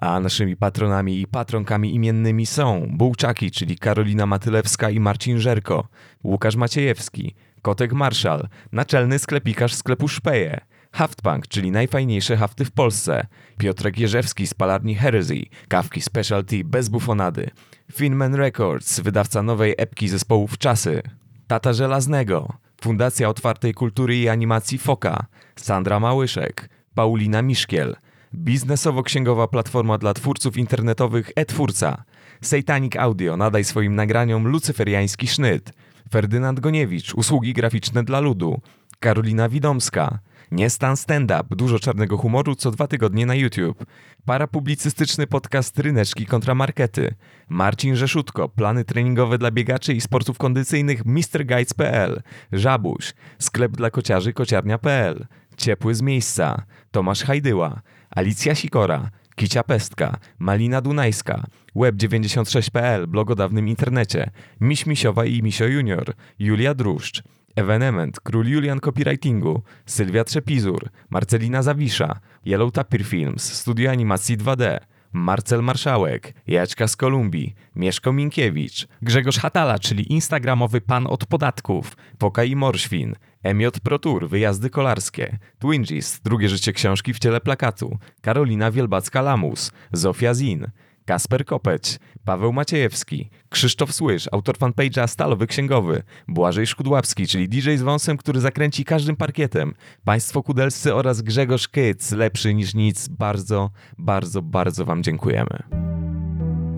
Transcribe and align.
A 0.00 0.20
naszymi 0.20 0.56
patronami 0.56 1.20
i 1.20 1.26
patronkami 1.26 1.94
imiennymi 1.94 2.46
są 2.46 2.86
Bułczaki, 2.90 3.50
czyli 3.50 3.78
Karolina 3.78 4.26
Matylewska 4.26 4.90
i 4.90 5.00
Marcin 5.00 5.38
Żerko, 5.38 5.88
Łukasz 6.24 6.56
Maciejewski, 6.56 7.34
Kotek 7.62 7.92
Marszal, 7.92 8.48
naczelny 8.72 9.18
sklepikarz 9.18 9.74
sklepu 9.74 10.08
Szpeje, 10.08 10.60
Haftpunk, 10.92 11.48
czyli 11.48 11.70
najfajniejsze 11.70 12.36
hafty 12.36 12.64
w 12.64 12.70
Polsce, 12.70 13.26
Piotrek 13.58 13.98
Jerzewski 13.98 14.46
z 14.46 14.54
palarni 14.54 14.94
Heresy, 14.94 15.42
kawki 15.68 16.00
specialty 16.00 16.64
bez 16.64 16.88
bufonady, 16.88 17.50
Finman 17.92 18.34
Records, 18.34 19.00
wydawca 19.00 19.42
nowej 19.42 19.74
epki 19.78 20.08
zespołów 20.08 20.58
Czasy, 20.58 21.02
Tata 21.46 21.72
Żelaznego, 21.72 22.52
Fundacja 22.80 23.28
Otwartej 23.28 23.74
Kultury 23.74 24.16
i 24.16 24.28
Animacji 24.28 24.78
Foka, 24.78 25.26
Sandra 25.56 26.00
Małyszek, 26.00 26.68
Paulina 26.94 27.42
Miszkiel, 27.42 27.96
biznesowo-księgowa 28.34 29.48
platforma 29.48 29.98
dla 29.98 30.14
twórców 30.14 30.56
internetowych 30.56 31.32
e-twórca, 31.36 32.04
Satanic 32.40 32.96
Audio, 32.96 33.36
nadaj 33.36 33.64
swoim 33.64 33.94
nagraniom 33.94 34.48
lucyferiański 34.48 35.28
sznyt, 35.28 35.72
Ferdynand 36.10 36.60
Goniewicz, 36.60 37.14
usługi 37.14 37.52
graficzne 37.54 38.04
dla 38.04 38.20
ludu, 38.20 38.60
Karolina 39.00 39.48
Widomska, 39.48 40.18
Niestan 40.50 40.96
Stand 40.96 41.30
Up, 41.30 41.56
dużo 41.56 41.78
czarnego 41.78 42.16
humoru 42.16 42.54
co 42.54 42.70
dwa 42.70 42.86
tygodnie 42.86 43.26
na 43.26 43.34
YouTube, 43.34 43.84
parapublicystyczny 44.24 45.26
podcast 45.26 45.78
Ryneczki 45.78 46.26
kontra 46.26 46.54
Markety, 46.54 47.14
Marcin 47.48 47.96
Rzeszutko, 47.96 48.48
plany 48.48 48.84
treningowe 48.84 49.38
dla 49.38 49.50
biegaczy 49.50 49.94
i 49.94 50.00
sportów 50.00 50.38
kondycyjnych 50.38 51.06
MrGuides.pl, 51.06 52.22
Żabuś, 52.52 53.14
sklep 53.38 53.72
dla 53.72 53.90
kociarzy 53.90 54.32
kociarnia.pl, 54.32 55.26
Ciepły 55.56 55.94
z 55.94 56.02
miejsca, 56.02 56.62
Tomasz 56.90 57.22
Hajdyła, 57.22 57.82
Alicja 58.16 58.54
Sikora, 58.54 59.10
Kicia 59.36 59.62
Pestka, 59.62 60.18
Malina 60.38 60.80
Dunajska, 60.80 61.46
Web96.pl, 61.76 63.06
blog 63.06 63.30
o 63.30 63.34
dawnym 63.34 63.68
internecie, 63.68 64.30
Miś 64.60 64.86
Misiowa 64.86 65.24
i 65.24 65.42
Misio 65.42 65.66
Junior, 65.66 66.14
Julia 66.38 66.74
Druszcz, 66.74 67.22
Evenement, 67.56 68.20
Król 68.20 68.48
Julian 68.48 68.80
Copywritingu, 68.80 69.62
Sylwia 69.86 70.24
Trzepizur, 70.24 70.90
Marcelina 71.10 71.62
Zawisza, 71.62 72.20
Yellow 72.44 72.72
Tapir 72.72 73.04
Films, 73.04 73.52
Studio 73.52 73.90
Animacji 73.90 74.38
2D, 74.38 74.78
Marcel 75.12 75.62
Marszałek, 75.62 76.34
Jaćka 76.46 76.88
z 76.88 76.96
Kolumbii, 76.96 77.54
Mieszko 77.76 78.12
Minkiewicz, 78.12 78.86
Grzegorz 79.02 79.38
Hatala, 79.38 79.78
czyli 79.78 80.12
instagramowy 80.12 80.80
pan 80.80 81.06
od 81.06 81.26
podatków, 81.26 81.96
Poka 82.18 82.44
i 82.44 82.56
Morświn, 82.56 83.14
Emiot 83.42 83.80
Protur, 83.80 84.28
wyjazdy 84.28 84.70
kolarskie, 84.70 85.38
Twinges, 85.58 86.20
drugie 86.20 86.48
życie 86.48 86.72
książki 86.72 87.14
w 87.14 87.18
ciele 87.18 87.40
plakatu, 87.40 87.98
Karolina 88.22 88.70
Wielbacka-Lamus, 88.70 89.72
Zofia 89.92 90.34
Zin, 90.34 90.66
Kasper 91.04 91.44
Kopeć, 91.44 91.98
Paweł 92.24 92.52
Maciejewski, 92.52 93.30
Krzysztof 93.48 93.92
Słysz, 93.92 94.28
autor 94.32 94.56
fanpage'a 94.58 95.08
Stalowy 95.08 95.46
Księgowy, 95.46 96.02
Błażej 96.28 96.66
Szkudłapski, 96.66 97.26
czyli 97.26 97.48
DJ 97.48 97.76
z 97.76 97.82
wąsem, 97.82 98.16
który 98.16 98.40
zakręci 98.40 98.84
każdym 98.84 99.16
parkietem, 99.16 99.74
Państwo 100.04 100.42
Kudelscy 100.42 100.94
oraz 100.94 101.22
Grzegorz 101.22 101.68
Kyc, 101.68 102.12
lepszy 102.12 102.54
niż 102.54 102.74
nic. 102.74 103.08
Bardzo, 103.08 103.70
bardzo, 103.98 104.42
bardzo 104.42 104.84
Wam 104.84 105.02
dziękujemy. 105.02 105.62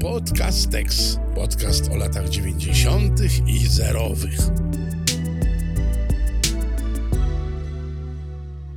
Podcast 0.01 0.71
Tex. 0.71 1.19
Podcast 1.35 1.91
o 1.93 1.97
latach 1.97 2.29
90. 2.29 3.21
i 3.47 3.59
zerowych. 3.59 4.39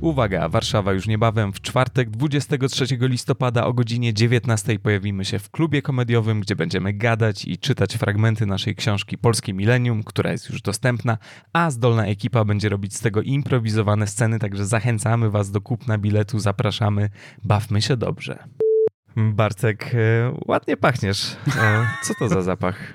Uwaga, 0.06 0.48
Warszawa 0.48 0.92
już 0.92 1.06
niebawem 1.06 1.52
w 1.52 1.60
czwartek 1.60 2.10
23 2.10 2.86
listopada 3.00 3.66
o 3.66 3.72
godzinie 3.72 4.14
19 4.14 4.78
pojawimy 4.78 5.24
się 5.24 5.38
w 5.38 5.50
klubie 5.50 5.82
komediowym, 5.82 6.40
gdzie 6.40 6.56
będziemy 6.56 6.92
gadać 6.92 7.44
i 7.44 7.58
czytać 7.58 7.96
fragmenty 7.96 8.46
naszej 8.46 8.74
książki 8.74 9.18
Polskie 9.18 9.54
Milenium, 9.54 10.02
która 10.02 10.32
jest 10.32 10.50
już 10.50 10.62
dostępna, 10.62 11.18
a 11.52 11.70
zdolna 11.70 12.06
ekipa 12.06 12.44
będzie 12.44 12.68
robić 12.68 12.96
z 12.96 13.00
tego 13.00 13.22
improwizowane 13.22 14.06
sceny, 14.06 14.38
także 14.38 14.66
zachęcamy 14.66 15.30
Was 15.30 15.50
do 15.50 15.60
kupna 15.60 15.98
biletu, 15.98 16.38
zapraszamy, 16.38 17.10
bawmy 17.44 17.82
się 17.82 17.96
dobrze. 17.96 18.38
Bartek, 19.16 19.94
e, 19.94 20.34
ładnie 20.46 20.76
pachniesz. 20.76 21.36
E, 21.58 21.86
co 22.02 22.14
to 22.18 22.28
za 22.28 22.42
zapach? 22.42 22.94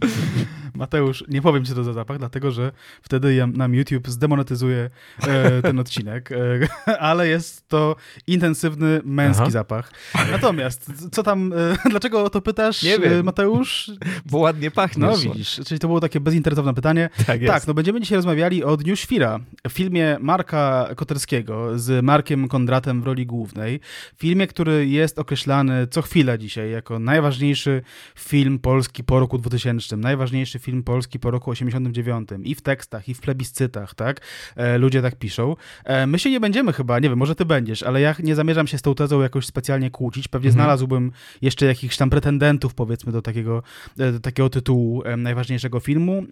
Mateusz, 0.74 1.24
nie 1.28 1.42
powiem, 1.42 1.64
co 1.64 1.74
to 1.74 1.84
za 1.84 1.92
zapach, 1.92 2.18
dlatego 2.18 2.50
że 2.50 2.72
wtedy 3.02 3.34
ja, 3.34 3.46
nam 3.46 3.74
YouTube 3.74 4.08
zdemonetyzuje 4.08 4.90
e, 5.26 5.62
ten 5.62 5.78
odcinek, 5.78 6.32
e, 6.32 6.36
ale 7.10 7.28
jest 7.28 7.68
to 7.68 7.96
intensywny 8.26 9.00
męski 9.04 9.42
Aha. 9.42 9.50
zapach. 9.50 9.92
Natomiast, 10.30 10.90
co 11.12 11.22
tam, 11.22 11.52
e, 11.52 11.56
dlaczego 11.90 12.24
o 12.24 12.30
to 12.30 12.40
pytasz, 12.40 12.82
nie 12.82 12.98
wiem. 12.98 13.20
E, 13.20 13.22
Mateusz? 13.22 13.90
Bo 14.26 14.38
ładnie 14.38 14.70
pachnie. 14.70 15.06
No 15.06 15.16
widzisz, 15.16 15.60
czyli 15.66 15.80
to 15.80 15.86
było 15.86 16.00
takie 16.00 16.20
bezinteresowne 16.20 16.74
pytanie. 16.74 17.10
Tak, 17.26 17.40
jest. 17.40 17.54
tak, 17.54 17.66
no 17.66 17.74
będziemy 17.74 18.00
dzisiaj 18.00 18.16
rozmawiali 18.16 18.64
o 18.64 18.76
Dniu 18.76 18.96
Świra, 18.96 19.40
w 19.68 19.72
filmie 19.72 20.16
Marka 20.20 20.88
Koterskiego 20.96 21.78
z 21.78 22.04
Markiem 22.04 22.48
Kondratem 22.48 23.02
w 23.02 23.06
roli 23.06 23.26
głównej. 23.26 23.80
Filmie, 24.16 24.46
który 24.46 24.86
jest 24.86 25.18
określany 25.18 25.86
co 25.90 26.02
chwilę 26.02 26.38
dzisiaj 26.38 26.70
jako 26.70 26.98
najważniejszy 26.98 27.82
film 28.18 28.58
polski 28.58 29.04
po 29.04 29.20
roku 29.20 29.38
2000, 29.38 29.96
najważniejszy 29.96 30.58
film 30.64 30.82
polski 30.82 31.18
po 31.18 31.30
roku 31.30 31.50
89 31.50 32.28
i 32.44 32.54
w 32.54 32.60
tekstach, 32.60 33.08
i 33.08 33.14
w 33.14 33.20
plebiscytach, 33.20 33.94
tak? 33.94 34.20
E, 34.56 34.78
ludzie 34.78 35.02
tak 35.02 35.16
piszą. 35.16 35.56
E, 35.84 36.06
my 36.06 36.18
się 36.18 36.30
nie 36.30 36.40
będziemy 36.40 36.72
chyba, 36.72 36.98
nie 36.98 37.08
wiem, 37.08 37.18
może 37.18 37.34
ty 37.34 37.44
będziesz, 37.44 37.82
ale 37.82 38.00
ja 38.00 38.14
nie 38.22 38.34
zamierzam 38.34 38.66
się 38.66 38.78
z 38.78 38.82
tą 38.82 38.94
tezą 38.94 39.20
jakoś 39.20 39.46
specjalnie 39.46 39.90
kłócić. 39.90 40.28
Pewnie 40.28 40.48
mhm. 40.48 40.62
znalazłbym 40.62 41.12
jeszcze 41.42 41.66
jakichś 41.66 41.96
tam 41.96 42.10
pretendentów, 42.10 42.74
powiedzmy, 42.74 43.12
do 43.12 43.22
takiego, 43.22 43.62
e, 43.98 44.12
do 44.12 44.20
takiego 44.20 44.50
tytułu 44.50 45.02
najważniejszego 45.16 45.80
filmu 45.80 46.24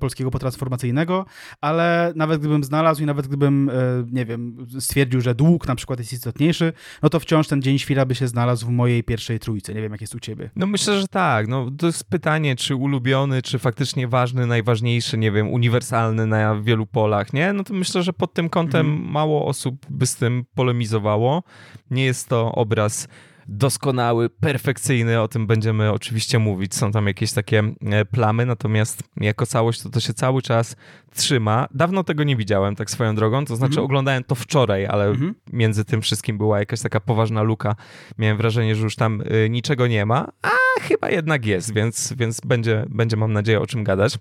polskiego 0.00 0.30
potransformacyjnego, 0.30 1.26
ale 1.60 2.12
nawet 2.16 2.40
gdybym 2.40 2.64
znalazł 2.64 3.02
i 3.02 3.06
nawet 3.06 3.26
gdybym, 3.26 3.70
nie 4.12 4.26
wiem, 4.26 4.66
stwierdził, 4.78 5.20
że 5.20 5.34
dług 5.34 5.68
na 5.68 5.74
przykład 5.74 5.98
jest 5.98 6.12
istotniejszy, 6.12 6.72
no 7.02 7.08
to 7.08 7.20
wciąż 7.20 7.48
ten 7.48 7.62
Dzień 7.62 7.78
Świra 7.78 8.04
by 8.06 8.14
się 8.14 8.28
znalazł 8.28 8.66
w 8.66 8.70
mojej 8.70 9.04
pierwszej 9.04 9.38
trójce. 9.38 9.74
Nie 9.74 9.82
wiem, 9.82 9.92
jak 9.92 10.00
jest 10.00 10.14
u 10.14 10.20
ciebie. 10.20 10.50
No 10.56 10.66
myślę, 10.66 11.00
że 11.00 11.08
tak. 11.08 11.48
No, 11.48 11.70
to 11.78 11.86
jest 11.86 12.04
pytanie, 12.04 12.56
czy 12.56 12.76
ulubiony, 12.76 13.42
czy 13.42 13.58
faktycznie 13.58 13.79
faktycznie 13.80 14.08
ważny, 14.08 14.46
najważniejszy, 14.46 15.18
nie 15.18 15.32
wiem, 15.32 15.48
uniwersalny 15.48 16.26
na 16.26 16.60
wielu 16.60 16.86
polach, 16.86 17.32
nie? 17.32 17.52
No 17.52 17.64
to 17.64 17.74
myślę, 17.74 18.02
że 18.02 18.12
pod 18.12 18.34
tym 18.34 18.48
kątem 18.48 18.86
mm. 18.86 19.10
mało 19.10 19.46
osób 19.46 19.86
by 19.90 20.06
z 20.06 20.16
tym 20.16 20.44
polemizowało. 20.54 21.42
Nie 21.90 22.04
jest 22.04 22.28
to 22.28 22.52
obraz 22.52 23.08
doskonały, 23.48 24.30
perfekcyjny, 24.30 25.20
o 25.20 25.28
tym 25.28 25.46
będziemy 25.46 25.92
oczywiście 25.92 26.38
mówić. 26.38 26.74
Są 26.74 26.92
tam 26.92 27.06
jakieś 27.06 27.32
takie 27.32 27.62
e, 27.86 28.04
plamy, 28.04 28.46
natomiast 28.46 29.02
jako 29.16 29.46
całość 29.46 29.82
to 29.82 29.90
to 29.90 30.00
się 30.00 30.14
cały 30.14 30.42
czas 30.42 30.76
trzyma. 31.14 31.66
Dawno 31.74 32.04
tego 32.04 32.24
nie 32.24 32.36
widziałem, 32.36 32.76
tak 32.76 32.90
swoją 32.90 33.14
drogą, 33.14 33.44
to 33.44 33.56
znaczy 33.56 33.72
mm 33.72 33.82
-hmm. 33.82 33.84
oglądałem 33.84 34.24
to 34.24 34.34
wczoraj, 34.34 34.86
ale 34.86 35.04
mm 35.04 35.16
-hmm. 35.16 35.34
między 35.52 35.84
tym 35.84 36.02
wszystkim 36.02 36.38
była 36.38 36.58
jakaś 36.58 36.80
taka 36.80 37.00
poważna 37.00 37.42
luka. 37.42 37.76
Miałem 38.18 38.36
wrażenie, 38.36 38.74
że 38.74 38.82
już 38.82 38.96
tam 38.96 39.20
y, 39.20 39.50
niczego 39.50 39.86
nie 39.86 40.06
ma, 40.06 40.28
a 40.42 40.80
chyba 40.80 41.10
jednak 41.10 41.46
jest, 41.46 41.74
więc, 41.74 42.12
więc 42.16 42.40
będzie, 42.40 42.84
będzie, 42.88 43.16
mam 43.16 43.32
nadzieję, 43.32 43.60
o 43.60 43.66
czym 43.66 43.84
gadać. 43.84 44.18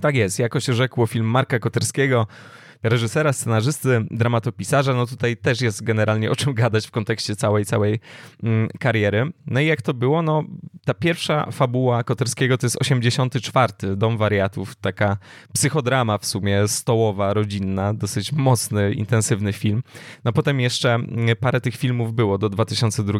Tak 0.00 0.14
jest, 0.14 0.38
jako 0.38 0.60
się 0.60 0.74
rzekło, 0.74 1.06
film 1.06 1.26
Marka 1.26 1.58
Koterskiego 1.58 2.26
reżysera, 2.82 3.32
scenarzysty, 3.32 4.06
dramatopisarza, 4.10 4.94
no 4.94 5.06
tutaj 5.06 5.36
też 5.36 5.60
jest 5.60 5.84
generalnie 5.84 6.30
o 6.30 6.36
czym 6.36 6.54
gadać 6.54 6.86
w 6.86 6.90
kontekście 6.90 7.36
całej, 7.36 7.64
całej 7.64 8.00
mm, 8.42 8.68
kariery. 8.78 9.32
No 9.46 9.60
i 9.60 9.66
jak 9.66 9.82
to 9.82 9.94
było? 9.94 10.22
No 10.22 10.44
ta 10.84 10.94
pierwsza 10.94 11.50
fabuła 11.50 12.04
Koterskiego 12.04 12.58
to 12.58 12.66
jest 12.66 12.76
84, 12.80 13.72
Dom 13.96 14.16
Wariatów, 14.16 14.76
taka 14.76 15.16
psychodrama 15.52 16.18
w 16.18 16.26
sumie, 16.26 16.68
stołowa, 16.68 17.34
rodzinna, 17.34 17.94
dosyć 17.94 18.32
mocny, 18.32 18.92
intensywny 18.92 19.52
film. 19.52 19.82
No 20.24 20.32
potem 20.32 20.60
jeszcze 20.60 20.94
mm, 20.94 21.36
parę 21.40 21.60
tych 21.60 21.76
filmów 21.76 22.14
było 22.14 22.38
do 22.38 22.48
2002, 22.48 23.18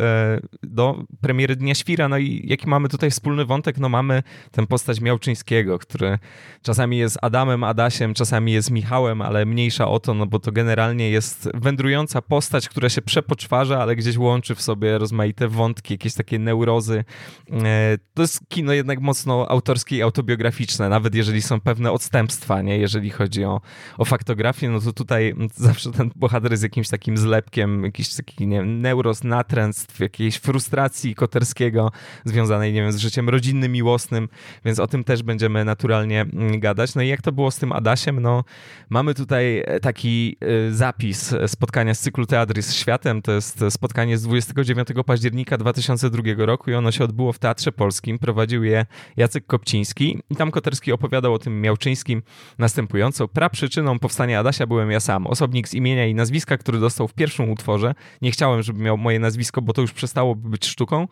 e, 0.00 0.40
do 0.62 1.04
premiery 1.20 1.56
Dnia 1.56 1.74
Świra, 1.74 2.08
no 2.08 2.18
i 2.18 2.42
jaki 2.44 2.68
mamy 2.68 2.88
tutaj 2.88 3.10
wspólny 3.10 3.44
wątek? 3.44 3.78
No 3.78 3.88
mamy 3.88 4.22
tę 4.50 4.66
postać 4.66 5.00
Miałczyńskiego, 5.00 5.78
który 5.78 6.18
czasami 6.62 6.98
jest 6.98 7.18
Adamem, 7.22 7.64
Adasiem, 7.64 8.14
czasami 8.14 8.52
jest 8.52 8.70
Michałem, 8.70 8.95
ale 9.04 9.46
mniejsza 9.46 9.88
o 9.88 10.00
to, 10.00 10.14
no 10.14 10.26
bo 10.26 10.38
to 10.38 10.52
generalnie 10.52 11.10
jest 11.10 11.48
wędrująca 11.54 12.22
postać, 12.22 12.68
która 12.68 12.88
się 12.88 13.02
przepoczwarza, 13.02 13.82
ale 13.82 13.96
gdzieś 13.96 14.16
łączy 14.16 14.54
w 14.54 14.62
sobie 14.62 14.98
rozmaite 14.98 15.48
wątki, 15.48 15.94
jakieś 15.94 16.14
takie 16.14 16.38
neurozy, 16.38 17.04
E, 17.52 17.98
to 18.14 18.22
jest 18.22 18.40
kino 18.48 18.72
jednak 18.72 19.00
mocno 19.00 19.50
autorskie 19.50 19.96
i 19.96 20.02
autobiograficzne, 20.02 20.88
nawet 20.88 21.14
jeżeli 21.14 21.42
są 21.42 21.60
pewne 21.60 21.92
odstępstwa, 21.92 22.62
nie? 22.62 22.78
Jeżeli 22.78 23.10
chodzi 23.10 23.44
o, 23.44 23.60
o 23.98 24.04
faktografię, 24.04 24.70
no 24.70 24.80
to 24.80 24.92
tutaj 24.92 25.34
zawsze 25.54 25.92
ten 25.92 26.10
bohater 26.16 26.50
jest 26.50 26.62
jakimś 26.62 26.88
takim 26.88 27.16
zlepkiem, 27.16 27.84
jakiś 27.84 28.14
taki, 28.14 28.46
nie 28.46 28.56
wiem, 28.56 28.80
neuros, 28.80 29.24
natręctw, 29.24 30.00
jakiejś 30.00 30.36
frustracji 30.36 31.14
Koterskiego 31.14 31.92
związanej, 32.24 32.72
nie 32.72 32.82
wiem, 32.82 32.92
z 32.92 32.98
życiem 32.98 33.28
rodzinnym, 33.28 33.72
miłosnym, 33.72 34.28
więc 34.64 34.78
o 34.78 34.86
tym 34.86 35.04
też 35.04 35.22
będziemy 35.22 35.64
naturalnie 35.64 36.26
gadać. 36.58 36.94
No 36.94 37.02
i 37.02 37.08
jak 37.08 37.22
to 37.22 37.32
było 37.32 37.50
z 37.50 37.58
tym 37.58 37.72
Adasiem? 37.72 38.20
No, 38.20 38.44
mamy 38.88 39.14
tutaj 39.14 39.62
e, 39.66 39.80
taki 39.80 40.36
e, 40.40 40.72
zapis 40.72 41.34
spotkania 41.46 41.94
z 41.94 42.00
cyklu 42.00 42.26
Teatry 42.26 42.62
z 42.62 42.74
Światem, 42.74 43.22
to 43.22 43.32
jest 43.32 43.60
spotkanie 43.70 44.18
z 44.18 44.22
29 44.22 44.88
października 45.06 45.58
2002 45.58 46.22
roku 46.36 46.70
i 46.70 46.74
ono 46.74 46.92
się 46.92 47.04
odbyło 47.04 47.32
w 47.32 47.38
Teatrze 47.38 47.72
Polskim. 47.72 48.18
Prowadził 48.18 48.64
je 48.64 48.86
Jacek 49.16 49.46
Kopciński 49.46 50.18
i 50.30 50.36
tam 50.36 50.50
Koterski 50.50 50.92
opowiadał 50.92 51.34
o 51.34 51.38
tym 51.38 51.60
Miałczyńskim 51.60 52.22
następująco. 52.58 53.28
Praprzyczyną 53.28 53.98
powstania 53.98 54.40
Adasia 54.40 54.66
byłem 54.66 54.90
ja 54.90 55.00
sam, 55.00 55.26
osobnik 55.26 55.68
z 55.68 55.74
imienia 55.74 56.06
i 56.06 56.14
nazwiska, 56.14 56.58
który 56.58 56.78
dostał 56.78 57.08
w 57.08 57.14
pierwszym 57.14 57.50
utworze. 57.50 57.94
Nie 58.22 58.30
chciałem, 58.30 58.62
żeby 58.62 58.80
miał 58.80 58.98
moje 58.98 59.18
nazwisko, 59.18 59.62
bo 59.62 59.72
to 59.72 59.82
już 59.82 59.92
przestałoby 59.92 60.48
być 60.48 60.66
sztuką 60.66 61.08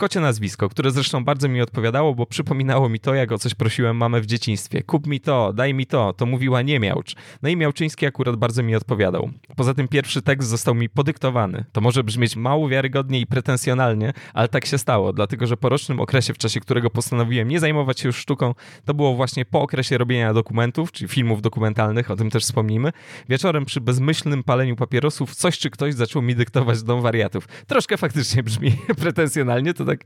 kocie 0.00 0.20
nazwisko, 0.20 0.68
które 0.68 0.90
zresztą 0.90 1.24
bardzo 1.24 1.48
mi 1.48 1.60
odpowiadało, 1.60 2.14
bo 2.14 2.26
przypominało 2.26 2.88
mi 2.88 3.00
to, 3.00 3.14
jak 3.14 3.32
o 3.32 3.38
coś 3.38 3.54
prosiłem 3.54 3.96
mamę 3.96 4.20
w 4.20 4.26
dzieciństwie. 4.26 4.82
Kup 4.82 5.06
mi 5.06 5.20
to, 5.20 5.52
daj 5.52 5.74
mi 5.74 5.86
to, 5.86 6.12
to 6.12 6.26
mówiła 6.26 6.62
nie 6.62 6.80
miałcz. 6.80 7.14
No 7.42 7.48
i 7.48 7.56
Miałczyński 7.56 8.06
akurat 8.06 8.36
bardzo 8.36 8.62
mi 8.62 8.74
odpowiadał. 8.74 9.30
Poza 9.56 9.74
tym 9.74 9.88
pierwszy 9.88 10.22
tekst 10.22 10.48
został 10.48 10.74
mi 10.74 10.88
podyktowany. 10.88 11.64
To 11.72 11.80
może 11.80 12.04
brzmieć 12.04 12.36
mało 12.36 12.68
wiarygodnie 12.68 13.20
i 13.20 13.26
pretensjonalnie, 13.26 14.12
ale 14.34 14.48
tak 14.48 14.66
się 14.66 14.78
stało, 14.78 15.12
dlatego 15.12 15.46
że 15.46 15.56
po 15.56 15.68
rocznym 15.68 16.00
okresie, 16.00 16.34
w 16.34 16.38
czasie 16.38 16.60
którego 16.60 16.90
postanowiłem 16.90 17.48
nie 17.48 17.60
zajmować 17.60 18.00
się 18.00 18.08
już 18.08 18.16
sztuką, 18.16 18.54
to 18.84 18.94
było 18.94 19.14
właśnie 19.14 19.44
po 19.44 19.62
okresie 19.62 19.98
robienia 19.98 20.34
dokumentów, 20.34 20.92
czyli 20.92 21.08
filmów 21.08 21.42
dokumentalnych, 21.42 22.10
o 22.10 22.16
tym 22.16 22.30
też 22.30 22.42
wspomnimy. 22.42 22.92
Wieczorem 23.28 23.64
przy 23.64 23.80
bezmyślnym 23.80 24.42
paleniu 24.42 24.76
papierosów 24.76 25.34
coś 25.34 25.58
czy 25.58 25.70
ktoś 25.70 25.94
zaczął 25.94 26.22
mi 26.22 26.34
dyktować 26.34 26.82
dom 26.82 27.02
wariatów. 27.02 27.48
Troszkę 27.66 27.96
faktycznie 27.96 28.42
brzmi 28.42 28.72
pretensjonalnie, 29.02 29.74
to 29.74 29.89
tak 29.90 30.00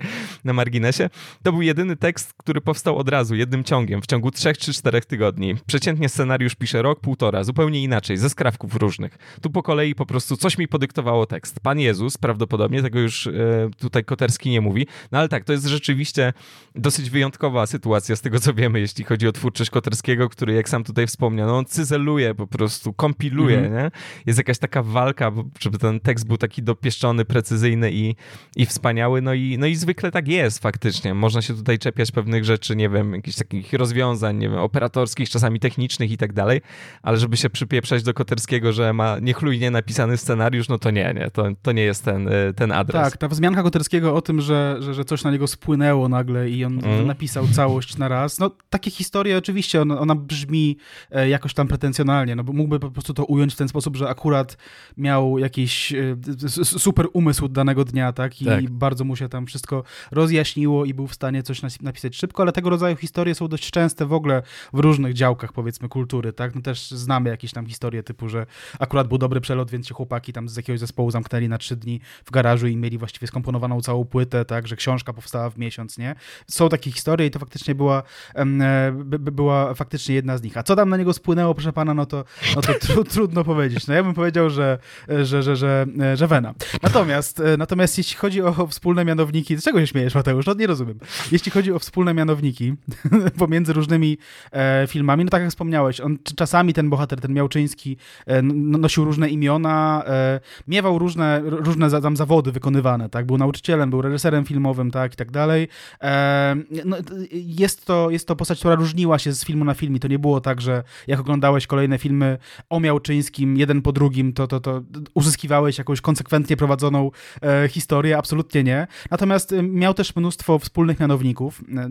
na 0.45 0.53
marginesie. 0.53 1.11
To 1.43 1.53
był 1.53 1.63
jedyny 1.63 1.97
tekst, 1.97 2.35
który 2.37 2.61
powstał 2.61 2.97
od 2.97 3.09
razu, 3.09 3.35
jednym 3.35 3.65
ciągiem, 3.65 4.03
w 4.03 4.07
ciągu 4.07 4.31
trzech 4.31 4.59
czy 4.59 4.73
czterech 4.73 5.05
tygodni. 5.05 5.55
Przeciętnie 5.67 6.09
scenariusz 6.09 6.55
pisze 6.55 6.83
rok, 6.83 7.01
półtora, 7.01 7.45
zupełnie 7.45 7.83
inaczej, 7.83 8.17
ze 8.17 8.31
skrawków 8.31 8.77
różnych. 8.77 9.19
Tu 9.43 9.51
po 9.51 9.63
kolei 9.63 9.95
po 9.95 10.07
prostu 10.07 10.37
coś 10.37 10.59
mi 10.59 10.69
podyktowało 10.69 11.27
tekst. 11.27 11.61
Pan 11.61 11.81
Jezus, 11.81 12.19
prawdopodobnie, 12.19 12.83
tego 12.83 12.99
już 12.99 13.27
e, 13.27 13.31
tutaj 13.79 14.05
Koterski 14.05 14.51
nie 14.51 14.61
mówi, 14.61 14.87
no 15.13 15.19
ale 15.19 15.29
tak, 15.29 15.45
to 15.45 15.53
jest 15.53 15.67
rzeczywiście 15.67 16.33
dosyć 16.75 17.11
wyjątkowa 17.11 17.67
sytuacja 17.67 18.17
z 18.17 18.21
tego, 18.21 18.41
co 18.41 18.55
wiemy, 18.55 18.81
jeśli 18.81 19.05
chodzi 19.05 19.29
o 19.29 19.33
twórczość 19.33 19.71
Koterskiego, 19.71 20.29
który, 20.29 20.55
jak 20.55 20.69
sam 20.69 20.85
tutaj 20.85 21.07
wspomniał, 21.07 21.47
no 21.47 21.59
on 21.59 21.65
cyzeluje 21.65 22.35
po 22.35 22.47
prostu, 22.47 22.93
kompiluje, 22.93 23.59
mm 23.59 23.73
-hmm. 23.73 23.83
nie? 23.83 23.91
Jest 24.27 24.39
jakaś 24.39 24.59
taka 24.59 24.83
walka, 24.83 25.33
żeby 25.61 25.79
ten 25.79 26.01
tekst 26.01 26.27
był 26.27 26.37
taki 26.37 26.63
dopieszczony, 26.63 27.25
precyzyjny 27.25 27.93
i, 27.93 28.17
i 28.57 28.67
wspaniały, 28.67 29.23
no 29.23 29.35
i, 29.35 29.59
no 29.59 29.67
i 29.67 29.74
zwykle 29.77 30.11
tak 30.11 30.29
jest 30.29 30.59
faktycznie. 30.59 31.15
Można 31.15 31.43
się 31.43 31.55
tutaj 31.55 31.79
czepiać 31.79 32.11
pewnych 32.11 32.45
rzeczy, 32.45 32.77
nie 32.77 32.89
wiem, 32.89 33.15
jakichś 33.15 33.37
takich 33.37 33.73
rozwiązań, 33.73 34.37
nie 34.37 34.49
wiem, 34.49 34.59
operatorskich, 34.59 35.31
czasami 35.31 35.61
technicznych 35.61 36.11
i 36.11 36.17
tak 36.17 36.33
dalej, 36.33 36.61
ale 37.03 37.19
żeby 37.19 37.37
się 37.37 37.51
przypieprzać 37.51 38.03
do 38.03 38.15
Koterskiego, 38.15 38.73
że 38.73 38.93
ma 38.93 39.19
niechlujnie 39.19 39.71
napisany 39.71 40.17
scenariusz, 40.17 40.69
no 40.69 40.79
to 40.79 40.91
nie, 40.91 41.15
nie, 41.15 41.31
to, 41.31 41.47
to 41.63 41.73
nie 41.73 41.83
jest 41.83 42.05
ten, 42.05 42.29
y, 42.29 42.55
ten 42.57 42.73
adres. 42.73 43.03
Tak, 43.03 43.17
ta 43.17 43.29
wzmianka 43.29 43.63
Koterskiego 43.63 44.15
o 44.15 44.23
tym, 44.23 44.41
że, 44.41 44.77
że, 44.81 44.95
że 44.95 45.05
coś 45.05 45.25
na 45.25 45.31
niego 45.31 45.47
spłynęło 45.47 46.09
nagle 46.09 46.51
i 46.51 46.65
on 46.65 46.85
mm. 46.85 47.07
napisał 47.07 47.49
całość 47.49 47.97
na 47.97 48.09
raz, 48.09 48.39
no 48.39 48.51
takie 48.71 48.91
historie 48.91 49.39
oczywiście, 49.39 49.83
ona, 49.83 49.99
ona 50.01 50.15
brzmi 50.15 50.77
e, 51.11 51.29
jakoś 51.29 51.55
tam 51.55 51.69
pretensjonalnie, 51.69 52.37
no 52.37 52.45
bo 52.45 52.53
mógłby 52.53 52.81
po 52.81 52.91
prostu 52.91 53.15
to 53.15 53.25
ująć 53.25 53.55
w 53.55 53.57
ten 53.57 53.69
sposób, 53.69 53.97
że 53.97 54.09
akurat 54.09 54.57
miał 54.97 55.39
jakiś 55.39 55.93
e, 55.93 56.17
super 56.65 57.07
umysł 57.13 57.49
danego 57.49 57.85
dnia, 57.85 58.13
tak, 58.13 58.43
i 58.43 58.45
tak. 58.45 58.71
bardzo 58.71 59.05
mu 59.05 59.17
się 59.17 59.29
tam 59.29 59.47
wszystko 59.55 59.85
rozjaśniło 60.11 60.85
i 60.85 60.95
był 60.95 61.07
w 61.07 61.15
stanie 61.15 61.43
coś 61.43 61.63
napisać 61.81 62.17
szybko, 62.17 62.43
ale 62.43 62.53
tego 62.53 62.71
rodzaju 62.71 62.97
historie 62.97 63.35
są 63.35 63.49
dość 63.49 63.71
częste 63.71 64.07
w 64.07 64.13
ogóle 64.13 64.43
w 64.73 64.79
różnych 64.79 65.15
działkach, 65.15 65.53
powiedzmy, 65.53 65.89
kultury, 65.89 66.33
tak? 66.33 66.55
No 66.55 66.63
też 66.63 66.91
znamy 66.91 67.31
jakieś 67.31 67.53
tam 67.53 67.67
historie 67.67 68.03
typu, 68.03 68.29
że 68.29 68.47
akurat 68.79 69.09
był 69.09 69.19
dobry 69.19 69.41
przelot, 69.41 69.71
więc 69.71 69.89
się 69.89 69.95
chłopaki 69.95 70.33
tam 70.33 70.49
z 70.49 70.57
jakiegoś 70.57 70.81
zespołu 70.81 71.11
zamknęli 71.11 71.49
na 71.49 71.59
trzy 71.59 71.77
dni 71.77 72.01
w 72.25 72.31
garażu 72.31 72.67
i 72.67 72.77
mieli 72.77 72.99
właściwie 72.99 73.27
skomponowaną 73.27 73.81
całą 73.81 74.05
płytę, 74.05 74.45
tak? 74.45 74.69
Że 74.69 74.77
książka 74.77 75.13
powstała 75.13 75.51
w 75.51 75.59
miesiąc, 75.59 75.99
nie? 75.99 76.15
Są 76.47 76.69
takie 76.69 76.93
historie 76.93 77.27
i 77.27 77.31
to 77.31 77.39
faktycznie 77.39 77.75
była, 77.75 78.03
e, 78.35 78.93
była 79.19 79.75
faktycznie 79.75 80.15
jedna 80.15 80.39
z 80.39 80.43
nich. 80.43 80.57
A 80.57 80.63
co 80.63 80.77
tam 80.77 80.89
na 80.89 80.97
niego 80.97 81.13
spłynęło, 81.13 81.55
proszę 81.55 81.73
pana, 81.73 81.95
no 81.95 82.07
to, 82.07 82.25
no 82.57 82.63
to 82.63 82.75
tru, 82.75 83.05
trudno 83.15 83.45
powiedzieć. 83.45 83.87
No 83.87 83.95
ja 83.95 84.03
bym 84.03 84.15
powiedział, 84.15 84.51
że, 84.51 84.79
że, 85.09 85.43
że, 85.43 85.57
że, 85.57 85.87
że 86.15 86.27
Wena. 86.27 86.55
Natomiast, 86.83 87.41
e, 87.41 87.57
natomiast 87.57 87.99
jeśli 87.99 88.17
chodzi 88.17 88.43
o 88.43 88.67
wspólne 88.67 89.05
mianowniki, 89.05 89.44
czego 89.65 89.81
się 89.81 89.87
śmiejesz, 89.87 90.15
Mateusz? 90.15 90.47
No 90.47 90.55
nie 90.55 90.67
rozumiem. 90.67 90.99
Jeśli 91.33 91.53
chodzi 91.53 91.73
o 91.73 91.79
wspólne 91.79 92.15
mianowniki 92.15 92.75
pomiędzy 93.39 93.73
różnymi 93.73 94.19
e, 94.53 94.87
filmami, 94.89 95.25
no 95.25 95.31
tak 95.31 95.43
jak 95.43 95.51
wspomniałeś, 95.51 96.01
on 96.01 96.19
czasami 96.37 96.73
ten 96.73 96.91
bohater, 96.91 97.21
ten 97.21 97.33
Miałczyński 97.33 97.97
e, 98.27 98.43
nosił 98.43 99.05
różne 99.05 99.29
imiona, 99.29 100.05
e, 100.07 100.41
miewał 100.69 100.99
różne, 100.99 101.43
różne 101.45 101.91
za, 101.91 102.01
tam 102.01 102.17
zawody 102.17 102.53
wykonywane, 102.53 103.09
tak? 103.09 103.27
Był 103.27 103.39
nauczycielem, 103.39 103.91
był 103.91 104.03
reżyserem 104.03 104.45
filmowym, 104.45 104.91
tak? 104.91 105.13
I 105.13 105.17
tak 105.17 105.31
dalej. 105.31 105.69
E, 106.03 106.57
no, 106.85 106.97
jest, 107.33 107.85
to, 107.85 108.11
jest 108.11 108.29
to 108.29 108.37
postać, 108.37 108.59
która 108.59 108.75
różniła 108.75 109.19
się 109.19 109.33
z 109.33 109.45
filmu 109.45 109.65
na 109.65 109.75
film. 109.75 109.99
To 109.99 110.09
nie 110.09 110.19
było 110.19 110.41
tak, 110.41 110.61
że 110.61 110.83
jak 111.07 111.21
oglądałeś 111.21 111.67
kolejne 111.67 111.99
filmy 111.99 112.39
o 112.71 112.81
Miałczyńskim, 112.81 113.57
jeden 113.57 113.83
po 113.83 113.93
drugim, 113.93 114.33
to, 114.33 114.47
to, 114.47 114.61
to 114.61 114.83
uzyskiwałeś 115.15 115.79
jakąś 115.79 116.01
konsekwentnie 116.01 116.57
prowadzoną 116.57 117.11
e, 117.43 117.69
historię. 117.69 118.19
Absolutnie 118.19 118.65
nie. 118.65 118.87
Natomiast 119.11 119.34
miał 119.63 119.95
też 119.95 120.17
mnóstwo 120.17 120.59
wspólnych 120.59 121.01
mianowników. 121.01 121.65
E, 121.77 121.91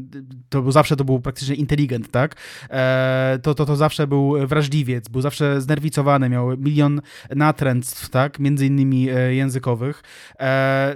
to 0.49 0.71
zawsze 0.71 0.95
to 0.95 1.03
był 1.03 1.19
praktycznie 1.19 1.55
inteligent, 1.55 2.11
tak? 2.11 2.35
E, 2.69 3.39
to, 3.43 3.55
to, 3.55 3.65
to 3.65 3.75
zawsze 3.75 4.07
był 4.07 4.47
wrażliwiec, 4.47 5.09
był 5.09 5.21
zawsze 5.21 5.61
znerwicowany, 5.61 6.29
miał 6.29 6.57
milion 6.57 7.01
natręctw, 7.35 8.09
tak? 8.09 8.39
Między 8.39 8.65
innymi 8.65 9.09
e, 9.09 9.35
językowych. 9.35 10.03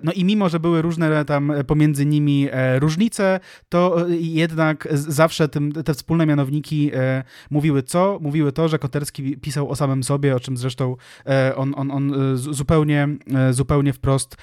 No 0.04 0.12
i 0.12 0.26
mimo, 0.26 0.50
że 0.50 0.60
były 0.60 0.82
różne 0.82 1.26
tam 1.26 1.54
pomiędzy 1.68 2.06
nimi 2.06 2.48
różnice, 2.80 3.40
to 3.70 4.06
jednak 4.10 4.88
zawsze 4.92 5.50
tym, 5.50 5.72
te 5.72 5.94
wspólne 5.94 6.26
mianowniki 6.26 6.92
mówiły 7.50 7.84
co? 7.84 8.20
Mówiły 8.22 8.52
to, 8.52 8.68
że 8.68 8.80
Koterski 8.80 9.38
pisał 9.38 9.70
o 9.70 9.76
samym 9.76 10.04
sobie, 10.04 10.36
o 10.36 10.40
czym 10.40 10.58
zresztą 10.58 10.96
on, 11.56 11.74
on, 11.78 11.92
on 11.92 12.14
zupełnie, 12.36 13.08
zupełnie 13.52 13.94
wprost 13.94 14.38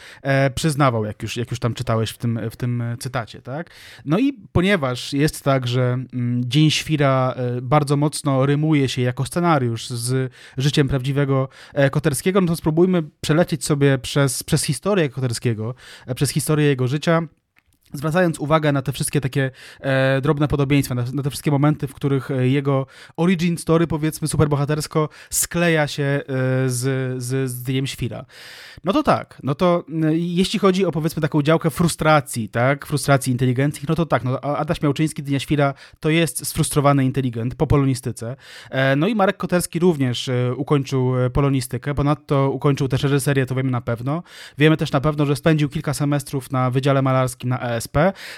przyznawał, 0.54 1.04
jak 1.04 1.22
już, 1.22 1.36
jak 1.36 1.50
już 1.50 1.60
tam 1.60 1.74
czytałeś 1.94 2.10
w 2.10 2.18
tym, 2.18 2.40
w 2.50 2.56
tym 2.56 2.82
cytacie, 2.98 3.42
tak? 3.42 3.70
No 4.04 4.18
i 4.18 4.32
ponieważ 4.52 5.12
jest 5.12 5.44
tak, 5.44 5.66
że 5.66 5.98
mm, 6.12 6.42
Dzień 6.46 6.70
Świra 6.70 7.34
e, 7.36 7.60
bardzo 7.62 7.96
mocno 7.96 8.46
rymuje 8.46 8.88
się 8.88 9.02
jako 9.02 9.24
scenariusz 9.24 9.88
z 9.88 10.32
życiem 10.56 10.88
prawdziwego 10.88 11.48
e, 11.74 11.90
Koterskiego, 11.90 12.40
no 12.40 12.46
to 12.46 12.56
spróbujmy 12.56 13.02
przelecieć 13.20 13.64
sobie 13.64 13.98
przez, 13.98 14.42
przez 14.42 14.64
historię 14.64 15.08
Koterskiego, 15.08 15.74
e, 16.06 16.14
przez 16.14 16.30
historię 16.30 16.66
jego 16.66 16.88
życia, 16.88 17.22
zwracając 17.94 18.38
uwagę 18.38 18.72
na 18.72 18.82
te 18.82 18.92
wszystkie 18.92 19.20
takie 19.20 19.50
e, 19.80 20.20
drobne 20.20 20.48
podobieństwa, 20.48 20.94
na, 20.94 21.04
na, 21.12 21.22
te 21.22 21.30
wszystkie 21.30 21.50
momenty, 21.50 21.86
w 21.86 21.94
których 21.94 22.30
e, 22.30 22.48
jego 22.48 22.86
origin 23.16 23.58
story, 23.58 23.86
powiedzmy, 23.86 24.28
superbohatersko 24.28 25.08
skleja 25.30 25.86
się 25.86 26.02
e, 26.02 26.22
z, 26.66 27.22
z, 27.22 27.50
z 27.50 27.62
Dniem 27.62 27.86
Świra. 27.86 28.24
No 28.84 28.92
to 28.92 29.02
tak, 29.02 29.38
no 29.42 29.54
to 29.54 29.84
e, 30.04 30.16
jeśli 30.16 30.58
chodzi 30.58 30.86
o, 30.86 30.92
powiedzmy, 30.92 31.22
taką 31.22 31.42
działkę 31.42 31.70
frustracji, 31.70 32.48
tak, 32.48 32.86
frustracji 32.86 33.32
inteligencji, 33.32 33.86
no 33.88 33.94
to 33.94 34.06
tak, 34.06 34.24
no 34.24 34.40
Adaś 34.40 34.82
Miałczyński, 34.82 35.22
Dnia 35.22 35.40
Świra, 35.40 35.74
to 36.00 36.10
jest 36.10 36.46
sfrustrowany 36.46 37.04
inteligent 37.04 37.54
po 37.54 37.66
polonistyce. 37.66 38.36
E, 38.70 38.96
no 38.96 39.08
i 39.08 39.14
Marek 39.14 39.36
Koterski 39.36 39.78
również 39.78 40.28
e, 40.28 40.54
ukończył 40.56 41.12
polonistykę, 41.32 41.94
ponadto 41.94 42.50
ukończył 42.50 42.88
też 42.88 43.02
reżyserię, 43.02 43.46
to 43.46 43.54
wiemy 43.54 43.70
na 43.70 43.80
pewno. 43.80 44.22
Wiemy 44.58 44.76
też 44.76 44.92
na 44.92 45.00
pewno, 45.00 45.26
że 45.26 45.36
spędził 45.36 45.68
kilka 45.68 45.94
semestrów 45.94 46.50
na 46.50 46.70
Wydziale 46.70 47.02
Malarskim 47.02 47.50
na 47.50 47.60
ES 47.60 47.83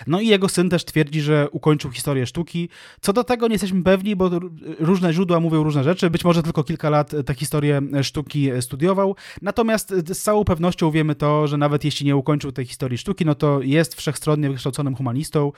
no 0.07 0.21
i 0.21 0.27
jego 0.27 0.49
syn 0.49 0.71
też 0.71 0.85
twierdzi, 0.85 1.21
że 1.21 1.51
ukończył 1.51 1.91
historię 1.91 2.27
sztuki. 2.27 2.69
Co 3.01 3.13
do 3.13 3.25
tego 3.25 3.49
nie 3.49 3.55
jesteśmy 3.55 3.83
pewni, 3.83 4.17
bo 4.17 4.31
różne 4.79 5.13
źródła 5.13 5.41
mówią 5.41 5.63
różne 5.63 5.85
rzeczy. 5.85 6.11
Być 6.11 6.25
może 6.25 6.43
tylko 6.43 6.65
kilka 6.65 6.91
lat 6.91 7.13
tę 7.27 7.35
historię 7.35 7.83
sztuki 8.03 8.51
studiował. 8.61 9.17
Natomiast 9.43 9.95
z 10.13 10.23
całą 10.23 10.45
pewnością 10.45 10.91
wiemy 10.91 11.15
to, 11.15 11.47
że 11.47 11.57
nawet 11.57 11.85
jeśli 11.85 12.07
nie 12.07 12.17
ukończył 12.17 12.53
tej 12.53 12.65
historii 12.65 12.99
sztuki, 12.99 13.25
no 13.25 13.35
to 13.35 13.63
jest 13.63 13.95
wszechstronnie 13.95 14.51
wykształconym 14.51 14.97
humanistą. 14.97 15.53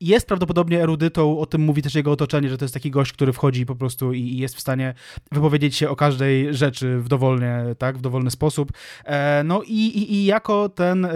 Jest 0.00 0.26
prawdopodobnie 0.26 0.82
erudytą, 0.82 1.38
o 1.38 1.46
tym 1.46 1.60
mówi 1.60 1.82
też 1.82 1.94
jego 1.94 2.12
otoczenie, 2.12 2.48
że 2.48 2.58
to 2.58 2.64
jest 2.64 2.74
taki 2.74 2.90
gość, 2.90 3.12
który 3.12 3.32
wchodzi 3.32 3.66
po 3.66 3.74
prostu 3.74 4.12
i 4.12 4.36
jest 4.36 4.56
w 4.56 4.60
stanie 4.60 4.94
wypowiedzieć 5.32 5.76
się 5.76 5.90
o 5.90 5.96
każdej 5.96 6.54
rzeczy 6.54 6.98
w 6.98 7.08
dowolnie, 7.08 7.64
tak, 7.78 7.98
w 7.98 8.00
dowolny 8.00 8.30
sposób. 8.30 8.72
E, 9.04 9.42
no 9.44 9.62
i, 9.62 9.72
i, 9.72 10.14
i 10.14 10.24
jako 10.24 10.68
ten 10.68 11.08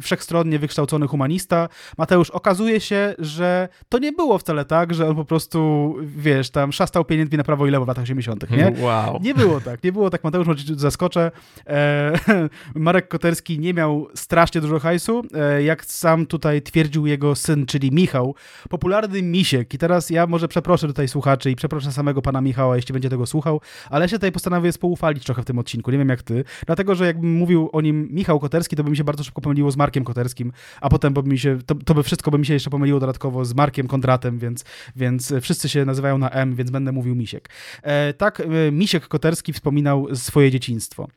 wszechstronnie 0.00 0.58
wykształcony 0.58 1.07
humanista. 1.08 1.68
Mateusz, 1.98 2.30
okazuje 2.30 2.80
się, 2.80 3.14
że 3.18 3.68
to 3.88 3.98
nie 3.98 4.12
było 4.12 4.38
wcale 4.38 4.64
tak, 4.64 4.94
że 4.94 5.08
on 5.08 5.16
po 5.16 5.24
prostu, 5.24 5.94
wiesz, 6.02 6.50
tam 6.50 6.72
szastał 6.72 7.04
pieniędzmi 7.04 7.38
na 7.38 7.44
prawo 7.44 7.66
i 7.66 7.70
lewo 7.70 7.84
w 7.84 7.88
latach 7.88 8.02
80., 8.02 8.50
nie? 8.50 8.72
Wow. 8.78 9.18
Nie 9.22 9.34
było 9.34 9.60
tak, 9.60 9.84
nie 9.84 9.92
było 9.92 10.10
tak, 10.10 10.24
Mateusz, 10.24 10.46
może 10.46 10.64
zaskoczę. 10.76 11.30
E, 11.66 12.12
Marek 12.74 13.08
Koterski 13.08 13.58
nie 13.58 13.74
miał 13.74 14.08
strasznie 14.14 14.60
dużo 14.60 14.78
hajsu, 14.78 15.22
e, 15.34 15.62
jak 15.62 15.84
sam 15.84 16.26
tutaj 16.26 16.62
twierdził 16.62 17.06
jego 17.06 17.34
syn, 17.34 17.66
czyli 17.66 17.92
Michał, 17.92 18.34
popularny 18.68 19.22
misiek. 19.22 19.74
I 19.74 19.78
teraz 19.78 20.10
ja 20.10 20.26
może 20.26 20.48
przeproszę 20.48 20.86
tutaj 20.86 21.08
słuchaczy 21.08 21.50
i 21.50 21.56
przeproszę 21.56 21.92
samego 21.92 22.22
pana 22.22 22.40
Michała, 22.40 22.76
jeśli 22.76 22.92
będzie 22.92 23.08
tego 23.08 23.26
słuchał, 23.26 23.60
ale 23.90 24.04
ja 24.04 24.08
się 24.08 24.16
tutaj 24.16 24.32
postanowię 24.32 24.72
spoufalić 24.72 25.24
trochę 25.24 25.42
w 25.42 25.44
tym 25.44 25.58
odcinku, 25.58 25.90
nie 25.90 25.98
wiem 25.98 26.08
jak 26.08 26.22
ty, 26.22 26.44
dlatego, 26.66 26.94
że 26.94 27.06
jakbym 27.06 27.32
mówił 27.32 27.70
o 27.72 27.80
nim 27.80 28.08
Michał 28.10 28.40
Koterski, 28.40 28.76
to 28.76 28.84
by 28.84 28.90
mi 28.90 28.96
się 28.96 29.04
bardzo 29.04 29.24
szybko 29.24 29.40
pomyliło 29.40 29.70
z 29.70 29.76
Markiem 29.76 30.04
Koterskim, 30.04 30.52
a 30.88 30.90
potem 30.90 31.14
by 31.14 31.22
mi 31.22 31.38
się, 31.38 31.58
to, 31.66 31.74
to 31.74 31.94
by 31.94 32.02
wszystko 32.02 32.30
by 32.30 32.38
mi 32.38 32.46
się 32.46 32.54
jeszcze 32.54 32.70
pomyliło 32.70 33.00
dodatkowo 33.00 33.44
z 33.44 33.54
Markiem 33.54 33.88
Kondratem, 33.88 34.38
więc, 34.38 34.64
więc 34.96 35.34
wszyscy 35.40 35.68
się 35.68 35.84
nazywają 35.84 36.18
na 36.18 36.30
M, 36.30 36.54
więc 36.54 36.70
będę 36.70 36.92
mówił 36.92 37.14
Misiek. 37.14 37.48
E, 37.82 38.12
tak, 38.12 38.40
e, 38.40 38.72
Misiek 38.72 39.08
Koterski 39.08 39.52
wspominał 39.52 40.16
swoje 40.16 40.50
dzieciństwo. 40.50 41.08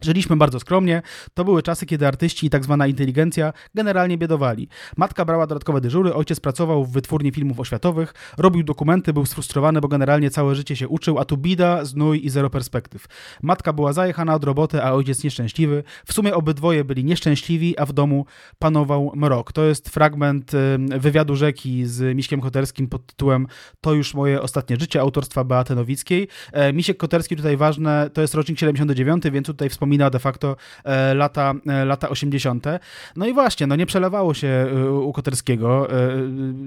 Żyliśmy 0.00 0.36
bardzo 0.36 0.60
skromnie. 0.60 1.02
To 1.34 1.44
były 1.44 1.62
czasy, 1.62 1.86
kiedy 1.86 2.06
artyści 2.06 2.46
i 2.46 2.50
tak 2.50 2.64
zwana 2.64 2.86
inteligencja 2.86 3.52
generalnie 3.74 4.18
biedowali. 4.18 4.68
Matka 4.96 5.24
brała 5.24 5.46
dodatkowe 5.46 5.80
dyżury, 5.80 6.14
ojciec 6.14 6.40
pracował 6.40 6.84
w 6.84 6.92
wytwórni 6.92 7.32
filmów 7.32 7.60
oświatowych, 7.60 8.14
robił 8.38 8.62
dokumenty, 8.62 9.12
był 9.12 9.26
sfrustrowany, 9.26 9.80
bo 9.80 9.88
generalnie 9.88 10.30
całe 10.30 10.54
życie 10.54 10.76
się 10.76 10.88
uczył, 10.88 11.18
a 11.18 11.24
tu 11.24 11.36
bida, 11.36 11.84
znój 11.84 12.26
i 12.26 12.30
zero 12.30 12.50
perspektyw. 12.50 13.06
Matka 13.42 13.72
była 13.72 13.92
zajechana 13.92 14.34
od 14.34 14.44
roboty, 14.44 14.82
a 14.82 14.92
ojciec 14.92 15.24
nieszczęśliwy. 15.24 15.84
W 16.06 16.12
sumie 16.12 16.34
obydwoje 16.34 16.84
byli 16.84 17.04
nieszczęśliwi, 17.04 17.78
a 17.78 17.86
w 17.86 17.92
domu 17.92 18.26
panował 18.58 19.12
mrok. 19.14 19.52
To 19.52 19.64
jest 19.64 19.88
fragment 19.88 20.52
wywiadu 20.98 21.36
rzeki 21.36 21.86
z 21.86 22.16
Miśkiem 22.16 22.40
Koterskim 22.40 22.88
pod 22.88 23.06
tytułem 23.06 23.46
To 23.80 23.94
już 23.94 24.14
moje 24.14 24.42
ostatnie 24.42 24.76
życie, 24.76 25.00
autorstwa 25.00 25.44
Beaty 25.44 25.74
Nowickiej. 25.74 26.28
E, 26.52 26.72
Misiek 26.72 26.96
Koterski 26.96 27.36
tutaj 27.36 27.56
ważne, 27.56 28.10
to 28.12 28.20
jest 28.20 28.34
rocznik 28.34 28.58
79, 28.58 29.24
więc 29.32 29.46
tutaj 29.46 29.68
wspomina 29.68 29.81
wspomina 29.82 30.10
de 30.10 30.18
facto 30.18 30.56
e, 30.84 31.14
lata, 31.14 31.54
e, 31.66 31.84
lata 31.84 32.08
80. 32.08 32.66
No 33.16 33.26
i 33.26 33.32
właśnie, 33.32 33.66
no 33.66 33.76
nie 33.76 33.86
przelewało 33.86 34.34
się 34.34 34.48
e, 34.48 34.90
u 34.92 35.12
Koterskiego, 35.12 35.88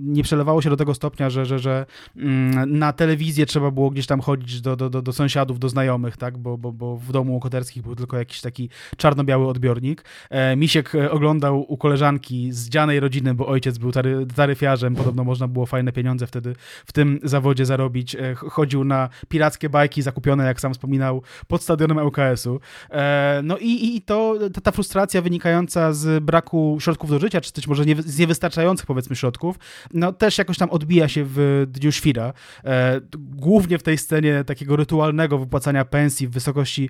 nie 0.02 0.24
przelewało 0.24 0.62
się 0.62 0.70
do 0.70 0.78
tego 0.78 0.94
stopnia, 0.94 1.30
że, 1.30 1.46
że, 1.46 1.60
że 1.60 1.86
mm, 2.18 2.78
na 2.78 2.94
telewizję 2.94 3.46
trzeba 3.46 3.72
było 3.72 3.90
gdzieś 3.90 4.06
tam 4.08 4.22
chodzić 4.22 4.62
do, 4.62 4.76
do, 4.76 4.90
do, 4.90 5.02
do 5.02 5.14
sąsiadów, 5.14 5.60
do 5.60 5.70
znajomych, 5.70 6.18
tak, 6.18 6.38
bo, 6.38 6.58
bo, 6.58 6.72
bo 6.72 6.98
w 6.98 7.12
domu 7.12 7.36
u 7.36 7.40
Koterskich 7.40 7.84
był 7.84 7.96
tylko 7.96 8.18
jakiś 8.18 8.42
taki 8.42 8.70
czarno-biały 8.98 9.48
odbiornik. 9.48 10.04
Misiek 10.58 10.92
oglądał 11.10 11.66
u 11.72 11.78
koleżanki 11.78 12.52
z 12.52 12.70
dzianej 12.70 13.00
rodziny, 13.00 13.34
bo 13.34 13.48
ojciec 13.48 13.78
był 13.78 13.92
tary, 13.92 14.26
taryfiarzem, 14.36 14.96
podobno 14.96 15.24
można 15.24 15.48
było 15.48 15.66
fajne 15.66 15.92
pieniądze 15.92 16.28
wtedy 16.28 16.56
w 16.86 16.92
tym 16.92 17.20
zawodzie 17.24 17.66
zarobić. 17.66 18.18
Chodził 18.36 18.84
na 18.84 19.10
pirackie 19.30 19.70
bajki 19.70 20.02
zakupione, 20.02 20.46
jak 20.46 20.62
sam 20.62 20.74
wspominał, 20.74 21.22
pod 21.48 21.64
stadionem 21.64 21.98
ŁKS-u. 21.98 22.60
No 23.44 23.58
i, 23.58 23.96
i 23.96 24.02
to, 24.02 24.36
ta, 24.64 24.72
frustracja 24.72 25.22
wynikająca 25.22 25.94
z 25.94 26.24
braku 26.24 26.78
środków 26.82 27.10
do 27.10 27.20
życia, 27.20 27.42
czy 27.42 27.54
też 27.54 27.68
może 27.68 27.86
nie, 27.86 27.96
z 28.02 28.20
niewystarczających 28.20 28.86
powiedzmy 28.86 29.16
środków, 29.16 29.56
no 29.94 30.14
też 30.14 30.38
jakoś 30.38 30.58
tam 30.58 30.70
odbija 30.70 31.08
się 31.08 31.24
w 31.28 31.66
Dniu 31.68 31.92
Świra. 31.92 32.34
E, 32.64 33.02
głównie 33.18 33.78
w 33.78 33.84
tej 33.84 33.98
scenie 33.98 34.44
takiego 34.44 34.76
rytualnego 34.76 35.38
wypłacania 35.38 35.86
pensji 35.86 36.28
w 36.28 36.32
wysokości 36.32 36.90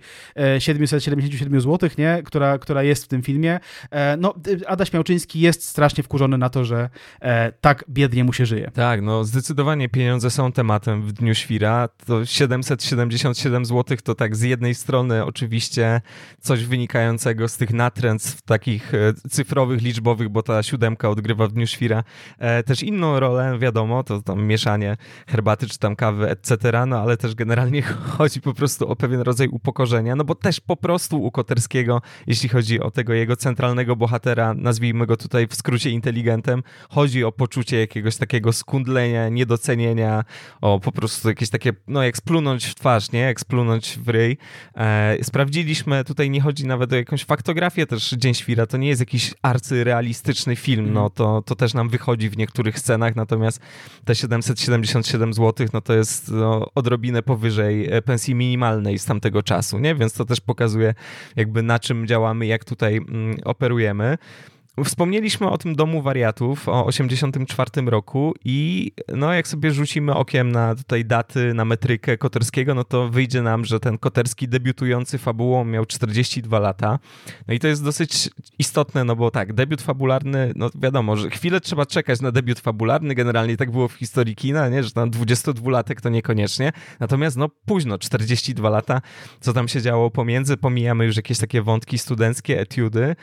777 0.59 1.55
e, 1.55 1.61
zł, 1.61 1.89
nie? 1.97 2.21
Która, 2.25 2.57
która 2.57 2.83
jest 2.83 3.05
w 3.05 3.07
tym 3.07 3.21
filmie. 3.21 3.59
E, 3.91 4.17
no, 4.17 4.33
Adaś 4.67 4.93
Miałczyński 4.93 5.39
jest 5.39 5.67
strasznie 5.67 6.03
wkurzony 6.03 6.37
na 6.37 6.49
to, 6.49 6.65
że 6.65 6.89
e, 7.21 7.51
tak 7.51 7.83
biednie 7.89 8.23
mu 8.23 8.33
się 8.33 8.45
żyje. 8.45 8.71
Tak, 8.73 9.01
no 9.01 9.23
zdecydowanie 9.23 9.89
pieniądze 9.89 10.29
są 10.29 10.51
tematem 10.51 11.01
w 11.01 11.13
Dniu 11.13 11.35
Świra. 11.35 11.89
To 12.05 12.25
777 12.25 13.65
zł 13.65 13.97
to 14.03 14.15
tak 14.15 14.35
z 14.35 14.41
jednej 14.41 14.75
strony 14.75 15.25
oczywiście 15.25 16.01
coś 16.39 16.65
wynikającego 16.65 17.47
z 17.47 17.57
tych 17.57 17.73
natręctw 17.73 18.41
takich 18.41 18.93
e, 18.93 19.13
cyfrowych, 19.29 19.81
liczbowych, 19.81 20.29
bo 20.29 20.43
ta 20.43 20.63
siódemka 20.63 21.09
odgrywa 21.09 21.47
w 21.47 21.51
Dniu 21.51 21.67
Świra 21.67 22.03
e, 22.39 22.63
też 22.63 22.83
inną 22.83 23.19
rolę, 23.19 23.59
wiadomo, 23.59 24.03
to 24.03 24.21
tam 24.21 24.43
mieszanie 24.43 24.97
herbaty 25.27 25.67
czy 25.67 25.79
tam 25.79 25.95
kawy, 25.95 26.29
etc., 26.29 26.57
no 26.87 26.99
ale 26.99 27.17
też 27.17 27.35
generalnie 27.35 27.81
chodzi 28.17 28.41
po 28.41 28.53
prostu 28.53 28.87
o 28.87 28.95
pewien 28.95 29.21
rodzaj 29.21 29.47
upokorzenia, 29.47 30.15
no 30.15 30.23
bo 30.23 30.35
też 30.35 30.59
po 30.59 30.77
prostu 30.77 31.23
u 31.23 31.31
Koterskiego, 31.31 32.01
jeśli 32.27 32.49
chodzi 32.49 32.79
o 32.79 32.91
tego 32.91 33.13
jego 33.13 33.35
centralnego 33.35 33.95
bohatera, 33.95 34.53
nazwijmy 34.53 35.05
go 35.05 35.17
tutaj 35.17 35.47
w 35.47 35.55
skrócie 35.55 35.89
inteligentem, 35.89 36.63
chodzi 36.89 37.23
o 37.23 37.31
poczucie 37.31 37.79
jakiegoś 37.79 38.17
takiego 38.17 38.53
skundlenia, 38.53 39.29
niedocenienia, 39.29 40.23
o 40.61 40.79
po 40.79 40.91
prostu 40.91 41.29
jakieś 41.29 41.49
takie, 41.49 41.73
no 41.87 42.03
jak 42.03 42.17
splunąć 42.17 42.65
w 42.65 42.75
twarz, 42.75 43.11
nie? 43.11 43.19
Jak 43.19 43.39
splunąć 43.39 43.99
w 43.99 44.09
ryj. 44.09 44.37
E, 44.75 45.17
sprawdziliśmy 45.23 45.84
tutaj 45.85 46.15
tutaj 46.15 46.29
nie 46.29 46.41
chodzi 46.41 46.67
nawet 46.67 46.93
o 46.93 46.95
jakąś 46.95 47.25
faktografię 47.25 47.85
też 47.85 48.09
Dzień 48.09 48.33
Świra, 48.33 48.65
to 48.65 48.77
nie 48.77 48.87
jest 48.87 48.99
jakiś 48.99 49.33
arcyrealistyczny 49.41 50.55
film, 50.55 50.93
no 50.93 51.09
to, 51.09 51.41
to 51.41 51.55
też 51.55 51.73
nam 51.73 51.89
wychodzi 51.89 52.29
w 52.29 52.37
niektórych 52.37 52.79
scenach, 52.79 53.15
natomiast 53.15 53.59
te 54.05 54.15
777 54.15 55.33
zł, 55.33 55.67
no 55.73 55.81
to 55.81 55.93
jest 55.93 56.31
no, 56.31 56.71
odrobinę 56.75 57.23
powyżej 57.23 57.91
e, 57.91 58.01
pensji 58.01 58.35
minimalnej 58.35 58.99
z 58.99 59.05
tamtego 59.05 59.43
czasu, 59.43 59.79
nie? 59.79 59.95
Więc 59.95 60.13
to 60.13 60.25
też 60.25 60.41
pokazuje 60.41 60.93
jakby 61.35 61.63
na 61.63 61.79
czym 61.79 62.07
działamy, 62.07 62.45
jak 62.45 62.65
tutaj 62.65 62.97
mm, 62.97 63.37
operujemy. 63.45 64.17
Wspomnieliśmy 64.83 65.49
o 65.49 65.57
tym 65.57 65.75
domu 65.75 66.01
wariatów 66.01 66.69
o 66.69 66.85
84 66.85 67.69
roku 67.85 68.33
i 68.45 68.91
no 69.07 69.33
jak 69.33 69.47
sobie 69.47 69.71
rzucimy 69.71 70.13
okiem 70.13 70.51
na 70.51 70.75
tutaj 70.75 71.05
daty, 71.05 71.53
na 71.53 71.65
metrykę 71.65 72.17
Koterskiego, 72.17 72.75
no 72.75 72.83
to 72.83 73.09
wyjdzie 73.09 73.41
nam, 73.41 73.65
że 73.65 73.79
ten 73.79 73.97
Koterski 73.97 74.47
debiutujący 74.47 75.17
fabułą 75.17 75.65
miał 75.65 75.85
42 75.85 76.59
lata. 76.59 76.99
No 77.47 77.53
i 77.53 77.59
to 77.59 77.67
jest 77.67 77.83
dosyć 77.83 78.29
istotne, 78.59 79.03
no 79.03 79.15
bo 79.15 79.31
tak, 79.31 79.53
debiut 79.53 79.81
fabularny, 79.81 80.51
no 80.55 80.69
wiadomo, 80.75 81.15
że 81.15 81.29
chwilę 81.29 81.61
trzeba 81.61 81.85
czekać 81.85 82.21
na 82.21 82.31
debiut 82.31 82.59
fabularny, 82.59 83.15
generalnie 83.15 83.57
tak 83.57 83.71
było 83.71 83.87
w 83.87 83.93
historii 83.93 84.35
kina, 84.35 84.69
nie, 84.69 84.83
że 84.83 84.91
tam 84.91 85.11
22-latek 85.11 86.01
to 86.01 86.09
niekoniecznie, 86.09 86.71
natomiast 86.99 87.37
no 87.37 87.49
późno, 87.65 87.97
42 87.97 88.69
lata, 88.69 89.01
co 89.39 89.53
tam 89.53 89.67
się 89.67 89.81
działo 89.81 90.11
pomiędzy, 90.11 90.57
pomijamy 90.57 91.05
już 91.05 91.15
jakieś 91.15 91.37
takie 91.37 91.61
wątki 91.61 91.97
studenckie, 91.97 92.59
etiudy, 92.59 93.15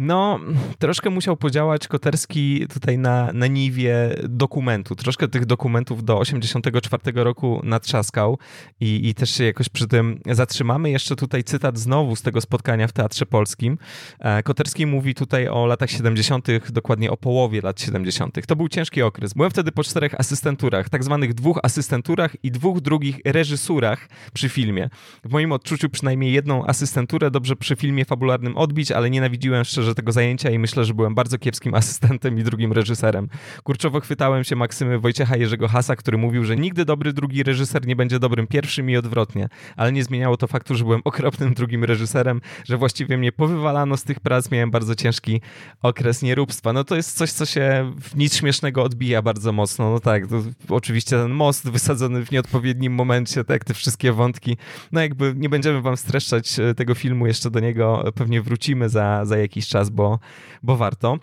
no, 0.00 0.40
troszkę 0.78 1.10
musiał 1.10 1.36
podziałać 1.36 1.88
Koterski 1.88 2.66
tutaj 2.68 2.98
na, 2.98 3.32
na 3.32 3.46
niwie 3.46 4.16
dokumentu. 4.28 4.94
Troszkę 4.94 5.28
tych 5.28 5.46
dokumentów 5.46 6.04
do 6.04 6.18
84 6.18 7.02
roku 7.14 7.60
natrzaskał 7.64 8.38
i, 8.80 9.08
i 9.08 9.14
też 9.14 9.30
się 9.30 9.44
jakoś 9.44 9.68
przy 9.68 9.88
tym 9.88 10.20
zatrzymamy. 10.30 10.90
Jeszcze 10.90 11.16
tutaj 11.16 11.44
cytat 11.44 11.78
znowu 11.78 12.16
z 12.16 12.22
tego 12.22 12.40
spotkania 12.40 12.88
w 12.88 12.92
Teatrze 12.92 13.26
Polskim. 13.26 13.78
E, 14.18 14.42
Koterski 14.42 14.86
mówi 14.86 15.14
tutaj 15.14 15.48
o 15.48 15.66
latach 15.66 15.90
70., 15.90 16.48
dokładnie 16.72 17.10
o 17.10 17.16
połowie 17.16 17.60
lat 17.60 17.80
70. 17.80 18.46
To 18.46 18.56
był 18.56 18.68
ciężki 18.68 19.02
okres. 19.02 19.34
Byłem 19.34 19.50
wtedy 19.50 19.72
po 19.72 19.84
czterech 19.84 20.20
asystenturach, 20.20 20.88
tak 20.88 21.04
zwanych 21.04 21.34
dwóch 21.34 21.58
asystenturach 21.62 22.36
i 22.42 22.50
dwóch 22.50 22.80
drugich 22.80 23.20
reżysurach 23.24 24.08
przy 24.32 24.48
filmie. 24.48 24.90
W 25.24 25.32
moim 25.32 25.52
odczuciu 25.52 25.88
przynajmniej 25.88 26.32
jedną 26.32 26.66
asystenturę 26.66 27.30
dobrze 27.30 27.56
przy 27.56 27.76
filmie 27.76 28.04
fabularnym 28.04 28.56
odbić, 28.56 28.92
ale 28.92 29.10
nienawidziłem 29.10 29.64
szczerze 29.64 29.89
szczerze 29.90 29.94
tego 29.94 30.12
zajęcia 30.12 30.50
i 30.50 30.58
myślę, 30.58 30.84
że 30.84 30.94
byłem 30.94 31.14
bardzo 31.14 31.38
kiepskim 31.38 31.74
asystentem 31.80 32.38
i 32.38 32.42
drugim 32.42 32.72
reżyserem. 32.72 33.28
Kurczowo 33.62 34.00
chwytałem 34.00 34.44
się 34.44 34.56
Maksymy 34.56 34.98
Wojciecha 34.98 35.36
Jerzego 35.36 35.68
Hasa, 35.68 35.96
który 35.96 36.18
mówił, 36.18 36.44
że 36.44 36.56
nigdy 36.56 36.84
dobry 36.84 37.12
drugi 37.12 37.42
reżyser 37.42 37.86
nie 37.86 37.96
będzie 37.96 38.18
dobrym 38.18 38.46
pierwszym 38.46 38.90
i 38.90 38.96
odwrotnie, 38.96 39.48
ale 39.76 39.92
nie 39.92 40.04
zmieniało 40.04 40.36
to 40.36 40.46
faktu, 40.46 40.74
że 40.74 40.84
byłem 40.84 41.00
okropnym 41.04 41.54
drugim 41.54 41.84
reżyserem, 41.84 42.40
że 42.64 42.76
właściwie 42.76 43.18
mnie 43.18 43.32
powywalano 43.32 43.96
z 43.96 44.04
tych 44.04 44.20
prac, 44.20 44.50
miałem 44.50 44.70
bardzo 44.70 44.94
ciężki 44.94 45.40
okres 45.82 46.22
nieróbstwa. 46.22 46.72
No 46.72 46.84
to 46.84 46.96
jest 46.96 47.16
coś, 47.16 47.32
co 47.32 47.46
się 47.46 47.92
w 48.00 48.16
nic 48.16 48.36
śmiesznego 48.36 48.82
odbija 48.82 49.22
bardzo 49.22 49.52
mocno. 49.52 49.90
No 49.90 50.00
tak, 50.00 50.24
oczywiście 50.68 51.16
ten 51.16 51.30
most 51.30 51.70
wysadzony 51.70 52.24
w 52.26 52.30
nieodpowiednim 52.30 52.92
momencie, 52.92 53.44
tak, 53.44 53.64
te 53.64 53.74
wszystkie 53.74 54.12
wątki. 54.12 54.56
No 54.92 55.00
jakby 55.00 55.34
nie 55.36 55.48
będziemy 55.48 55.82
wam 55.82 55.96
streszczać 55.96 56.58
e, 56.58 56.74
tego 56.74 56.94
filmu, 56.94 57.26
jeszcze 57.26 57.50
do 57.50 57.60
niego 57.60 58.12
pewnie 58.14 58.42
wrócimy 58.42 58.88
za, 58.88 59.24
za 59.24 59.38
jakiś 59.38 59.68
czas, 59.68 59.79
bo, 59.88 60.20
bo 60.60 60.76
warto. 60.76 61.16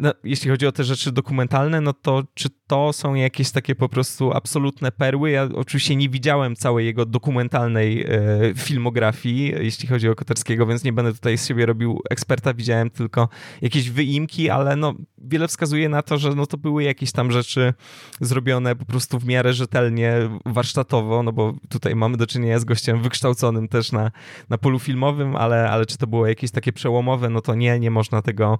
No, 0.00 0.12
jeśli 0.24 0.50
chodzi 0.50 0.66
o 0.66 0.72
te 0.72 0.84
rzeczy 0.84 1.12
dokumentalne, 1.12 1.80
no 1.80 1.92
to 1.92 2.22
czy 2.34 2.48
to 2.66 2.92
są 2.92 3.14
jakieś 3.14 3.50
takie 3.50 3.74
po 3.74 3.88
prostu 3.88 4.32
absolutne 4.32 4.92
perły? 4.92 5.30
Ja 5.30 5.48
oczywiście 5.54 5.96
nie 5.96 6.08
widziałem 6.08 6.56
całej 6.56 6.86
jego 6.86 7.06
dokumentalnej 7.06 8.02
e, 8.02 8.08
filmografii, 8.56 9.54
jeśli 9.60 9.88
chodzi 9.88 10.08
o 10.08 10.14
Koterskiego, 10.14 10.66
więc 10.66 10.84
nie 10.84 10.92
będę 10.92 11.12
tutaj 11.12 11.38
z 11.38 11.48
siebie 11.48 11.66
robił 11.66 12.00
eksperta, 12.10 12.54
widziałem 12.54 12.90
tylko 12.90 13.28
jakieś 13.62 13.90
wyimki, 13.90 14.50
ale 14.50 14.76
no 14.76 14.94
wiele 15.18 15.48
wskazuje 15.48 15.88
na 15.88 16.02
to, 16.02 16.18
że 16.18 16.34
no 16.34 16.46
to 16.46 16.58
były 16.58 16.82
jakieś 16.82 17.12
tam 17.12 17.32
rzeczy 17.32 17.74
zrobione 18.20 18.76
po 18.76 18.84
prostu 18.84 19.18
w 19.18 19.24
miarę 19.24 19.52
rzetelnie, 19.52 20.14
warsztatowo, 20.46 21.22
no 21.22 21.32
bo 21.32 21.54
tutaj 21.68 21.94
mamy 21.94 22.16
do 22.16 22.26
czynienia 22.26 22.58
z 22.58 22.64
gościem 22.64 23.02
wykształconym 23.02 23.68
też 23.68 23.92
na, 23.92 24.10
na 24.48 24.58
polu 24.58 24.78
filmowym, 24.78 25.36
ale, 25.36 25.70
ale 25.70 25.86
czy 25.86 25.98
to 25.98 26.06
było 26.06 26.26
jakieś 26.26 26.50
takie 26.50 26.72
przełomowe, 26.72 27.30
no 27.30 27.40
to 27.40 27.54
nie, 27.54 27.78
nie 27.78 27.90
można 27.90 28.22
tego 28.22 28.58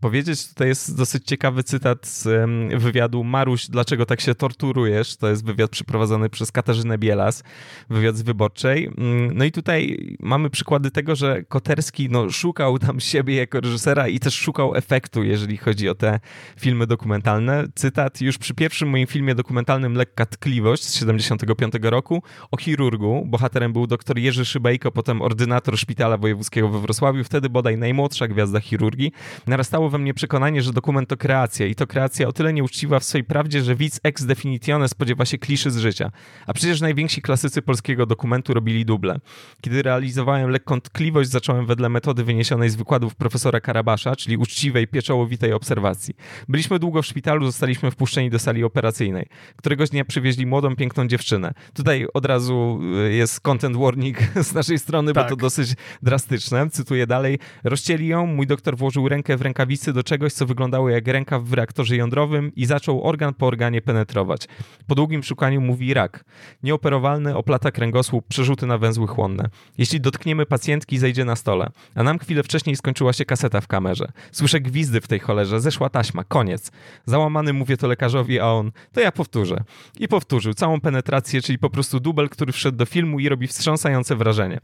powiedzieć. 0.00 0.54
Tutaj 0.56 0.68
jest 0.68 0.96
dosyć 0.96 1.24
ciekawy 1.24 1.62
cytat 1.62 2.06
z 2.06 2.50
wywiadu 2.82 3.24
Maruś, 3.24 3.66
dlaczego 3.66 4.06
tak 4.06 4.20
się 4.20 4.34
torturujesz? 4.34 5.16
To 5.16 5.28
jest 5.28 5.44
wywiad 5.44 5.70
przeprowadzony 5.70 6.30
przez 6.30 6.52
Katarzynę 6.52 6.98
Bielas, 6.98 7.42
wywiad 7.90 8.16
z 8.16 8.22
Wyborczej. 8.22 8.84
Mm, 8.84 9.38
no 9.38 9.44
i 9.44 9.52
tutaj 9.52 9.98
mamy 10.20 10.50
przykłady 10.50 10.90
tego, 10.90 11.16
że 11.16 11.42
Koterski 11.42 12.08
no, 12.10 12.30
szukał 12.30 12.78
tam 12.78 13.00
siebie 13.00 13.36
jako 13.36 13.60
reżysera 13.60 14.08
i 14.08 14.20
też 14.20 14.34
szukał 14.34 14.74
efektu, 14.74 15.24
jeżeli 15.24 15.56
chodzi 15.56 15.88
o 15.88 15.94
te 15.94 16.20
filmy 16.60 16.86
dokumentalne. 16.86 17.64
Cytat, 17.74 18.20
już 18.20 18.38
przy 18.38 18.54
pierwszym 18.54 18.88
moim 18.88 19.06
filmie 19.06 19.34
dokumentalnym 19.34 19.94
Lekka 19.94 20.26
tkliwość 20.26 20.84
z 20.84 20.94
75 20.94 21.74
roku 21.82 22.22
o 22.50 22.56
chirurgu, 22.56 23.22
bohaterem 23.26 23.72
był 23.72 23.86
dr 23.86 24.18
Jerzy 24.18 24.44
Szybejko, 24.44 24.92
potem 24.92 25.22
ordynator 25.22 25.78
szpitala 25.78 26.16
wojewódzkiego 26.16 26.68
we 26.68 26.80
Wrocławiu, 26.80 27.24
wtedy 27.24 27.50
bodaj 27.50 27.78
najmłodsza 27.78 28.28
gwiazda 28.28 28.60
chirurgii, 28.60 29.12
narastało 29.46 29.90
we 29.90 29.98
mnie 29.98 30.14
przekonanie, 30.14 30.45
że 30.54 30.72
dokument 30.72 31.08
to 31.08 31.16
kreacja 31.16 31.66
i 31.66 31.74
to 31.74 31.86
kreacja 31.86 32.28
o 32.28 32.32
tyle 32.32 32.52
nieuczciwa 32.52 33.00
w 33.00 33.04
swojej 33.04 33.24
prawdzie, 33.24 33.62
że 33.62 33.76
widz 33.76 34.00
ex 34.02 34.24
definitione 34.24 34.88
spodziewa 34.88 35.24
się 35.24 35.38
kliszy 35.38 35.70
z 35.70 35.76
życia. 35.76 36.10
A 36.46 36.52
przecież 36.52 36.80
najwięksi 36.80 37.22
klasycy 37.22 37.62
polskiego 37.62 38.06
dokumentu 38.06 38.54
robili 38.54 38.84
duble. 38.84 39.18
Kiedy 39.60 39.82
realizowałem 39.82 40.50
lekką 40.50 40.80
tkliwość, 40.80 41.30
zacząłem 41.30 41.66
wedle 41.66 41.88
metody 41.88 42.24
wyniesionej 42.24 42.70
z 42.70 42.76
wykładów 42.76 43.14
profesora 43.14 43.60
Karabasza, 43.60 44.16
czyli 44.16 44.36
uczciwej, 44.36 44.88
pieczołowitej 44.88 45.52
obserwacji. 45.52 46.14
Byliśmy 46.48 46.78
długo 46.78 47.02
w 47.02 47.06
szpitalu, 47.06 47.46
zostaliśmy 47.46 47.90
wpuszczeni 47.90 48.30
do 48.30 48.38
sali 48.38 48.64
operacyjnej. 48.64 49.26
Któregoś 49.56 49.90
dnia 49.90 50.04
przywieźli 50.04 50.46
młodą, 50.46 50.76
piękną 50.76 51.06
dziewczynę. 51.06 51.54
Tutaj 51.74 52.06
od 52.14 52.24
razu 52.24 52.80
y, 53.08 53.14
jest 53.14 53.40
content 53.40 53.76
warning 53.76 54.18
z 54.48 54.54
naszej 54.54 54.78
strony, 54.78 55.12
tak. 55.12 55.24
bo 55.24 55.30
to 55.30 55.36
dosyć 55.36 55.74
drastyczne. 56.02 56.70
Cytuję 56.70 57.06
dalej. 57.06 57.38
Rozcięli 57.64 58.06
ją, 58.06 58.26
mój 58.26 58.46
doktor 58.46 58.76
włożył 58.76 59.08
rękę 59.08 59.36
w 59.36 59.42
rękawicy 59.42 59.92
do 59.92 60.02
czegoś, 60.02 60.32
co 60.36 60.46
wyglądało 60.46 60.90
jak 60.90 61.08
ręka 61.08 61.38
w 61.38 61.52
reaktorze 61.52 61.96
jądrowym 61.96 62.54
i 62.54 62.66
zaczął 62.66 63.04
organ 63.04 63.34
po 63.34 63.46
organie 63.46 63.82
penetrować. 63.82 64.48
Po 64.86 64.94
długim 64.94 65.22
szukaniu 65.22 65.60
mówi 65.60 65.94
rak. 65.94 66.24
Nieoperowalny, 66.62 67.36
oplata 67.36 67.70
kręgosłup, 67.70 68.28
przerzuty 68.28 68.66
na 68.66 68.78
węzły 68.78 69.06
chłonne. 69.06 69.48
Jeśli 69.78 70.00
dotkniemy 70.00 70.46
pacjentki, 70.46 70.98
zejdzie 70.98 71.24
na 71.24 71.36
stole. 71.36 71.70
A 71.94 72.02
nam 72.02 72.18
chwilę 72.18 72.42
wcześniej 72.42 72.76
skończyła 72.76 73.12
się 73.12 73.24
kaseta 73.24 73.60
w 73.60 73.66
kamerze. 73.66 74.12
Słyszę 74.32 74.60
gwizdy 74.60 75.00
w 75.00 75.08
tej 75.08 75.18
cholerze, 75.18 75.60
zeszła 75.60 75.88
taśma, 75.88 76.24
koniec. 76.24 76.72
Załamany 77.06 77.52
mówię 77.52 77.76
to 77.76 77.88
lekarzowi, 77.88 78.40
a 78.40 78.46
on, 78.46 78.72
to 78.92 79.00
ja 79.00 79.12
powtórzę. 79.12 79.64
I 79.98 80.08
powtórzył 80.08 80.54
całą 80.54 80.80
penetrację, 80.80 81.42
czyli 81.42 81.58
po 81.58 81.70
prostu 81.70 82.00
dubel, 82.00 82.28
który 82.28 82.52
wszedł 82.52 82.78
do 82.78 82.86
filmu 82.86 83.20
i 83.20 83.28
robi 83.28 83.46
wstrząsające 83.46 84.16
wrażenie. 84.16 84.60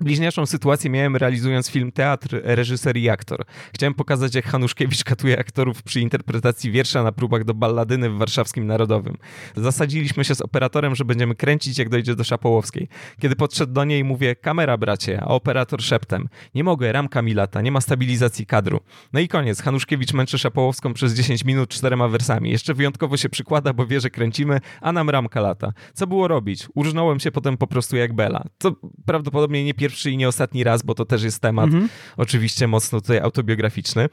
Bliźniaczą 0.00 0.46
sytuację 0.46 0.90
miałem 0.90 1.16
realizując 1.16 1.70
film 1.70 1.92
Teatr, 1.92 2.40
reżyser 2.44 2.96
i 2.96 3.08
aktor. 3.08 3.44
Chciałem 3.74 3.94
pokazać, 3.94 4.34
jak 4.34 4.44
Hanuszkiewicz 4.44 5.04
katuje 5.04 5.38
aktorów 5.38 5.82
przy 5.82 6.00
interpretacji 6.00 6.70
wiersza 6.70 7.02
na 7.02 7.12
próbach 7.12 7.44
do 7.44 7.54
balladyny 7.54 8.10
w 8.10 8.18
warszawskim 8.18 8.66
Narodowym. 8.66 9.16
Zasadziliśmy 9.56 10.24
się 10.24 10.34
z 10.34 10.40
operatorem, 10.40 10.94
że 10.94 11.04
będziemy 11.04 11.34
kręcić, 11.34 11.78
jak 11.78 11.88
dojdzie 11.88 12.14
do 12.14 12.24
Szapołowskiej. 12.24 12.88
Kiedy 13.20 13.36
podszedł 13.36 13.72
do 13.72 13.84
niej, 13.84 14.04
mówię, 14.04 14.36
kamera 14.36 14.76
bracie, 14.76 15.20
a 15.20 15.26
operator 15.26 15.82
szeptem. 15.82 16.28
Nie 16.54 16.64
mogę, 16.64 16.92
ramka 16.92 17.22
mi 17.22 17.34
lata, 17.34 17.62
nie 17.62 17.72
ma 17.72 17.80
stabilizacji 17.80 18.46
kadru. 18.46 18.80
No 19.12 19.20
i 19.20 19.28
koniec, 19.28 19.62
Hanuszkiewicz 19.62 20.12
męczy 20.12 20.38
Szapołowską 20.38 20.94
przez 20.94 21.14
10 21.14 21.44
minut 21.44 21.70
czterema 21.70 22.08
wersami. 22.08 22.50
Jeszcze 22.50 22.74
wyjątkowo 22.74 23.16
się 23.16 23.28
przykłada, 23.28 23.72
bo 23.72 23.86
wie, 23.86 24.00
że 24.00 24.10
kręcimy, 24.10 24.60
a 24.80 24.92
nam 24.92 25.10
ramka 25.10 25.40
lata. 25.40 25.72
Co 25.94 26.06
było 26.06 26.28
robić? 26.28 26.68
Urżnąłem 26.74 27.20
się 27.20 27.30
potem 27.30 27.56
po 27.56 27.66
prostu 27.66 27.96
jak 27.96 28.14
Bela. 28.14 28.44
Co 28.58 28.72
prawdopodobnie 29.06 29.64
nie 29.64 29.74
pierwszy 29.86 30.10
i 30.10 30.16
nie 30.16 30.28
ostatni 30.28 30.64
raz, 30.64 30.82
bo 30.82 30.94
to 30.94 31.04
też 31.04 31.22
jest 31.22 31.40
temat 31.40 31.66
mhm. 31.66 31.88
oczywiście 32.16 32.66
mocno 32.66 33.00
tutaj 33.00 33.18
autobiograficzny. 33.18 34.08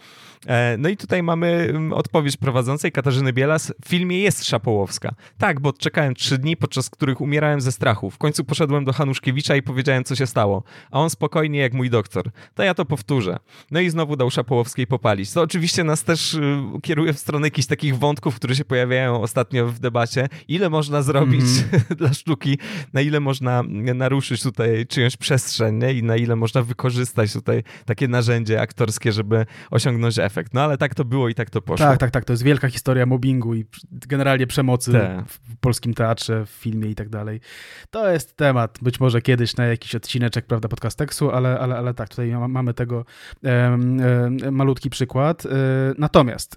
E, 0.47 0.75
no 0.77 0.89
i 0.89 0.97
tutaj 0.97 1.23
mamy 1.23 1.47
mm, 1.47 1.93
odpowiedź 1.93 2.37
prowadzącej 2.37 2.91
Katarzyny 2.91 3.33
Bielas. 3.33 3.73
W 3.85 3.89
filmie 3.89 4.19
jest 4.19 4.45
Szapołowska. 4.45 5.15
Tak, 5.37 5.59
bo 5.59 5.73
czekałem 5.73 6.15
trzy 6.15 6.37
dni, 6.37 6.57
podczas 6.57 6.89
których 6.89 7.21
umierałem 7.21 7.61
ze 7.61 7.71
strachu. 7.71 8.11
W 8.11 8.17
końcu 8.17 8.43
poszedłem 8.43 8.85
do 8.85 8.93
Hanuszkiewicza 8.93 9.55
i 9.55 9.61
powiedziałem, 9.61 10.03
co 10.03 10.15
się 10.15 10.27
stało. 10.27 10.63
A 10.91 10.99
on 10.99 11.09
spokojnie 11.09 11.59
jak 11.59 11.73
mój 11.73 11.89
doktor. 11.89 12.31
To 12.55 12.63
ja 12.63 12.73
to 12.73 12.85
powtórzę. 12.85 13.37
No 13.71 13.79
i 13.79 13.89
znowu 13.89 14.15
dał 14.15 14.31
Szapołowskiej 14.31 14.87
popalić. 14.87 15.33
To 15.33 15.41
oczywiście 15.41 15.83
nas 15.83 16.03
też 16.03 16.33
y, 16.33 16.61
kieruje 16.83 17.13
w 17.13 17.19
stronę 17.19 17.47
jakichś 17.47 17.67
takich 17.67 17.97
wątków, 17.97 18.35
które 18.35 18.55
się 18.55 18.65
pojawiają 18.65 19.21
ostatnio 19.21 19.67
w 19.67 19.79
debacie. 19.79 20.29
Ile 20.47 20.69
można 20.69 21.01
zrobić 21.01 21.45
mm. 21.71 21.85
dla 21.99 22.13
sztuki, 22.13 22.57
na 22.93 23.01
ile 23.01 23.19
można 23.19 23.63
naruszyć 23.95 24.43
tutaj 24.43 24.85
czyjąś 24.87 25.17
przestrzeń 25.17 25.43
przestrzeń 25.43 25.77
nie? 25.77 25.93
i 25.93 26.03
na 26.03 26.15
ile 26.15 26.35
można 26.35 26.61
wykorzystać 26.61 27.33
tutaj 27.33 27.63
takie 27.85 28.07
narzędzie 28.07 28.61
aktorskie, 28.61 29.11
żeby 29.11 29.45
osiągnąć 29.71 30.19
efekt. 30.19 30.32
No 30.53 30.61
ale 30.61 30.77
tak 30.77 30.95
to 30.95 31.05
było 31.05 31.29
i 31.29 31.35
tak 31.35 31.49
to 31.49 31.61
poszło. 31.61 31.85
Tak, 31.85 31.99
tak, 31.99 32.11
tak. 32.11 32.25
To 32.25 32.33
jest 32.33 32.43
wielka 32.43 32.69
historia 32.69 33.05
mobbingu 33.05 33.55
i 33.55 33.65
generalnie 33.91 34.47
przemocy 34.47 34.91
Te. 34.91 35.23
w 35.27 35.57
polskim 35.57 35.93
teatrze, 35.93 36.45
w 36.45 36.49
filmie 36.49 36.89
i 36.89 36.95
tak 36.95 37.09
dalej. 37.09 37.39
To 37.89 38.11
jest 38.11 38.37
temat 38.37 38.79
być 38.81 38.99
może 38.99 39.21
kiedyś 39.21 39.55
na 39.55 39.65
jakiś 39.65 39.95
odcineczek, 39.95 40.45
prawda, 40.45 40.67
podcasteksu, 40.67 41.31
ale, 41.31 41.59
ale, 41.59 41.77
ale 41.77 41.93
tak, 41.93 42.09
tutaj 42.09 42.31
mamy 42.49 42.73
tego 42.73 43.05
um, 43.43 43.99
um, 43.99 44.55
malutki 44.55 44.89
przykład. 44.89 45.45
Um, 45.45 45.53
natomiast 45.97 46.55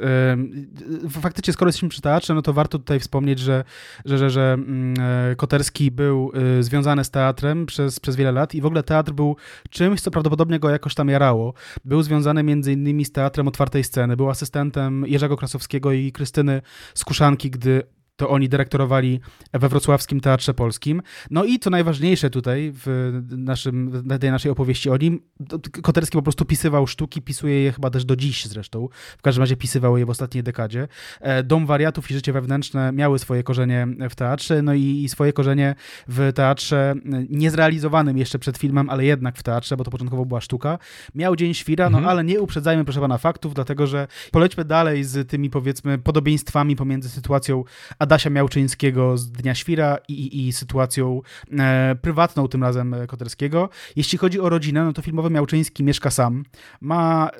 faktycznie, 1.10 1.52
skoro 1.52 1.68
jesteśmy 1.68 1.88
przy 1.88 2.00
teatrze, 2.00 2.34
no 2.34 2.42
to 2.42 2.52
warto 2.52 2.78
tutaj 2.78 3.00
wspomnieć, 3.00 3.38
że, 3.38 3.64
że, 4.04 4.18
że, 4.18 4.30
że 4.30 4.52
mm, 4.52 4.94
e, 5.32 5.36
Koterski 5.36 5.90
był 5.90 6.32
y, 6.58 6.62
związany 6.62 7.04
z 7.04 7.10
teatrem 7.10 7.66
przez, 7.66 8.00
przez 8.00 8.16
wiele 8.16 8.32
lat 8.32 8.54
i 8.54 8.60
w 8.60 8.66
ogóle 8.66 8.82
teatr 8.82 9.12
był 9.12 9.36
czymś, 9.70 10.00
co 10.00 10.10
prawdopodobnie 10.10 10.58
go 10.58 10.70
jakoś 10.70 10.94
tam 10.94 11.08
jarało. 11.08 11.54
Był 11.84 12.02
związany 12.02 12.42
między 12.42 12.72
innymi 12.72 13.04
z 13.04 13.12
teatrem 13.12 13.48
otwartej 13.66 13.84
sceny, 13.84 14.16
był 14.16 14.30
asystentem 14.30 15.04
Jerzego 15.06 15.36
Krasowskiego 15.36 15.92
i 15.92 16.12
Krystyny 16.12 16.62
Skuszanki, 16.94 17.50
gdy 17.50 17.82
to 18.16 18.28
oni 18.28 18.48
dyrektorowali 18.48 19.20
we 19.52 19.68
Wrocławskim 19.68 20.20
Teatrze 20.20 20.54
Polskim. 20.54 21.02
No 21.30 21.44
i 21.44 21.58
co 21.58 21.70
najważniejsze 21.70 22.30
tutaj 22.30 22.72
w, 22.74 23.12
naszym, 23.36 23.90
w 23.90 24.18
tej 24.18 24.30
naszej 24.30 24.50
opowieści 24.50 24.90
o 24.90 24.96
nim, 24.96 25.20
Koterski 25.82 26.18
po 26.18 26.22
prostu 26.22 26.44
pisywał 26.44 26.86
sztuki, 26.86 27.22
pisuje 27.22 27.62
je 27.62 27.72
chyba 27.72 27.90
też 27.90 28.04
do 28.04 28.16
dziś 28.16 28.46
zresztą. 28.46 28.88
W 29.18 29.22
każdym 29.22 29.42
razie 29.42 29.56
pisywał 29.56 29.96
je 29.98 30.06
w 30.06 30.10
ostatniej 30.10 30.42
dekadzie. 30.42 30.88
E, 31.20 31.42
Dom 31.42 31.66
Wariatów 31.66 32.10
i 32.10 32.14
Życie 32.14 32.32
Wewnętrzne 32.32 32.92
miały 32.92 33.18
swoje 33.18 33.42
korzenie 33.42 33.86
w 34.10 34.14
teatrze, 34.14 34.62
no 34.62 34.74
i, 34.74 35.02
i 35.04 35.08
swoje 35.08 35.32
korzenie 35.32 35.74
w 36.08 36.32
teatrze 36.32 36.94
niezrealizowanym 37.28 38.18
jeszcze 38.18 38.38
przed 38.38 38.58
filmem, 38.58 38.90
ale 38.90 39.04
jednak 39.04 39.36
w 39.36 39.42
teatrze, 39.42 39.76
bo 39.76 39.84
to 39.84 39.90
początkowo 39.90 40.24
była 40.24 40.40
sztuka. 40.40 40.78
Miał 41.14 41.36
Dzień 41.36 41.54
Świra, 41.54 41.90
no 41.90 41.98
mhm. 41.98 42.10
ale 42.10 42.24
nie 42.24 42.40
uprzedzajmy 42.40 42.84
proszę 42.84 43.00
pana 43.00 43.18
faktów, 43.18 43.54
dlatego 43.54 43.86
że 43.86 44.08
polećmy 44.32 44.64
dalej 44.64 45.04
z 45.04 45.28
tymi 45.28 45.50
powiedzmy 45.50 45.98
podobieństwami 45.98 46.76
pomiędzy 46.76 47.08
sytuacją 47.08 47.64
Adasia 48.06 48.30
Miałczyńskiego 48.30 49.18
z 49.18 49.32
Dnia 49.32 49.54
Świra 49.54 49.98
i, 50.08 50.12
i, 50.12 50.48
i 50.48 50.52
sytuacją 50.52 51.22
e, 51.58 51.96
prywatną 52.02 52.48
tym 52.48 52.62
razem 52.62 52.94
Koterskiego. 53.08 53.68
Jeśli 53.96 54.18
chodzi 54.18 54.40
o 54.40 54.48
rodzinę, 54.48 54.84
no 54.84 54.92
to 54.92 55.02
filmowy 55.02 55.30
Miałczyński 55.30 55.84
mieszka 55.84 56.10
sam. 56.10 56.44
Ma 56.80 57.30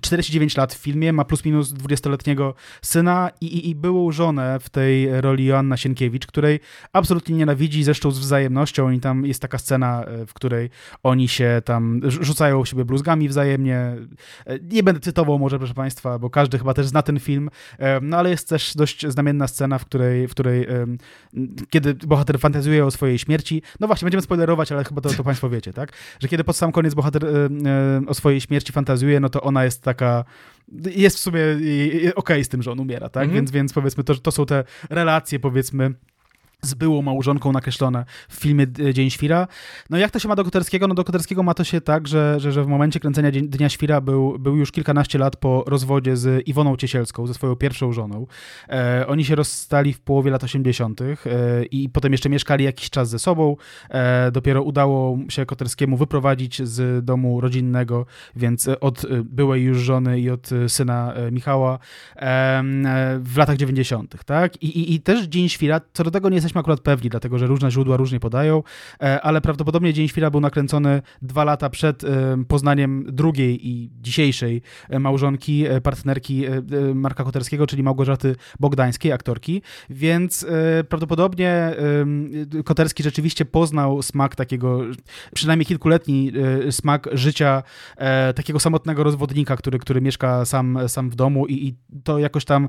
49 0.00 0.56
lat 0.56 0.74
w 0.74 0.76
filmie, 0.76 1.12
ma 1.12 1.24
plus 1.24 1.44
minus 1.44 1.72
20-letniego 1.72 2.54
syna 2.82 3.30
i, 3.40 3.46
i, 3.46 3.68
i 3.68 3.74
byłą 3.74 4.12
żonę 4.12 4.58
w 4.60 4.70
tej 4.70 5.20
roli 5.20 5.44
Joanna 5.44 5.76
Sienkiewicz, 5.76 6.26
której 6.26 6.60
absolutnie 6.92 7.36
nienawidzi, 7.36 7.84
zresztą 7.84 8.10
z 8.10 8.18
wzajemnością 8.18 8.90
i 8.90 9.00
tam 9.00 9.26
jest 9.26 9.42
taka 9.42 9.58
scena, 9.58 10.04
e, 10.04 10.26
w 10.26 10.34
której 10.34 10.70
oni 11.02 11.28
się 11.28 11.62
tam 11.64 12.00
rzucają 12.04 12.64
siebie 12.64 12.84
bluzgami 12.84 13.28
wzajemnie. 13.28 13.76
E, 14.46 14.58
nie 14.62 14.82
będę 14.82 15.00
cytował 15.00 15.38
może, 15.38 15.58
proszę 15.58 15.74
Państwa, 15.74 16.18
bo 16.18 16.30
każdy 16.30 16.58
chyba 16.58 16.74
też 16.74 16.86
zna 16.86 17.02
ten 17.02 17.20
film, 17.20 17.50
e, 17.78 18.00
no 18.00 18.16
ale 18.16 18.30
jest 18.30 18.48
też 18.48 18.74
dość 18.76 19.06
znamienna 19.38 19.48
scena, 19.48 19.78
w 19.78 19.84
której, 19.84 20.28
w 20.28 20.30
której 20.30 20.66
kiedy 21.70 21.94
bohater 21.94 22.38
fantazjuje 22.38 22.84
o 22.84 22.90
swojej 22.90 23.18
śmierci, 23.18 23.62
no 23.80 23.86
właśnie, 23.86 24.06
będziemy 24.06 24.22
spoilerować, 24.22 24.72
ale 24.72 24.84
chyba 24.84 25.00
to, 25.00 25.10
to 25.10 25.24
Państwo 25.24 25.50
wiecie, 25.50 25.72
tak? 25.72 25.92
Że 26.20 26.28
kiedy 26.28 26.44
pod 26.44 26.56
sam 26.56 26.72
koniec 26.72 26.94
bohater 26.94 27.26
o 28.06 28.14
swojej 28.14 28.40
śmierci 28.40 28.72
fantazjuje, 28.72 29.20
no 29.20 29.28
to 29.28 29.40
ona 29.40 29.64
jest 29.64 29.82
taka 29.82 30.24
jest 30.90 31.16
w 31.16 31.20
sumie 31.20 31.42
okej 31.54 32.12
okay 32.16 32.44
z 32.44 32.48
tym, 32.48 32.62
że 32.62 32.72
on 32.72 32.80
umiera, 32.80 33.08
tak? 33.08 33.24
Mhm. 33.24 33.34
Więc, 33.34 33.50
więc 33.50 33.72
powiedzmy, 33.72 34.04
to, 34.04 34.14
to 34.14 34.30
są 34.30 34.46
te 34.46 34.64
relacje, 34.90 35.38
powiedzmy, 35.38 35.94
z 36.62 36.74
byłą 36.74 37.02
małżonką 37.02 37.52
nakreślone 37.52 38.04
w 38.28 38.34
filmie 38.34 38.66
Dzień 38.92 39.10
Świra. 39.10 39.48
No 39.90 39.98
jak 39.98 40.10
to 40.10 40.18
się 40.18 40.28
ma 40.28 40.36
do 40.36 40.44
Koterskiego? 40.44 40.88
No 40.88 40.94
do 40.94 41.04
Koterskiego 41.04 41.42
ma 41.42 41.54
to 41.54 41.64
się 41.64 41.80
tak, 41.80 42.08
że, 42.08 42.40
że, 42.40 42.52
że 42.52 42.64
w 42.64 42.66
momencie 42.66 43.00
kręcenia 43.00 43.30
Dnia 43.42 43.68
Świra 43.68 44.00
był, 44.00 44.38
był 44.38 44.56
już 44.56 44.72
kilkanaście 44.72 45.18
lat 45.18 45.36
po 45.36 45.64
rozwodzie 45.66 46.16
z 46.16 46.48
Iwoną 46.48 46.76
Ciesielską, 46.76 47.26
ze 47.26 47.34
swoją 47.34 47.56
pierwszą 47.56 47.92
żoną. 47.92 48.26
E, 48.68 49.04
oni 49.08 49.24
się 49.24 49.34
rozstali 49.34 49.92
w 49.92 50.00
połowie 50.00 50.30
lat 50.30 50.44
80. 50.44 51.00
E, 51.00 51.14
i 51.64 51.88
potem 51.88 52.12
jeszcze 52.12 52.28
mieszkali 52.28 52.64
jakiś 52.64 52.90
czas 52.90 53.08
ze 53.08 53.18
sobą. 53.18 53.56
E, 53.90 54.30
dopiero 54.30 54.62
udało 54.62 55.18
się 55.28 55.46
Koterskiemu 55.46 55.96
wyprowadzić 55.96 56.62
z 56.62 57.04
domu 57.04 57.40
rodzinnego, 57.40 58.06
więc 58.36 58.68
od 58.80 59.06
byłej 59.24 59.62
już 59.62 59.78
żony 59.78 60.20
i 60.20 60.30
od 60.30 60.50
syna 60.68 61.14
Michała 61.32 61.78
e, 62.16 62.62
w 63.20 63.36
latach 63.36 63.56
90. 63.56 64.24
Tak? 64.24 64.62
I, 64.62 64.66
i, 64.66 64.94
I 64.94 65.00
też 65.00 65.26
Dzień 65.26 65.48
Świra, 65.48 65.80
co 65.92 66.04
do 66.04 66.10
tego 66.10 66.28
nie 66.28 66.47
jesteśmy 66.48 66.60
akurat 66.60 66.80
pewni, 66.80 67.10
dlatego 67.10 67.38
że 67.38 67.46
różne 67.46 67.70
źródła 67.70 67.96
różnie 67.96 68.20
podają, 68.20 68.62
e, 69.02 69.20
ale 69.20 69.40
prawdopodobnie 69.40 69.92
Dzień 69.92 70.08
Świra 70.08 70.30
był 70.30 70.40
nakręcony 70.40 71.02
dwa 71.22 71.44
lata 71.44 71.70
przed 71.70 72.04
e, 72.04 72.08
poznaniem 72.48 73.04
drugiej 73.08 73.68
i 73.68 73.90
dzisiejszej 74.00 74.62
e, 74.88 74.98
małżonki, 74.98 75.64
partnerki 75.82 76.44
Marka 76.94 77.24
Koterskiego, 77.24 77.66
czyli 77.66 77.82
Małgorzaty 77.82 78.36
Bogdańskiej, 78.60 79.12
aktorki, 79.12 79.62
więc 79.90 80.46
prawdopodobnie 80.88 81.74
Koterski 82.64 83.02
rzeczywiście 83.02 83.44
poznał 83.44 84.02
smak 84.02 84.36
takiego, 84.36 84.80
przynajmniej 85.34 85.66
kilkuletni 85.66 86.32
smak 86.70 87.08
życia 87.12 87.62
takiego 88.34 88.60
samotnego 88.60 89.02
rozwodnika, 89.02 89.56
który, 89.56 89.78
który 89.78 90.00
mieszka 90.00 90.44
sam, 90.44 90.78
sam 90.88 91.10
w 91.10 91.14
domu 91.14 91.46
i, 91.46 91.66
i 91.66 91.74
to 92.04 92.18
jakoś 92.18 92.44
tam 92.44 92.68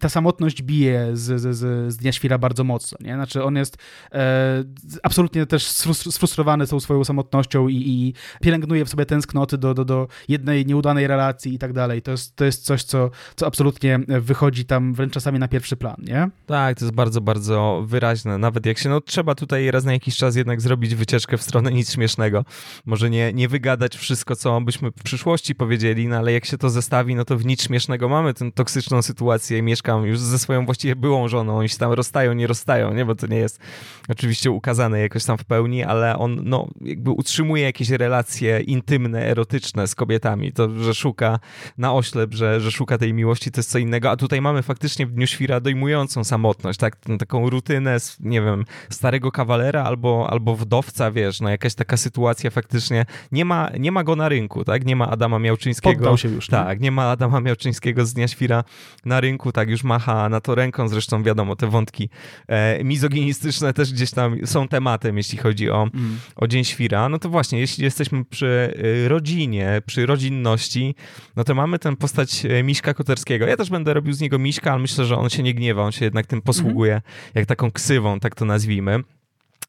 ta 0.00 0.08
samotność 0.08 0.62
bije 0.62 1.16
z, 1.16 1.40
z, 1.40 1.56
z 1.92 1.96
Dnia 1.96 2.12
Świra 2.12 2.38
bardzo 2.38 2.64
mocno 2.64 2.97
nie? 3.00 3.14
Znaczy 3.14 3.44
on 3.44 3.56
jest 3.56 3.76
e, 4.12 4.64
absolutnie 5.02 5.46
też 5.46 5.66
sfrustrowany 5.66 6.66
tą 6.66 6.80
swoją 6.80 7.04
samotnością 7.04 7.68
i, 7.68 7.76
i, 7.76 8.14
pielęgnuje 8.42 8.84
w 8.84 8.88
sobie 8.88 9.06
tęsknoty 9.06 9.58
do, 9.58 9.74
do, 9.74 9.84
do 9.84 10.08
jednej 10.28 10.66
nieudanej 10.66 11.06
relacji 11.06 11.54
i 11.54 11.58
tak 11.58 11.72
dalej. 11.72 12.02
To 12.02 12.10
jest, 12.10 12.36
to 12.36 12.44
jest 12.44 12.64
coś, 12.64 12.82
co, 12.82 13.10
co 13.36 13.46
absolutnie 13.46 14.00
wychodzi 14.08 14.64
tam 14.64 14.94
wręcz 14.94 15.12
czasami 15.12 15.38
na 15.38 15.48
pierwszy 15.48 15.76
plan, 15.76 15.96
nie? 15.98 16.30
Tak, 16.46 16.78
to 16.78 16.84
jest 16.84 16.94
bardzo, 16.94 17.20
bardzo 17.20 17.84
wyraźne. 17.86 18.38
Nawet 18.38 18.66
jak 18.66 18.78
się, 18.78 18.88
no 18.88 19.00
trzeba 19.00 19.34
tutaj 19.34 19.70
raz 19.70 19.84
na 19.84 19.92
jakiś 19.92 20.16
czas 20.16 20.36
jednak 20.36 20.60
zrobić 20.60 20.94
wycieczkę 20.94 21.36
w 21.36 21.42
stronę 21.42 21.72
nic 21.72 21.92
śmiesznego. 21.92 22.44
Może 22.86 23.10
nie, 23.10 23.32
nie 23.32 23.48
wygadać 23.48 23.96
wszystko, 23.96 24.36
co 24.36 24.60
byśmy 24.60 24.90
w 24.90 25.02
przyszłości 25.02 25.54
powiedzieli, 25.54 26.08
no 26.08 26.16
ale 26.16 26.32
jak 26.32 26.44
się 26.44 26.58
to 26.58 26.70
zestawi, 26.70 27.14
no 27.14 27.24
to 27.24 27.36
w 27.36 27.44
nic 27.44 27.62
śmiesznego 27.62 28.08
mamy 28.08 28.34
tę 28.34 28.52
toksyczną 28.52 29.02
sytuację. 29.02 29.62
Mieszkam 29.62 30.06
już 30.06 30.18
ze 30.18 30.38
swoją 30.38 30.66
właściwie 30.66 30.96
byłą 30.96 31.28
żoną, 31.28 31.58
oni 31.58 31.68
się 31.68 31.78
tam 31.78 31.92
rozstają, 31.92 32.32
nie 32.32 32.46
rozstają, 32.46 32.87
nie? 32.92 33.04
Bo 33.04 33.14
to 33.14 33.26
nie 33.26 33.38
jest 33.38 33.60
oczywiście 34.08 34.50
ukazane 34.50 35.00
jakoś 35.00 35.24
tam 35.24 35.38
w 35.38 35.44
pełni, 35.44 35.84
ale 35.84 36.18
on 36.18 36.40
no, 36.44 36.68
jakby 36.80 37.10
utrzymuje 37.10 37.62
jakieś 37.62 37.90
relacje 37.90 38.60
intymne, 38.60 39.26
erotyczne 39.26 39.86
z 39.86 39.94
kobietami. 39.94 40.52
To, 40.52 40.70
że 40.78 40.94
szuka 40.94 41.38
na 41.78 41.94
oślep, 41.94 42.34
że, 42.34 42.60
że 42.60 42.70
szuka 42.70 42.98
tej 42.98 43.14
miłości, 43.14 43.50
to 43.50 43.58
jest 43.58 43.70
co 43.70 43.78
innego. 43.78 44.10
A 44.10 44.16
tutaj 44.16 44.40
mamy 44.40 44.62
faktycznie 44.62 45.06
w 45.06 45.10
Dniu 45.10 45.26
Świra 45.26 45.60
dojmującą 45.60 46.24
samotność, 46.24 46.78
tak? 46.78 46.96
Taką 47.18 47.50
rutynę, 47.50 47.96
nie 48.20 48.42
wiem, 48.42 48.64
starego 48.90 49.32
kawalera 49.32 49.84
albo, 49.84 50.30
albo 50.30 50.56
wdowca, 50.56 51.10
wiesz, 51.10 51.40
no 51.40 51.48
jakaś 51.48 51.74
taka 51.74 51.96
sytuacja 51.96 52.50
faktycznie. 52.50 53.06
Nie 53.32 53.44
ma, 53.44 53.70
nie 53.78 53.92
ma 53.92 54.04
go 54.04 54.16
na 54.16 54.28
rynku, 54.28 54.64
tak? 54.64 54.84
Nie 54.84 54.96
ma 54.96 55.10
Adama 55.10 55.38
Miałczyńskiego. 55.38 55.96
Poddał 55.96 56.18
się 56.18 56.28
już. 56.28 56.48
Nie? 56.48 56.58
Tak, 56.58 56.80
nie 56.80 56.90
ma 56.90 57.10
Adama 57.10 57.40
Miałczyńskiego 57.40 58.06
z 58.06 58.14
Dnia 58.14 58.28
Świra 58.28 58.64
na 59.04 59.20
rynku, 59.20 59.52
tak, 59.52 59.68
już 59.68 59.84
macha 59.84 60.28
na 60.28 60.40
to 60.40 60.54
ręką, 60.54 60.88
zresztą 60.88 61.22
wiadomo, 61.22 61.56
te 61.56 61.66
wątki 61.66 62.08
e, 62.48 62.77
mizoginistyczne 62.84 63.72
też 63.72 63.92
gdzieś 63.92 64.10
tam 64.10 64.46
są 64.46 64.68
tematem, 64.68 65.16
jeśli 65.16 65.38
chodzi 65.38 65.70
o, 65.70 65.82
mm. 65.94 66.18
o 66.36 66.46
Dzień 66.46 66.64
Świra. 66.64 67.08
No 67.08 67.18
to 67.18 67.28
właśnie, 67.28 67.60
jeśli 67.60 67.84
jesteśmy 67.84 68.24
przy 68.24 68.74
y, 69.04 69.08
rodzinie, 69.08 69.82
przy 69.86 70.06
rodzinności, 70.06 70.94
no 71.36 71.44
to 71.44 71.54
mamy 71.54 71.78
tę 71.78 71.96
postać 71.96 72.44
y, 72.44 72.62
Miśka 72.62 72.94
Koterskiego. 72.94 73.46
Ja 73.46 73.56
też 73.56 73.70
będę 73.70 73.94
robił 73.94 74.12
z 74.12 74.20
niego 74.20 74.38
Miśka, 74.38 74.72
ale 74.72 74.80
myślę, 74.80 75.04
że 75.04 75.16
on 75.16 75.30
się 75.30 75.42
nie 75.42 75.54
gniewa, 75.54 75.82
on 75.82 75.92
się 75.92 76.04
jednak 76.04 76.26
tym 76.26 76.42
posługuje, 76.42 76.92
mm. 76.92 77.02
jak 77.34 77.46
taką 77.46 77.70
ksywą, 77.70 78.20
tak 78.20 78.34
to 78.34 78.44
nazwijmy. 78.44 79.02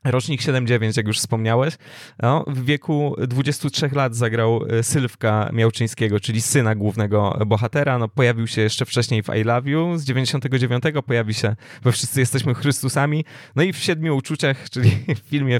Rocznik 0.05 0.41
7-9, 0.41 0.97
jak 0.97 1.07
już 1.07 1.17
wspomniałeś. 1.17 1.77
No, 2.21 2.45
w 2.47 2.65
wieku 2.65 3.15
23 3.27 3.89
lat 3.93 4.15
zagrał 4.15 4.61
e, 4.69 4.83
Sylwka 4.83 5.49
Miałczyńskiego, 5.53 6.19
czyli 6.19 6.41
syna 6.41 6.75
głównego 6.75 7.39
bohatera. 7.47 7.97
No, 7.97 8.07
pojawił 8.07 8.47
się 8.47 8.61
jeszcze 8.61 8.85
wcześniej 8.85 9.23
w 9.23 9.35
I 9.35 9.43
Love 9.43 9.69
You. 9.69 9.97
Z 9.97 10.03
99 10.03 10.83
pojawi 11.05 11.33
się 11.33 11.55
we 11.83 11.91
Wszyscy 11.91 12.19
Jesteśmy 12.19 12.53
Chrystusami. 12.53 13.25
No 13.55 13.63
i 13.63 13.73
w 13.73 13.77
Siedmiu 13.77 14.17
Uczuciach, 14.17 14.65
czyli 14.73 14.89
w 15.15 15.29
filmie, 15.29 15.59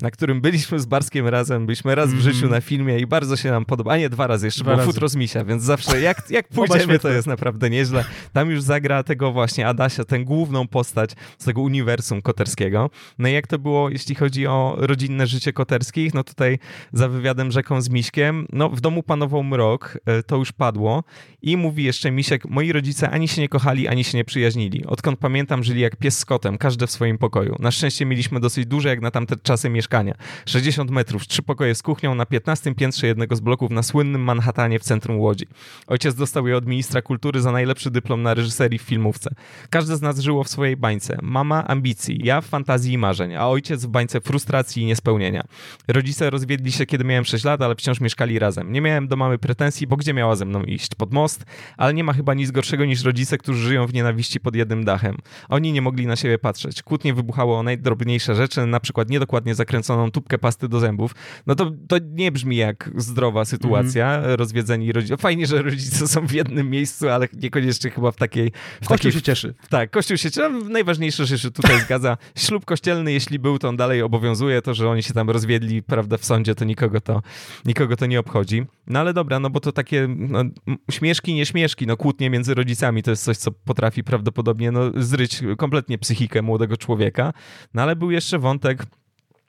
na 0.00 0.10
którym 0.10 0.40
byliśmy 0.40 0.80
z 0.80 0.86
Barskiem 0.86 1.28
razem. 1.28 1.66
Byliśmy 1.66 1.94
raz 1.94 2.14
w 2.14 2.20
życiu 2.20 2.44
mhm. 2.44 2.52
na 2.52 2.60
filmie 2.60 2.98
i 2.98 3.06
bardzo 3.06 3.36
się 3.36 3.50
nam 3.50 3.64
podoba. 3.64 3.92
A 3.92 3.96
nie, 3.96 4.08
dwa 4.08 4.26
razy 4.26 4.46
jeszcze, 4.46 4.62
dwa 4.62 4.72
bo 4.72 4.76
razy. 4.76 4.92
futro 4.92 5.08
z 5.08 5.16
misia, 5.16 5.44
więc 5.44 5.62
zawsze 5.62 6.00
jak, 6.00 6.30
jak 6.30 6.48
pójdziemy, 6.54 6.98
to 6.98 7.08
jest 7.08 7.26
naprawdę 7.26 7.70
nieźle. 7.70 8.04
Tam 8.32 8.50
już 8.50 8.62
zagra 8.62 9.02
tego 9.02 9.32
właśnie 9.32 9.68
Adasia, 9.68 10.04
tę 10.04 10.20
główną 10.20 10.68
postać 10.68 11.10
z 11.38 11.44
tego 11.44 11.60
uniwersum 11.60 12.22
koterskiego. 12.22 12.90
No 13.18 13.28
i 13.28 13.32
jak 13.32 13.46
to 13.46 13.58
było 13.58 13.73
było, 13.74 13.90
jeśli 13.90 14.14
chodzi 14.14 14.46
o 14.46 14.76
rodzinne 14.78 15.26
życie 15.26 15.52
koterskich, 15.52 16.14
no 16.14 16.24
tutaj 16.24 16.58
za 16.92 17.08
wywiadem 17.08 17.50
rzeką 17.50 17.80
z 17.80 17.88
Miśkiem, 17.88 18.46
no 18.52 18.68
w 18.68 18.80
domu 18.80 19.02
panował 19.02 19.42
mrok, 19.42 19.98
e, 20.06 20.22
to 20.22 20.36
już 20.36 20.52
padło 20.52 21.04
i 21.42 21.56
mówi 21.56 21.84
jeszcze 21.84 22.10
Misiek, 22.10 22.44
moi 22.44 22.72
rodzice 22.72 23.10
ani 23.10 23.28
się 23.28 23.40
nie 23.42 23.48
kochali, 23.48 23.88
ani 23.88 24.04
się 24.04 24.18
nie 24.18 24.24
przyjaźnili. 24.24 24.86
Odkąd 24.86 25.18
pamiętam, 25.18 25.64
żyli 25.64 25.80
jak 25.80 25.96
pies 25.96 26.18
z 26.18 26.24
kotem, 26.24 26.58
każdy 26.58 26.86
w 26.86 26.90
swoim 26.90 27.18
pokoju. 27.18 27.56
Na 27.58 27.70
szczęście 27.70 28.06
mieliśmy 28.06 28.40
dosyć 28.40 28.66
duże 28.66 28.88
jak 28.88 29.00
na 29.00 29.10
tamte 29.10 29.36
czasy 29.36 29.70
mieszkania. 29.70 30.14
60 30.46 30.90
metrów, 30.90 31.26
trzy 31.26 31.42
pokoje 31.42 31.74
z 31.74 31.82
kuchnią 31.82 32.14
na 32.14 32.26
15 32.26 32.74
piętrze 32.74 33.06
jednego 33.06 33.36
z 33.36 33.40
bloków 33.40 33.70
na 33.70 33.82
słynnym 33.82 34.22
Manhattanie 34.22 34.78
w 34.78 34.82
centrum 34.82 35.18
Łodzi. 35.20 35.46
Ojciec 35.86 36.14
dostał 36.14 36.46
je 36.46 36.56
od 36.56 36.66
ministra 36.66 37.02
kultury 37.02 37.40
za 37.40 37.52
najlepszy 37.52 37.90
dyplom 37.90 38.22
na 38.22 38.34
reżyserii 38.34 38.78
w 38.78 38.82
filmówce. 38.82 39.30
Każdy 39.70 39.96
z 39.96 40.02
nas 40.02 40.18
żyło 40.18 40.44
w 40.44 40.48
swojej 40.48 40.76
bańce. 40.76 41.18
Mama 41.22 41.66
ambicji, 41.66 42.20
ja 42.24 42.40
w 42.40 42.46
fantazji 42.46 42.92
i 42.92 42.98
marzeń, 42.98 43.34
a 43.34 43.48
ojciec 43.48 43.63
ojciec 43.64 43.84
w 43.84 43.88
bańce 43.88 44.20
frustracji 44.20 44.82
i 44.82 44.86
niespełnienia. 44.86 45.44
Rodzice 45.88 46.30
rozwiedli 46.30 46.72
się, 46.72 46.86
kiedy 46.86 47.04
miałem 47.04 47.24
6 47.24 47.44
lat, 47.44 47.62
ale 47.62 47.74
wciąż 47.74 48.00
mieszkali 48.00 48.38
razem. 48.38 48.72
Nie 48.72 48.80
miałem 48.80 49.08
do 49.08 49.16
mamy 49.16 49.38
pretensji, 49.38 49.86
bo 49.86 49.96
gdzie 49.96 50.14
miała 50.14 50.36
ze 50.36 50.44
mną 50.44 50.62
iść? 50.62 50.94
Pod 50.94 51.12
most? 51.12 51.44
Ale 51.76 51.94
nie 51.94 52.04
ma 52.04 52.12
chyba 52.12 52.34
nic 52.34 52.50
gorszego 52.50 52.84
niż 52.84 53.04
rodzice, 53.04 53.38
którzy 53.38 53.68
żyją 53.68 53.86
w 53.86 53.94
nienawiści 53.94 54.40
pod 54.40 54.56
jednym 54.56 54.84
dachem. 54.84 55.16
Oni 55.48 55.72
nie 55.72 55.82
mogli 55.82 56.06
na 56.06 56.16
siebie 56.16 56.38
patrzeć. 56.38 56.82
Kłótnie 56.82 57.14
wybuchało 57.14 57.58
o 57.58 57.62
najdrobniejsze 57.62 58.34
rzeczy, 58.34 58.66
na 58.66 58.80
przykład 58.80 59.10
niedokładnie 59.10 59.54
zakręconą 59.54 60.10
tubkę 60.10 60.38
pasty 60.38 60.68
do 60.68 60.80
zębów. 60.80 61.14
No 61.46 61.54
to, 61.54 61.72
to 61.88 61.96
nie 62.10 62.32
brzmi 62.32 62.56
jak 62.56 62.90
zdrowa 62.96 63.44
sytuacja, 63.44 64.14
mm. 64.14 64.34
rozwiedzeni 64.34 64.92
rodzice. 64.92 65.16
Fajnie, 65.16 65.46
że 65.46 65.62
rodzice 65.62 66.08
są 66.08 66.26
w 66.26 66.32
jednym 66.32 66.70
miejscu, 66.70 67.08
ale 67.08 67.28
niekoniecznie 67.42 67.90
chyba 67.90 68.12
w 68.12 68.16
takiej... 68.16 68.52
W 68.82 68.88
kościół 68.88 68.96
takiej... 68.96 69.12
się 69.12 69.22
cieszy. 69.22 69.54
Tak, 69.68 69.90
Kościół 69.90 70.16
się 70.16 70.30
cieszy. 70.30 70.50
Najważniejsze, 70.50 71.26
że 71.26 71.38
się 71.38 71.50
tutaj 71.50 71.80
zgadza. 71.80 72.16
Ślub 72.36 72.64
kościelny, 72.64 73.12
jeśli 73.12 73.38
był, 73.38 73.53
to 73.58 73.68
on 73.68 73.76
dalej 73.76 74.02
obowiązuje. 74.02 74.62
To, 74.62 74.74
że 74.74 74.90
oni 74.90 75.02
się 75.02 75.14
tam 75.14 75.30
rozwiedli, 75.30 75.82
prawda, 75.82 76.16
w 76.16 76.24
sądzie, 76.24 76.54
to 76.54 76.64
nikogo 76.64 77.00
to, 77.00 77.22
nikogo 77.64 77.96
to 77.96 78.06
nie 78.06 78.20
obchodzi. 78.20 78.64
No 78.86 79.00
ale 79.00 79.12
dobra, 79.12 79.40
no 79.40 79.50
bo 79.50 79.60
to 79.60 79.72
takie 79.72 80.08
no, 80.08 80.44
śmieszki, 80.90 81.34
nie 81.34 81.46
śmieszki, 81.46 81.86
no 81.86 81.96
kłótnie 81.96 82.30
między 82.30 82.54
rodzicami 82.54 83.02
to 83.02 83.10
jest 83.10 83.24
coś, 83.24 83.36
co 83.36 83.52
potrafi 83.52 84.04
prawdopodobnie 84.04 84.70
no, 84.70 84.80
zryć 84.96 85.40
kompletnie 85.58 85.98
psychikę 85.98 86.42
młodego 86.42 86.76
człowieka. 86.76 87.32
No 87.74 87.82
ale 87.82 87.96
był 87.96 88.10
jeszcze 88.10 88.38
wątek 88.38 88.86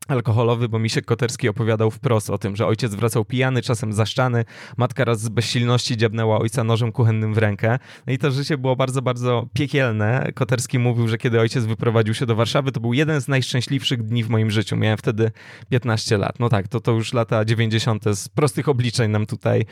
alkoholowy, 0.07 0.69
bo 0.69 0.79
Misiek 0.79 1.05
Koterski 1.05 1.49
opowiadał 1.49 1.91
wprost 1.91 2.29
o 2.29 2.37
tym, 2.37 2.55
że 2.55 2.67
ojciec 2.67 2.95
wracał 2.95 3.25
pijany, 3.25 3.61
czasem 3.61 3.93
zaszczany, 3.93 4.45
matka 4.77 5.05
raz 5.05 5.21
z 5.21 5.29
bezsilności 5.29 5.97
dziabnęła 5.97 6.39
ojca 6.39 6.63
nożem 6.63 6.91
kuchennym 6.91 7.33
w 7.33 7.37
rękę. 7.37 7.79
No 8.07 8.13
i 8.13 8.17
to 8.17 8.31
życie 8.31 8.57
było 8.57 8.75
bardzo, 8.75 9.01
bardzo 9.01 9.47
piekielne. 9.53 10.31
Koterski 10.33 10.79
mówił, 10.79 11.07
że 11.07 11.17
kiedy 11.17 11.39
ojciec 11.39 11.65
wyprowadził 11.65 12.13
się 12.13 12.25
do 12.25 12.35
Warszawy, 12.35 12.71
to 12.71 12.79
był 12.79 12.93
jeden 12.93 13.21
z 13.21 13.27
najszczęśliwszych 13.27 14.03
dni 14.03 14.23
w 14.23 14.29
moim 14.29 14.51
życiu. 14.51 14.77
Miałem 14.77 14.97
wtedy 14.97 15.31
15 15.69 16.17
lat. 16.17 16.39
No 16.39 16.49
tak, 16.49 16.67
to, 16.67 16.79
to 16.79 16.91
już 16.91 17.13
lata 17.13 17.45
90. 17.45 18.03
z 18.13 18.29
prostych 18.29 18.69
obliczeń 18.69 19.11
nam 19.11 19.25
tutaj 19.25 19.65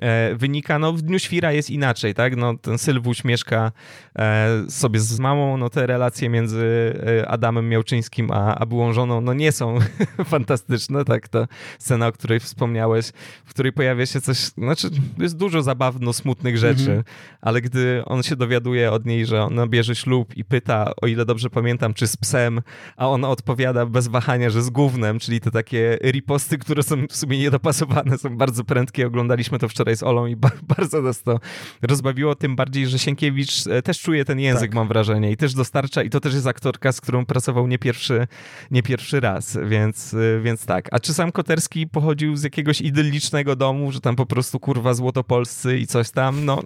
e, 0.00 0.34
wynika. 0.34 0.78
No 0.78 0.92
w 0.92 1.02
Dniu 1.02 1.18
Świra 1.18 1.52
jest 1.52 1.70
inaczej, 1.70 2.14
tak? 2.14 2.36
No 2.36 2.54
ten 2.58 2.78
Sylwuś 2.78 3.24
mieszka 3.24 3.72
e, 4.18 4.48
sobie 4.68 5.00
z 5.00 5.18
mamą, 5.18 5.56
no 5.56 5.70
te 5.70 5.86
relacje 5.86 6.28
między 6.28 6.94
e, 7.20 7.28
Adamem 7.28 7.68
Miałczyńskim 7.68 8.30
a, 8.30 8.54
a 8.54 8.66
byłą 8.66 8.92
żoną, 8.92 9.20
no 9.20 9.34
nie 9.34 9.52
są 9.52 9.79
fantastyczne, 10.24 11.04
tak, 11.04 11.28
ta 11.28 11.46
scena, 11.78 12.06
o 12.06 12.12
której 12.12 12.40
wspomniałeś, 12.40 13.12
w 13.44 13.50
której 13.50 13.72
pojawia 13.72 14.06
się 14.06 14.20
coś, 14.20 14.38
znaczy 14.38 14.90
jest 15.18 15.36
dużo 15.36 15.62
zabawno 15.62 16.12
smutnych 16.12 16.58
rzeczy, 16.58 16.80
mhm. 16.80 17.04
ale 17.40 17.60
gdy 17.60 18.02
on 18.06 18.22
się 18.22 18.36
dowiaduje 18.36 18.92
od 18.92 19.06
niej, 19.06 19.26
że 19.26 19.42
ona 19.42 19.66
bierze 19.66 19.94
ślub 19.94 20.36
i 20.36 20.44
pyta, 20.44 20.92
o 21.02 21.06
ile 21.06 21.24
dobrze 21.24 21.50
pamiętam, 21.50 21.94
czy 21.94 22.06
z 22.06 22.16
psem, 22.16 22.60
a 22.96 23.08
ona 23.08 23.28
odpowiada 23.28 23.86
bez 23.86 24.08
wahania, 24.08 24.50
że 24.50 24.62
z 24.62 24.70
gównem, 24.70 25.18
czyli 25.18 25.40
te 25.40 25.50
takie 25.50 25.98
riposty, 26.02 26.58
które 26.58 26.82
są 26.82 27.06
w 27.06 27.16
sumie 27.16 27.38
niedopasowane, 27.38 28.18
są 28.18 28.36
bardzo 28.36 28.64
prędkie. 28.64 29.06
Oglądaliśmy 29.06 29.58
to 29.58 29.68
wczoraj 29.68 29.96
z 29.96 30.02
Olą 30.02 30.26
i 30.26 30.36
ba 30.36 30.50
bardzo 30.76 31.02
nas 31.02 31.22
to 31.22 31.40
rozbawiło, 31.82 32.34
tym 32.34 32.56
bardziej, 32.56 32.86
że 32.86 32.98
Sienkiewicz 32.98 33.66
e, 33.66 33.82
też 33.82 34.00
czuje 34.00 34.24
ten 34.24 34.40
język, 34.40 34.70
tak. 34.70 34.74
mam 34.74 34.88
wrażenie, 34.88 35.32
i 35.32 35.36
też 35.36 35.54
dostarcza, 35.54 36.02
i 36.02 36.10
to 36.10 36.20
też 36.20 36.34
jest 36.34 36.46
aktorka, 36.46 36.92
z 36.92 37.00
którą 37.00 37.26
pracował 37.26 37.66
nie 37.66 37.78
pierwszy, 37.78 38.26
nie 38.70 38.82
pierwszy 38.82 39.20
raz, 39.20 39.58
więc, 39.70 40.14
e, 40.14 40.40
więc 40.40 40.66
tak. 40.66 40.88
A 40.92 41.00
czy 41.00 41.14
sam 41.14 41.32
Koterski 41.32 41.86
pochodził 41.86 42.36
z 42.36 42.42
jakiegoś 42.42 42.80
idyllicznego 42.80 43.56
domu, 43.56 43.92
że 43.92 44.00
tam 44.00 44.16
po 44.16 44.26
prostu 44.26 44.60
kurwa 44.60 44.94
złotopolscy 44.94 45.78
i 45.78 45.86
coś 45.86 46.10
tam? 46.10 46.44
No, 46.44 46.62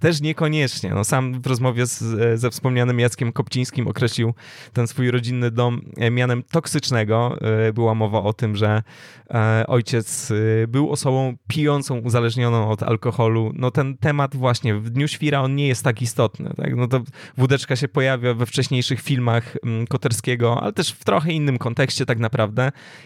też 0.00 0.20
niekoniecznie. 0.20 0.90
No, 0.90 1.04
sam 1.04 1.40
w 1.40 1.46
rozmowie 1.46 1.86
z, 1.86 2.02
e, 2.02 2.38
ze 2.38 2.50
wspomnianym 2.50 3.00
Jackiem 3.00 3.32
Kopcińskim 3.32 3.88
określił 3.88 4.34
ten 4.72 4.86
swój 4.86 5.10
rodzinny 5.10 5.50
dom 5.50 5.80
mianem 6.10 6.42
toksycznego. 6.42 7.38
Była 7.74 7.94
mowa 7.94 8.22
o 8.22 8.32
tym, 8.32 8.56
że 8.56 8.82
ojciec 9.66 10.32
był 10.68 10.90
osobą 10.92 11.36
pijącą, 11.48 11.98
uzależnioną 11.98 12.68
od 12.68 12.82
alkoholu. 12.82 13.52
No 13.54 13.70
ten 13.70 13.96
temat 13.96 14.36
właśnie 14.36 14.74
w 14.74 14.90
Dniu 14.90 15.08
Świra 15.08 15.40
on 15.40 15.54
nie 15.54 15.68
jest 15.68 15.84
tak 15.84 16.02
istotny. 16.02 16.50
Tak? 16.56 16.76
No 16.76 16.88
to 16.88 17.00
wódeczka 17.36 17.76
się 17.76 17.88
pojawia 17.88 18.34
we 18.34 18.46
wcześniejszych 18.46 19.00
filmach 19.00 19.56
mm, 19.64 19.86
Koterskiego, 19.86 20.62
ale 20.62 20.72
też 20.72 20.90
w 20.90 21.04
trochę 21.04 21.32
innym 21.32 21.58
kontekście 21.58 22.06
tak 22.06 22.18
naprawdę 22.18 22.45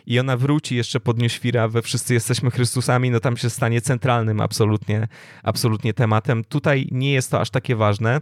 i 0.06 0.18
ona 0.18 0.36
wróci 0.36 0.76
jeszcze 0.76 1.00
po 1.00 1.12
Dniu 1.12 1.28
Świra 1.28 1.68
we 1.68 1.82
Wszyscy 1.82 2.14
jesteśmy 2.14 2.50
Chrystusami, 2.50 3.10
no 3.10 3.20
tam 3.20 3.36
się 3.36 3.50
stanie 3.50 3.80
centralnym 3.80 4.40
absolutnie, 4.40 5.08
absolutnie 5.42 5.94
tematem. 5.94 6.44
Tutaj 6.44 6.88
nie 6.90 7.12
jest 7.12 7.30
to 7.30 7.40
aż 7.40 7.50
takie 7.50 7.76
ważne. 7.76 8.20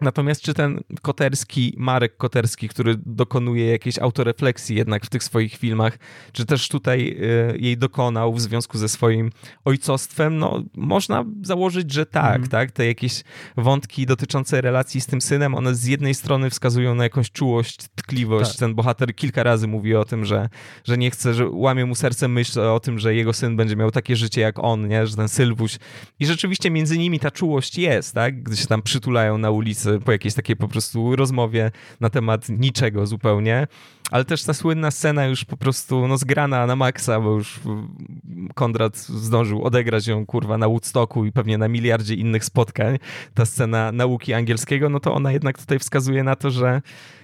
Natomiast 0.00 0.42
czy 0.42 0.54
ten 0.54 0.80
Koterski, 1.02 1.74
Marek 1.76 2.16
Koterski, 2.16 2.68
który 2.68 2.94
dokonuje 3.06 3.66
jakiejś 3.66 3.98
autorefleksji 3.98 4.76
jednak 4.76 5.06
w 5.06 5.10
tych 5.10 5.24
swoich 5.24 5.56
filmach, 5.56 5.98
czy 6.32 6.46
też 6.46 6.68
tutaj 6.68 7.16
y, 7.54 7.58
jej 7.58 7.78
dokonał 7.78 8.32
w 8.32 8.40
związku 8.40 8.78
ze 8.78 8.88
swoim 8.88 9.30
ojcostwem, 9.64 10.38
no 10.38 10.62
można 10.76 11.24
założyć, 11.42 11.92
że 11.92 12.06
tak, 12.06 12.36
mm. 12.36 12.48
tak? 12.48 12.70
Te 12.70 12.86
jakieś 12.86 13.24
wątki 13.56 14.06
dotyczące 14.06 14.60
relacji 14.60 15.00
z 15.00 15.06
tym 15.06 15.20
synem, 15.20 15.54
one 15.54 15.74
z 15.74 15.84
jednej 15.84 16.14
strony 16.14 16.50
wskazują 16.50 16.94
na 16.94 17.04
jakąś 17.04 17.30
czułość, 17.30 17.76
tkliwość. 17.94 18.50
Tak. 18.50 18.58
Ten 18.58 18.74
bohater 18.74 19.14
kilka 19.14 19.42
razy 19.42 19.66
mówi 19.66 19.94
o 19.94 20.04
tym, 20.04 20.24
że, 20.24 20.48
że 20.84 20.98
nie 20.98 21.10
chce, 21.10 21.34
że 21.34 21.48
łamie 21.48 21.86
mu 21.86 21.94
serce 21.94 22.28
myśl 22.28 22.60
o 22.60 22.80
tym, 22.80 22.98
że 22.98 23.14
jego 23.14 23.32
syn 23.32 23.56
będzie 23.56 23.76
miał 23.76 23.90
takie 23.90 24.16
życie 24.16 24.40
jak 24.40 24.58
on, 24.58 24.88
nie? 24.88 25.06
Że 25.06 25.16
ten 25.16 25.28
Sylwuś. 25.28 25.78
I 26.20 26.26
rzeczywiście 26.26 26.70
między 26.70 26.98
nimi 26.98 27.20
ta 27.20 27.30
czułość 27.30 27.78
jest, 27.78 28.14
tak? 28.14 28.42
Gdy 28.42 28.56
się 28.56 28.66
tam 28.66 28.82
przytulają 28.82 29.38
na 29.38 29.50
ulicy 29.50 29.87
po 30.04 30.12
jakiejś 30.12 30.34
takiej 30.34 30.56
po 30.56 30.68
prostu 30.68 31.16
rozmowie 31.16 31.70
na 32.00 32.10
temat 32.10 32.48
niczego 32.48 33.06
zupełnie, 33.06 33.66
ale 34.10 34.24
też 34.24 34.42
ta 34.42 34.54
słynna 34.54 34.90
scena 34.90 35.26
już 35.26 35.44
po 35.44 35.56
prostu 35.56 36.08
no 36.08 36.18
zgrana 36.18 36.66
na 36.66 36.76
maksa, 36.76 37.20
bo 37.20 37.30
już 37.30 37.60
Konrad 38.54 38.96
zdążył 38.96 39.64
odegrać 39.64 40.06
ją 40.06 40.26
kurwa 40.26 40.58
na 40.58 40.68
Woodstocku 40.68 41.24
i 41.24 41.32
pewnie 41.32 41.58
na 41.58 41.68
miliardzie 41.68 42.14
innych 42.14 42.44
spotkań, 42.44 42.98
ta 43.34 43.46
scena 43.46 43.92
nauki 43.92 44.34
angielskiego, 44.34 44.88
no 44.88 45.00
to 45.00 45.14
ona 45.14 45.32
jednak 45.32 45.58
tutaj 45.58 45.78
wskazuje 45.78 46.24
na 46.24 46.36
to, 46.36 46.50
że 46.50 46.82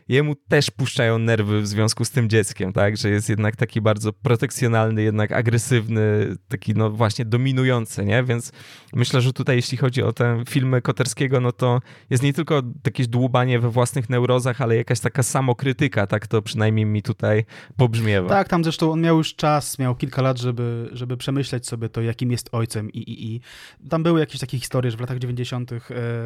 jemu 0.08 0.34
też 0.48 0.70
puszczają 0.70 1.18
nerwy 1.18 1.60
w 1.60 1.66
związku 1.66 2.04
z 2.04 2.10
tym 2.10 2.28
dzieckiem, 2.28 2.72
tak, 2.72 2.96
że 2.96 3.10
jest 3.10 3.28
jednak 3.28 3.56
taki 3.56 3.80
bardzo 3.80 4.12
protekcjonalny, 4.12 5.02
jednak 5.02 5.32
agresywny, 5.32 6.36
taki 6.48 6.74
no 6.74 6.90
właśnie 6.90 7.24
dominujący, 7.24 8.04
nie, 8.04 8.24
więc 8.24 8.52
myślę, 8.92 9.20
że 9.20 9.32
tutaj 9.32 9.56
jeśli 9.56 9.78
chodzi 9.78 10.02
o 10.02 10.12
te 10.12 10.42
filmy 10.48 10.82
Koterskiego, 10.82 11.40
no 11.40 11.52
to 11.52 11.80
jest 12.10 12.22
nie 12.22 12.32
tylko 12.32 12.62
jakieś 12.84 13.08
dłubanie 13.08 13.58
we 13.58 13.70
własnych 13.70 14.10
neurozach, 14.10 14.60
ale 14.60 14.76
jakaś 14.76 15.00
taka 15.00 15.22
samokrytyka, 15.22 16.06
tak 16.06 16.26
to 16.26 16.42
przynajmniej 16.42 16.86
mi 16.86 17.02
tutaj 17.02 17.44
pobrzmiewa. 17.76 18.28
Tak, 18.28 18.48
tam 18.48 18.64
zresztą 18.64 18.92
on 18.92 19.00
miał 19.00 19.18
już 19.18 19.34
czas, 19.34 19.78
miał 19.78 19.94
kilka 19.94 20.22
lat, 20.22 20.38
żeby, 20.38 20.88
żeby 20.92 21.16
przemyśleć 21.16 21.66
sobie 21.66 21.88
to, 21.88 22.02
jakim 22.02 22.30
jest 22.30 22.48
ojcem 22.52 22.90
i, 22.92 22.98
i, 22.98 23.34
i 23.34 23.40
tam 23.90 24.02
były 24.02 24.20
jakieś 24.20 24.40
takie 24.40 24.58
historie, 24.58 24.90
że 24.90 24.96
w 24.96 25.00
latach 25.00 25.18
90. 25.18 25.72
E, 25.72 25.78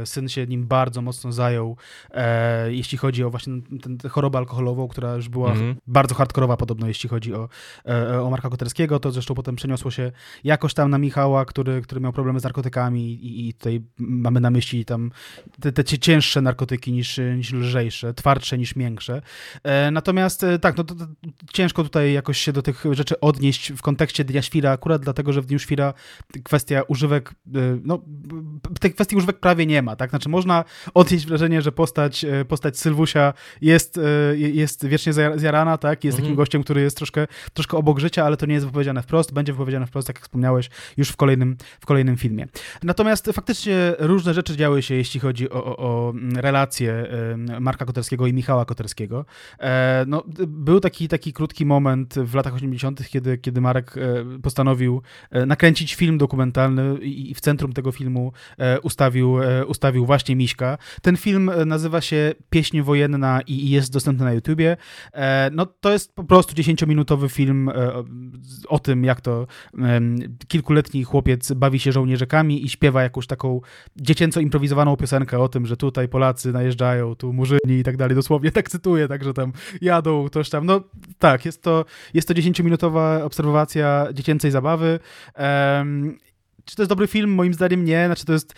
syn 0.05 0.29
się 0.29 0.47
nim 0.47 0.67
bardzo 0.67 1.03
mocno 1.03 1.33
zajął, 1.33 1.77
e, 2.11 2.73
jeśli 2.73 2.99
chodzi 2.99 3.25
o 3.25 3.31
właśnie 3.31 3.55
tę 4.03 4.09
chorobę 4.09 4.39
alkoholową, 4.39 4.89
która 4.89 5.15
już 5.15 5.29
była 5.29 5.53
mm. 5.53 5.77
bardzo 5.87 6.15
hardkorowa 6.15 6.57
podobno, 6.57 6.87
jeśli 6.87 7.09
chodzi 7.09 7.35
o, 7.35 7.49
e, 7.89 8.23
o 8.23 8.31
Marka 8.31 8.49
Koterskiego, 8.49 9.01
to 9.01 9.11
zresztą 9.11 9.35
potem 9.35 9.57
przeniosło 9.57 9.91
się 9.91 10.13
jakoś 10.45 10.75
tam 10.75 10.91
na 10.91 10.99
Michała, 10.99 11.45
który, 11.45 11.83
który 11.83 12.01
miał 12.01 12.13
problemy 12.13 12.41
z 12.41 12.43
narkotykami 12.43 13.13
i, 13.13 13.49
i 13.49 13.55
tutaj 13.55 13.81
mamy 13.99 14.41
na 14.41 14.51
myśli 14.51 14.85
tam 14.85 15.11
te, 15.61 15.73
te 15.73 15.85
cięższe 15.85 16.43
narkotyki 16.43 16.93
niż, 16.93 17.21
niż 17.37 17.53
lżejsze, 17.53 18.15
twardsze 18.15 18.59
niż 18.59 18.77
miększe. 18.77 19.23
E, 19.63 19.91
natomiast 19.91 20.47
tak, 20.61 20.77
no 20.77 20.85
to, 20.85 20.95
to, 20.95 21.07
ciężko 21.53 21.83
tutaj 21.83 22.13
jakoś 22.13 22.39
się 22.39 22.53
do 22.53 22.63
tych 22.63 22.85
rzeczy 22.91 23.21
odnieść 23.21 23.73
w 23.73 23.83
kontekście 23.83 24.25
Dnia 24.25 24.43
Świra, 24.43 24.71
akurat 24.71 25.03
dlatego, 25.03 25.33
że 25.33 25.43
w 25.43 25.47
Dniu 25.47 25.59
Świra 25.59 25.95
kwestia 26.45 26.83
używek, 26.83 27.35
no 27.85 28.03
tej 28.81 28.95
kwestii 28.95 29.17
używek 29.17 29.41
prawie 29.41 29.67
nie 29.67 29.83
ma, 29.83 29.97
tak? 29.97 30.11
Znaczy 30.11 30.29
można 30.29 30.65
odnieść 30.95 31.27
wrażenie, 31.27 31.63
że 31.63 31.73
postać, 31.73 32.27
postać 32.49 32.79
Sylwusia 32.79 33.35
jest, 33.61 33.99
e, 33.99 34.37
jest 34.37 34.87
wiecznie 34.87 35.13
zjarana, 35.13 35.79
tak? 35.79 36.05
Jest 36.05 36.19
mhm. 36.19 36.25
takim 36.25 36.37
gościem, 36.37 36.63
który 36.63 36.81
jest 36.81 36.97
troszkę, 36.97 37.27
troszkę 37.53 37.77
obok 37.77 37.99
życia, 37.99 38.25
ale 38.25 38.37
to 38.37 38.47
nie 38.47 38.55
jest 38.55 38.67
wypowiedziane 38.67 39.03
wprost. 39.03 39.33
Będzie 39.33 39.53
wypowiedziane 39.53 39.87
wprost, 39.87 40.07
tak 40.07 40.17
jak 40.17 40.23
wspomniałeś, 40.23 40.71
już 40.97 41.09
w 41.09 41.17
kolejnym, 41.17 41.57
w 41.81 41.87
kolejnym 41.87 42.17
filmie. 42.17 42.47
Natomiast 42.83 43.31
faktycznie 43.33 43.95
różne 43.99 44.35
rzeczy 44.35 44.57
działy 44.57 44.83
się, 44.83 44.95
jeśli 44.95 45.21
chodzi 45.21 45.51
o, 45.51 45.65
o, 45.65 45.79
o 45.79 46.15
relacje 46.37 47.07
Marka 47.61 47.85
Koterskiego 47.85 48.27
i 48.27 48.33
Michała 48.33 48.65
Koterskiego. 48.65 49.25
E, 49.61 50.05
no, 50.09 50.23
był 50.47 50.81
taki, 50.81 51.09
taki 51.09 51.33
krótki 51.33 51.67
moment 51.67 52.15
w 52.15 52.35
latach 52.35 52.55
80., 52.55 53.09
kiedy, 53.09 53.39
kiedy 53.39 53.61
Marek 53.61 53.95
e, 53.97 54.25
postanowił 54.43 55.03
nakręcić 55.47 55.95
film 55.95 56.19
dokumentalny 56.19 56.99
i 56.99 57.35
w 57.35 57.41
centrum 57.41 57.73
tego 57.73 57.93
filmu 57.93 58.33
ustawił, 58.83 59.39
ustawił 59.67 60.07
właśnie 60.07 60.37
Miśka. 60.37 60.79
Ten 61.03 61.17
film 61.17 61.51
nazywa 61.67 62.01
się 62.01 62.35
Pieśń 62.51 62.81
wojenna 62.81 63.41
i 63.51 63.71
jest 63.71 63.93
dostępny 63.93 64.25
na 64.25 64.33
YouTubie. 64.33 64.77
E, 65.13 65.51
no 65.53 65.67
to 65.67 65.93
jest 65.93 66.15
po 66.15 66.25
prostu 66.25 66.55
10-minutowy 66.55 67.29
film 67.29 67.69
e, 67.69 68.05
o 68.69 68.79
tym, 68.79 69.05
jak 69.05 69.21
to 69.21 69.47
kilkuletni 70.49 71.05
chłopiec 71.05 71.53
bawi 71.53 71.79
się 71.79 71.93
żołnierzekami 71.93 72.65
i 72.65 72.69
śpiewa 72.69 73.03
jakąś 73.03 73.27
taką 73.27 73.61
dziecięco 73.97 74.41
improwizowaną 74.41 74.97
piosenkę 74.97 75.39
o 75.39 75.49
tym, 75.49 75.67
że 75.67 75.77
tutaj 75.77 76.09
Polacy 76.09 76.53
najeżdżają, 76.53 77.15
tu 77.15 77.33
murzyni 77.33 77.79
i 77.79 77.83
tak 77.83 77.97
dalej. 77.97 78.17
Dosłownie 78.17 78.53
tak 78.53 78.71
cytuję, 78.71 79.09
także 79.09 79.35
tam 79.35 79.53
jadą, 79.81 80.27
ktoś 80.27 80.51
tam. 80.51 80.67
No 80.67 80.81
tak, 81.19 81.45
jest 81.45 81.63
to, 81.63 81.85
jest 82.15 82.29
to 82.29 82.35
10-minutowa 82.35 83.23
obserwacja 83.23 84.07
dziecięcej 84.13 84.51
zabawy. 84.51 84.99
Czy 86.65 86.77
to 86.77 86.83
jest 86.83 86.91
dobry 86.91 87.07
film? 87.07 87.35
Moim 87.35 87.55
zdaniem 87.55 87.85
nie. 87.85 88.07
Znaczy, 88.07 88.25
to 88.25 88.33
jest 88.33 88.55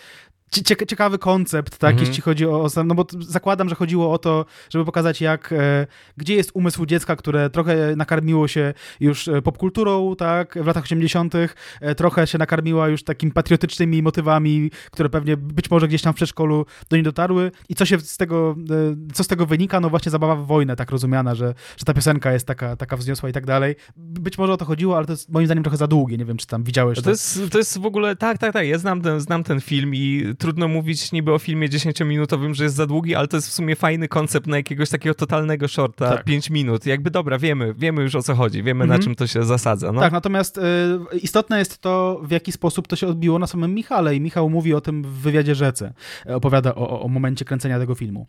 ciekawy 0.87 1.19
koncept, 1.19 1.79
tak, 1.79 1.91
mhm. 1.91 2.09
jeśli 2.09 2.23
chodzi 2.23 2.47
o, 2.47 2.69
no 2.85 2.95
bo 2.95 3.07
zakładam, 3.19 3.69
że 3.69 3.75
chodziło 3.75 4.13
o 4.13 4.19
to, 4.19 4.45
żeby 4.71 4.85
pokazać 4.85 5.21
jak, 5.21 5.53
e, 5.53 5.87
gdzie 6.17 6.35
jest 6.35 6.51
umysł 6.55 6.87
dziecka, 6.87 7.17
które 7.17 7.51
trochę 7.51 7.97
nakarmiło 7.97 8.49
się 8.49 8.75
już 9.01 9.29
e, 9.29 9.43
popkulturą, 9.43 10.17
tak, 10.17 10.59
w 10.63 10.67
latach 10.67 10.85
80., 10.85 11.35
e, 11.81 11.95
trochę 11.95 12.27
się 12.27 12.39
nakarmiła 12.39 12.89
już 12.89 13.05
takimi 13.05 13.33
patriotycznymi 13.33 14.03
motywami, 14.03 14.71
które 14.91 15.09
pewnie 15.09 15.37
być 15.37 15.71
może 15.71 15.89
gdzieś 15.89 16.03
tam 16.03 16.13
w 16.13 16.17
przedszkolu 16.17 16.67
do 16.91 16.97
niej 16.97 17.03
dotarły 17.03 17.51
i 17.69 17.75
co 17.75 17.87
się 17.87 18.01
z 18.01 18.17
tego, 18.17 18.57
e, 18.71 19.13
co 19.13 19.25
z 19.25 19.27
tego 19.27 19.47
wynika, 19.47 19.81
no 19.81 19.91
właśnie 19.91 20.11
zabawa 20.11 20.37
w 20.37 20.47
wojnę, 20.47 20.77
tak 20.77 20.91
rozumiana, 20.91 21.35
że, 21.35 21.55
że 21.77 21.85
ta 21.85 21.95
piosenka 21.95 22.33
jest 22.33 22.47
taka, 22.47 22.77
taka 22.77 22.97
wzniosła 22.97 23.29
i 23.29 23.33
tak 23.33 23.47
dalej. 23.47 23.77
Być 23.97 24.39
może 24.39 24.53
o 24.53 24.57
to 24.57 24.65
chodziło, 24.65 24.97
ale 24.97 25.07
to 25.07 25.13
jest 25.13 25.29
moim 25.29 25.47
zdaniem 25.47 25.65
trochę 25.65 25.77
za 25.77 25.87
długie, 25.87 26.17
nie 26.17 26.25
wiem, 26.25 26.37
czy 26.37 26.47
tam 26.47 26.63
widziałeś 26.63 26.99
to. 26.99 27.03
To 27.03 27.11
jest, 27.11 27.41
to 27.51 27.59
jest 27.59 27.79
w 27.79 27.87
ogóle, 27.87 28.17
tak, 28.17 28.39
tak, 28.39 28.53
tak, 28.53 28.67
ja 28.67 28.79
znam 28.79 29.03
ten, 29.03 29.21
znam 29.21 29.45
ten 29.45 29.61
film 29.61 29.95
i 29.95 30.35
trudno 30.41 30.69
mówić 30.69 31.13
niby 31.13 31.33
o 31.33 31.39
filmie 31.39 31.69
10-minutowym, 31.69 32.55
że 32.55 32.65
jest 32.65 32.77
za 32.77 32.87
długi, 32.87 33.15
ale 33.15 33.29
to 33.29 33.37
jest 33.37 33.49
w 33.49 33.53
sumie 33.53 33.77
fajny 33.77 34.09
koncept 34.09 34.47
na 34.47 34.57
jakiegoś 34.57 34.91
takiego 34.91 35.15
totalnego 35.15 35.69
shorta, 35.69 36.11
tak. 36.11 36.25
5 36.25 36.51
minut. 36.51 36.87
Jakby 36.87 37.11
dobra, 37.11 37.39
wiemy, 37.39 37.75
wiemy 37.75 38.03
już 38.03 38.15
o 38.15 38.23
co 38.23 38.35
chodzi, 38.35 38.63
wiemy 38.63 38.85
mhm. 38.85 39.01
na 39.01 39.05
czym 39.05 39.15
to 39.15 39.27
się 39.27 39.45
zasadza. 39.45 39.93
No. 39.93 40.01
Tak, 40.01 40.13
natomiast 40.13 40.59
y, 40.59 41.19
istotne 41.23 41.59
jest 41.59 41.79
to, 41.79 42.21
w 42.23 42.31
jaki 42.31 42.53
sposób 42.53 42.89
to 42.89 42.97
się 42.97 43.07
odbiło 43.07 43.39
na 43.39 43.47
samym 43.47 43.75
Michale 43.75 44.17
i 44.17 44.21
Michał 44.21 44.51
mówi 44.51 44.75
o 44.75 44.81
tym 44.81 45.03
w 45.03 45.09
wywiadzie 45.09 45.55
Rzece. 45.55 45.93
Opowiada 46.27 46.75
o, 46.75 47.03
o 47.03 47.09
momencie 47.09 47.45
kręcenia 47.45 47.79
tego 47.79 47.95
filmu. 47.95 48.27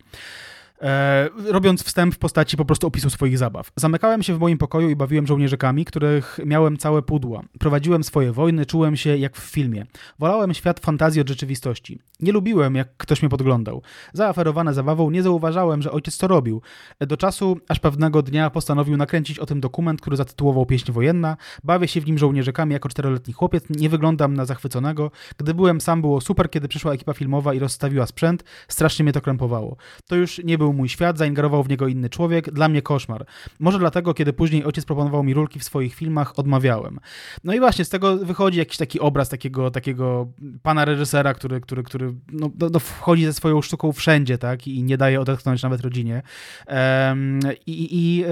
E, 0.82 1.28
robiąc 1.46 1.82
wstęp 1.82 2.14
w 2.14 2.18
postaci 2.18 2.56
po 2.56 2.64
prostu 2.64 2.86
opisu 2.86 3.10
swoich 3.10 3.38
zabaw. 3.38 3.70
Zamykałem 3.76 4.22
się 4.22 4.34
w 4.34 4.38
moim 4.38 4.58
pokoju 4.58 4.90
i 4.90 4.96
bawiłem 4.96 5.26
żołnierzykami, 5.26 5.84
których 5.84 6.40
miałem 6.46 6.76
całe 6.76 7.02
pudła. 7.02 7.42
Prowadziłem 7.58 8.04
swoje 8.04 8.32
wojny, 8.32 8.66
czułem 8.66 8.96
się 8.96 9.16
jak 9.16 9.36
w 9.36 9.50
filmie. 9.50 9.86
Wolałem 10.18 10.54
świat 10.54 10.80
fantazji 10.80 11.20
od 11.20 11.28
rzeczywistości. 11.28 11.98
Nie 12.20 12.32
lubiłem, 12.32 12.74
jak 12.74 12.96
ktoś 12.96 13.22
mnie 13.22 13.28
podglądał. 13.28 13.82
Zaaferowane 14.12 14.74
zabawą 14.74 15.10
nie 15.10 15.22
zauważałem, 15.22 15.82
że 15.82 15.92
ojciec 15.92 16.18
to 16.18 16.28
robił. 16.28 16.62
Do 17.00 17.16
czasu, 17.16 17.58
aż 17.68 17.80
pewnego 17.80 18.22
dnia 18.22 18.50
postanowił 18.50 18.96
nakręcić 18.96 19.38
o 19.38 19.46
tym 19.46 19.60
dokument, 19.60 20.00
który 20.00 20.16
zatytułował 20.16 20.66
Pieśń 20.66 20.92
Wojenna. 20.92 21.36
Bawię 21.64 21.88
się 21.88 22.00
w 22.00 22.06
nim 22.06 22.18
żołnierzykami 22.18 22.72
jako 22.72 22.88
czteroletni 22.88 23.32
chłopiec, 23.34 23.64
nie 23.70 23.88
wyglądam 23.88 24.34
na 24.34 24.44
zachwyconego. 24.44 25.10
Gdy 25.38 25.54
byłem 25.54 25.80
sam, 25.80 26.00
było 26.00 26.20
super, 26.20 26.50
kiedy 26.50 26.68
przyszła 26.68 26.92
ekipa 26.92 27.12
filmowa 27.12 27.54
i 27.54 27.58
rozstawiła 27.58 28.06
sprzęt, 28.06 28.44
strasznie 28.68 29.02
mnie 29.02 29.12
to 29.12 29.20
krępowało. 29.20 29.76
To 30.08 30.16
już 30.16 30.40
nie 30.44 30.58
był 30.58 30.71
mój 30.72 30.88
świat, 30.88 31.18
zaingerował 31.18 31.62
w 31.62 31.68
niego 31.68 31.88
inny 31.88 32.10
człowiek, 32.10 32.50
dla 32.50 32.68
mnie 32.68 32.82
koszmar. 32.82 33.26
Może 33.60 33.78
dlatego, 33.78 34.14
kiedy 34.14 34.32
później 34.32 34.64
ojciec 34.64 34.84
proponował 34.84 35.22
mi 35.22 35.34
rulki 35.34 35.58
w 35.58 35.64
swoich 35.64 35.94
filmach, 35.94 36.38
odmawiałem. 36.38 36.98
No 37.44 37.54
i 37.54 37.60
właśnie 37.60 37.84
z 37.84 37.88
tego 37.88 38.16
wychodzi 38.16 38.58
jakiś 38.58 38.76
taki 38.76 39.00
obraz 39.00 39.28
takiego, 39.28 39.70
takiego 39.70 40.32
pana 40.62 40.84
reżysera, 40.84 41.34
który, 41.34 41.60
który, 41.60 41.82
który 41.82 42.14
no, 42.32 42.50
no, 42.72 42.78
wchodzi 42.78 43.24
ze 43.24 43.32
swoją 43.32 43.62
sztuką 43.62 43.92
wszędzie, 43.92 44.38
tak, 44.38 44.66
i 44.66 44.82
nie 44.82 44.96
daje 44.96 45.20
odetchnąć 45.20 45.62
nawet 45.62 45.80
rodzinie. 45.80 46.22
Um, 46.68 47.40
I 47.66 47.82
i 47.92 48.24
e, 48.24 48.28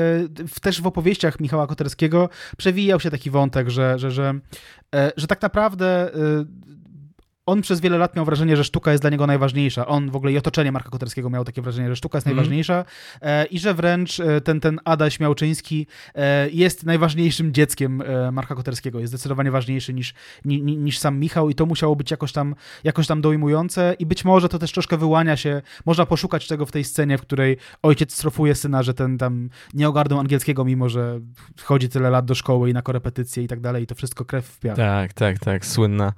też 0.60 0.82
w 0.82 0.86
opowieściach 0.86 1.40
Michała 1.40 1.66
Koterskiego 1.66 2.28
przewijał 2.56 3.00
się 3.00 3.10
taki 3.10 3.30
wątek, 3.30 3.70
że, 3.70 3.98
że, 3.98 4.10
że, 4.10 4.34
e, 4.94 5.12
że 5.16 5.26
tak 5.26 5.42
naprawdę 5.42 6.14
e, 6.14 6.18
on 7.50 7.62
przez 7.62 7.80
wiele 7.80 7.98
lat 7.98 8.16
miał 8.16 8.24
wrażenie, 8.24 8.56
że 8.56 8.64
sztuka 8.64 8.90
jest 8.90 9.02
dla 9.02 9.10
niego 9.10 9.26
najważniejsza. 9.26 9.86
On 9.86 10.10
w 10.10 10.16
ogóle 10.16 10.32
i 10.32 10.38
otoczenie 10.38 10.72
Marka 10.72 10.90
Koterskiego 10.90 11.30
miało 11.30 11.44
takie 11.44 11.62
wrażenie, 11.62 11.88
że 11.88 11.96
sztuka 11.96 12.16
jest 12.18 12.26
mm. 12.26 12.36
najważniejsza 12.36 12.84
e, 13.22 13.46
i 13.46 13.58
że 13.58 13.74
wręcz 13.74 14.20
e, 14.20 14.40
ten, 14.40 14.60
ten 14.60 14.80
Adaś 14.84 15.20
Miałczyński 15.20 15.86
e, 16.14 16.50
jest 16.50 16.86
najważniejszym 16.86 17.52
dzieckiem 17.52 18.02
e, 18.02 18.32
Marka 18.32 18.54
Koterskiego. 18.54 19.00
Jest 19.00 19.10
zdecydowanie 19.12 19.50
ważniejszy 19.50 19.94
niż, 19.94 20.14
ni, 20.44 20.62
niż 20.62 20.98
sam 20.98 21.18
Michał 21.18 21.50
i 21.50 21.54
to 21.54 21.66
musiało 21.66 21.96
być 21.96 22.10
jakoś 22.10 22.32
tam, 22.32 22.54
jakoś 22.84 23.06
tam 23.06 23.20
dojmujące 23.20 23.96
i 23.98 24.06
być 24.06 24.24
może 24.24 24.48
to 24.48 24.58
też 24.58 24.72
troszkę 24.72 24.96
wyłania 24.96 25.36
się, 25.36 25.62
można 25.86 26.06
poszukać 26.06 26.46
tego 26.48 26.66
w 26.66 26.72
tej 26.72 26.84
scenie, 26.84 27.18
w 27.18 27.22
której 27.22 27.56
ojciec 27.82 28.14
strofuje 28.14 28.54
syna, 28.54 28.82
że 28.82 28.94
ten 28.94 29.18
tam 29.18 29.50
nie 29.74 29.88
ogarnął 29.88 30.18
angielskiego, 30.18 30.64
mimo 30.64 30.88
że 30.88 31.20
chodzi 31.62 31.88
tyle 31.88 32.10
lat 32.10 32.24
do 32.24 32.34
szkoły 32.34 32.70
i 32.70 32.72
na 32.72 32.82
korepetycje 32.82 33.42
i 33.42 33.48
tak 33.48 33.60
dalej 33.60 33.82
i 33.82 33.86
to 33.86 33.94
wszystko 33.94 34.24
krew 34.24 34.46
w 34.46 34.58
piach. 34.58 34.76
Tak, 34.76 35.12
tak, 35.12 35.38
tak, 35.38 35.66
słynna, 35.66 36.12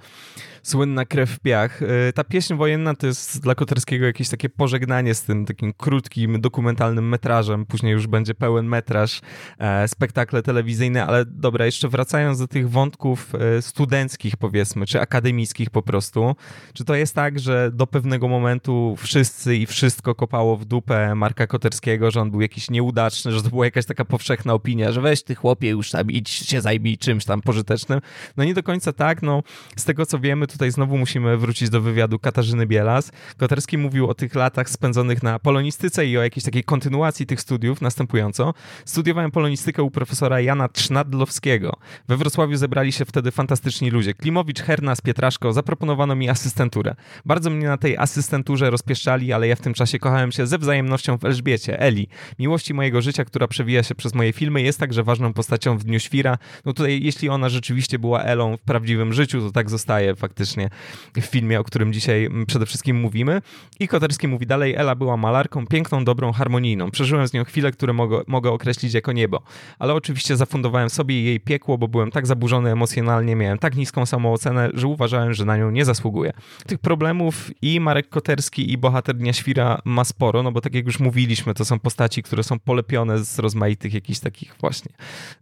słynna 0.63 1.05
krew 1.05 1.22
w 1.27 1.39
piach. 1.39 1.83
Y, 1.83 2.13
ta 2.15 2.25
pieśń 2.25 2.55
wojenna 2.55 2.95
to 2.95 3.07
jest 3.07 3.43
dla 3.43 3.55
Koterskiego 3.55 4.07
jakieś 4.07 4.29
takie 4.29 4.49
pożegnanie 4.49 5.15
z 5.15 5.23
tym 5.23 5.47
takim 5.47 5.73
krótkim, 5.73 6.41
dokumentalnym 6.41 7.09
metrażem. 7.09 7.67
Później 7.67 7.93
już 7.93 8.07
będzie 8.07 8.35
pełen 8.35 8.67
metraż, 8.67 9.21
e, 9.59 9.89
spektakle 9.89 10.43
telewizyjne, 10.43 11.07
ale 11.07 11.25
dobra, 11.27 11.67
jeszcze 11.67 11.89
wracając 11.89 12.39
do 12.39 12.49
tych 12.49 12.71
wątków 12.71 13.35
e, 13.35 13.63
studenckich 13.63 14.37
powiedzmy, 14.37 14.87
czy 14.87 15.01
akademickich 15.01 15.71
po 15.71 15.83
prostu, 15.83 16.37
czy 16.75 16.85
to 16.85 16.95
jest 16.95 17.15
tak, 17.15 17.39
że 17.39 17.71
do 17.73 17.87
pewnego 17.87 18.29
momentu 18.29 18.97
wszyscy 18.99 19.57
i 19.57 19.67
wszystko 19.67 20.15
kopało 20.15 20.57
w 20.57 20.65
dupę 20.65 21.15
Marka 21.15 21.47
Koterskiego, 21.47 22.11
że 22.11 22.21
on 22.21 22.31
był 22.31 22.41
jakiś 22.41 22.71
nieudaczny, 22.71 23.33
że 23.33 23.43
to 23.43 23.49
była 23.49 23.65
jakaś 23.65 23.87
taka 23.87 24.05
powszechna 24.05 24.55
opinia, 24.55 24.93
że 24.93 25.01
weź 25.01 25.23
ty 25.23 25.35
chłopie 25.35 25.69
już 25.69 25.91
tam 25.91 26.11
idź 26.11 26.31
się 26.31 26.61
zajmij 26.61 26.99
czymś 26.99 27.25
tam 27.25 27.41
pożytecznym. 27.41 28.01
No 28.37 28.45
nie 28.45 28.55
do 28.55 28.63
końca 28.63 28.93
tak, 28.93 29.23
no 29.23 29.43
z 29.77 29.85
tego 29.85 30.07
co 30.07 30.19
wiemy, 30.19 30.47
tutaj 30.47 30.71
znowu 30.71 30.99
musimy 30.99 31.12
wrócić 31.21 31.71
do 31.71 31.81
wywiadu 31.81 32.19
Katarzyny 32.19 32.67
Bielas. 32.67 33.13
Koterski 33.37 33.79
mówił 33.79 34.11
o 34.11 34.15
tych 34.15 34.35
latach 34.35 34.71
spędzonych 34.71 35.23
na 35.23 35.39
polonistyce 35.39 36.07
i 36.07 36.19
o 36.19 36.23
jakiejś 36.23 36.45
takiej 36.45 36.65
kontynuacji 36.65 37.27
tych 37.27 37.41
studiów 37.41 37.81
następująco. 37.81 38.55
Studiowałem 38.85 39.31
polonistykę 39.31 39.83
u 39.83 39.91
profesora 39.91 40.41
Jana 40.41 40.69
Trznadlowskiego. 40.69 41.77
We 42.09 42.17
Wrocławiu 42.17 42.57
zebrali 42.57 42.93
się 42.93 43.05
wtedy 43.05 43.31
fantastyczni 43.31 43.91
ludzie. 43.91 44.15
Klimowicz, 44.15 44.61
Hernas, 44.61 45.01
Pietraszko. 45.01 45.53
Zaproponowano 45.53 46.15
mi 46.15 46.29
asystenturę. 46.29 46.95
Bardzo 47.25 47.51
mnie 47.51 47.67
na 47.67 47.77
tej 47.77 47.97
asystenturze 47.97 48.71
rozpieszczali, 48.71 49.33
ale 49.33 49.49
ja 49.49 49.57
w 49.57 49.61
tym 49.61 49.75
czasie 49.75 49.99
kochałem 49.99 50.33
się 50.33 50.47
ze 50.47 50.59
wzajemnością 50.59 51.19
w 51.19 51.25
Elżbiecie, 51.25 51.81
Eli. 51.81 52.09
Miłości 52.39 52.75
mojego 52.75 53.03
życia, 53.03 53.25
która 53.25 53.49
przewija 53.49 53.83
się 53.83 53.95
przez 53.95 54.15
moje 54.15 54.33
filmy, 54.33 54.63
jest 54.63 54.79
także 54.79 55.03
ważną 55.03 55.33
postacią 55.33 55.79
w 55.79 55.85
Dniu 55.85 56.01
Świra. 56.01 56.39
No 56.65 56.73
tutaj, 56.73 57.03
jeśli 57.03 57.29
ona 57.29 57.49
rzeczywiście 57.49 57.99
była 57.99 58.23
Elą 58.23 58.57
w 58.57 58.61
prawdziwym 58.61 59.13
życiu, 59.13 59.41
to 59.41 59.51
tak 59.51 59.71
zostaje 59.71 60.17
faktycznie 60.17 60.69
w 61.17 61.25
filmie, 61.25 61.61
o 61.61 61.65
którym 61.65 61.93
dzisiaj 61.93 62.29
przede 62.47 62.67
wszystkim 62.67 63.01
mówimy. 63.01 63.43
I 63.81 63.89
Koterski 63.89 64.29
mówi 64.29 64.47
dalej, 64.47 64.75
Ela 64.75 64.95
była 64.95 65.17
malarką, 65.17 65.67
piękną, 65.67 66.05
dobrą, 66.05 66.33
harmonijną. 66.33 66.91
Przeżyłem 66.91 67.29
z 67.29 67.33
nią 67.33 67.45
chwilę, 67.45 67.73
które 67.73 67.93
mogę, 67.93 68.21
mogę 68.27 68.51
określić 68.51 68.95
jako 68.95 69.13
niebo. 69.13 69.43
Ale 69.79 69.95
oczywiście 69.95 70.37
zafundowałem 70.37 70.91
sobie 70.91 71.23
jej 71.23 71.41
piekło, 71.41 71.79
bo 71.79 71.89
byłem 71.89 72.11
tak 72.11 72.27
zaburzony 72.27 72.71
emocjonalnie, 72.71 73.37
miałem 73.37 73.59
tak 73.59 73.77
niską 73.77 74.07
samoocenę, 74.07 74.71
że 74.75 74.87
uważałem, 74.87 75.33
że 75.33 75.45
na 75.45 75.57
nią 75.57 75.71
nie 75.71 75.85
zasługuję. 75.85 76.33
Tych 76.67 76.79
problemów 76.79 77.51
i 77.63 77.81
Marek 77.81 78.09
Koterski 78.09 78.73
i 78.73 78.79
bohater 78.79 79.17
Dnia 79.17 79.33
Świra 79.33 79.79
ma 79.85 80.05
sporo, 80.05 80.43
no 80.43 80.53
bo 80.53 80.61
tak 80.61 80.75
jak 80.75 80.87
już 80.87 81.01
mówiliśmy, 81.01 81.55
to 81.55 81.65
są 81.65 81.79
postaci, 81.79 82.23
które 82.23 82.43
są 82.43 82.59
polepione 82.59 83.25
z 83.25 83.39
rozmaitych 83.39 83.95
jakichś 83.95 84.19
takich 84.19 84.55
właśnie 84.61 84.93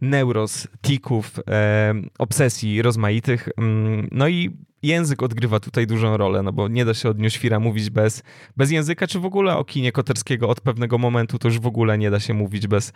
neuros, 0.01 0.69
tików, 0.83 1.41
e, 1.49 1.95
obsesji 2.19 2.83
rozmaitych. 2.83 3.49
Mm, 3.59 4.09
no 4.13 4.29
i 4.29 4.51
język 4.83 5.23
odgrywa 5.23 5.61
tutaj 5.61 5.87
dużą 5.87 6.17
rolę, 6.17 6.43
no 6.43 6.53
bo 6.53 6.69
nie 6.69 6.85
da 6.85 6.95
się 6.95 7.09
od 7.09 7.19
Newsfira 7.19 7.61
mówić 7.61 7.91
bez, 7.91 8.23
bez 8.57 8.71
języka, 8.71 9.07
czy 9.07 9.21
w 9.21 9.25
ogóle 9.25 9.57
o 9.57 9.65
kinie 9.65 9.93
Koterskiego 9.93 10.49
od 10.49 10.61
pewnego 10.61 10.99
momentu 10.99 11.39
to 11.39 11.49
już 11.49 11.59
w 11.59 11.67
ogóle 11.67 11.99
nie 11.99 12.11
da 12.11 12.21
się 12.21 12.35
mówić 12.35 12.67
bez, 12.67 12.93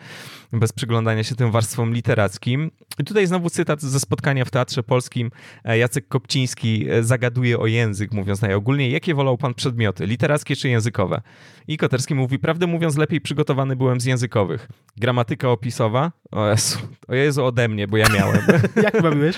bez 0.53 0.73
przyglądania 0.73 1.25
się 1.25 1.35
tym 1.35 1.51
warstwom 1.51 1.95
literackim. 1.95 2.71
I 2.99 3.05
tutaj 3.05 3.27
znowu 3.27 3.51
cytat 3.51 3.83
ze 3.83 4.01
spotkania 4.01 4.45
w 4.45 4.51
Teatrze 4.51 4.83
Polskim. 4.83 5.31
E, 5.65 5.79
Jacek 5.79 6.09
Kopciński 6.09 6.87
e, 6.91 7.03
zagaduje 7.03 7.59
o 7.59 7.67
język, 7.67 8.13
mówiąc 8.13 8.43
najogólniej. 8.43 8.93
Jakie 8.93 9.15
wolał 9.15 9.39
pan 9.39 9.55
przedmioty, 9.55 10.07
literackie 10.07 10.57
czy 10.57 10.69
językowe? 10.69 11.23
I 11.69 11.77
Koterski 11.77 12.15
mówi, 12.15 12.39
prawdę 12.39 12.67
mówiąc, 12.67 12.97
lepiej 12.97 13.21
przygotowany 13.21 13.77
byłem 13.77 14.01
z 14.01 14.05
językowych. 14.05 14.69
Gramatyka 14.97 15.51
opisowa? 15.51 16.13
O 16.31 16.49
Jezu, 16.49 16.79
o 17.09 17.15
Jezu 17.15 17.45
ode 17.45 17.69
mnie, 17.69 17.89
bo 17.89 17.97
ja 17.97 18.07
miałem. 18.15 18.41
Jak 18.85 19.03
bawiłeś? 19.03 19.37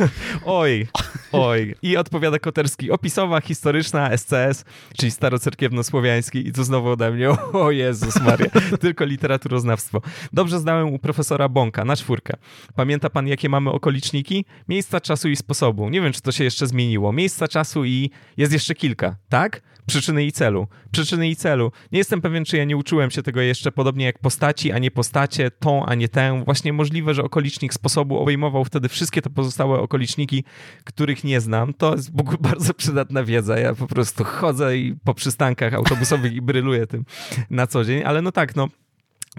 oj, 0.44 0.86
oj. 1.32 1.74
I 1.82 1.96
odpowiada 1.96 2.38
Koterski, 2.38 2.90
opisowa, 2.90 3.40
historyczna, 3.40 4.16
SCS, 4.16 4.64
czyli 4.96 5.12
starocerkiewno-słowiański 5.12 6.46
i 6.46 6.52
to 6.52 6.64
znowu 6.64 6.88
ode 6.88 7.10
mnie, 7.10 7.30
o 7.52 7.70
Jezus 7.70 8.20
Maria, 8.22 8.50
tylko 8.80 9.04
literaturoznawstwo. 9.04 10.00
Dobrze 10.32 10.58
znałem 10.58 10.94
u 10.94 10.98
profesora 10.98 11.48
Bąka, 11.48 11.84
na 11.84 11.96
czwórkę. 11.96 12.36
Pamięta 12.74 13.10
pan, 13.10 13.28
jakie 13.28 13.48
mamy 13.48 13.70
okoliczniki? 13.70 14.44
Miejsca, 14.68 15.00
czasu 15.00 15.28
i 15.28 15.36
sposobu. 15.36 15.90
Nie 15.90 16.00
wiem, 16.00 16.12
czy 16.12 16.22
to 16.22 16.32
się 16.32 16.44
jeszcze 16.44 16.66
zmieniło. 16.66 17.12
Miejsca, 17.12 17.48
czasu 17.48 17.84
i 17.84 18.10
jest 18.36 18.52
jeszcze 18.52 18.74
kilka, 18.74 19.16
tak? 19.28 19.62
Przyczyny 19.86 20.24
i 20.24 20.32
celu. 20.32 20.66
Przyczyny 20.90 21.28
i 21.28 21.36
celu. 21.36 21.72
Nie 21.92 21.98
jestem 21.98 22.20
pewien, 22.20 22.44
czy 22.44 22.56
ja 22.56 22.64
nie 22.64 22.76
uczyłem 22.76 23.10
się 23.10 23.22
tego 23.22 23.40
jeszcze 23.40 23.72
podobnie 23.72 24.04
jak 24.04 24.18
postaci, 24.18 24.72
a 24.72 24.78
nie 24.78 24.90
postacie, 24.90 25.50
tą, 25.50 25.86
a 25.86 25.94
nie 25.94 26.08
tę. 26.08 26.42
Właśnie 26.44 26.72
możliwe, 26.72 27.14
że 27.14 27.22
okolicznik 27.22 27.74
sposobu 27.74 28.18
obejmował 28.18 28.64
wtedy 28.64 28.88
wszystkie 28.88 29.22
te 29.22 29.30
pozostałe 29.30 29.80
okoliczniki, 29.80 30.44
których 30.84 31.24
nie 31.24 31.40
znam. 31.40 31.74
To 31.74 31.94
jest 31.94 32.10
ogóle 32.20 32.38
bardzo 32.50 32.74
przydatna 32.74 33.24
wiedza. 33.24 33.58
Ja 33.58 33.74
po 33.74 33.86
prostu 33.86 34.24
chodzę 34.24 34.76
i 34.76 34.96
po 35.04 35.14
przystankach 35.14 35.74
autobusowych 35.74 36.32
i 36.32 36.42
bryluję 36.42 36.86
tym 36.86 37.04
na 37.50 37.66
co 37.66 37.84
dzień, 37.84 38.02
ale 38.04 38.22
no 38.22 38.32
tak, 38.32 38.56
no 38.56 38.68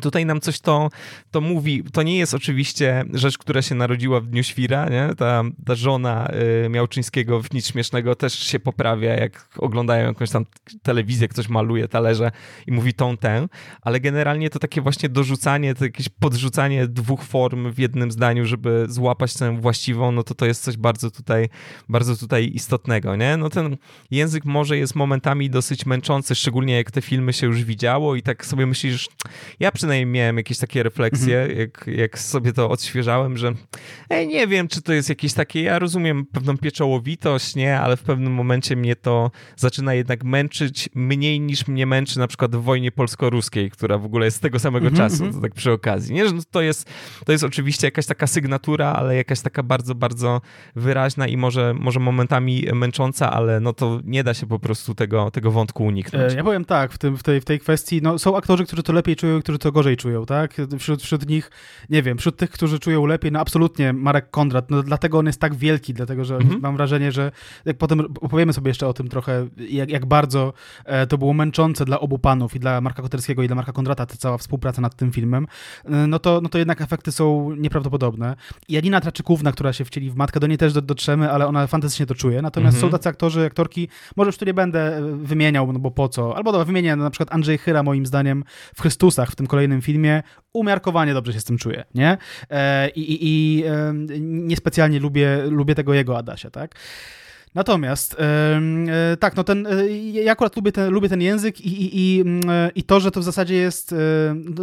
Tutaj 0.01 0.25
nam 0.25 0.41
coś 0.41 0.60
to, 0.60 0.89
to 1.31 1.41
mówi. 1.41 1.83
To 1.93 2.03
nie 2.03 2.17
jest 2.17 2.33
oczywiście 2.33 3.05
rzecz, 3.13 3.38
która 3.38 3.62
się 3.62 3.75
narodziła 3.75 4.19
w 4.19 4.27
Dniu 4.27 4.43
Świra, 4.43 4.89
nie? 4.89 5.10
Ta, 5.17 5.43
ta 5.65 5.75
żona 5.75 6.27
y, 6.65 6.69
Miałczyńskiego 6.69 7.41
w 7.41 7.53
nic 7.53 7.67
śmiesznego 7.67 8.15
też 8.15 8.39
się 8.39 8.60
poprawia, 8.60 9.15
jak 9.15 9.49
oglądają 9.57 10.07
jakąś 10.07 10.31
tam 10.31 10.45
telewizję, 10.83 11.27
ktoś 11.27 11.49
maluje 11.49 11.88
talerze 11.88 12.31
i 12.67 12.71
mówi 12.71 12.93
tą, 12.93 13.17
tę, 13.17 13.47
ale 13.81 13.99
generalnie 13.99 14.49
to 14.49 14.60
takie 14.60 14.81
właśnie 14.81 15.10
dorzucanie, 15.10 15.75
to 15.75 15.86
jakieś 15.86 16.10
podrzucanie 16.10 16.88
dwóch 16.88 17.23
form 17.23 17.71
w 17.71 17.79
jednym 17.79 18.12
zdaniu, 18.12 18.45
żeby 18.45 18.86
złapać 18.89 19.33
tę 19.33 19.62
właściwą, 19.62 20.12
no 20.12 20.23
to 20.23 20.36
to 20.36 20.45
jest 20.45 20.63
coś 20.63 20.77
bardzo 20.77 21.12
tutaj, 21.12 21.49
bardzo 21.89 22.15
tutaj 22.15 22.51
istotnego, 22.53 23.15
nie? 23.15 23.38
No 23.38 23.49
ten 23.49 23.77
język 24.12 24.45
może 24.45 24.77
jest 24.77 24.95
momentami 24.95 25.49
dosyć 25.49 25.86
męczący, 25.86 26.36
szczególnie 26.36 26.75
jak 26.75 26.91
te 26.91 27.01
filmy 27.01 27.33
się 27.33 27.47
już 27.47 27.63
widziało 27.63 28.15
i 28.15 28.21
tak 28.21 28.45
sobie 28.45 28.65
myślisz, 28.65 29.07
ja 29.60 29.71
przy 29.71 29.87
przynajmniej 29.88 30.21
miałem 30.21 30.38
jakieś 30.38 30.58
takie 30.58 30.84
refleksje, 30.84 31.39
mhm. 31.39 31.60
jak, 31.60 31.88
jak 31.88 32.19
sobie 32.19 32.54
to 32.54 32.69
odświeżałem, 32.69 33.38
że 33.38 33.54
ej, 34.10 34.28
nie 34.28 34.47
wiem, 34.47 34.67
czy 34.67 34.82
to 34.82 34.93
jest 34.93 35.10
jakieś 35.10 35.34
takie, 35.34 35.62
ja 35.62 35.80
rozumiem 35.80 36.26
pewną 36.26 36.58
pieczołowitość, 36.58 37.56
nie, 37.56 37.80
ale 37.80 37.97
w 37.97 38.04
pewnym 38.04 38.34
momencie 38.34 38.76
mnie 38.76 38.95
to 38.95 39.32
zaczyna 39.56 39.93
jednak 39.93 40.23
męczyć 40.23 40.89
mniej 40.95 41.39
niż 41.39 41.67
mnie 41.67 41.86
męczy 41.86 42.19
na 42.19 42.28
przykład 42.28 42.56
w 42.56 42.62
wojnie 42.62 42.91
polsko-ruskiej, 42.91 43.71
która 43.71 43.97
w 43.97 44.06
ogóle 44.06 44.26
jest 44.26 44.38
z 44.38 44.39
tego 44.39 44.60
samego 44.60 44.88
mhm, 44.88 45.10
czasu, 45.10 45.23
mhm. 45.23 45.34
to 45.34 45.41
tak 45.41 45.54
przy 45.54 45.71
okazji, 45.71 46.15
nie, 46.15 46.28
że 46.28 46.34
no 46.34 46.41
to 46.52 46.62
jest, 46.62 46.89
to 47.26 47.32
jest 47.32 47.43
oczywiście 47.43 47.88
jakaś 47.88 48.06
taka 48.06 48.28
sygnatura, 48.28 48.93
ale 48.93 49.15
jakaś 49.15 49.41
taka 49.41 49.63
bardzo, 49.63 49.95
bardzo 49.95 50.41
wyraźna 50.76 51.28
i 51.28 51.38
może, 51.38 51.73
może 51.73 52.00
momentami 52.00 52.65
męcząca, 52.73 53.32
ale 53.32 53.60
no 53.60 53.73
to 53.73 54.00
nie 54.04 54.23
da 54.23 54.34
się 54.34 54.47
po 54.47 54.60
prostu 54.60 54.95
tego, 54.95 55.32
tego 55.32 55.52
wątku 55.52 55.86
uniknąć. 55.86 56.34
E, 56.34 56.36
ja 56.36 56.43
powiem 56.43 56.65
tak, 56.65 56.93
w, 56.93 56.97
tym, 56.97 57.17
w, 57.17 57.23
tej, 57.23 57.41
w 57.41 57.45
tej 57.45 57.60
kwestii, 57.60 58.02
no 58.02 58.19
są 58.19 58.38
aktorzy, 58.38 58.65
którzy 58.65 58.84
to 58.84 58.93
lepiej 58.93 59.15
czują, 59.15 59.41
którzy 59.41 59.60
to 59.60 59.69
gorzej 59.78 59.98
czują, 59.98 60.26
tak? 60.26 60.54
Wśród, 60.80 61.04
wśród 61.04 61.30
nich, 61.30 61.52
nie 61.90 62.04
wiem, 62.04 62.18
wśród 62.18 62.38
tych, 62.38 62.50
którzy 62.50 62.80
czują 62.80 63.06
lepiej, 63.06 63.32
no 63.32 63.40
absolutnie 63.40 63.94
Marek 63.94 64.30
Kondrat, 64.30 64.72
no 64.72 64.84
dlatego 64.84 65.18
on 65.18 65.26
jest 65.26 65.42
tak 65.42 65.56
wielki, 65.56 65.94
dlatego, 65.94 66.26
że 66.26 66.36
mhm. 66.36 66.62
mam 66.62 66.78
wrażenie, 66.78 67.12
że 67.12 67.32
jak 67.66 67.78
potem 67.78 68.00
opowiemy 68.22 68.54
sobie 68.54 68.70
jeszcze 68.70 68.88
o 68.88 68.94
tym 68.94 69.08
trochę, 69.08 69.48
jak, 69.70 69.90
jak 69.90 70.06
bardzo 70.06 70.54
e, 70.86 71.08
to 71.08 71.18
było 71.18 71.34
męczące 71.34 71.86
dla 71.86 72.00
obu 72.00 72.20
panów, 72.20 72.56
i 72.56 72.60
dla 72.60 72.82
Marka 72.82 73.02
Koterskiego, 73.02 73.44
i 73.44 73.48
dla 73.48 73.56
Marka 73.56 73.72
Kondrata, 73.72 74.06
ta 74.06 74.16
cała 74.16 74.38
współpraca 74.38 74.82
nad 74.82 74.96
tym 74.96 75.12
filmem, 75.12 75.48
e, 75.86 76.08
no 76.08 76.20
to, 76.20 76.42
no 76.42 76.50
to 76.50 76.58
jednak 76.58 76.82
efekty 76.82 77.12
są 77.12 77.52
nieprawdopodobne. 77.56 78.36
Janina 78.70 79.02
Traczykówna, 79.02 79.52
która 79.52 79.74
się 79.74 79.86
wcieli 79.86 80.12
w 80.12 80.16
matkę, 80.16 80.40
do 80.40 80.48
niej 80.48 80.58
też 80.58 80.74
dotrzemy, 80.74 81.32
ale 81.32 81.48
ona 81.48 81.68
fantastycznie 81.68 82.06
to 82.06 82.16
czuje, 82.16 82.42
natomiast 82.42 82.76
mhm. 82.76 82.92
są 82.92 82.98
tacy 82.98 83.10
aktorzy, 83.10 83.46
aktorki, 83.46 83.90
może 84.16 84.30
już 84.30 84.38
tu 84.38 84.46
nie 84.46 84.54
będę 84.54 85.02
wymieniał, 85.24 85.74
no 85.74 85.80
bo 85.80 85.92
po 85.92 86.10
co, 86.10 86.38
albo 86.38 86.52
dobra, 86.52 86.66
wymienię 86.66 86.96
na 86.96 87.10
przykład 87.10 87.34
Andrzej 87.34 87.58
Chyra, 87.58 87.84
moim 87.84 88.06
zdaniem, 88.06 88.44
w 88.76 88.82
Chrystusach, 88.82 89.32
w 89.32 89.36
tym 89.36 89.48
kolejnym 89.48 89.57
filmie, 89.82 90.24
umiarkowanie 90.54 91.13
dobrze 91.13 91.34
się 91.34 91.39
z 91.39 91.43
tym 91.43 91.58
czuje, 91.58 91.84
nie? 91.96 92.17
E, 92.50 92.89
I, 92.89 93.02
i, 93.13 93.20
i 93.28 93.63
niespecjalnie 94.22 95.00
lubię, 95.00 95.43
lubię 95.50 95.76
tego 95.76 95.93
jego 95.93 96.17
Adasia, 96.17 96.50
tak? 96.52 96.76
Natomiast 97.55 98.15
e, 98.19 99.17
tak, 99.19 99.36
no 99.36 99.43
ten, 99.43 99.67
e, 99.67 99.89
ja 99.97 100.31
akurat 100.31 100.55
lubię 100.55 100.71
ten, 100.71 100.93
lubię 100.93 101.10
ten 101.10 101.21
język 101.21 101.62
i, 101.62 101.67
i, 101.67 101.99
i, 101.99 102.21
mm, 102.21 102.49
e, 102.49 102.69
i 102.75 102.83
to, 102.83 102.99
że 102.99 103.12
to 103.12 103.19
w 103.19 103.23
zasadzie 103.23 103.55
jest, 103.55 103.95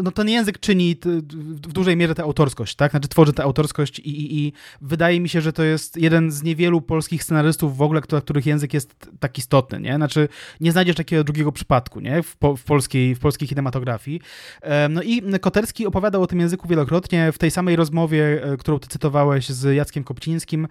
no 0.03 0.11
ten 0.11 0.29
język 0.29 0.59
czyni 0.59 0.97
w 1.43 1.73
dużej 1.73 1.97
mierze 1.97 2.15
tę 2.15 2.23
autorskość, 2.23 2.75
tak? 2.75 2.91
Znaczy 2.91 3.09
tworzy 3.09 3.33
tę 3.33 3.43
autorskość 3.43 3.99
i, 3.99 4.39
i, 4.39 4.53
wydaje 4.81 5.21
mi 5.21 5.29
się, 5.29 5.41
że 5.41 5.53
to 5.53 5.63
jest 5.63 5.97
jeden 5.97 6.31
z 6.31 6.43
niewielu 6.43 6.81
polskich 6.81 7.25
scenarystów 7.25 7.77
w 7.77 7.83
ogóle, 7.83 8.01
których 8.01 8.47
język 8.47 8.75
jest 8.75 8.95
tak 9.21 9.39
istotny, 9.39 9.81
nie? 9.81 9.97
Znaczy 9.97 10.29
nie 10.61 10.73
znajdziesz 10.73 10.97
takiego 10.97 11.25
drugiego 11.25 11.53
przypadku, 11.53 12.01
nie? 12.01 12.23
W, 12.23 12.37
po, 12.37 12.57
w, 12.57 12.65
polskiej, 12.65 13.15
w 13.15 13.19
polskiej 13.19 13.49
kinematografii. 13.49 14.21
No 14.91 15.03
i 15.03 15.23
Koterski 15.41 15.87
opowiadał 15.87 16.23
o 16.23 16.27
tym 16.27 16.41
języku 16.41 16.69
wielokrotnie. 16.69 17.33
W 17.33 17.39
tej 17.39 17.51
samej 17.51 17.77
rozmowie, 17.77 18.43
którą 18.59 18.79
ty 18.79 18.89
cytowałeś 18.89 19.49
z 19.49 19.75
Jackiem 19.75 20.05
Kopcińskim, 20.05 20.69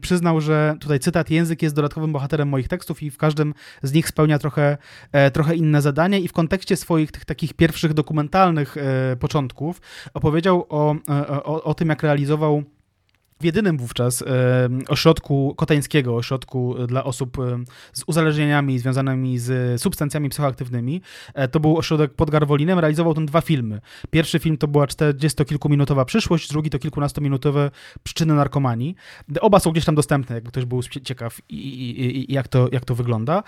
przyznał, 0.00 0.40
że 0.40 0.76
tutaj 0.80 1.00
cytat 1.00 1.27
język 1.30 1.62
jest 1.62 1.74
dodatkowym 1.74 2.12
bohaterem 2.12 2.48
moich 2.48 2.68
tekstów 2.68 3.02
i 3.02 3.10
w 3.10 3.18
każdym 3.18 3.54
z 3.82 3.92
nich 3.92 4.08
spełnia 4.08 4.38
trochę, 4.38 4.76
e, 5.12 5.30
trochę 5.30 5.56
inne 5.56 5.82
zadanie. 5.82 6.20
I 6.20 6.28
w 6.28 6.32
kontekście 6.32 6.76
swoich 6.76 7.12
tych 7.12 7.24
takich 7.24 7.54
pierwszych 7.54 7.94
dokumentalnych 7.94 8.76
e, 8.76 9.16
początków 9.16 9.80
opowiedział 10.14 10.66
o, 10.68 10.94
e, 11.08 11.28
o, 11.44 11.64
o 11.64 11.74
tym, 11.74 11.88
jak 11.88 12.02
realizował 12.02 12.62
w 13.40 13.44
jedynym 13.44 13.78
wówczas 13.78 14.24
ośrodku 14.88 15.54
kotańskiego, 15.56 16.16
ośrodku 16.16 16.74
dla 16.86 17.04
osób 17.04 17.36
z 17.92 18.04
uzależnieniami 18.06 18.78
związanymi 18.78 19.38
z 19.38 19.80
substancjami 19.80 20.28
psychoaktywnymi. 20.28 21.02
E, 21.34 21.48
to 21.48 21.60
był 21.60 21.78
ośrodek 21.78 22.14
pod 22.14 22.30
Garwolinem, 22.30 22.78
realizował 22.78 23.14
ten 23.14 23.26
dwa 23.26 23.40
filmy. 23.40 23.80
Pierwszy 24.10 24.38
film 24.38 24.56
to 24.56 24.68
była 24.68 24.86
40-kilkuminutowa 24.86 26.04
przyszłość, 26.04 26.48
drugi 26.48 26.70
to 26.70 26.78
kilkunastominutowe 26.78 27.70
przyczyny 28.02 28.34
narkomanii. 28.34 28.94
Oba 29.40 29.60
są 29.60 29.70
gdzieś 29.70 29.84
tam 29.84 29.94
dostępne, 29.94 30.34
jakby 30.34 30.50
ktoś 30.50 30.64
był 30.64 30.82
ciekaw 30.82 31.40
i, 31.48 31.54
i, 31.56 32.30
i 32.30 32.34
jak, 32.34 32.48
to, 32.48 32.68
jak 32.72 32.84
to 32.84 32.94
wygląda. 32.94 33.42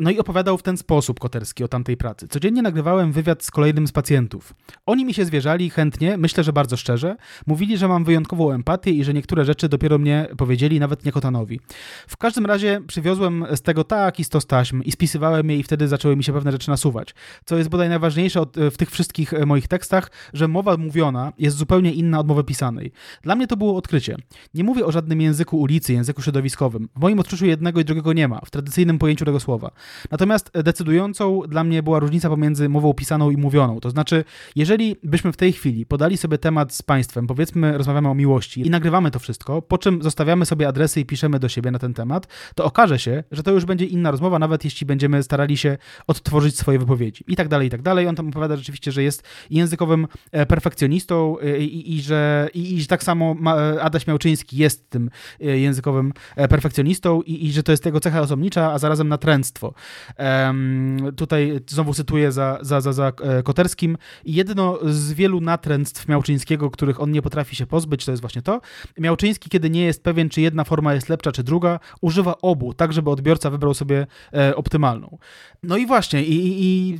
No 0.00 0.10
i 0.10 0.18
opowiadał 0.18 0.58
w 0.58 0.62
ten 0.62 0.76
sposób 0.76 1.20
Koterski 1.20 1.64
o 1.64 1.68
tamtej 1.68 1.96
pracy. 1.96 2.28
Codziennie 2.28 2.62
nagrywałem 2.62 3.12
wywiad 3.12 3.44
z 3.44 3.50
kolejnym 3.50 3.86
z 3.86 3.92
pacjentów. 3.92 4.54
Oni 4.86 5.04
mi 5.04 5.14
się 5.14 5.24
zwierzali 5.24 5.70
chętnie, 5.70 6.16
myślę, 6.16 6.44
że 6.44 6.52
bardzo 6.52 6.76
szczerze. 6.76 7.16
Mówili, 7.46 7.78
że 7.78 7.88
mam 7.88 8.04
wyjątkową 8.04 8.52
empatię, 8.52 8.85
i 8.90 9.04
że 9.04 9.14
niektóre 9.14 9.44
rzeczy 9.44 9.68
dopiero 9.68 9.98
mnie 9.98 10.28
powiedzieli, 10.36 10.80
nawet 10.80 11.04
nie 11.04 11.12
Kotanowi. 11.12 11.60
W 12.08 12.16
każdym 12.16 12.46
razie 12.46 12.80
przywiozłem 12.86 13.46
z 13.54 13.62
tego 13.62 13.84
tak 13.84 14.20
i 14.20 14.24
stos 14.24 14.46
taśm 14.46 14.82
i 14.82 14.92
spisywałem 14.92 15.50
je 15.50 15.56
i 15.56 15.62
wtedy 15.62 15.88
zaczęły 15.88 16.16
mi 16.16 16.24
się 16.24 16.32
pewne 16.32 16.52
rzeczy 16.52 16.70
nasuwać. 16.70 17.14
Co 17.44 17.56
jest 17.56 17.70
bodaj 17.70 17.88
najważniejsze 17.88 18.40
od, 18.40 18.56
w 18.56 18.76
tych 18.76 18.90
wszystkich 18.90 19.34
e, 19.34 19.46
moich 19.46 19.68
tekstach, 19.68 20.10
że 20.32 20.48
mowa 20.48 20.76
mówiona 20.76 21.32
jest 21.38 21.56
zupełnie 21.56 21.92
inna 21.92 22.18
od 22.20 22.28
mowy 22.28 22.44
pisanej. 22.44 22.92
Dla 23.22 23.36
mnie 23.36 23.46
to 23.46 23.56
było 23.56 23.76
odkrycie. 23.76 24.16
Nie 24.54 24.64
mówię 24.64 24.86
o 24.86 24.92
żadnym 24.92 25.20
języku 25.20 25.60
ulicy, 25.60 25.92
języku 25.92 26.22
środowiskowym. 26.22 26.88
W 26.96 27.00
moim 27.00 27.20
odczuciu 27.20 27.46
jednego 27.46 27.80
i 27.80 27.84
drugiego 27.84 28.12
nie 28.12 28.28
ma, 28.28 28.40
w 28.44 28.50
tradycyjnym 28.50 28.98
pojęciu 28.98 29.24
tego 29.24 29.40
słowa. 29.40 29.70
Natomiast 30.10 30.50
decydującą 30.64 31.40
dla 31.48 31.64
mnie 31.64 31.82
była 31.82 31.98
różnica 31.98 32.28
pomiędzy 32.28 32.68
mową 32.68 32.94
pisaną 32.94 33.30
i 33.30 33.36
mówioną. 33.36 33.80
To 33.80 33.90
znaczy, 33.90 34.24
jeżeli 34.56 34.96
byśmy 35.02 35.32
w 35.32 35.36
tej 35.36 35.52
chwili 35.52 35.86
podali 35.86 36.16
sobie 36.16 36.38
temat 36.38 36.74
z 36.74 36.82
państwem, 36.82 37.26
powiedzmy, 37.26 37.78
rozmawiamy 37.78 38.08
o 38.08 38.14
miłości 38.14 38.66
i 38.66 38.70
nagrywamy 38.76 39.10
to 39.10 39.18
wszystko, 39.18 39.62
po 39.62 39.78
czym 39.78 40.02
zostawiamy 40.02 40.46
sobie 40.46 40.68
adresy 40.68 41.00
i 41.00 41.06
piszemy 41.06 41.38
do 41.38 41.48
siebie 41.48 41.70
na 41.70 41.78
ten 41.78 41.94
temat, 41.94 42.26
to 42.54 42.64
okaże 42.64 42.98
się, 42.98 43.24
że 43.32 43.42
to 43.42 43.50
już 43.50 43.64
będzie 43.64 43.84
inna 43.84 44.10
rozmowa, 44.10 44.38
nawet 44.38 44.64
jeśli 44.64 44.86
będziemy 44.86 45.22
starali 45.22 45.56
się 45.56 45.78
odtworzyć 46.06 46.58
swoje 46.58 46.78
wypowiedzi 46.78 47.24
i 47.28 47.36
tak 47.36 47.48
dalej, 47.48 47.66
i 47.68 47.70
tak 47.70 47.82
dalej. 47.82 48.06
On 48.06 48.14
tam 48.16 48.28
opowiada 48.28 48.56
rzeczywiście, 48.56 48.92
że 48.92 49.02
jest 49.02 49.22
językowym 49.50 50.06
e, 50.32 50.46
perfekcjonistą 50.46 51.38
e, 51.38 51.58
i, 51.58 51.96
i, 51.96 52.02
że, 52.02 52.48
i, 52.54 52.78
i, 52.78 52.86
tak 52.86 53.02
samo 53.02 53.36
Adaś 53.80 54.06
Miałczyński 54.06 54.56
jest 54.56 54.90
tym 54.90 55.10
e, 55.40 55.58
językowym 55.58 56.12
perfekcjonistą 56.36 57.22
i, 57.22 57.46
i 57.46 57.52
że 57.52 57.62
to 57.62 57.72
jest 57.72 57.86
jego 57.86 58.00
cecha 58.00 58.20
osobnicza, 58.20 58.72
a 58.72 58.78
zarazem 58.78 59.08
natręctwo. 59.08 59.74
Um, 60.18 61.12
tutaj 61.16 61.60
znowu 61.66 61.94
cytuję 61.94 62.32
za, 62.32 62.58
za, 62.60 62.80
za, 62.80 62.92
za 62.92 63.12
Koterskim. 63.44 63.96
Jedno 64.24 64.78
z 64.82 65.12
wielu 65.12 65.40
natręctw 65.40 66.08
Miałczyńskiego, 66.08 66.70
których 66.70 67.00
on 67.00 67.12
nie 67.12 67.22
potrafi 67.22 67.56
się 67.56 67.66
pozbyć, 67.66 68.04
to 68.04 68.10
jest 68.10 68.20
właśnie 68.20 68.42
to, 68.42 68.60
Miałczyński, 68.98 69.50
kiedy 69.50 69.70
nie 69.70 69.84
jest 69.84 70.02
pewien, 70.02 70.28
czy 70.28 70.40
jedna 70.40 70.64
forma 70.64 70.94
jest 70.94 71.08
lepsza, 71.08 71.32
czy 71.32 71.42
druga, 71.42 71.80
używa 72.00 72.34
obu, 72.42 72.74
tak 72.74 72.92
żeby 72.92 73.10
odbiorca 73.10 73.50
wybrał 73.50 73.74
sobie 73.74 74.06
e, 74.34 74.56
optymalną. 74.56 75.18
No 75.62 75.76
i 75.76 75.86
właśnie, 75.86 76.24
i, 76.24 76.34
i, 76.34 76.62
i, 76.62 76.98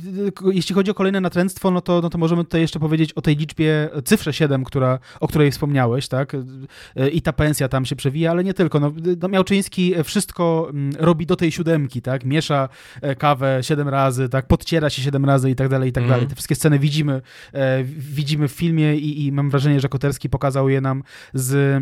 jeśli 0.51 0.75
chodzi 0.75 0.91
o 0.91 0.93
kolejne 0.93 1.21
natręctwo, 1.21 1.71
no 1.71 1.81
to, 1.81 2.01
no 2.01 2.09
to 2.09 2.17
możemy 2.17 2.43
tutaj 2.43 2.61
jeszcze 2.61 2.79
powiedzieć 2.79 3.13
o 3.13 3.21
tej 3.21 3.35
liczbie, 3.35 3.89
cyfrze 4.05 4.33
7, 4.33 4.63
która, 4.63 4.99
o 5.19 5.27
której 5.27 5.51
wspomniałeś, 5.51 6.07
tak? 6.07 6.33
E, 6.95 7.09
I 7.09 7.21
ta 7.21 7.33
pensja 7.33 7.67
tam 7.67 7.85
się 7.85 7.95
przewija, 7.95 8.31
ale 8.31 8.43
nie 8.43 8.53
tylko. 8.53 8.79
No, 8.79 8.91
no 9.21 9.27
Miałczyński 9.27 9.93
wszystko 10.03 10.67
mm, 10.69 10.93
robi 10.99 11.25
do 11.25 11.35
tej 11.35 11.51
siódemki, 11.51 12.01
tak? 12.01 12.25
Miesza 12.25 12.69
e, 13.01 13.15
kawę 13.15 13.59
7 13.61 13.89
razy, 13.89 14.29
tak? 14.29 14.47
Podciera 14.47 14.89
się 14.89 15.01
7 15.01 15.25
razy 15.25 15.49
i 15.49 15.55
tak 15.55 15.69
dalej, 15.69 15.89
i 15.89 15.93
tak 15.93 16.03
mm. 16.03 16.11
dalej. 16.11 16.27
Te 16.27 16.35
wszystkie 16.35 16.55
sceny 16.55 16.79
widzimy, 16.79 17.21
e, 17.53 17.83
widzimy 17.83 18.47
w 18.47 18.51
filmie 18.51 18.95
i, 18.95 19.25
i 19.25 19.31
mam 19.31 19.49
wrażenie, 19.49 19.79
że 19.79 19.89
Koterski 19.89 20.29
pokazał 20.29 20.69
je 20.69 20.81
nam 20.81 21.03
z 21.33 21.56
E, 21.57 21.81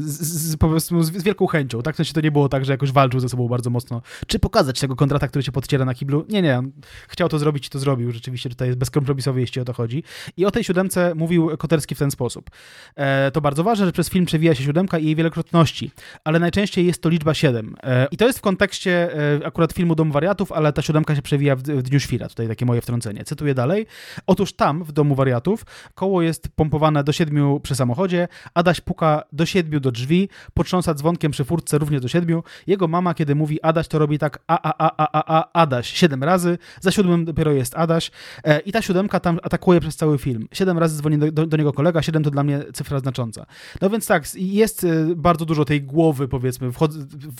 z, 0.00 0.50
z, 0.50 0.56
po 0.56 0.68
prostu 0.68 1.02
z, 1.02 1.12
z, 1.12 1.22
wielką 1.22 1.46
chęcią, 1.46 1.82
tak? 1.82 1.96
To, 1.96 2.04
się 2.04 2.12
to 2.12 2.20
nie 2.20 2.30
było 2.30 2.48
tak, 2.48 2.64
że 2.64 2.72
jakoś 2.72 2.92
walczył 2.92 3.20
ze 3.20 3.28
sobą 3.28 3.48
bardzo 3.48 3.70
mocno. 3.70 4.02
Czy 4.26 4.38
pokazać 4.38 4.80
tego 4.80 4.96
kontrata, 4.96 5.28
który 5.28 5.42
się 5.42 5.52
podciera 5.52 5.84
na 5.84 5.94
kiblu? 5.94 6.26
Nie, 6.28 6.42
nie, 6.42 6.58
on 6.58 6.72
chciał 7.08 7.28
to 7.28 7.38
zrobić 7.38 7.66
i 7.66 7.70
to 7.70 7.78
zrobił. 7.78 8.12
Rzeczywiście 8.12 8.50
tutaj 8.50 8.68
jest 8.68 8.78
bezkompromisowy, 8.78 9.40
jeśli 9.40 9.62
o 9.62 9.64
to 9.64 9.72
chodzi. 9.72 10.02
I 10.36 10.46
o 10.46 10.50
tej 10.50 10.64
siódemce 10.64 11.14
mówił 11.14 11.56
Koterski 11.58 11.94
w 11.94 11.98
ten 11.98 12.10
sposób. 12.10 12.50
E, 12.96 13.30
to 13.30 13.40
bardzo 13.40 13.64
ważne, 13.64 13.86
że 13.86 13.92
przez 13.92 14.10
film 14.10 14.26
przewija 14.26 14.54
się 14.54 14.64
siódemka 14.64 14.98
i 14.98 15.04
jej 15.04 15.16
wielokrotności, 15.16 15.90
ale 16.24 16.38
najczęściej 16.38 16.86
jest 16.86 17.02
to 17.02 17.08
liczba 17.08 17.34
siedem. 17.34 17.76
E, 17.82 18.06
I 18.10 18.16
to 18.16 18.26
jest 18.26 18.38
w 18.38 18.42
kontekście 18.42 19.14
e, 19.40 19.46
akurat 19.46 19.72
filmu 19.72 19.94
Dom 19.94 20.12
Wariatów, 20.12 20.52
ale 20.52 20.72
ta 20.72 20.82
siódemka 20.82 21.16
się 21.16 21.22
przewija 21.22 21.56
w, 21.56 21.62
w 21.62 21.82
Dniu 21.82 22.00
Świra. 22.00 22.28
Tutaj 22.28 22.48
takie 22.48 22.66
moje 22.66 22.80
wtrącenie. 22.80 23.24
Cytuję 23.24 23.54
dalej. 23.54 23.86
Otóż 24.26 24.52
tam, 24.52 24.84
w 24.84 24.92
Domu 24.92 25.14
Wariatów, 25.14 25.66
koło 25.94 26.22
jest 26.22 26.48
pompowane 26.48 27.04
do 27.04 27.12
siedmiu 27.12 27.60
przy 27.60 27.74
samochodzie, 27.74 28.28
Adaś 28.54 28.80
puka 28.84 29.22
do 29.32 29.46
siedmiu 29.46 29.80
do 29.80 29.90
drzwi, 29.90 30.28
potrząsa 30.54 30.94
dzwonkiem 30.94 31.32
przy 31.32 31.44
furtce 31.44 31.78
również 31.78 32.00
do 32.00 32.08
siedmiu. 32.08 32.42
Jego 32.66 32.88
mama, 32.88 33.14
kiedy 33.14 33.34
mówi 33.34 33.62
Adaś, 33.62 33.88
to 33.88 33.98
robi 33.98 34.18
tak 34.18 34.38
a, 34.46 34.62
a, 34.62 34.74
a, 34.78 34.90
a, 34.96 35.08
a, 35.12 35.38
a 35.38 35.62
Adaś 35.62 35.92
siedem 35.92 36.24
razy, 36.24 36.58
za 36.80 36.90
siódmym 36.90 37.24
dopiero 37.24 37.52
jest 37.52 37.74
Adaś 37.76 38.10
e, 38.44 38.60
i 38.60 38.72
ta 38.72 38.82
siódemka 38.82 39.20
tam 39.20 39.38
atakuje 39.42 39.80
przez 39.80 39.96
cały 39.96 40.18
film. 40.18 40.48
Siedem 40.52 40.78
razy 40.78 40.96
dzwoni 40.96 41.18
do, 41.18 41.32
do, 41.32 41.46
do, 41.46 41.56
niego 41.56 41.72
kolega, 41.72 42.02
siedem 42.02 42.22
to 42.22 42.30
dla 42.30 42.44
mnie 42.44 42.60
cyfra 42.72 42.98
znacząca. 42.98 43.46
No 43.80 43.90
więc 43.90 44.06
tak, 44.06 44.24
jest 44.34 44.84
e, 44.84 45.14
bardzo 45.16 45.44
dużo 45.44 45.64
tej 45.64 45.82
głowy, 45.82 46.28
powiedzmy, 46.28 46.70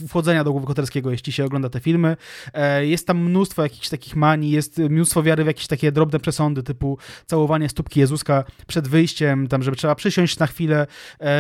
wchodzenia 0.09 0.45
do 0.45 0.53
głowy 0.53 0.67
Koterskiego, 0.67 1.11
jeśli 1.11 1.33
się 1.33 1.45
ogląda 1.45 1.69
te 1.69 1.81
filmy. 1.81 2.17
E, 2.53 2.87
jest 2.87 3.07
tam 3.07 3.19
mnóstwo 3.19 3.63
jakichś 3.63 3.89
takich 3.89 4.17
manii, 4.17 4.51
jest 4.51 4.79
mnóstwo 4.79 5.23
wiary 5.23 5.45
w 5.45 5.47
jakieś 5.47 5.67
takie 5.67 5.93
drobne 5.93 6.21
przesądy, 6.21 6.63
typu 6.63 6.99
całowanie 7.27 7.69
stópki 7.69 8.01
Jezuska 8.01 8.45
przed 8.67 8.89
wyjściem, 8.89 9.49
tam, 9.49 9.63
żeby 9.63 9.77
trzeba 9.77 9.95
przysiąść 9.95 10.39
na 10.39 10.47
chwilę, 10.47 10.87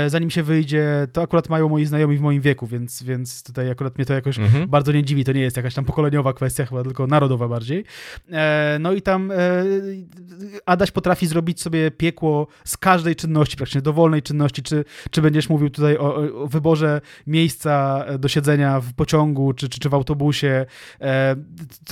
zanim 0.06 0.30
się 0.30 0.42
wyjdzie, 0.42 1.06
to 1.12 1.22
akurat 1.22 1.48
mają 1.48 1.68
moi 1.68 1.84
znajomi 1.84 2.16
w 2.16 2.20
moim 2.20 2.40
wieku, 2.40 2.66
więc, 2.66 3.02
więc 3.02 3.42
tutaj 3.42 3.70
akurat 3.70 3.98
mnie 3.98 4.04
to 4.04 4.14
jakoś 4.14 4.38
mhm. 4.38 4.68
bardzo 4.68 4.92
nie 4.92 5.04
dziwi, 5.04 5.24
to 5.24 5.32
nie 5.32 5.40
jest 5.40 5.56
jakaś 5.56 5.74
tam 5.74 5.84
pokoleniowa 5.84 6.32
kwestia 6.32 6.66
chyba, 6.66 6.82
tylko 6.82 7.06
narodowa 7.06 7.48
bardziej. 7.48 7.84
E, 8.32 8.76
no 8.80 8.92
i 8.92 9.02
tam 9.02 9.30
e, 9.30 9.36
Adaś 10.66 10.90
potrafi 10.90 11.26
zrobić 11.26 11.60
sobie 11.60 11.90
piekło 11.90 12.46
z 12.64 12.76
każdej 12.76 13.16
czynności, 13.16 13.56
praktycznie 13.56 13.82
dowolnej 13.82 14.22
czynności, 14.22 14.62
czy, 14.62 14.84
czy 15.10 15.22
będziesz 15.22 15.48
mówił 15.48 15.70
tutaj 15.70 15.98
o, 15.98 16.16
o 16.42 16.46
wyborze 16.46 17.00
miejsca 17.26 18.04
do 18.18 18.28
siedzenia 18.28 18.80
w 18.80 18.92
pociągu, 18.92 19.52
czy, 19.52 19.68
czy, 19.68 19.80
czy 19.80 19.88
w 19.88 19.94
autobusie. 19.94 20.66
E, 21.00 21.36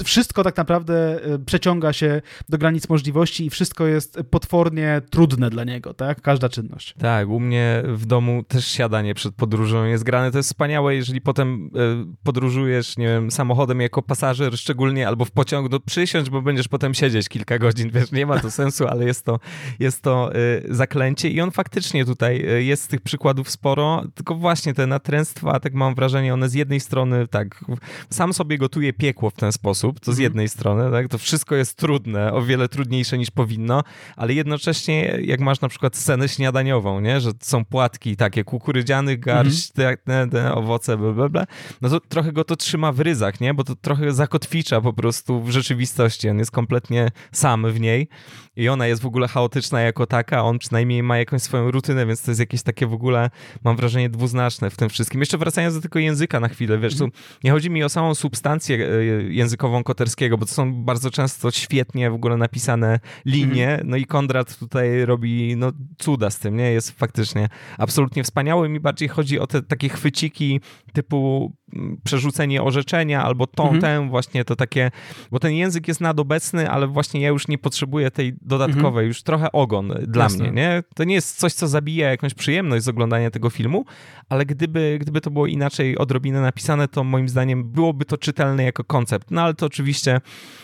wszystko 0.05 0.44
tak 0.44 0.57
naprawdę 0.57 1.20
przeciąga 1.46 1.92
się 1.92 2.22
do 2.48 2.59
granic 2.59 2.88
możliwości 2.88 3.46
i 3.46 3.50
wszystko 3.50 3.86
jest 3.86 4.18
potwornie 4.30 5.03
trudne 5.11 5.50
dla 5.50 5.64
niego, 5.64 5.94
tak? 5.94 6.20
Każda 6.20 6.48
czynność. 6.48 6.94
Tak, 6.98 7.28
u 7.28 7.40
mnie 7.40 7.82
w 7.97 8.07
domu 8.07 8.43
też 8.49 8.66
siadanie 8.66 9.14
przed 9.14 9.34
podróżą 9.34 9.84
jest 9.84 10.05
grane. 10.05 10.30
To 10.30 10.38
jest 10.38 10.49
wspaniałe, 10.49 10.95
jeżeli 10.95 11.20
potem 11.20 11.70
e, 11.74 12.14
podróżujesz, 12.22 12.97
nie 12.97 13.07
wiem, 13.07 13.30
samochodem 13.30 13.80
jako 13.80 14.03
pasażer 14.03 14.59
szczególnie, 14.59 15.09
albo 15.09 15.24
w 15.24 15.30
pociągu, 15.30 15.68
no 15.68 15.80
przysiądź, 15.80 16.30
bo 16.30 16.43
będziesz 16.43 16.68
potem 16.68 16.95
siedzieć 16.95 17.28
kilka 17.28 17.59
godzin, 17.59 17.90
wiesz, 17.90 18.12
nie 18.12 18.26
ma 18.26 18.38
to 18.38 18.51
sensu, 18.61 18.86
ale 18.86 19.05
jest 19.05 19.24
to, 19.24 19.38
jest 19.78 20.03
to 20.03 20.30
zaklęcie 20.68 21.28
i 21.28 21.40
on 21.40 21.51
faktycznie 21.51 22.05
tutaj 22.05 22.45
jest 22.66 22.82
z 22.82 22.86
tych 22.86 23.01
przykładów 23.01 23.51
sporo, 23.51 24.05
tylko 24.14 24.34
właśnie 24.34 24.74
te 24.74 24.86
natręstwa, 24.86 25.61
tak 25.61 25.74
mam 25.74 25.95
wrażenie, 25.95 26.34
one 26.34 26.49
z 26.49 26.55
jednej 26.55 26.80
strony 26.80 27.28
tak, 27.28 27.64
sam 28.11 28.32
sobie 28.32 28.59
gotuje 28.59 28.93
piekło 28.93 29.30
w 29.30 29.34
ten 29.34 29.53
sposób, 29.53 30.01
to 30.01 30.12
z 30.12 30.14
mhm. 30.14 30.22
jednej 30.22 30.49
strony, 30.49 30.90
tak, 30.90 31.09
to 31.09 31.18
wszystko 31.18 31.55
jest 31.55 31.78
trudne, 31.78 32.32
o 32.32 32.43
wiele 32.43 32.68
trudniejsze 32.68 33.18
niż 33.18 33.30
powinno, 33.30 33.82
ale 34.16 34.34
jednocześnie 34.34 35.18
jak 35.22 35.40
masz 35.40 35.61
na 35.61 35.68
przykład 35.68 35.97
scenę 35.97 36.28
śniadaniową, 36.28 37.01
nie, 37.01 37.20
że 37.20 37.30
są 37.40 37.64
płatki 37.72 38.16
takie 38.16 38.44
kukurydzianych 38.44 39.20
garść, 39.20 39.72
mhm. 39.78 39.96
te, 40.04 40.28
te, 40.28 40.54
owoce, 40.54 40.96
bla, 40.96 41.28
bla, 41.28 41.44
no 41.80 41.88
to 41.88 42.00
trochę 42.00 42.32
go 42.32 42.44
to 42.44 42.56
trzyma 42.56 42.92
w 42.92 43.00
ryzach, 43.00 43.40
nie, 43.40 43.54
bo 43.54 43.64
to 43.64 43.76
trochę 43.76 44.12
zakotwicza 44.12 44.80
po 44.80 44.92
prostu 44.92 45.42
w 45.42 45.50
rzeczywistości, 45.50 46.28
on 46.28 46.38
jest 46.38 46.50
kompletnie 46.50 47.08
sam 47.32 47.72
w 47.72 47.80
niej 47.80 48.08
i 48.56 48.68
ona 48.68 48.86
jest 48.86 49.02
w 49.02 49.06
ogóle 49.06 49.28
chaotyczna 49.28 49.80
jako 49.80 50.06
taka, 50.06 50.44
on 50.44 50.58
przynajmniej 50.58 51.02
ma 51.02 51.18
jakąś 51.18 51.42
swoją 51.42 51.70
rutynę, 51.70 52.06
więc 52.06 52.22
to 52.22 52.30
jest 52.30 52.40
jakieś 52.40 52.62
takie 52.62 52.86
w 52.86 52.92
ogóle, 52.92 53.30
mam 53.64 53.76
wrażenie, 53.76 54.10
dwuznaczne 54.10 54.70
w 54.70 54.76
tym 54.76 54.88
wszystkim. 54.88 55.20
Jeszcze 55.20 55.38
wracając 55.38 55.74
do 55.74 55.80
tego 55.80 55.98
języka 55.98 56.40
na 56.40 56.48
chwilę, 56.48 56.78
wiesz, 56.78 56.96
tu 56.96 57.08
nie 57.44 57.50
chodzi 57.50 57.70
mi 57.70 57.84
o 57.84 57.88
samą 57.88 58.14
substancję 58.14 58.88
e, 58.88 59.04
językową 59.22 59.84
Koterskiego, 59.84 60.38
bo 60.38 60.46
to 60.46 60.52
są 60.52 60.84
bardzo 60.84 61.10
często 61.10 61.50
świetnie 61.50 62.10
w 62.10 62.14
ogóle 62.14 62.36
napisane 62.36 63.00
linie, 63.24 63.70
mhm. 63.70 63.90
no 63.90 63.96
i 63.96 64.04
Kondrat 64.04 64.58
tutaj 64.58 65.04
robi 65.04 65.56
no, 65.56 65.72
cuda 65.98 66.30
z 66.30 66.38
tym, 66.38 66.56
nie? 66.56 66.72
Jest 66.72 66.90
faktycznie 66.90 67.48
absolutnie 67.78 68.24
wspaniały. 68.24 68.68
Mi 68.68 68.80
bardziej 68.80 69.08
chodzi 69.08 69.38
o 69.38 69.46
te 69.46 69.62
takie 69.62 69.88
chwyciki 69.88 70.60
typu 70.92 71.52
mm, 71.74 72.00
przerzucenie 72.04 72.62
orzeczenia 72.62 73.24
albo 73.24 73.46
tą, 73.46 73.62
mhm. 73.62 73.80
tę 73.80 74.08
właśnie 74.10 74.44
to 74.44 74.56
takie, 74.56 74.90
bo 75.30 75.38
ten 75.38 75.52
język 75.52 75.88
jest 75.88 76.00
nadobecny, 76.00 76.70
ale 76.70 76.86
właśnie 76.86 77.20
ja 77.20 77.28
już 77.28 77.48
nie 77.48 77.58
potrzebuję 77.58 78.10
tej 78.10 78.34
dodatkowej, 78.42 78.86
mhm. 78.86 79.06
już 79.06 79.22
trochę 79.22 79.52
ogon 79.52 79.94
dla 80.06 80.24
Jasne. 80.24 80.44
mnie, 80.44 80.62
nie? 80.62 80.82
To 80.94 81.04
nie 81.04 81.14
jest 81.14 81.38
coś, 81.38 81.52
co 81.52 81.68
zabija 81.68 82.10
jakąś 82.10 82.34
przyjemność 82.34 82.84
z 82.84 82.88
oglądania 82.88 83.30
tego 83.30 83.50
filmu, 83.50 83.84
ale 84.28 84.46
gdyby, 84.46 84.98
gdyby 85.00 85.20
to 85.20 85.30
było 85.30 85.46
inaczej 85.46 85.98
odrobinę 85.98 86.40
napisane, 86.40 86.88
to 86.88 87.04
moim 87.04 87.28
zdaniem 87.28 87.64
byłoby 87.64 88.04
to 88.04 88.18
czytelne 88.18 88.64
jako 88.64 88.84
koncept. 88.84 89.30
No 89.30 89.42
ale 89.42 89.54
to 89.54 89.66
oczywiście 89.66 90.20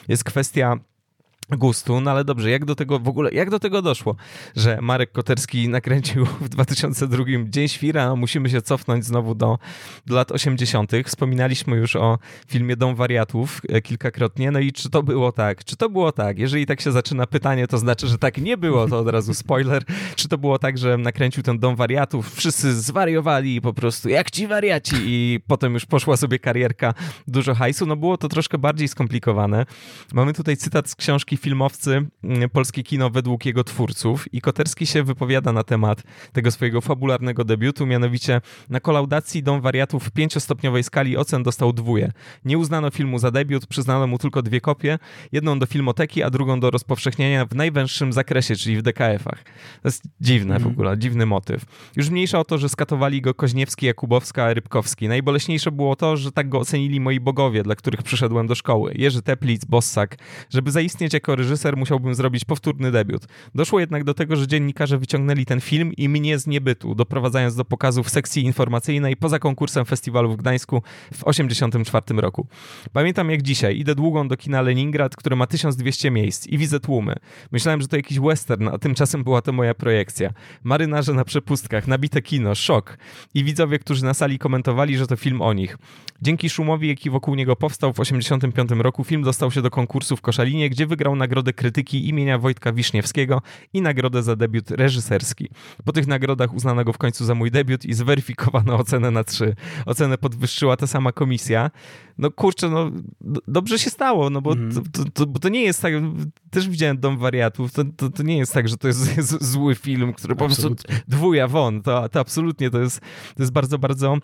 jest 0.09 0.25
kwestia 0.25 0.77
gustu, 1.57 2.01
no 2.01 2.11
ale 2.11 2.25
dobrze, 2.25 2.51
jak 2.51 2.65
do 2.65 2.75
tego 2.75 2.99
w 2.99 3.09
ogóle, 3.09 3.31
jak 3.33 3.51
do 3.51 3.59
tego 3.59 3.83
doszło, 3.83 4.17
że 4.57 4.79
Marek 4.81 5.13
Koterski 5.13 5.69
nakręcił 5.69 6.25
w 6.41 6.49
2002 6.49 7.25
Dzień 7.45 7.69
Świra, 7.69 8.17
musimy 8.17 8.51
się 8.51 8.63
cofnąć 8.63 9.05
znowu 9.05 9.35
do, 9.35 9.59
do 10.07 10.15
lat 10.15 10.33
80. 10.33 10.93
Wspominaliśmy 11.05 11.77
już 11.77 11.97
o 11.97 12.19
filmie 12.49 12.77
Dom 12.77 12.95
Wariatów 12.95 13.61
e, 13.69 13.83
kilkakrotnie, 13.83 14.51
no 14.51 14.59
i 14.59 14.73
czy 14.73 14.91
to 14.91 15.03
było 15.03 15.33
tak? 15.33 15.65
Czy 15.65 15.77
to 15.77 15.91
było 15.91 16.13
tak? 16.13 16.39
Jeżeli 16.39 16.67
tak 16.67 16.81
się 16.81 16.93
zaczyna 16.93 17.27
pytanie, 17.27 17.67
to 17.67 17.79
znaczy, 17.79 18.07
że 18.07 18.19
tak 18.19 18.39
nie 18.39 18.57
było, 18.57 18.89
to 18.89 18.99
od 18.99 19.09
razu 19.09 19.35
spoiler. 19.35 19.85
Czy 20.17 20.29
to 20.29 20.39
było 20.39 20.59
tak, 20.59 20.79
że 20.79 20.99
nakręcił 20.99 21.43
ten 21.43 21.59
Dom 21.59 21.77
Wariatów, 21.77 22.35
wszyscy 22.35 22.75
zwariowali 22.75 23.61
po 23.61 23.73
prostu, 23.73 24.09
jak 24.09 24.31
ci 24.31 24.47
wariaci 24.47 24.97
i 25.07 25.41
potem 25.47 25.75
już 25.75 25.87
poszła 25.87 26.17
sobie 26.17 26.39
karierka, 26.39 26.95
dużo 27.29 27.55
hajsu, 27.55 27.87
no 27.87 27.97
było 27.97 28.17
to 28.17 28.29
troszkę 28.29 28.59
bardziej 28.59 28.89
skomplikowane. 28.89 29.67
Mamy 30.13 30.33
tutaj 30.33 30.57
cytat 30.57 30.91
z 30.91 30.95
książki 30.95 31.38
filmowcy 31.39 32.07
mm, 32.25 32.51
polskie 32.51 32.83
kino 32.83 33.11
według 33.11 33.47
jego 33.47 33.65
twórców 33.65 34.35
i 34.35 34.41
Koterski 34.41 34.87
się 34.87 35.03
wypowiada 35.03 35.53
na 35.53 35.65
temat 35.65 36.03
tego 36.33 36.51
swojego 36.51 36.81
fabularnego 36.81 37.45
debiutu, 37.45 37.87
mianowicie 37.87 38.41
na 38.71 38.81
kolaudacji 38.81 39.43
Dom 39.43 39.61
Wariatów 39.61 40.05
w 40.05 40.11
pięciostopniowej 40.11 40.85
skali 40.85 41.17
ocen 41.17 41.43
dostał 41.43 41.73
dwóje. 41.73 42.13
Nie 42.45 42.59
uznano 42.59 42.91
filmu 42.91 43.19
za 43.19 43.31
debiut, 43.31 43.67
przyznano 43.67 44.07
mu 44.07 44.19
tylko 44.19 44.43
dwie 44.43 44.61
kopie, 44.61 44.99
jedną 45.33 45.59
do 45.59 45.67
filmoteki, 45.67 46.23
a 46.23 46.31
drugą 46.31 46.61
do 46.61 46.71
rozpowszechnienia 46.71 47.47
w 47.47 47.55
najwęższym 47.55 48.13
zakresie, 48.13 48.57
czyli 48.57 48.77
w 48.77 48.83
DKF-ach. 48.83 49.45
To 49.83 49.89
jest 49.89 50.03
dziwne 50.21 50.55
mm. 50.55 50.63
w 50.63 50.67
mhm. 50.67 50.73
ogóle, 50.75 50.99
dziwny 50.99 51.27
motyw. 51.27 51.65
Już 51.97 52.11
mniejsza 52.11 52.39
o 52.39 52.45
to, 52.45 52.59
że 52.59 52.69
skatowali 52.69 53.21
go 53.21 53.35
Koźniewski, 53.35 53.87
Jakubowska, 53.87 54.55
Rybkowski. 54.55 55.09
Najboleśniejsze 55.09 55.73
było 55.73 55.97
to, 55.97 56.17
że 56.17 56.33
tak 56.33 56.49
go 56.49 56.59
ocenili 56.59 57.01
moi 57.01 57.21
bogowie, 57.21 57.63
dla 57.63 57.75
których 57.75 58.03
przyszedłem 58.03 58.47
do 58.47 58.55
szkoły. 58.55 58.93
Jerzy 58.97 59.23
Teplic, 59.23 59.65
Bossak. 59.65 60.17
Żeby 60.51 60.71
zaistnieć 60.71 61.15
jako 61.15 61.28
jako 61.29 61.37
reżyser 61.37 61.77
musiałbym 61.77 62.15
zrobić 62.15 62.45
powtórny 62.45 62.91
debiut. 62.91 63.27
Doszło 63.55 63.81
jednak 63.81 64.05
do 64.05 64.15
tego, 64.15 64.37
że 64.37 64.47
dziennikarze 64.47 64.99
wyciągnęli 64.99 65.45
ten 65.45 65.61
film 65.61 65.93
i 65.97 66.09
mnie 66.09 66.39
z 66.39 66.47
niebytu, 66.47 66.95
doprowadzając 66.95 67.55
do 67.55 67.65
pokazu 67.65 68.03
w 68.03 68.11
sekcji 68.11 68.45
informacyjnej 68.45 69.17
poza 69.17 69.39
konkursem 69.39 69.85
festiwalu 69.85 70.33
w 70.33 70.37
Gdańsku 70.37 70.83
w 71.13 71.25
1984 71.25 72.21
roku. 72.21 72.47
Pamiętam 72.93 73.31
jak 73.31 73.43
dzisiaj, 73.43 73.79
idę 73.79 73.95
długą 73.95 74.29
do 74.29 74.37
kina 74.37 74.63
Leningrad, 74.63 75.17
które 75.17 75.37
ma 75.37 75.47
1200 75.47 76.11
miejsc 76.11 76.47
i 76.47 76.59
widzę 76.59 76.81
tłumy. 76.81 77.15
Myślałem, 77.53 77.81
że 77.81 77.89
to 77.89 77.97
jakiś 77.97 78.21
western, 78.21 78.69
a 78.69 78.79
tymczasem 78.79 79.25
była 79.25 79.43
to 79.43 79.53
moja 79.53 79.75
projekcja. 79.75 80.31
Marynarze 80.65 81.13
na 81.13 81.25
przepustkach, 81.25 81.87
nabite 81.87 82.23
kino, 82.23 82.55
szok. 82.55 82.99
I 83.35 83.45
widzowie, 83.45 83.79
którzy 83.79 84.05
na 84.05 84.15
sali 84.15 84.39
komentowali, 84.39 84.97
że 84.97 85.07
to 85.07 85.17
film 85.17 85.43
o 85.43 85.53
nich. 85.53 85.79
Dzięki 86.23 86.51
szumowi, 86.51 86.89
jaki 86.89 87.11
wokół 87.11 87.35
niego 87.35 87.57
powstał 87.57 87.93
w 87.93 87.97
1985 87.97 88.83
roku, 88.83 89.05
film 89.05 89.23
dostał 89.23 89.51
się 89.51 89.63
do 89.63 89.71
konkursu 89.71 90.17
w 90.17 90.21
Koszalinie, 90.21 90.71
gdzie 90.71 90.87
wygrał 90.87 91.17
nagrodę 91.19 91.53
krytyki 91.53 92.09
imienia 92.09 92.39
Wojtka 92.39 92.73
Wiszniewskiego 92.73 93.43
i 93.73 93.83
nagrodę 93.83 94.23
za 94.23 94.37
debiut 94.37 94.71
reżyserski. 94.71 95.49
Po 95.85 95.93
tych 95.93 96.07
nagrodach 96.07 96.55
uznano 96.55 96.85
go 96.85 96.93
w 96.93 96.99
końcu 96.99 97.25
za 97.25 97.35
mój 97.35 97.51
debiut 97.51 97.85
i 97.85 97.95
zweryfikowano 97.95 98.77
ocenę 98.79 99.11
na 99.11 99.25
trzy. 99.25 99.55
Ocenę 99.87 100.19
podwyższyła 100.19 100.77
ta 100.77 100.87
sama 100.87 101.13
komisja. 101.13 101.71
No 102.19 102.31
kurczę, 102.31 102.69
no 102.69 102.91
dobrze 103.49 103.79
się 103.79 103.91
stało, 103.91 104.31
no 104.31 104.41
bo, 104.41 104.53
mm. 104.53 104.75
to, 104.75 104.81
to, 104.93 105.11
to, 105.11 105.27
bo 105.27 105.39
to 105.39 105.49
nie 105.49 105.63
jest 105.63 105.83
tak, 105.83 105.93
też 106.51 106.69
widziałem 106.69 106.99
Dom 106.99 107.19
Wariatów, 107.19 107.73
to, 107.73 107.85
to, 107.97 108.11
to 108.11 108.23
nie 108.23 108.39
jest 108.39 108.55
tak, 108.55 108.69
że 108.69 108.77
to 108.77 108.89
jest, 108.89 109.17
jest 109.17 109.45
zły 109.45 109.75
film, 109.75 110.13
który 110.13 110.37
po 110.37 110.45
prostu 110.45 110.77
dwuja 111.09 111.49
won, 111.49 111.83
to, 111.83 112.09
to 112.09 112.21
absolutnie 112.21 112.71
to 112.71 112.81
jest, 112.81 113.01
to 113.37 113.43
jest 113.43 113.53
bardzo, 113.53 113.79
bardzo 113.79 114.19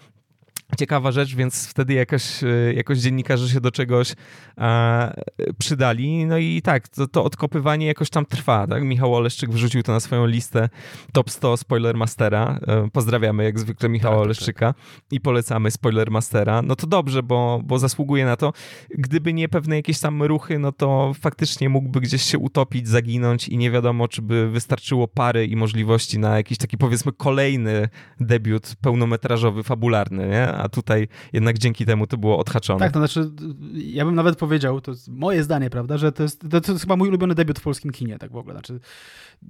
ciekawa 0.79 1.13
rzecz, 1.13 1.35
więc 1.35 1.69
wtedy 1.69 1.95
jakoś, 1.95 2.45
e, 2.45 2.75
jakoś 2.75 2.99
dziennikarze 2.99 3.49
się 3.49 3.61
do 3.61 3.71
czegoś 3.71 4.15
e, 4.59 5.15
przydali. 5.59 6.27
No 6.27 6.39
i 6.39 6.63
tak, 6.63 6.89
to, 6.89 7.07
to, 7.07 7.25
odkopywanie 7.25 7.87
jakoś 7.87 8.11
tam 8.11 8.27
trwa. 8.27 8.67
Tak? 8.67 8.85
Michał 8.85 9.15
Oleszczyk 9.15 9.51
wrzucił 9.51 9.83
to 9.83 9.93
na 9.93 10.01
swoją 10.01 10.27
listę 10.27 10.69
top 11.13 11.31
100 11.31 11.57
Spoilermastera. 11.57 12.59
E, 12.67 12.91
pozdrawiamy 12.91 13.45
jak 13.45 13.59
zwykle 13.59 13.89
Michała 13.89 14.15
tak, 14.15 14.21
tak, 14.21 14.25
Oleszczyka 14.25 14.73
tak. 14.73 14.83
i 15.11 15.21
polecamy 15.21 15.71
Spoilermastera. 15.71 16.63
No 16.63 16.77
to 16.77 16.87
dobrze, 16.87 17.23
bo, 17.23 17.61
bo 17.65 17.79
zasługuje 17.79 18.25
na 18.25 18.37
to. 18.37 18.53
Gdyby 18.91 19.33
nie 19.33 19.49
pewne 19.49 19.77
jakieś 19.77 20.01
tam 20.01 20.23
ruchy, 20.23 20.59
no 20.59 20.73
to 20.73 21.13
faktycznie 21.21 21.69
mógłby 21.69 22.01
gdzieś 22.01 22.23
się 22.23 22.39
utopić, 22.39 22.89
zaginąć 22.89 23.49
i 23.49 23.59
nie 23.59 23.71
wiadomo, 23.71 24.09
czy 24.09 24.23
by 24.23 24.51
wystarczyło 24.51 25.09
pary 25.09 25.47
i 25.47 25.57
możliwości 25.57 26.19
na 26.19 26.37
jakiś 26.37 26.59
taki 26.59 26.79
powiedzmy 26.79 27.13
kolejny 27.13 27.89
debiut 28.21 28.75
pełnometrażowy, 28.81 29.63
fabularny, 29.63 30.29
nie? 30.29 30.54
A 30.57 30.69
tutaj 30.69 31.09
jednak 31.33 31.59
dzięki 31.59 31.87
temu 31.87 32.07
to 32.07 32.17
było 32.17 32.39
odhaczone. 32.39 32.81
Tak, 32.81 32.93
to 32.93 32.99
znaczy, 32.99 33.31
ja 33.75 34.05
bym 34.05 34.15
nawet 34.15 34.37
powiedział, 34.39 34.81
to 34.81 34.91
jest 34.91 35.09
moje 35.09 35.43
zdanie, 35.43 35.71
prawda, 35.71 35.99
że 35.99 36.13
to 36.13 36.23
jest, 36.23 36.41
to 36.51 36.73
jest 36.73 36.81
chyba 36.81 36.97
mój 36.97 37.09
ulubiony 37.09 37.35
debiut 37.35 37.59
w 37.59 37.63
polskim 37.63 37.91
kinie, 37.91 38.19
tak 38.19 38.33
w 38.33 38.37
ogóle. 38.37 38.55
Znaczy, 38.55 38.81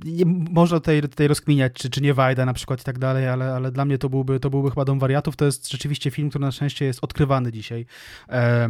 nie, 0.05 0.25
można 0.51 0.81
tutaj, 0.81 1.03
tutaj 1.03 1.29
rozkminiać, 1.29 1.73
czy, 1.73 1.91
czy 1.91 2.01
nie 2.01 2.15
Wajda 2.15 2.47
na 2.47 2.55
przykład 2.55 2.81
i 2.81 2.85
tak 2.85 2.99
dalej, 2.99 3.29
ale, 3.29 3.55
ale 3.55 3.73
dla 3.73 3.85
mnie 3.85 3.99
to 3.99 4.09
byłby, 4.09 4.41
to 4.41 4.51
byłby 4.51 4.71
chyba 4.71 4.85
Dom 4.85 4.99
Wariatów. 4.99 5.37
To 5.37 5.45
jest 5.45 5.71
rzeczywiście 5.71 6.11
film, 6.11 6.31
który 6.31 6.45
na 6.45 6.53
szczęście 6.53 6.85
jest 6.85 7.05
odkrywany 7.05 7.53
dzisiaj 7.53 7.87
e, 8.29 8.33
e, 8.33 8.69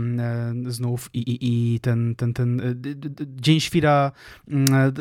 znów 0.67 1.11
i, 1.13 1.19
i, 1.19 1.75
i 1.75 1.81
ten, 1.81 2.15
ten, 2.15 2.33
ten 2.33 2.61
e, 2.61 2.75
Dzień 3.27 3.61
Świra 3.61 4.13
mm, 4.49 4.93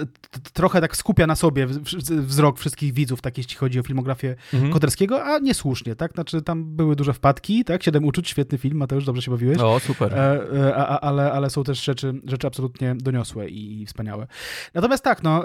trochę 0.54 0.82
tak 0.82 0.98
skupia 0.98 1.28
na 1.28 1.36
sobie 1.36 1.68
wzrok 2.10 2.60
wszystkich 2.60 2.94
widzów, 2.94 3.22
tak 3.22 3.38
jeśli 3.38 3.56
chodzi 3.56 3.80
o 3.80 3.84
filmografię 3.84 4.36
mhm. 4.54 4.74
Koterskiego, 4.74 5.24
a 5.24 5.40
niesłusznie, 5.40 5.96
tak? 5.96 6.14
Znaczy 6.14 6.42
tam 6.42 6.76
były 6.76 6.96
duże 6.96 7.14
wpadki, 7.24 7.66
tak? 7.66 7.84
Siedem 7.84 8.06
uczuć, 8.06 8.30
świetny 8.30 8.58
film, 8.58 8.78
Mateusz, 8.78 9.06
dobrze 9.06 9.22
się 9.22 9.32
bawiłeś. 9.32 9.58
O, 9.58 9.80
super. 9.80 10.14
E, 10.14 10.76
a, 10.76 11.00
ale, 11.00 11.32
ale 11.32 11.50
są 11.50 11.64
też 11.64 11.84
rzeczy, 11.84 12.14
rzeczy 12.26 12.48
absolutnie 12.48 12.96
doniosłe 12.96 13.50
i 13.50 13.86
wspaniałe. 13.86 14.28
Natomiast 14.74 15.04
tak, 15.04 15.24
no, 15.24 15.44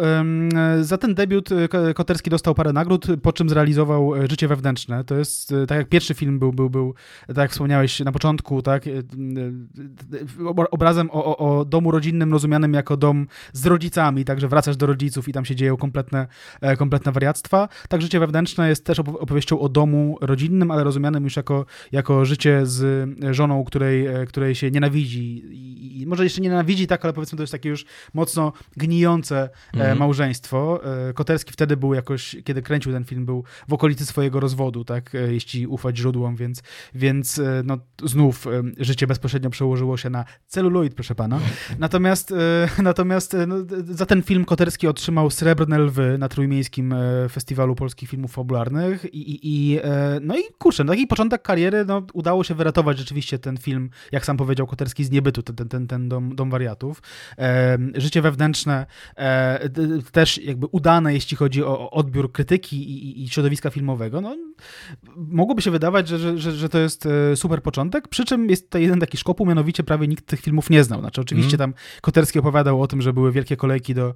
za 0.81 0.99
ten 0.99 1.14
debiut 1.14 1.49
Koterski 1.95 2.31
dostał 2.31 2.55
parę 2.55 2.72
nagród, 2.72 3.07
po 3.22 3.33
czym 3.33 3.49
zrealizował 3.49 4.12
Życie 4.31 4.49
wewnętrzne. 4.49 5.05
To 5.05 5.14
jest, 5.14 5.55
tak 5.68 5.79
jak 5.79 5.89
pierwszy 5.89 6.14
film 6.14 6.39
był, 6.39 6.53
był, 6.53 6.70
był 6.70 6.95
tak 7.26 7.37
jak 7.37 7.51
wspomniałeś 7.51 8.01
na 8.01 8.12
początku, 8.12 8.62
tak, 8.62 8.85
obrazem 10.70 11.11
o, 11.11 11.24
o, 11.24 11.59
o 11.59 11.64
domu 11.64 11.91
rodzinnym 11.91 12.33
rozumianym 12.33 12.74
jako 12.74 12.97
dom 12.97 13.26
z 13.53 13.66
rodzicami, 13.66 14.24
także 14.24 14.49
wracasz 14.49 14.76
do 14.76 14.87
rodziców 14.87 15.29
i 15.29 15.33
tam 15.33 15.45
się 15.45 15.57
dzieją 15.57 15.76
kompletne, 15.76 16.26
kompletne 16.79 17.12
wariactwa. 17.12 17.68
Tak, 17.89 18.03
Życie 18.03 18.20
wewnętrzne 18.20 18.68
jest 18.68 18.85
też 18.85 18.99
opowieścią 18.99 19.61
o 19.61 19.68
domu 19.68 20.18
rodzinnym, 20.20 20.70
ale 20.70 20.85
rozumianym 20.85 21.24
już 21.24 21.37
jako, 21.37 21.66
jako 21.92 22.24
życie 22.24 22.66
z 22.66 23.08
żoną, 23.30 23.64
której, 23.64 24.06
której 24.28 24.54
się 24.54 24.70
nienawidzi. 24.70 25.42
I, 26.00 26.06
może 26.06 26.24
jeszcze 26.24 26.40
nie 26.40 26.48
nienawidzi, 26.48 26.86
tak, 26.86 27.04
ale 27.04 27.14
powiedzmy 27.14 27.36
to 27.36 27.42
jest 27.42 27.52
takie 27.52 27.68
już 27.68 27.84
mocno 28.14 28.52
gnijące 28.76 29.48
mhm. 29.74 29.98
małżeństwo. 29.98 30.80
Koterski 31.14 31.52
wtedy 31.52 31.76
był 31.76 31.94
jakoś, 31.94 32.36
kiedy 32.44 32.62
kręcił 32.62 32.92
ten 32.92 33.04
film, 33.04 33.26
był 33.26 33.44
w 33.68 33.72
okolicy 33.72 34.06
swojego 34.06 34.40
rozwodu, 34.40 34.84
tak, 34.84 35.12
jeśli 35.28 35.66
ufać 35.66 35.98
źródłom, 35.98 36.36
więc, 36.36 36.62
więc 36.94 37.40
no, 37.64 37.78
znów 38.04 38.46
życie 38.78 39.06
bezpośrednio 39.06 39.50
przełożyło 39.50 39.96
się 39.96 40.10
na 40.10 40.24
celuloid, 40.46 40.94
proszę 40.94 41.14
pana. 41.14 41.40
Natomiast, 41.78 42.34
natomiast 42.82 43.36
no, 43.46 43.56
za 43.84 44.06
ten 44.06 44.22
film 44.22 44.44
Koterski 44.44 44.88
otrzymał 44.88 45.30
Srebrne 45.30 45.78
Lwy 45.78 46.18
na 46.18 46.28
Trójmiejskim 46.28 46.94
Festiwalu 47.30 47.74
Polskich 47.74 48.08
Filmów 48.08 48.32
Fabularnych 48.32 49.14
i, 49.14 49.18
i, 49.18 49.38
i 49.42 49.80
no 50.20 50.38
i 50.38 50.42
kurczę, 50.58 50.84
no 50.84 50.92
taki 50.92 51.06
początek 51.06 51.42
kariery, 51.42 51.57
no 51.86 52.02
udało 52.12 52.44
się 52.44 52.54
wyratować 52.54 52.98
rzeczywiście 52.98 53.38
ten 53.38 53.56
film, 53.56 53.90
jak 54.12 54.26
sam 54.26 54.36
powiedział 54.36 54.66
Koterski, 54.66 55.04
z 55.04 55.11
niebytu, 55.11 55.42
ten, 55.42 55.68
ten, 55.68 55.86
ten 55.86 56.09
dom, 56.09 56.36
dom 56.36 56.50
wariatów. 56.50 57.02
E, 57.38 57.78
życie 57.94 58.22
wewnętrzne 58.22 58.86
e, 59.16 59.68
też 60.12 60.38
jakby 60.38 60.66
udane, 60.66 61.14
jeśli 61.14 61.36
chodzi 61.36 61.64
o, 61.64 61.80
o 61.80 61.90
odbiór 61.90 62.32
krytyki 62.32 62.76
i, 62.90 63.24
i, 63.24 63.28
środowiska 63.28 63.70
filmowego. 63.70 64.20
No, 64.20 64.36
mogłoby 65.16 65.62
się 65.62 65.70
wydawać, 65.70 66.09
że, 66.09 66.38
że, 66.38 66.52
że, 66.52 66.68
to 66.68 66.78
jest 66.78 67.06
e, 67.06 67.36
super 67.36 67.62
początek, 67.62 68.09
przy 68.09 68.24
czym 68.24 68.50
jest 68.50 68.70
to 68.70 68.78
jeden 68.78 69.00
taki 69.00 69.16
szkopuł, 69.16 69.46
mianowicie 69.46 69.82
prawie 69.82 70.09
nikt 70.09 70.26
tych 70.26 70.40
filmów 70.40 70.70
nie 70.70 70.84
znał. 70.84 71.00
Znaczy 71.00 71.20
oczywiście 71.20 71.56
mm. 71.56 71.59
tam 71.59 71.74
Koterski 72.00 72.38
opowiadał 72.38 72.82
o 72.82 72.86
tym, 72.86 73.02
że 73.02 73.12
były 73.12 73.32
wielkie 73.32 73.56
kolejki 73.56 73.94
do, 73.94 74.14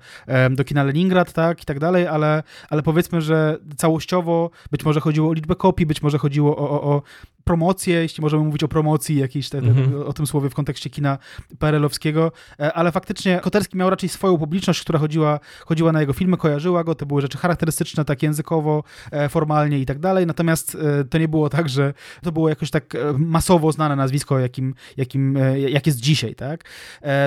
do 0.50 0.64
kina 0.64 0.84
Leningrad, 0.84 1.32
tak, 1.32 1.62
i 1.62 1.64
tak 1.64 1.78
dalej, 1.78 2.06
ale, 2.06 2.42
ale 2.70 2.82
powiedzmy, 2.82 3.20
że 3.20 3.58
całościowo 3.76 4.50
być 4.70 4.84
może 4.84 5.00
chodziło 5.00 5.30
o 5.30 5.32
liczbę 5.32 5.54
kopii, 5.54 5.86
być 5.86 6.02
może 6.02 6.18
chodziło 6.18 6.56
o, 6.56 6.70
o, 6.70 6.82
o 6.82 7.02
promocję, 7.44 7.94
jeśli 7.94 8.22
możemy 8.22 8.44
mówić 8.44 8.64
o 8.64 8.68
promocji 8.68 9.16
jakiejś, 9.16 9.48
te, 9.48 9.60
-hmm. 9.60 10.04
o 10.04 10.12
tym 10.12 10.26
słowie 10.26 10.50
w 10.50 10.54
kontekście 10.54 10.90
kina 10.90 11.18
PRL-owskiego, 11.58 12.32
e, 12.60 12.72
ale 12.72 12.92
faktycznie 12.92 13.40
Koterski 13.42 13.76
miał 13.76 13.90
raczej 13.90 14.08
swoją 14.08 14.38
publiczność, 14.38 14.80
która 14.80 14.98
chodziła, 14.98 15.40
chodziła 15.66 15.92
na 15.92 16.00
jego 16.00 16.12
filmy, 16.12 16.36
kojarzyła 16.36 16.84
go, 16.84 16.94
to 16.94 17.06
były 17.06 17.22
rzeczy 17.22 17.38
charakterystyczne, 17.38 18.04
tak 18.04 18.22
językowo, 18.22 18.84
e, 19.10 19.28
formalnie 19.28 19.78
i 19.78 19.86
tak 19.86 19.98
dalej, 19.98 20.26
natomiast 20.26 20.74
e, 20.74 21.04
to 21.04 21.18
nie 21.18 21.28
było 21.28 21.48
tak, 21.48 21.68
że 21.68 21.94
to 22.22 22.32
było 22.32 22.48
jakoś 22.48 22.70
tak 22.70 22.96
masowo 23.18 23.72
znane 23.72 23.96
nazwisko, 23.96 24.38
jakim, 24.38 24.74
jakim, 24.96 25.38
jak 25.68 25.86
jest 25.86 26.00
dzisiaj, 26.00 26.34
tak? 26.34 26.64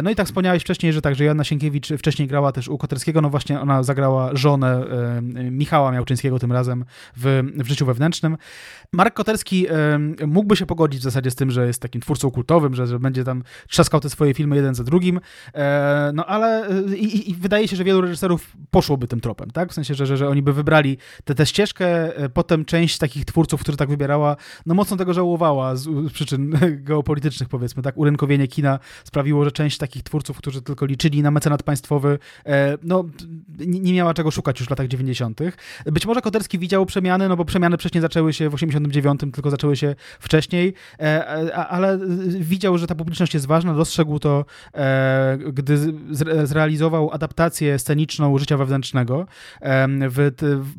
No 0.03 0.09
i 0.09 0.15
tak 0.15 0.27
wspomniałeś 0.27 0.63
wcześniej, 0.63 0.93
że 0.93 1.01
także 1.01 1.23
Joanna 1.23 1.43
Sienkiewicz 1.43 1.87
wcześniej 1.87 2.27
grała 2.27 2.51
też 2.51 2.67
u 2.67 2.77
Koterskiego, 2.77 3.21
no 3.21 3.29
właśnie 3.29 3.61
ona 3.61 3.83
zagrała 3.83 4.29
żonę 4.33 4.85
Michała 5.51 5.91
Miałczyńskiego 5.91 6.39
tym 6.39 6.51
razem 6.51 6.85
w, 7.17 7.43
w 7.55 7.67
życiu 7.67 7.85
wewnętrznym. 7.85 8.37
Mark 8.91 9.13
Koterski 9.13 9.67
mógłby 10.27 10.55
się 10.55 10.65
pogodzić 10.65 10.99
w 10.99 11.03
zasadzie 11.03 11.31
z 11.31 11.35
tym, 11.35 11.51
że 11.51 11.67
jest 11.67 11.81
takim 11.81 12.01
twórcą 12.01 12.31
kultowym, 12.31 12.75
że, 12.75 12.87
że 12.87 12.99
będzie 12.99 13.23
tam 13.23 13.43
trzaskał 13.69 13.99
te 13.99 14.09
swoje 14.09 14.33
filmy 14.33 14.55
jeden 14.55 14.75
za 14.75 14.83
drugim, 14.83 15.19
e, 15.53 16.11
no 16.13 16.25
ale 16.25 16.67
e, 16.69 16.95
i, 16.95 17.31
i, 17.31 17.35
wydaje 17.35 17.67
się, 17.67 17.75
że 17.75 17.83
wielu 17.83 18.01
reżyserów 18.01 18.57
poszłoby 18.71 19.07
tym 19.07 19.21
tropem, 19.21 19.51
tak? 19.51 19.71
W 19.71 19.73
sensie, 19.73 19.93
że, 19.95 20.05
że, 20.05 20.17
że 20.17 20.29
oni 20.29 20.41
by 20.41 20.53
wybrali 20.53 20.97
tę 21.35 21.45
ścieżkę, 21.45 22.17
e, 22.17 22.29
potem 22.29 22.65
część 22.65 22.97
takich 22.97 23.25
twórców, 23.25 23.61
którzy 23.61 23.77
tak 23.77 23.89
wybierała, 23.89 24.35
no 24.65 24.75
mocno 24.75 24.97
tego 24.97 25.13
żałowała 25.13 25.75
z, 25.75 25.83
z 25.83 26.11
przyczyn 26.13 26.53
geopolitycznych, 26.87 27.49
powiedzmy, 27.49 27.83
tak? 27.83 27.97
Urynkowienie 27.97 28.47
kina 28.47 28.79
sprawiło, 29.03 29.45
że 29.45 29.51
część 29.51 29.77
takich 29.77 30.03
twórców, 30.03 30.37
którzy 30.37 30.61
tylko 30.61 30.85
liczyli 30.85 31.23
na 31.23 31.31
mecenat 31.31 31.63
państwowy, 31.63 32.19
no 32.83 33.03
nie, 33.59 33.79
nie 33.79 33.93
miała 33.93 34.13
czego 34.13 34.31
szukać 34.31 34.59
już 34.59 34.67
w 34.67 34.69
latach 34.69 34.87
90. 34.87 35.39
Być 35.85 36.05
może 36.05 36.21
Koterski 36.21 36.59
widział 36.59 36.85
przemiany, 36.85 37.29
no 37.29 37.37
bo 37.37 37.45
przemiany 37.45 37.77
wcześniej 37.77 38.01
zaczęły 38.01 38.33
się 38.33 38.49
w 38.49 38.53
89, 38.53 39.19
tylko 39.19 39.51
zaczęły 39.51 39.75
się 39.75 39.94
wcześniej, 40.19 40.73
e, 40.99 41.55
ale 41.55 41.99
widział, 42.27 42.77
że 42.77 42.87
ta 42.87 42.95
publiczność 42.95 43.33
jest 43.33 43.45
ważna, 43.45 43.73
dostrzegł 43.73 44.19
to, 44.19 44.45
e, 44.73 45.37
gdy 45.53 45.77
zrealizował 46.43 47.11
adaptację 47.11 47.79
sceniczną 47.79 48.37
życia 48.37 48.57
wewnętrznego 48.57 49.27
w, 50.09 50.31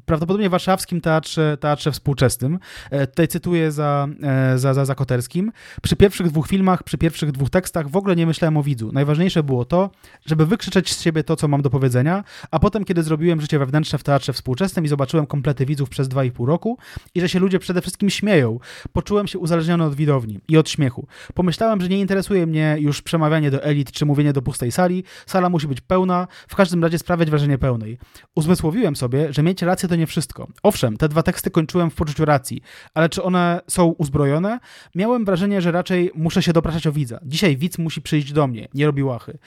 prawdopodobnie 0.07 0.51
warszawskim 0.51 1.01
teatrze, 1.01 1.57
teatrze 1.61 1.93
współczesnym. 1.93 2.59
E, 2.91 3.07
tutaj 3.07 3.29
cytuję 3.29 3.73
za, 3.73 4.09
za, 4.57 4.75
za, 4.75 4.85
za 4.85 4.95
Koterskim. 4.95 5.53
Przy 5.83 5.97
pierwszych 5.97 6.31
dwóch 6.31 6.49
filmach, 6.49 6.83
przy 6.83 6.99
pierwszych 6.99 7.33
dwóch 7.33 7.51
tekstach 7.51 7.89
w 7.89 7.97
ogóle 7.97 8.17
nie 8.17 8.27
myślałem 8.27 8.57
o 8.57 8.62
widzu. 8.62 8.91
Najważniejsze 8.93 9.43
było 9.43 9.64
to, 9.64 9.91
żeby 10.27 10.47
wykrzyczeć 10.47 10.95
z 10.95 11.03
siebie 11.03 11.25
to, 11.25 11.37
co 11.37 11.49
mam 11.49 11.62
do 11.62 11.71
powiedzenia, 11.71 12.25
a 12.51 12.59
potem, 12.59 12.85
kiedy 12.85 13.03
zrobiłem 13.03 13.41
życie 13.41 13.59
wewnętrzne 13.59 13.99
w 13.99 14.03
teatrze 14.03 14.33
współczesnym 14.33 14.85
i 14.85 14.89
zobaczyłem 14.89 15.27
komplety 15.27 15.67
widzów 15.67 15.89
przez 15.89 16.09
dwa 16.09 16.25
i 16.25 16.31
pół 16.31 16.47
roku 16.47 16.79
i 17.14 17.21
że 17.21 17.29
się 17.29 17.39
ludzie 17.39 17.59
przede 17.59 17.81
wszystkim 17.81 18.11
śmieją, 18.11 18.59
poczułem 19.07 19.27
się 19.27 19.39
uzależniony 19.39 19.85
od 19.85 19.95
widowni 19.95 20.41
i 20.49 20.57
od 20.57 20.71
śmiechu. 20.71 21.07
Pomyślałem, 21.35 21.81
że 21.81 21.89
nie 21.89 22.01
interesuje 22.01 22.47
mnie 22.47 22.77
już 22.81 23.03
przemawianie 23.03 23.51
do 23.51 23.63
elit 23.63 23.93
czy 23.93 24.07
mówienie 24.07 24.33
do 24.33 24.43
pustej 24.43 24.73
sali. 24.73 25.05
Sala 25.27 25.49
musi 25.49 25.69
być 25.69 25.81
pełna, 25.81 26.29
w 26.49 26.57
każdym 26.57 26.85
razie 26.85 26.99
sprawiać 26.99 27.31
wrażenie 27.31 27.59
pełnej. 27.59 27.99
Uzmysłowiłem 28.35 28.97
sobie, 28.97 29.33
że 29.33 29.43
mieć 29.43 29.63
rację 29.63 29.89
to 29.89 29.97
nie 29.97 30.07
wszystko. 30.07 30.49
Owszem, 30.63 30.97
te 30.97 31.09
dwa 31.09 31.23
teksty 31.23 31.51
kończyłem 31.51 31.91
w 31.91 31.95
poczuciu 31.95 32.25
racji, 32.25 32.63
ale 32.95 33.09
czy 33.09 33.23
one 33.23 33.61
są 33.69 33.87
uzbrojone? 33.87 34.59
Miałem 34.95 35.25
wrażenie, 35.25 35.61
że 35.61 35.73
raczej 35.73 36.11
muszę 36.15 36.43
się 36.43 36.53
dopraszać 36.53 36.87
o 36.87 36.93
widza. 36.93 37.21
Dzisiaj 37.23 37.57
widz 37.57 37.79
musi 37.79 38.03
przyjść 38.03 38.33
do 38.33 38.47
mnie, 38.47 38.69
nie 38.75 38.87
robi 38.87 39.03
łachy. 39.03 39.39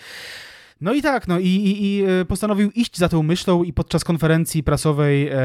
No 0.81 0.93
i 0.93 1.01
tak, 1.01 1.27
no 1.27 1.39
i, 1.39 1.45
i, 1.45 1.85
i, 1.85 2.03
e, 2.03 2.25
postanowił 2.25 2.71
iść 2.71 2.97
za 2.97 3.09
tą 3.09 3.23
myślą 3.23 3.63
i 3.63 3.73
podczas 3.73 4.03
konferencji 4.03 4.63
prasowej 4.63 5.27
e, 5.27 5.35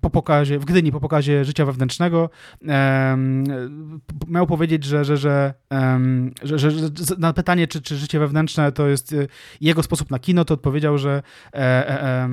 po 0.00 0.10
pokazie, 0.10 0.58
w 0.58 0.64
Gdyni 0.64 0.92
po 0.92 1.00
pokazie 1.00 1.44
życia 1.44 1.64
wewnętrznego 1.64 2.30
e, 2.68 3.16
miał 4.28 4.46
powiedzieć, 4.46 4.84
że, 4.84 5.04
że, 5.04 5.16
że, 5.16 5.52
że, 6.42 6.58
że, 6.58 6.70
że 6.70 6.88
na 7.18 7.32
pytanie, 7.32 7.66
czy, 7.68 7.82
czy 7.82 7.96
życie 7.96 8.18
wewnętrzne 8.18 8.72
to 8.72 8.88
jest 8.88 9.12
e, 9.12 9.26
jego 9.60 9.82
sposób 9.82 10.10
na 10.10 10.18
kino, 10.18 10.44
to 10.44 10.54
odpowiedział, 10.54 10.98
że 10.98 11.22
e, 11.54 12.28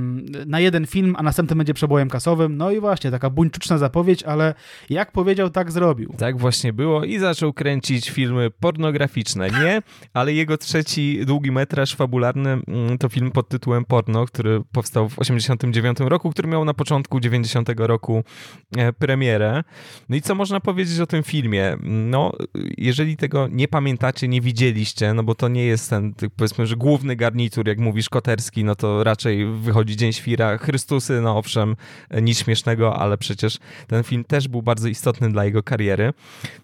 na 0.46 0.60
jeden 0.60 0.88
film, 0.88 1.16
a 1.18 1.24
następny 1.24 1.56
będzie 1.56 1.74
przebojem 1.74 2.10
kasowym. 2.10 2.58
No 2.58 2.72
i 2.72 2.80
właśnie, 2.80 3.12
taka 3.12 3.30
buńczuczna 3.30 3.78
zapowiedź, 3.78 4.24
ale 4.24 4.54
jak 4.90 5.12
powiedział, 5.12 5.50
tak 5.50 5.72
zrobił. 5.72 6.14
Tak 6.18 6.38
właśnie 6.38 6.74
było 6.74 7.04
i 7.04 7.20
zaczął 7.20 7.54
kręcić 7.54 8.10
filmy 8.10 8.52
pornograficzne. 8.52 9.50
Nie, 9.50 9.82
ale 10.14 10.34
jego 10.34 10.58
trzeci 10.58 11.20
długi 11.26 11.52
metraż 11.52 11.96
fabularny 11.96 12.15
fabularny 12.16 12.50
mm, 12.50 12.98
to 12.98 13.10
film 13.10 13.32
pod 13.32 13.50
tytułem 13.50 13.86
Porno, 13.86 14.26
który 14.26 14.62
powstał 14.72 15.10
w 15.10 15.20
89 15.20 15.98
roku, 16.00 16.30
który 16.30 16.48
miał 16.48 16.66
na 16.66 16.74
początku 16.74 17.20
90 17.20 17.70
roku 17.78 18.24
e, 18.78 18.94
premierę. 18.94 19.64
No 20.10 20.16
i 20.16 20.22
co 20.22 20.36
można 20.36 20.60
powiedzieć 20.60 21.00
o 21.00 21.08
tym 21.08 21.24
filmie? 21.24 21.78
No, 21.84 22.32
jeżeli 22.78 23.18
tego 23.18 23.48
nie 23.48 23.68
pamiętacie, 23.68 24.28
nie 24.28 24.42
widzieliście, 24.42 25.14
no 25.14 25.24
bo 25.24 25.36
to 25.36 25.48
nie 25.48 25.66
jest 25.66 25.90
ten, 25.90 26.14
powiedzmy, 26.36 26.68
że 26.68 26.76
główny 26.76 27.16
garnitur, 27.16 27.68
jak 27.68 27.80
mówisz, 27.80 28.10
Koterski, 28.10 28.64
no 28.64 28.76
to 28.76 29.04
raczej 29.04 29.46
wychodzi 29.46 29.98
Dzień 29.98 30.14
Świra, 30.14 30.58
Chrystusy, 30.58 31.22
no 31.22 31.38
owszem, 31.38 31.76
nic 32.22 32.40
śmiesznego, 32.44 33.00
ale 33.00 33.18
przecież 33.18 33.58
ten 33.88 34.04
film 34.04 34.24
też 34.24 34.48
był 34.48 34.62
bardzo 34.62 34.88
istotny 34.88 35.32
dla 35.32 35.46
jego 35.46 35.64
kariery. 35.64 36.14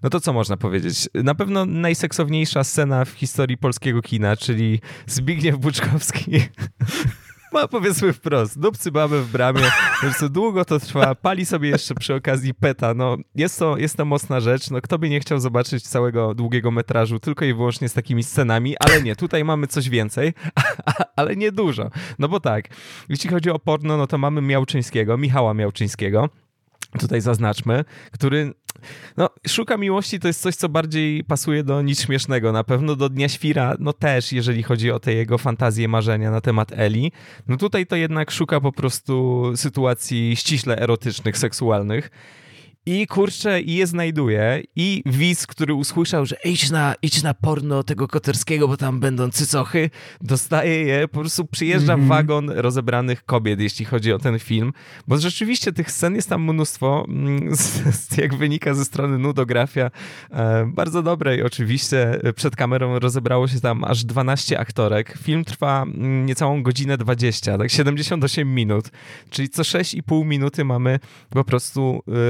No 0.04 0.10
to 0.10 0.20
co 0.20 0.34
można 0.34 0.58
powiedzieć? 0.58 1.10
Na 1.14 1.36
pewno 1.36 1.66
najseksowniejsza 1.66 2.64
scena 2.64 3.06
w 3.06 3.10
historii 3.10 3.58
polskiego 3.58 4.02
kina, 4.02 4.38
czyli 4.38 4.80
Zbigniew 5.08 5.41
Zbigniew 5.42 5.60
Buczkowski. 5.60 6.32
Ma 7.54 7.68
powiedzmy 7.68 8.14
wprost, 8.14 8.60
dupcy 8.60 8.92
mamy 8.92 9.22
w 9.22 9.32
bramie, 9.32 9.62
po 10.20 10.30
długo 10.30 10.66
to 10.66 10.80
trwa, 10.80 11.16
pali 11.16 11.46
sobie 11.46 11.70
jeszcze 11.70 11.96
przy 11.96 12.16
okazji 12.16 12.54
peta, 12.54 12.94
no 12.94 13.18
jest 13.36 13.60
to, 13.60 13.78
jest 13.78 13.98
to 13.98 14.06
mocna 14.06 14.40
rzecz, 14.40 14.70
no 14.70 14.82
kto 14.82 15.00
by 15.00 15.10
nie 15.10 15.20
chciał 15.20 15.40
zobaczyć 15.40 15.84
całego 15.84 16.34
długiego 16.34 16.72
metrażu 16.72 17.20
tylko 17.20 17.46
i 17.46 17.54
wyłącznie 17.54 17.90
z 17.90 17.94
takimi 17.94 18.24
scenami, 18.24 18.76
ale 18.80 19.02
nie, 19.02 19.16
tutaj 19.16 19.44
mamy 19.44 19.68
coś 19.68 19.90
więcej, 19.90 20.34
ale 21.16 21.36
nie 21.36 21.52
dużo, 21.52 21.90
no 22.20 22.28
bo 22.28 22.40
tak, 22.40 22.70
jeśli 23.10 23.30
chodzi 23.30 23.50
o 23.50 23.60
porno, 23.60 23.98
no 23.98 24.08
to 24.08 24.18
mamy 24.18 24.42
Miałczyńskiego, 24.42 25.18
Michała 25.18 25.54
Miałczyńskiego, 25.54 26.30
tutaj 27.00 27.22
zaznaczmy, 27.22 27.86
który 28.12 28.54
no, 29.18 29.30
Szuka 29.48 29.78
Miłości 29.78 30.20
to 30.20 30.28
jest 30.28 30.42
coś, 30.42 30.56
co 30.56 30.70
bardziej 30.70 31.24
pasuje 31.24 31.64
do 31.64 31.82
nic 31.82 32.02
śmiesznego. 32.02 32.52
Na 32.52 32.64
pewno 32.64 32.96
do 32.96 33.10
Dnia 33.10 33.30
Świra, 33.30 33.76
no 33.80 33.94
też, 33.94 34.32
jeżeli 34.32 34.64
chodzi 34.64 34.92
o 34.92 35.00
te 35.00 35.14
jego 35.14 35.38
fantazje, 35.38 35.88
marzenia 35.88 36.32
na 36.32 36.42
temat 36.42 36.72
Eli. 36.72 37.12
No 37.48 37.58
tutaj 37.58 37.88
to 37.88 37.96
jednak 37.96 38.32
szuka 38.32 38.62
po 38.62 38.72
prostu 38.72 39.44
sytuacji 39.56 40.36
ściśle 40.36 40.78
erotycznych, 40.78 41.38
seksualnych. 41.38 42.12
I 42.86 43.08
kurczę, 43.08 43.62
i 43.62 43.76
je 43.76 43.88
znajduje. 43.88 44.64
I 44.76 45.04
widz, 45.06 45.48
który 45.48 45.74
usłyszał, 45.74 46.26
że 46.26 46.36
idź 46.46 46.70
na, 46.70 46.96
idź 47.02 47.24
na 47.24 47.34
porno 47.34 47.84
tego 47.84 48.08
Koterskiego, 48.08 48.68
bo 48.68 48.78
tam 48.78 49.00
będą 49.00 49.30
cycochy, 49.30 49.90
dostaje 50.22 50.84
je, 50.84 51.08
po 51.08 51.20
prostu 51.20 51.46
przyjeżdża 51.46 51.94
mm 51.94 52.06
-hmm. 52.06 52.10
wagon 52.10 52.50
rozebranych 52.50 53.26
kobiet, 53.26 53.60
jeśli 53.60 53.86
chodzi 53.86 54.14
o 54.14 54.20
ten 54.20 54.40
film. 54.40 54.74
Bo 55.08 55.18
rzeczywiście 55.18 55.72
tych 55.72 55.92
scen 55.92 56.16
jest 56.16 56.30
tam 56.30 56.44
mnóstwo, 56.44 57.06
mm, 57.08 57.54
jak 58.18 58.36
wynika 58.36 58.74
ze 58.74 58.86
strony 58.86 59.18
nudografia, 59.18 59.92
e, 60.32 60.66
bardzo 60.74 61.04
dobrej 61.04 61.44
oczywiście. 61.44 62.20
Przed 62.36 62.56
kamerą 62.56 63.00
rozebrało 63.00 63.48
się 63.48 63.60
tam 63.60 63.84
aż 63.84 64.04
12 64.04 64.60
aktorek. 64.60 65.18
Film 65.18 65.46
trwa 65.46 65.84
mm, 65.84 66.26
niecałą 66.26 66.64
godzinę 66.64 66.98
20, 66.98 67.58
tak 67.58 67.72
78 67.72 68.56
minut, 68.56 68.90
czyli 69.30 69.50
co 69.50 69.62
6,5 69.62 70.26
minuty 70.26 70.66
mamy 70.66 71.00
po 71.30 71.44
prostu 71.44 72.04
e, 72.08 72.30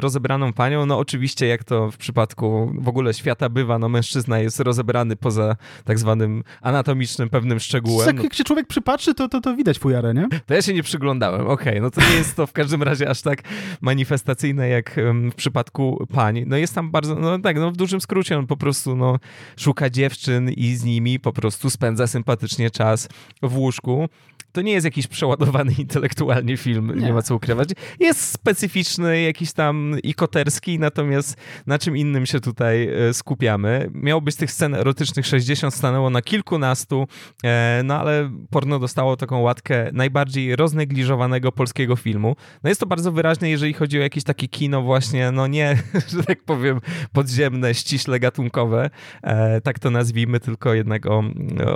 panią. 0.54 0.86
No 0.86 1.00
oczywiście, 1.00 1.48
jak 1.48 1.64
to 1.64 1.92
w 1.92 1.98
przypadku 1.98 2.72
w 2.80 2.88
ogóle 2.88 3.14
świata 3.14 3.50
bywa, 3.50 3.80
no 3.80 3.90
mężczyzna 3.90 4.40
jest 4.40 4.60
rozebrany 4.60 5.16
poza 5.16 5.56
tak 5.86 6.00
zwanym 6.00 6.44
anatomicznym 6.62 7.30
pewnym 7.30 7.60
szczegółem. 7.60 8.08
Jak, 8.08 8.24
jak 8.24 8.34
się 8.34 8.44
człowiek 8.44 8.68
przypatrzy, 8.68 9.14
to, 9.14 9.30
to, 9.30 9.42
to 9.42 9.56
widać 9.56 9.80
fujarę, 9.80 10.14
nie? 10.14 10.28
To 10.46 10.54
ja 10.54 10.62
się 10.62 10.74
nie 10.74 10.84
przyglądałem, 10.84 11.48
okej, 11.48 11.54
okay, 11.54 11.82
no 11.82 11.92
to 11.92 12.02
nie 12.02 12.16
jest 12.16 12.36
to 12.36 12.48
w 12.48 12.52
każdym 12.52 12.84
razie 12.84 13.10
aż 13.10 13.22
tak 13.22 13.42
manifestacyjne 13.82 14.70
jak 14.70 15.00
w 15.32 15.36
przypadku 15.36 16.08
pań. 16.14 16.44
No 16.48 16.58
jest 16.58 16.76
tam 16.76 16.92
bardzo, 16.92 17.16
no 17.16 17.40
tak, 17.40 17.58
no 17.58 17.72
w 17.72 17.78
dużym 17.78 18.02
skrócie 18.02 18.38
on 18.38 18.48
po 18.48 18.58
prostu 18.58 18.96
no, 18.96 19.20
szuka 19.58 19.90
dziewczyn 19.90 20.50
i 20.50 20.76
z 20.76 20.84
nimi 20.84 21.20
po 21.20 21.34
prostu 21.34 21.70
spędza 21.70 22.08
sympatycznie 22.08 22.72
czas 22.72 23.10
w 23.42 23.58
łóżku 23.58 24.10
to 24.52 24.62
nie 24.62 24.72
jest 24.72 24.86
jakiś 24.86 25.08
przeładowany 25.08 25.74
intelektualnie 25.80 26.58
film, 26.58 26.92
nie. 26.96 27.06
nie. 27.06 27.14
ma 27.14 27.22
co 27.22 27.36
ukrywać. 27.36 27.70
Jest 28.00 28.32
specyficzny, 28.32 29.22
jakiś 29.22 29.54
tam 29.54 29.96
ikoterski, 30.04 30.80
natomiast 30.80 31.38
na 31.68 31.80
czym 31.80 31.98
innym 31.98 32.26
się 32.26 32.40
tutaj 32.40 32.88
e, 33.10 33.14
skupiamy. 33.14 33.90
Miało 33.94 34.22
być 34.22 34.36
tych 34.36 34.52
scen 34.52 34.76
erotycznych 34.76 35.26
60, 35.26 35.74
stanęło 35.74 36.10
na 36.10 36.22
kilkunastu, 36.22 37.08
e, 37.44 37.82
no 37.84 38.00
ale 38.00 38.32
porno 38.50 38.80
dostało 38.80 39.18
taką 39.18 39.40
łatkę 39.40 39.90
najbardziej 39.94 40.56
roznegliżowanego 40.56 41.52
polskiego 41.52 41.96
filmu. 41.96 42.36
No 42.64 42.70
jest 42.70 42.80
to 42.80 42.88
bardzo 42.88 43.12
wyraźne, 43.12 43.50
jeżeli 43.50 43.74
chodzi 43.74 44.00
o 44.00 44.02
jakieś 44.02 44.24
takie 44.24 44.48
kino 44.48 44.82
właśnie, 44.82 45.32
no 45.32 45.48
nie, 45.48 45.78
że 46.18 46.24
tak 46.24 46.44
powiem, 46.44 46.82
podziemne, 47.14 47.74
ściśle 47.74 48.20
gatunkowe, 48.20 48.90
e, 49.24 49.62
tak 49.62 49.80
to 49.80 49.90
nazwijmy, 49.90 50.40
tylko 50.40 50.74
jednak 50.74 51.06
o, 51.06 51.24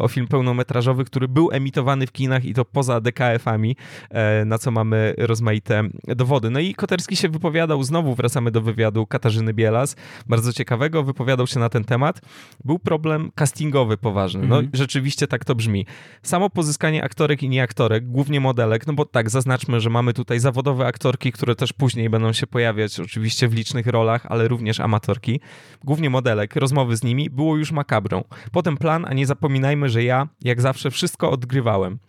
o 0.01 0.07
film 0.07 0.28
pełnometrażowy, 0.28 1.05
który 1.05 1.28
był 1.28 1.51
emitowany 1.51 2.07
w 2.07 2.11
kinach 2.11 2.45
i 2.45 2.53
to 2.53 2.64
poza 2.66 3.01
DKF-ami, 3.01 3.76
e, 4.09 4.45
na 4.45 4.57
co 4.57 4.72
mamy 4.72 5.13
rozmaite 5.18 5.84
dowody. 6.07 6.49
No 6.49 6.59
i 6.59 6.76
Koterski 6.76 7.16
się 7.16 7.30
wypowiadał, 7.30 7.84
znowu 7.84 8.16
wracamy 8.16 8.51
do 8.51 8.61
wywiadu 8.61 9.05
Katarzyny 9.07 9.53
Bielas, 9.53 9.95
bardzo 10.28 10.53
ciekawego, 10.53 11.03
wypowiadał 11.03 11.47
się 11.47 11.59
na 11.59 11.70
ten 11.70 11.84
temat. 11.84 12.22
Był 12.63 12.80
problem 12.80 13.32
castingowy 13.36 13.97
poważny. 13.97 14.47
No 14.47 14.55
mhm. 14.55 14.70
rzeczywiście 14.74 15.28
tak 15.28 15.45
to 15.45 15.55
brzmi. 15.55 15.86
Samo 16.24 16.49
pozyskanie 16.49 17.03
aktorek 17.03 17.43
i 17.43 17.49
nieaktorek, 17.49 18.07
głównie 18.07 18.39
modelek, 18.39 18.88
no 18.88 18.93
bo 18.93 19.05
tak, 19.05 19.30
zaznaczmy, 19.30 19.80
że 19.80 19.89
mamy 19.89 20.13
tutaj 20.13 20.39
zawodowe 20.39 20.88
aktorki, 20.88 21.32
które 21.32 21.55
też 21.55 21.74
później 21.74 22.09
będą 22.09 22.34
się 22.34 22.47
pojawiać 22.47 22.99
oczywiście 22.99 23.47
w 23.47 23.53
licznych 23.53 23.88
rolach, 23.88 24.26
ale 24.30 24.47
również 24.47 24.80
amatorki. 24.80 25.39
Głównie 25.84 26.09
modelek, 26.09 26.55
rozmowy 26.55 26.97
z 26.97 27.03
nimi 27.03 27.30
było 27.30 27.57
już 27.57 27.72
makabrą. 27.72 28.24
Potem 28.51 28.78
plan, 28.78 29.05
a 29.05 29.13
nie 29.13 29.26
zapominajmy, 29.26 29.89
że 29.89 30.03
ja, 30.03 30.28
jak 30.41 30.61
zawsze, 30.61 30.91
wszystko 30.91 31.32
odgrywałem. 31.32 31.99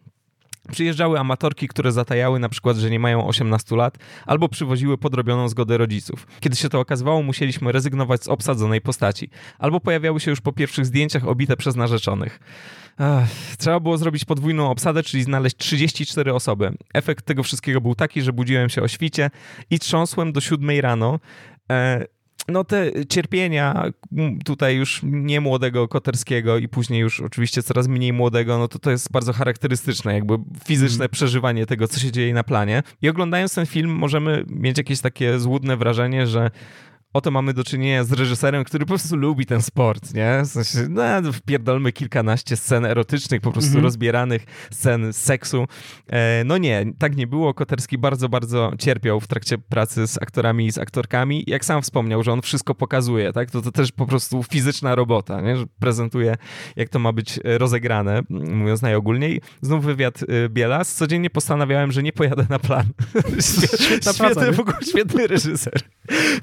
Przyjeżdżały 0.72 1.18
amatorki, 1.18 1.68
które 1.68 1.92
zatajały 1.92 2.38
na 2.38 2.48
przykład, 2.48 2.76
że 2.76 2.90
nie 2.90 2.98
mają 2.98 3.26
18 3.26 3.76
lat, 3.76 3.98
albo 4.26 4.48
przywoziły 4.48 4.98
podrobioną 4.98 5.48
zgodę 5.48 5.78
rodziców. 5.78 6.26
Kiedy 6.40 6.56
się 6.56 6.68
to 6.68 6.80
okazywało, 6.80 7.22
musieliśmy 7.22 7.72
rezygnować 7.72 8.24
z 8.24 8.28
obsadzonej 8.28 8.80
postaci, 8.80 9.30
albo 9.58 9.80
pojawiały 9.80 10.20
się 10.20 10.30
już 10.30 10.40
po 10.40 10.52
pierwszych 10.52 10.86
zdjęciach 10.86 11.28
obite 11.28 11.56
przez 11.56 11.76
narzeczonych. 11.76 12.40
Ech, 13.00 13.56
trzeba 13.56 13.80
było 13.80 13.98
zrobić 13.98 14.24
podwójną 14.24 14.70
obsadę, 14.70 15.02
czyli 15.02 15.22
znaleźć 15.22 15.56
34 15.56 16.34
osoby. 16.34 16.72
Efekt 16.94 17.24
tego 17.24 17.42
wszystkiego 17.42 17.80
był 17.80 17.94
taki, 17.94 18.22
że 18.22 18.32
budziłem 18.32 18.68
się 18.68 18.82
o 18.82 18.88
świcie 18.88 19.30
i 19.70 19.78
trząsłem 19.78 20.32
do 20.32 20.40
7 20.40 20.80
rano. 20.80 21.20
E, 21.70 22.04
no 22.49 22.64
te 22.64 23.07
cierpienia 23.09 23.84
tutaj 24.44 24.76
już 24.76 25.01
nie 25.05 25.40
młodego 25.40 25.88
Koterskiego 25.88 26.59
i 26.59 26.68
później 26.68 27.01
już 27.01 27.20
oczywiście 27.20 27.62
coraz 27.62 27.88
mniej 27.88 28.12
młodego, 28.12 28.59
no 28.59 28.68
to 28.68 28.78
to 28.78 28.90
jest 28.90 29.12
bardzo 29.12 29.32
charakterystyczne, 29.32 30.14
jakby 30.14 30.34
fizyczne 30.64 31.05
mm. 31.05 31.11
przeżywanie 31.11 31.66
tego, 31.66 31.88
co 31.88 32.01
się 32.01 32.12
dzieje 32.12 32.34
na 32.34 32.44
planie. 32.44 32.82
I 33.03 33.09
oglądając 33.09 33.55
ten 33.55 33.66
film 33.66 33.90
możemy 33.90 34.44
mieć 34.49 34.78
jakieś 34.78 35.01
takie 35.01 35.38
złudne 35.38 35.76
wrażenie, 35.76 36.26
że 36.26 36.51
oto 37.16 37.30
mamy 37.30 37.54
do 37.54 37.64
czynienia 37.64 38.04
z 38.04 38.12
reżyserem, 38.12 38.64
który 38.64 38.84
po 38.84 38.88
prostu 38.88 39.16
lubi 39.16 39.46
ten 39.46 39.62
sport, 39.62 40.14
nie? 40.14 40.42
W 40.44 40.46
sensie, 40.46 40.88
no, 40.88 41.32
wpierdolmy 41.32 41.92
kilkanaście 41.92 42.56
scen 42.56 42.84
erotycznych, 42.84 43.40
po 43.40 43.52
prostu 43.52 43.70
mm 43.70 43.80
-hmm. 43.80 43.84
rozbieranych, 43.84 44.44
scen 44.70 45.12
seksu. 45.12 45.66
E, 46.06 46.42
no 46.44 46.58
nie, 46.58 46.84
tak 46.98 47.16
nie 47.16 47.26
było. 47.26 47.54
Koterski 47.54 47.98
bardzo, 47.98 48.28
bardzo 48.28 48.72
cierpiał 48.78 49.20
w 49.20 49.26
trakcie 49.26 49.58
pracy 49.58 50.06
z 50.06 50.22
aktorami 50.22 50.66
i 50.66 50.72
z 50.72 50.78
aktorkami. 50.78 51.44
Jak 51.46 51.64
sam 51.64 51.82
wspomniał, 51.82 52.22
że 52.22 52.32
on 52.32 52.42
wszystko 52.42 52.74
pokazuje, 52.74 53.32
tak? 53.32 53.50
To, 53.50 53.62
to 53.62 53.72
też 53.72 53.92
po 53.92 54.06
prostu 54.06 54.42
fizyczna 54.42 54.94
robota, 54.94 55.40
nie? 55.40 55.56
Że 55.56 55.64
prezentuje, 55.78 56.36
jak 56.76 56.88
to 56.88 56.98
ma 56.98 57.12
być 57.12 57.40
rozegrane, 57.44 58.22
mówiąc 58.30 58.82
najogólniej. 58.82 59.40
Znów 59.60 59.84
wywiad 59.84 60.22
y, 60.22 60.48
Bielas. 60.48 60.94
Codziennie 60.94 61.30
postanawiałem, 61.30 61.92
że 61.92 62.02
nie 62.02 62.12
pojadę 62.12 62.46
na 62.48 62.58
plan. 62.58 62.86
Świetny, 63.40 64.12
świetny, 64.14 64.52
w 64.52 64.60
ogóle 64.60 64.76
świetny 64.88 65.26
reżyser. 65.26 65.80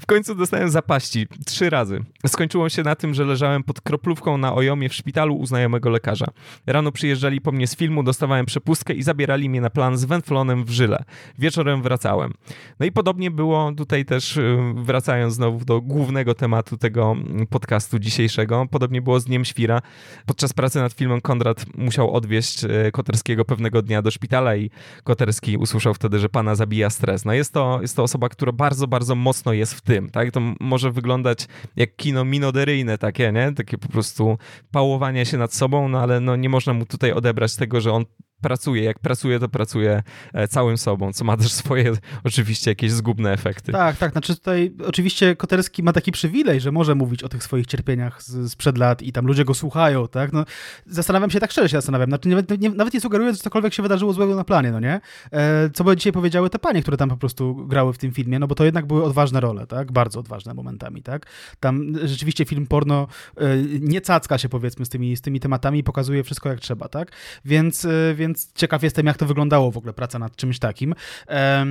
W 0.00 0.06
końcu 0.06 0.34
dostałem 0.34 0.63
dostałem 0.64 0.84
zapaści 0.84 1.26
trzy 1.46 1.70
razy. 1.70 2.00
Skończyło 2.26 2.68
się 2.68 2.82
na 2.82 2.94
tym, 2.94 3.14
że 3.14 3.24
leżałem 3.24 3.62
pod 3.62 3.80
kroplówką 3.80 4.38
na 4.38 4.54
ojomie 4.54 4.88
w 4.88 4.94
szpitalu 4.94 5.36
u 5.36 5.46
znajomego 5.46 5.90
lekarza. 5.90 6.26
Rano 6.66 6.92
przyjeżdżali 6.92 7.40
po 7.40 7.52
mnie 7.52 7.66
z 7.66 7.76
filmu, 7.76 8.02
dostawałem 8.02 8.46
przepustkę 8.46 8.94
i 8.94 9.02
zabierali 9.02 9.48
mnie 9.48 9.60
na 9.60 9.70
plan 9.70 9.96
z 9.96 10.04
węflonem 10.04 10.64
w 10.64 10.70
żyle. 10.70 11.04
Wieczorem 11.38 11.82
wracałem. 11.82 12.32
No 12.80 12.86
i 12.86 12.92
podobnie 12.92 13.30
było 13.30 13.72
tutaj 13.76 14.04
też, 14.04 14.36
y, 14.36 14.56
wracając 14.74 15.34
znowu 15.34 15.64
do 15.64 15.80
głównego 15.80 16.34
tematu 16.34 16.76
tego 16.76 17.16
podcastu 17.50 17.98
dzisiejszego, 17.98 18.66
podobnie 18.70 19.02
było 19.02 19.20
z 19.20 19.24
Dniem 19.24 19.44
Świra. 19.44 19.82
Podczas 20.26 20.52
pracy 20.52 20.78
nad 20.78 20.92
filmem 20.92 21.20
Konrad 21.20 21.66
musiał 21.78 22.12
odwieźć 22.14 22.64
y, 22.64 22.90
Koterskiego 22.92 23.44
pewnego 23.44 23.82
dnia 23.82 24.02
do 24.02 24.10
szpitala 24.10 24.56
i 24.56 24.70
Koterski 25.04 25.56
usłyszał 25.56 25.94
wtedy, 25.94 26.18
że 26.18 26.28
pana 26.28 26.54
zabija 26.54 26.90
stres. 26.90 27.24
No 27.24 27.32
jest 27.32 27.52
to, 27.52 27.78
jest 27.82 27.96
to 27.96 28.02
osoba, 28.02 28.28
która 28.28 28.52
bardzo, 28.52 28.86
bardzo 28.86 29.14
mocno 29.14 29.52
jest 29.52 29.74
w 29.74 29.80
tym, 29.80 30.10
tak? 30.10 30.30
To 30.30 30.40
może 30.60 30.90
wyglądać 30.90 31.46
jak 31.76 31.96
kino 31.96 32.24
minoderyjne 32.24 32.98
takie, 32.98 33.32
nie? 33.32 33.52
Takie 33.52 33.78
po 33.78 33.88
prostu 33.88 34.38
pałowanie 34.70 35.26
się 35.26 35.38
nad 35.38 35.54
sobą, 35.54 35.88
no 35.88 36.00
ale 36.00 36.20
no 36.20 36.36
nie 36.36 36.48
można 36.48 36.74
mu 36.74 36.86
tutaj 36.86 37.12
odebrać 37.12 37.56
tego, 37.56 37.80
że 37.80 37.92
on 37.92 38.04
pracuje. 38.44 38.82
Jak 38.82 38.98
pracuje, 38.98 39.38
to 39.40 39.48
pracuje 39.48 40.02
e, 40.32 40.48
całym 40.48 40.78
sobą, 40.78 41.12
co 41.12 41.24
ma 41.24 41.36
też 41.36 41.52
swoje 41.52 41.92
oczywiście 42.24 42.70
jakieś 42.70 42.92
zgubne 42.92 43.32
efekty. 43.32 43.72
Tak, 43.72 43.96
tak. 43.96 44.12
Znaczy 44.12 44.36
tutaj 44.36 44.72
oczywiście 44.86 45.36
Koterski 45.36 45.82
ma 45.82 45.92
taki 45.92 46.12
przywilej, 46.12 46.60
że 46.60 46.72
może 46.72 46.94
mówić 46.94 47.22
o 47.22 47.28
tych 47.28 47.42
swoich 47.42 47.66
cierpieniach 47.66 48.22
z, 48.22 48.52
sprzed 48.52 48.78
lat 48.78 49.02
i 49.02 49.12
tam 49.12 49.26
ludzie 49.26 49.44
go 49.44 49.54
słuchają, 49.54 50.08
tak? 50.08 50.32
No, 50.32 50.44
zastanawiam 50.86 51.30
się, 51.30 51.40
tak 51.40 51.50
szczerze 51.50 51.68
się 51.68 51.76
zastanawiam. 51.76 52.08
Znaczy, 52.08 52.28
nie, 52.28 52.36
nie, 52.58 52.70
nawet 52.70 52.94
nie 52.94 53.00
sugeruję, 53.00 53.32
że 53.32 53.38
cokolwiek 53.38 53.74
się 53.74 53.82
wydarzyło 53.82 54.12
złego 54.12 54.36
na 54.36 54.44
planie, 54.44 54.72
no 54.72 54.80
nie? 54.80 55.00
E, 55.32 55.70
co 55.70 55.84
by 55.84 55.96
dzisiaj 55.96 56.12
powiedziały 56.12 56.50
te 56.50 56.58
panie, 56.58 56.82
które 56.82 56.96
tam 56.96 57.08
po 57.08 57.16
prostu 57.16 57.66
grały 57.66 57.92
w 57.92 57.98
tym 57.98 58.12
filmie, 58.12 58.38
no 58.38 58.46
bo 58.46 58.54
to 58.54 58.64
jednak 58.64 58.86
były 58.86 59.04
odważne 59.04 59.40
role, 59.40 59.66
tak? 59.66 59.92
Bardzo 59.92 60.20
odważne 60.20 60.54
momentami, 60.54 61.02
tak? 61.02 61.26
Tam 61.60 61.92
rzeczywiście 62.04 62.44
film 62.44 62.66
porno 62.66 63.06
e, 63.36 63.56
nie 63.80 64.00
cacka 64.00 64.38
się 64.38 64.48
powiedzmy 64.48 64.84
z 64.84 64.88
tymi, 64.88 65.16
z 65.16 65.20
tymi 65.20 65.40
tematami 65.40 65.78
i 65.78 65.84
pokazuje 65.84 66.24
wszystko 66.24 66.48
jak 66.48 66.60
trzeba, 66.60 66.88
tak? 66.88 67.12
Więc, 67.44 67.84
e, 67.84 68.14
więc 68.14 68.33
więc 68.34 68.52
ciekaw 68.54 68.82
jestem, 68.82 69.06
jak 69.06 69.16
to 69.16 69.26
wyglądało 69.26 69.70
w 69.70 69.76
ogóle, 69.76 69.92
praca 69.92 70.18
nad 70.18 70.36
czymś 70.36 70.58
takim. 70.58 70.94
E, 71.28 71.64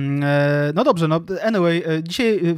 no 0.74 0.84
dobrze, 0.84 1.08
no 1.08 1.20
anyway, 1.42 1.82
e, 1.86 2.02
dzisiaj 2.02 2.36
e, 2.36 2.54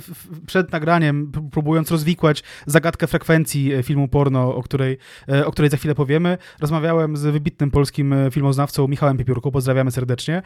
przed 0.46 0.72
nagraniem, 0.72 1.32
próbując 1.52 1.90
rozwikłać 1.90 2.42
zagadkę 2.66 3.06
frekwencji 3.06 3.72
filmu 3.82 4.08
porno, 4.08 4.54
o 4.54 4.62
której, 4.62 4.98
o 5.44 5.52
której 5.52 5.70
za 5.70 5.76
chwilę 5.76 5.94
powiemy, 5.94 6.38
rozmawiałem 6.60 7.16
z 7.16 7.22
wybitnym 7.22 7.70
polskim 7.70 8.14
filmoznawcą 8.30 8.88
Michałem 8.88 9.16
Piepiórką, 9.16 9.50
pozdrawiamy 9.50 9.90
serdecznie, 9.90 10.42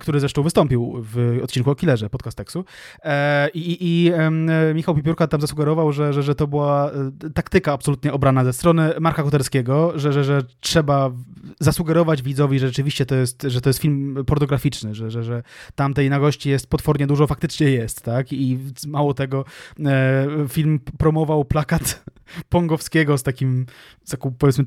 który 0.00 0.20
zresztą 0.20 0.42
wystąpił 0.42 1.04
w 1.12 1.40
odcinku 1.42 1.70
o 1.70 1.74
Killerze, 1.74 2.10
podcast 2.10 2.36
tekstu. 2.36 2.64
I, 3.54 3.76
i, 3.80 4.12
Michał 4.74 4.94
Piepiórka 4.94 5.26
tam 5.26 5.40
zasugerował, 5.40 5.92
że, 5.92 6.12
że, 6.12 6.22
że 6.22 6.34
to 6.34 6.46
była 6.46 6.90
taktyka 7.34 7.72
absolutnie 7.72 8.12
obrana 8.12 8.44
ze 8.44 8.52
strony 8.52 8.94
Marka 9.00 9.22
Koterskiego, 9.22 9.92
że, 9.98 10.12
że, 10.12 10.24
że 10.24 10.42
trzeba 10.60 11.10
zasugerować 11.60 12.22
widzowi, 12.22 12.58
że 12.58 12.71
rzeczywiście 12.72 13.06
to 13.06 13.14
jest, 13.14 13.42
że 13.42 13.60
to 13.60 13.68
jest 13.68 13.80
film 13.80 14.24
pornograficzny, 14.26 14.94
że, 14.94 15.10
że, 15.10 15.24
że 15.24 15.42
tam 15.74 15.94
tej 15.94 16.10
nagości 16.10 16.50
jest 16.50 16.66
potwornie 16.66 17.06
dużo, 17.06 17.26
faktycznie 17.26 17.70
jest, 17.70 18.02
tak? 18.02 18.32
I 18.32 18.58
mało 18.86 19.14
tego, 19.14 19.44
e, 19.84 20.26
film 20.48 20.80
promował 20.98 21.44
plakat 21.44 22.04
Pongowskiego 22.48 23.18
z 23.18 23.22
takim, 23.22 23.66
z 24.04 24.10
taką 24.10 24.34
powiedzmy 24.38 24.64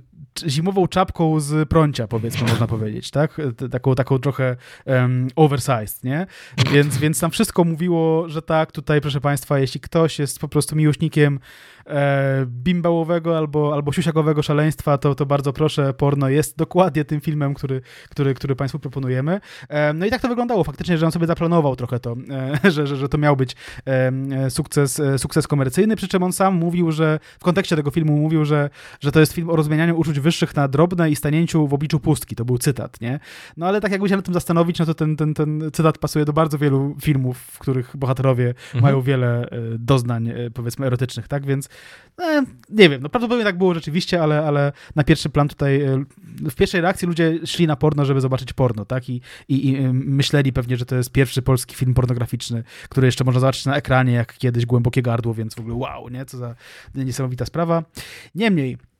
zimową 0.48 0.88
czapką 0.88 1.40
z 1.40 1.70
prącia, 1.70 2.08
powiedzmy, 2.08 2.48
można 2.52 2.68
powiedzieć, 2.68 3.12
tak? 3.12 3.42
Taką, 3.72 3.96
taką 3.96 4.20
trochę 4.20 4.56
um, 4.86 5.28
oversized, 5.36 6.04
nie? 6.04 6.28
Więc, 6.72 6.98
więc 6.98 7.20
tam 7.20 7.32
wszystko 7.32 7.64
mówiło, 7.64 8.30
że 8.30 8.42
tak, 8.42 8.72
tutaj, 8.72 9.02
proszę 9.02 9.22
Państwa, 9.22 9.60
jeśli 9.60 9.82
ktoś 9.82 10.20
jest 10.20 10.40
po 10.40 10.48
prostu 10.48 10.76
miłośnikiem 10.76 11.40
e, 11.88 12.46
bimbałowego 12.48 13.38
albo, 13.38 13.74
albo 13.74 13.92
siusiakowego 13.92 14.44
szaleństwa, 14.44 14.98
to, 14.98 15.16
to 15.16 15.26
bardzo 15.26 15.54
proszę, 15.54 15.94
porno 15.94 16.30
jest 16.30 16.58
dokładnie 16.58 17.06
tym 17.06 17.22
filmem, 17.22 17.54
który, 17.54 17.82
który, 18.10 18.34
który 18.34 18.56
Państwu 18.56 18.80
proponujemy. 18.80 19.40
E, 19.70 19.94
no 19.94 20.06
i 20.06 20.10
tak 20.10 20.22
to 20.22 20.28
wyglądało 20.28 20.64
faktycznie, 20.64 20.98
że 20.98 21.06
on 21.06 21.12
sobie 21.12 21.28
zaplanował 21.28 21.76
trochę 21.76 22.00
to, 22.00 22.16
e, 22.64 22.72
że, 22.72 22.88
że, 22.88 22.96
że 22.96 23.10
to 23.10 23.18
miał 23.18 23.36
być 23.36 23.56
e, 23.86 24.50
sukces, 24.50 25.00
e, 25.00 25.20
sukces 25.20 25.48
komercyjny, 25.48 25.96
przy 25.96 26.08
czym 26.08 26.24
on 26.24 26.34
sam 26.34 26.56
mówił, 26.56 26.92
że 26.92 27.20
w 27.40 27.44
kontekście 27.44 27.76
tego 27.76 27.92
filmu 27.92 28.18
mówił, 28.18 28.46
że, 28.46 28.70
że 29.00 29.12
to 29.12 29.20
jest 29.20 29.34
film 29.34 29.50
o 29.50 29.56
rozmienianiu 29.56 29.98
uczuć 29.98 30.20
wyższych 30.20 30.56
na 30.56 30.68
drobne 30.68 31.10
i 31.10 31.16
stanięciu 31.16 31.68
w 31.68 31.74
obliczu 31.74 32.00
pustki. 32.00 32.36
To 32.36 32.46
był 32.46 32.58
cytat, 32.58 33.02
nie? 33.02 33.20
No 33.58 33.66
ale 33.66 33.82
tak 33.82 33.92
jakby 33.92 34.10
się 34.10 34.16
nad 34.16 34.26
tym 34.26 34.34
zastanowić, 34.34 34.80
no 34.80 34.86
to 34.86 34.94
ten, 34.94 35.16
ten, 35.16 35.34
ten 35.34 35.70
cytat 35.74 35.98
pasuje 35.98 36.26
do 36.26 36.34
bardzo 36.34 36.58
wielu 36.58 36.96
filmów, 37.02 37.38
w 37.38 37.60
których 37.60 37.98
bohaterowie 37.98 38.48
mhm. 38.48 38.82
mają 38.84 39.02
wiele 39.02 39.50
e, 39.50 39.60
doznań, 39.80 40.34
powiedzmy, 40.54 40.86
erotycznych, 40.86 41.28
tak? 41.28 41.46
Więc 41.46 41.70
no, 42.18 42.26
nie 42.70 42.90
wiem, 42.90 43.02
no 43.02 43.10
prawdopodobnie 43.10 43.46
tak 43.46 43.58
było 43.58 43.74
rzeczywiście, 43.74 44.24
ale, 44.24 44.48
ale 44.48 44.72
na 44.96 45.04
pierwszy 45.04 45.30
plan 45.30 45.48
tutaj, 45.48 45.82
e, 45.82 46.04
w 46.50 46.56
pierwszej 46.56 46.82
reakcji 46.82 47.08
ludzie 47.08 47.40
szli 47.46 47.68
na 47.68 47.76
porno, 47.76 48.06
żeby 48.06 48.22
zobaczyć 48.22 48.54
porno, 48.54 48.86
tak? 48.86 49.10
I, 49.10 49.22
i, 49.48 49.68
i 49.68 49.82
myśleli 49.94 50.54
pewnie, 50.54 50.78
że 50.78 50.86
to 50.86 50.96
jest 50.96 51.12
pierwszy 51.12 51.42
polski 51.42 51.76
film 51.76 51.94
pornograficzny, 51.94 52.64
który 52.90 53.08
jeszcze 53.08 53.24
można 53.24 53.40
zobaczyć 53.40 53.66
na 53.66 53.76
ekranie, 53.76 54.14
jak 54.14 54.38
kiedyś 54.38 54.66
Głębokie 54.66 55.02
Gardło, 55.02 55.34
więc 55.34 55.56
w 55.56 55.60
ogóle 55.60 55.76
wow, 55.76 56.10
nie? 56.10 56.26
Co 56.26 56.38
za 56.38 56.56
niesamowita 56.96 57.46
sprawa. 57.46 57.84
Niemniej, 58.36 58.78
E, 58.78 58.95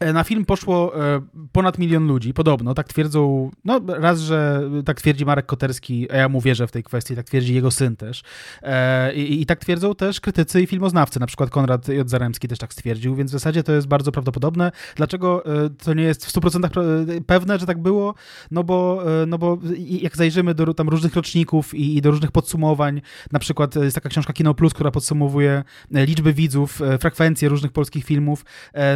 na 0.00 0.24
film 0.24 0.44
poszło 0.44 1.04
e, 1.14 1.20
ponad 1.52 1.78
milion 1.78 2.06
ludzi, 2.06 2.34
podobno, 2.34 2.74
tak 2.74 2.88
twierdzą, 2.88 3.50
no 3.64 3.80
raz, 3.88 4.20
że 4.20 4.70
tak 4.84 5.00
twierdzi 5.00 5.24
Marek 5.24 5.46
Koterski, 5.46 6.10
a 6.10 6.16
ja 6.16 6.28
mu 6.28 6.40
wierzę 6.40 6.66
w 6.66 6.70
tej 6.72 6.82
kwestii, 6.82 7.16
tak 7.16 7.26
twierdzi 7.26 7.54
jego 7.54 7.70
syn 7.70 7.96
też. 7.96 8.22
E, 8.62 9.14
I, 9.14 9.42
i 9.42 9.46
tak 9.46 9.58
twierdzą 9.58 9.94
też 9.94 10.20
krytycy 10.20 10.62
i 10.62 10.66
filmoznawcy, 10.66 11.20
na 11.20 11.26
przykład 11.26 11.50
Konrad 11.50 11.88
J. 11.88 12.10
Zaremski 12.10 12.48
też 12.48 12.58
tak 12.58 12.72
stwierdził, 12.72 13.14
więc 13.14 13.30
w 13.30 13.32
zasadzie 13.32 13.62
to 13.62 13.72
jest 13.72 13.86
bardzo 13.86 14.12
prawdopodobne. 14.12 14.72
Dlaczego 14.96 15.44
to 15.84 15.94
nie 15.94 16.02
jest 16.02 16.26
w 16.26 16.32
100% 16.32 17.20
pewne, 17.26 17.58
że 17.58 17.66
tak 17.66 17.82
było? 17.82 18.14
No 18.50 18.64
bo, 18.64 19.02
no 19.26 19.38
bo 19.38 19.58
jak 19.78 20.16
zajrzymy 20.16 20.54
do 20.54 20.74
tam 20.74 20.88
różnych 20.88 21.14
roczników 21.14 21.74
i, 21.74 21.96
i 21.96 22.02
do 22.02 22.10
różnych 22.10 22.32
podsumowań, 22.32 23.02
na 23.32 23.38
przykład 23.38 23.76
jest 23.76 23.94
taka 23.94 24.08
książka 24.08 24.32
Kino 24.32 24.54
Plus, 24.54 24.74
która 24.74 24.90
podsumowuje 24.90 25.64
liczby 25.90 26.32
widzów, 26.32 26.80
frekwencje 27.00 27.48
różnych 27.48 27.72
polskich 27.72 28.04
filmów 28.04 28.44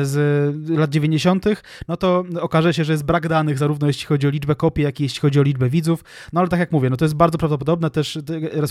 z 0.03 0.14
lat 0.70 0.91
90., 0.93 1.45
no 1.88 1.97
to 1.97 2.24
okaże 2.40 2.74
się, 2.74 2.84
że 2.84 2.93
jest 2.93 3.05
brak 3.05 3.28
danych, 3.28 3.59
zarówno 3.59 3.86
jeśli 3.86 4.07
chodzi 4.07 4.26
o 4.26 4.30
liczbę 4.30 4.55
kopii, 4.55 4.84
jak 4.84 5.01
i 5.01 5.03
jeśli 5.03 5.20
chodzi 5.20 5.40
o 5.40 5.43
liczbę 5.43 5.68
widzów. 5.68 6.05
No 6.32 6.40
ale 6.40 6.49
tak 6.49 6.61
jak 6.61 6.72
mówię, 6.72 6.90
no 6.90 6.97
to 6.97 7.05
jest 7.05 7.14
bardzo 7.14 7.38
prawdopodobne. 7.38 7.90
Też 7.90 8.18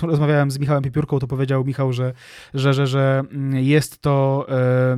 rozmawiałem 0.02 0.52
z 0.52 0.60
Michałem 0.60 0.84
Piepiórką, 0.84 1.20
to 1.20 1.28
powiedział 1.28 1.66
Michał, 1.66 1.94
że, 1.94 2.14
że, 2.54 2.74
że, 2.74 2.88
że 2.88 3.24
mm, 3.32 3.64
jest 3.64 4.02
to 4.02 4.46
e, 4.50 4.98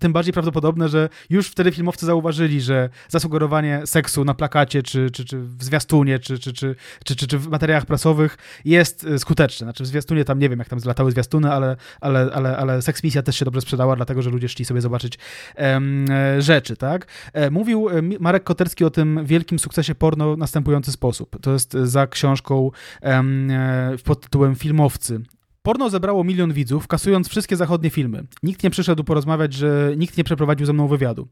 tym 0.00 0.12
bardziej 0.12 0.32
prawdopodobne, 0.32 0.88
że 0.88 1.08
już 1.30 1.48
wtedy 1.48 1.72
filmowcy 1.72 2.06
zauważyli, 2.06 2.60
że 2.60 2.88
zasugerowanie 3.08 3.82
seksu 3.84 4.24
na 4.24 4.34
plakacie, 4.34 4.82
czy, 4.82 5.10
czy, 5.10 5.24
czy 5.24 5.38
w 5.38 5.64
zwiastunie, 5.64 6.18
czy, 6.18 6.38
czy, 6.38 6.52
czy, 6.52 6.76
czy, 7.04 7.16
czy, 7.16 7.26
czy 7.26 7.38
w 7.38 7.48
materiałach 7.48 7.86
prasowych 7.86 8.38
jest 8.64 9.04
e, 9.04 9.18
skuteczne. 9.18 9.64
Znaczy 9.64 9.84
w 9.84 9.86
zwiastunie 9.86 10.24
tam 10.24 10.38
nie 10.38 10.48
wiem, 10.48 10.58
jak 10.58 10.68
tam 10.68 10.80
zlatały 10.80 11.10
zwiastuny, 11.10 11.52
ale, 11.52 11.76
ale, 12.00 12.30
ale, 12.34 12.56
ale 12.56 12.82
Sex 12.82 13.04
Misja 13.04 13.22
też 13.22 13.36
się 13.36 13.44
dobrze 13.44 13.60
sprzedała, 13.60 13.96
dlatego 13.96 14.22
że 14.22 14.30
ludzie 14.30 14.48
szli 14.48 14.64
sobie 14.64 14.80
zobaczyć 14.80 15.18
rzeczy, 16.42 16.76
tak? 16.76 17.06
E, 17.32 17.50
mówił 17.50 17.88
e, 17.88 18.02
Marek 18.20 18.44
Koterski 18.44 18.84
o 18.84 18.90
tym 18.90 19.20
wielkim 19.24 19.58
sukcesie 19.58 19.94
porno 19.94 20.34
w 20.34 20.38
następujący 20.38 20.92
sposób. 20.92 21.36
To 21.42 21.52
jest 21.52 21.72
za 21.72 22.06
książką 22.06 22.70
e, 23.02 23.22
pod 24.04 24.20
tytułem 24.20 24.54
Filmowcy 24.54 25.20
Porno 25.62 25.90
zebrało 25.90 26.24
milion 26.24 26.52
widzów, 26.52 26.86
kasując 26.86 27.28
wszystkie 27.28 27.56
zachodnie 27.56 27.90
filmy. 27.90 28.24
Nikt 28.42 28.62
nie 28.62 28.70
przyszedł 28.70 29.04
porozmawiać, 29.04 29.52
że 29.52 29.92
nikt 29.96 30.16
nie 30.16 30.24
przeprowadził 30.24 30.66
ze 30.66 30.72
mną 30.72 30.88
wywiadu. 30.88 31.28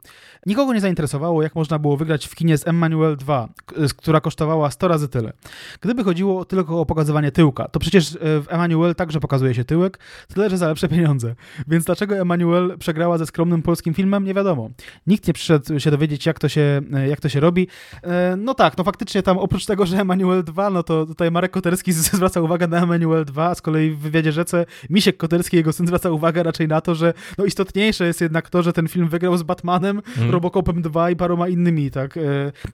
Nikogo 0.47 0.75
nie 0.75 0.81
zainteresowało, 0.81 1.43
jak 1.43 1.55
można 1.55 1.79
było 1.79 1.97
wygrać 1.97 2.27
w 2.27 2.35
kinie 2.35 2.59
z 2.59 2.69
Emmanuel 2.69 3.17
2, 3.17 3.49
która 3.97 4.21
kosztowała 4.21 4.71
100 4.71 4.89
razy 4.89 5.09
tyle. 5.09 5.33
Gdyby 5.81 6.05
chodziło 6.05 6.45
tylko 6.45 6.81
o 6.81 6.87
pokazywanie 6.87 7.33
tyłka, 7.33 7.69
to 7.69 7.81
przecież 7.81 8.15
e, 8.15 8.19
w 8.19 8.47
Emmanuel 8.49 8.95
także 8.95 9.21
pokazuje 9.21 9.55
się 9.55 9.65
tyłek, 9.65 9.99
tyle 10.35 10.51
że 10.51 10.59
za 10.59 10.69
lepsze 10.69 10.89
pieniądze. 10.89 11.35
Więc 11.69 11.85
dlaczego 11.85 12.17
Emmanuel 12.17 12.79
przegrała 12.79 13.19
ze 13.19 13.27
skromnym 13.27 13.63
polskim 13.63 13.95
filmem, 13.95 14.25
nie 14.25 14.35
wiadomo. 14.35 14.71
Nikt 15.07 15.27
nie 15.27 15.35
przyszedł 15.35 15.81
się 15.81 15.91
dowiedzieć, 15.91 16.27
jak 16.27 16.39
to 16.39 16.49
się, 16.49 16.81
e, 16.93 17.09
jak 17.09 17.21
to 17.21 17.29
się 17.29 17.41
robi. 17.41 17.69
E, 18.03 18.37
no 18.37 18.55
tak, 18.55 18.79
no 18.79 18.85
faktycznie 18.85 19.23
tam 19.23 19.39
oprócz 19.39 19.67
tego, 19.67 19.87
że 19.87 19.97
Emmanuel 19.97 20.45
2, 20.45 20.71
no 20.71 20.83
to 20.83 21.07
tutaj 21.07 21.31
Marek 21.31 21.51
Koterski 21.51 21.93
zwraca 22.03 22.41
uwagę 22.41 22.69
na 22.69 22.83
Emmanuel 22.83 23.25
2, 23.25 23.47
a 23.47 23.55
z 23.55 23.63
kolei 23.63 23.91
w 23.91 24.20
wywiadzie 24.23 24.33
rzece 24.33 24.67
Misiek 24.91 25.17
Koterski, 25.17 25.57
jego 25.57 25.73
syn, 25.73 25.87
zwraca 25.87 26.11
uwagę 26.11 26.43
raczej 26.43 26.69
na 26.69 26.81
to, 26.81 26.95
że 26.95 27.15
no 27.39 27.45
istotniejsze 27.45 28.07
jest 28.07 28.21
jednak 28.21 28.51
to, 28.51 28.63
że 28.63 28.73
ten 28.73 28.89
film 28.89 29.09
wygrał 29.09 29.37
z 29.37 29.43
Batmanem, 29.43 30.03
mm. 30.19 30.31
Robocopem 30.31 30.83
2 30.83 31.11
i 31.11 31.17
paroma 31.17 31.49
innymi, 31.49 31.91
tak, 31.91 32.17
e, 32.17 32.21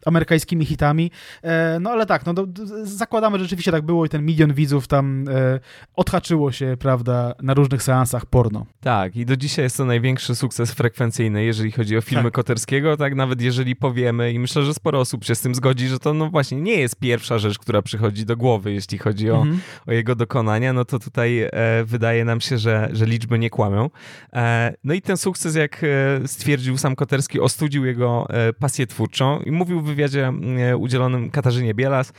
amerykańskimi 0.06 0.64
hitami. 0.64 1.10
E, 1.42 1.78
no 1.80 1.90
ale 1.90 2.06
tak, 2.06 2.26
no 2.26 2.34
do, 2.34 2.46
zakładamy, 2.82 3.38
że 3.38 3.44
rzeczywiście 3.44 3.72
tak 3.72 3.82
było 3.82 4.06
i 4.06 4.08
ten 4.08 4.24
milion 4.24 4.54
widzów 4.54 4.88
tam 4.88 5.24
e, 5.28 5.60
odhaczyło 5.94 6.52
się, 6.52 6.76
prawda, 6.78 7.34
na 7.42 7.54
różnych 7.54 7.82
seansach 7.82 8.26
porno. 8.26 8.66
Tak, 8.80 9.16
i 9.16 9.26
do 9.26 9.36
dzisiaj 9.36 9.64
jest 9.64 9.76
to 9.76 9.84
największy 9.84 10.34
sukces 10.34 10.72
frekwencyjny, 10.72 11.44
jeżeli 11.44 11.72
chodzi 11.72 11.96
o 11.96 12.00
filmy 12.00 12.24
tak. 12.24 12.32
Koterskiego, 12.32 12.96
tak 12.96 13.14
nawet 13.14 13.40
jeżeli 13.40 13.76
powiemy 13.76 14.32
i 14.32 14.38
myślę, 14.38 14.62
że 14.62 14.74
sporo 14.74 15.00
osób 15.00 15.24
się 15.24 15.34
z 15.34 15.40
tym 15.40 15.54
zgodzi, 15.54 15.88
że 15.88 15.98
to 15.98 16.14
no 16.14 16.30
właśnie 16.30 16.60
nie 16.60 16.80
jest 16.80 16.96
pierwsza 16.96 17.38
rzecz, 17.38 17.58
która 17.58 17.82
przychodzi 17.82 18.24
do 18.26 18.36
głowy, 18.36 18.72
jeśli 18.72 18.98
chodzi 18.98 19.30
o, 19.30 19.42
mm 19.42 19.60
o 19.86 19.92
jego 19.92 20.14
dokonania, 20.14 20.72
no 20.72 20.84
to 20.84 20.98
tutaj 20.98 21.35
e, 21.42 21.84
wydaje 21.84 22.24
nam 22.24 22.40
się, 22.40 22.58
że, 22.58 22.88
że 22.92 23.06
liczby 23.06 23.38
nie 23.38 23.50
kłamią. 23.50 23.90
E, 24.32 24.74
no 24.84 24.94
i 24.94 25.02
ten 25.02 25.16
sukces, 25.16 25.54
jak 25.54 25.84
e, 25.84 26.28
stwierdził 26.28 26.78
sam 26.78 26.96
Koterski, 26.96 27.40
ostudził 27.40 27.84
jego 27.84 28.26
pasję 28.58 28.86
twórczą 28.86 29.40
i 29.40 29.50
mówił 29.50 29.80
w 29.80 29.84
wywiadzie 29.84 30.32
udzielonym 30.78 31.30
Katarzynie 31.30 31.74
Bielas, 31.74 32.12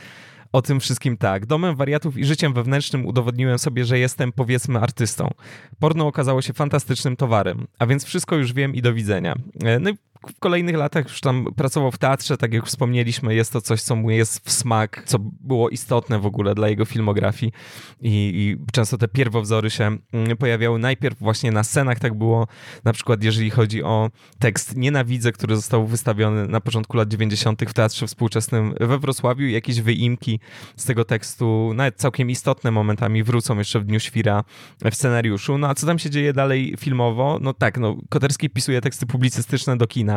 o 0.52 0.62
tym 0.62 0.80
wszystkim 0.80 1.16
tak. 1.16 1.46
Domem 1.46 1.76
wariatów 1.76 2.18
i 2.18 2.24
życiem 2.24 2.52
wewnętrznym 2.52 3.06
udowodniłem 3.06 3.58
sobie, 3.58 3.84
że 3.84 3.98
jestem 3.98 4.32
powiedzmy 4.32 4.78
artystą. 4.78 5.30
Porno 5.78 6.06
okazało 6.06 6.42
się 6.42 6.52
fantastycznym 6.52 7.16
towarem, 7.16 7.66
a 7.78 7.86
więc 7.86 8.04
wszystko 8.04 8.36
już 8.36 8.52
wiem 8.52 8.74
i 8.74 8.82
do 8.82 8.94
widzenia. 8.94 9.34
No 9.80 9.90
i 9.90 9.94
w 10.26 10.38
kolejnych 10.38 10.76
latach 10.76 11.04
już 11.04 11.20
tam 11.20 11.46
pracował 11.56 11.90
w 11.90 11.98
teatrze, 11.98 12.36
tak 12.36 12.52
jak 12.52 12.66
wspomnieliśmy, 12.66 13.34
jest 13.34 13.52
to 13.52 13.60
coś, 13.60 13.82
co 13.82 13.96
mu 13.96 14.10
jest 14.10 14.46
w 14.48 14.52
smak, 14.52 15.02
co 15.06 15.18
było 15.20 15.68
istotne 15.68 16.18
w 16.18 16.26
ogóle 16.26 16.54
dla 16.54 16.68
jego 16.68 16.84
filmografii 16.84 17.52
i, 18.00 18.10
i 18.10 18.72
często 18.72 18.98
te 18.98 19.08
pierwowzory 19.08 19.70
się 19.70 19.96
mm, 20.12 20.36
pojawiały 20.36 20.78
najpierw 20.78 21.18
właśnie 21.18 21.52
na 21.52 21.64
scenach, 21.64 21.98
tak 21.98 22.14
było 22.14 22.46
na 22.84 22.92
przykład 22.92 23.24
jeżeli 23.24 23.50
chodzi 23.50 23.82
o 23.82 24.10
tekst 24.38 24.76
Nienawidzę, 24.76 25.32
który 25.32 25.56
został 25.56 25.86
wystawiony 25.86 26.48
na 26.48 26.60
początku 26.60 26.96
lat 26.96 27.08
90. 27.08 27.62
w 27.68 27.72
Teatrze 27.72 28.06
Współczesnym 28.06 28.74
we 28.80 28.98
Wrocławiu, 28.98 29.46
jakieś 29.46 29.80
wyimki 29.80 30.40
z 30.76 30.84
tego 30.84 31.04
tekstu, 31.04 31.72
nawet 31.74 31.96
całkiem 31.96 32.30
istotne 32.30 32.70
momentami 32.70 33.22
wrócą 33.22 33.58
jeszcze 33.58 33.80
w 33.80 33.84
Dniu 33.84 34.00
Świra 34.00 34.44
w 34.90 34.94
scenariuszu. 34.94 35.58
No 35.58 35.68
a 35.68 35.74
co 35.74 35.86
tam 35.86 35.98
się 35.98 36.10
dzieje 36.10 36.32
dalej 36.32 36.74
filmowo? 36.78 37.38
No 37.42 37.54
tak, 37.54 37.78
no 37.78 37.96
Koterski 38.08 38.50
pisuje 38.50 38.80
teksty 38.80 39.06
publicystyczne 39.06 39.76
do 39.76 39.86
kina, 39.86 40.07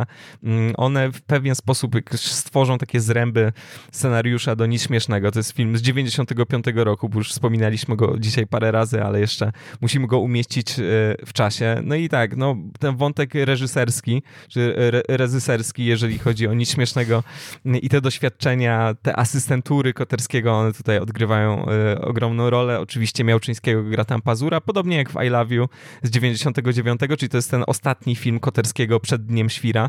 mm, 0.44 0.74
one 0.78 1.12
w 1.12 1.22
pewien 1.22 1.56
sposób 1.56 1.96
stworzą 2.16 2.78
takie 2.78 3.00
zręby 3.00 3.54
scenariusza 3.92 4.56
do 4.56 4.66
nic 4.66 4.84
śmiesznego. 4.88 5.32
To 5.32 5.40
jest 5.40 5.52
film 5.52 5.78
z 5.78 5.82
95 5.82 6.66
roku, 6.76 7.10
bo 7.10 7.18
już 7.18 7.30
wspominaliśmy 7.30 7.96
go 7.96 8.20
dzisiaj 8.20 8.48
parę 8.48 8.72
razy, 8.72 9.04
ale 9.04 9.20
jeszcze 9.20 9.52
musimy 9.82 10.08
go 10.08 10.20
umieścić 10.20 10.72
e, 10.72 10.84
w 11.26 11.34
czasie. 11.34 11.82
No 11.84 11.96
i 11.96 12.10
tak, 12.10 12.38
no, 12.38 12.56
ten 12.80 12.96
wątek 12.96 13.34
reżyserski, 13.34 14.24
czy 14.50 14.76
re 14.78 15.02
reżyserski, 15.08 15.86
jeżeli 15.86 16.20
chodzi 16.20 16.48
o 16.48 16.54
nic 16.54 16.72
śmiesznego 16.72 17.24
i 17.66 17.90
te 17.90 18.02
doświadczenia, 18.02 18.96
te 19.02 19.20
asystentury 19.20 19.94
Koterskiego, 19.94 20.54
one 20.54 20.74
tutaj 20.74 21.00
odgrywają 21.00 21.66
y, 21.96 22.02
ogromną 22.02 22.50
rolę. 22.50 22.80
Oczywiście 22.80 23.24
Miałczyńskiego 23.24 23.84
gra 23.84 24.06
tam 24.06 24.22
Pazura, 24.22 24.62
podobnie 24.62 24.98
jak 24.98 25.10
w 25.10 25.24
I 25.24 25.30
Love 25.30 25.56
You 25.56 25.70
z 26.04 26.10
99, 26.10 27.02
czyli 27.18 27.30
to 27.30 27.38
jest 27.38 27.52
ten 27.52 27.64
ostatni 27.68 28.16
film 28.16 28.40
Koterskiego 28.40 29.00
przed 29.00 29.26
Dniem 29.26 29.50
Świra, 29.50 29.81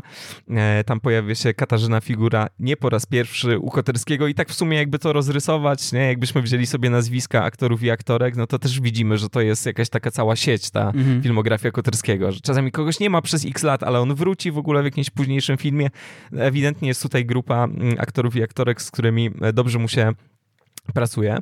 E, 0.49 0.83
tam 0.83 0.99
pojawia 0.99 1.35
się 1.35 1.53
Katarzyna 1.53 2.01
Figura 2.01 2.47
nie 2.59 2.77
po 2.77 2.89
raz 2.89 3.05
pierwszy 3.05 3.59
u 3.59 3.69
Koterskiego 3.69 4.27
i 4.27 4.33
tak 4.33 4.49
w 4.49 4.53
sumie 4.53 4.77
jakby 4.77 4.99
to 4.99 5.13
rozrysować, 5.13 5.91
nie? 5.91 5.99
jakbyśmy 5.99 6.41
wzięli 6.41 6.65
sobie 6.65 6.89
nazwiska 6.89 7.43
aktorów 7.43 7.83
i 7.83 7.91
aktorek, 7.91 8.35
no 8.35 8.47
to 8.47 8.59
też 8.59 8.81
widzimy, 8.81 9.17
że 9.17 9.29
to 9.29 9.41
jest 9.41 9.65
jakaś 9.65 9.89
taka 9.89 10.11
cała 10.11 10.35
sieć, 10.35 10.71
ta 10.71 10.87
mhm. 10.87 11.21
filmografia 11.23 11.71
Koterskiego, 11.71 12.31
że 12.31 12.39
czasami 12.39 12.71
kogoś 12.71 12.99
nie 12.99 13.09
ma 13.09 13.21
przez 13.21 13.45
x 13.45 13.63
lat, 13.63 13.83
ale 13.83 13.99
on 13.99 14.15
wróci 14.15 14.51
w 14.51 14.57
ogóle 14.57 14.81
w 14.81 14.85
jakimś 14.85 15.09
późniejszym 15.09 15.57
filmie. 15.57 15.89
Ewidentnie 16.37 16.87
jest 16.87 17.01
tutaj 17.01 17.25
grupa 17.25 17.63
mm, 17.63 17.95
aktorów 17.99 18.35
i 18.35 18.43
aktorek, 18.43 18.81
z 18.81 18.91
którymi 18.91 19.29
e, 19.41 19.53
dobrze 19.53 19.79
mu 19.79 19.87
się 19.87 20.13
pracuje. 20.93 21.37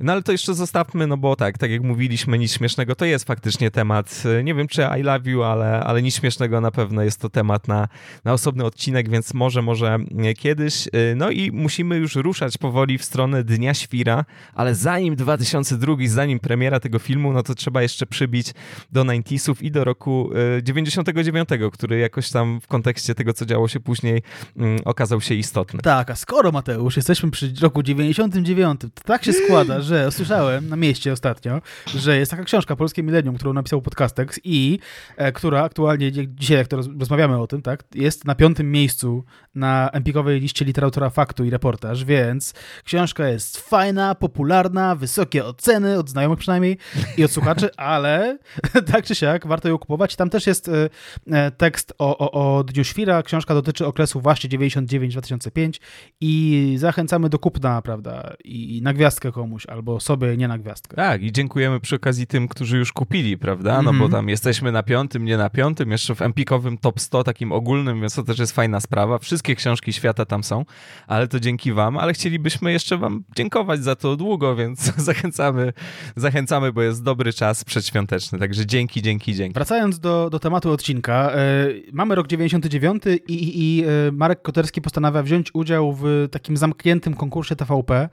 No 0.00 0.12
ale 0.12 0.22
to 0.22 0.32
jeszcze 0.32 0.54
zostawmy, 0.54 1.06
no 1.06 1.16
bo 1.16 1.36
tak, 1.36 1.58
tak 1.58 1.70
jak 1.70 1.82
mówiliśmy, 1.82 2.38
nic 2.38 2.52
śmiesznego 2.52 2.94
to 2.94 3.04
jest 3.04 3.24
faktycznie 3.24 3.70
temat, 3.70 4.22
nie 4.44 4.54
wiem 4.54 4.68
czy 4.68 4.82
I 5.00 5.02
love 5.02 5.30
you, 5.30 5.42
ale, 5.42 5.80
ale 5.80 6.02
nic 6.02 6.16
śmiesznego 6.16 6.60
na 6.60 6.70
pewno 6.70 7.02
jest 7.02 7.20
to 7.20 7.30
temat 7.30 7.68
na, 7.68 7.88
na 8.24 8.32
osobny 8.32 8.64
odcinek, 8.64 9.08
więc 9.08 9.34
może, 9.34 9.62
może 9.62 9.98
kiedyś. 10.38 10.88
No 11.16 11.30
i 11.30 11.52
musimy 11.52 11.96
już 11.96 12.16
ruszać 12.16 12.58
powoli 12.58 12.98
w 12.98 13.04
stronę 13.04 13.44
Dnia 13.44 13.74
Świra, 13.74 14.24
ale 14.54 14.74
zanim 14.74 15.16
2002, 15.16 15.96
zanim 16.06 16.40
premiera 16.40 16.80
tego 16.80 16.98
filmu, 16.98 17.32
no 17.32 17.42
to 17.42 17.54
trzeba 17.54 17.82
jeszcze 17.82 18.06
przybić 18.06 18.54
do 18.92 19.04
90sów 19.04 19.62
i 19.62 19.70
do 19.70 19.84
roku 19.84 20.30
99, 20.62 21.48
który 21.72 21.98
jakoś 21.98 22.30
tam 22.30 22.60
w 22.60 22.66
kontekście 22.66 23.14
tego, 23.14 23.32
co 23.32 23.46
działo 23.46 23.68
się 23.68 23.80
później, 23.80 24.22
mm, 24.56 24.78
okazał 24.84 25.20
się 25.20 25.34
istotny. 25.34 25.80
Tak, 25.80 26.10
a 26.10 26.16
skoro 26.16 26.52
Mateusz, 26.52 26.96
jesteśmy 26.96 27.30
przy 27.30 27.54
roku 27.60 27.82
99, 27.82 28.71
to 28.78 28.88
tak 29.04 29.24
się 29.24 29.32
składa, 29.32 29.80
że 29.80 30.08
usłyszałem 30.08 30.68
na 30.68 30.76
mieście 30.76 31.12
ostatnio, 31.12 31.60
że 31.86 32.16
jest 32.16 32.30
taka 32.30 32.44
książka 32.44 32.76
Polskie 32.76 33.02
Milenium, 33.02 33.36
którą 33.36 33.52
napisał 33.52 33.82
Podcastex 33.82 34.40
i 34.44 34.78
e, 35.16 35.32
która 35.32 35.62
aktualnie, 35.62 36.12
dzisiaj 36.12 36.56
jak 36.56 36.68
to 36.68 36.76
rozmawiamy 36.76 37.38
o 37.38 37.46
tym, 37.46 37.62
tak, 37.62 37.84
jest 37.94 38.24
na 38.24 38.34
piątym 38.34 38.70
miejscu 38.70 39.24
na 39.54 39.90
empikowej 39.92 40.40
liście 40.40 40.64
literatura 40.64 41.10
faktu 41.10 41.44
i 41.44 41.50
reportaż, 41.50 42.04
więc 42.04 42.54
książka 42.84 43.28
jest 43.28 43.58
fajna, 43.58 44.14
popularna, 44.14 44.96
wysokie 44.96 45.44
oceny, 45.44 45.98
od 45.98 46.10
znajomych 46.10 46.38
przynajmniej 46.38 46.78
i 47.16 47.24
od 47.24 47.30
słuchaczy, 47.30 47.70
ale 47.94 48.38
tak 48.92 49.04
czy 49.04 49.14
siak 49.14 49.46
warto 49.46 49.68
ją 49.68 49.78
kupować. 49.78 50.16
Tam 50.16 50.30
też 50.30 50.46
jest 50.46 50.68
e, 50.68 50.88
e, 51.30 51.50
tekst 51.50 51.92
o, 51.98 52.18
o, 52.18 52.56
o 52.56 52.64
Dniu 52.64 52.84
Świra. 52.84 53.22
Książka 53.22 53.54
dotyczy 53.54 53.86
okresu 53.86 54.20
właśnie 54.20 54.50
99-2005 54.50 55.80
i 56.20 56.74
zachęcamy 56.78 57.28
do 57.28 57.38
kupna, 57.38 57.82
prawda, 57.82 58.34
i 58.44 58.61
na 58.82 58.92
gwiazdkę 58.92 59.32
komuś, 59.32 59.66
albo 59.66 60.00
sobie 60.00 60.36
nie 60.36 60.48
na 60.48 60.58
gwiazdkę. 60.58 60.96
Tak, 60.96 61.22
i 61.22 61.32
dziękujemy 61.32 61.80
przy 61.80 61.96
okazji 61.96 62.26
tym, 62.26 62.48
którzy 62.48 62.78
już 62.78 62.92
kupili, 62.92 63.38
prawda? 63.38 63.72
No 63.72 63.80
mm 63.80 63.94
-hmm. 63.94 63.98
bo 63.98 64.04
mhm. 64.04 64.10
tam 64.12 64.28
jesteśmy 64.28 64.72
na 64.72 64.82
piątym, 64.82 65.24
nie 65.24 65.36
na 65.36 65.50
piątym, 65.50 65.90
jeszcze 65.90 66.14
w 66.14 66.22
empikowym 66.22 66.78
top 66.78 67.00
100, 67.00 67.24
takim 67.24 67.52
ogólnym, 67.52 68.00
więc 68.00 68.14
to 68.14 68.22
też 68.22 68.38
jest 68.38 68.52
fajna 68.52 68.80
sprawa. 68.80 69.18
Wszystkie 69.18 69.56
książki 69.56 69.92
świata 69.92 70.24
tam 70.24 70.44
są, 70.44 70.64
ale 71.06 71.28
to 71.28 71.40
dzięki 71.40 71.72
wam, 71.72 71.98
ale 71.98 72.12
chcielibyśmy 72.12 72.72
jeszcze 72.72 72.98
wam 72.98 73.24
dziękować 73.36 73.84
za 73.84 73.96
to 73.96 74.16
długo, 74.16 74.56
więc 74.56 74.80
zachęcamy, 75.08 75.72
zachęcamy, 76.16 76.72
bo 76.72 76.82
jest 76.82 77.02
dobry 77.02 77.32
czas 77.32 77.64
przedświąteczny, 77.64 78.38
także 78.38 78.66
dzięki, 78.66 79.02
dzięki, 79.02 79.34
dzięki. 79.34 79.54
Wracając 79.54 79.98
do, 79.98 80.30
do 80.30 80.38
tematu 80.38 80.70
odcinka, 80.70 81.32
yy, 81.66 81.82
mamy 81.92 82.14
rok 82.14 82.26
99 82.26 83.02
i, 83.28 83.34
i, 83.34 83.60
i 83.60 83.76
yy, 83.76 83.86
Marek 84.12 84.42
Koterski 84.42 84.82
postanawia 84.82 85.22
wziąć 85.22 85.54
udział 85.54 85.92
w 85.92 86.28
takim 86.30 86.56
zamkniętym 86.56 87.14
konkursie 87.14 87.56
TVP, 87.56 88.08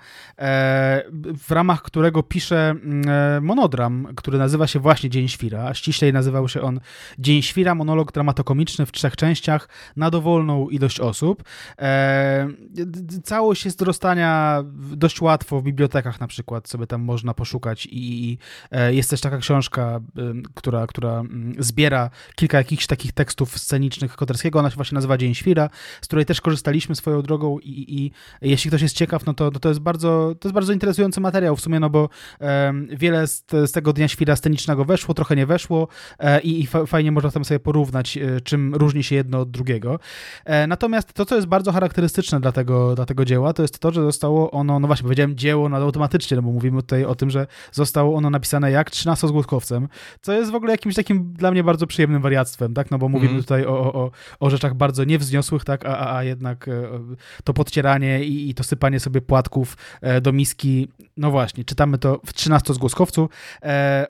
w 1.38 1.46
ramach 1.50 1.82
którego 1.82 2.24
pisze 2.24 2.70
mm, 2.70 3.44
monodram, 3.44 4.08
który 4.16 4.38
nazywa 4.38 4.68
się 4.68 4.80
właśnie 4.80 5.10
Dzień 5.10 5.28
Świra, 5.28 5.64
a 5.64 5.74
ściślej 5.74 6.14
nazywał 6.14 6.50
się 6.50 6.62
on 6.62 6.80
Dzień 7.20 7.42
Świra, 7.42 7.76
monolog 7.76 8.12
dramatokomiczny 8.12 8.86
w 8.86 8.92
trzech 8.92 9.16
częściach 9.16 9.70
na 9.96 10.10
dowolną 10.10 10.70
ilość 10.70 11.00
osób. 11.00 11.44
E, 11.80 12.48
całość 13.24 13.66
jest 13.66 13.80
do 13.80 13.86
dostania 13.86 14.64
dość 14.92 15.22
łatwo 15.22 15.60
w 15.62 15.64
bibliotekach 15.64 16.20
na 16.20 16.28
przykład, 16.28 16.70
sobie 16.70 16.88
tam 16.88 17.02
można 17.02 17.34
poszukać 17.34 17.88
i 17.92 18.38
e, 18.72 18.94
jest 18.94 19.10
też 19.10 19.22
taka 19.22 19.38
książka, 19.38 20.00
która, 20.56 20.88
która 20.88 21.20
mm, 21.20 21.56
zbiera 21.60 22.10
kilka 22.36 22.58
jakichś 22.58 22.88
takich 22.88 23.12
tekstów 23.12 23.58
scenicznych 23.58 24.16
Koterskiego, 24.16 24.60
ona 24.60 24.70
się 24.70 24.76
właśnie 24.76 24.96
nazywa 24.96 25.18
Dzień 25.18 25.36
Świra, 25.36 25.70
z 26.02 26.08
której 26.08 26.26
też 26.26 26.42
korzystaliśmy 26.42 26.96
swoją 26.96 27.22
drogą 27.22 27.60
i, 27.60 27.96
i 27.98 28.12
jeśli 28.42 28.70
ktoś 28.70 28.82
jest 28.82 28.96
ciekaw, 28.96 29.26
no 29.26 29.34
to, 29.34 29.52
no 29.54 29.60
to, 29.60 29.70
jest 29.70 29.82
bardzo, 29.82 30.29
to 30.36 30.48
jest 30.48 30.54
bardzo 30.54 30.74
interesujący 30.74 31.22
materiał 31.22 31.56
w 31.56 31.62
sumie, 31.62 31.80
no 31.80 31.90
bo 31.90 32.10
um, 32.40 32.88
wiele 32.92 33.28
z, 33.28 33.46
z, 33.52 33.72
tego 33.72 33.94
Dnia 33.94 34.08
Świra 34.08 34.36
scenicznego 34.36 34.86
weszło, 34.86 35.14
trochę 35.14 35.36
nie 35.36 35.46
weszło 35.46 35.88
e, 36.20 36.42
i, 36.42 36.64
i 36.64 36.68
fajnie 36.68 37.12
można 37.12 37.32
tam 37.32 37.46
sobie 37.46 37.60
porównać, 37.60 38.18
e, 38.18 38.42
czym 38.42 38.76
różni 38.76 39.04
się 39.04 39.16
jedno 39.16 39.40
od 39.40 39.52
drugiego. 39.52 40.00
E, 40.46 40.68
natomiast 40.68 41.14
to, 41.14 41.26
co 41.26 41.36
jest 41.36 41.48
bardzo 41.48 41.72
charakterystyczne 41.72 42.40
dla 42.40 42.52
tego, 42.52 42.96
dla 42.96 43.06
tego 43.06 43.26
dzieła, 43.26 43.54
to 43.54 43.62
jest 43.62 43.80
to, 43.80 43.92
że 43.92 44.02
zostało 44.02 44.52
ono, 44.52 44.80
no 44.80 44.88
właśnie, 44.88 45.04
powiedziałem 45.04 45.38
dzieło 45.38 45.70
no 45.70 45.78
automatycznie, 45.78 46.38
no 46.38 46.44
bo 46.44 46.52
mówimy 46.52 46.82
tutaj 46.82 47.06
o 47.06 47.16
tym, 47.16 47.30
że 47.30 47.48
zostało 47.72 48.18
ono 48.18 48.30
napisane 48.30 48.72
jak 48.72 48.92
13 48.92 49.28
zgłoskowcem, 49.28 49.88
co 50.22 50.34
jest 50.34 50.52
w 50.52 50.56
ogóle 50.56 50.72
jakimś 50.72 50.96
takim 50.96 51.34
dla 51.34 51.52
mnie 51.52 51.64
bardzo 51.64 51.88
przyjemnym 51.88 52.22
wariactwem, 52.22 52.74
tak, 52.74 52.92
no 52.92 52.98
bo 52.98 53.10
mówimy 53.10 53.32
mm. 53.32 53.44
tutaj 53.44 53.66
o, 53.66 53.94
o, 53.94 54.12
o 54.40 54.50
rzeczach 54.50 54.74
bardzo 54.74 55.04
niewzniosłych, 55.04 55.66
tak, 55.66 55.86
a, 55.86 55.98
a, 55.98 56.18
a 56.18 56.24
jednak 56.24 56.70
to 57.44 57.54
podcieranie 57.54 58.24
i, 58.24 58.50
i 58.50 58.54
to 58.54 58.64
sypanie 58.64 59.00
sobie 59.00 59.22
płatków 59.22 59.78
do 60.22 60.32
miski, 60.32 60.88
no 61.18 61.32
właśnie, 61.32 61.66
czytamy 61.66 61.98
to 61.98 62.22
w 62.26 62.34
13 62.34 62.74
zgłoskowcu. 62.74 63.30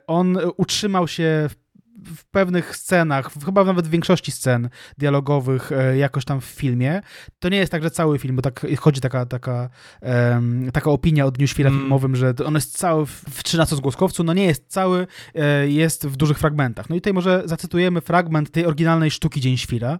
On 0.06 0.38
utrzymał 0.56 1.08
się 1.08 1.48
w 1.50 1.69
w 2.04 2.24
pewnych 2.24 2.76
scenach, 2.76 3.30
chyba 3.44 3.64
nawet 3.64 3.86
w 3.86 3.90
większości 3.90 4.32
scen 4.32 4.68
dialogowych 4.98 5.72
e, 5.72 5.96
jakoś 5.96 6.24
tam 6.24 6.40
w 6.40 6.44
filmie. 6.44 7.00
To 7.38 7.48
nie 7.48 7.56
jest 7.56 7.72
tak, 7.72 7.82
że 7.82 7.90
cały 7.90 8.18
film, 8.18 8.36
bo 8.36 8.42
tak 8.42 8.66
chodzi 8.78 9.00
taka, 9.00 9.26
taka, 9.26 9.68
um, 10.02 10.72
taka 10.72 10.90
opinia 10.90 11.26
o 11.26 11.30
Dniu 11.30 11.46
Świra 11.46 11.68
mm. 11.68 11.80
filmowym, 11.80 12.16
że 12.16 12.34
on 12.46 12.54
jest 12.54 12.78
cały 12.78 13.06
w 13.06 13.42
13 13.42 13.76
zgłoskowcu, 13.76 14.24
no 14.24 14.32
nie 14.32 14.44
jest 14.44 14.64
cały, 14.68 15.06
e, 15.34 15.68
jest 15.68 16.06
w 16.06 16.16
dużych 16.16 16.38
fragmentach. 16.38 16.90
No 16.90 16.96
i 16.96 17.00
tutaj 17.00 17.12
może 17.12 17.42
zacytujemy 17.44 18.00
fragment 18.00 18.50
tej 18.50 18.66
oryginalnej 18.66 19.10
sztuki 19.10 19.40
Dzień 19.40 19.56
Świra. 19.56 19.98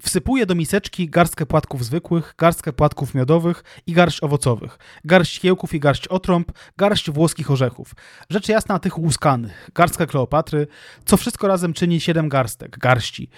Wsypuje 0.00 0.46
do 0.46 0.54
miseczki 0.54 1.08
garstkę 1.08 1.46
płatków 1.46 1.84
zwykłych, 1.84 2.34
garstkę 2.38 2.72
płatków 2.72 3.14
miodowych 3.14 3.64
i 3.86 3.92
garść 3.92 4.22
owocowych, 4.22 4.78
garść 5.04 5.40
kiełków 5.40 5.74
i 5.74 5.80
garść 5.80 6.08
otrąb, 6.08 6.52
garść 6.76 7.10
włoskich 7.10 7.50
orzechów. 7.50 7.94
Rzecz 8.30 8.48
jasna 8.48 8.78
tych 8.78 8.98
łuskanych, 8.98 9.70
garstka 9.74 10.06
Kleopatry, 10.06 10.66
co 11.04 11.16
wszystko 11.16 11.41
wszystko 11.42 11.48
razem 11.48 11.72
czyni 11.72 12.00
7 12.00 12.28
garstek, 12.28 12.78
garści. 12.78 13.28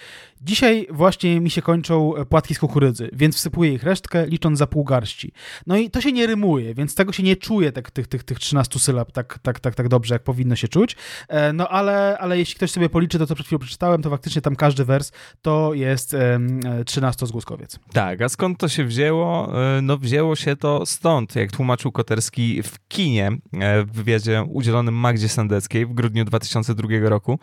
Dzisiaj 0.42 0.86
właśnie 0.90 1.40
mi 1.40 1.50
się 1.50 1.62
kończą 1.62 2.16
e, 2.16 2.24
płatki 2.24 2.54
z 2.54 2.58
kukurydzy, 2.58 3.10
więc 3.12 3.36
wsypuję 3.36 3.72
ich 3.72 3.82
resztkę, 3.82 4.26
licząc 4.26 4.58
za 4.58 4.66
pół 4.66 4.84
garści. 4.84 5.32
No 5.66 5.76
i 5.76 5.90
to 5.90 6.00
się 6.00 6.12
nie 6.12 6.26
rymuje, 6.26 6.74
więc 6.74 6.94
tego 6.94 7.12
się 7.12 7.22
nie 7.22 7.36
czuje, 7.36 7.72
tak, 7.72 7.90
tych, 7.90 8.06
tych, 8.06 8.24
tych 8.24 8.38
13 8.38 8.78
sylab 8.78 9.12
tak, 9.12 9.38
tak, 9.42 9.60
tak, 9.60 9.74
tak 9.74 9.88
dobrze, 9.88 10.14
jak 10.14 10.22
powinno 10.22 10.56
się 10.56 10.68
czuć. 10.68 10.96
E, 11.28 11.52
no 11.52 11.68
ale, 11.68 12.18
ale 12.20 12.38
jeśli 12.38 12.54
ktoś 12.54 12.70
sobie 12.70 12.88
policzy 12.88 13.18
to, 13.18 13.26
co 13.26 13.34
przed 13.34 13.46
chwilą 13.46 13.58
przeczytałem, 13.58 14.02
to 14.02 14.10
faktycznie 14.10 14.42
tam 14.42 14.56
każdy 14.56 14.84
wers 14.84 15.12
to 15.42 15.74
jest 15.74 16.16
13-zgłoskowiec. 16.84 17.76
E, 17.76 17.92
tak, 17.92 18.22
a 18.22 18.28
skąd 18.28 18.58
to 18.58 18.68
się 18.68 18.84
wzięło? 18.84 19.52
No 19.82 19.98
wzięło 19.98 20.36
się 20.36 20.56
to 20.56 20.86
stąd, 20.86 21.36
jak 21.36 21.52
tłumaczył 21.52 21.92
Koterski 21.92 22.62
w 22.62 22.88
kinie 22.88 23.30
w 23.86 23.92
wywiadzie 23.92 24.44
udzielonym 24.48 24.94
Magdzie 24.94 25.28
Sandeckiej 25.28 25.86
w 25.86 25.92
grudniu 25.94 26.24
2002 26.24 26.88
roku. 27.02 27.38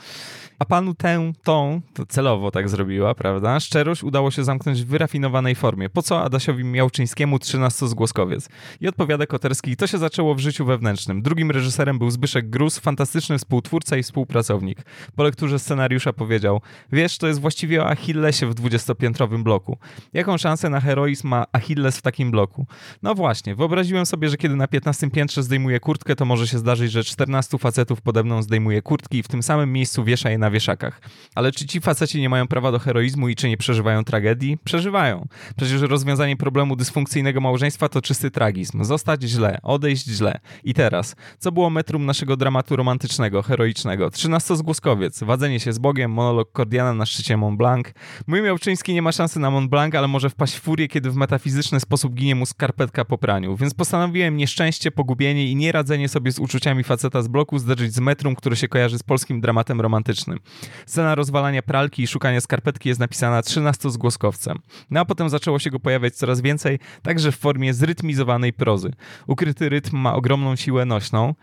A 0.62 0.66
panu 0.66 0.94
tę, 0.94 1.32
tą, 1.44 1.82
to 1.94 2.06
celowo 2.06 2.52
tak 2.52 2.70
zrobiła, 2.70 3.16
prawda? 3.16 3.60
Szczerość 3.60 4.04
udało 4.04 4.32
się 4.32 4.44
zamknąć 4.44 4.84
w 4.84 4.86
wyrafinowanej 4.86 5.56
formie. 5.56 5.90
Po 5.90 6.02
co 6.02 6.24
Adasiowi 6.24 6.64
Miałczyńskiemu 6.64 7.38
13-zgłoskowiec? 7.38 8.50
I 8.82 8.88
odpowiada 8.88 9.26
Koterski, 9.26 9.76
to 9.76 9.88
się 9.88 9.98
zaczęło 9.98 10.36
w 10.36 10.40
życiu 10.40 10.66
wewnętrznym. 10.66 11.22
Drugim 11.22 11.52
reżyserem 11.52 12.00
był 12.00 12.12
Zbyszek 12.12 12.50
Gruz, 12.50 12.80
fantastyczny 12.80 13.38
współtwórca 13.38 13.98
i 13.98 14.04
współpracownik. 14.04 14.78
Po 15.16 15.24
lekturze 15.24 15.60
scenariusza 15.60 16.14
powiedział, 16.14 16.62
wiesz, 16.92 17.18
to 17.18 17.28
jest 17.28 17.42
właściwie 17.42 17.82
o 17.82 17.90
Achillesie 17.90 18.48
w 18.48 18.54
dwudziestopiętrowym 18.54 19.44
bloku. 19.44 19.78
Jaką 20.14 20.38
szansę 20.38 20.70
na 20.70 20.80
heroizm 20.80 21.28
ma 21.28 21.46
Achilles 21.52 21.98
w 21.98 22.02
takim 22.02 22.32
bloku? 22.32 22.66
No 23.02 23.16
właśnie, 23.16 23.56
wyobraziłem 23.56 24.06
sobie, 24.06 24.30
że 24.30 24.38
kiedy 24.38 24.56
na 24.56 24.68
15 24.68 25.10
piętrze 25.10 25.44
zdejmuje 25.44 25.80
kurtkę, 25.80 26.16
to 26.16 26.26
może 26.26 26.48
się 26.48 26.58
zdarzyć, 26.58 26.92
że 26.92 27.04
14 27.04 27.58
facetów 27.58 28.02
pode 28.02 28.24
mną 28.24 28.42
zdejmuje 28.42 28.82
kurtki 28.82 29.18
i 29.18 29.24
w 29.24 29.28
tym 29.28 29.44
samym 29.44 29.74
miejscu 29.74 30.04
wiesza 30.04 30.30
je 30.30 30.38
na 30.38 30.51
wieszakach. 30.52 31.02
Ale 31.36 31.52
czy 31.52 31.66
ci 31.66 31.82
faceci 31.82 32.22
nie 32.22 32.30
mają 32.30 32.48
prawa 32.48 32.72
do 32.72 32.80
heroizmu 32.80 33.30
i 33.30 33.36
czy 33.36 33.50
nie 33.50 33.58
przeżywają 33.58 34.04
tragedii? 34.04 34.58
Przeżywają. 34.64 35.28
Przecież 35.58 35.82
rozwiązanie 35.82 36.38
problemu 36.38 36.76
dysfunkcyjnego 36.76 37.42
małżeństwa 37.42 37.90
to 37.90 38.02
czysty 38.02 38.32
tragizm. 38.32 38.84
Zostać 38.84 39.24
źle, 39.24 39.60
odejść 39.64 40.06
źle. 40.06 40.40
I 40.64 40.74
teraz, 40.74 41.16
co 41.40 41.52
było 41.52 41.70
metrum 41.70 42.06
naszego 42.06 42.38
dramatu 42.38 42.76
romantycznego, 42.76 43.42
heroicznego? 43.42 44.10
Trzynastozgłoskowiec, 44.10 45.24
wadzenie 45.24 45.60
się 45.60 45.74
z 45.74 45.80
Bogiem, 45.80 46.12
monolog 46.12 46.52
Kordiana 46.52 46.94
na 46.94 47.06
szczycie 47.06 47.38
Mont 47.38 47.58
Blanc. 47.58 47.88
Mój 48.28 48.42
Miałczyński 48.42 48.94
nie 48.94 49.02
ma 49.02 49.12
szansy 49.12 49.40
na 49.40 49.52
Mont 49.52 49.70
Blanc, 49.70 49.96
ale 49.96 50.08
może 50.08 50.30
wpaść 50.30 50.56
w 50.56 50.62
furię, 50.62 50.88
kiedy 50.88 51.12
w 51.12 51.16
metafizyczny 51.16 51.80
sposób 51.80 52.14
ginie 52.14 52.36
mu 52.36 52.46
skarpetka 52.46 53.06
po 53.06 53.18
praniu. 53.18 53.58
Więc 53.58 53.74
postanowiłem 53.74 54.38
nieszczęście, 54.38 54.92
pogubienie 54.92 55.48
i 55.48 55.56
nieradzenie 55.56 56.10
sobie 56.10 56.32
z 56.32 56.40
uczuciami 56.40 56.84
faceta 56.84 57.22
z 57.22 57.28
bloku 57.28 57.60
zderzyć 57.60 57.94
z 57.94 58.00
metrum, 58.00 58.36
które 58.36 58.56
się 58.56 58.68
kojarzy 58.68 58.98
z 58.98 59.04
polskim 59.04 59.42
dramatem 59.42 59.82
romantycznym. 59.82 60.40
Scena 60.86 61.16
rozwalania 61.16 61.62
pralki 61.62 62.04
i 62.04 62.08
szukania 62.08 62.42
skarpetki 62.42 62.90
jest 62.90 63.00
napisana 63.00 63.42
13 63.42 63.92
zgłoskowcem. 63.92 64.60
No 64.90 65.00
a 65.00 65.06
potem 65.06 65.30
zaczęło 65.30 65.60
się 65.60 65.70
go 65.70 65.80
pojawiać 65.80 66.16
coraz 66.16 66.42
więcej, 66.42 66.80
także 67.02 67.32
w 67.32 67.38
formie 67.38 67.74
zrytmizowanej 67.74 68.54
prozy. 68.54 68.94
Ukryty 69.28 69.70
rytm 69.70 69.98
ma 69.98 70.14
ogromną 70.14 70.56
siłę 70.56 70.86
nośną. 70.86 71.36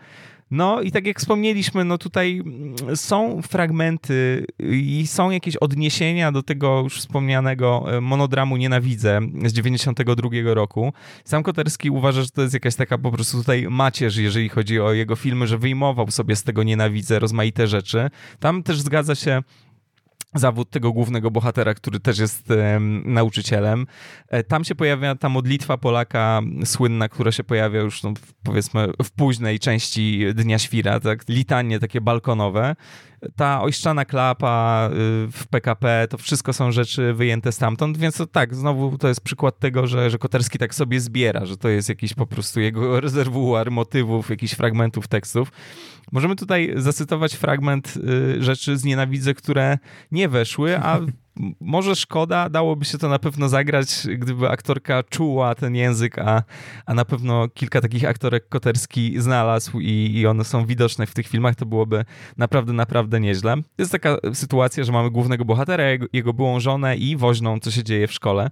No 0.51 0.81
i 0.81 0.91
tak 0.91 1.07
jak 1.07 1.19
wspomnieliśmy, 1.19 1.85
no 1.85 1.97
tutaj 1.97 2.41
mm, 2.45 2.97
są 2.97 3.41
fragmenty 3.41 4.45
i 4.59 5.07
są 5.07 5.29
jakieś 5.29 5.55
odniesienia 5.55 6.31
do 6.31 6.43
tego 6.43 6.81
już 6.83 6.99
wspomnianego 6.99 7.85
e, 7.97 8.01
monodramu 8.01 8.57
Nienawidzę 8.57 9.19
z 9.45 9.53
92 9.53 10.29
roku. 10.43 10.93
Sam 11.25 11.43
Koterski 11.43 11.89
uważa, 11.89 12.21
że 12.21 12.29
to 12.29 12.41
jest 12.41 12.53
jakaś 12.53 12.75
taka 12.75 12.97
po 12.97 13.11
prostu 13.11 13.37
tutaj 13.37 13.67
macierz, 13.69 14.17
jeżeli 14.17 14.49
chodzi 14.49 14.79
o 14.79 14.93
jego 14.93 15.15
filmy, 15.15 15.47
że 15.47 15.57
wyjmował 15.57 16.11
sobie 16.11 16.35
z 16.35 16.43
tego 16.43 16.63
Nienawidzę 16.63 17.19
rozmaite 17.19 17.67
rzeczy. 17.67 18.09
Tam 18.39 18.63
też 18.63 18.81
zgadza 18.81 19.15
się 19.15 19.41
zawód 20.33 20.69
tego 20.69 20.91
głównego 20.91 21.31
bohatera, 21.31 21.73
który 21.73 21.99
też 21.99 22.19
jest 22.19 22.51
e, 22.51 22.79
nauczycielem. 23.05 23.87
E, 24.27 24.43
tam 24.43 24.63
się 24.63 24.75
pojawia 24.75 25.15
ta 25.15 25.29
modlitwa 25.29 25.77
Polaka 25.77 26.41
słynna, 26.65 27.09
która 27.09 27.31
się 27.31 27.43
pojawia 27.43 27.81
już 27.81 28.03
no, 28.03 28.13
powiedzmy 28.43 28.87
w 29.03 29.11
późnej 29.11 29.59
części 29.59 30.25
Dnia 30.33 30.59
Świra, 30.59 30.99
tak? 30.99 31.29
litanie 31.29 31.79
takie 31.79 32.01
balkonowe. 32.01 32.75
Ta 33.35 33.61
ojszczana 33.61 34.05
klapa 34.05 34.89
y, 34.91 34.93
w 35.31 35.47
PKP, 35.49 36.07
to 36.09 36.17
wszystko 36.17 36.53
są 36.53 36.71
rzeczy 36.71 37.13
wyjęte 37.13 37.51
stamtąd, 37.51 37.97
więc 37.97 38.17
to 38.17 38.27
tak, 38.27 38.55
znowu 38.55 38.97
to 38.97 39.07
jest 39.07 39.21
przykład 39.21 39.59
tego, 39.59 39.87
że, 39.87 40.09
że 40.09 40.17
Koterski 40.17 40.57
tak 40.57 40.75
sobie 40.75 40.99
zbiera, 40.99 41.45
że 41.45 41.57
to 41.57 41.69
jest 41.69 41.89
jakiś 41.89 42.13
po 42.13 42.27
prostu 42.27 42.59
jego 42.59 42.99
rezerwuar 43.01 43.71
motywów, 43.71 44.29
jakichś 44.29 44.53
fragmentów 44.53 45.07
tekstów. 45.07 45.51
Możemy 46.11 46.35
tutaj 46.35 46.73
zacytować 46.75 47.33
fragment 47.33 47.93
y, 47.97 48.43
rzeczy 48.43 48.77
z 48.77 48.83
Nienawidzę, 48.83 49.33
które 49.33 49.77
nie 50.11 50.29
weszły, 50.29 50.79
a 50.79 50.99
może 51.61 51.95
szkoda, 51.95 52.49
dałoby 52.49 52.85
się 52.85 52.97
to 52.97 53.09
na 53.09 53.19
pewno 53.19 53.49
zagrać, 53.49 54.07
gdyby 54.17 54.49
aktorka 54.49 55.03
czuła 55.03 55.55
ten 55.55 55.75
język, 55.75 56.19
a, 56.19 56.43
a 56.85 56.93
na 56.93 57.05
pewno 57.05 57.47
kilka 57.47 57.81
takich 57.81 58.05
aktorek 58.05 58.49
Koterski 58.49 59.21
znalazł 59.21 59.79
i, 59.79 60.11
i 60.15 60.27
one 60.27 60.43
są 60.43 60.65
widoczne 60.65 61.07
w 61.07 61.13
tych 61.13 61.27
filmach, 61.27 61.55
to 61.55 61.65
byłoby 61.65 62.05
naprawdę, 62.37 62.73
naprawdę 62.73 63.19
nieźle. 63.19 63.55
Jest 63.77 63.91
taka 63.91 64.17
sytuacja, 64.33 64.83
że 64.83 64.91
mamy 64.91 65.11
głównego 65.11 65.45
bohatera, 65.45 65.83
jego, 65.83 66.05
jego 66.13 66.33
byłą 66.33 66.59
żonę 66.59 66.97
i 66.97 67.17
woźną, 67.17 67.59
co 67.59 67.71
się 67.71 67.83
dzieje 67.83 68.07
w 68.07 68.13
szkole. 68.13 68.49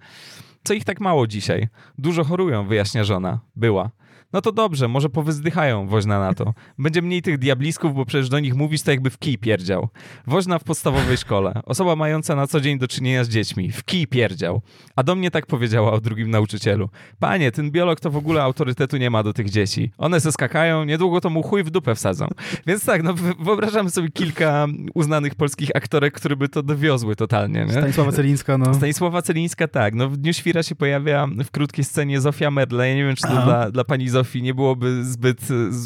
Co 0.64 0.74
ich 0.74 0.84
tak 0.84 1.00
mało 1.00 1.28
dzisiaj? 1.28 1.68
Dużo 1.98 2.24
chorują, 2.24 2.68
wyjaśnia 2.68 3.04
żona. 3.04 3.40
Była. 3.56 3.92
No 4.34 4.42
to 4.42 4.52
dobrze, 4.52 4.88
może 4.88 5.10
powyzdychają 5.10 5.88
woźna 5.88 6.20
na 6.20 6.34
to. 6.34 6.54
Będzie 6.80 7.02
mniej 7.02 7.22
tych 7.22 7.38
diablisków, 7.38 7.96
bo 7.96 8.06
przecież 8.06 8.30
do 8.30 8.40
nich 8.40 8.56
mówisz 8.56 8.82
to 8.82 8.92
jakby 8.92 9.10
w 9.10 9.18
kij 9.18 9.38
pierdział. 9.38 9.90
Woźna 10.28 10.60
w 10.60 10.64
podstawowej 10.64 11.18
szkole. 11.18 11.62
Osoba 11.66 11.96
mająca 11.96 12.36
na 12.36 12.48
co 12.48 12.62
dzień 12.62 12.80
do 12.80 12.88
czynienia 12.88 13.24
z 13.24 13.30
dziećmi. 13.30 13.72
W 13.72 13.84
kij 13.84 14.08
pierdział. 14.08 14.62
A 14.96 15.04
do 15.04 15.16
mnie 15.16 15.32
tak 15.32 15.46
powiedziała 15.46 15.92
o 15.92 16.02
drugim 16.02 16.30
nauczycielu. 16.30 16.90
Panie, 17.20 17.52
ten 17.52 17.72
biolog 17.72 18.00
to 18.00 18.12
w 18.12 18.18
ogóle 18.18 18.44
autorytetu 18.44 18.98
nie 18.98 19.10
ma 19.10 19.24
do 19.24 19.34
tych 19.34 19.50
dzieci. 19.50 19.92
One 19.98 20.20
se 20.20 20.32
skakają, 20.32 20.84
niedługo 20.84 21.22
to 21.22 21.30
mu 21.30 21.44
chuj 21.44 21.64
w 21.64 21.70
dupę 21.70 21.96
wsadzą. 21.96 22.28
Więc 22.68 22.86
tak, 22.86 23.04
no 23.04 23.14
wyobrażamy 23.40 23.90
sobie 23.90 24.10
kilka 24.10 24.68
uznanych 24.94 25.36
polskich 25.36 25.70
aktorek, 25.76 26.14
które 26.14 26.36
by 26.36 26.50
to 26.50 26.64
dowiozły 26.64 27.16
totalnie. 27.16 27.66
Nie? 27.66 27.72
Stanisława 27.72 28.12
Celińska, 28.12 28.58
no. 28.58 28.74
Stanisława 28.74 29.22
Celińska, 29.22 29.68
tak. 29.68 29.96
No 29.96 30.10
w 30.10 30.18
Dniu 30.18 30.34
Świra 30.34 30.64
się 30.64 30.76
pojawia 30.76 31.28
w 31.46 31.52
krótkiej 31.52 31.86
scenie 31.86 32.22
Zofia 32.22 32.52
Medle. 32.52 32.90
Ja 32.90 32.96
nie 32.96 33.04
wiem, 33.06 33.16
czy 33.16 33.28
to 33.28 33.42
dla, 33.42 33.72
dla 33.72 33.84
pani 33.84 34.10
Zofii 34.18 34.42
nie 34.42 34.54
byłoby 34.54 35.06
zbyt, 35.06 35.42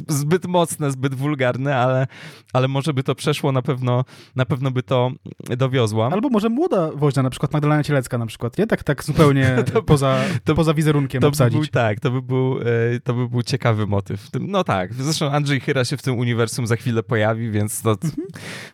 zbyt 0.08 0.46
mocne, 0.46 0.92
zbyt 0.92 1.16
wulgarne, 1.16 1.78
ale, 1.78 2.08
ale 2.54 2.68
może 2.68 2.94
by 2.94 3.04
to 3.04 3.16
przeszło, 3.16 3.52
na 3.52 3.62
pewno, 3.62 4.06
na 4.36 4.46
pewno 4.46 4.72
by 4.72 4.84
to 4.84 5.12
dowiozła. 5.58 6.10
Albo 6.12 6.30
może 6.30 6.50
młoda 6.50 6.92
woźna, 6.96 7.24
na 7.24 7.30
przykład 7.30 7.54
Magdalena 7.54 7.84
Cielecka 7.84 8.18
na 8.18 8.26
przykład, 8.26 8.58
nie? 8.58 8.68
Tak, 8.68 8.84
tak 8.84 9.04
zupełnie 9.04 9.56
to, 9.74 9.84
poza, 9.84 10.18
to, 10.44 10.56
poza 10.56 10.74
wizerunkiem 10.74 11.22
to 11.22 11.28
obsadzić. 11.28 11.60
By 11.60 11.66
był, 11.66 11.72
tak, 11.72 12.00
to 12.00 12.12
by, 12.12 12.22
był, 12.22 12.60
e, 12.60 13.00
to 13.04 13.14
by 13.14 13.30
był 13.30 13.44
ciekawy 13.44 13.88
motyw. 13.88 14.30
No 14.40 14.64
tak, 14.64 14.94
zresztą 14.94 15.32
Andrzej 15.32 15.60
Chyra 15.60 15.86
się 15.86 15.98
w 15.98 16.02
tym 16.02 16.18
uniwersum 16.18 16.68
za 16.68 16.76
chwilę 16.76 17.04
pojawi, 17.04 17.52
więc 17.52 17.82
to 17.82 17.92
mhm. 17.92 18.28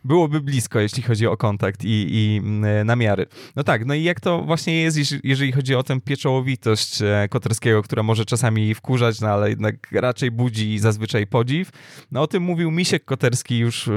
byłoby 0.04 0.42
blisko, 0.42 0.80
jeśli 0.80 1.04
chodzi 1.04 1.28
o 1.28 1.38
kontakt 1.38 1.84
i, 1.84 2.08
i 2.10 2.42
e, 2.66 2.84
namiary. 2.84 3.26
No 3.56 3.64
tak, 3.64 3.86
no 3.86 3.94
i 3.94 4.04
jak 4.04 4.20
to 4.20 4.42
właśnie 4.42 4.82
jest, 4.82 4.98
jeżeli 5.24 5.52
chodzi 5.52 5.76
o 5.76 5.84
tę 5.84 6.02
pieczołowitość 6.02 7.02
e, 7.02 7.28
Koterskiego, 7.30 7.84
która 7.84 8.04
może 8.04 8.26
czasami 8.26 8.76
wkurzać, 8.76 9.22
no 9.22 9.28
ale 9.28 9.47
jednak 9.48 9.92
raczej 9.92 10.32
budzi 10.32 10.80
zazwyczaj 10.80 11.28
podziw. 11.28 11.70
No 12.12 12.22
o 12.22 12.28
tym 12.28 12.44
mówił 12.44 12.72
Misiek 12.72 13.06
Koterski 13.06 13.58
już 13.58 13.88
e, 13.88 13.92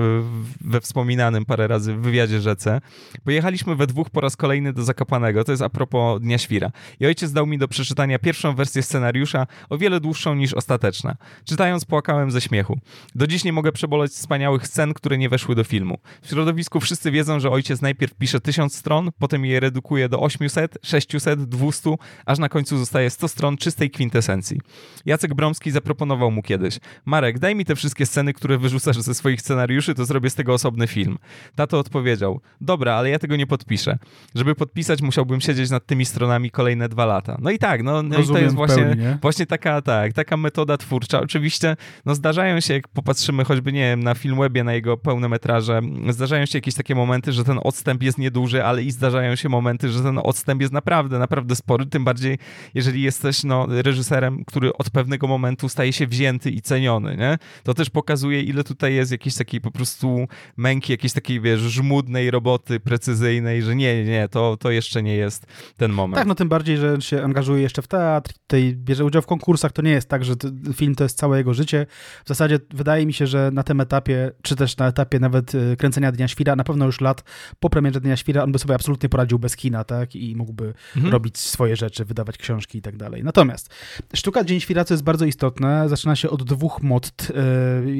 we 0.60 0.80
wspominanym 0.80 1.44
parę 1.44 1.68
razy 1.68 1.94
w 1.94 2.00
wywiadzie 2.00 2.40
Rzece. 2.40 2.80
Pojechaliśmy 3.24 3.76
we 3.76 3.86
dwóch 3.86 4.10
po 4.10 4.20
raz 4.20 4.36
kolejny 4.36 4.72
do 4.72 4.82
Zakopanego, 4.82 5.44
to 5.44 5.52
jest 5.52 5.62
a 5.62 5.68
propos 5.68 6.20
Dnia 6.20 6.38
Świra. 6.38 6.70
I 7.00 7.06
ojciec 7.06 7.32
dał 7.32 7.46
mi 7.46 7.58
do 7.58 7.68
przeczytania 7.68 8.18
pierwszą 8.18 8.54
wersję 8.54 8.82
scenariusza, 8.82 9.46
o 9.68 9.78
wiele 9.78 10.00
dłuższą 10.00 10.34
niż 10.34 10.54
ostateczna. 10.54 11.16
Czytając 11.44 11.84
płakałem 11.84 12.30
ze 12.30 12.40
śmiechu. 12.40 12.78
Do 13.14 13.26
dziś 13.26 13.44
nie 13.44 13.52
mogę 13.52 13.72
przeboleć 13.72 14.12
wspaniałych 14.12 14.66
scen, 14.66 14.94
które 14.94 15.18
nie 15.18 15.28
weszły 15.28 15.54
do 15.54 15.64
filmu. 15.64 15.98
W 16.22 16.28
środowisku 16.28 16.80
wszyscy 16.80 17.10
wiedzą, 17.10 17.40
że 17.40 17.50
ojciec 17.50 17.80
najpierw 17.80 18.14
pisze 18.14 18.40
tysiąc 18.40 18.74
stron, 18.74 19.10
potem 19.18 19.44
je 19.44 19.60
redukuje 19.60 20.08
do 20.08 20.20
800, 20.20 20.78
600, 20.82 21.44
200, 21.44 21.94
aż 22.26 22.38
na 22.38 22.48
końcu 22.48 22.78
zostaje 22.78 23.10
100 23.10 23.28
stron 23.28 23.56
czystej 23.56 23.90
kwintesencji. 23.90 24.60
Jacek 25.06 25.34
Bromski 25.40 25.70
zaproponował 25.70 26.30
mu 26.30 26.42
kiedyś: 26.42 26.78
Marek, 27.04 27.38
daj 27.38 27.54
mi 27.54 27.64
te 27.64 27.76
wszystkie 27.76 28.06
sceny, 28.06 28.32
które 28.32 28.58
wyrzucasz 28.58 29.00
ze 29.00 29.14
swoich 29.14 29.40
scenariuszy, 29.40 29.94
to 29.94 30.04
zrobię 30.04 30.30
z 30.30 30.34
tego 30.34 30.54
osobny 30.54 30.86
film. 30.86 31.18
Tato 31.54 31.78
odpowiedział: 31.78 32.40
Dobra, 32.60 32.94
ale 32.94 33.10
ja 33.10 33.18
tego 33.18 33.36
nie 33.36 33.46
podpiszę. 33.46 33.98
Żeby 34.34 34.54
podpisać, 34.54 35.02
musiałbym 35.02 35.40
siedzieć 35.40 35.70
nad 35.70 35.86
tymi 35.86 36.04
stronami 36.04 36.50
kolejne 36.50 36.88
dwa 36.88 37.06
lata. 37.06 37.38
No 37.40 37.50
i 37.50 37.58
tak, 37.58 37.82
no, 37.82 38.02
no 38.02 38.18
i 38.18 38.26
to 38.26 38.38
jest 38.38 38.54
właśnie, 38.54 38.82
pełni, 38.82 39.04
właśnie 39.22 39.46
taka, 39.46 39.82
tak, 39.82 40.12
taka 40.12 40.36
metoda 40.36 40.76
twórcza. 40.76 41.20
Oczywiście, 41.20 41.76
no 42.06 42.14
zdarzają 42.14 42.60
się, 42.60 42.74
jak 42.74 42.88
popatrzymy 42.88 43.44
choćby, 43.44 43.72
nie 43.72 43.80
wiem, 43.80 44.02
na 44.02 44.14
Filmwebie, 44.14 44.64
na 44.64 44.74
jego 44.74 44.96
pełne 44.96 45.28
metraże, 45.28 45.80
zdarzają 46.08 46.46
się 46.46 46.58
jakieś 46.58 46.74
takie 46.74 46.94
momenty, 46.94 47.32
że 47.32 47.44
ten 47.44 47.60
odstęp 47.64 48.02
jest 48.02 48.18
nieduży, 48.18 48.64
ale 48.64 48.82
i 48.82 48.90
zdarzają 48.90 49.36
się 49.36 49.48
momenty, 49.48 49.88
że 49.88 50.02
ten 50.02 50.20
odstęp 50.22 50.60
jest 50.60 50.72
naprawdę, 50.72 51.18
naprawdę 51.18 51.56
spory, 51.56 51.86
tym 51.86 52.04
bardziej, 52.04 52.38
jeżeli 52.74 53.02
jesteś, 53.02 53.44
no, 53.44 53.66
reżyserem, 53.68 54.44
który 54.44 54.72
od 54.72 54.90
pewnego 54.90 55.26
momentu 55.30 55.68
staje 55.68 55.92
się 55.92 56.06
wzięty 56.06 56.50
i 56.50 56.62
ceniony, 56.62 57.16
nie? 57.16 57.38
To 57.62 57.74
też 57.74 57.90
pokazuje, 57.90 58.42
ile 58.42 58.64
tutaj 58.64 58.94
jest 58.94 59.12
jakiejś 59.12 59.34
takiej 59.34 59.60
po 59.60 59.70
prostu 59.70 60.28
męki, 60.56 60.92
jakiejś 60.92 61.12
takiej, 61.12 61.40
wiesz, 61.40 61.60
żmudnej 61.60 62.30
roboty 62.30 62.80
precyzyjnej, 62.80 63.62
że 63.62 63.76
nie, 63.76 64.04
nie, 64.04 64.28
to, 64.28 64.56
to 64.56 64.70
jeszcze 64.70 65.02
nie 65.02 65.16
jest 65.16 65.46
ten 65.76 65.92
moment. 65.92 66.16
Tak, 66.16 66.26
no 66.26 66.34
tym 66.34 66.48
bardziej, 66.48 66.76
że 66.76 67.00
się 67.00 67.22
angażuje 67.22 67.62
jeszcze 67.62 67.82
w 67.82 67.88
teatr, 67.88 68.32
tutaj 68.32 68.74
bierze 68.76 69.04
udział 69.04 69.22
w 69.22 69.26
konkursach, 69.26 69.72
to 69.72 69.82
nie 69.82 69.90
jest 69.90 70.08
tak, 70.08 70.24
że 70.24 70.34
film 70.74 70.94
to 70.94 71.04
jest 71.04 71.18
całe 71.18 71.38
jego 71.38 71.54
życie. 71.54 71.86
W 72.24 72.28
zasadzie 72.28 72.58
wydaje 72.70 73.06
mi 73.06 73.12
się, 73.12 73.26
że 73.26 73.50
na 73.52 73.62
tym 73.62 73.80
etapie, 73.80 74.32
czy 74.42 74.56
też 74.56 74.76
na 74.76 74.88
etapie 74.88 75.18
nawet 75.18 75.54
y, 75.54 75.76
kręcenia 75.78 76.12
Dnia 76.12 76.28
Świra, 76.28 76.56
na 76.56 76.64
pewno 76.64 76.86
już 76.86 77.00
lat 77.00 77.24
po 77.60 77.70
premierze 77.70 78.00
Dnia 78.00 78.16
Świra, 78.16 78.42
on 78.42 78.52
by 78.52 78.58
sobie 78.58 78.74
absolutnie 78.74 79.08
poradził 79.08 79.38
bez 79.38 79.56
kina, 79.56 79.84
tak? 79.84 80.16
I 80.16 80.36
mógłby 80.36 80.74
mhm. 80.96 81.12
robić 81.12 81.38
swoje 81.38 81.76
rzeczy, 81.76 82.04
wydawać 82.04 82.38
książki 82.38 82.78
i 82.78 82.82
tak 82.82 82.96
dalej. 82.96 83.24
Natomiast 83.24 83.74
sztuka 84.14 84.44
Dzień 84.44 84.60
Świra, 84.60 84.84
co 84.84 84.94
jest 84.94 85.04
bardzo 85.04 85.19
istotne, 85.26 85.88
zaczyna 85.88 86.16
się 86.16 86.30
od 86.30 86.42
dwóch 86.42 86.82
mott. 86.82 87.30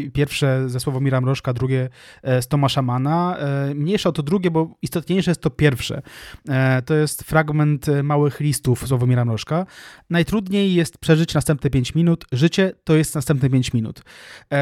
Y, 0.06 0.10
pierwsze 0.10 0.68
ze 0.68 0.80
Sławomira 0.80 1.20
Mrożka, 1.20 1.52
drugie 1.52 1.88
e, 2.22 2.42
z 2.42 2.48
Tomasza 2.48 2.82
Mana. 2.82 3.36
E, 3.38 3.74
mniejsze 3.74 4.12
to 4.12 4.22
drugie, 4.22 4.50
bo 4.50 4.76
istotniejsze 4.82 5.30
jest 5.30 5.40
to 5.40 5.50
pierwsze. 5.50 6.02
E, 6.48 6.82
to 6.82 6.94
jest 6.94 7.22
fragment 7.22 7.86
małych 8.02 8.40
listów 8.40 8.88
Sławomira 8.88 9.24
Mrożka. 9.24 9.66
Najtrudniej 10.10 10.74
jest 10.74 10.98
przeżyć 10.98 11.34
następne 11.34 11.70
5 11.70 11.94
minut. 11.94 12.24
Życie 12.32 12.72
to 12.84 12.96
jest 12.96 13.14
następne 13.14 13.50
5 13.50 13.72
minut. 13.72 14.02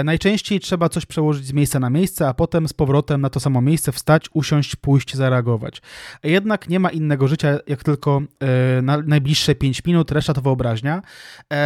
Najczęściej 0.04 0.60
trzeba 0.60 0.88
coś 0.88 1.06
przełożyć 1.06 1.46
z 1.46 1.52
miejsca 1.52 1.80
na 1.80 1.90
miejsce, 1.90 2.28
a 2.28 2.34
potem 2.34 2.68
z 2.68 2.72
powrotem 2.72 3.20
na 3.20 3.30
to 3.30 3.40
samo 3.40 3.60
miejsce 3.60 3.92
wstać, 3.92 4.28
usiąść, 4.34 4.76
pójść, 4.76 5.14
zareagować. 5.14 5.82
Jednak 6.22 6.68
nie 6.68 6.80
ma 6.80 6.90
innego 6.90 7.28
życia, 7.28 7.58
jak 7.66 7.84
tylko 7.84 8.22
na 8.82 8.98
najbliższe 9.06 9.54
5 9.54 9.84
minut, 9.84 10.12
reszta 10.12 10.34
to 10.34 10.40
wyobraźnia. 10.40 11.02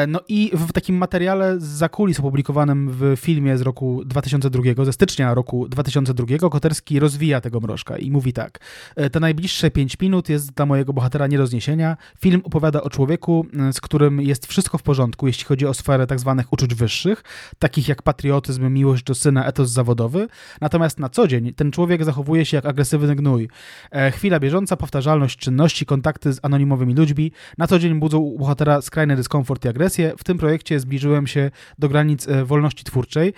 No 0.09 0.21
i 0.29 0.51
w 0.55 0.73
takim 0.73 0.82
materiale 0.91 1.61
z 1.61 1.65
zakulis 1.65 2.19
opublikowanym 2.21 2.91
w 2.91 3.15
filmie 3.17 3.59
z 3.59 3.61
roku 3.61 4.03
2002, 4.05 4.85
ze 4.85 4.93
stycznia 4.93 5.35
roku 5.35 5.69
2002, 5.69 6.51
Koterski 6.51 7.01
rozwija 7.01 7.41
tego 7.41 7.61
mrożka 7.61 7.99
i 7.99 8.11
mówi 8.11 8.33
tak. 8.33 8.59
E, 8.97 9.11
te 9.11 9.21
najbliższe 9.21 9.71
5 9.71 10.01
minut 10.01 10.29
jest 10.29 10.53
dla 10.53 10.67
mojego 10.67 10.93
bohatera 10.93 11.27
nie 11.27 11.39
do 11.39 11.47
zniesienia. 11.47 11.97
Film 12.21 12.41
opowiada 12.45 12.83
o 12.83 12.91
człowieku, 12.91 13.47
z 13.73 13.81
którym 13.81 14.21
jest 14.21 14.47
wszystko 14.47 14.79
w 14.79 14.83
porządku, 14.83 15.27
jeśli 15.27 15.45
chodzi 15.45 15.67
o 15.67 15.75
sferę 15.75 16.07
tak 16.07 16.21
zwanych 16.21 16.53
uczuć 16.53 16.75
wyższych, 16.75 17.23
takich 17.59 17.89
jak 17.89 18.03
patriotyzm, 18.03 18.73
miłość 18.73 19.05
do 19.05 19.15
syna, 19.15 19.47
etos 19.47 19.71
zawodowy. 19.71 20.29
Natomiast 20.61 20.99
na 20.99 21.09
co 21.09 21.29
dzień 21.29 21.53
ten 21.55 21.71
człowiek 21.71 22.05
zachowuje 22.05 22.45
się 22.45 22.57
jak 22.57 22.67
agresywny 22.67 23.17
gnój. 23.17 23.49
E, 23.91 24.11
chwila 24.11 24.41
bieżąca, 24.41 24.77
powtarzalność 24.77 25.39
czynności, 25.39 25.87
kontakty 25.87 26.33
z 26.33 26.39
anonimowymi 26.43 26.95
ludźmi 26.95 27.33
na 27.59 27.67
co 27.67 27.79
dzień 27.79 28.01
budzą 28.01 28.19
u 28.19 28.39
bohatera 28.39 28.81
skrajny 28.81 29.17
dyskomfort 29.17 29.65
i 29.65 29.69
agresję. 29.69 30.13
W 30.19 30.25
tym 30.25 30.39
projekcie 30.39 30.72
zbliżyłem 30.81 31.27
się 31.27 31.51
do 31.79 31.89
granic 31.89 32.29
e, 32.29 32.45
wolności 32.45 32.85
twórczej. 32.85 33.35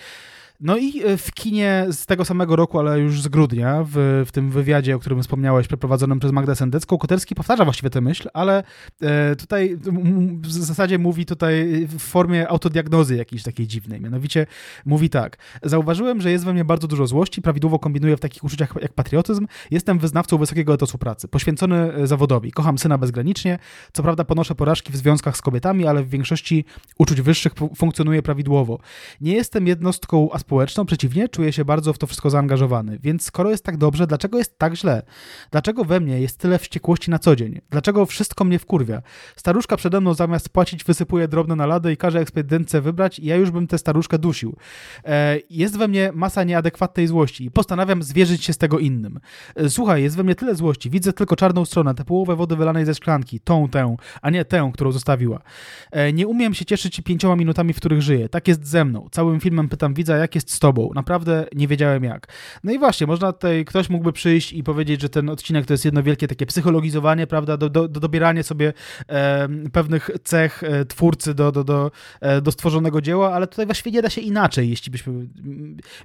No 0.65 0.77
i 0.77 1.03
e, 1.03 1.17
w 1.17 1.33
kinie 1.33 1.87
z 1.91 2.07
tego 2.07 2.25
samego 2.25 2.57
roku, 2.57 2.79
ale 2.79 3.01
już 3.01 3.23
z 3.23 3.29
grudnia, 3.29 3.85
w, 3.89 4.25
w 4.27 4.33
tym 4.33 4.51
wywiadzie, 4.51 4.97
o 4.97 4.99
którym 4.99 5.23
wspomniałeś, 5.23 5.67
przeprowadzonym 5.67 6.19
przez 6.19 6.33
Magdę 6.33 6.57
Sendecką, 6.57 6.99
Koterski 6.99 7.35
powtarza 7.35 7.65
właściwie 7.65 7.91
tę 7.91 8.01
myśl, 8.01 8.29
ale 8.35 8.63
e, 9.03 9.37
tutaj 9.37 9.77
w 10.41 10.53
zasadzie 10.53 10.99
mówi 10.99 11.27
tutaj 11.27 11.87
w 11.89 11.99
formie 11.99 12.49
autodiagnozy 12.49 13.17
jakiejś 13.17 13.43
takiej 13.43 13.67
dziwnej. 13.67 14.01
Mianowicie 14.01 14.47
mówi 14.87 15.11
tak. 15.11 15.37
Zauważyłem, 15.63 16.21
że 16.21 16.31
jest 16.31 16.45
we 16.45 16.53
mnie 16.53 16.65
bardzo 16.65 16.89
dużo 16.89 17.07
złości, 17.07 17.43
prawidłowo 17.43 17.79
kombinuję 17.79 18.17
w 18.17 18.21
takich 18.21 18.45
uczuciach 18.45 18.75
jak 18.83 18.93
patriotyzm. 18.93 19.47
Jestem 19.71 19.99
wyznawcą 19.99 20.39
wysokiego 20.39 20.75
etosu 20.75 20.99
pracy, 20.99 21.29
poświęcony 21.29 21.95
e, 21.95 22.07
zawodowi. 22.07 22.53
Kocham 22.53 22.79
syna 22.79 22.99
bezgranicznie. 22.99 23.59
Co 23.93 24.03
prawda 24.03 24.25
ponoszę 24.25 24.55
porażki 24.55 24.93
w 24.93 24.97
związkach 24.97 25.37
z 25.37 25.43
kobietami, 25.43 25.87
ale 25.87 26.03
w 26.03 26.09
większości 26.09 26.65
uczuć 26.99 27.21
wyższych 27.21 27.53
funkcjonuje 27.77 28.23
prawidłowo. 28.23 28.79
Nie 29.21 29.33
jestem 29.33 29.67
jednostką 29.67 30.31
aspołeczną, 30.55 30.87
przeciwnie, 30.87 31.29
czuję 31.29 31.53
się 31.53 31.65
bardzo 31.65 31.93
w 31.93 31.99
to 31.99 32.07
wszystko 32.07 32.31
zaangażowany. 32.31 32.99
Więc 33.03 33.25
skoro 33.25 33.51
jest 33.51 33.65
tak 33.65 33.77
dobrze, 33.77 34.07
dlaczego 34.07 34.39
jest 34.39 34.59
tak 34.59 34.75
źle? 34.75 35.03
Dlaczego 35.51 35.85
we 35.85 36.01
mnie 36.01 36.21
jest 36.21 36.39
tyle 36.39 36.59
wściekłości 36.59 37.11
na 37.11 37.19
co 37.19 37.37
dzień? 37.37 37.61
Dlaczego 37.71 38.07
wszystko 38.07 38.45
mnie 38.45 38.59
wkurwia? 38.59 39.03
Staruszka 39.37 39.77
przede 39.77 40.01
mną 40.01 40.15
zamiast 40.15 40.49
płacić 40.49 40.85
wysypuje 40.85 41.29
drobne 41.29 41.57
nalady 41.57 41.93
i 41.93 41.97
każe 41.97 42.21
ekspedientce 42.21 42.81
wybrać 42.81 43.19
i 43.19 43.27
ja 43.27 43.37
już 43.37 43.51
bym 43.51 43.67
tę 43.67 43.79
staruszkę 43.79 44.19
dusił. 44.19 44.57
E, 45.05 45.39
jest 45.51 45.79
we 45.79 45.89
mnie 45.89 46.11
masa 46.15 46.45
nieadekwatnej 46.45 47.07
złości 47.07 47.45
i 47.45 47.51
postanawiam 47.51 48.03
zwierzyć 48.03 48.45
się 48.45 48.53
z 48.53 48.59
tego 48.59 48.79
innym. 48.79 49.21
E, 49.55 49.71
słuchaj, 49.71 50.03
jest 50.03 50.17
we 50.17 50.25
mnie 50.25 50.35
tyle 50.35 50.55
złości, 50.55 50.91
widzę 50.91 51.13
tylko 51.13 51.37
czarną 51.37 51.65
stronę, 51.65 51.95
tę 51.95 52.05
połowę 52.05 52.37
wody 52.37 52.57
wylanej 52.57 52.85
ze 52.85 52.95
szklanki, 52.95 53.41
tą, 53.41 53.69
tę, 53.69 53.97
a 54.23 54.31
nie 54.31 54.45
tę, 54.45 54.71
którą 54.75 54.93
zostawiła. 54.93 55.41
E, 55.91 56.13
nie 56.13 56.27
umiem 56.27 56.55
się 56.55 56.65
cieszyć 56.65 57.01
pięcioma 57.01 57.37
minutami, 57.37 57.73
w 57.73 57.77
których 57.77 58.03
żyję. 58.03 58.29
Tak 58.29 58.49
jest 58.49 58.67
ze 58.67 58.85
mną. 58.85 59.09
Całym 59.13 59.41
filmem 59.41 59.69
pytam 59.69 59.95
widza, 59.95 60.17
jak 60.17 60.34
jest 60.35 60.51
z 60.51 60.59
tobą. 60.59 60.91
Naprawdę 60.95 61.47
nie 61.55 61.69
wiedziałem 61.69 62.05
jak. 62.05 62.27
No 62.65 62.73
i 62.73 62.79
właśnie, 62.79 63.07
można 63.07 63.33
tutaj, 63.33 63.65
ktoś 63.65 63.91
mógłby 63.91 64.13
przyjść 64.13 64.53
i 64.53 64.65
powiedzieć, 64.65 65.01
że 65.01 65.09
ten 65.09 65.31
odcinek 65.31 65.67
to 65.67 65.75
jest 65.75 65.85
jedno 65.85 66.03
wielkie 66.03 66.29
takie 66.29 66.47
psychologizowanie, 66.47 67.27
prawda, 67.27 67.57
do, 67.57 67.71
do, 67.71 67.89
do 67.89 68.01
dobieranie 68.01 68.43
sobie 68.43 68.73
e, 69.09 69.49
pewnych 69.73 70.11
cech 70.25 70.63
e, 70.63 70.85
twórcy 70.85 71.35
do, 71.35 71.53
do, 71.53 71.65
do, 71.65 71.91
e, 72.21 72.41
do 72.41 72.53
stworzonego 72.53 73.01
dzieła, 73.01 73.33
ale 73.33 73.47
tutaj 73.47 73.67
właściwie 73.67 73.91
nie 73.91 74.03
da 74.03 74.11
się 74.11 74.21
inaczej, 74.21 74.71
jeśli 74.71 74.93
byśmy 74.93 75.13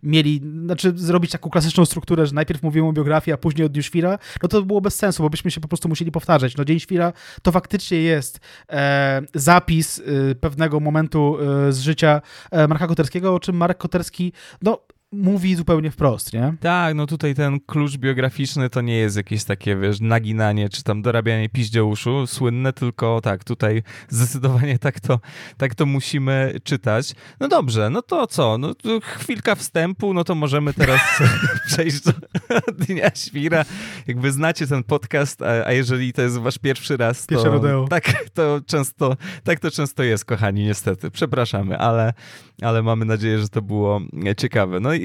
mieli, 0.03 0.41
znaczy 0.65 0.91
zrobić 0.95 1.31
taką 1.31 1.49
klasyczną 1.49 1.85
strukturę, 1.85 2.25
że 2.25 2.33
najpierw 2.33 2.63
mówimy 2.63 2.87
o 2.87 2.93
biografii, 2.93 3.33
a 3.33 3.37
później 3.37 3.65
o 3.65 3.69
Dniu 3.69 3.83
Świra, 3.83 4.19
no 4.43 4.49
to 4.49 4.61
by 4.61 4.67
było 4.67 4.81
bez 4.81 4.95
sensu, 4.95 5.23
bo 5.23 5.29
byśmy 5.29 5.51
się 5.51 5.61
po 5.61 5.67
prostu 5.67 5.89
musieli 5.89 6.11
powtarzać. 6.11 6.57
No 6.57 6.65
Dzień 6.65 6.79
Świra 6.79 7.13
to 7.41 7.51
faktycznie 7.51 8.01
jest 8.01 8.39
e, 8.69 9.21
zapis 9.33 9.99
e, 9.99 10.35
pewnego 10.35 10.79
momentu 10.79 11.37
e, 11.67 11.73
z 11.73 11.79
życia 11.79 12.21
e, 12.51 12.67
Marka 12.67 12.87
Koterskiego, 12.87 13.35
o 13.35 13.39
czym 13.39 13.55
Marek 13.57 13.77
Koterski, 13.77 14.18
no 14.61 14.81
mówi 15.11 15.55
zupełnie 15.55 15.91
wprost, 15.91 16.33
nie? 16.33 16.53
Tak, 16.59 16.95
no 16.95 17.05
tutaj 17.05 17.35
ten 17.35 17.59
klucz 17.59 17.97
biograficzny 17.97 18.69
to 18.69 18.81
nie 18.81 18.97
jest 18.97 19.17
jakieś 19.17 19.43
takie, 19.43 19.75
wiesz, 19.75 19.99
naginanie 19.99 20.69
czy 20.69 20.83
tam 20.83 21.01
dorabianie 21.01 21.49
piździołuszu 21.49 22.27
słynne, 22.27 22.73
tylko 22.73 23.21
tak, 23.21 23.43
tutaj 23.43 23.83
zdecydowanie 24.09 24.79
tak 24.79 24.99
to, 24.99 25.19
tak 25.57 25.75
to 25.75 25.85
musimy 25.85 26.53
czytać. 26.63 27.13
No 27.39 27.47
dobrze, 27.47 27.89
no 27.89 28.01
to 28.01 28.27
co? 28.27 28.57
No 28.57 28.75
to 28.75 28.99
chwilka 29.01 29.55
wstępu, 29.55 30.13
no 30.13 30.23
to 30.23 30.35
możemy 30.35 30.73
teraz 30.73 31.01
przejść 31.67 32.01
do 32.01 32.11
Dnia 32.85 33.11
Świra. 33.15 33.65
Jakby 34.07 34.31
znacie 34.31 34.67
ten 34.67 34.83
podcast, 34.83 35.41
a, 35.41 35.65
a 35.65 35.71
jeżeli 35.71 36.13
to 36.13 36.21
jest 36.21 36.37
wasz 36.37 36.57
pierwszy 36.57 36.97
raz, 36.97 37.25
to... 37.25 37.29
Pierwsze 37.29 37.49
rodeo. 37.49 37.87
Tak 37.89 38.13
to 38.33 38.61
często, 38.65 39.17
tak 39.43 39.59
to 39.59 39.71
często 39.71 40.03
jest, 40.03 40.25
kochani, 40.25 40.63
niestety. 40.63 41.11
Przepraszamy, 41.11 41.77
ale, 41.77 42.13
ale 42.61 42.83
mamy 42.83 43.05
nadzieję, 43.05 43.39
że 43.39 43.49
to 43.49 43.61
było 43.61 44.01
ciekawe. 44.37 44.79
No 44.79 44.98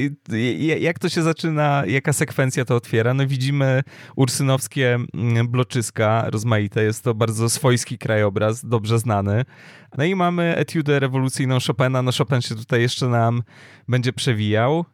jak 0.80 0.98
to 0.98 1.08
się 1.08 1.22
zaczyna, 1.22 1.82
jaka 1.86 2.12
sekwencja 2.12 2.64
to 2.64 2.76
otwiera? 2.76 3.14
No 3.14 3.26
widzimy 3.26 3.82
ursynowskie 4.16 4.98
mm, 5.14 5.48
bloczyska 5.48 6.30
rozmaite, 6.30 6.84
jest 6.84 7.04
to 7.04 7.14
bardzo 7.14 7.50
swojski 7.50 7.98
krajobraz, 7.98 8.64
dobrze 8.66 8.98
znany. 8.98 9.44
No 9.98 10.04
i 10.04 10.14
mamy 10.14 10.56
etiudę 10.56 11.00
rewolucyjną 11.00 11.58
Chopina, 11.66 12.02
no 12.02 12.10
Chopin 12.18 12.40
się 12.40 12.54
tutaj 12.54 12.80
jeszcze 12.80 13.08
nam 13.08 13.42
będzie 13.88 14.12
przewijał. 14.12 14.84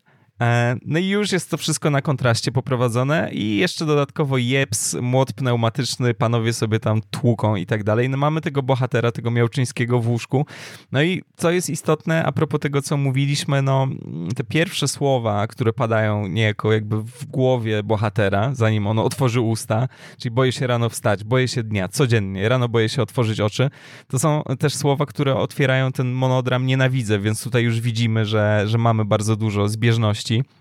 E, 0.41 0.77
no 0.87 0.99
i 0.99 1.09
już 1.09 1.33
jest 1.33 1.51
to 1.51 1.57
wszystko 1.57 1.91
na 1.91 2.03
kontraście 2.03 2.53
poprowadzone 2.53 3.31
i 3.33 3.57
jeszcze 3.57 3.87
dodatkowo 3.87 4.39
jeps, 4.39 4.95
młot 4.95 5.33
pneumatyczny, 5.33 6.15
panowie 6.15 6.53
sobie 6.53 6.81
tam 6.81 7.01
tłuką 7.11 7.57
i 7.57 7.67
tak 7.67 7.85
dalej. 7.85 8.09
No 8.09 8.17
mamy 8.17 8.41
tego 8.41 8.63
bohatera, 8.63 9.13
tego 9.13 9.31
Miałczyńskiego 9.31 10.01
w 10.01 10.09
łóżku. 10.09 10.47
No 10.93 11.03
i 11.03 11.23
co 11.37 11.51
jest 11.51 11.71
istotne 11.71 12.25
a 12.25 12.33
propos 12.33 12.61
tego, 12.61 12.83
co 12.83 12.97
mówiliśmy, 12.97 13.63
no 13.63 13.89
te 14.37 14.45
pierwsze 14.45 14.89
słowa, 14.89 15.47
które 15.47 15.73
padają 15.73 16.27
niejako 16.27 16.73
jakby 16.73 17.03
w 17.03 17.27
głowie 17.27 17.83
bohatera, 17.83 18.55
zanim 18.55 18.87
ono 18.87 19.05
otworzy 19.05 19.41
usta, 19.41 19.89
czyli 20.19 20.35
boję 20.35 20.53
się 20.53 20.67
rano 20.67 20.89
wstać, 20.89 21.25
boję 21.25 21.49
się 21.49 21.63
dnia, 21.63 21.89
codziennie, 21.89 22.49
rano 22.49 22.69
boję 22.69 22.89
się 22.89 23.03
otworzyć 23.03 23.41
oczy, 23.41 23.71
to 24.09 24.19
są 24.19 24.43
też 24.59 24.75
słowa, 24.75 25.07
które 25.07 25.37
otwierają 25.37 25.93
ten 25.93 26.13
monodram 26.13 26.67
nienawidzę, 26.67 27.19
więc 27.19 27.45
tutaj 27.45 27.63
już 27.63 27.81
widzimy, 27.81 28.27
że, 28.27 28.63
że 28.67 28.79
mamy 28.79 29.05
bardzo 29.05 29.37
dużo 29.37 29.69
zbieżności 29.69 30.30
wartości 30.31 30.60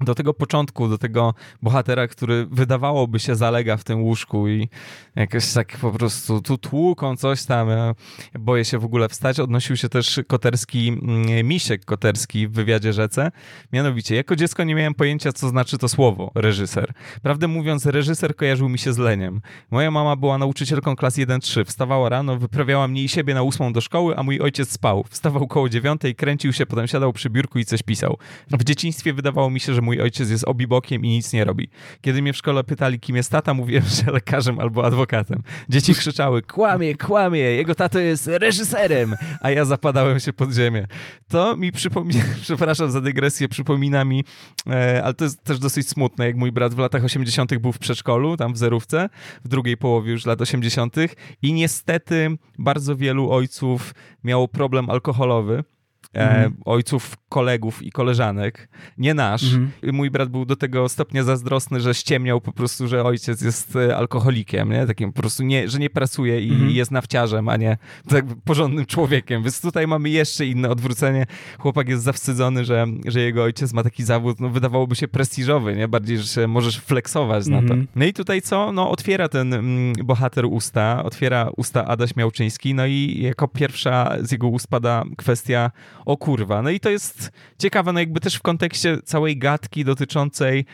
do 0.00 0.14
tego 0.14 0.34
początku, 0.34 0.88
do 0.88 0.98
tego 0.98 1.34
bohatera, 1.62 2.08
który 2.08 2.46
wydawałoby 2.46 3.18
się 3.18 3.34
zalega 3.34 3.76
w 3.76 3.84
tym 3.84 4.02
łóżku 4.02 4.48
i 4.48 4.68
jakoś 5.16 5.52
tak 5.52 5.76
po 5.76 5.90
prostu 5.90 6.42
tu 6.42 6.58
tłuką 6.58 7.16
coś 7.16 7.44
tam. 7.44 7.68
Ja 7.68 7.94
boję 8.38 8.64
się 8.64 8.78
w 8.78 8.84
ogóle 8.84 9.08
wstać. 9.08 9.40
Odnosił 9.40 9.76
się 9.76 9.88
też 9.88 10.20
Koterski, 10.26 10.88
mm, 10.88 11.46
Misiek 11.46 11.84
Koterski 11.84 12.48
w 12.48 12.52
wywiadzie 12.52 12.92
Rzece. 12.92 13.30
Mianowicie, 13.72 14.14
jako 14.14 14.36
dziecko 14.36 14.64
nie 14.64 14.74
miałem 14.74 14.94
pojęcia, 14.94 15.32
co 15.32 15.48
znaczy 15.48 15.78
to 15.78 15.88
słowo 15.88 16.30
reżyser. 16.34 16.92
Prawdę 17.22 17.48
mówiąc, 17.48 17.86
reżyser 17.86 18.36
kojarzył 18.36 18.68
mi 18.68 18.78
się 18.78 18.92
z 18.92 18.98
leniem. 18.98 19.40
Moja 19.70 19.90
mama 19.90 20.16
była 20.16 20.38
nauczycielką 20.38 20.96
klas 20.96 21.16
1-3. 21.16 21.64
Wstawała 21.64 22.08
rano, 22.08 22.36
wyprawiała 22.36 22.88
mnie 22.88 23.02
i 23.02 23.08
siebie 23.08 23.34
na 23.34 23.42
ósmą 23.42 23.72
do 23.72 23.80
szkoły, 23.80 24.16
a 24.16 24.22
mój 24.22 24.40
ojciec 24.40 24.70
spał. 24.70 25.04
Wstawał 25.10 25.46
koło 25.46 25.68
dziewiątej, 25.68 26.14
kręcił 26.14 26.52
się, 26.52 26.66
potem 26.66 26.86
siadał 26.86 27.12
przy 27.12 27.30
biurku 27.30 27.58
i 27.58 27.64
coś 27.64 27.82
pisał. 27.82 28.18
W 28.50 28.64
dzieciństwie 28.64 29.12
wydawało 29.12 29.50
mi 29.50 29.60
się, 29.60 29.74
że 29.74 29.83
mój 29.84 30.00
ojciec 30.00 30.30
jest 30.30 30.44
obibokiem 30.44 31.04
i 31.04 31.08
nic 31.08 31.32
nie 31.32 31.44
robi. 31.44 31.68
Kiedy 32.00 32.22
mnie 32.22 32.32
w 32.32 32.36
szkole 32.36 32.64
pytali, 32.64 33.00
kim 33.00 33.16
jest 33.16 33.30
tata, 33.30 33.54
mówiłem, 33.54 33.84
że 34.04 34.12
lekarzem 34.12 34.58
albo 34.60 34.86
adwokatem. 34.86 35.42
Dzieci 35.68 35.94
krzyczały, 35.94 36.42
kłamie, 36.42 36.94
kłamie, 36.94 37.40
jego 37.40 37.74
tato 37.74 37.98
jest 37.98 38.26
reżyserem, 38.26 39.14
a 39.40 39.50
ja 39.50 39.64
zapadałem 39.64 40.20
się 40.20 40.32
pod 40.32 40.52
ziemię. 40.52 40.86
To 41.28 41.56
mi 41.56 41.72
przypomina, 41.72 42.24
przepraszam 42.42 42.90
za 42.90 43.00
dygresję, 43.00 43.48
przypomina 43.48 44.04
mi, 44.04 44.24
e, 44.70 45.04
ale 45.04 45.14
to 45.14 45.24
jest 45.24 45.44
też 45.44 45.58
dosyć 45.58 45.88
smutne, 45.88 46.26
jak 46.26 46.36
mój 46.36 46.52
brat 46.52 46.74
w 46.74 46.78
latach 46.78 47.04
80. 47.04 47.58
był 47.58 47.72
w 47.72 47.78
przedszkolu, 47.78 48.36
tam 48.36 48.52
w 48.52 48.58
zerówce, 48.58 49.08
w 49.44 49.48
drugiej 49.48 49.76
połowie 49.76 50.12
już 50.12 50.26
lat 50.26 50.40
80. 50.40 50.96
i 51.42 51.52
niestety 51.52 52.36
bardzo 52.58 52.96
wielu 52.96 53.30
ojców 53.30 53.94
miało 54.24 54.48
problem 54.48 54.90
alkoholowy 54.90 55.64
mhm. 56.12 56.56
ojców 56.64 57.16
kolegów 57.28 57.82
i 57.82 57.90
koleżanek, 57.90 58.68
nie 58.98 59.14
nasz. 59.14 59.42
Mhm. 59.42 59.70
Mój 59.82 60.10
brat 60.10 60.28
był 60.28 60.44
do 60.44 60.56
tego 60.56 60.88
stopnia 60.88 61.24
zazdrosny, 61.24 61.80
że 61.80 61.94
ściemniał 61.94 62.40
po 62.40 62.52
prostu, 62.52 62.88
że 62.88 63.04
ojciec 63.04 63.42
jest 63.42 63.76
e, 63.76 63.96
alkoholikiem, 63.96 64.72
nie? 64.72 64.86
Takim 64.86 65.12
po 65.12 65.20
prostu, 65.20 65.42
nie, 65.42 65.68
że 65.68 65.78
nie 65.78 65.90
pracuje 65.90 66.40
i 66.40 66.50
mhm. 66.50 66.70
jest 66.70 66.90
nawciarzem, 66.90 67.48
a 67.48 67.56
nie 67.56 67.76
tak 68.08 68.24
porządnym 68.44 68.86
człowiekiem. 68.86 69.42
Więc 69.42 69.60
tutaj 69.60 69.86
mamy 69.86 70.10
jeszcze 70.10 70.46
inne 70.46 70.70
odwrócenie. 70.70 71.26
Chłopak 71.58 71.88
jest 71.88 72.02
zawstydzony, 72.02 72.64
że, 72.64 72.86
że 73.06 73.20
jego 73.20 73.42
ojciec 73.42 73.72
ma 73.72 73.82
taki 73.82 74.04
zawód, 74.04 74.40
no 74.40 74.48
wydawałoby 74.48 74.96
się 74.96 75.08
prestiżowy, 75.08 75.76
nie? 75.76 75.88
Bardziej, 75.88 76.18
że 76.18 76.26
się 76.26 76.46
możesz 76.46 76.80
flexować 76.80 77.46
na 77.46 77.56
to. 77.56 77.62
Mhm. 77.62 77.86
No 77.96 78.04
i 78.04 78.12
tutaj 78.12 78.42
co? 78.42 78.72
No 78.72 78.90
otwiera 78.90 79.28
ten 79.28 79.54
mm, 79.54 79.92
bohater 80.04 80.46
usta, 80.46 81.04
otwiera 81.04 81.50
usta 81.56 81.84
Adaś 81.84 82.16
Miałczyński, 82.16 82.74
no 82.74 82.86
i 82.86 83.18
jako 83.22 83.48
pierwsza 83.48 84.16
z 84.20 84.32
jego 84.32 84.48
ust 84.48 84.68
pada 84.68 85.04
kwestia 85.16 85.70
o 86.06 86.16
kurwa. 86.16 86.62
No 86.62 86.70
i 86.70 86.80
to 86.80 86.90
jest 86.90 87.30
ciekawe, 87.58 87.92
no 87.92 88.00
jakby 88.00 88.20
też 88.20 88.34
w 88.34 88.42
kontekście 88.42 88.98
całej 89.04 89.38
gadki 89.38 89.84
dotyczącej 89.84 90.64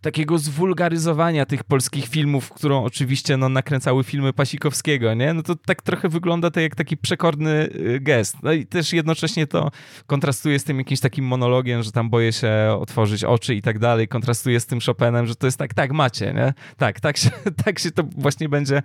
takiego 0.00 0.38
zwulgaryzowania 0.38 1.46
tych 1.46 1.64
polskich 1.64 2.06
filmów, 2.06 2.50
którą 2.50 2.84
oczywiście 2.84 3.36
no, 3.36 3.48
nakręcały 3.48 4.04
filmy 4.04 4.32
Pasikowskiego, 4.32 5.14
nie? 5.14 5.34
No 5.34 5.42
to 5.42 5.54
tak 5.54 5.82
trochę 5.82 6.08
wygląda 6.08 6.50
to 6.50 6.60
jak 6.60 6.74
taki 6.74 6.96
przekorny 6.96 7.50
y, 7.50 8.00
gest. 8.00 8.36
No 8.42 8.52
i 8.52 8.66
też 8.66 8.92
jednocześnie 8.92 9.46
to 9.46 9.70
kontrastuje 10.06 10.58
z 10.58 10.64
tym 10.64 10.78
jakimś 10.78 11.00
takim 11.00 11.24
monologiem, 11.24 11.82
że 11.82 11.92
tam 11.92 12.10
boję 12.10 12.32
się 12.32 12.76
otworzyć 12.80 13.24
oczy 13.24 13.54
i 13.54 13.62
tak 13.62 13.78
dalej, 13.78 14.08
kontrastuje 14.08 14.60
z 14.60 14.66
tym 14.66 14.78
Chopinem, 14.80 15.26
że 15.26 15.34
to 15.34 15.46
jest 15.46 15.58
tak, 15.58 15.74
tak 15.74 15.92
macie, 15.92 16.34
nie? 16.34 16.54
Tak, 16.76 17.00
tak 17.00 17.16
się, 17.16 17.30
tak 17.64 17.78
się 17.78 17.90
to 17.90 18.02
właśnie 18.02 18.48
będzie 18.48 18.82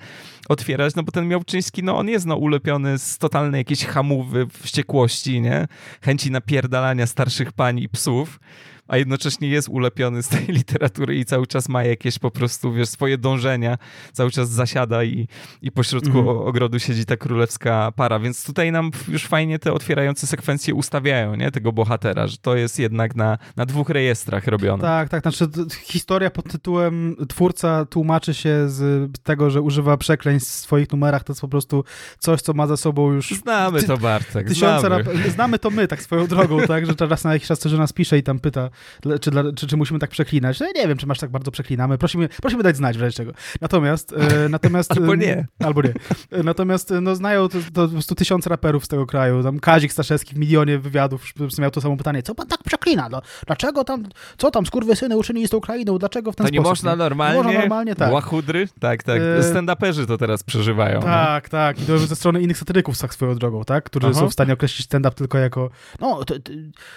otwierać, 0.50 0.96
no 0.96 1.04
bo 1.04 1.12
ten 1.12 1.28
Miałczyński, 1.28 1.84
no 1.84 1.98
on 1.98 2.10
jest 2.10 2.26
no 2.26 2.36
ulepiony 2.36 3.00
z 3.00 3.18
totalnej 3.18 3.60
jakiejś 3.60 3.86
hamowy, 3.86 4.48
wściekłości, 4.64 5.42
nie? 5.42 5.68
Chęci 6.02 6.32
napierdalania 6.32 7.08
starszych 7.08 7.52
pań 7.52 7.80
i 7.80 7.90
psów, 7.90 8.40
a 8.90 8.98
jednocześnie 8.98 9.50
jest 9.50 9.70
ulepiony 9.70 10.24
z 10.24 10.28
tej 10.28 10.46
literatury 10.60 11.16
i 11.16 11.26
cały 11.26 11.48
czas 11.48 11.70
ma 11.70 11.84
jakieś 11.84 12.20
po 12.20 12.32
prostu, 12.32 12.74
wiesz, 12.74 12.90
swoje 12.90 13.18
dążenia, 13.18 13.78
cały 14.14 14.32
czas 14.32 14.50
zasiada 14.50 15.04
i, 15.04 15.28
i 15.62 15.72
pośrodku 15.72 16.20
mhm. 16.20 16.38
ogrodu 16.38 16.80
siedzi 16.80 17.06
ta 17.06 17.18
królewska 17.18 17.92
para, 17.96 18.20
więc 18.20 18.46
tutaj 18.46 18.72
nam 18.72 18.92
już 19.08 19.26
fajnie 19.26 19.60
te 19.60 19.74
otwierające 19.74 20.28
sekwencje 20.28 20.76
ustawiają, 20.76 21.36
nie, 21.36 21.52
tego 21.52 21.72
bohatera, 21.72 22.28
że 22.28 22.38
to 22.38 22.56
jest 22.56 22.80
jednak 22.80 23.16
na, 23.16 23.38
na 23.56 23.66
dwóch 23.66 23.90
rejestrach 23.90 24.48
robione. 24.48 24.82
Tak, 24.82 25.10
tak, 25.10 25.22
znaczy 25.22 25.48
historia 25.84 26.30
pod 26.30 26.52
tytułem 26.52 27.16
twórca 27.30 27.86
tłumaczy 27.86 28.34
się 28.34 28.70
z 28.70 29.12
tego, 29.24 29.50
że 29.50 29.62
używa 29.62 29.98
przekleństw 29.98 30.52
w 30.52 30.56
swoich 30.56 30.92
numerach, 30.92 31.24
to 31.24 31.34
jest 31.34 31.42
po 31.42 31.48
prostu 31.48 31.84
coś, 32.20 32.42
co 32.42 32.54
ma 32.54 32.68
za 32.68 32.78
sobą 32.78 33.12
już... 33.12 33.30
Znamy 33.30 33.84
to, 33.84 33.98
Bartek, 33.98 34.48
tysiące 34.48 34.88
znamy. 34.88 35.30
znamy 35.30 35.60
to 35.60 35.70
my, 35.70 35.88
tak 35.88 36.02
swoją 36.02 36.28
drogą, 36.28 36.60
tak, 36.68 36.86
że 36.86 36.94
raz 37.00 37.24
na 37.24 37.34
jakiś 37.34 37.48
czas 37.48 37.60
do 37.60 37.78
nas 37.78 37.94
pisze 37.94 38.18
i 38.18 38.24
tam 38.24 38.40
pyta, 38.40 38.70
czy, 39.22 39.32
czy, 39.56 39.68
czy 39.68 39.78
musimy 39.78 40.00
tak 40.00 40.10
przeklinać. 40.10 40.60
No 40.60 40.66
ja 40.66 40.82
nie 40.82 40.88
wiem, 40.88 40.98
czy 40.98 41.08
masz 41.08 41.20
tak 41.20 41.30
bardzo 41.30 41.52
przeklinamy, 41.52 41.98
prosimy, 41.98 42.30
prosimy 42.30 42.64
dać 42.64 42.78
znać 42.78 42.98
w 42.98 43.02
razie 43.02 43.16
czego. 43.16 43.32
Natomiast... 43.62 44.14
E, 44.14 44.50
natomiast 44.50 44.92
albo 44.92 45.16
nie. 45.16 45.48
Albo 45.64 45.82
nie. 45.82 45.94
E, 46.32 46.44
natomiast 46.44 46.94
no, 47.02 47.16
znają 47.16 47.48
to, 47.48 47.58
to 47.74 47.88
po 47.88 47.94
prostu 47.94 48.16
tysiące 48.16 48.50
raperów 48.50 48.86
z 48.86 48.88
tego 48.88 49.06
kraju, 49.06 49.44
tam 49.44 49.60
Kazik 49.60 49.94
Staszewski 49.94 50.36
w 50.36 50.38
milionie 50.38 50.80
wywiadów 50.80 51.26
miał 51.60 51.72
to 51.72 51.82
samo 51.82 51.98
pytanie, 51.98 52.24
co 52.24 52.36
pan 52.36 52.48
tak 52.48 52.64
przeklina? 52.64 53.10
No, 53.10 53.22
dlaczego 53.46 53.84
tam, 53.84 54.04
co 54.38 54.52
tam 54.52 54.66
skurwysyny 54.66 55.18
uczynili 55.18 55.48
z 55.48 55.50
tą 55.50 55.60
krainą, 55.60 55.98
dlaczego 55.98 56.32
w 56.32 56.36
ten 56.36 56.46
to 56.46 56.48
sposób? 56.48 56.66
nie 56.66 56.70
można 56.70 56.96
normalnie? 56.96 57.38
Nie 57.38 57.44
można 57.44 57.60
normalnie, 57.60 57.96
tak. 57.96 58.14
Łachudry? 58.14 58.68
Tak, 58.80 59.04
tak. 59.04 59.22
E... 59.22 59.44
Stand-uperzy 59.44 60.08
to 60.08 60.18
teraz 60.18 60.44
przeżywają. 60.44 61.02
Tak, 61.02 61.44
no. 61.44 61.50
tak. 61.50 61.82
I 61.82 61.86
to 61.86 61.98
ze 61.98 62.16
strony 62.16 62.42
innych 62.42 62.58
satyryków 62.58 63.00
tak 63.00 63.14
swoją 63.14 63.36
drogą, 63.36 63.64
tak? 63.64 63.84
Którzy 63.84 64.08
Aha. 64.08 64.20
są 64.20 64.30
w 64.30 64.34
stanie 64.34 64.54
określić 64.54 64.88
stand-up 64.88 65.16
tylko 65.16 65.38
jako 65.38 65.70
no, 66.00 66.26
to, 66.26 66.36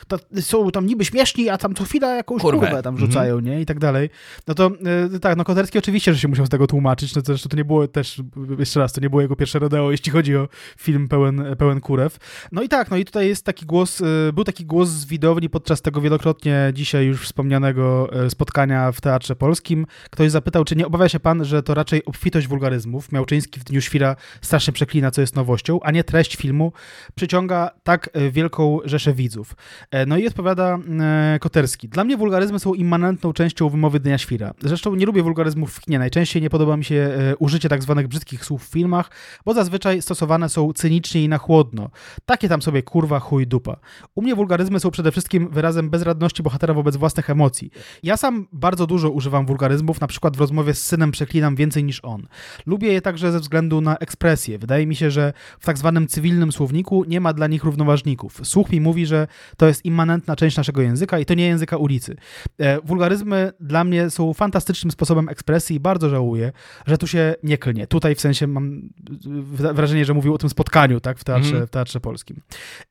to, 0.09 0.19
to, 0.19 0.43
są 0.43 0.71
tam 0.71 0.87
niby 0.87 1.05
śmieszni, 1.05 1.49
a 1.49 1.59
tam 1.59 1.72
co 1.75 1.85
chwila 1.85 2.15
jakąś 2.15 2.43
kurwę, 2.43 2.67
kurwę 2.67 2.83
tam 2.83 2.99
rzucają, 2.99 3.35
mm 3.35 3.45
-hmm. 3.45 3.49
nie? 3.49 3.61
I 3.61 3.67
tak 3.67 3.79
dalej. 3.79 4.11
No 4.47 4.55
to 4.55 4.71
e, 5.15 5.19
tak, 5.19 5.37
no 5.37 5.45
Koterski 5.45 5.79
oczywiście, 5.79 6.15
że 6.15 6.21
się 6.21 6.29
musiał 6.29 6.47
z 6.47 6.49
tego 6.49 6.67
tłumaczyć, 6.67 7.15
no 7.15 7.23
to 7.23 7.27
zresztą 7.27 7.49
to 7.49 7.57
nie 7.57 7.65
było 7.65 7.89
też, 7.89 8.23
jeszcze 8.59 8.81
raz, 8.81 8.93
to 8.93 9.01
nie 9.01 9.11
było 9.11 9.23
jego 9.23 9.37
pierwsze 9.37 9.59
rodeo, 9.59 9.91
jeśli 9.91 10.13
chodzi 10.13 10.37
o 10.37 10.49
film 10.79 11.09
pełen, 11.09 11.45
pełen 11.59 11.81
kurew. 11.81 12.19
No 12.53 12.63
i 12.63 12.69
tak, 12.69 12.91
no 12.91 12.97
i 12.97 13.05
tutaj 13.05 13.29
jest 13.29 13.45
taki 13.45 13.67
głos, 13.67 14.01
e, 14.01 14.33
był 14.33 14.45
taki 14.45 14.65
głos 14.65 14.89
z 14.89 15.05
widowni 15.05 15.51
podczas 15.51 15.83
tego 15.83 16.01
wielokrotnie 16.01 16.71
dzisiaj 16.75 17.07
już 17.07 17.25
wspomnianego 17.25 18.13
e, 18.13 18.31
spotkania 18.31 18.93
w 18.93 19.01
Teatrze 19.01 19.37
Polskim. 19.37 19.87
Ktoś 20.11 20.31
zapytał, 20.31 20.65
czy 20.65 20.77
nie 20.77 20.87
obawia 20.87 21.09
się 21.09 21.21
pan, 21.21 21.45
że 21.45 21.63
to 21.63 21.75
raczej 21.75 22.05
obfitość 22.05 22.47
wulgaryzmów. 22.47 23.13
Miałczyński 23.13 23.61
w 23.61 23.65
Dniu 23.65 23.81
Świra 23.81 24.17
strasznie 24.41 24.73
przeklina, 24.73 25.11
co 25.11 25.21
jest 25.21 25.37
nowością, 25.37 25.81
a 25.83 25.91
nie 25.91 26.05
treść 26.05 26.37
filmu 26.37 26.73
przyciąga 27.15 27.71
tak 27.83 28.11
wielką 28.31 28.79
rzeszę 28.85 29.13
widzów. 29.13 29.57
No 30.07 30.17
i 30.17 30.27
odpowiada 30.27 30.79
Koterski. 31.41 31.62
Dla 31.89 32.05
mnie 32.05 32.17
wulgaryzmy 32.17 32.59
są 32.59 32.75
immanentną 32.75 33.33
częścią 33.33 33.69
wymowy 33.69 34.01
Dnia 34.01 34.19
Świra. 34.19 34.55
Zresztą 34.61 34.95
nie 34.95 35.07
lubię 35.07 35.23
wulgaryzmów 35.23 35.75
w 35.75 35.81
kinie. 35.81 35.99
Najczęściej 35.99 36.43
nie 36.43 36.51
podoba 36.51 36.77
mi 36.77 36.85
się 36.85 37.11
użycie 37.39 37.69
tak 37.69 37.83
zwanych 37.83 38.09
brzydkich 38.09 38.45
słów 38.45 38.65
w 38.69 38.71
filmach, 38.73 39.11
bo 39.45 39.55
zazwyczaj 39.55 40.03
stosowane 40.03 40.49
są 40.49 40.73
cynicznie 40.73 41.25
i 41.25 41.29
na 41.29 41.39
chłodno. 41.39 41.91
Takie 42.27 42.49
tam 42.49 42.63
sobie 42.63 42.83
kurwa, 42.83 43.21
chuj, 43.21 43.47
dupa. 43.47 43.77
U 44.15 44.23
mnie 44.23 44.35
wulgaryzmy 44.35 44.81
są 44.81 44.91
przede 44.91 45.11
wszystkim 45.13 45.49
wyrazem 45.49 45.91
bezradności 45.91 46.43
bohatera 46.43 46.75
wobec 46.75 46.97
własnych 46.97 47.31
emocji. 47.31 47.71
Ja 48.03 48.17
sam 48.17 48.47
bardzo 48.53 48.87
dużo 48.87 49.11
używam 49.11 49.47
wulgaryzmów, 49.47 50.01
na 50.01 50.07
przykład 50.07 50.37
w 50.37 50.41
rozmowie 50.41 50.75
z 50.75 50.83
synem 50.83 51.11
przeklinam 51.11 51.57
więcej 51.57 51.85
niż 51.85 52.01
on. 52.05 52.27
Lubię 52.67 52.93
je 52.93 53.01
także 53.01 53.33
ze 53.33 53.41
względu 53.41 53.81
na 53.81 53.97
ekspresję. 53.97 54.59
Wydaje 54.59 54.87
mi 54.87 54.97
się, 54.97 55.11
że 55.11 55.33
w 55.61 55.67
tak 55.67 55.79
zwanym 55.79 56.09
cywilnym 56.09 56.53
słowniku 56.53 57.05
nie 57.09 57.21
ma 57.21 57.33
dla 57.33 57.47
nich 57.47 57.65
równoważników. 57.65 58.41
Słuch 58.43 58.71
mi 58.71 58.81
mówi, 58.81 59.07
że 59.07 59.27
to 59.57 59.67
jest 59.67 59.85
immanentna 59.85 60.37
część 60.37 60.57
naszego 60.57 60.83
języka 60.83 61.19
i 61.19 61.25
to 61.27 61.35
nie 61.35 61.47
języka 61.53 61.77
ulicy. 61.77 62.17
E, 62.59 62.81
wulgaryzmy 62.81 63.53
dla 63.61 63.85
mnie 63.85 64.11
są 64.11 64.35
fantastycznym 64.35 64.91
sposobem 64.91 65.29
ekspresji 65.29 65.77
i 65.77 65.81
bardzo 65.81 66.09
żałuję, 66.09 66.53
że 66.87 66.99
tu 66.99 67.07
się 67.07 67.35
nie 67.43 67.59
klnie. 67.59 67.87
Tutaj 67.87 68.15
w 68.15 68.21
sensie 68.21 68.47
mam 68.47 68.83
wrażenie, 69.55 70.05
że 70.05 70.15
mówił 70.15 70.35
o 70.35 70.39
tym 70.39 70.51
spotkaniu 70.51 71.01
tak, 71.01 71.19
w, 71.19 71.25
teatrze, 71.25 71.57
mm. 71.57 71.67
w 71.67 71.71
Teatrze 71.71 72.01
Polskim. 72.01 72.41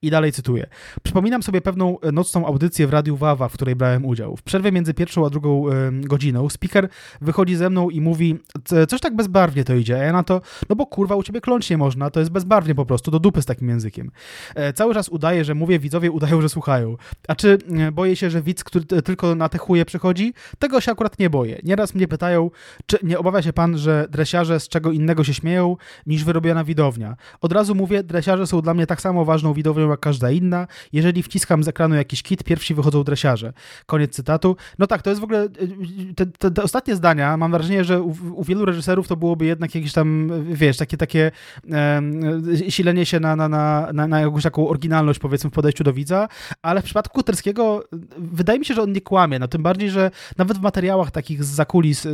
I 0.02 0.10
dalej 0.10 0.32
cytuję. 0.32 0.68
Przypominam 1.04 1.44
sobie 1.44 1.62
pewną 1.62 1.98
nocną 2.14 2.46
audycję 2.46 2.88
w 2.88 2.90
Radiu 2.90 3.18
Wawa, 3.18 3.50
w 3.50 3.54
której 3.54 3.76
brałem 3.76 4.06
udział. 4.06 4.38
W 4.38 4.44
przerwie 4.44 4.72
między 4.72 4.94
pierwszą 4.94 5.26
a 5.26 5.30
drugą 5.30 5.70
y, 5.70 5.72
godziną 5.92 6.50
speaker 6.50 6.90
wychodzi 7.22 7.56
ze 7.56 7.70
mną 7.70 7.90
i 7.90 8.02
mówi, 8.02 8.40
coś 8.88 9.02
tak 9.02 9.16
bezbarwnie 9.16 9.64
to 9.64 9.74
idzie. 9.74 9.96
A 9.96 10.04
ja 10.04 10.14
na 10.14 10.24
to, 10.24 10.42
no 10.70 10.76
bo 10.76 10.86
kurwa, 10.86 11.16
u 11.16 11.24
ciebie 11.24 11.42
kląć 11.42 11.70
nie 11.70 11.78
można, 11.78 12.10
to 12.10 12.20
jest 12.20 12.32
bezbarwnie 12.32 12.76
po 12.76 12.86
prostu, 12.86 13.12
do 13.12 13.20
dupy 13.20 13.42
z 13.42 13.46
takim 13.46 13.70
językiem. 13.70 14.12
E, 14.56 14.74
cały 14.74 14.94
czas 14.94 15.10
udaje, 15.10 15.44
że 15.44 15.56
mówię, 15.56 15.80
widzowie 15.80 16.12
udają, 16.12 16.42
że 16.42 16.50
słuchają. 16.50 16.98
A 17.28 17.36
czy 17.36 17.58
e, 17.80 17.92
boję 17.92 18.16
się, 18.16 18.30
że 18.30 18.41
widz, 18.42 18.64
który 18.64 18.86
tylko 18.86 19.36
na 19.36 19.50
te 19.50 19.58
chuje 19.58 19.86
przychodzi? 19.86 20.34
Tego 20.60 20.82
się 20.82 20.92
akurat 20.92 21.20
nie 21.20 21.30
boję. 21.30 21.60
Nieraz 21.64 21.96
mnie 21.96 22.08
pytają, 22.08 22.52
czy 22.86 22.98
nie 23.04 23.20
obawia 23.20 23.42
się 23.42 23.54
pan, 23.54 23.78
że 23.78 24.08
dresiarze 24.10 24.60
z 24.60 24.68
czego 24.68 24.92
innego 24.92 25.24
się 25.24 25.34
śmieją 25.34 25.78
niż 26.06 26.24
wyrobiona 26.24 26.64
widownia. 26.64 27.16
Od 27.42 27.52
razu 27.52 27.76
mówię, 27.76 28.04
dresiarze 28.04 28.48
są 28.48 28.62
dla 28.62 28.74
mnie 28.74 28.88
tak 28.88 29.02
samo 29.02 29.26
ważną 29.26 29.54
widownią 29.54 29.90
jak 29.90 30.00
każda 30.00 30.32
inna. 30.32 30.68
Jeżeli 30.94 31.24
wciskam 31.24 31.64
z 31.64 31.68
ekranu 31.68 31.96
jakiś 31.96 32.24
kit, 32.24 32.44
pierwsi 32.44 32.76
wychodzą 32.76 33.04
dresiarze. 33.04 33.54
Koniec 33.86 34.16
cytatu. 34.16 34.56
No 34.80 34.88
tak, 34.88 35.02
to 35.02 35.10
jest 35.10 35.22
w 35.22 35.24
ogóle 35.24 35.50
te, 36.16 36.26
te, 36.26 36.52
te 36.52 36.64
ostatnie 36.64 36.96
zdania, 36.96 37.38
mam 37.38 37.52
wrażenie, 37.52 37.84
że 37.84 38.02
u, 38.02 38.16
u, 38.34 38.44
wielu 38.44 38.66
reżyserów 38.66 39.08
to 39.08 39.16
byłoby 39.16 39.46
jednak 39.46 39.76
jakieś 39.76 39.94
tam, 39.94 40.32
wiesz, 40.54 40.78
takie 40.78 40.98
takie 40.98 41.32
silenie 42.70 43.06
się 43.06 43.20
na, 43.20 43.36
na, 43.36 43.50
na, 43.50 43.90
na, 43.94 44.08
na 44.08 44.20
jakąś 44.20 44.44
taką 44.44 44.68
oryginalność, 44.70 45.20
powiedzmy, 45.20 45.50
w 45.50 45.54
podejściu 45.54 45.84
do 45.84 45.94
widza, 45.94 46.28
ale 46.62 46.82
w 46.82 46.86
przypadku 46.86 47.14
Kuterskiego 47.14 47.84
wydaje 48.32 48.60
mi 48.60 48.66
się, 48.66 48.74
że 48.74 48.82
on 48.82 48.92
nie 48.92 49.02
kłamie, 49.02 49.40
no 49.40 49.48
tym 49.48 49.64
bardziej, 49.64 49.90
że 49.90 50.12
nawet 50.38 50.58
w 50.58 50.62
materiałach 50.62 51.12
takich 51.12 51.44
z 51.44 51.48
zakulis 51.48 52.08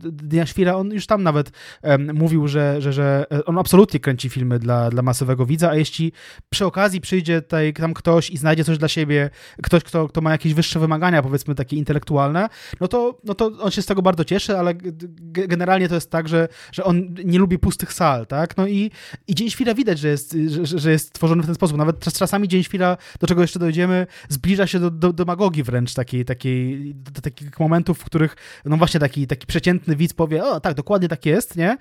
Dnia 0.00 0.46
Świra, 0.46 0.74
on 0.74 0.90
już 0.90 1.06
tam 1.06 1.22
nawet 1.22 1.50
um, 1.82 2.14
mówił, 2.14 2.48
że, 2.48 2.80
że, 2.80 2.92
że 2.92 3.26
on 3.46 3.58
absolutnie 3.58 4.00
kręci 4.00 4.28
filmy 4.28 4.58
dla, 4.58 4.90
dla 4.90 5.02
masowego 5.02 5.46
widza, 5.46 5.70
a 5.70 5.74
jeśli 5.74 6.12
przy 6.50 6.66
okazji 6.66 7.00
przyjdzie 7.00 7.42
tutaj 7.42 7.72
tam 7.72 7.94
ktoś 7.94 8.30
i 8.30 8.36
znajdzie 8.36 8.64
coś 8.64 8.78
dla 8.78 8.88
siebie, 8.88 9.30
ktoś, 9.62 9.84
kto, 9.84 10.08
kto 10.08 10.20
ma 10.20 10.32
jakieś 10.32 10.54
wyższe 10.54 10.80
wymagania, 10.80 11.22
powiedzmy 11.22 11.54
takie 11.54 11.76
intelektualne, 11.76 12.48
no 12.80 12.88
to, 12.88 13.18
no 13.24 13.34
to 13.34 13.50
on 13.60 13.70
się 13.70 13.82
z 13.82 13.86
tego 13.86 14.02
bardzo 14.02 14.24
cieszy, 14.24 14.58
ale 14.58 14.74
generalnie 15.32 15.88
to 15.88 15.94
jest 15.94 16.10
tak, 16.10 16.28
że, 16.28 16.48
że 16.72 16.84
on 16.84 17.14
nie 17.24 17.38
lubi 17.38 17.58
pustych 17.58 17.92
sal, 17.92 18.26
tak? 18.26 18.56
No 18.56 18.66
i, 18.66 18.90
i 19.26 19.34
Dzień 19.34 19.50
Świra 19.50 19.74
widać, 19.74 19.98
że 19.98 20.08
jest, 20.08 20.36
że, 20.48 20.78
że 20.78 20.90
jest 20.90 21.12
tworzony 21.12 21.42
w 21.42 21.46
ten 21.46 21.54
sposób. 21.54 21.76
Nawet 21.76 22.04
czasami 22.18 22.48
Dzień 22.48 22.64
Świra, 22.64 22.96
do 23.20 23.26
czego 23.26 23.42
jeszcze 23.42 23.58
dojdziemy, 23.58 24.06
zbliża 24.28 24.66
się 24.66 24.80
do, 24.80 24.90
do, 24.90 25.12
do 25.12 25.24
wręcz, 25.62 25.94
takiej, 25.94 26.24
takiej, 26.24 26.94
do 26.94 27.20
takich 27.20 27.60
momentów, 27.60 27.98
w 27.98 28.04
których 28.04 28.36
no 28.64 28.76
właśnie 28.76 29.00
taki, 29.00 29.26
taki 29.26 29.46
przeciętny 29.46 29.96
widz 29.96 30.14
powie, 30.14 30.44
o 30.44 30.60
tak, 30.60 30.74
dokładnie 30.74 31.08
tak 31.08 31.26
jest, 31.26 31.56
nie? 31.56 31.76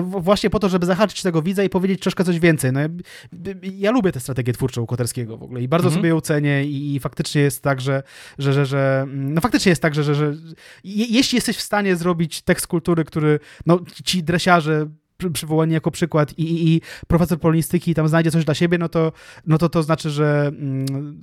właśnie 0.00 0.50
po 0.50 0.58
to, 0.58 0.68
żeby 0.68 0.86
zahaczyć 0.86 1.22
tego 1.22 1.42
widza 1.42 1.62
i 1.62 1.68
powiedzieć 1.68 2.00
troszkę 2.00 2.24
coś 2.24 2.38
więcej. 2.40 2.72
No, 2.72 2.80
ja 3.62 3.90
lubię 3.90 4.12
tę 4.12 4.20
strategię 4.20 4.52
twórczą 4.52 4.86
Koterskiego 4.86 5.36
w 5.36 5.42
ogóle 5.42 5.62
i 5.62 5.68
bardzo 5.68 5.88
mhm. 5.88 6.00
sobie 6.00 6.08
ją 6.08 6.20
cenię 6.20 6.64
i, 6.64 6.94
i, 6.94 7.00
faktycznie 7.00 7.42
jest 7.42 7.62
tak, 7.62 7.80
że, 7.80 8.02
że, 8.38 8.52
że, 8.52 8.66
że 8.66 9.06
no 9.08 9.40
faktycznie 9.40 9.70
jest 9.70 9.82
tak, 9.82 9.94
że, 9.94 10.04
że, 10.04 10.14
że 10.14 10.34
jeśli 10.84 11.36
jesteś 11.36 11.56
w 11.56 11.62
stanie 11.62 11.96
zrobić 11.96 12.42
tekst 12.42 12.66
kultury, 12.66 13.04
który 13.04 13.38
no, 13.66 13.80
ci 14.04 14.22
dresiarze 14.22 14.86
przywołani 15.30 15.72
jako 15.72 15.90
przykład 15.90 16.38
i, 16.38 16.42
i, 16.42 16.74
i, 16.74 16.80
profesor 17.08 17.40
polonistyki 17.40 17.94
tam 17.94 18.08
znajdzie 18.08 18.30
coś 18.30 18.44
dla 18.44 18.54
siebie, 18.54 18.78
no 18.78 18.88
to, 18.88 19.12
no 19.46 19.58
to 19.58 19.68
to 19.68 19.82
znaczy, 19.82 20.10
że 20.10 20.46
mm, 20.46 21.20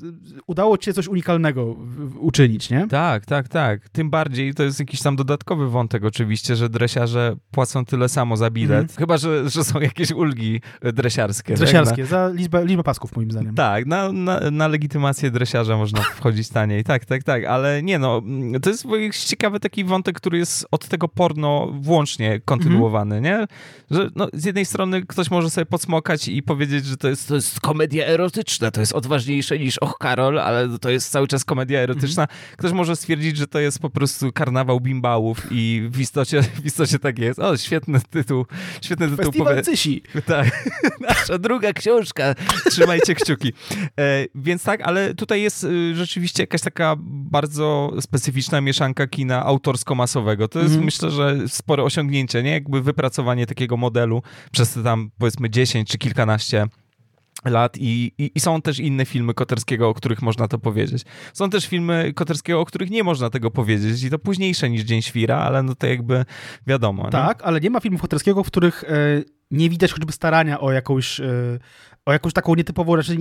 udało 0.47 0.77
ci 0.77 0.85
się 0.85 0.93
coś 0.93 1.07
unikalnego 1.07 1.75
uczynić, 2.19 2.69
nie? 2.69 2.87
Tak, 2.87 3.25
tak, 3.25 3.47
tak. 3.47 3.89
Tym 3.89 4.09
bardziej 4.09 4.53
to 4.53 4.63
jest 4.63 4.79
jakiś 4.79 5.01
tam 5.01 5.15
dodatkowy 5.15 5.69
wątek 5.69 6.03
oczywiście, 6.03 6.55
że 6.55 6.69
dresiarze 6.69 7.35
płacą 7.51 7.85
tyle 7.85 8.09
samo 8.09 8.37
za 8.37 8.49
bilet, 8.49 8.79
mm. 8.79 8.89
chyba, 8.97 9.17
że, 9.17 9.49
że 9.49 9.63
są 9.63 9.79
jakieś 9.79 10.11
ulgi 10.11 10.61
dresiarskie. 10.81 11.53
Tak? 11.53 11.57
Dresiarskie, 11.57 12.01
tak? 12.01 12.05
za 12.05 12.29
liczbę, 12.29 12.65
liczbę 12.65 12.83
pasków 12.83 13.15
moim 13.15 13.31
zdaniem. 13.31 13.55
Tak, 13.55 13.85
na, 13.85 14.11
na, 14.11 14.51
na 14.51 14.67
legitymację 14.67 15.31
dresiarza 15.31 15.77
można 15.77 16.01
wchodzić 16.01 16.49
taniej, 16.49 16.83
tak, 16.83 17.05
tak, 17.05 17.23
tak, 17.23 17.45
ale 17.45 17.83
nie 17.83 17.99
no, 17.99 18.21
to 18.61 18.69
jest 18.69 18.85
ciekawy 19.27 19.59
taki 19.59 19.83
wątek, 19.83 20.15
który 20.15 20.37
jest 20.37 20.67
od 20.71 20.87
tego 20.87 21.07
porno 21.07 21.71
włącznie 21.81 22.41
kontynuowany, 22.45 23.15
mm. 23.15 23.23
nie? 23.23 23.47
Że 23.91 24.09
no, 24.15 24.27
z 24.33 24.45
jednej 24.45 24.65
strony 24.65 25.05
ktoś 25.05 25.31
może 25.31 25.49
sobie 25.49 25.65
podsmokać 25.65 26.27
i 26.27 26.43
powiedzieć, 26.43 26.85
że 26.85 26.97
to 26.97 27.07
jest, 27.07 27.27
to 27.27 27.35
jest 27.35 27.59
komedia 27.59 28.05
erotyczna, 28.05 28.71
to 28.71 28.79
jest 28.79 28.93
odważniejsze 28.93 29.59
niż 29.59 29.77
Och 29.77 29.97
Karol, 29.97 30.39
ale 30.39 30.79
to 30.79 30.89
jest 30.89 31.11
cały 31.11 31.27
czas 31.27 31.45
komedia 31.45 31.79
erotyczna. 31.79 32.23
Mhm. 32.23 32.39
Ktoś 32.57 32.71
może 32.71 32.95
stwierdzić, 32.95 33.37
że 33.37 33.47
to 33.47 33.59
jest 33.59 33.79
po 33.79 33.89
prostu 33.89 34.31
karnawał 34.31 34.79
bimbałów 34.79 35.47
i 35.51 35.87
w 35.91 35.99
istocie, 35.99 36.41
w 36.41 36.65
istocie 36.65 36.99
tak 36.99 37.19
jest. 37.19 37.39
O, 37.39 37.57
świetny 37.57 37.99
tytuł. 38.09 38.45
Świetny 38.81 39.09
tytuł. 39.09 39.25
Festiwal 39.25 39.63
Cysi. 39.63 40.01
Tak. 40.25 40.69
Nasza 41.07 41.37
druga 41.37 41.73
książka. 41.73 42.35
Trzymajcie 42.69 43.15
kciuki. 43.15 43.53
E, 43.99 44.25
więc 44.35 44.63
tak, 44.63 44.81
ale 44.81 45.13
tutaj 45.13 45.41
jest 45.41 45.63
y, 45.63 45.95
rzeczywiście 45.95 46.43
jakaś 46.43 46.61
taka 46.61 46.95
bardzo 46.99 47.93
specyficzna 48.01 48.61
mieszanka 48.61 49.07
kina 49.07 49.45
autorsko-masowego. 49.45 50.47
To 50.47 50.59
jest, 50.59 50.71
mhm. 50.71 50.85
myślę, 50.85 51.11
że 51.11 51.37
spore 51.47 51.83
osiągnięcie, 51.83 52.43
nie? 52.43 52.51
Jakby 52.51 52.81
wypracowanie 52.81 53.45
takiego 53.45 53.77
modelu 53.79 54.21
przez 54.51 54.73
te 54.73 54.83
tam 54.83 55.11
powiedzmy 55.17 55.49
10 55.49 55.89
czy 55.89 55.97
kilkanaście 55.97 56.67
lat 57.45 57.77
i, 57.77 58.11
i, 58.17 58.31
i, 58.35 58.39
są 58.39 58.61
też 58.61 58.79
inne 58.79 59.05
filmy 59.05 59.33
Koterskiego, 59.33 59.89
o 59.89 59.93
których 59.93 60.21
można 60.21 60.47
to 60.47 60.59
powiedzieć. 60.59 61.03
Są 61.33 61.49
też 61.49 61.67
filmy 61.67 62.13
Koterskiego, 62.15 62.61
o 62.61 62.65
których 62.65 62.89
nie 62.89 63.03
można 63.03 63.29
tego 63.29 63.51
powiedzieć 63.51 64.03
i 64.03 64.09
to 64.09 64.19
późniejsze 64.19 64.69
niż 64.69 64.81
Dzień 64.81 65.01
Świra, 65.01 65.37
ale 65.37 65.63
no 65.63 65.75
to 65.75 65.87
jakby 65.87 66.25
wiadomo. 66.67 67.09
Tak, 67.09 67.39
nie? 67.39 67.45
ale 67.45 67.59
nie 67.59 67.69
ma 67.69 67.79
filmów 67.79 68.01
Koterskiego, 68.01 68.43
w 68.43 68.47
których 68.47 68.83
e, 68.83 68.87
nie 69.51 69.69
widać 69.69 69.93
choćby 69.93 70.11
starania 70.11 70.59
o 70.59 70.71
jakąś, 70.71 71.19
e, 71.19 71.59
o 72.05 72.13
jakąś 72.13 72.33
taką 72.33 72.55
nietypową 72.55 73.01
rzecz. 73.01 73.17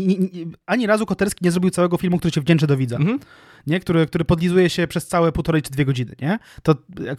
ani 0.66 0.86
razu 0.86 1.06
Koterski 1.06 1.44
nie 1.44 1.50
zrobił 1.50 1.70
całego 1.70 1.96
filmu, 1.96 2.18
który 2.18 2.32
się 2.32 2.40
wdzięczy 2.40 2.66
do 2.66 2.76
widza. 2.76 2.96
Mhm 2.96 3.18
nie? 3.66 3.80
Który, 3.80 4.06
który 4.06 4.24
podlizuje 4.24 4.70
się 4.70 4.86
przez 4.86 5.06
całe 5.06 5.32
półtorej 5.32 5.62
czy 5.62 5.70
dwie 5.70 5.84
godziny, 5.84 6.14
nie? 6.20 6.38
To 6.62 6.74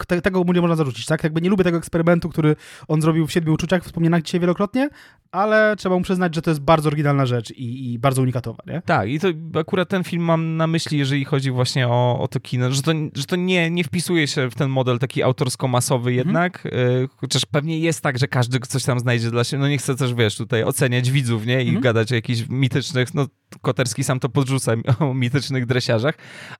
te, 0.06 0.22
tego 0.22 0.44
mu 0.44 0.52
nie 0.52 0.60
można 0.60 0.76
zarzucić, 0.76 1.06
tak? 1.06 1.24
Jakby 1.24 1.40
nie 1.40 1.50
lubię 1.50 1.64
tego 1.64 1.78
eksperymentu, 1.78 2.28
który 2.28 2.56
on 2.88 3.02
zrobił 3.02 3.26
w 3.26 3.32
Siedmiu 3.32 3.54
Uczuciach, 3.54 3.84
wspomnianych 3.84 4.22
dzisiaj 4.22 4.40
wielokrotnie, 4.40 4.88
ale 5.32 5.74
trzeba 5.78 5.96
mu 5.96 6.02
przyznać, 6.02 6.34
że 6.34 6.42
to 6.42 6.50
jest 6.50 6.60
bardzo 6.60 6.86
oryginalna 6.86 7.26
rzecz 7.26 7.50
i, 7.50 7.92
i 7.92 7.98
bardzo 7.98 8.22
unikatowa, 8.22 8.62
nie? 8.66 8.82
Tak, 8.82 9.08
i 9.08 9.20
to 9.20 9.28
akurat 9.60 9.88
ten 9.88 10.04
film 10.04 10.22
mam 10.22 10.56
na 10.56 10.66
myśli, 10.66 10.98
jeżeli 10.98 11.24
chodzi 11.24 11.50
właśnie 11.50 11.88
o, 11.88 12.20
o 12.20 12.28
to 12.28 12.40
kino, 12.40 12.72
że 12.72 12.82
to, 12.82 12.92
że 13.14 13.24
to 13.24 13.36
nie, 13.36 13.70
nie 13.70 13.84
wpisuje 13.84 14.26
się 14.26 14.50
w 14.50 14.54
ten 14.54 14.70
model 14.70 14.98
taki 14.98 15.22
autorsko-masowy 15.22 16.10
mhm. 16.10 16.16
jednak, 16.16 16.66
mhm. 16.66 17.08
chociaż 17.16 17.46
pewnie 17.46 17.78
jest 17.78 18.00
tak, 18.00 18.18
że 18.18 18.28
każdy 18.28 18.58
coś 18.58 18.84
tam 18.84 19.00
znajdzie 19.00 19.30
dla 19.30 19.44
siebie, 19.44 19.60
no 19.60 19.68
nie 19.68 19.78
chcę 19.78 19.96
też, 19.96 20.14
wiesz, 20.14 20.36
tutaj 20.36 20.64
oceniać 20.64 21.10
widzów, 21.10 21.46
nie? 21.46 21.62
I 21.62 21.68
mhm. 21.68 21.82
gadać 21.82 22.12
o 22.12 22.14
jakichś 22.14 22.48
mitycznych, 22.48 23.14
no 23.14 23.26
Koterski 23.62 24.04
sam 24.04 24.20
to 24.20 24.28
podrzuca 24.28 24.72
o 24.98 25.14
mitycznych 25.14 25.66
dresiarzach, 25.66 26.14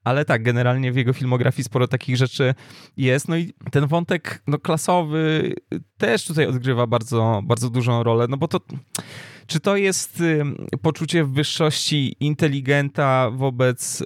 ale 0.05 0.25
tak, 0.25 0.43
generalnie 0.43 0.93
w 0.93 0.97
jego 0.97 1.13
filmografii 1.13 1.65
sporo 1.65 1.89
takich 1.89 2.17
rzeczy 2.17 2.55
jest. 2.97 3.29
No 3.29 3.37
i 3.37 3.53
ten 3.71 3.87
wątek 3.87 4.43
no, 4.47 4.59
klasowy 4.59 5.55
też 5.99 6.25
tutaj 6.25 6.47
odgrywa 6.47 6.87
bardzo, 6.87 7.41
bardzo 7.45 7.71
dużą 7.71 8.03
rolę, 8.03 8.27
no 8.29 8.37
bo 8.37 8.49
to 8.49 8.61
czy 9.51 9.61
to 9.61 9.77
jest 9.77 10.21
y, 10.21 10.45
poczucie 10.83 11.25
wyższości 11.25 12.17
inteligenta 12.21 13.31
wobec 13.31 14.01
y, 14.01 14.05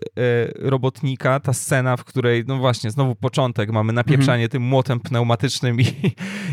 robotnika, 0.58 1.40
ta 1.40 1.52
scena, 1.52 1.96
w 1.96 2.04
której, 2.04 2.44
no 2.46 2.58
właśnie, 2.58 2.90
znowu 2.90 3.14
początek, 3.14 3.72
mamy 3.72 3.92
napieprzanie 3.92 4.44
mhm. 4.44 4.50
tym 4.50 4.62
młotem 4.62 5.00
pneumatycznym 5.00 5.80
i, 5.80 5.86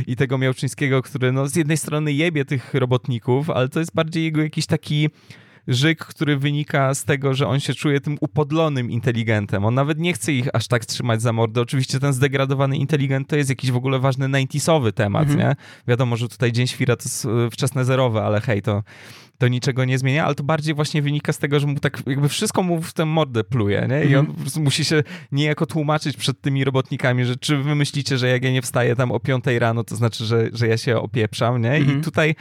i 0.08 0.16
tego 0.16 0.38
Miałczyńskiego, 0.38 1.02
który 1.02 1.32
no 1.32 1.48
z 1.48 1.56
jednej 1.56 1.78
strony 1.78 2.14
jebie 2.14 2.46
tych 2.46 2.74
robotników, 2.74 3.50
ale 3.50 3.70
to 3.70 3.80
jest 3.80 3.96
bardziej 3.96 4.24
jego 4.24 4.42
jakiś 4.42 4.66
taki 4.66 5.10
żyk, 5.68 6.06
który 6.06 6.38
wynika 6.38 6.94
z 6.94 7.04
tego, 7.04 7.34
że 7.34 7.48
on 7.48 7.60
się 7.60 7.74
czuje 7.74 8.02
tym 8.02 8.18
upodlonym 8.22 8.92
inteligentem. 8.92 9.66
On 9.66 9.74
nawet 9.74 10.00
nie 10.00 10.14
chce 10.14 10.34
ich 10.34 10.56
aż 10.56 10.68
tak 10.68 10.86
trzymać 10.86 11.22
za 11.22 11.34
mordę. 11.34 11.62
Oczywiście 11.62 12.00
ten 12.00 12.14
zdegradowany 12.14 12.78
inteligent 12.78 13.28
to 13.28 13.36
jest 13.36 13.50
jakiś 13.50 13.72
w 13.72 13.76
ogóle 13.76 14.00
ważny 14.00 14.26
90 14.26 14.96
temat, 14.96 15.30
mhm. 15.30 15.40
nie? 15.40 15.56
Wiadomo, 15.88 16.18
że 16.18 16.28
tutaj 16.28 16.52
Dzień 16.52 16.68
Świra 16.68 16.96
to 16.96 17.04
jest 17.04 17.28
wczesne 17.52 17.86
zerowe, 17.86 18.24
ale 18.24 18.42
hej, 18.42 18.62
to 18.62 18.84
to 19.42 19.48
niczego 19.48 19.86
nie 19.86 19.98
zmienia, 19.98 20.26
ale 20.26 20.36
to 20.36 20.44
bardziej 20.44 20.74
właśnie 20.74 21.02
wynika 21.02 21.34
z 21.34 21.38
tego, 21.38 21.60
że 21.60 21.68
mu 21.68 21.80
tak 21.80 22.04
jakby 22.06 22.30
wszystko 22.30 22.64
mu 22.64 22.82
w 22.82 22.94
tę 22.94 23.06
mordę 23.06 23.44
pluje, 23.44 23.88
nie? 23.90 24.06
I 24.06 24.16
on 24.16 24.26
mm. 24.26 24.64
musi 24.64 24.86
się 24.86 25.04
niejako 25.32 25.66
tłumaczyć 25.66 26.18
przed 26.18 26.42
tymi 26.42 26.64
robotnikami, 26.64 27.26
że 27.26 27.36
czy 27.36 27.58
wy 27.58 27.76
myślicie, 27.76 28.18
że 28.18 28.28
jak 28.28 28.44
ja 28.44 28.52
nie 28.52 28.62
wstaję 28.62 28.96
tam 28.96 29.12
o 29.12 29.20
piątej 29.20 29.60
rano, 29.60 29.84
to 29.84 29.96
znaczy, 29.96 30.26
że, 30.26 30.50
że 30.54 30.68
ja 30.68 30.78
się 30.78 30.98
opieprzam, 30.98 31.62
nie? 31.62 31.80
I 31.80 31.82
mhm. 31.82 32.02
tutaj 32.02 32.36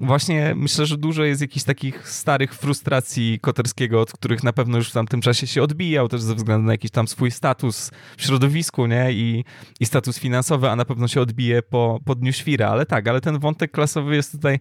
właśnie 0.00 0.54
myślę, 0.56 0.86
że 0.86 0.98
dużo 0.98 1.24
jest 1.24 1.40
jakichś 1.40 1.64
takich 1.64 2.08
starych 2.08 2.54
frustracji 2.54 3.38
Koterskiego, 3.40 4.00
od 4.00 4.12
których 4.12 4.44
na 4.44 4.52
pewno 4.52 4.78
już 4.78 4.90
w 4.90 4.92
tamtym 4.92 5.20
czasie 5.20 5.46
się 5.46 5.62
odbijał, 5.62 6.08
też 6.08 6.20
ze 6.20 6.34
względu 6.34 6.66
na 6.66 6.72
jakiś 6.72 6.90
tam 6.90 7.08
swój 7.08 7.30
status 7.30 7.90
w 8.16 8.22
środowisku, 8.22 8.86
nie? 8.86 9.12
I, 9.12 9.44
i 9.80 9.86
status 9.86 10.18
finansowy, 10.18 10.70
a 10.70 10.76
na 10.76 10.84
pewno 10.84 11.08
się 11.08 11.20
odbije 11.20 11.62
po, 11.62 12.00
po 12.04 12.14
Dniu 12.14 12.32
Świra, 12.32 12.68
ale 12.68 12.86
tak, 12.86 13.08
ale 13.08 13.20
ten 13.20 13.38
wątek 13.38 13.70
klasowy 13.70 14.16
jest 14.16 14.32
tutaj 14.32 14.58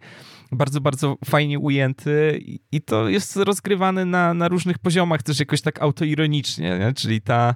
bardzo, 0.52 0.82
bardzo 0.82 1.18
fajnie 1.26 1.60
ujęty 1.60 1.85
i 2.72 2.82
to 2.82 3.10
jest 3.10 3.36
rozgrywane 3.36 4.06
na, 4.06 4.34
na 4.34 4.48
różnych 4.48 4.80
poziomach, 4.80 5.24
też 5.24 5.40
jakoś 5.40 5.62
tak 5.62 5.82
autoironicznie, 5.82 6.80
nie? 6.80 6.94
czyli 6.94 7.22
ta 7.22 7.56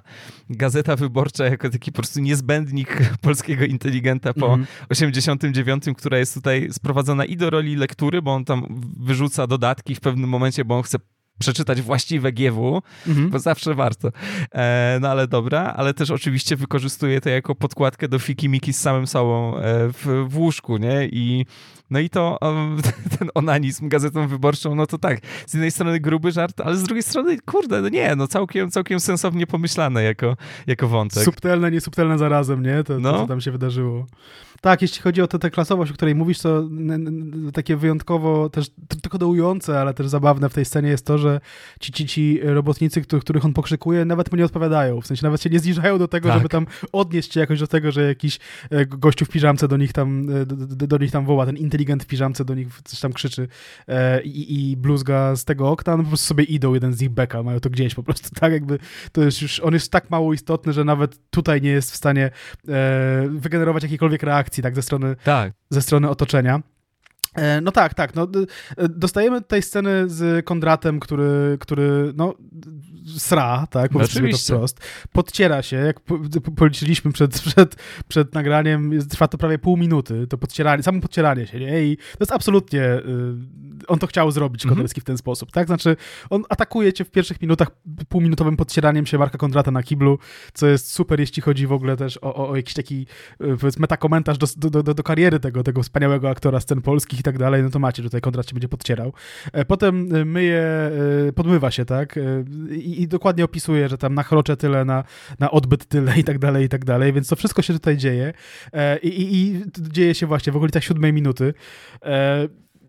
gazeta 0.50 0.96
wyborcza 0.96 1.44
jako 1.44 1.70
taki 1.70 1.92
po 1.92 1.96
prostu 1.96 2.20
niezbędnik 2.20 2.98
polskiego 3.22 3.64
inteligenta 3.64 4.34
po 4.34 4.54
mm. 4.54 4.66
89, 4.88 5.84
która 5.96 6.18
jest 6.18 6.34
tutaj 6.34 6.68
sprowadzona 6.72 7.24
i 7.24 7.36
do 7.36 7.50
roli 7.50 7.76
lektury, 7.76 8.22
bo 8.22 8.34
on 8.34 8.44
tam 8.44 8.80
wyrzuca 9.00 9.46
dodatki 9.46 9.94
w 9.94 10.00
pewnym 10.00 10.30
momencie, 10.30 10.64
bo 10.64 10.76
on 10.76 10.82
chce 10.82 10.98
przeczytać 11.40 11.82
właściwe 11.82 12.32
GW, 12.32 12.82
mhm. 13.08 13.30
bo 13.30 13.38
zawsze 13.38 13.74
warto. 13.74 14.08
E, 14.52 14.98
no 15.00 15.08
ale 15.08 15.28
dobra, 15.28 15.74
ale 15.76 15.94
też 15.94 16.10
oczywiście 16.10 16.56
wykorzystuje 16.56 17.20
to 17.20 17.28
jako 17.28 17.54
podkładkę 17.54 18.08
do 18.08 18.18
fiki 18.18 18.48
miki 18.48 18.72
z 18.72 18.80
samym 18.80 19.06
sobą 19.06 19.56
e, 19.56 19.62
w, 19.88 20.26
w 20.28 20.38
łóżku, 20.38 20.76
nie? 20.76 21.08
I 21.12 21.46
no 21.90 21.98
i 21.98 22.10
to 22.10 22.38
ten 23.18 23.30
onanizm 23.34 23.88
gazetą 23.88 24.28
wyborczą, 24.28 24.74
no 24.74 24.86
to 24.86 24.98
tak, 24.98 25.20
z 25.46 25.54
jednej 25.54 25.70
strony 25.70 26.00
gruby 26.00 26.32
żart, 26.32 26.60
ale 26.60 26.76
z 26.76 26.82
drugiej 26.82 27.02
strony, 27.02 27.38
kurde, 27.46 27.82
no 27.82 27.88
nie, 27.88 28.16
no 28.16 28.26
całkiem, 28.26 28.70
całkiem 28.70 29.00
sensownie 29.00 29.46
pomyślane 29.46 30.02
jako, 30.02 30.36
jako 30.66 30.88
wątek. 30.88 31.24
Subtelne, 31.24 31.70
niesubtelne 31.70 32.18
zarazem, 32.18 32.62
nie? 32.62 32.84
To, 32.84 32.98
no. 32.98 33.12
to 33.12 33.18
co 33.18 33.26
tam 33.26 33.40
się 33.40 33.50
wydarzyło. 33.50 34.06
Tak, 34.60 34.82
jeśli 34.82 35.02
chodzi 35.02 35.22
o 35.22 35.28
tę 35.28 35.50
klasowość, 35.50 35.90
o 35.90 35.94
której 35.94 36.14
mówisz, 36.14 36.38
to 36.38 36.68
takie 37.52 37.76
wyjątkowo 37.76 38.50
też 38.50 38.70
tylko 39.02 39.18
dołujące, 39.18 39.80
ale 39.80 39.94
też 39.94 40.08
zabawne 40.08 40.48
w 40.48 40.54
tej 40.54 40.64
scenie 40.64 40.88
jest 40.88 41.06
to, 41.06 41.18
że 41.18 41.40
ci, 41.80 41.92
ci, 41.92 42.06
ci 42.06 42.40
robotnicy, 42.42 43.02
których 43.02 43.44
on 43.44 43.52
pokrzykuje, 43.52 44.04
nawet 44.04 44.32
mu 44.32 44.38
nie 44.38 44.44
odpowiadają. 44.44 45.00
W 45.00 45.06
sensie 45.06 45.26
nawet 45.26 45.42
się 45.42 45.50
nie 45.50 45.58
zniżają 45.58 45.98
do 45.98 46.08
tego, 46.08 46.28
tak. 46.28 46.38
żeby 46.38 46.48
tam 46.48 46.66
odnieść 46.92 47.32
się 47.32 47.40
jakoś 47.40 47.60
do 47.60 47.66
tego, 47.66 47.92
że 47.92 48.02
jakiś 48.02 48.38
e, 48.70 48.86
gościu 48.86 49.24
w 49.24 49.28
piżamce 49.28 49.68
do 49.68 49.76
nich 49.76 49.92
tam, 49.92 50.30
e, 50.30 50.46
do, 50.46 50.56
do, 50.56 50.86
do 50.86 50.98
nich 50.98 51.10
tam 51.10 51.24
woła, 51.24 51.46
ten 51.46 51.56
inteligent 51.80 52.04
w 52.04 52.06
piżamce 52.06 52.44
do 52.44 52.54
nich 52.54 52.68
coś 52.84 53.00
tam 53.00 53.12
krzyczy 53.12 53.48
e, 53.88 54.22
i, 54.22 54.70
i 54.70 54.76
bluzga 54.76 55.36
z 55.36 55.44
tego 55.44 55.70
okna, 55.70 55.96
no 55.96 56.02
po 56.02 56.08
prostu 56.08 56.26
sobie 56.26 56.44
idą, 56.44 56.74
jeden 56.74 56.92
z 56.92 57.00
nich 57.00 57.10
beka, 57.10 57.42
mają 57.42 57.60
to 57.60 57.70
gdzieś 57.70 57.94
po 57.94 58.02
prostu, 58.02 58.30
tak 58.40 58.52
jakby 58.52 58.78
to 59.12 59.22
jest 59.22 59.42
już, 59.42 59.60
on 59.60 59.74
jest 59.74 59.92
tak 59.92 60.10
mało 60.10 60.32
istotny, 60.32 60.72
że 60.72 60.84
nawet 60.84 61.30
tutaj 61.30 61.62
nie 61.62 61.70
jest 61.70 61.92
w 61.92 61.96
stanie 61.96 62.30
wygenerować 63.28 63.82
jakiejkolwiek 63.82 64.22
reakcji 64.22 64.40
reakcji 64.40 64.62
tak 64.62 64.74
ze 64.74 64.82
strony, 64.82 65.16
tak. 65.24 65.52
Ze 65.70 65.82
strony 65.82 66.08
otoczenia. 66.08 66.62
E, 67.34 67.60
no 67.60 67.72
tak, 67.72 67.94
tak. 67.94 68.14
No, 68.14 68.28
e, 68.76 68.88
dostajemy 68.88 69.40
tutaj 69.40 69.62
sceny 69.62 70.08
z 70.08 70.44
Kondratem, 70.44 71.00
który, 71.00 71.56
który 71.60 72.12
no, 72.16 72.34
sra, 73.18 73.66
tak, 73.70 73.90
powiedzmy 73.90 74.30
to 74.30 74.38
wprost. 74.38 74.80
Podciera 75.12 75.62
się, 75.62 75.76
jak 75.76 76.00
policzyliśmy 76.56 77.12
przed, 77.12 77.40
przed, 77.40 77.76
przed 78.08 78.34
nagraniem, 78.34 79.08
trwa 79.08 79.28
to 79.28 79.38
prawie 79.38 79.58
pół 79.58 79.76
minuty, 79.76 80.26
to 80.26 80.38
podcieranie, 80.38 80.82
samo 80.82 81.00
podcieranie 81.00 81.46
się, 81.46 81.60
nie? 81.60 81.82
I 81.82 81.96
to 81.96 82.16
jest 82.20 82.32
absolutnie, 82.32 82.82
y, 82.82 83.86
on 83.88 83.98
to 83.98 84.06
chciał 84.06 84.30
zrobić, 84.30 84.64
mhm. 84.64 84.76
Konderski, 84.76 85.00
w 85.00 85.04
ten 85.04 85.18
sposób, 85.18 85.52
tak? 85.52 85.66
Znaczy, 85.66 85.96
on 86.30 86.44
atakuje 86.48 86.92
cię 86.92 87.04
w 87.04 87.10
pierwszych 87.10 87.42
minutach 87.42 87.68
półminutowym 88.08 88.56
podcieraniem 88.56 89.06
się 89.06 89.18
Marka 89.18 89.38
Kondrata 89.38 89.70
na 89.70 89.82
kiblu, 89.82 90.18
co 90.54 90.66
jest 90.66 90.92
super, 90.92 91.20
jeśli 91.20 91.42
chodzi 91.42 91.66
w 91.66 91.72
ogóle 91.72 91.96
też 91.96 92.16
o, 92.16 92.34
o, 92.34 92.48
o 92.48 92.56
jakiś 92.56 92.74
taki, 92.74 93.06
y, 93.32 93.56
powiedzmy, 93.60 93.80
metakomentarz 93.80 94.38
do, 94.38 94.70
do, 94.70 94.82
do, 94.82 94.94
do 94.94 95.02
kariery 95.02 95.40
tego, 95.40 95.62
tego 95.62 95.82
wspaniałego 95.82 96.30
aktora 96.30 96.60
scen 96.60 96.82
polskich 96.82 97.20
i 97.20 97.22
tak 97.22 97.38
dalej, 97.38 97.62
no 97.62 97.70
to 97.70 97.78
macie, 97.78 98.02
tutaj 98.02 98.20
Kondrat 98.20 98.46
cię 98.46 98.54
będzie 98.54 98.68
podcierał. 98.68 99.12
E, 99.52 99.64
potem 99.64 100.06
myje, 100.26 100.90
podmywa 101.34 101.70
się, 101.70 101.84
tak? 101.84 102.18
I, 102.70 102.99
i 103.00 103.08
dokładnie 103.08 103.44
opisuje, 103.44 103.88
że 103.88 103.98
tam 103.98 104.14
nachroczę 104.14 104.56
tyle, 104.56 104.84
na, 104.84 105.04
na 105.38 105.50
odbyt 105.50 105.86
tyle 105.86 106.18
i 106.18 106.24
tak 106.24 106.38
dalej, 106.38 106.64
i 106.64 106.68
tak 106.68 106.84
dalej, 106.84 107.12
więc 107.12 107.28
to 107.28 107.36
wszystko 107.36 107.62
się 107.62 107.72
tutaj 107.72 107.96
dzieje 107.96 108.32
e, 108.72 108.98
i, 108.98 109.22
i, 109.22 109.52
i 109.54 109.62
dzieje 109.78 110.14
się 110.14 110.26
właśnie 110.26 110.52
w 110.52 110.56
okolicach 110.56 110.84
siódmej 110.84 111.12
minuty. 111.12 111.54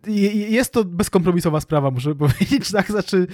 E, 0.07 0.11
jest 0.11 0.73
to 0.73 0.83
bezkompromisowa 0.83 1.61
sprawa, 1.61 1.91
muszę 1.91 2.15
powiedzieć, 2.25 2.71
tak, 2.71 2.91
znaczy 2.91 3.27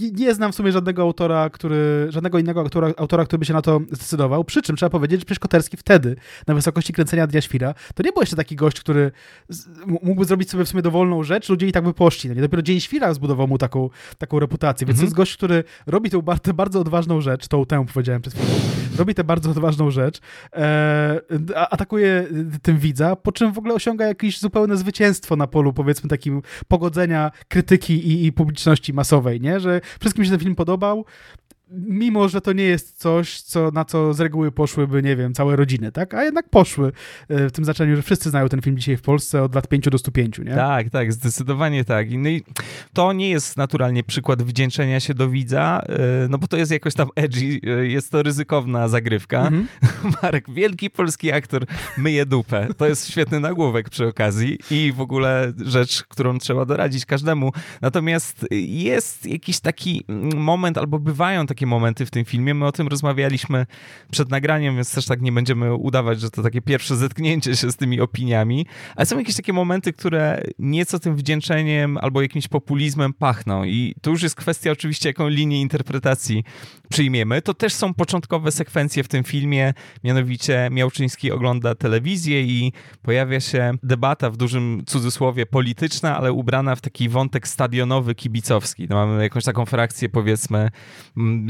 nie, 0.00 0.10
nie, 0.10 0.34
znam 0.34 0.52
w 0.52 0.54
sumie 0.54 0.72
żadnego 0.72 1.02
autora, 1.02 1.50
który, 1.50 2.06
żadnego 2.08 2.38
innego 2.38 2.60
autora, 2.60 2.92
autora, 2.96 3.24
który 3.24 3.38
by 3.38 3.44
się 3.44 3.52
na 3.52 3.62
to 3.62 3.80
zdecydował, 3.90 4.44
przy 4.44 4.62
czym 4.62 4.76
trzeba 4.76 4.90
powiedzieć, 4.90 5.20
że 5.20 5.24
przecież 5.24 5.38
Koterski 5.38 5.76
wtedy, 5.76 6.16
na 6.46 6.54
wysokości 6.54 6.92
kręcenia 6.92 7.26
Dnia 7.26 7.40
Świra, 7.40 7.74
to 7.94 8.02
nie 8.02 8.12
był 8.12 8.22
jeszcze 8.22 8.36
taki 8.36 8.56
gość, 8.56 8.80
który 8.80 9.10
mógłby 9.86 10.24
zrobić 10.24 10.50
sobie 10.50 10.64
w 10.64 10.68
sumie 10.68 10.82
dowolną 10.82 11.22
rzecz, 11.22 11.48
ludzie 11.48 11.66
i 11.68 11.72
tak 11.72 11.84
by 11.84 11.94
poszli, 11.94 12.28
no 12.28 12.34
nie? 12.34 12.40
Dopiero 12.40 12.62
Dzień 12.62 12.80
Świra 12.80 13.14
zbudował 13.14 13.48
mu 13.48 13.58
taką, 13.58 13.90
taką 14.18 14.38
reputację, 14.38 14.86
więc 14.86 14.96
mhm. 14.96 15.00
to 15.00 15.06
jest 15.06 15.16
gość, 15.16 15.36
który 15.36 15.64
robi 15.86 16.10
tę 16.10 16.22
bardzo, 16.22 16.54
bardzo 16.54 16.80
odważną 16.80 17.20
rzecz, 17.20 17.48
tą 17.48 17.66
tę 17.66 17.86
powiedziałem 17.94 18.22
przed 18.22 18.34
chwilą, 18.34 18.48
robi 18.98 19.14
tę 19.14 19.24
bardzo 19.24 19.50
odważną 19.50 19.90
rzecz, 19.90 20.20
e, 20.52 21.20
atakuje 21.70 22.26
tym 22.62 22.78
widza, 22.78 23.16
po 23.16 23.32
czym 23.32 23.52
w 23.52 23.58
ogóle 23.58 23.74
osiąga 23.74 24.06
jakieś 24.06 24.40
zupełne 24.40 24.76
zwycięstwo 24.76 25.36
na 25.36 25.46
polu, 25.46 25.72
powiedzmy, 25.72 25.97
powiedzmy 25.98 26.08
takim 26.08 26.42
pogodzenia 26.68 27.30
krytyki 27.48 27.94
i, 27.94 28.26
i 28.26 28.32
publiczności 28.32 28.92
masowej, 28.92 29.40
nie? 29.40 29.60
Że 29.60 29.80
wszystkim 30.00 30.24
się 30.24 30.30
ten 30.30 30.40
film 30.40 30.54
podobał, 30.54 31.04
mimo, 31.70 32.28
że 32.28 32.40
to 32.40 32.52
nie 32.52 32.64
jest 32.64 32.98
coś, 32.98 33.40
co, 33.40 33.70
na 33.70 33.84
co 33.84 34.14
z 34.14 34.20
reguły 34.20 34.52
poszłyby, 34.52 35.02
nie 35.02 35.16
wiem, 35.16 35.34
całe 35.34 35.56
rodziny, 35.56 35.92
tak? 35.92 36.14
A 36.14 36.24
jednak 36.24 36.48
poszły 36.48 36.92
e, 37.28 37.48
w 37.48 37.52
tym 37.52 37.64
znaczeniu, 37.64 37.96
że 37.96 38.02
wszyscy 38.02 38.30
znają 38.30 38.48
ten 38.48 38.62
film 38.62 38.78
dzisiaj 38.78 38.96
w 38.96 39.02
Polsce 39.02 39.42
od 39.42 39.54
lat 39.54 39.68
5 39.68 39.84
do 39.84 39.98
105, 39.98 40.38
nie? 40.38 40.54
Tak, 40.54 40.90
tak, 40.90 41.12
zdecydowanie 41.12 41.84
tak. 41.84 42.06
No 42.10 42.28
i 42.28 42.42
to 42.92 43.12
nie 43.12 43.30
jest 43.30 43.56
naturalnie 43.56 44.04
przykład 44.04 44.42
wdzięczenia 44.42 45.00
się 45.00 45.14
do 45.14 45.28
widza, 45.28 45.82
e, 45.88 46.28
no 46.28 46.38
bo 46.38 46.46
to 46.46 46.56
jest 46.56 46.72
jakoś 46.72 46.94
tam 46.94 47.08
edgy, 47.16 47.60
e, 47.66 47.86
jest 47.86 48.10
to 48.10 48.22
ryzykowna 48.22 48.88
zagrywka. 48.88 49.40
Mhm. 49.40 49.68
Marek, 50.22 50.50
wielki 50.50 50.90
polski 50.90 51.32
aktor, 51.32 51.64
myje 51.98 52.26
dupę. 52.26 52.68
To 52.76 52.86
jest 52.86 53.10
świetny 53.10 53.40
nagłówek 53.40 53.90
przy 53.90 54.06
okazji 54.06 54.58
i 54.70 54.92
w 54.92 55.00
ogóle 55.00 55.52
rzecz, 55.64 56.02
którą 56.02 56.38
trzeba 56.38 56.64
doradzić 56.64 57.06
każdemu. 57.06 57.52
Natomiast 57.80 58.46
jest 58.50 59.26
jakiś 59.26 59.60
taki 59.60 60.04
moment, 60.36 60.78
albo 60.78 60.98
bywają 60.98 61.46
takie 61.46 61.57
momenty 61.66 62.06
w 62.06 62.10
tym 62.10 62.24
filmie. 62.24 62.54
My 62.54 62.66
o 62.66 62.72
tym 62.72 62.88
rozmawialiśmy 62.88 63.66
przed 64.10 64.30
nagraniem, 64.30 64.76
więc 64.76 64.94
też 64.94 65.06
tak 65.06 65.20
nie 65.20 65.32
będziemy 65.32 65.74
udawać, 65.74 66.20
że 66.20 66.30
to 66.30 66.42
takie 66.42 66.62
pierwsze 66.62 66.96
zetknięcie 66.96 67.56
się 67.56 67.72
z 67.72 67.76
tymi 67.76 68.00
opiniami, 68.00 68.66
ale 68.96 69.06
są 69.06 69.18
jakieś 69.18 69.36
takie 69.36 69.52
momenty, 69.52 69.92
które 69.92 70.42
nieco 70.58 70.98
tym 70.98 71.16
wdzięczeniem 71.16 71.98
albo 71.98 72.22
jakimś 72.22 72.48
populizmem 72.48 73.12
pachną 73.12 73.64
i 73.64 73.94
to 74.02 74.10
już 74.10 74.22
jest 74.22 74.34
kwestia 74.34 74.70
oczywiście, 74.70 75.08
jaką 75.08 75.28
linię 75.28 75.60
interpretacji 75.60 76.44
przyjmiemy. 76.88 77.42
To 77.42 77.54
też 77.54 77.74
są 77.74 77.94
początkowe 77.94 78.52
sekwencje 78.52 79.04
w 79.04 79.08
tym 79.08 79.24
filmie, 79.24 79.74
mianowicie 80.04 80.68
Miałczyński 80.72 81.32
ogląda 81.32 81.74
telewizję 81.74 82.42
i 82.42 82.72
pojawia 83.02 83.40
się 83.40 83.72
debata 83.82 84.30
w 84.30 84.36
dużym 84.36 84.82
cudzysłowie 84.86 85.46
polityczna, 85.46 86.16
ale 86.16 86.32
ubrana 86.32 86.76
w 86.76 86.80
taki 86.80 87.08
wątek 87.08 87.48
stadionowy, 87.48 88.14
kibicowski. 88.14 88.86
No, 88.90 88.96
mamy 88.96 89.22
jakąś 89.22 89.44
taką 89.44 89.66
frakcję, 89.66 90.08
powiedzmy, 90.08 90.70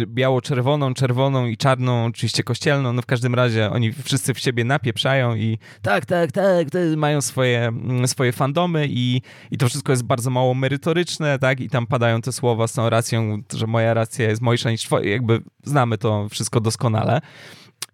biało-czerwoną, 0.07 0.95
czerwoną 0.95 1.47
i 1.47 1.57
czarną, 1.57 2.05
oczywiście 2.05 2.43
kościelną, 2.43 2.93
no 2.93 3.03
w 3.03 3.07
każdym 3.07 3.35
razie 3.35 3.71
oni 3.71 3.93
wszyscy 3.93 4.35
w 4.35 4.39
siebie 4.39 4.65
napieprzają 4.65 5.35
i 5.35 5.59
tak, 5.83 6.07
tak, 6.07 6.33
tak, 6.33 6.69
mają 6.97 7.21
swoje, 7.21 7.67
mm, 7.67 8.09
swoje 8.09 8.33
fandomy 8.33 8.87
i, 8.91 9.23
i 9.51 9.59
to 9.59 9.69
wszystko 9.69 9.93
jest 9.93 10.03
bardzo 10.03 10.31
mało 10.31 10.55
merytoryczne, 10.55 11.39
tak, 11.39 11.61
i 11.61 11.69
tam 11.69 11.87
padają 11.87 12.21
te 12.21 12.33
słowa 12.33 12.67
z 12.67 12.73
tą 12.73 12.91
racją, 12.91 13.43
że 13.53 13.67
moja 13.67 13.95
racja 13.95 14.29
jest 14.29 14.43
mojsza 14.43 14.71
niż 14.71 14.83
twoja, 14.83 15.11
jakby 15.11 15.43
znamy 15.65 15.99
to 15.99 16.29
wszystko 16.29 16.61
doskonale. 16.61 17.21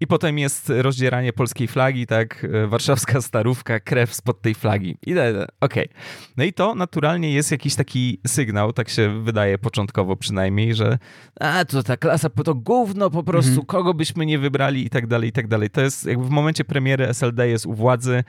I 0.01 0.07
potem 0.07 0.39
jest 0.39 0.73
rozdzieranie 0.77 1.33
polskiej 1.33 1.69
flagi, 1.69 2.07
tak, 2.07 2.47
e, 2.53 2.67
warszawska 2.67 3.21
starówka, 3.21 3.81
krew 3.81 4.15
spod 4.15 4.43
tej 4.43 4.55
flagi. 4.55 4.99
I 5.07 5.13
okej. 5.13 5.45
Okay. 5.61 5.89
No 6.37 6.45
i 6.45 6.53
to 6.53 6.75
naturalnie 6.75 7.33
jest 7.33 7.51
jakiś 7.51 7.75
taki 7.75 8.21
sygnał, 8.27 8.73
tak 8.73 8.89
się 8.89 9.23
wydaje 9.23 9.59
początkowo 9.59 10.17
przynajmniej, 10.17 10.75
że 10.75 10.99
a, 11.41 11.65
to 11.65 11.83
ta 11.83 11.97
klasa, 11.97 12.31
to 12.31 12.55
gówno 12.55 13.11
po 13.11 13.23
prostu, 13.23 13.51
mhm. 13.51 13.67
kogo 13.67 13.95
byśmy 13.95 14.27
nie 14.27 14.39
wybrali 14.39 14.87
i 14.87 14.91
tak 14.91 15.07
dalej, 15.07 15.29
i 15.29 15.33
tak 15.33 15.49
dalej. 15.49 15.71
To 15.71 15.81
jest 15.81 16.07
jakby 16.07 16.25
w 16.25 16.31
momencie 16.31 16.65
premiery 16.65 17.09
SLD 17.09 17.49
jest 17.49 17.67
u 17.67 17.75
władzy. 17.75 18.25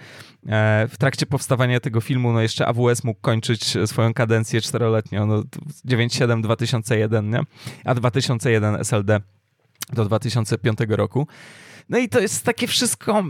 E, 0.47 0.87
w 0.87 0.97
trakcie 0.97 1.25
powstawania 1.25 1.79
tego 1.79 2.01
filmu, 2.01 2.33
no 2.33 2.41
jeszcze 2.41 2.67
AWS 2.67 3.03
mógł 3.03 3.21
kończyć 3.21 3.77
swoją 3.85 4.13
kadencję 4.13 4.61
czteroletnią, 4.61 5.25
no 5.25 5.43
97-2001, 5.85 7.23
nie? 7.23 7.39
A 7.85 7.95
2001 7.95 8.75
SLD 8.75 9.21
do 9.93 10.05
2005 10.05 10.79
roku. 10.87 11.27
No 11.89 11.97
i 11.97 12.09
to 12.09 12.19
jest 12.19 12.43
takie 12.43 12.67
wszystko 12.67 13.23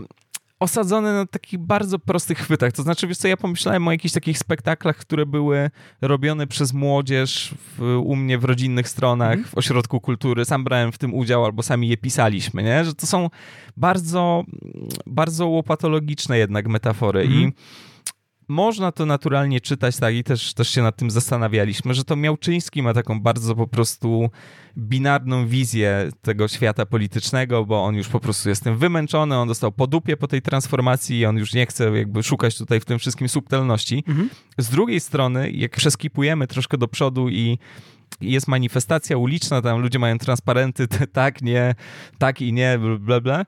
osadzone 0.60 1.12
na 1.12 1.26
takich 1.26 1.58
bardzo 1.58 1.98
prostych 1.98 2.38
chwytach. 2.38 2.72
To 2.72 2.82
znaczy, 2.82 3.06
wiesz 3.06 3.18
co, 3.18 3.28
ja 3.28 3.36
pomyślałem 3.36 3.88
o 3.88 3.92
jakichś 3.92 4.14
takich 4.14 4.38
spektaklach, 4.38 4.96
które 4.96 5.26
były 5.26 5.70
robione 6.00 6.46
przez 6.46 6.72
młodzież 6.72 7.54
w, 7.78 8.00
u 8.04 8.16
mnie 8.16 8.38
w 8.38 8.44
rodzinnych 8.44 8.88
stronach, 8.88 9.32
mm. 9.32 9.44
w 9.44 9.58
ośrodku 9.58 10.00
kultury. 10.00 10.44
Sam 10.44 10.64
brałem 10.64 10.92
w 10.92 10.98
tym 10.98 11.14
udział, 11.14 11.44
albo 11.44 11.62
sami 11.62 11.88
je 11.88 11.96
pisaliśmy, 11.96 12.62
nie? 12.62 12.84
Że 12.84 12.94
to 12.94 13.06
są 13.06 13.30
bardzo, 13.76 14.44
bardzo 15.06 15.46
łopatologiczne 15.46 16.38
jednak 16.38 16.68
metafory 16.68 17.20
mm. 17.20 17.32
i 17.32 17.44
mhm 17.44 17.52
można 18.48 18.92
to 18.92 19.06
naturalnie 19.06 19.60
czytać, 19.60 19.96
tak, 19.96 20.14
i 20.14 20.24
też, 20.24 20.54
też 20.54 20.68
się 20.68 20.82
nad 20.82 20.96
tym 20.96 21.10
zastanawialiśmy, 21.10 21.94
że 21.94 22.04
to 22.04 22.16
Miałczyński 22.16 22.82
ma 22.82 22.94
taką 22.94 23.20
bardzo 23.20 23.54
po 23.54 23.66
prostu 23.66 24.30
binarną 24.78 25.46
wizję 25.46 26.10
tego 26.22 26.48
świata 26.48 26.86
politycznego, 26.86 27.64
bo 27.64 27.84
on 27.84 27.94
już 27.94 28.08
po 28.08 28.20
prostu 28.20 28.48
jest 28.48 28.64
tym 28.64 28.78
wymęczony, 28.78 29.36
on 29.36 29.48
dostał 29.48 29.72
po 29.72 29.86
dupie 29.86 30.16
po 30.16 30.28
tej 30.28 30.42
transformacji 30.42 31.18
i 31.18 31.26
on 31.26 31.36
już 31.36 31.54
nie 31.54 31.66
chce 31.66 31.98
jakby 31.98 32.22
szukać 32.22 32.58
tutaj 32.58 32.80
w 32.80 32.84
tym 32.84 32.98
wszystkim 32.98 33.28
subtelności. 33.28 34.04
Mhm. 34.08 34.30
Z 34.58 34.68
drugiej 34.68 35.00
strony, 35.00 35.50
jak 35.50 35.76
przeskipujemy 35.76 36.46
troszkę 36.46 36.78
do 36.78 36.88
przodu 36.88 37.28
i 37.28 37.58
jest 38.20 38.48
manifestacja 38.48 39.16
uliczna, 39.16 39.62
tam 39.62 39.80
ludzie 39.80 39.98
mają 39.98 40.18
transparenty, 40.18 40.88
tak, 41.12 41.42
nie, 41.42 41.74
tak 42.18 42.42
i 42.42 42.52
nie, 42.52 42.78
bla, 42.98 43.20
bla, 43.20 43.44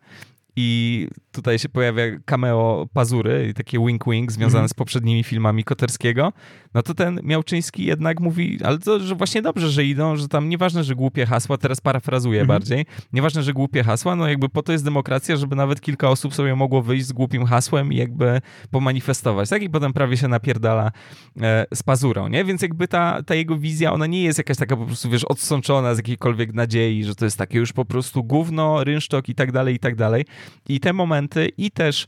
i 0.60 1.08
tutaj 1.32 1.58
się 1.58 1.68
pojawia 1.68 2.04
cameo 2.24 2.86
Pazury 2.92 3.48
i 3.50 3.54
takie 3.54 3.78
wink-wink 3.78 4.30
związane 4.30 4.58
mm. 4.58 4.68
z 4.68 4.74
poprzednimi 4.74 5.24
filmami 5.24 5.64
Koterskiego, 5.64 6.32
no 6.74 6.82
to 6.82 6.94
ten 6.94 7.20
Miałczyński 7.22 7.84
jednak 7.84 8.20
mówi, 8.20 8.58
ale 8.64 8.78
to, 8.78 9.00
że 9.00 9.14
właśnie 9.14 9.42
dobrze, 9.42 9.70
że 9.70 9.84
idą, 9.84 10.16
że 10.16 10.28
tam 10.28 10.48
nieważne, 10.48 10.84
że 10.84 10.94
głupie 10.94 11.26
hasła, 11.26 11.58
teraz 11.58 11.80
parafrazuję 11.80 12.40
mm. 12.40 12.48
bardziej, 12.48 12.86
nieważne, 13.12 13.42
że 13.42 13.52
głupie 13.52 13.84
hasła, 13.84 14.16
no 14.16 14.28
jakby 14.28 14.48
po 14.48 14.62
to 14.62 14.72
jest 14.72 14.84
demokracja, 14.84 15.36
żeby 15.36 15.56
nawet 15.56 15.80
kilka 15.80 16.10
osób 16.10 16.34
sobie 16.34 16.56
mogło 16.56 16.82
wyjść 16.82 17.06
z 17.06 17.12
głupim 17.12 17.46
hasłem 17.46 17.92
i 17.92 17.96
jakby 17.96 18.40
pomanifestować, 18.70 19.48
tak? 19.48 19.62
I 19.62 19.70
potem 19.70 19.92
prawie 19.92 20.16
się 20.16 20.28
napierdala 20.28 20.92
e, 21.40 21.66
z 21.74 21.82
Pazurą, 21.82 22.28
nie? 22.28 22.44
Więc 22.44 22.62
jakby 22.62 22.88
ta, 22.88 23.22
ta 23.22 23.34
jego 23.34 23.58
wizja, 23.58 23.92
ona 23.92 24.06
nie 24.06 24.22
jest 24.22 24.38
jakaś 24.38 24.56
taka 24.56 24.76
po 24.76 24.86
prostu, 24.86 25.10
wiesz, 25.10 25.24
odsączona 25.24 25.94
z 25.94 25.98
jakiejkolwiek 25.98 26.54
nadziei, 26.54 27.04
że 27.04 27.14
to 27.14 27.24
jest 27.24 27.38
takie 27.38 27.58
już 27.58 27.72
po 27.72 27.84
prostu 27.84 28.24
gówno, 28.24 28.84
rynsztok 28.84 29.28
i 29.28 29.34
tak 29.34 29.52
dalej, 29.52 29.74
i 29.74 29.78
tak 29.78 29.96
dalej. 29.96 30.24
I 30.68 30.80
te 30.80 30.92
momenty 30.92 31.48
i 31.56 31.70
też 31.70 32.06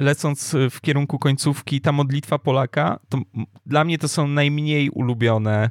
lecąc 0.00 0.56
w 0.70 0.80
kierunku 0.80 1.18
końcówki, 1.18 1.80
ta 1.80 1.92
modlitwa 1.92 2.38
Polaka, 2.38 2.98
to 3.08 3.18
dla 3.66 3.84
mnie 3.84 3.98
to 3.98 4.08
są 4.08 4.28
najmniej 4.28 4.90
ulubione 4.90 5.70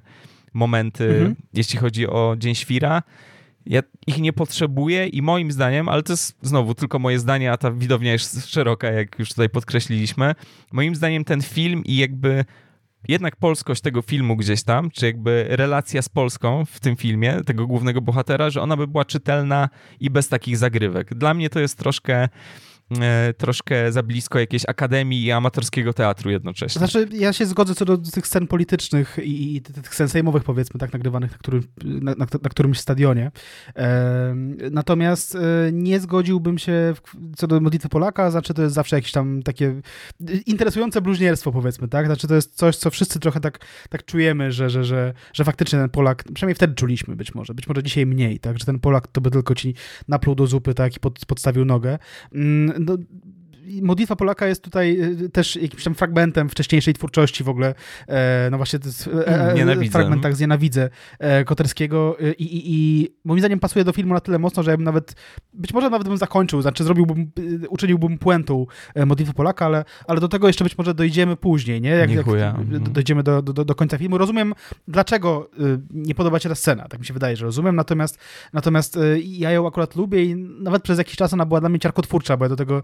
momenty, 0.54 1.10
mhm. 1.10 1.36
jeśli 1.54 1.80
chodzi 1.80 2.08
o 2.08 2.36
Dzień 2.38 2.56
Świra. 2.56 3.04
Ja 3.66 3.82
ich 4.08 4.18
nie 4.18 4.34
potrzebuję 4.34 5.08
i 5.08 5.22
moim 5.22 5.52
zdaniem, 5.52 5.90
ale 5.90 6.04
to 6.04 6.14
jest 6.14 6.38
znowu 6.41 6.76
tylko 6.76 7.00
moje 7.00 7.20
zdanie, 7.20 7.52
a 7.52 7.58
ta 7.58 7.72
widownia 7.72 8.12
jest 8.12 8.48
szeroka, 8.48 8.91
jak 8.91 9.20
już 9.20 9.30
tutaj 9.30 9.50
podkreśliliśmy. 9.50 10.36
Moim 10.72 10.96
zdaniem 10.96 11.24
ten 11.24 11.41
film 11.41 11.84
i 11.86 11.98
jakby 11.98 12.46
jednak 13.08 13.36
polskość 13.36 13.82
tego 13.82 14.02
filmu 14.02 14.36
gdzieś 14.36 14.64
tam, 14.64 14.92
czy 14.92 15.06
jakby 15.06 15.46
relacja 15.50 16.02
z 16.02 16.10
Polską 16.10 16.66
w 16.66 16.80
tym 16.80 16.96
filmie, 16.96 17.42
tego 17.46 17.68
głównego 17.68 18.02
bohatera, 18.02 18.50
że 18.50 18.62
ona 18.62 18.78
by 18.78 18.88
była 18.88 19.06
czytelna 19.06 19.70
i 20.00 20.10
bez 20.10 20.28
takich 20.30 20.58
zagrywek. 20.58 21.14
Dla 21.14 21.34
mnie 21.34 21.50
to 21.50 21.60
jest 21.60 21.78
troszkę 21.78 22.30
troszkę 23.38 23.91
za 23.91 24.03
blisko 24.03 24.40
jakiejś 24.40 24.64
akademii 24.68 25.24
i 25.24 25.32
amatorskiego 25.32 25.94
teatru 25.94 26.32
jednocześnie. 26.32 26.80
Znaczy, 26.80 27.07
ja 27.11 27.34
się 27.34 27.45
zgodzę 27.45 27.76
co 27.76 27.86
do 27.86 27.98
tych 27.98 28.28
scen 28.28 28.48
politycznych 28.48 29.18
i, 29.24 29.56
i 29.56 29.61
tych 29.61 29.95
scen 29.95 30.10
sejmowych, 30.10 30.44
powiedzmy, 30.44 30.80
tak 30.80 30.94
nagrywanych 30.94 31.32
na, 31.32 31.38
którym, 31.38 31.64
na, 31.84 32.16
na, 32.16 32.26
na 32.44 32.49
którymś 32.49 32.80
stadionie. 32.80 33.32
E, 33.76 34.36
natomiast 34.72 35.36
e, 35.36 35.40
nie 35.72 35.99
zgodziłbym 35.99 36.57
się 36.57 36.94
w, 36.95 37.36
co 37.36 37.48
do 37.48 37.61
modlitwy 37.61 37.90
Polaka, 37.90 38.32
znaczy 38.32 38.53
to 38.53 38.61
jest 38.61 38.76
zawsze 38.76 38.95
jakieś 38.95 39.11
tam 39.11 39.44
takie 39.44 39.82
interesujące 40.45 41.02
bluźnierstwo, 41.02 41.52
powiedzmy, 41.52 41.88
tak? 41.88 42.06
Znaczy 42.06 42.28
to 42.28 42.36
jest 42.36 42.56
coś, 42.56 42.76
co 42.76 42.90
wszyscy 42.90 43.20
trochę 43.20 43.40
tak, 43.40 43.66
tak 43.90 44.06
czujemy, 44.06 44.52
że, 44.52 44.70
że, 44.70 44.84
że, 44.84 45.14
że 45.34 45.44
faktycznie 45.44 45.80
ten 45.80 45.90
Polak, 45.90 46.24
przynajmniej 46.34 46.56
wtedy 46.56 46.76
czuliśmy 46.76 47.16
być 47.16 47.36
może, 47.36 47.53
być 47.53 47.68
może 47.68 47.84
dzisiaj 47.84 48.06
mniej, 48.06 48.40
tak? 48.40 48.60
Że 48.60 48.66
ten 48.66 48.80
Polak 48.80 49.07
to 49.07 49.22
by 49.22 49.32
tylko 49.32 49.56
ci 49.56 49.74
napluł 50.07 50.36
do 50.36 50.48
zupy, 50.48 50.74
tak? 50.74 50.98
I 50.98 50.99
pod, 50.99 51.26
podstawił 51.26 51.66
nogę. 51.66 51.99
Mm, 52.80 52.85
no, 52.85 52.97
modlitwa 53.82 54.16
Polaka 54.16 54.48
jest 54.48 54.64
tutaj 54.64 55.00
e, 55.00 55.30
też 55.30 55.56
jakimś 55.56 55.84
tam 55.84 55.96
fragmentem 55.96 56.50
wcześniejszej 56.50 56.94
twórczości 56.94 57.44
w 57.44 57.50
ogóle, 57.50 57.76
e, 58.08 58.48
no 58.52 58.58
właśnie 58.58 58.80
e, 59.28 59.54
e 59.54 59.90
fragment 59.90 60.24
tak 60.24 60.36
z 60.36 60.40
Nienawidzę 60.40 60.90
Koterskiego 61.46 62.18
i, 62.38 62.44
i, 62.44 62.62
i 62.74 63.08
moim 63.26 63.40
zdaniem 63.40 63.60
pasuje 63.60 63.86
do 63.86 63.91
filmu 63.91 64.14
na 64.14 64.20
tyle 64.20 64.40
mocno, 64.40 64.64
że 64.64 64.72
ja 64.72 64.78
bym 64.78 64.84
nawet, 64.84 65.16
być 65.54 65.74
może 65.74 65.90
nawet 65.90 66.08
bym 66.08 66.18
zakończył, 66.18 66.62
znaczy 66.62 66.84
zrobiłbym, 66.84 67.32
uczyniłbym 67.70 68.18
puentą 68.18 68.66
modlitwę 69.06 69.34
Polaka, 69.34 69.66
ale, 69.66 69.86
ale 70.08 70.20
do 70.20 70.28
tego 70.28 70.48
jeszcze 70.48 70.64
być 70.64 70.78
może 70.78 70.94
dojdziemy 70.94 71.36
później, 71.36 71.82
nie? 71.82 71.90
Jak, 71.90 72.12
jak 72.12 72.28
mhm. 72.28 72.84
dojdziemy 72.84 73.24
do, 73.24 73.41
do, 73.41 73.66
do 73.66 73.76
końca 73.76 73.98
filmu. 73.98 74.18
Rozumiem, 74.18 74.54
dlaczego 74.88 75.50
nie 75.91 76.16
podoba 76.16 76.40
ci 76.40 76.50
ta 76.50 76.56
scena, 76.56 76.88
tak 76.88 77.00
mi 77.00 77.06
się 77.06 77.14
wydaje, 77.14 77.36
że 77.36 77.46
rozumiem, 77.46 77.76
natomiast, 77.76 78.18
natomiast 78.54 79.00
ja 79.24 79.52
ją 79.52 79.68
akurat 79.68 79.96
lubię 79.96 80.24
i 80.24 80.36
nawet 80.36 80.84
przez 80.84 80.98
jakiś 80.98 81.16
czas 81.16 81.34
ona 81.34 81.46
była 81.46 81.60
dla 81.60 81.70
mnie 81.70 81.80
ciarkotwórcza, 81.80 82.38
bo 82.38 82.46
ja 82.46 82.50
do 82.50 82.56
tego 82.56 82.84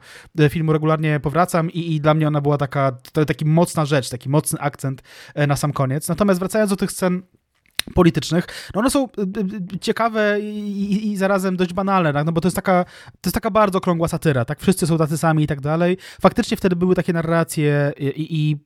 filmu 0.50 0.75
regularnie 0.76 1.20
powracam 1.20 1.72
i, 1.72 1.96
i 1.96 2.02
dla 2.02 2.14
mnie 2.14 2.28
ona 2.28 2.42
była 2.42 2.58
taka, 2.58 2.92
to, 3.12 3.26
taki 3.26 3.46
mocna 3.46 3.86
rzecz, 3.86 4.10
taki 4.10 4.30
mocny 4.30 4.60
akcent 4.60 5.02
e, 5.36 5.48
na 5.48 5.56
sam 5.56 5.74
koniec. 5.74 6.08
Natomiast 6.08 6.40
wracając 6.40 6.70
do 6.70 6.76
tych 6.76 6.92
scen 6.92 7.22
politycznych, 7.94 8.48
no 8.74 8.80
one 8.80 8.90
są 8.90 9.08
ciekawe 9.82 10.40
i, 10.42 10.82
i, 10.82 11.12
i, 11.12 11.18
zarazem 11.18 11.58
dość 11.58 11.74
banalne, 11.74 12.14
tak? 12.14 12.26
no 12.26 12.32
bo 12.32 12.42
to 12.42 12.48
jest, 12.48 12.56
taka, 12.56 12.86
to 13.12 13.28
jest 13.28 13.34
taka 13.34 13.52
bardzo 13.52 13.82
krągła 13.82 14.08
satyra, 14.08 14.46
tak? 14.46 14.60
Wszyscy 14.60 14.88
są 14.88 14.98
tacy 14.98 15.18
sami 15.18 15.44
i 15.44 15.48
tak 15.48 15.62
dalej. 15.62 15.98
Faktycznie 16.22 16.58
wtedy 16.58 16.76
były 16.76 16.96
takie 16.96 17.14
narracje 17.14 17.94
i, 18.00 18.38
i 18.42 18.58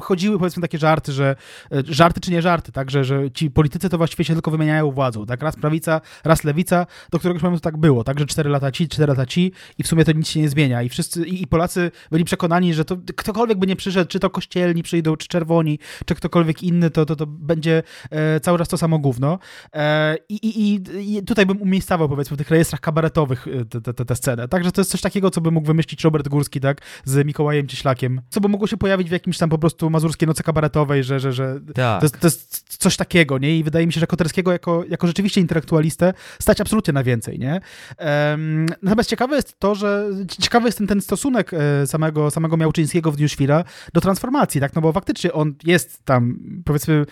chodziły 0.00 0.38
powiedzmy 0.38 0.62
takie 0.62 0.78
żarty, 0.78 1.12
że 1.12 1.36
żarty 1.84 2.20
czy 2.20 2.30
nie 2.30 2.42
żarty, 2.42 2.72
tak? 2.72 2.90
Że, 2.90 3.04
że 3.04 3.30
ci 3.30 3.50
politycy 3.50 3.88
to 3.88 3.98
właściwie 3.98 4.24
się 4.24 4.32
tylko 4.32 4.50
wymieniają 4.50 4.90
władzą, 4.90 5.26
tak? 5.26 5.42
Raz 5.42 5.56
prawica, 5.56 6.00
raz 6.24 6.44
lewica, 6.44 6.86
do 7.10 7.18
któregoś 7.18 7.42
momentu 7.42 7.62
tak 7.62 7.76
było, 7.76 8.04
tak? 8.04 8.18
Że 8.18 8.26
cztery 8.26 8.50
lata 8.50 8.72
ci, 8.72 8.88
cztery 8.88 9.10
lata 9.10 9.26
ci 9.26 9.52
i 9.78 9.82
w 9.82 9.86
sumie 9.86 10.04
to 10.04 10.12
nic 10.12 10.28
się 10.28 10.40
nie 10.40 10.48
zmienia 10.48 10.82
i 10.82 10.88
wszyscy, 10.88 11.26
i, 11.26 11.42
i 11.42 11.46
Polacy 11.46 11.90
byli 12.10 12.24
przekonani, 12.24 12.74
że 12.74 12.84
to 12.84 12.96
ktokolwiek 13.16 13.58
by 13.58 13.66
nie 13.66 13.76
przyszedł, 13.76 14.10
czy 14.10 14.20
to 14.20 14.30
kościelni 14.30 14.82
przyjdą, 14.82 15.16
czy 15.16 15.28
czerwoni, 15.28 15.78
czy 16.06 16.14
ktokolwiek 16.14 16.62
inny, 16.62 16.90
to, 16.90 17.06
to, 17.06 17.16
to 17.16 17.26
będzie 17.26 17.82
e, 18.10 18.40
cały 18.40 18.53
czas 18.58 18.68
to 18.68 18.78
samo 18.78 18.98
gówno. 18.98 19.38
E, 19.72 20.16
i, 20.28 20.34
i, 20.34 20.80
I 21.16 21.22
tutaj 21.22 21.46
bym 21.46 21.62
umiejscawał, 21.62 22.08
powiedzmy, 22.08 22.34
w 22.36 22.38
tych 22.38 22.50
rejestrach 22.50 22.80
kabaretowych 22.80 23.46
tę 23.70 23.94
te, 23.94 24.04
te 24.04 24.16
scenę. 24.16 24.48
Także 24.48 24.72
to 24.72 24.80
jest 24.80 24.90
coś 24.90 25.00
takiego, 25.00 25.30
co 25.30 25.40
by 25.40 25.50
mógł 25.50 25.66
wymyślić 25.66 26.04
Robert 26.04 26.28
Górski, 26.28 26.60
tak, 26.60 26.80
z 27.04 27.26
Mikołajem 27.26 27.66
Cieślakiem, 27.66 28.20
co 28.30 28.40
by 28.40 28.48
mogło 28.48 28.66
się 28.66 28.76
pojawić 28.76 29.08
w 29.08 29.12
jakimś 29.12 29.38
tam 29.38 29.50
po 29.50 29.58
prostu 29.58 29.90
mazurskiej 29.90 30.28
nocy 30.28 30.42
kabaretowej, 30.42 31.04
że, 31.04 31.20
że, 31.20 31.32
że 31.32 31.60
tak. 31.74 32.00
to, 32.00 32.06
jest, 32.06 32.20
to 32.20 32.26
jest 32.26 32.64
coś 32.78 32.96
takiego, 32.96 33.38
nie? 33.38 33.58
I 33.58 33.64
wydaje 33.64 33.86
mi 33.86 33.92
się, 33.92 34.00
że 34.00 34.06
Koterskiego 34.06 34.52
jako, 34.52 34.84
jako 34.88 35.06
rzeczywiście 35.06 35.40
intelektualistę 35.40 36.14
stać 36.38 36.60
absolutnie 36.60 36.92
na 36.92 37.02
więcej, 37.02 37.38
nie? 37.38 37.60
Um, 37.98 38.66
natomiast 38.82 39.10
ciekawe 39.10 39.36
jest 39.36 39.58
to, 39.58 39.74
że 39.74 40.06
ciekawy 40.40 40.68
jest 40.68 40.78
ten, 40.78 40.86
ten 40.86 41.00
stosunek 41.00 41.50
e, 41.54 41.86
samego, 41.86 42.30
samego 42.30 42.56
Miałczyńskiego 42.56 43.12
w 43.12 43.16
Dniu 43.16 43.28
Świra 43.28 43.64
do 43.92 44.00
transformacji, 44.00 44.60
tak? 44.60 44.74
No 44.74 44.82
bo 44.82 44.92
faktycznie 44.92 45.32
on 45.32 45.54
jest 45.64 46.04
tam, 46.04 46.38
powiedzmy, 46.64 47.04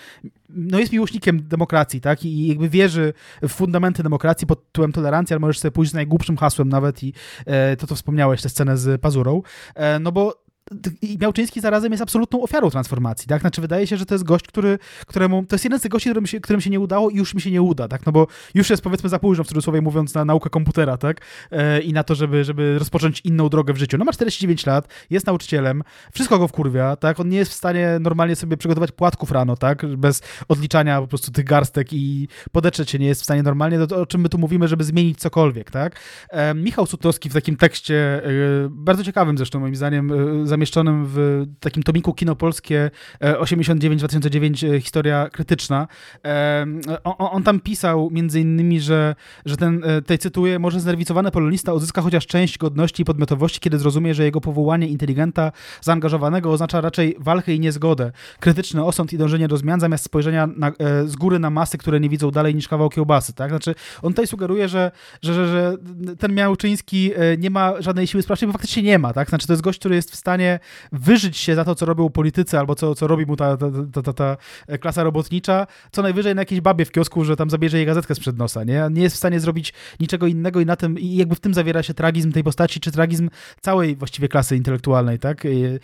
no 0.54 0.78
jest 0.78 0.92
miłośnikiem 0.92 1.48
demokracji, 1.48 2.00
tak? 2.00 2.24
I 2.24 2.46
jakby 2.46 2.68
wierzy 2.68 3.12
w 3.42 3.48
fundamenty 3.48 4.02
demokracji 4.02 4.46
pod 4.46 4.66
tytułem 4.66 4.92
tolerancji, 4.92 5.34
ale 5.34 5.40
możesz 5.40 5.58
sobie 5.58 5.72
pójść 5.72 5.90
z 5.90 5.94
najgłupszym 5.94 6.36
hasłem 6.36 6.68
nawet 6.68 7.02
i 7.02 7.12
e, 7.46 7.76
to, 7.76 7.86
co 7.86 7.94
wspomniałeś, 7.94 8.42
tę 8.42 8.48
scenę 8.48 8.76
z 8.76 9.00
Pazurą, 9.00 9.42
e, 9.74 9.98
no 9.98 10.12
bo 10.12 10.41
i 11.02 11.18
Miałczyński 11.20 11.60
zarazem 11.60 11.92
jest 11.92 12.02
absolutną 12.02 12.42
ofiarą 12.42 12.70
transformacji, 12.70 13.28
tak? 13.28 13.40
Znaczy 13.40 13.60
wydaje 13.60 13.86
się, 13.86 13.96
że 13.96 14.06
to 14.06 14.14
jest 14.14 14.24
gość, 14.24 14.46
który, 14.46 14.78
któremu, 15.06 15.44
to 15.46 15.54
jest 15.54 15.64
jeden 15.64 15.78
z 15.78 15.82
tych 15.82 15.90
gości, 15.90 16.10
którym 16.10 16.26
się, 16.26 16.40
którym 16.40 16.60
się 16.60 16.70
nie 16.70 16.80
udało 16.80 17.10
i 17.10 17.16
już 17.16 17.34
mi 17.34 17.40
się 17.40 17.50
nie 17.50 17.62
uda, 17.62 17.88
tak? 17.88 18.06
No 18.06 18.12
bo 18.12 18.26
już 18.54 18.70
jest 18.70 18.82
powiedzmy 18.82 19.08
za 19.08 19.18
późno, 19.18 19.44
w 19.44 19.46
cudzysłowie 19.46 19.80
mówiąc, 19.80 20.14
na 20.14 20.24
naukę 20.24 20.50
komputera, 20.50 20.96
tak? 20.96 21.20
E, 21.50 21.80
I 21.80 21.92
na 21.92 22.04
to, 22.04 22.14
żeby, 22.14 22.44
żeby 22.44 22.78
rozpocząć 22.78 23.20
inną 23.24 23.48
drogę 23.48 23.72
w 23.72 23.76
życiu. 23.76 23.98
No 23.98 24.04
ma 24.04 24.12
49 24.12 24.66
lat, 24.66 24.88
jest 25.10 25.26
nauczycielem, 25.26 25.82
wszystko 26.12 26.38
go 26.38 26.48
wkurwia, 26.48 26.96
tak? 26.96 27.20
On 27.20 27.28
nie 27.28 27.38
jest 27.38 27.50
w 27.50 27.54
stanie 27.54 27.98
normalnie 28.00 28.36
sobie 28.36 28.56
przygotować 28.56 28.92
płatków 28.92 29.30
rano, 29.30 29.56
tak? 29.56 29.86
Bez 29.86 30.22
odliczania 30.48 31.00
po 31.00 31.06
prostu 31.06 31.32
tych 31.32 31.44
garstek 31.44 31.92
i 31.92 32.28
podetrzeć 32.52 32.90
się 32.90 32.98
nie 32.98 33.06
jest 33.06 33.20
w 33.20 33.24
stanie 33.24 33.42
normalnie, 33.42 33.86
to, 33.86 34.00
o 34.00 34.06
czym 34.06 34.20
my 34.20 34.28
tu 34.28 34.38
mówimy, 34.38 34.68
żeby 34.68 34.84
zmienić 34.84 35.18
cokolwiek, 35.18 35.70
tak? 35.70 35.96
E, 36.30 36.54
Michał 36.54 36.86
Sutowski 36.86 37.30
w 37.30 37.32
takim 37.32 37.56
tekście, 37.56 38.22
e, 38.24 38.30
bardzo 38.70 39.04
ciekawym 39.04 39.36
zresztą 39.36 39.60
moim 39.60 39.76
zdaniem, 39.76 40.12
e, 40.42 40.46
zamieszczonym 40.62 41.06
w 41.06 41.44
takim 41.60 41.82
tomiku 41.82 42.14
Kino 42.14 42.36
Polskie 42.36 42.90
89-2009 43.20 44.66
e, 44.66 44.74
e, 44.74 44.80
historia 44.80 45.28
krytyczna. 45.32 45.88
E, 46.24 46.66
on, 47.04 47.14
on, 47.18 47.42
tam 47.42 47.60
pisał 47.60 48.10
między 48.10 48.40
innymi, 48.40 48.80
że, 48.80 49.14
że 49.44 49.56
ten, 49.56 49.82
tej 50.06 50.18
cytuję, 50.18 50.58
może 50.58 50.80
znerwicowany 50.80 51.30
polonista 51.30 51.72
uzyska 51.72 52.02
chociaż 52.02 52.26
część 52.26 52.58
godności 52.58 53.02
i 53.02 53.04
podmiotowości, 53.04 53.60
kiedy 53.60 53.78
zrozumie, 53.78 54.14
że 54.14 54.24
jego 54.24 54.40
powołanie 54.40 54.88
inteligenta, 54.88 55.52
zaangażowanego 55.80 56.52
oznacza 56.52 56.80
raczej 56.80 57.16
walkę 57.18 57.54
i 57.54 57.60
niezgodę, 57.60 58.12
krytyczny 58.40 58.84
osąd 58.84 59.12
i 59.12 59.18
dążenie 59.18 59.48
do 59.48 59.56
zmian, 59.56 59.80
zamiast 59.80 60.04
spojrzenia 60.04 60.46
na, 60.56 60.72
z 61.04 61.16
góry 61.16 61.38
na 61.38 61.50
masy, 61.50 61.78
które 61.78 62.00
nie 62.00 62.08
widzą 62.08 62.30
dalej 62.30 62.54
niż 62.54 62.68
kawał 62.68 62.88
kiełbasy, 62.88 63.32
tak? 63.32 63.50
Znaczy, 63.50 63.74
on 64.02 64.12
tutaj 64.12 64.26
sugeruje, 64.26 64.68
że, 64.68 64.90
że, 65.22 65.34
że, 65.34 65.46
że 65.46 65.76
ten 66.18 66.34
Miałczyński 66.34 67.10
nie 67.38 67.50
ma 67.50 67.82
żadnej 67.82 68.06
siły 68.06 68.22
sprawczej, 68.22 68.46
bo 68.46 68.52
faktycznie 68.52 68.82
nie 68.82 68.98
ma, 68.98 69.12
tak? 69.12 69.28
Znaczy, 69.28 69.46
to 69.46 69.52
jest 69.52 69.62
gość, 69.62 69.78
który 69.78 69.94
jest 69.94 70.10
w 70.10 70.16
stanie 70.16 70.51
wyżyć 70.92 71.36
się 71.36 71.54
za 71.54 71.64
to, 71.64 71.74
co 71.74 71.86
robią 71.86 72.10
politycy, 72.10 72.58
albo 72.58 72.74
co, 72.74 72.94
co 72.94 73.06
robi 73.06 73.26
mu 73.26 73.36
ta, 73.36 73.56
ta, 73.56 73.66
ta, 73.92 74.02
ta, 74.02 74.12
ta 74.12 74.36
klasa 74.78 75.02
robotnicza, 75.02 75.66
co 75.92 76.02
najwyżej 76.02 76.34
na 76.34 76.42
jakiejś 76.42 76.60
babie 76.60 76.84
w 76.84 76.90
kiosku, 76.90 77.24
że 77.24 77.36
tam 77.36 77.50
zabierze 77.50 77.76
jej 77.76 77.86
gazetkę 77.86 78.14
sprzed 78.14 78.38
nosa, 78.38 78.64
nie? 78.64 78.88
Nie 78.90 79.02
jest 79.02 79.14
w 79.14 79.18
stanie 79.18 79.40
zrobić 79.40 79.72
niczego 80.00 80.26
innego 80.26 80.60
i 80.60 80.66
na 80.66 80.76
tym, 80.76 80.98
i 80.98 81.16
jakby 81.16 81.34
w 81.34 81.40
tym 81.40 81.54
zawiera 81.54 81.82
się 81.82 81.94
tragizm 81.94 82.32
tej 82.32 82.44
postaci, 82.44 82.80
czy 82.80 82.92
tragizm 82.92 83.30
całej 83.60 83.96
właściwie 83.96 84.28
klasy 84.28 84.56
intelektualnej, 84.56 85.18
tak? 85.18 85.44
I, 85.44 85.64
e, 85.64 85.78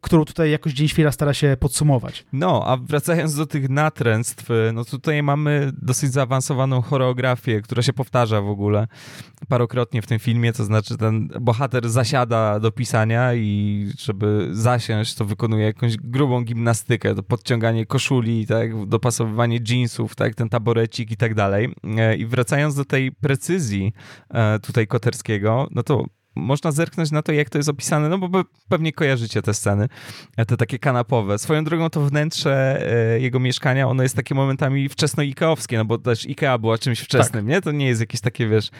którą 0.00 0.24
tutaj 0.24 0.50
jakoś 0.50 0.72
Dzień 0.72 0.88
Świra 0.88 1.12
stara 1.12 1.34
się 1.34 1.56
podsumować. 1.60 2.24
No, 2.32 2.62
a 2.66 2.76
wracając 2.76 3.34
do 3.34 3.46
tych 3.46 3.68
natręstw, 3.68 4.48
no 4.72 4.84
tutaj 4.84 5.22
mamy 5.22 5.72
dosyć 5.82 6.12
zaawansowaną 6.12 6.82
choreografię, 6.82 7.60
która 7.62 7.82
się 7.82 7.92
powtarza 7.92 8.40
w 8.40 8.48
ogóle 8.48 8.86
parokrotnie 9.48 10.02
w 10.02 10.06
tym 10.06 10.18
filmie, 10.18 10.52
to 10.52 10.64
znaczy 10.64 10.96
ten 10.96 11.28
bohater 11.40 11.90
zasiada 11.90 12.60
do 12.60 12.72
pisania 12.72 13.34
i 13.34 13.86
żeby 14.04 14.48
zasiąść, 14.52 15.14
to 15.14 15.24
wykonuje 15.24 15.64
jakąś 15.64 15.96
grubą 15.96 16.44
gimnastykę, 16.44 17.14
to 17.14 17.22
podciąganie 17.22 17.86
koszuli, 17.86 18.46
tak, 18.46 18.86
dopasowywanie 18.86 19.58
jeansów, 19.68 20.14
tak, 20.14 20.34
ten 20.34 20.48
taborecik 20.48 21.10
i 21.10 21.16
tak 21.16 21.34
dalej. 21.34 21.74
E, 21.84 22.16
I 22.16 22.26
wracając 22.26 22.74
do 22.74 22.84
tej 22.84 23.12
precyzji 23.12 23.92
e, 24.30 24.58
tutaj 24.58 24.86
Koterskiego, 24.86 25.68
no 25.70 25.82
to 25.82 26.04
można 26.34 26.72
zerknąć 26.72 27.10
na 27.10 27.22
to, 27.22 27.32
jak 27.32 27.50
to 27.50 27.58
jest 27.58 27.68
opisane, 27.68 28.08
no 28.08 28.18
bo 28.18 28.44
pewnie 28.68 28.92
kojarzycie 28.92 29.42
te 29.42 29.54
sceny, 29.54 29.88
e, 30.36 30.46
te 30.46 30.56
takie 30.56 30.78
kanapowe. 30.78 31.38
Swoją 31.38 31.64
drogą 31.64 31.90
to 31.90 32.00
wnętrze 32.00 32.82
e, 33.14 33.20
jego 33.20 33.40
mieszkania, 33.40 33.88
ono 33.88 34.02
jest 34.02 34.16
takie 34.16 34.34
momentami 34.34 34.88
wczesno-ikeowskie, 34.88 35.76
no 35.76 35.84
bo 35.84 35.98
też 35.98 36.26
Ikea 36.26 36.58
była 36.58 36.78
czymś 36.78 37.00
wczesnym, 37.00 37.44
tak. 37.44 37.50
nie? 37.50 37.60
To 37.60 37.72
nie 37.72 37.86
jest 37.86 38.00
jakieś 38.00 38.20
takie, 38.20 38.48
wiesz, 38.48 38.70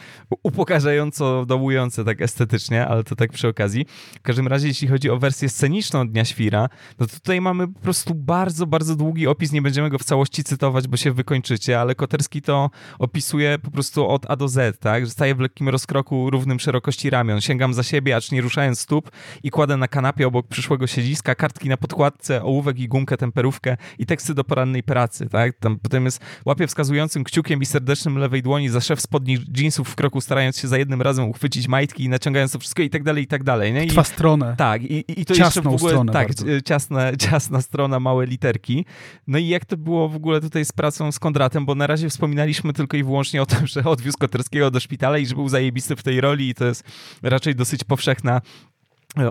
upokarzająco 0.43 1.45
dołujące 1.45 2.05
tak 2.05 2.21
estetycznie, 2.21 2.87
ale 2.87 3.03
to 3.03 3.15
tak 3.15 3.31
przy 3.31 3.47
okazji. 3.47 3.85
W 4.19 4.21
każdym 4.21 4.47
razie, 4.47 4.67
jeśli 4.67 4.87
chodzi 4.87 5.09
o 5.09 5.17
wersję 5.17 5.49
sceniczną 5.49 6.07
Dnia 6.07 6.25
Świra, 6.25 6.69
no 6.99 7.07
to 7.07 7.13
tutaj 7.13 7.41
mamy 7.41 7.67
po 7.67 7.79
prostu 7.79 8.15
bardzo, 8.15 8.67
bardzo 8.67 8.95
długi 8.95 9.27
opis, 9.27 9.51
nie 9.51 9.61
będziemy 9.61 9.89
go 9.89 9.97
w 9.97 10.03
całości 10.03 10.43
cytować, 10.43 10.87
bo 10.87 10.97
się 10.97 11.11
wykończycie, 11.11 11.79
ale 11.79 11.95
Koterski 11.95 12.41
to 12.41 12.69
opisuje 12.99 13.59
po 13.59 13.71
prostu 13.71 14.07
od 14.07 14.25
A 14.29 14.35
do 14.35 14.47
Z, 14.47 14.79
tak? 14.79 15.05
Że 15.05 15.11
staje 15.11 15.35
w 15.35 15.39
lekkim 15.39 15.69
rozkroku 15.69 16.29
równym 16.29 16.59
szerokości 16.59 17.09
ramion, 17.09 17.41
sięgam 17.51 17.73
za 17.73 17.83
siebie, 17.83 18.15
acz 18.15 18.31
nie 18.31 18.41
ruszając 18.41 18.79
stóp 18.79 19.11
i 19.43 19.49
kładę 19.49 19.77
na 19.77 19.87
kanapie 19.87 20.27
obok 20.27 20.47
przyszłego 20.47 20.87
siedziska 20.87 21.35
kartki 21.35 21.69
na 21.69 21.77
podkładce, 21.77 22.43
ołówek 22.43 22.79
i 22.79 22.87
gumkę 22.87 23.17
temperówkę 23.17 23.77
i 23.99 24.05
teksty 24.05 24.33
do 24.33 24.43
porannej 24.43 24.83
pracy, 24.83 25.29
tak? 25.29 25.57
Tam 25.59 25.79
potem 25.79 26.05
jest 26.05 26.21
łapie 26.45 26.67
wskazującym 26.67 27.23
kciukiem 27.23 27.61
i 27.61 27.65
serdecznym 27.65 28.17
lewej 28.17 28.41
dłoni 28.41 28.69
za 28.69 28.81
szef 28.81 29.01
spodni 29.01 29.37
jeansów 29.57 29.89
w 29.89 29.95
kroku, 29.95 30.21
starając 30.21 30.57
się 30.57 30.67
za 30.67 30.77
jednym 30.77 31.01
razem 31.01 31.29
uchwycić 31.29 31.67
majtki 31.67 32.03
i 32.03 32.09
naciągając 32.09 32.51
to 32.51 32.59
wszystko 32.59 32.81
i 32.81 32.89
tak 32.89 33.03
dalej, 33.03 33.23
i 33.23 33.27
tak 33.27 33.43
dalej, 33.43 33.73
nie? 33.73 33.85
I, 33.85 33.91
stronę. 34.03 34.55
Tak, 34.57 34.83
i, 34.83 35.21
i 35.21 35.25
to 35.25 35.33
jeszcze 35.33 35.61
w 35.61 35.67
ogóle, 35.67 35.91
stronę 35.91 36.13
tak, 36.13 36.27
bardzo. 36.27 36.45
ciasna, 36.65 37.15
ciasna 37.29 37.61
strona, 37.61 37.99
małe 37.99 38.25
literki. 38.25 38.85
No 39.27 39.37
i 39.37 39.47
jak 39.47 39.65
to 39.65 39.77
było 39.77 40.09
w 40.09 40.15
ogóle 40.15 40.41
tutaj 40.41 40.65
z 40.65 40.71
pracą 40.71 41.11
z 41.11 41.19
Kondratem, 41.19 41.65
bo 41.65 41.75
na 41.75 41.87
razie 41.87 42.09
wspominaliśmy 42.09 42.73
tylko 42.73 42.97
i 42.97 43.03
wyłącznie 43.03 43.41
o 43.41 43.45
tym, 43.45 43.67
że 43.67 43.83
odwiózł 43.83 44.17
Koterskiego 44.17 44.71
do 44.71 44.79
szpitala 44.79 45.17
i 45.17 45.25
że 45.25 45.35
był 45.35 45.49
zajebisty 45.49 45.95
w 45.95 46.03
tej 46.03 46.21
roli 46.21 46.49
i 46.49 46.55
to 46.55 46.65
jest 46.65 46.83
raczej 47.31 47.55
dosyć 47.55 47.83
powszechna 47.83 48.41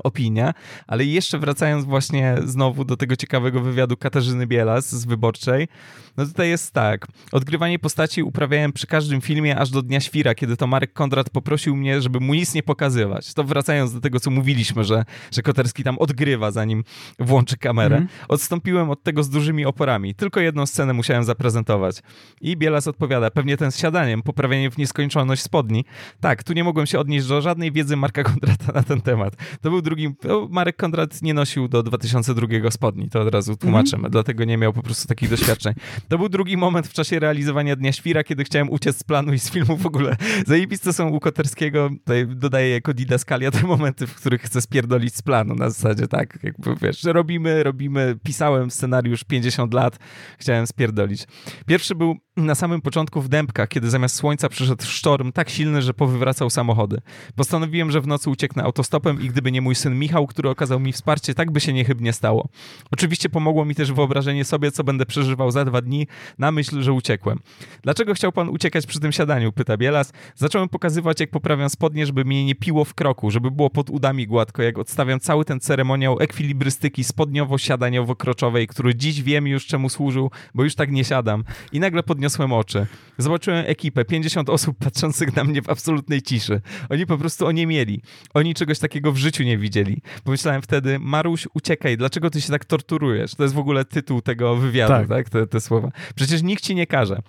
opinia, 0.02 0.54
ale 0.86 1.04
jeszcze 1.04 1.38
wracając 1.38 1.84
właśnie 1.84 2.36
znowu 2.44 2.84
do 2.84 2.96
tego 2.96 3.16
ciekawego 3.16 3.60
wywiadu 3.60 3.96
Katarzyny 3.96 4.46
Bielas 4.46 4.94
z 4.94 5.04
Wyborczej, 5.04 5.68
no 6.16 6.26
tutaj 6.26 6.48
jest 6.48 6.72
tak, 6.72 7.06
odgrywanie 7.32 7.78
postaci 7.78 8.22
uprawiałem 8.22 8.72
przy 8.72 8.86
każdym 8.86 9.20
filmie 9.20 9.58
aż 9.58 9.70
do 9.70 9.82
Dnia 9.82 10.00
Świra, 10.00 10.34
kiedy 10.34 10.56
to 10.56 10.66
Marek 10.66 10.92
Kondrat 10.92 11.30
poprosił 11.30 11.76
mnie, 11.76 12.00
żeby 12.00 12.20
mu 12.20 12.34
nic 12.34 12.54
nie 12.54 12.62
pokazywać. 12.62 13.34
To 13.34 13.44
wracając 13.44 13.92
do 13.92 14.00
tego, 14.00 14.20
co 14.20 14.30
mówiliśmy, 14.30 14.84
że, 14.84 15.04
że 15.32 15.42
Koterski 15.42 15.84
tam 15.84 15.98
odgrywa, 15.98 16.50
zanim 16.50 16.84
włączy 17.18 17.56
kamerę. 17.56 17.96
Mm. 17.96 18.08
Odstąpiłem 18.28 18.90
od 18.90 19.02
tego 19.02 19.22
z 19.22 19.30
dużymi 19.30 19.66
oporami. 19.66 20.14
Tylko 20.14 20.40
jedną 20.40 20.66
scenę 20.66 20.92
musiałem 20.92 21.24
zaprezentować. 21.24 22.02
I 22.40 22.56
Bielas 22.56 22.86
odpowiada, 22.86 23.30
pewnie 23.30 23.56
ten 23.56 23.72
z 23.72 23.78
siadaniem, 23.78 24.22
poprawienie 24.22 24.70
w 24.70 24.78
nieskończoność 24.78 25.42
spodni. 25.42 25.84
Tak, 26.20 26.42
tu 26.42 26.52
nie 26.52 26.64
mogłem 26.64 26.86
się 26.86 26.98
odnieść 26.98 27.26
do 27.26 27.40
żadnej 27.40 27.72
wiedzy 27.72 27.96
Marka 27.96 28.22
Kondrata 28.22 28.72
na 28.72 28.82
ten 28.82 29.00
temat. 29.00 29.36
To 29.60 29.69
był 29.70 29.82
drugi. 29.82 30.14
No, 30.24 30.48
Marek 30.50 30.76
Kondrat 30.76 31.22
nie 31.22 31.34
nosił 31.34 31.68
do 31.68 31.82
2002 31.82 32.70
spodni, 32.70 33.08
to 33.08 33.20
od 33.20 33.34
razu 33.34 33.56
tłumaczymy, 33.56 34.08
mm-hmm. 34.08 34.10
dlatego 34.10 34.44
nie 34.44 34.56
miał 34.56 34.72
po 34.72 34.82
prostu 34.82 35.08
takich 35.08 35.30
doświadczeń. 35.30 35.74
To 36.08 36.18
był 36.18 36.28
drugi 36.28 36.56
moment 36.56 36.86
w 36.86 36.92
czasie 36.92 37.18
realizowania 37.18 37.76
Dnia 37.76 37.92
Świra, 37.92 38.24
kiedy 38.24 38.44
chciałem 38.44 38.70
uciec 38.70 38.98
z 38.98 39.04
planu 39.04 39.32
i 39.32 39.38
z 39.38 39.50
filmu 39.50 39.76
w 39.76 39.86
ogóle. 39.86 40.16
Zajebiste 40.46 40.92
są 40.92 41.08
u 41.08 41.20
Koterskiego, 41.20 41.90
tutaj 41.98 42.26
dodaję 42.26 42.68
jako 42.68 42.94
didaskalia 42.94 43.50
te 43.50 43.62
momenty, 43.62 44.06
w 44.06 44.14
których 44.14 44.42
chcę 44.42 44.60
spierdolić 44.60 45.14
z 45.14 45.22
planu, 45.22 45.54
na 45.54 45.70
zasadzie 45.70 46.08
tak, 46.08 46.38
jakby 46.42 46.74
wiesz, 46.82 47.04
robimy, 47.04 47.62
robimy, 47.62 48.16
pisałem 48.22 48.70
scenariusz 48.70 49.24
50 49.24 49.74
lat, 49.74 49.98
chciałem 50.38 50.66
spierdolić. 50.66 51.26
Pierwszy 51.66 51.94
był 51.94 52.16
na 52.44 52.54
samym 52.54 52.80
początku 52.80 53.20
w 53.20 53.28
Dębkach, 53.28 53.68
kiedy 53.68 53.90
zamiast 53.90 54.16
słońca 54.16 54.48
przyszedł 54.48 54.84
sztorm 54.84 55.32
tak 55.32 55.50
silny, 55.50 55.82
że 55.82 55.94
powywracał 55.94 56.50
samochody. 56.50 57.00
Postanowiłem, 57.36 57.90
że 57.90 58.00
w 58.00 58.06
nocy 58.06 58.30
ucieknę 58.30 58.62
autostopem 58.62 59.22
i 59.22 59.28
gdyby 59.28 59.52
nie 59.52 59.60
mój 59.60 59.74
syn 59.74 59.98
Michał, 59.98 60.26
który 60.26 60.50
okazał 60.50 60.80
mi 60.80 60.92
wsparcie, 60.92 61.34
tak 61.34 61.50
by 61.50 61.60
się 61.60 61.72
niechybnie 61.72 62.12
stało. 62.12 62.48
Oczywiście 62.90 63.28
pomogło 63.28 63.64
mi 63.64 63.74
też 63.74 63.92
wyobrażenie 63.92 64.44
sobie, 64.44 64.72
co 64.72 64.84
będę 64.84 65.06
przeżywał 65.06 65.50
za 65.50 65.64
dwa 65.64 65.82
dni, 65.82 66.06
na 66.38 66.52
myśl, 66.52 66.82
że 66.82 66.92
uciekłem. 66.92 67.38
Dlaczego 67.82 68.14
chciał 68.14 68.32
pan 68.32 68.48
uciekać 68.48 68.86
przy 68.86 69.00
tym 69.00 69.12
siadaniu? 69.12 69.52
Pyta 69.52 69.76
Bielas. 69.76 70.12
Zacząłem 70.34 70.68
pokazywać, 70.68 71.20
jak 71.20 71.30
poprawiam 71.30 71.70
spodnie, 71.70 72.06
żeby 72.06 72.24
mnie 72.24 72.44
nie 72.44 72.54
piło 72.54 72.84
w 72.84 72.94
kroku, 72.94 73.30
żeby 73.30 73.50
było 73.50 73.70
pod 73.70 73.90
udami 73.90 74.26
gładko, 74.26 74.62
jak 74.62 74.78
odstawiam 74.78 75.20
cały 75.20 75.44
ten 75.44 75.60
ceremoniał 75.60 76.20
ekwilibrystyki 76.20 77.04
spodniowo-siadaniowo-kroczowej, 77.04 78.66
który 78.66 78.94
dziś 78.94 79.22
wiem 79.22 79.46
już 79.46 79.66
czemu 79.66 79.88
służył, 79.88 80.30
bo 80.54 80.64
już 80.64 80.74
tak 80.74 80.90
nie 80.90 81.04
siadam. 81.04 81.44
I 81.72 81.80
nagle 81.80 82.02
podniosłem 82.02 82.29
oczy. 82.38 82.86
Zobaczyłem 83.18 83.64
ekipę, 83.66 84.04
50 84.04 84.50
osób 84.50 84.78
patrzących 84.78 85.36
na 85.36 85.44
mnie 85.44 85.62
w 85.62 85.70
absolutnej 85.70 86.22
ciszy. 86.22 86.60
Oni 86.88 87.06
po 87.06 87.18
prostu 87.18 87.46
oniemieli. 87.46 88.02
Oni 88.34 88.54
czegoś 88.54 88.78
takiego 88.78 89.12
w 89.12 89.16
życiu 89.16 89.42
nie 89.42 89.58
widzieli. 89.58 90.02
Pomyślałem 90.24 90.62
wtedy, 90.62 90.98
Maruś, 90.98 91.48
uciekaj, 91.54 91.96
dlaczego 91.96 92.30
ty 92.30 92.40
się 92.40 92.52
tak 92.52 92.64
torturujesz? 92.64 93.34
To 93.34 93.42
jest 93.42 93.54
w 93.54 93.58
ogóle 93.58 93.84
tytuł 93.84 94.22
tego 94.22 94.56
wywiadu, 94.56 94.92
tak? 94.92 95.08
tak? 95.08 95.28
Te, 95.28 95.46
te 95.46 95.60
słowa. 95.60 95.90
Przecież 96.14 96.42
nikt 96.42 96.64
ci 96.64 96.74
nie 96.74 96.86
każe. 96.86 97.22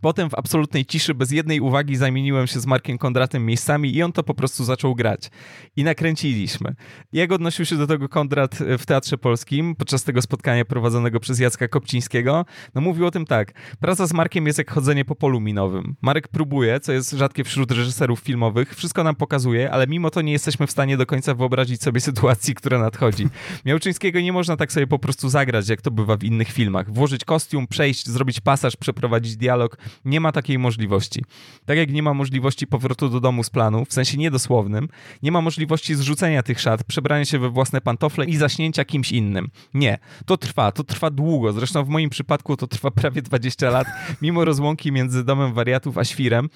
Potem 0.00 0.30
w 0.30 0.34
absolutnej 0.34 0.86
ciszy, 0.86 1.14
bez 1.14 1.30
jednej 1.30 1.60
uwagi, 1.60 1.96
zamieniłem 1.96 2.46
się 2.46 2.60
z 2.60 2.66
Markiem 2.66 2.98
Kondratem 2.98 3.46
miejscami 3.46 3.96
i 3.96 4.02
on 4.02 4.12
to 4.12 4.22
po 4.22 4.34
prostu 4.34 4.64
zaczął 4.64 4.94
grać. 4.94 5.30
I 5.76 5.84
nakręciliśmy. 5.84 6.74
Jak 7.12 7.32
odnosił 7.32 7.64
się 7.64 7.76
do 7.76 7.86
tego 7.86 8.08
Kondrat 8.08 8.58
w 8.78 8.86
Teatrze 8.86 9.18
Polskim 9.18 9.76
podczas 9.76 10.04
tego 10.04 10.22
spotkania 10.22 10.64
prowadzonego 10.64 11.20
przez 11.20 11.38
Jacka 11.38 11.68
Kopcińskiego? 11.68 12.44
No 12.74 12.80
mówił 12.80 13.06
o 13.06 13.10
tym 13.10 13.26
tak. 13.26 13.52
Praca 13.80 14.06
z 14.06 14.12
Markiem 14.12 14.46
jest 14.46 14.58
jak 14.58 14.70
chodzenie 14.70 15.04
po 15.04 15.14
polu 15.14 15.40
minowym. 15.40 15.96
Marek 16.02 16.28
próbuje, 16.28 16.80
co 16.80 16.92
jest 16.92 17.10
rzadkie 17.10 17.44
wśród 17.44 17.70
reżyserów 17.70 18.20
filmowych, 18.20 18.74
wszystko 18.74 19.04
nam 19.04 19.14
pokazuje, 19.14 19.70
ale 19.70 19.86
mimo 19.86 20.10
to 20.10 20.20
nie 20.20 20.32
jesteśmy 20.32 20.66
w 20.66 20.70
stanie 20.70 20.96
do 20.96 21.06
końca 21.06 21.34
wyobrazić 21.34 21.82
sobie 21.82 22.00
sytuacji, 22.10 22.54
która 22.54 22.78
nadchodzi. 22.78 23.28
Miałczyńskiego 23.64 24.20
nie 24.20 24.32
można 24.32 24.56
tak 24.56 24.72
sobie 24.72 24.86
po 24.86 24.98
prostu 24.98 25.28
zagrać, 25.28 25.68
jak 25.68 25.82
to 25.82 25.90
bywa 25.90 26.16
w 26.16 26.24
innych 26.24 26.48
filmach. 26.48 26.92
Włożyć 26.92 27.24
kostium, 27.24 27.66
przejść, 27.66 28.08
zrobić 28.08 28.40
pasaż, 28.40 28.76
przeprowadzić 28.76 29.36
dialog, 29.36 29.78
nie 30.04 30.20
ma 30.20 30.32
takiej 30.32 30.58
możliwości. 30.58 31.24
Tak 31.64 31.78
jak 31.78 31.92
nie 31.92 32.02
ma 32.02 32.14
możliwości 32.14 32.66
powrotu 32.66 33.08
do 33.08 33.20
domu 33.20 33.44
z 33.44 33.50
planu, 33.50 33.84
w 33.84 33.92
sensie 33.92 34.18
niedosłownym, 34.18 34.88
nie 35.22 35.32
ma 35.32 35.40
możliwości 35.40 35.94
zrzucenia 35.94 36.42
tych 36.42 36.60
szat, 36.60 36.84
przebrania 36.84 37.24
się 37.24 37.38
we 37.38 37.50
własne 37.50 37.80
pantofle 37.80 38.24
i 38.24 38.36
zaśnięcia 38.36 38.84
kimś 38.84 39.12
innym. 39.12 39.50
Nie. 39.74 39.98
To 40.26 40.36
trwa, 40.36 40.72
to 40.72 40.84
trwa 40.84 41.10
długo. 41.10 41.52
Zresztą 41.52 41.84
w 41.84 41.88
moim 41.88 42.10
przypadku 42.10 42.56
to 42.56 42.66
trwa 42.66 42.90
prawie 42.90 43.22
20 43.22 43.70
lat, 43.70 43.86
mimo 44.22 44.44
rozłąki 44.44 44.92
między 44.92 45.24
domem 45.24 45.54
wariatów 45.54 45.98
a 45.98 46.04
świrem. 46.04 46.48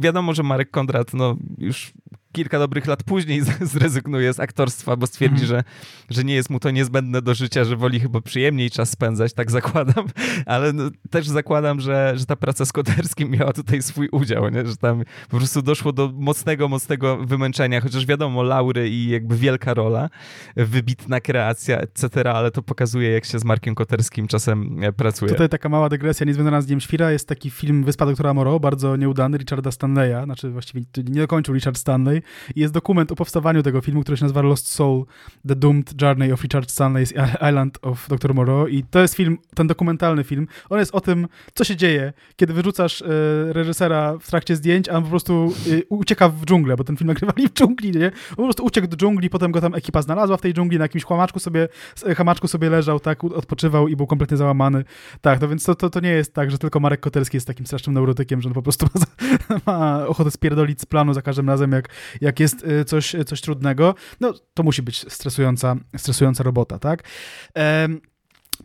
Wiadomo, 0.00 0.34
że 0.34 0.42
Marek 0.42 0.70
Kondrat 0.70 1.14
no, 1.14 1.36
już 1.58 1.92
kilka 2.32 2.58
dobrych 2.58 2.86
lat 2.86 3.02
później 3.02 3.42
zrezygnuje 3.74 4.32
z 4.32 4.40
aktorstwa, 4.40 4.96
bo 4.96 5.06
stwierdzi, 5.06 5.42
mhm. 5.42 5.48
że, 5.48 5.64
że 6.10 6.24
nie 6.24 6.34
jest 6.34 6.50
mu 6.50 6.60
to 6.60 6.70
niezbędne 6.70 7.22
do 7.22 7.34
życia, 7.34 7.64
że 7.64 7.76
woli 7.76 8.00
chyba 8.00 8.20
przyjemniej 8.20 8.70
czas 8.70 8.90
spędzać, 8.90 9.32
tak 9.32 9.50
zakładam, 9.50 10.06
ale 10.46 10.72
no, 10.72 10.90
też 11.10 11.28
zakładam, 11.28 11.80
że, 11.80 12.12
że 12.16 12.26
ta 12.26 12.36
praca 12.36 12.64
z 12.64 12.72
Koterskim 12.72 13.30
miała 13.30 13.52
tutaj 13.52 13.82
swój 13.82 14.08
udział, 14.08 14.48
nie? 14.48 14.66
że 14.66 14.76
tam 14.76 15.02
po 15.30 15.36
prostu 15.36 15.62
doszło 15.62 15.92
do 15.92 16.12
mocnego, 16.14 16.68
mocnego 16.68 17.16
wymęczenia, 17.16 17.80
chociaż 17.80 18.06
wiadomo, 18.06 18.42
laury 18.42 18.88
i 18.88 19.08
jakby 19.08 19.36
wielka 19.36 19.74
rola, 19.74 20.10
wybitna 20.56 21.20
kreacja, 21.20 21.78
etc., 21.78 22.32
ale 22.32 22.50
to 22.50 22.62
pokazuje, 22.62 23.10
jak 23.10 23.24
się 23.24 23.38
z 23.38 23.44
Markiem 23.44 23.74
Koterskim 23.74 24.26
czasem 24.26 24.84
e, 24.84 24.92
pracuje. 24.92 25.32
Tutaj 25.32 25.48
taka 25.48 25.68
mała 25.68 25.88
dygresja, 25.88 26.26
niezwiązana 26.26 26.60
z 26.60 26.66
Dniem 26.66 26.80
Świra, 26.80 27.12
jest 27.12 27.28
taki 27.28 27.50
film 27.50 27.84
Wyspa 27.84 28.06
doktora 28.06 28.34
Moreau, 28.34 28.60
bardzo 28.60 28.96
nieudany, 28.96 29.38
Richarda 29.38 29.70
Stanleya, 29.70 30.24
znaczy 30.24 30.50
właściwie 30.50 30.84
nie 30.96 31.20
dokończył 31.20 31.54
Richard 31.54 31.78
Stanley, 31.78 32.21
i 32.56 32.60
jest 32.60 32.74
dokument 32.74 33.12
o 33.12 33.16
powstawaniu 33.16 33.62
tego 33.62 33.80
filmu, 33.80 34.02
który 34.02 34.16
się 34.16 34.24
nazywa 34.24 34.42
Lost 34.42 34.66
Soul, 34.66 35.04
The 35.48 35.56
Doomed 35.56 36.02
Journey 36.02 36.32
of 36.32 36.42
Richard 36.42 36.70
Stanley's 36.70 37.12
Island 37.50 37.78
of 37.82 38.08
Dr. 38.08 38.34
Moreau 38.34 38.66
i 38.66 38.84
to 38.90 39.00
jest 39.00 39.14
film, 39.14 39.38
ten 39.54 39.66
dokumentalny 39.66 40.24
film, 40.24 40.46
on 40.70 40.78
jest 40.78 40.94
o 40.94 41.00
tym, 41.00 41.28
co 41.54 41.64
się 41.64 41.76
dzieje, 41.76 42.12
kiedy 42.36 42.52
wyrzucasz 42.52 43.02
e, 43.02 43.06
reżysera 43.52 44.18
w 44.20 44.30
trakcie 44.30 44.56
zdjęć, 44.56 44.88
a 44.88 44.92
on 44.92 45.02
po 45.02 45.10
prostu 45.10 45.54
e, 45.72 45.82
ucieka 45.88 46.28
w 46.28 46.44
dżunglę, 46.44 46.76
bo 46.76 46.84
ten 46.84 46.96
film 46.96 47.08
nagrywali 47.08 47.48
w 47.48 47.52
dżungli, 47.52 47.90
nie? 47.90 48.06
On 48.06 48.36
po 48.36 48.42
prostu 48.42 48.64
uciekł 48.64 48.86
do 48.86 48.96
dżungli, 48.96 49.30
potem 49.30 49.52
go 49.52 49.60
tam 49.60 49.74
ekipa 49.74 50.02
znalazła 50.02 50.36
w 50.36 50.40
tej 50.40 50.54
dżungli, 50.54 50.78
na 50.78 50.84
jakimś 50.84 51.04
chłamaczku 51.04 51.38
sobie, 51.38 51.68
chamaczku 52.16 52.48
sobie 52.48 52.70
leżał, 52.70 53.00
tak, 53.00 53.24
odpoczywał 53.24 53.88
i 53.88 53.96
był 53.96 54.06
kompletnie 54.06 54.36
załamany. 54.36 54.84
Tak, 55.20 55.40
no 55.40 55.48
więc 55.48 55.64
to, 55.64 55.74
to, 55.74 55.90
to 55.90 56.00
nie 56.00 56.10
jest 56.10 56.34
tak, 56.34 56.50
że 56.50 56.58
tylko 56.58 56.80
Marek 56.80 57.00
Koterski 57.00 57.36
jest 57.36 57.46
takim 57.46 57.66
strasznym 57.66 57.94
neurotykiem, 57.94 58.42
że 58.42 58.48
on 58.48 58.54
po 58.54 58.62
prostu 58.62 58.86
ma, 58.94 59.60
ma 59.66 60.06
ochotę 60.06 60.30
spierdolić 60.30 60.80
z 60.80 60.86
planu 60.86 61.14
za 61.14 61.22
każdym 61.22 61.48
razem, 61.48 61.72
jak, 61.72 61.88
jak 62.20 62.40
jest 62.40 62.64
y, 62.64 62.84
coś, 62.84 63.16
coś 63.26 63.40
trudnego, 63.40 63.94
no 64.20 64.34
to 64.54 64.62
musi 64.62 64.82
być 64.82 65.12
stresująca, 65.12 65.76
stresująca 65.96 66.44
robota, 66.44 66.78
tak? 66.78 67.02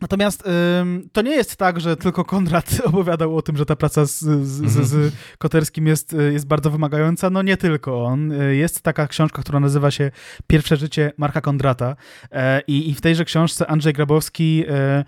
Natomiast 0.00 0.44
ym, 0.80 1.08
to 1.12 1.22
nie 1.22 1.30
jest 1.30 1.56
tak, 1.56 1.80
że 1.80 1.96
tylko 1.96 2.24
Konrad 2.24 2.80
opowiadał 2.84 3.36
o 3.36 3.42
tym, 3.42 3.56
że 3.56 3.66
ta 3.66 3.76
praca 3.76 4.04
z, 4.04 4.18
z, 4.18 4.60
mhm. 4.60 4.84
z, 4.84 5.14
Koterskim 5.38 5.86
jest, 5.86 6.12
y, 6.12 6.32
jest 6.32 6.46
bardzo 6.46 6.70
wymagająca. 6.70 7.30
No 7.30 7.42
nie 7.42 7.56
tylko 7.56 8.04
on. 8.04 8.32
Y, 8.32 8.56
jest 8.56 8.82
taka 8.82 9.06
książka, 9.06 9.42
która 9.42 9.60
nazywa 9.60 9.90
się 9.90 10.10
Pierwsze 10.46 10.76
życie 10.76 11.12
Marka 11.16 11.40
Kondrata 11.40 11.96
e, 12.32 12.60
i, 12.60 12.90
i 12.90 12.94
w 12.94 13.00
tejże 13.00 13.24
książce 13.24 13.66
Andrzej 13.66 13.92
Grabowski 13.92 14.64
e, 14.68 15.04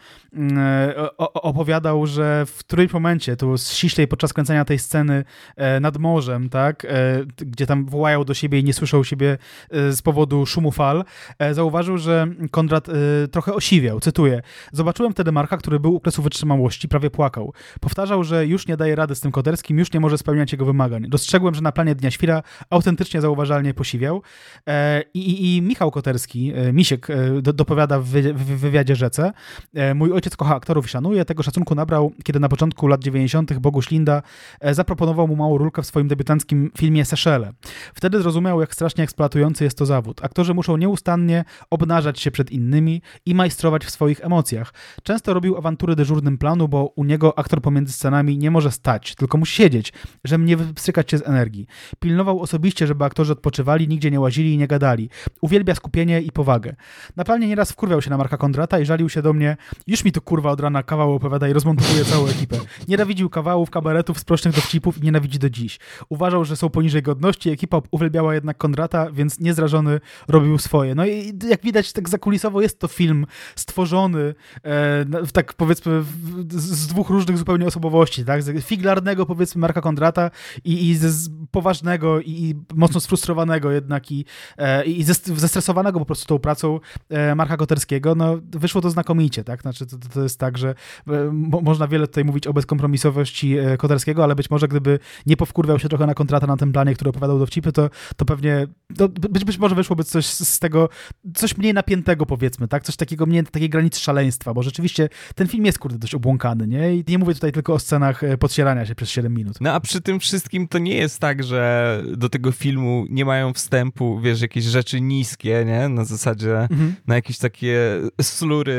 e, 0.57 1.17
opowiadał, 1.19 2.07
że 2.07 2.47
w 2.47 2.59
którymś 2.59 2.93
momencie, 2.93 3.37
to 3.37 3.57
ściślej 3.57 4.09
podczas 4.09 4.33
kręcenia 4.33 4.65
tej 4.65 4.79
sceny 4.79 5.25
e, 5.57 5.81
nad 5.81 5.99
morzem, 5.99 6.49
tak, 6.49 6.85
e, 6.85 6.89
gdzie 7.37 7.67
tam 7.67 7.87
wołają 7.87 8.25
do 8.25 8.35
siebie 8.35 8.59
i 8.59 8.65
nie 8.65 8.73
słyszą 8.73 9.05
siebie 9.05 9.39
z 9.71 10.03
powodu 10.03 10.47
szumu 10.47 10.73
fal, 10.73 11.05
zauważył, 11.53 11.99
że 11.99 12.27
Konrad 12.51 12.87
trochę 13.31 13.55
osiwiał. 13.55 14.01
Cytuję 14.01 14.43
Zobaczyłem 14.81 15.13
wtedy 15.13 15.33
Marka, 15.33 15.57
który 15.57 15.81
był 15.81 15.95
u 15.95 16.01
kresu 16.01 16.23
wytrzymałości, 16.23 16.89
prawie 16.89 17.11
płakał. 17.11 17.53
Powtarzał, 17.81 18.25
że 18.25 18.47
już 18.47 18.67
nie 18.67 18.77
daje 18.77 18.97
rady 18.97 19.15
z 19.15 19.21
tym 19.21 19.33
Koterskim, 19.33 19.79
już 19.79 19.93
nie 19.93 20.01
może 20.01 20.19
spełniać 20.19 20.53
jego 20.53 20.65
wymagań. 20.65 21.07
Dostrzegłem, 21.09 21.55
że 21.55 21.61
na 21.61 21.73
planie 21.73 21.95
Dnia 21.95 22.11
Świra 22.11 22.43
autentycznie 22.71 23.21
zauważalnie 23.21 23.75
posiwiał. 23.75 24.23
E, 24.67 25.03
i, 25.15 25.57
i, 25.57 25.63
Michał 25.63 25.91
Koterski, 25.91 26.53
e, 26.55 26.73
Misiek, 26.73 27.11
e, 27.11 27.43
do, 27.43 27.53
dopowiada 27.53 28.01
w, 28.01 28.05
w, 28.05 28.45
w, 28.45 28.61
wywiadzie 28.61 28.97
Rzece. 28.97 29.33
E, 29.75 29.95
mój 29.95 30.13
ojciec 30.13 30.37
kocha 30.37 30.57
aktorów 30.57 30.87
i 30.87 30.89
szanuje. 30.89 31.25
Tego 31.25 31.43
szacunku 31.43 31.75
nabrał, 31.75 32.13
kiedy 32.25 32.41
na 32.41 32.49
początku 32.49 32.87
lat 32.87 33.03
90. 33.03 33.59
Boguś 33.59 33.91
Linda 33.91 34.23
e, 34.61 34.75
zaproponował 34.75 35.29
mu 35.29 35.37
małą 35.37 35.59
rulkę 35.59 35.83
w 35.83 35.87
swoim 35.87 36.09
debiutanckim 36.09 36.71
filmie 36.79 37.05
Seszele. 37.05 37.53
Wtedy 37.95 38.23
zrozumiał, 38.23 38.61
jak 38.61 38.75
strasznie 38.75 39.05
eksploatujący 39.05 39.65
jest 39.65 39.79
to 39.79 39.87
zawód. 39.87 40.25
Aktorzy 40.25 40.55
muszą 40.55 40.77
nieustannie 40.77 41.45
obnażać 41.71 42.21
się 42.21 42.31
przed 42.31 42.51
innymi 42.51 43.03
i 43.27 43.35
majstrować 43.35 43.85
w 43.85 43.91
swoich 43.91 44.25
emocjach. 44.25 44.70
Często 45.03 45.35
robił 45.35 45.57
awantury 45.57 45.97
dyżurnym 45.97 46.39
planu, 46.39 46.69
bo 46.69 46.93
u 46.97 47.05
niego 47.05 47.39
aktor 47.39 47.61
pomiędzy 47.61 47.93
scenami 47.93 48.39
nie 48.39 48.51
może 48.51 48.71
stać, 48.71 49.15
tylko 49.15 49.39
musi 49.39 49.57
siedzieć, 49.57 49.93
żeby 50.25 50.45
nie 50.45 50.57
wstrzykać 50.75 51.11
się 51.11 51.19
z 51.19 51.23
energii. 51.23 51.67
Pilnował 52.01 52.41
osobiście, 52.41 52.87
żeby 52.87 53.05
aktorzy 53.05 53.33
odpoczywali, 53.33 53.89
nigdzie 53.89 54.11
nie 54.11 54.21
łazili 54.21 54.55
i 54.55 54.59
nie 54.59 54.67
gadali. 54.67 55.11
Uwielbia 55.41 55.75
skupienie 55.75 56.21
i 56.21 56.33
powagę. 56.33 56.77
Na 57.17 57.25
planie 57.25 57.47
nieraz 57.47 57.73
wkurwiał 57.73 58.03
się 58.03 58.11
na 58.11 58.17
Marka 58.17 58.37
Kondrata 58.37 58.79
i 58.79 58.87
żalił 58.87 59.09
się 59.09 59.23
do 59.23 59.33
mnie, 59.33 59.57
już 59.87 60.05
mi 60.05 60.13
tu 60.13 60.21
kurwa 60.21 60.51
od 60.51 60.61
rana 60.61 60.83
kawał 60.83 61.15
opowiada 61.15 61.49
i 61.49 61.53
rozmontowuje 61.53 62.05
całą 62.05 62.27
ekipę. 62.27 62.57
Nienawidził 62.89 63.31
kawałów, 63.31 63.71
kabaretów, 63.71 64.19
sprocznych 64.19 64.55
dowcipów 64.55 64.99
i 64.99 65.03
nienawidzi 65.03 65.39
do 65.39 65.51
dziś. 65.51 65.79
Uważał, 66.09 66.45
że 66.45 66.57
są 66.57 66.69
poniżej 66.69 67.03
godności, 67.03 67.51
ekipa 67.51 67.83
uwielbiała 67.91 68.35
jednak 68.35 68.57
Kondrata, 68.57 69.11
więc 69.11 69.41
niezrażony 69.41 70.01
robił 70.29 70.59
swoje. 70.59 70.95
No 70.95 71.07
i 71.07 71.33
jak 71.49 71.63
widać, 71.63 71.93
tak 71.93 72.09
zakulisowo 72.09 72.61
jest 72.61 72.79
to 72.79 72.89
film 72.89 73.27
stworzony 73.57 74.35
e, 74.65 75.05
tak 75.33 75.55
powiedzmy 75.55 76.03
z 76.49 76.87
dwóch 76.87 77.11
różnych 77.11 77.39
zupełnie 77.39 77.67
osobowości, 77.67 78.25
tak? 78.25 78.43
Z 78.43 78.65
figlarnego 78.65 79.27
powiedzmy 79.27 79.61
Marka 79.61 79.81
Kondrata 79.81 80.31
i, 80.65 80.89
i 80.89 80.97
z 80.97 81.31
poważnego 81.51 82.21
i, 82.21 82.31
i 82.31 82.55
mocno 82.75 83.01
sfrustrowanego 83.01 83.71
jednak 83.71 84.13
i, 84.13 84.25
e, 84.59 84.85
i 84.85 85.03
zestresowanego 85.37 85.99
po 85.99 86.07
prostu 86.07 86.27
tą 86.27 86.39
pracą 86.39 86.81
e, 87.09 87.35
Marka 87.35 87.57
Koterskiego, 87.57 88.15
no 88.15 88.39
wyszło 88.51 88.81
to 88.81 88.91
znakomicie, 88.91 89.45
tak? 89.45 89.63
Znaczy 89.63 89.87
to, 89.87 89.97
to 90.15 90.23
jest 90.23 90.39
tak, 90.39 90.59
że 90.59 90.75
mo, 91.33 91.61
można 91.61 91.89
wiele 91.89 92.07
tutaj 92.07 92.25
mówić 92.25 92.47
o 92.47 92.53
bezkompromisowości 92.53 93.57
Koterskiego, 93.79 94.25
ale 94.25 94.35
być 94.35 94.51
może 94.51 94.69
gdyby 94.69 94.99
nie 95.27 95.37
powkurwiał 95.37 95.79
się 95.79 95.89
trochę 95.89 96.07
na 96.07 96.15
Kondrata 96.15 96.47
na 96.47 96.57
tym 96.57 96.73
planie, 96.73 96.95
który 96.95 97.11
opowiadał 97.11 97.39
dowcipy, 97.39 97.73
to, 97.73 97.91
to 98.17 98.25
pewnie 98.25 98.67
to 98.97 99.09
być, 99.09 99.45
być 99.45 99.59
może 99.59 99.75
wyszłoby 99.75 100.05
coś 100.05 100.27
z 100.27 100.59
tego, 100.59 100.89
coś 101.35 101.57
mniej 101.57 101.75
napiętego 101.75 102.27
powiedzmy, 102.27 102.69
tak? 102.69 102.83
Coś 102.83 102.97
takiego 102.97 103.27
mniej 103.27 103.45
takiej 103.45 103.71
granicy 103.71 104.01
szaleństwa 104.01 104.50
bo 104.55 104.63
rzeczywiście 104.63 105.09
ten 105.35 105.49
film 105.49 105.67
jest, 105.67 105.79
kurde, 105.79 105.99
dość 105.99 106.15
obłąkany, 106.15 106.67
nie? 106.67 106.95
I 106.95 107.05
nie 107.09 107.19
mówię 107.19 107.35
tutaj 107.35 107.53
tylko 107.53 107.75
o 107.75 107.79
scenach 107.79 108.25
e, 108.25 108.39
podcierania 108.39 108.87
się 108.87 108.95
przez 108.95 109.11
7 109.11 109.35
minut. 109.35 109.57
No 109.61 109.73
a 109.73 109.81
przy 109.81 110.01
tym 110.01 110.21
wszystkim 110.21 110.69
to 110.69 110.79
nie 110.79 110.95
jest 110.95 111.19
tak, 111.19 111.43
że 111.43 112.03
do 112.17 112.29
tego 112.29 112.53
filmu 112.53 113.07
nie 113.11 113.25
mają 113.25 113.53
wstępu, 113.53 114.21
wiesz, 114.21 114.41
jakieś 114.41 114.65
rzeczy 114.65 115.01
niskie, 115.01 115.65
nie? 115.67 115.89
Na 115.89 116.05
zasadzie 116.05 116.59
mhm. 116.59 116.95
na 117.07 117.15
jakieś 117.15 117.39
takie 117.39 117.77
slury 118.23 118.75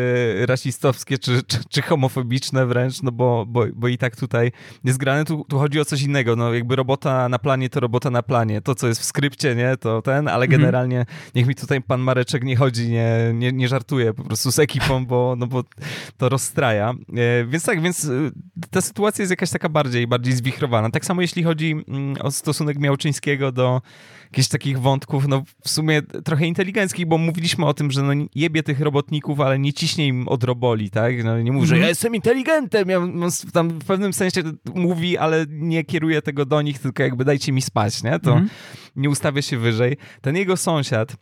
rasistowskie 0.46 1.18
czy, 1.18 1.44
czy, 1.44 1.58
czy 1.70 1.82
homofobiczne 1.82 2.66
wręcz, 2.66 3.02
no 3.02 3.12
bo, 3.12 3.46
bo, 3.48 3.66
bo 3.74 3.88
i 3.88 3.98
tak 3.98 4.16
tutaj 4.16 4.52
jest 4.84 4.98
grane. 4.98 5.26
Tu, 5.26 5.46
tu 5.50 5.60
chodzi 5.60 5.80
o 5.80 5.86
coś 5.86 6.02
innego, 6.02 6.36
no 6.36 6.54
jakby 6.54 6.76
robota 6.76 7.30
na 7.30 7.40
planie 7.40 7.70
to 7.70 7.80
robota 7.80 8.10
na 8.10 8.24
planie. 8.24 8.62
To, 8.62 8.76
co 8.76 8.88
jest 8.88 9.02
w 9.02 9.04
skrypcie, 9.04 9.56
nie? 9.56 9.78
To 9.78 10.02
ten, 10.02 10.28
ale 10.28 10.46
mhm. 10.46 10.62
generalnie 10.62 11.06
niech 11.36 11.48
mi 11.48 11.56
tutaj 11.56 11.82
pan 11.82 12.02
Mareczek 12.02 12.44
nie 12.44 12.56
chodzi, 12.56 12.90
nie, 12.90 13.32
nie, 13.34 13.52
nie 13.52 13.68
żartuje 13.68 14.14
po 14.14 14.24
prostu 14.24 14.52
z 14.52 14.60
ekipą, 14.60 15.06
bo, 15.06 15.36
no 15.38 15.48
bo 15.48 15.61
to 16.18 16.30
rozstraja. 16.30 16.94
E, 17.16 17.46
więc 17.46 17.66
tak, 17.66 17.82
więc 17.82 18.06
e, 18.06 18.10
ta 18.70 18.82
sytuacja 18.82 19.22
jest 19.22 19.30
jakaś 19.30 19.50
taka 19.50 19.70
bardziej, 19.70 20.08
bardziej 20.08 20.34
zwichrowana. 20.34 20.90
Tak 20.90 21.06
samo 21.06 21.22
jeśli 21.22 21.44
chodzi 21.44 21.72
mm, 21.72 22.16
o 22.22 22.32
stosunek 22.32 22.80
Miałczyńskiego 22.80 23.52
do 23.52 23.82
jakichś 24.24 24.48
takich 24.48 24.80
wątków, 24.80 25.28
no 25.28 25.44
w 25.64 25.70
sumie 25.70 26.02
trochę 26.02 26.48
inteligenckich, 26.48 27.06
bo 27.06 27.18
mówiliśmy 27.18 27.66
o 27.66 27.74
tym, 27.74 27.92
że 27.92 28.04
no 28.04 28.14
jebie 28.36 28.64
tych 28.64 28.80
robotników, 28.80 29.40
ale 29.40 29.60
nie 29.60 29.74
ciśnie 29.74 30.08
im 30.08 30.28
od 30.28 30.44
roboli, 30.44 30.90
tak? 30.90 31.24
No, 31.24 31.42
nie 31.42 31.52
mówi, 31.52 31.68
że 31.68 31.76
mhm. 31.76 31.82
ja 31.82 31.90
jestem 31.90 32.16
inteligentem, 32.16 32.90
ja 32.90 33.00
tam 33.54 33.70
w 33.70 33.86
pewnym 33.86 34.14
sensie 34.14 34.42
mówi, 34.76 35.18
ale 35.18 35.46
nie 35.50 35.84
kieruje 35.84 36.22
tego 36.22 36.46
do 36.46 36.62
nich, 36.62 36.80
tylko 36.80 37.04
jakby 37.04 37.26
dajcie 37.26 37.52
mi 37.52 37.62
spać, 37.62 38.04
nie? 38.04 38.20
To 38.20 38.32
mm 38.32 38.50
nie 38.96 39.10
ustawia 39.10 39.42
się 39.42 39.58
wyżej. 39.58 39.98
Ten 40.22 40.36
jego 40.36 40.58
sąsiad, 40.58 41.16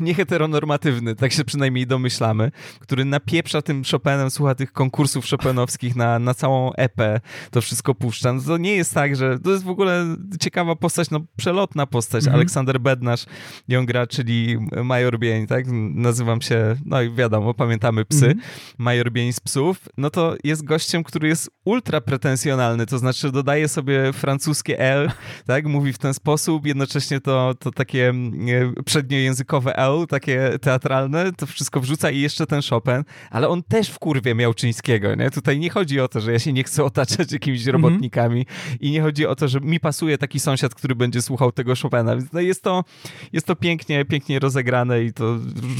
nieheteronormatywny, 0.00 1.14
tak 1.14 1.32
się 1.32 1.44
przynajmniej 1.44 1.86
domyślamy, 1.86 2.50
który 2.80 3.04
napieprza 3.04 3.62
tym 3.62 3.82
Chopinem, 3.90 4.30
słucha 4.30 4.54
tych 4.54 4.72
konkursów 4.72 5.26
chopinowskich 5.30 5.96
na, 5.96 6.18
na 6.18 6.34
całą 6.34 6.72
epę, 6.72 7.20
to 7.50 7.60
wszystko 7.60 7.94
puszcza. 7.94 8.32
No 8.32 8.42
to 8.42 8.56
nie 8.56 8.76
jest 8.76 8.94
tak, 8.94 9.16
że 9.16 9.38
to 9.38 9.50
jest 9.50 9.64
w 9.64 9.68
ogóle 9.68 10.16
ciekawa 10.40 10.76
postać, 10.76 11.10
no 11.10 11.20
przelotna 11.36 11.86
postać. 11.86 12.24
Mhm. 12.24 12.34
Aleksander 12.34 12.80
Bednarz 12.80 13.26
ją 13.68 13.86
gra, 13.86 14.06
czyli 14.06 14.58
Major 14.84 15.18
Bień, 15.18 15.46
tak? 15.46 15.64
Nazywam 15.94 16.42
się, 16.42 16.76
no 16.84 17.02
i 17.02 17.14
wiadomo, 17.14 17.54
pamiętamy 17.54 18.04
psy. 18.04 18.26
Mhm. 18.26 18.40
Major 18.78 19.12
Bień 19.12 19.32
z 19.32 19.40
psów. 19.40 19.88
No 19.96 20.10
to 20.10 20.36
jest 20.44 20.64
gościem, 20.64 21.04
który 21.04 21.28
jest 21.28 21.50
ultra 21.64 22.00
pretensjonalny, 22.00 22.86
to 22.86 22.98
znaczy 22.98 23.32
dodaje 23.32 23.68
sobie 23.68 24.12
francuskie 24.12 24.78
L, 24.78 25.10
tak? 25.46 25.66
Mówi 25.66 25.92
w 25.92 25.98
ten 25.98 26.14
sposób, 26.14 26.66
jednocześnie 26.66 27.20
to, 27.20 27.54
to 27.58 27.70
takie 27.70 28.08
mm, 28.08 28.74
przedniojęzykowe 28.84 29.76
L, 29.76 29.83
takie 30.08 30.58
teatralne, 30.60 31.32
to 31.32 31.46
wszystko 31.46 31.80
wrzuca 31.80 32.10
i 32.10 32.20
jeszcze 32.20 32.46
ten 32.46 32.60
Chopin, 32.70 33.04
ale 33.30 33.48
on 33.48 33.62
też 33.62 33.88
w 33.88 33.98
kurwie 33.98 34.34
miał 34.34 34.54
Czyńskiego, 34.54 35.14
nie? 35.14 35.30
Tutaj 35.30 35.58
nie 35.58 35.70
chodzi 35.70 36.00
o 36.00 36.08
to, 36.08 36.20
że 36.20 36.32
ja 36.32 36.38
się 36.38 36.52
nie 36.52 36.64
chcę 36.64 36.84
otaczać 36.84 37.32
jakimiś 37.32 37.60
mhm. 37.60 37.82
robotnikami 37.82 38.46
i 38.80 38.90
nie 38.90 39.02
chodzi 39.02 39.26
o 39.26 39.36
to, 39.36 39.48
że 39.48 39.60
mi 39.60 39.80
pasuje 39.80 40.18
taki 40.18 40.40
sąsiad, 40.40 40.74
który 40.74 40.94
będzie 40.94 41.22
słuchał 41.22 41.52
tego 41.52 41.74
Chopina, 41.82 42.16
więc 42.16 42.32
no 42.32 42.40
jest 42.40 42.62
to, 42.62 42.84
jest 43.32 43.46
to 43.46 43.56
pięknie, 43.56 44.04
pięknie 44.04 44.38
rozegrane 44.38 45.04
i 45.04 45.12
to 45.12 45.38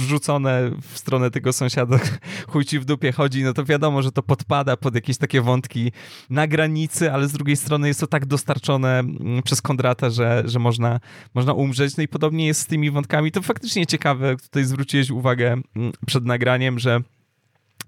rzucone 0.09 0.71
w 0.93 0.99
stronę 0.99 1.31
tego 1.31 1.53
sąsiada, 1.53 1.99
chuj 2.51 2.65
ci 2.65 2.79
w 2.79 2.85
dupie 2.85 3.13
chodzi, 3.13 3.45
no 3.45 3.53
to 3.53 3.65
wiadomo, 3.65 4.03
że 4.03 4.13
to 4.13 4.23
podpada 4.23 4.77
pod 4.77 4.95
jakieś 4.95 5.19
takie 5.19 5.41
wątki 5.41 5.93
na 6.31 6.47
granicy, 6.47 7.13
ale 7.13 7.29
z 7.29 7.33
drugiej 7.33 7.57
strony 7.57 7.89
jest 7.89 8.01
to 8.01 8.07
tak 8.07 8.27
dostarczone 8.27 8.99
mm, 8.99 9.43
przez 9.43 9.63
Kondrata, 9.63 10.11
że, 10.11 10.43
że 10.47 10.59
można, 10.59 11.01
można 11.35 11.53
umrzeć, 11.53 11.97
no 11.97 12.03
i 12.03 12.09
podobnie 12.09 12.47
jest 12.47 12.61
z 12.61 12.67
tymi 12.67 12.91
wątkami, 12.91 13.33
to 13.33 13.43
faktycznie 13.43 13.87
ciekawe, 13.95 14.37
tutaj 14.37 14.65
zwróciłeś 14.65 15.11
uwagę 15.11 15.53
mm, 15.77 15.93
przed 16.07 16.25
nagraniem, 16.25 16.79
że 16.79 17.01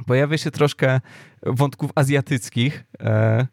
pojawia 0.07 0.39
się 0.39 0.51
troszkę 0.51 1.01
wątków 1.43 1.91
azjatyckich 1.95 2.85
e, 3.01 3.47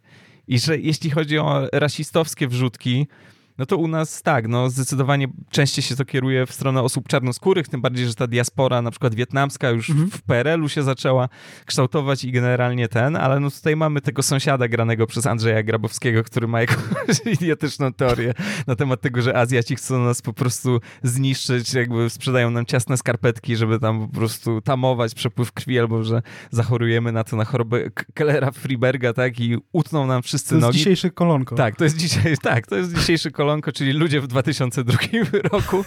i 0.48 0.60
że 0.60 0.78
jeśli 0.78 1.10
chodzi 1.10 1.38
o 1.38 1.68
rasistowskie 1.74 2.48
wrzutki, 2.48 3.08
no 3.58 3.66
to 3.66 3.78
u 3.78 3.88
nas 3.88 4.22
tak, 4.22 4.48
no 4.48 4.70
zdecydowanie 4.70 5.28
częściej 5.50 5.84
się 5.84 5.96
to 5.96 6.06
kieruje 6.06 6.46
w 6.46 6.54
stronę 6.54 6.82
osób 6.82 7.08
czarnoskórych, 7.08 7.68
tym 7.68 7.82
bardziej, 7.82 8.08
że 8.08 8.16
ta 8.16 8.28
diaspora 8.28 8.82
na 8.82 8.92
przykład 8.92 9.16
wietnamska 9.16 9.70
już 9.70 9.90
mhm. 9.90 10.12
w 10.12 10.22
PRL-u 10.22 10.70
się 10.70 10.84
zaczęła 10.84 11.30
kształtować 11.66 12.24
i 12.24 12.32
generalnie 12.32 12.88
ten, 12.88 13.16
ale 13.16 13.40
no 13.40 13.52
tutaj 13.52 13.76
mamy 13.76 14.02
tego 14.02 14.24
sąsiada 14.24 14.68
granego 14.68 15.08
przez 15.08 15.28
Andrzeja 15.28 15.64
Grabowskiego, 15.64 16.24
który 16.24 16.48
ma 16.48 16.62
jakąś 16.62 17.20
idiotyczną 17.42 17.94
teorię 17.94 18.34
na 18.68 18.76
temat 18.76 19.02
tego, 19.02 19.22
że 19.22 19.38
Azjaci 19.38 19.76
chcą 19.76 20.04
nas 20.04 20.22
po 20.22 20.34
prostu 20.34 20.80
zniszczyć, 21.04 21.74
jakby 21.74 22.10
sprzedają 22.10 22.52
nam 22.52 22.66
ciasne 22.66 22.98
skarpetki, 22.98 23.56
żeby 23.56 23.80
tam 23.80 24.08
po 24.08 24.16
prostu 24.16 24.62
tamować 24.62 25.16
przepływ 25.16 25.52
krwi, 25.52 25.80
albo 25.80 26.04
że 26.04 26.22
zachorujemy 26.52 27.12
na 27.12 27.24
to, 27.24 27.36
na 27.36 27.46
chorobę 27.46 27.90
Kellera 28.14 28.52
Freeberga, 28.52 29.14
tak, 29.14 29.40
i 29.40 29.58
utną 29.72 30.08
nam 30.08 30.22
wszyscy 30.22 30.54
nogi. 30.54 30.62
To 30.62 30.68
jest 30.68 30.78
dzisiejszy 30.78 31.12
kolonko. 31.12 31.56
Tak, 31.56 31.76
to 31.76 31.84
jest 31.84 31.98
dzisiaj, 32.04 32.38
tak, 32.38 32.68
to 32.68 32.76
jest 32.76 32.96
dzisiejszy 32.96 33.32
kolonko 33.32 33.43
kolonko, 33.44 33.72
czyli 33.72 33.94
ludzie 33.94 34.22
w 34.22 34.28
2002 34.28 34.98
roku. 35.52 35.86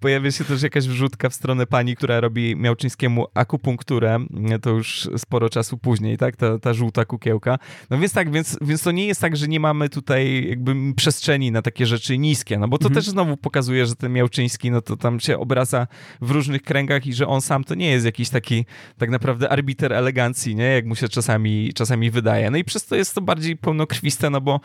Pojawia 0.00 0.30
się 0.30 0.44
też 0.44 0.62
jakaś 0.62 0.86
wrzutka 0.86 1.28
w 1.28 1.34
stronę 1.34 1.66
pani, 1.66 1.96
która 1.96 2.20
robi 2.20 2.56
Miałczyńskiemu 2.56 3.26
akupunkturę. 3.34 4.18
To 4.62 4.70
już 4.70 5.08
sporo 5.16 5.50
czasu 5.50 5.78
później, 5.78 6.18
tak? 6.18 6.36
Ta, 6.36 6.58
ta 6.58 6.74
żółta 6.74 7.04
kukiełka. 7.04 7.58
No 7.90 7.98
więc 7.98 8.12
tak, 8.12 8.30
więc, 8.30 8.58
więc 8.60 8.82
to 8.82 8.90
nie 8.90 9.06
jest 9.06 9.20
tak, 9.20 9.36
że 9.36 9.48
nie 9.48 9.60
mamy 9.60 9.88
tutaj 9.88 10.48
jakby 10.48 10.74
przestrzeni 10.96 11.52
na 11.52 11.62
takie 11.62 11.86
rzeczy 11.86 12.18
niskie, 12.18 12.58
no 12.58 12.68
bo 12.68 12.78
to 12.78 12.86
mhm. 12.88 12.94
też 12.94 13.10
znowu 13.10 13.36
pokazuje, 13.36 13.86
że 13.86 13.94
ten 13.94 14.12
Miałczyński, 14.12 14.70
no 14.70 14.80
to 14.82 14.96
tam 14.96 15.20
się 15.20 15.38
obraca 15.38 15.86
w 16.20 16.30
różnych 16.30 16.62
kręgach 16.62 17.06
i 17.06 17.12
że 17.14 17.26
on 17.26 17.40
sam 17.40 17.64
to 17.64 17.74
nie 17.74 17.90
jest 17.90 18.06
jakiś 18.06 18.28
taki 18.28 18.64
tak 18.98 19.10
naprawdę 19.10 19.48
arbiter 19.48 19.92
elegancji, 19.92 20.54
nie? 20.56 20.64
Jak 20.64 20.86
mu 20.86 20.96
się 20.96 21.08
czasami, 21.08 21.72
czasami 21.74 22.10
wydaje. 22.10 22.50
No 22.50 22.58
i 22.58 22.64
przez 22.64 22.86
to 22.86 22.96
jest 22.96 23.14
to 23.14 23.20
bardziej 23.20 23.56
pełnokrwiste, 23.56 24.30
no 24.30 24.40
bo 24.40 24.60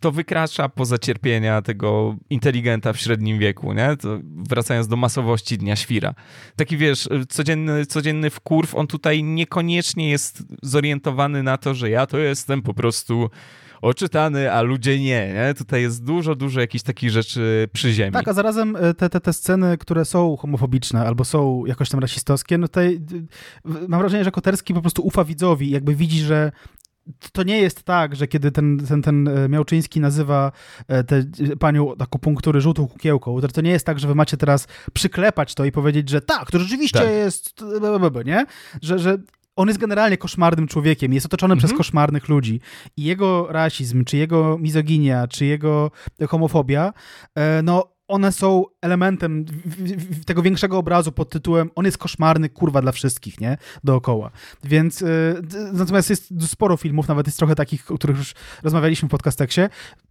to 0.00 0.12
wykracza 0.12 0.68
poza 0.68 0.98
cierpienia 0.98 1.62
tego 1.62 2.16
inteligenta 2.30 2.92
w 2.92 2.98
średnim 3.00 3.38
wieku, 3.38 3.72
nie? 3.72 3.96
To 3.96 4.18
wracając 4.22 4.88
do 4.88 4.96
masowości 4.96 5.58
Dnia 5.58 5.76
Świra. 5.76 6.14
Taki, 6.56 6.76
wiesz, 6.76 7.08
codzienny, 7.28 7.86
codzienny 7.86 8.30
wkurw, 8.30 8.74
on 8.74 8.86
tutaj 8.86 9.22
niekoniecznie 9.22 10.10
jest 10.10 10.42
zorientowany 10.62 11.42
na 11.42 11.56
to, 11.56 11.74
że 11.74 11.90
ja 11.90 12.06
to 12.06 12.18
jestem 12.18 12.62
po 12.62 12.74
prostu 12.74 13.30
oczytany, 13.82 14.52
a 14.52 14.62
ludzie 14.62 14.98
nie, 14.98 15.32
nie. 15.34 15.54
Tutaj 15.58 15.82
jest 15.82 16.04
dużo, 16.04 16.34
dużo 16.34 16.60
jakichś 16.60 16.84
takich 16.84 17.10
rzeczy 17.10 17.68
przy 17.72 17.92
ziemi. 17.92 18.12
Tak, 18.12 18.28
a 18.28 18.32
zarazem 18.32 18.76
e, 18.76 18.94
te, 18.94 19.08
te, 19.08 19.20
te 19.20 19.32
sceny, 19.32 19.78
które 19.78 20.04
są 20.04 20.36
homofobiczne 20.36 21.06
albo 21.06 21.24
są 21.24 21.66
jakoś 21.66 21.88
tam 21.88 22.00
rasistowskie, 22.00 22.58
no 22.58 22.68
tutaj 22.68 23.00
mam 23.64 24.00
wrażenie, 24.00 24.24
że 24.24 24.30
Koterski 24.30 24.74
po 24.74 24.80
prostu 24.80 25.02
ufa 25.02 25.24
widzowi 25.24 25.70
jakby 25.70 25.94
widzi, 25.94 26.20
że 26.20 26.52
to 27.32 27.42
nie 27.42 27.60
jest 27.60 27.82
tak, 27.82 28.16
że 28.16 28.26
kiedy 28.26 28.52
ten, 28.52 28.86
ten, 28.88 29.02
ten 29.02 29.28
e, 29.28 29.48
Miałczyński 29.48 30.00
nazywa 30.00 30.52
e, 30.88 31.04
tę 31.04 31.24
panią 31.58 31.94
akupunktury 31.98 32.60
żółtą 32.60 32.88
kukiełką, 32.88 33.40
to, 33.40 33.48
to 33.48 33.60
nie 33.60 33.70
jest 33.70 33.86
tak, 33.86 33.98
że 33.98 34.08
wy 34.08 34.14
macie 34.14 34.36
teraz 34.36 34.68
przyklepać 34.92 35.54
to 35.54 35.64
i 35.64 35.72
powiedzieć, 35.72 36.08
że 36.08 36.20
tak, 36.20 36.50
to 36.50 36.58
rzeczywiście 36.58 36.98
tak. 36.98 37.08
jest, 37.08 37.64
nie? 38.24 38.46
Że, 38.82 38.98
że 38.98 39.18
on 39.56 39.68
jest 39.68 39.80
generalnie 39.80 40.16
koszmarnym 40.16 40.66
człowiekiem, 40.66 41.12
jest 41.12 41.26
otoczony 41.26 41.54
mhm. 41.54 41.68
przez 41.68 41.78
koszmarnych 41.78 42.28
ludzi 42.28 42.60
i 42.96 43.04
jego 43.04 43.46
rasizm, 43.50 44.04
czy 44.04 44.16
jego 44.16 44.58
mizoginia, 44.58 45.28
czy 45.28 45.46
jego 45.46 45.90
homofobia, 46.28 46.92
e, 47.34 47.62
no 47.62 47.99
one 48.10 48.32
są 48.32 48.64
elementem 48.80 49.44
tego 50.26 50.42
większego 50.42 50.78
obrazu 50.78 51.12
pod 51.12 51.30
tytułem 51.30 51.70
on 51.74 51.84
jest 51.84 51.98
koszmarny, 51.98 52.48
kurwa, 52.48 52.82
dla 52.82 52.92
wszystkich, 52.92 53.40
nie? 53.40 53.56
Dookoła. 53.84 54.30
Więc 54.64 55.00
yy, 55.00 55.42
natomiast 55.72 56.10
jest 56.10 56.28
sporo 56.46 56.76
filmów, 56.76 57.08
nawet 57.08 57.26
jest 57.26 57.38
trochę 57.38 57.54
takich, 57.54 57.90
o 57.90 57.94
których 57.94 58.16
już 58.16 58.34
rozmawialiśmy 58.62 59.08
w 59.08 59.10
podcasteksie, 59.10 59.60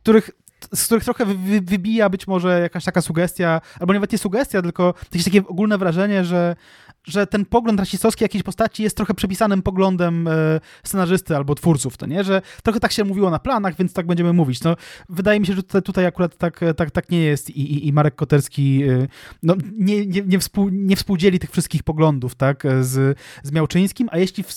których 0.01 0.31
z 0.73 0.85
których 0.85 1.03
trochę 1.03 1.25
wy, 1.25 1.61
wybija 1.61 2.09
być 2.09 2.27
może 2.27 2.59
jakaś 2.59 2.83
taka 2.83 3.01
sugestia, 3.01 3.61
albo 3.79 3.93
nawet 3.93 4.11
nie 4.11 4.17
sugestia, 4.17 4.61
tylko 4.61 4.93
jakieś 5.03 5.23
takie 5.23 5.47
ogólne 5.47 5.77
wrażenie, 5.77 6.25
że 6.25 6.55
że 7.03 7.27
ten 7.27 7.45
pogląd 7.45 7.79
rasistowski 7.79 8.23
jakiejś 8.23 8.43
postaci 8.43 8.83
jest 8.83 8.97
trochę 8.97 9.13
przepisanym 9.13 9.61
poglądem 9.61 10.27
e, 10.27 10.31
scenarzysty 10.83 11.35
albo 11.35 11.55
twórców, 11.55 11.97
to 11.97 12.05
nie? 12.05 12.23
Że 12.23 12.41
trochę 12.63 12.79
tak 12.79 12.91
się 12.91 13.03
mówiło 13.03 13.29
na 13.29 13.39
planach, 13.39 13.75
więc 13.75 13.93
tak 13.93 14.07
będziemy 14.07 14.33
mówić. 14.33 14.63
No, 14.63 14.75
wydaje 15.09 15.39
mi 15.39 15.45
się, 15.45 15.53
że 15.53 15.63
tutaj, 15.63 15.81
tutaj 15.81 16.05
akurat 16.05 16.37
tak, 16.37 16.59
tak, 16.77 16.91
tak 16.91 17.11
nie 17.11 17.19
jest 17.19 17.49
i, 17.49 17.73
i, 17.73 17.87
i 17.87 17.93
Marek 17.93 18.15
Koterski 18.15 18.83
e, 18.83 19.07
no, 19.43 19.55
nie, 19.77 20.05
nie, 20.05 20.21
nie, 20.21 20.39
współ, 20.39 20.69
nie 20.69 20.95
współdzieli 20.95 21.39
tych 21.39 21.51
wszystkich 21.51 21.83
poglądów, 21.83 22.35
tak? 22.35 22.63
Z, 22.81 23.19
z 23.43 23.51
Miałczyńskim, 23.51 24.09
a 24.11 24.17
jeśli 24.17 24.43
w, 24.43 24.49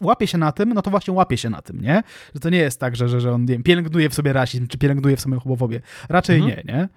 łapie 0.00 0.26
się 0.26 0.38
na 0.38 0.52
tym, 0.52 0.72
no 0.72 0.82
to 0.82 0.90
właśnie 0.90 1.14
łapie 1.14 1.36
się 1.36 1.50
na 1.50 1.62
tym, 1.62 1.80
nie? 1.80 2.02
Że 2.34 2.40
to 2.40 2.50
nie 2.50 2.58
jest 2.58 2.80
tak, 2.80 2.96
że, 2.96 3.08
że, 3.08 3.20
że 3.20 3.32
on, 3.32 3.40
nie 3.40 3.54
wiem, 3.54 3.62
pielęgnuje 3.62 4.10
w 4.10 4.14
sobie 4.14 4.32
rasizm, 4.32 4.66
czy 4.66 4.78
pielęgnuje 4.78 5.16
w 5.16 5.20
sobie 5.20 5.40
homofobię. 5.40 5.80
Raczej 6.08 6.36
mhm. 6.36 6.56
nie, 6.56 6.74
nie? 6.74 6.88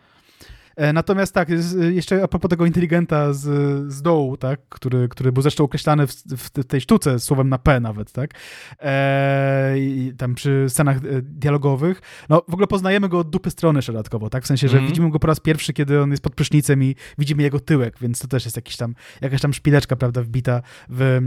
Natomiast 0.93 1.33
tak, 1.33 1.49
jeszcze 1.91 2.23
a 2.23 2.27
propos 2.27 2.49
tego 2.49 2.65
inteligenta 2.65 3.33
z, 3.33 3.47
z 3.93 4.01
dołu, 4.01 4.37
tak, 4.37 4.59
który, 4.69 5.09
który 5.09 5.31
był 5.31 5.41
zresztą 5.41 5.63
określany 5.63 6.07
w, 6.07 6.13
w 6.13 6.49
tej 6.49 6.81
sztuce 6.81 7.19
słowem 7.19 7.49
na 7.49 7.57
P 7.57 7.79
nawet, 7.79 8.11
tak, 8.11 8.31
e, 8.79 9.75
tam 10.17 10.35
przy 10.35 10.65
scenach 10.69 11.21
dialogowych, 11.21 12.01
no 12.29 12.43
w 12.47 12.53
ogóle 12.53 12.67
poznajemy 12.67 13.09
go 13.09 13.19
od 13.19 13.29
dupy 13.29 13.51
strony 13.51 13.79
dodatkowo, 13.87 14.29
tak, 14.29 14.43
w 14.43 14.47
sensie, 14.47 14.67
że 14.67 14.77
mm. 14.77 14.89
widzimy 14.89 15.09
go 15.09 15.19
po 15.19 15.27
raz 15.27 15.39
pierwszy, 15.39 15.73
kiedy 15.73 16.01
on 16.01 16.11
jest 16.11 16.23
pod 16.23 16.35
prysznicem 16.35 16.83
i 16.83 16.95
widzimy 17.17 17.43
jego 17.43 17.59
tyłek, 17.59 17.99
więc 18.01 18.19
to 18.19 18.27
też 18.27 18.45
jest 18.45 18.55
jakiś 18.55 18.77
tam, 18.77 18.95
jakaś 19.21 19.41
tam 19.41 19.53
szpileczka, 19.53 19.95
prawda, 19.95 20.21
wbita 20.21 20.61
w, 20.89 21.01
e, 21.01 21.19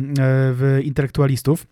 w 0.54 0.80
intelektualistów. 0.84 1.66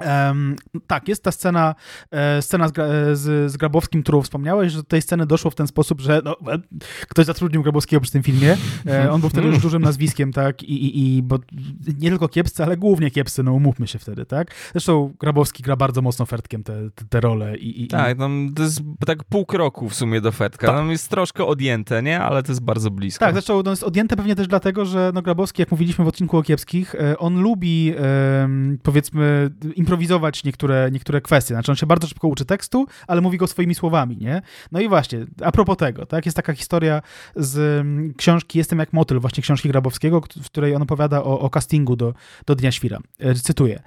Um, 0.00 0.56
tak, 0.86 1.08
jest 1.08 1.22
ta 1.22 1.32
scena, 1.32 1.74
e, 2.10 2.42
scena 2.42 2.68
z, 2.68 2.72
z, 3.18 3.52
z, 3.52 3.56
Grabowskim, 3.56 4.02
którą 4.02 4.22
wspomniałeś, 4.22 4.72
że 4.72 4.78
do 4.78 4.84
tej 4.84 5.02
sceny 5.02 5.26
doszło 5.26 5.50
w 5.50 5.54
ten 5.54 5.66
sposób, 5.66 6.00
że 6.00 6.22
no, 6.24 6.36
e, 6.52 6.58
ktoś 7.08 7.26
zatrudnił 7.26 7.62
Grabowskiego 7.62 8.00
przy 8.00 8.12
tym 8.12 8.22
filmie. 8.22 8.56
E, 8.86 9.10
on 9.10 9.20
był 9.20 9.30
wtedy 9.30 9.46
już 9.46 9.58
dużym 9.58 9.82
nazwiskiem, 9.82 10.32
tak, 10.32 10.62
i, 10.62 10.72
i, 10.72 11.16
i 11.16 11.22
bo 11.22 11.38
nie 12.00 12.10
tylko 12.10 12.28
kiepscy, 12.28 12.64
ale 12.64 12.76
głównie 12.76 13.10
kiepscy, 13.10 13.42
no 13.42 13.52
umówmy 13.52 13.86
się 13.86 13.98
wtedy, 13.98 14.26
tak. 14.26 14.54
Zresztą 14.72 15.14
Grabowski 15.20 15.62
gra 15.62 15.76
bardzo 15.76 16.02
mocno 16.02 16.26
Fertkiem 16.26 16.64
te, 16.64 16.90
te, 16.94 17.04
te 17.04 17.20
role. 17.20 17.56
I, 17.56 17.82
i, 17.82 17.88
tak, 17.88 18.18
no, 18.18 18.28
to 18.56 18.62
jest 18.62 18.82
tak 19.06 19.24
pół 19.24 19.46
kroku 19.46 19.88
w 19.88 19.94
sumie 19.94 20.20
do 20.20 20.32
Fertka. 20.32 20.66
Tak. 20.66 20.84
No, 20.84 20.92
jest 20.92 21.08
troszkę 21.08 21.44
odjęte, 21.44 22.02
nie? 22.02 22.20
Ale 22.20 22.42
to 22.42 22.52
jest 22.52 22.62
bardzo 22.62 22.90
blisko. 22.90 23.24
Tak, 23.24 23.34
zresztą 23.34 23.62
no, 23.64 23.70
jest 23.70 23.82
odjęte 23.82 24.16
pewnie 24.16 24.34
też 24.34 24.48
dlatego, 24.48 24.84
że 24.84 25.10
no, 25.14 25.22
Grabowski, 25.22 25.62
jak 25.62 25.70
mówiliśmy 25.70 26.04
w 26.04 26.08
odcinku 26.08 26.38
o 26.38 26.42
kiepskich, 26.42 26.94
e, 26.94 27.18
on 27.18 27.40
lubi, 27.40 27.94
powiedzmy, 28.82 29.50
improwizować 29.84 30.44
niektóre, 30.44 30.90
niektóre 30.92 31.20
kwestie. 31.20 31.54
Znaczy 31.54 31.72
on 31.72 31.76
się 31.76 31.86
bardzo 31.86 32.06
szybko 32.06 32.28
uczy 32.28 32.44
tekstu, 32.44 32.86
ale 33.06 33.20
mówi 33.20 33.38
go 33.38 33.46
swoimi 33.46 33.74
słowami, 33.74 34.16
nie? 34.16 34.42
No 34.72 34.80
i 34.80 34.88
właśnie, 34.88 35.26
a 35.42 35.52
propos 35.52 35.76
tego, 35.76 36.06
tak, 36.06 36.24
jest 36.26 36.36
taka 36.36 36.52
historia 36.52 37.02
z 37.36 37.80
mm, 37.80 38.14
książki 38.14 38.58
Jestem 38.58 38.78
jak 38.78 38.92
motyl, 38.92 39.20
właśnie 39.20 39.42
książki 39.42 39.68
Grabowskiego, 39.68 40.20
w 40.20 40.46
której 40.46 40.74
on 40.74 40.82
opowiada 40.82 41.22
o, 41.22 41.40
o 41.40 41.50
castingu 41.50 41.96
do, 41.96 42.14
do 42.46 42.54
Dnia 42.54 42.72
Świra. 42.72 42.98
E, 43.18 43.34
cytuję. 43.34 43.82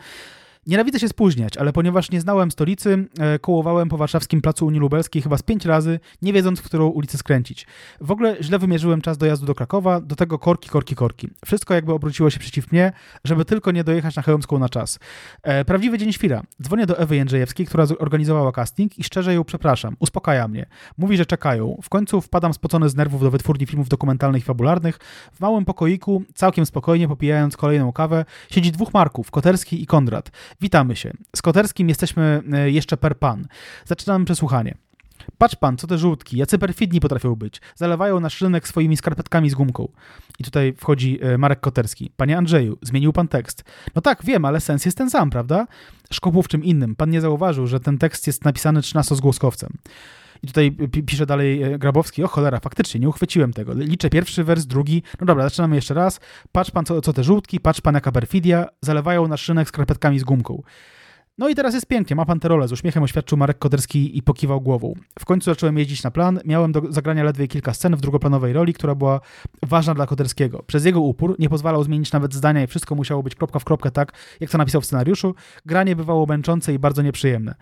Nienawidzę 0.68 0.99
się 0.99 1.07
spóźniać, 1.07 1.57
ale 1.57 1.73
ponieważ 1.73 2.11
nie 2.11 2.22
znałem 2.22 2.52
stolicy, 2.52 3.07
e, 3.19 3.39
kołowałem 3.39 3.89
po 3.89 3.98
warszawskim 3.98 4.41
placu 4.41 4.65
Unii 4.65 4.80
Lubelskiej 4.80 5.22
chyba 5.22 5.38
z 5.38 5.44
pięć 5.44 5.65
razy, 5.65 5.99
nie 6.22 6.34
wiedząc, 6.34 6.60
w 6.60 6.64
którą 6.64 6.88
ulicę 6.88 7.18
skręcić. 7.18 7.68
W 8.02 8.11
ogóle 8.11 8.38
źle 8.41 8.60
wymierzyłem 8.60 9.02
czas 9.02 9.18
dojazdu 9.18 9.45
do 9.45 9.56
Krakowa, 9.56 10.02
do 10.02 10.15
tego 10.15 10.39
korki, 10.39 10.69
korki, 10.69 10.95
korki. 10.95 11.30
Wszystko 11.45 11.73
jakby 11.73 11.94
obróciło 11.94 12.30
się 12.30 12.39
przeciw 12.39 12.72
mnie, 12.72 12.91
żeby 13.23 13.45
tylko 13.45 13.72
nie 13.72 13.84
dojechać 13.84 14.15
na 14.15 14.22
Chełmską 14.22 14.60
na 14.60 14.69
czas. 14.69 14.99
E, 15.44 15.65
prawdziwy 15.65 15.98
dzień 15.98 16.14
świra. 16.14 16.44
Dzwonię 16.61 16.85
do 16.85 16.99
Ewy 16.99 17.15
Jędrzejewskiej, 17.15 17.65
która 17.65 17.85
organizowała 17.99 18.52
casting 18.52 18.99
i 18.99 19.03
szczerze 19.03 19.34
ją 19.34 19.44
przepraszam. 19.44 19.95
Uspokaja 19.99 20.48
mnie. 20.48 20.65
Mówi, 20.98 21.18
że 21.18 21.26
czekają. 21.26 21.77
W 21.84 21.89
końcu 21.89 22.22
wpadam 22.22 22.53
spocony 22.53 22.89
z 22.89 22.95
nerwów 22.95 23.22
do 23.22 23.31
wytwórni 23.31 23.65
filmów 23.65 23.89
dokumentalnych 23.89 24.41
i 24.41 24.45
fabularnych. 24.45 24.98
W 25.34 25.39
małym 25.39 25.65
pokoiku, 25.65 26.23
całkiem 26.35 26.65
spokojnie, 26.65 27.07
popijając 27.07 27.57
kolejną 27.57 27.91
kawę, 27.91 28.26
siedzi 28.52 28.72
dwóch 28.72 28.94
Marków, 28.94 29.31
Koterski 29.31 29.84
i 29.84 29.85
Kondrat. 29.85 30.31
Witamy 30.62 30.96
się. 30.96 31.12
Z 31.36 31.42
Koterskim 31.42 31.90
jesteśmy 31.90 32.42
e, 32.54 32.72
jeszcze 32.72 32.98
per 32.98 33.20
pan. 33.20 33.48
Zaczynamy 33.86 34.26
przesłuchanie. 34.26 34.78
Patrz 35.38 35.56
pan, 35.56 35.78
co 35.78 35.88
te 35.88 35.98
żółtki, 35.98 36.38
jacy 36.38 36.58
perfidni 36.58 36.99
potrafią 36.99 37.36
być. 37.36 37.62
Zalewają 37.76 38.20
nasz 38.20 38.41
rynek 38.41 38.68
swoimi 38.68 38.98
skarpetkami 38.98 39.49
z 39.49 39.54
gumką. 39.54 39.88
I 40.40 40.44
tutaj 40.44 40.74
wchodzi 40.78 41.20
e, 41.22 41.38
Marek 41.38 41.60
Koterski. 41.60 42.12
Panie 42.18 42.38
Andrzeju, 42.38 42.78
zmienił 42.82 43.14
pan 43.14 43.28
tekst. 43.28 43.64
No 43.95 44.02
tak, 44.02 44.26
wiem, 44.26 44.45
ale 44.45 44.60
sens 44.60 44.86
jest 44.86 44.98
ten 44.98 45.10
sam, 45.10 45.30
prawda? 45.30 45.68
Szkopu 46.12 46.44
w 46.44 46.48
czym 46.48 46.64
innym. 46.64 46.95
Pan 46.95 47.10
nie 47.10 47.22
zauważył, 47.22 47.68
że 47.68 47.80
ten 47.80 47.98
tekst 47.98 48.28
jest 48.28 48.45
napisany 48.45 48.80
13-zgłoskowcem. 48.80 49.70
I 50.44 50.48
tutaj 50.48 50.72
pisze 51.06 51.26
dalej 51.26 51.64
e, 51.64 51.80
Grabowski, 51.80 52.24
o 52.24 52.28
cholera, 52.28 52.60
faktycznie, 52.60 52.99
nie 52.99 53.10
uchwyciłem 53.10 53.54
tego. 53.54 53.74
Liczę 53.74 54.10
pierwszy 54.10 54.44
wers, 54.44 54.66
drugi. 54.66 55.04
No 55.20 55.26
dobra, 55.26 55.44
zaczynamy 55.44 55.76
jeszcze 55.76 55.94
raz. 55.94 56.20
Patrz 56.52 56.72
pan, 56.72 56.86
co, 56.86 57.02
co 57.02 57.14
te 57.14 57.24
żółtki, 57.24 57.60
patrz 57.60 57.82
pan, 57.82 57.95
jaka 57.95 58.12
perfidia. 58.12 58.66
Zalewają 58.82 59.28
nasz 59.28 59.41
szynek 59.41 59.68
skarpetkami 59.68 60.20
z 60.20 60.24
gumką. 60.24 60.64
No 61.40 61.50
i 61.50 61.56
teraz 61.56 61.74
jest 61.74 61.86
pięknie, 61.86 62.16
ma 62.16 62.26
pan 62.26 62.40
tę 62.40 62.48
rolę. 62.48 62.68
Z 62.68 62.72
uśmiechem 62.72 63.04
oświadczył 63.04 63.38
Marek 63.38 63.60
Koderski 63.60 64.18
i 64.18 64.24
pokiwał 64.24 64.62
głową. 64.62 64.94
W 65.20 65.26
końcu 65.26 65.52
zacząłem 65.52 65.78
jeździć 65.78 66.04
na 66.04 66.12
plan. 66.12 66.40
Miałem 66.46 66.72
do 66.72 66.82
zagrania 66.90 67.24
ledwie 67.24 67.48
kilka 67.48 67.74
scen 67.74 67.96
w 67.96 68.02
drugoplanowej 68.02 68.54
roli, 68.54 68.74
która 68.74 68.96
była 68.96 69.20
ważna 69.64 69.94
dla 69.94 70.06
Koderskiego. 70.06 70.64
Przez 70.68 70.86
jego 70.86 71.02
upór 71.02 71.36
nie 71.40 71.50
pozwalał 71.50 71.84
zmienić 71.84 72.12
nawet 72.12 72.34
zdania 72.34 72.64
i 72.64 72.68
wszystko 72.68 72.96
musiało 72.96 73.24
być 73.24 73.36
kropka 73.36 73.60
w 73.60 73.66
kropkę 73.66 73.92
tak, 73.92 74.12
jak 74.40 74.50
to 74.50 74.58
napisał 74.58 74.82
w 74.82 74.86
scenariuszu. 74.86 75.36
Granie 75.66 75.96
bywało 75.96 76.26
męczące 76.26 76.74
i 76.74 76.80
bardzo 76.80 77.02
nieprzyjemne. 77.02 77.56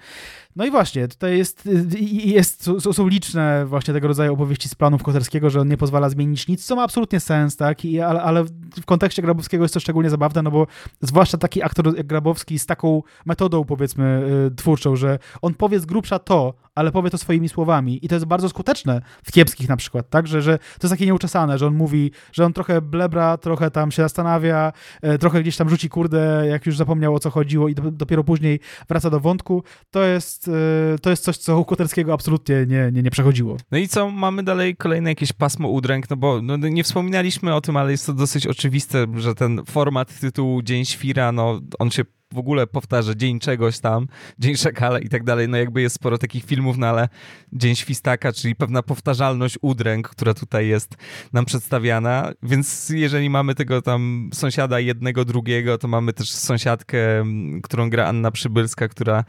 No 0.56 0.66
i 0.66 0.72
właśnie, 0.72 1.08
tutaj 1.08 1.38
jest, 1.38 1.70
jest, 2.12 2.70
są 2.92 3.08
liczne 3.08 3.66
właśnie 3.66 3.94
tego 3.94 4.08
rodzaju 4.08 4.34
opowieści 4.34 4.70
z 4.70 4.76
planów 4.76 5.04
Koterskiego, 5.04 5.50
że 5.50 5.62
on 5.62 5.68
nie 5.68 5.78
pozwala 5.78 6.10
zmienić 6.10 6.48
nic, 6.48 6.66
co 6.66 6.76
ma 6.76 6.84
absolutnie 6.84 7.20
sens, 7.20 7.58
tak? 7.58 7.86
I, 7.86 8.02
ale, 8.02 8.22
ale 8.22 8.44
w 8.82 8.86
kontekście 8.86 9.22
Grabowskiego 9.22 9.64
jest 9.64 9.74
to 9.74 9.80
szczególnie 9.80 10.10
zabawne, 10.10 10.42
no 10.42 10.52
bo 10.52 10.68
zwłaszcza 11.02 11.38
taki 11.38 11.64
aktor 11.64 11.98
jak 11.98 12.08
Grabowski 12.08 12.60
z 12.60 12.66
taką 12.66 13.04
metodą, 13.26 13.66
powiedzmy, 13.66 14.24
y, 14.52 14.56
twórczą, 14.56 14.96
że 14.96 15.20
on 15.42 15.54
powie 15.54 15.80
z 15.80 15.86
grubsza 15.86 16.20
to, 16.20 16.54
ale 16.76 16.92
powie 16.92 17.10
to 17.10 17.18
swoimi 17.18 17.50
słowami. 17.50 18.06
I 18.06 18.08
to 18.08 18.16
jest 18.16 18.26
bardzo 18.26 18.50
skuteczne 18.50 19.02
w 19.24 19.32
kiepskich 19.32 19.70
na 19.70 19.78
przykład, 19.78 20.10
tak? 20.10 20.28
Że, 20.28 20.42
że 20.42 20.58
to 20.58 20.88
jest 20.88 20.94
takie 20.94 21.06
nieuczesane, 21.06 21.58
że 21.58 21.68
on 21.68 21.76
mówi, 21.76 22.12
że 22.32 22.46
on 22.46 22.54
trochę 22.54 22.82
blebra, 22.82 23.38
trochę 23.38 23.72
tam 23.72 23.92
się 23.92 24.02
zastanawia, 24.02 24.74
e, 25.02 25.18
trochę 25.18 25.42
gdzieś 25.42 25.58
tam 25.58 25.70
rzuci 25.70 25.90
kurde, 25.90 26.46
jak 26.50 26.66
już 26.66 26.78
zapomniał 26.78 27.16
o 27.16 27.20
co 27.20 27.30
chodziło 27.30 27.70
i 27.70 27.76
dopiero 27.76 28.24
później 28.24 28.60
wraca 28.88 29.10
do 29.10 29.20
wątku. 29.20 29.64
To 29.92 30.04
jest, 30.04 30.48
e, 30.48 31.00
to 31.00 31.10
jest 31.10 31.24
coś, 31.24 31.38
co 31.38 31.60
u 31.60 31.66
Koterskiego 31.66 32.14
absolutnie 32.14 32.66
nie, 32.68 32.90
nie, 32.92 33.04
nie 33.04 33.12
przechodziło. 33.12 33.58
No 33.72 33.78
i 33.78 33.88
co, 33.88 34.10
mamy 34.12 34.44
dalej 34.44 34.76
kolejne 34.76 35.10
jakieś 35.10 35.34
pasmo 35.34 35.70
udręk, 35.70 36.10
no 36.10 36.18
bo 36.18 36.42
no, 36.42 36.58
nie 36.58 36.84
wspominaliśmy 36.84 37.56
o 37.56 37.62
tym, 37.62 37.78
ale 37.78 37.92
jest 37.92 38.06
to 38.06 38.14
dosyć 38.14 38.48
oczywiste, 38.48 39.06
że 39.16 39.36
ten 39.36 39.62
format 39.66 40.20
tytułu 40.20 40.62
Dzień 40.62 40.86
Świra, 40.86 41.32
no 41.32 41.60
on 41.80 41.92
się 41.92 42.06
w 42.34 42.38
ogóle 42.38 42.68
powtarza 42.68 43.16
dzień 43.16 43.40
czegoś 43.40 43.80
tam, 43.80 44.08
dzień 44.40 44.56
szakala 44.56 45.00
i 45.00 45.10
tak 45.10 45.24
dalej, 45.24 45.50
no 45.50 45.58
jakby 45.58 45.82
jest 45.82 45.96
sporo 45.96 46.18
takich 46.18 46.46
filmów, 46.46 46.78
no 46.78 46.88
ale 46.88 47.10
dzień 47.54 47.76
świstaka, 47.76 48.32
czyli 48.32 48.56
pewna 48.56 48.84
powtarzalność 48.84 49.58
udręk, 49.62 50.10
która 50.10 50.34
tutaj 50.34 50.68
jest 50.68 50.96
nam 51.34 51.46
przedstawiana, 51.46 52.32
więc 52.44 52.90
jeżeli 52.90 53.30
mamy 53.30 53.56
tego 53.56 53.82
tam 53.82 54.30
sąsiada 54.34 54.80
jednego, 54.80 55.26
drugiego, 55.26 55.78
to 55.78 55.88
mamy 55.88 56.14
też 56.14 56.32
sąsiadkę, 56.32 56.98
którą 57.64 57.90
gra 57.90 58.06
Anna 58.06 58.32
Przybylska, 58.32 58.88
która 58.88 59.24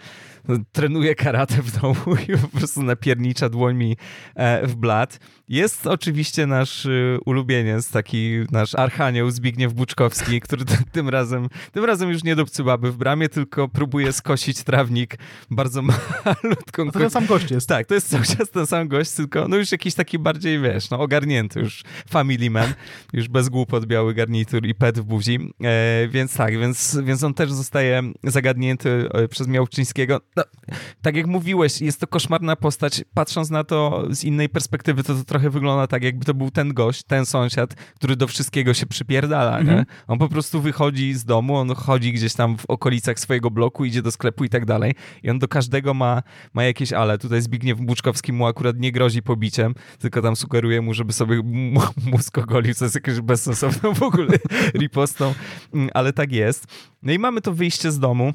trenuje 0.73 1.15
karate 1.15 1.63
w 1.63 1.81
domu 1.81 2.17
i 2.29 2.39
po 2.39 2.59
prostu 2.59 2.83
napiernicza 2.83 3.49
dłońmi 3.49 3.97
e, 4.35 4.67
w 4.67 4.75
blat. 4.75 5.19
Jest 5.49 5.87
oczywiście 5.87 6.47
nasz 6.47 6.87
y, 6.87 7.19
ulubieniec, 7.27 7.91
taki 7.91 8.31
nasz 8.53 8.75
archanioł 8.75 9.31
Zbigniew 9.31 9.73
Buczkowski, 9.73 10.41
który 10.41 10.65
tym 10.93 11.09
razem, 11.09 11.49
tym 11.73 11.85
razem 11.85 12.11
już 12.11 12.25
nie 12.25 12.37
dopcy 12.37 12.65
baby 12.65 12.93
w 12.93 12.97
bramie, 12.97 13.29
tylko 13.29 13.69
próbuje 13.69 14.13
skosić 14.13 14.63
trawnik 14.65 15.17
bardzo 15.51 15.83
malutką. 16.25 16.91
To 16.91 16.99
ten 16.99 17.11
sam 17.11 17.27
gość 17.27 17.51
jest. 17.51 17.69
Tak, 17.69 17.87
to 17.87 17.95
jest 17.95 18.09
cały 18.09 18.25
czas 18.25 18.51
ten 18.51 18.67
sam 18.67 18.89
gość, 18.89 19.11
tylko 19.11 19.49
no 19.49 19.57
już 19.57 19.73
jakiś 19.73 19.95
taki 19.95 20.19
bardziej, 20.19 20.61
wiesz, 20.61 20.91
no 20.91 21.01
ogarnięty 21.01 21.61
już 21.61 21.83
family 22.11 22.51
man, 22.51 22.75
już 23.13 23.29
bez 23.29 23.49
głupot, 23.49 23.87
biały 23.87 24.15
garnitur 24.15 24.67
i 24.67 24.75
pet 24.75 24.99
w 24.99 25.05
buzi, 25.05 25.53
e, 25.65 26.09
więc 26.09 26.37
tak, 26.37 26.59
więc, 26.59 26.99
więc 27.05 27.25
on 27.25 27.35
też 27.35 27.53
zostaje 27.53 28.03
zagadnięty 28.25 29.09
e, 29.15 29.29
przez 29.29 29.49
Miałczyńskiego. 29.49 30.21
No, 30.37 30.45
tak 31.03 31.17
jak 31.17 31.27
mówiłeś, 31.27 31.81
jest 31.81 32.01
to 32.01 32.07
koszmarna 32.07 32.57
postać, 32.57 33.05
patrząc 33.15 33.51
na 33.51 33.65
to 33.65 34.07
z 34.11 34.25
innej 34.25 34.49
perspektywy, 34.49 35.03
to 35.03 35.15
to 35.15 35.25
trochę 35.25 35.51
wygląda 35.51 35.87
tak, 35.87 36.03
jakby 36.03 36.25
to 36.25 36.35
był 36.35 36.51
ten 36.51 36.75
gość, 36.75 37.03
ten 37.03 37.27
sąsiad, 37.27 37.75
który 37.75 38.17
do 38.17 38.27
wszystkiego 38.27 38.75
się 38.75 38.87
przypierdala, 38.87 39.57
nie? 39.57 39.61
Mhm. 39.61 39.85
On 40.07 40.19
po 40.19 40.29
prostu 40.29 40.61
wychodzi 40.61 41.15
z 41.15 41.25
domu, 41.25 41.57
on 41.57 41.75
chodzi 41.75 42.13
gdzieś 42.13 42.35
tam 42.35 42.59
w 42.59 42.67
okolicach 42.67 43.21
swojego 43.21 43.51
bloku, 43.51 43.85
idzie 43.85 44.03
do 44.03 44.11
sklepu 44.11 44.45
i 44.45 44.49
tak 44.49 44.65
dalej 44.65 44.95
i 45.23 45.31
on 45.31 45.39
do 45.39 45.49
każdego 45.49 45.95
ma, 45.95 46.23
ma 46.55 46.65
jakieś 46.65 46.93
ale. 46.93 47.19
Tutaj 47.19 47.43
Zbigniew 47.43 47.81
Buczkowski 47.81 48.33
mu 48.33 48.47
akurat 48.47 48.77
nie 48.79 48.93
grozi 48.93 49.23
pobiciem, 49.23 49.75
tylko 49.99 50.23
tam 50.23 50.37
sugeruje 50.37 50.83
mu, 50.83 50.95
żeby 50.95 51.13
sobie 51.13 51.43
mózg 52.13 52.39
ogolił, 52.39 52.75
co 52.75 52.85
jest 52.85 52.95
jakieś 52.95 53.21
bezsensowną 53.21 53.95
w 53.95 54.03
ogóle 54.03 54.39
ripostą, 54.81 55.35
mm, 55.75 55.91
ale 55.95 56.13
tak 56.13 56.33
jest. 56.33 56.67
No 57.03 57.13
i 57.13 57.19
mamy 57.19 57.41
to 57.41 57.53
wyjście 57.53 57.93
z 57.93 57.99
domu, 57.99 58.33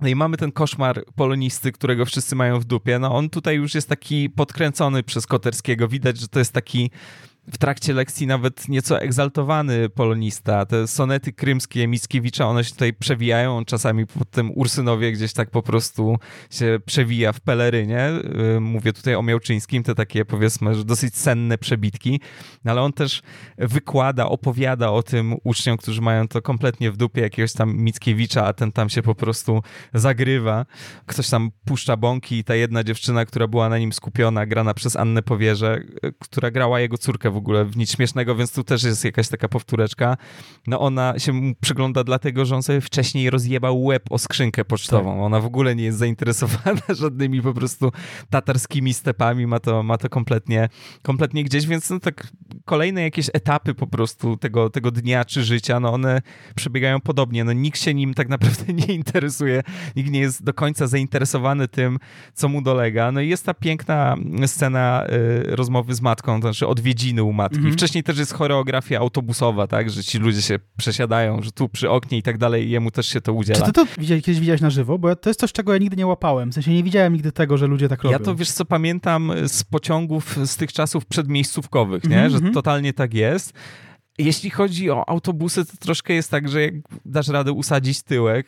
no 0.00 0.08
i 0.08 0.14
mamy 0.14 0.36
ten 0.36 0.52
koszmar 0.52 1.04
polonisty, 1.14 1.72
którego 1.72 2.06
wszyscy 2.06 2.36
mają 2.36 2.60
w 2.60 2.64
dupie. 2.64 2.98
No 2.98 3.14
on 3.14 3.30
tutaj 3.30 3.56
już 3.56 3.74
jest 3.74 3.88
taki 3.88 4.30
podkręcony 4.30 5.02
przez 5.02 5.26
Koterskiego. 5.26 5.88
Widać, 5.88 6.18
że 6.18 6.28
to 6.28 6.38
jest 6.38 6.52
taki 6.52 6.90
w 7.52 7.58
trakcie 7.58 7.92
lekcji 7.92 8.26
nawet 8.26 8.68
nieco 8.68 9.00
egzaltowany 9.00 9.88
polonista. 9.88 10.66
Te 10.66 10.86
sonety 10.86 11.32
krymskie 11.32 11.88
Mickiewicza, 11.88 12.46
one 12.46 12.64
się 12.64 12.70
tutaj 12.70 12.92
przewijają, 12.92 13.64
czasami 13.64 14.06
po 14.06 14.24
tym 14.24 14.50
Ursynowie 14.54 15.12
gdzieś 15.12 15.32
tak 15.32 15.50
po 15.50 15.62
prostu 15.62 16.18
się 16.50 16.80
przewija 16.86 17.32
w 17.32 17.40
pelerynie. 17.40 18.10
Y, 18.56 18.60
mówię 18.60 18.92
tutaj 18.92 19.14
o 19.14 19.22
Miałczyńskim, 19.22 19.82
te 19.82 19.94
takie 19.94 20.24
powiedzmy 20.24 20.84
dosyć 20.84 21.16
senne 21.16 21.58
przebitki, 21.58 22.20
no 22.64 22.72
ale 22.72 22.82
on 22.82 22.92
też 22.92 23.22
wykłada, 23.58 24.28
opowiada 24.28 24.90
o 24.90 25.02
tym 25.02 25.34
uczniom, 25.44 25.76
którzy 25.76 26.00
mają 26.00 26.28
to 26.28 26.42
kompletnie 26.42 26.90
w 26.90 26.96
dupie 26.96 27.20
jakiegoś 27.20 27.52
tam 27.52 27.76
Mickiewicza, 27.76 28.46
a 28.46 28.52
ten 28.52 28.72
tam 28.72 28.88
się 28.88 29.02
po 29.02 29.14
prostu 29.14 29.62
zagrywa. 29.94 30.66
Ktoś 31.06 31.28
tam 31.28 31.50
puszcza 31.64 31.96
bąki 31.96 32.38
i 32.38 32.44
ta 32.44 32.54
jedna 32.54 32.84
dziewczyna, 32.84 33.24
która 33.24 33.46
była 33.46 33.68
na 33.68 33.78
nim 33.78 33.92
skupiona, 33.92 34.46
grana 34.46 34.74
przez 34.74 34.96
Annę 34.96 35.22
Powierze, 35.22 35.82
y, 36.04 36.12
która 36.20 36.50
grała 36.50 36.80
jego 36.80 36.98
córkę 36.98 37.35
w 37.36 37.38
ogóle 37.38 37.64
w 37.64 37.76
nic 37.76 37.92
śmiesznego, 37.92 38.34
więc 38.34 38.52
tu 38.52 38.64
też 38.64 38.82
jest 38.82 39.04
jakaś 39.04 39.28
taka 39.28 39.48
powtóreczka. 39.48 40.16
No 40.66 40.80
ona 40.80 41.18
się 41.18 41.32
mu 41.32 41.54
przygląda 41.60 42.04
dlatego, 42.04 42.44
że 42.44 42.56
on 42.56 42.62
sobie 42.62 42.80
wcześniej 42.80 43.30
rozjebał 43.30 43.84
łeb 43.84 44.02
o 44.10 44.18
skrzynkę 44.18 44.64
pocztową. 44.64 45.10
Tak. 45.10 45.20
Ona 45.20 45.40
w 45.40 45.44
ogóle 45.44 45.76
nie 45.76 45.84
jest 45.84 45.98
zainteresowana 45.98 46.80
żadnymi 47.02 47.42
po 47.42 47.54
prostu 47.54 47.92
tatarskimi 48.30 48.94
stepami, 48.94 49.46
ma 49.46 49.60
to, 49.60 49.82
ma 49.82 49.98
to 49.98 50.08
kompletnie, 50.08 50.68
kompletnie 51.02 51.44
gdzieś, 51.44 51.66
więc 51.66 51.90
no 51.90 52.00
tak 52.00 52.26
kolejne 52.64 53.02
jakieś 53.02 53.30
etapy 53.34 53.74
po 53.74 53.86
prostu 53.86 54.36
tego, 54.36 54.70
tego 54.70 54.90
dnia 54.90 55.24
czy 55.24 55.44
życia, 55.44 55.80
no 55.80 55.92
one 55.92 56.22
przebiegają 56.54 57.00
podobnie. 57.00 57.44
No 57.44 57.52
nikt 57.52 57.80
się 57.80 57.94
nim 57.94 58.14
tak 58.14 58.28
naprawdę 58.28 58.72
nie 58.86 58.94
interesuje, 58.94 59.62
nikt 59.96 60.10
nie 60.10 60.20
jest 60.20 60.44
do 60.44 60.54
końca 60.54 60.86
zainteresowany 60.86 61.68
tym, 61.68 61.98
co 62.34 62.48
mu 62.48 62.62
dolega. 62.62 63.12
No 63.12 63.20
i 63.20 63.28
jest 63.28 63.46
ta 63.46 63.54
piękna 63.54 64.16
scena 64.46 65.06
y, 65.06 65.56
rozmowy 65.56 65.94
z 65.94 66.00
matką, 66.00 66.40
to 66.40 66.48
znaczy 66.48 66.66
odwiedziny 66.66 67.22
u 67.26 67.32
matki. 67.32 67.56
Mhm. 67.56 67.74
Wcześniej 67.74 68.04
też 68.04 68.18
jest 68.18 68.32
choreografia 68.32 68.98
autobusowa, 68.98 69.66
tak, 69.66 69.90
że 69.90 70.04
ci 70.04 70.18
ludzie 70.18 70.42
się 70.42 70.58
przesiadają, 70.76 71.42
że 71.42 71.52
tu 71.52 71.68
przy 71.68 71.90
oknie 71.90 72.18
i 72.18 72.22
tak 72.22 72.38
dalej, 72.38 72.66
i 72.66 72.70
jemu 72.70 72.90
też 72.90 73.06
się 73.06 73.20
to 73.20 73.32
udziela. 73.32 73.58
Czy 73.58 73.66
ty 73.66 73.72
to 73.72 73.86
widziałeś, 73.98 74.24
kiedyś 74.24 74.40
widziałeś 74.40 74.60
na 74.60 74.70
żywo? 74.70 74.98
Bo 74.98 75.16
to 75.16 75.30
jest 75.30 75.40
coś, 75.40 75.52
czego 75.52 75.72
ja 75.72 75.78
nigdy 75.78 75.96
nie 75.96 76.06
łapałem. 76.06 76.50
W 76.50 76.54
sensie 76.54 76.70
nie 76.70 76.82
widziałem 76.82 77.12
nigdy 77.12 77.32
tego, 77.32 77.56
że 77.56 77.66
ludzie 77.66 77.88
tak 77.88 78.02
robią. 78.02 78.18
Ja 78.18 78.24
to, 78.24 78.34
wiesz 78.34 78.50
co, 78.50 78.64
pamiętam 78.64 79.32
z 79.46 79.64
pociągów 79.64 80.38
z 80.46 80.56
tych 80.56 80.72
czasów 80.72 81.06
przedmiejscówkowych, 81.06 82.04
nie? 82.04 82.16
-hmm. 82.16 82.30
że 82.30 82.36
mhm. 82.36 82.54
totalnie 82.54 82.92
tak 82.92 83.14
jest. 83.14 83.52
Jeśli 84.18 84.50
chodzi 84.50 84.90
o 84.90 85.08
autobusy, 85.08 85.64
to 85.64 85.72
troszkę 85.80 86.14
jest 86.14 86.30
tak, 86.30 86.48
że 86.48 86.62
jak 86.62 86.74
dasz 87.04 87.28
radę 87.28 87.52
usadzić 87.52 88.02
tyłek, 88.02 88.46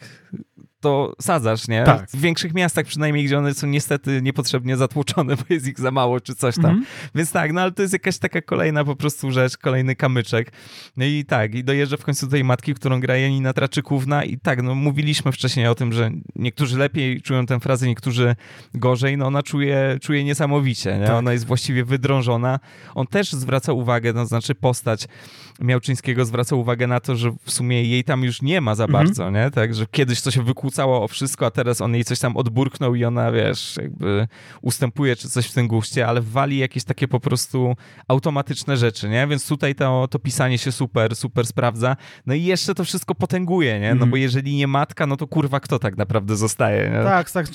to 0.81 1.15
sadzasz, 1.21 1.69
nie? 1.69 1.85
Tak. 1.85 2.11
W 2.11 2.21
większych 2.21 2.55
miastach 2.55 2.87
przynajmniej, 2.87 3.25
gdzie 3.25 3.39
one 3.39 3.55
są 3.55 3.67
niestety 3.67 4.23
niepotrzebnie 4.23 4.77
zatłoczone, 4.77 5.37
bo 5.41 5.43
jest 5.49 5.67
ich 5.67 5.81
za 5.81 5.91
mało 5.91 6.21
czy 6.21 6.35
coś 6.35 6.55
tam. 6.55 6.65
Mm 6.65 6.81
-hmm. 6.83 7.11
Więc 7.15 7.33
tak, 7.33 7.53
no 7.53 7.61
ale 7.61 7.73
to 7.73 7.83
jest 7.83 7.93
jakaś 7.93 8.19
taka 8.19 8.43
kolejna 8.43 8.85
po 8.85 8.97
prostu 8.97 9.31
rzecz, 9.31 9.57
kolejny 9.57 9.97
kamyczek. 9.97 10.53
No 10.97 11.05
i 11.05 11.25
tak, 11.25 11.55
i 11.55 11.65
dojeżdża 11.65 11.97
w 11.97 12.05
końcu 12.05 12.27
do 12.27 12.33
tej 12.33 12.45
matki, 12.45 12.75
którą 12.75 13.01
gra 13.01 13.17
Janina 13.17 13.53
Traczykówna 13.53 14.25
i 14.25 14.39
tak, 14.39 14.63
no 14.63 14.75
mówiliśmy 14.75 15.33
wcześniej 15.33 15.67
o 15.67 15.75
tym, 15.75 15.93
że 15.93 16.11
niektórzy 16.37 16.79
lepiej 16.79 17.23
czują 17.23 17.47
tę 17.47 17.61
frazę, 17.61 17.87
niektórzy 17.87 18.37
gorzej, 18.75 19.17
no 19.17 19.27
ona 19.27 19.43
czuje, 19.43 19.99
czuje 20.03 20.25
niesamowicie, 20.25 20.99
nie? 20.99 21.07
Tak. 21.07 21.15
Ona 21.15 21.33
jest 21.33 21.47
właściwie 21.47 21.85
wydrążona. 21.85 22.61
On 22.95 23.07
też 23.07 23.33
zwraca 23.33 23.73
uwagę, 23.73 24.13
no 24.13 24.27
znaczy 24.27 24.55
postać 24.55 25.09
Miałczyńskiego 25.59 26.25
zwraca 26.25 26.57
uwagę 26.57 26.87
na 26.87 27.01
to, 27.01 27.17
że 27.17 27.31
w 27.45 27.51
sumie 27.53 27.85
jej 27.85 28.05
tam 28.05 28.25
już 28.25 28.43
nie 28.43 28.61
ma 28.61 28.75
za 28.75 28.85
mhm. 28.85 29.05
bardzo, 29.05 29.31
nie? 29.31 29.51
Tak, 29.51 29.75
że 29.75 29.87
kiedyś 29.91 30.23
to 30.23 30.31
się 30.31 30.43
wykłócało 30.43 31.03
o 31.05 31.09
wszystko, 31.09 31.47
a 31.47 31.51
teraz 31.51 31.81
on 31.81 31.95
jej 31.95 32.05
coś 32.05 32.19
tam 32.19 32.37
odburknął 32.37 32.95
i 32.95 33.05
ona, 33.05 33.33
wiesz, 33.33 33.77
jakby 33.83 34.29
ustępuje 34.63 35.17
czy 35.17 35.29
coś 35.29 35.47
w 35.47 35.53
tym 35.53 35.69
guście, 35.69 36.07
ale 36.07 36.21
wali 36.21 36.59
jakieś 36.59 36.85
takie 36.85 37.09
po 37.09 37.21
prostu 37.21 37.77
automatyczne 38.09 38.77
rzeczy, 38.77 39.09
nie? 39.09 39.27
Więc 39.27 39.49
tutaj 39.49 39.75
to, 39.75 40.09
to 40.11 40.19
pisanie 40.19 40.59
się 40.59 40.73
super, 40.73 41.17
super 41.17 41.47
sprawdza. 41.47 41.97
No 42.27 42.35
i 42.35 42.45
jeszcze 42.45 42.75
to 42.75 42.85
wszystko 42.85 43.15
potęguje, 43.15 43.81
nie? 43.81 43.89
No 43.89 43.93
mhm. 43.93 44.11
bo 44.11 44.17
jeżeli 44.17 44.57
nie 44.57 44.67
matka, 44.67 45.07
no 45.07 45.17
to 45.17 45.27
kurwa 45.27 45.61
kto 45.61 45.79
tak 45.79 45.97
naprawdę 45.97 46.37
zostaje, 46.37 46.91
nie? 46.91 47.03
Tak, 47.03 47.31
tak. 47.31 47.47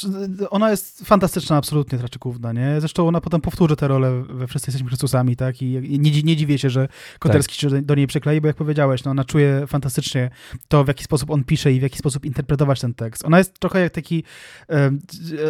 Ona 0.49 0.71
jest 0.71 1.05
fantastyczna 1.05 1.57
absolutnie, 1.57 1.99
Traczykówna, 1.99 2.53
nie? 2.53 2.75
Zresztą 2.79 3.07
ona 3.07 3.21
potem 3.21 3.41
powtórzy 3.41 3.75
tę 3.75 3.87
rolę 3.87 4.23
we 4.29 4.47
Wszyscy 4.47 4.69
jesteśmy 4.69 4.87
Chrystusami, 4.87 5.35
tak? 5.35 5.61
I 5.61 5.99
nie, 5.99 6.23
nie 6.23 6.35
dziwię 6.35 6.57
się, 6.57 6.69
że 6.69 6.87
Koterski 7.19 7.55
tak. 7.55 7.71
się 7.71 7.81
do 7.95 7.97
niej 7.97 8.07
przyklei, 8.07 8.41
bo 8.41 8.47
jak 8.47 8.55
powiedziałeś, 8.55 9.03
no 9.03 9.11
ona 9.11 9.23
czuje 9.23 9.67
fantastycznie 9.67 10.29
to, 10.67 10.83
w 10.83 10.87
jaki 10.87 11.03
sposób 11.03 11.31
on 11.31 11.43
pisze 11.43 11.73
i 11.73 11.79
w 11.79 11.83
jaki 11.83 11.97
sposób 11.97 12.25
interpretować 12.25 12.81
ten 12.81 12.93
tekst. 12.93 13.25
Ona 13.25 13.37
jest 13.37 13.59
trochę 13.59 13.81
jak 13.81 13.93
taki, 13.93 14.23
e, 14.69 14.91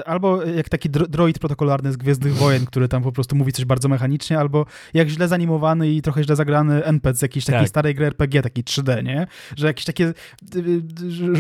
albo 0.05 0.43
jak 0.43 0.69
taki 0.69 0.89
droid 0.89 1.39
protokolarny 1.39 1.91
z 1.91 1.97
Gwiezdnych 1.97 2.33
Wojen, 2.33 2.65
który 2.65 2.87
tam 2.87 3.03
po 3.03 3.11
prostu 3.11 3.35
mówi 3.35 3.51
coś 3.51 3.65
bardzo 3.65 3.89
mechanicznie, 3.89 4.39
albo 4.39 4.65
jak 4.93 5.09
źle 5.09 5.27
zanimowany 5.27 5.91
i 5.91 6.01
trochę 6.01 6.23
źle 6.23 6.35
zagrany 6.35 6.83
NPC 6.83 7.19
z 7.19 7.21
jakiejś 7.21 7.45
takiej 7.45 7.61
tak. 7.61 7.69
starej 7.69 7.95
gry 7.95 8.05
RPG, 8.05 8.41
takiej 8.41 8.63
3D, 8.63 9.03
nie? 9.03 9.27
Że 9.55 9.67
jakieś 9.67 9.85
takie 9.85 10.13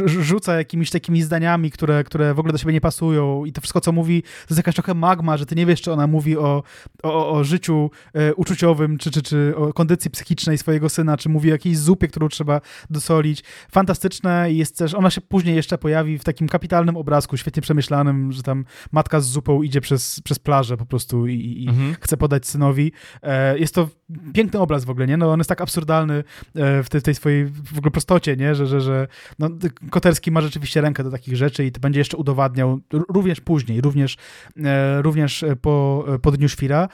rzuca 0.05 0.55
jakimiś 0.55 0.89
takimi 0.89 1.21
zdaniami, 1.21 1.71
które, 1.71 2.03
które 2.03 2.33
w 2.33 2.39
ogóle 2.39 2.51
do 2.51 2.57
siebie 2.57 2.73
nie 2.73 2.81
pasują 2.81 3.45
i 3.45 3.51
to 3.51 3.61
wszystko, 3.61 3.81
co 3.81 3.91
mówi, 3.91 4.21
to 4.21 4.27
jest 4.49 4.57
jakaś 4.57 4.75
trochę 4.75 4.93
magma, 4.93 5.37
że 5.37 5.45
ty 5.45 5.55
nie 5.55 5.65
wiesz, 5.65 5.81
czy 5.81 5.91
ona 5.91 6.07
mówi 6.07 6.37
o, 6.37 6.63
o, 7.03 7.31
o 7.31 7.43
życiu 7.43 7.91
e, 8.13 8.33
uczuciowym, 8.35 8.97
czy, 8.97 9.11
czy, 9.11 9.21
czy 9.21 9.53
o 9.55 9.73
kondycji 9.73 10.11
psychicznej 10.11 10.57
swojego 10.57 10.89
syna, 10.93 11.17
czy 11.17 11.29
mówi 11.29 11.49
o 11.49 11.51
jakiejś 11.51 11.77
zupie, 11.77 12.07
którą 12.07 12.29
trzeba 12.29 12.61
dosolić. 12.89 13.43
Fantastyczne 13.71 14.53
jest 14.53 14.77
też, 14.77 14.93
ona 14.93 15.09
się 15.09 15.21
później 15.21 15.55
jeszcze 15.55 15.77
pojawi 15.77 16.17
w 16.19 16.23
takim 16.23 16.47
kapitalnym 16.47 16.97
obrazku, 16.97 17.37
świetnie 17.37 17.61
przemyślanym, 17.61 18.31
że 18.31 18.43
tam 18.43 18.65
matka 18.91 19.21
z 19.21 19.25
zupą 19.25 19.61
idzie 19.61 19.81
przez, 19.81 20.19
przez 20.19 20.39
plażę 20.39 20.77
po 20.77 20.85
prostu 20.85 21.27
i, 21.27 21.63
i 21.63 21.69
mhm. 21.69 21.95
chce 22.01 22.17
podać 22.17 22.47
synowi. 22.47 22.91
E, 23.21 23.59
jest 23.59 23.75
to 23.75 23.89
piękny 24.33 24.59
obraz 24.59 24.85
w 24.85 24.89
ogóle, 24.89 25.07
nie? 25.07 25.17
No 25.17 25.31
on 25.31 25.39
jest 25.39 25.49
tak 25.49 25.61
absurdalny 25.61 26.23
e, 26.55 26.83
w 26.83 26.89
tej, 26.89 27.01
tej 27.01 27.15
swojej 27.15 27.45
w 27.45 27.77
ogóle 27.77 27.91
prostocie, 27.91 28.35
nie? 28.35 28.55
Że, 28.55 28.67
że, 28.67 28.81
że 28.81 29.07
no, 29.39 29.49
Koterski 29.89 30.31
ma 30.31 30.41
rzeczywiście 30.41 30.81
rękę 30.81 31.03
do 31.03 31.11
takich 31.11 31.35
rzeczy 31.35 31.65
i 31.65 31.71
to 31.71 31.79
będzie 31.79 31.99
jeszcze 31.99 32.17
udowadniał 32.17 32.79
również 33.09 33.41
później, 33.41 33.81
również, 33.81 34.17
e, 34.63 35.01
również 35.01 35.45
po, 35.61 36.05
po 36.21 36.31
Dniu 36.31 36.49
Świra. 36.49 36.87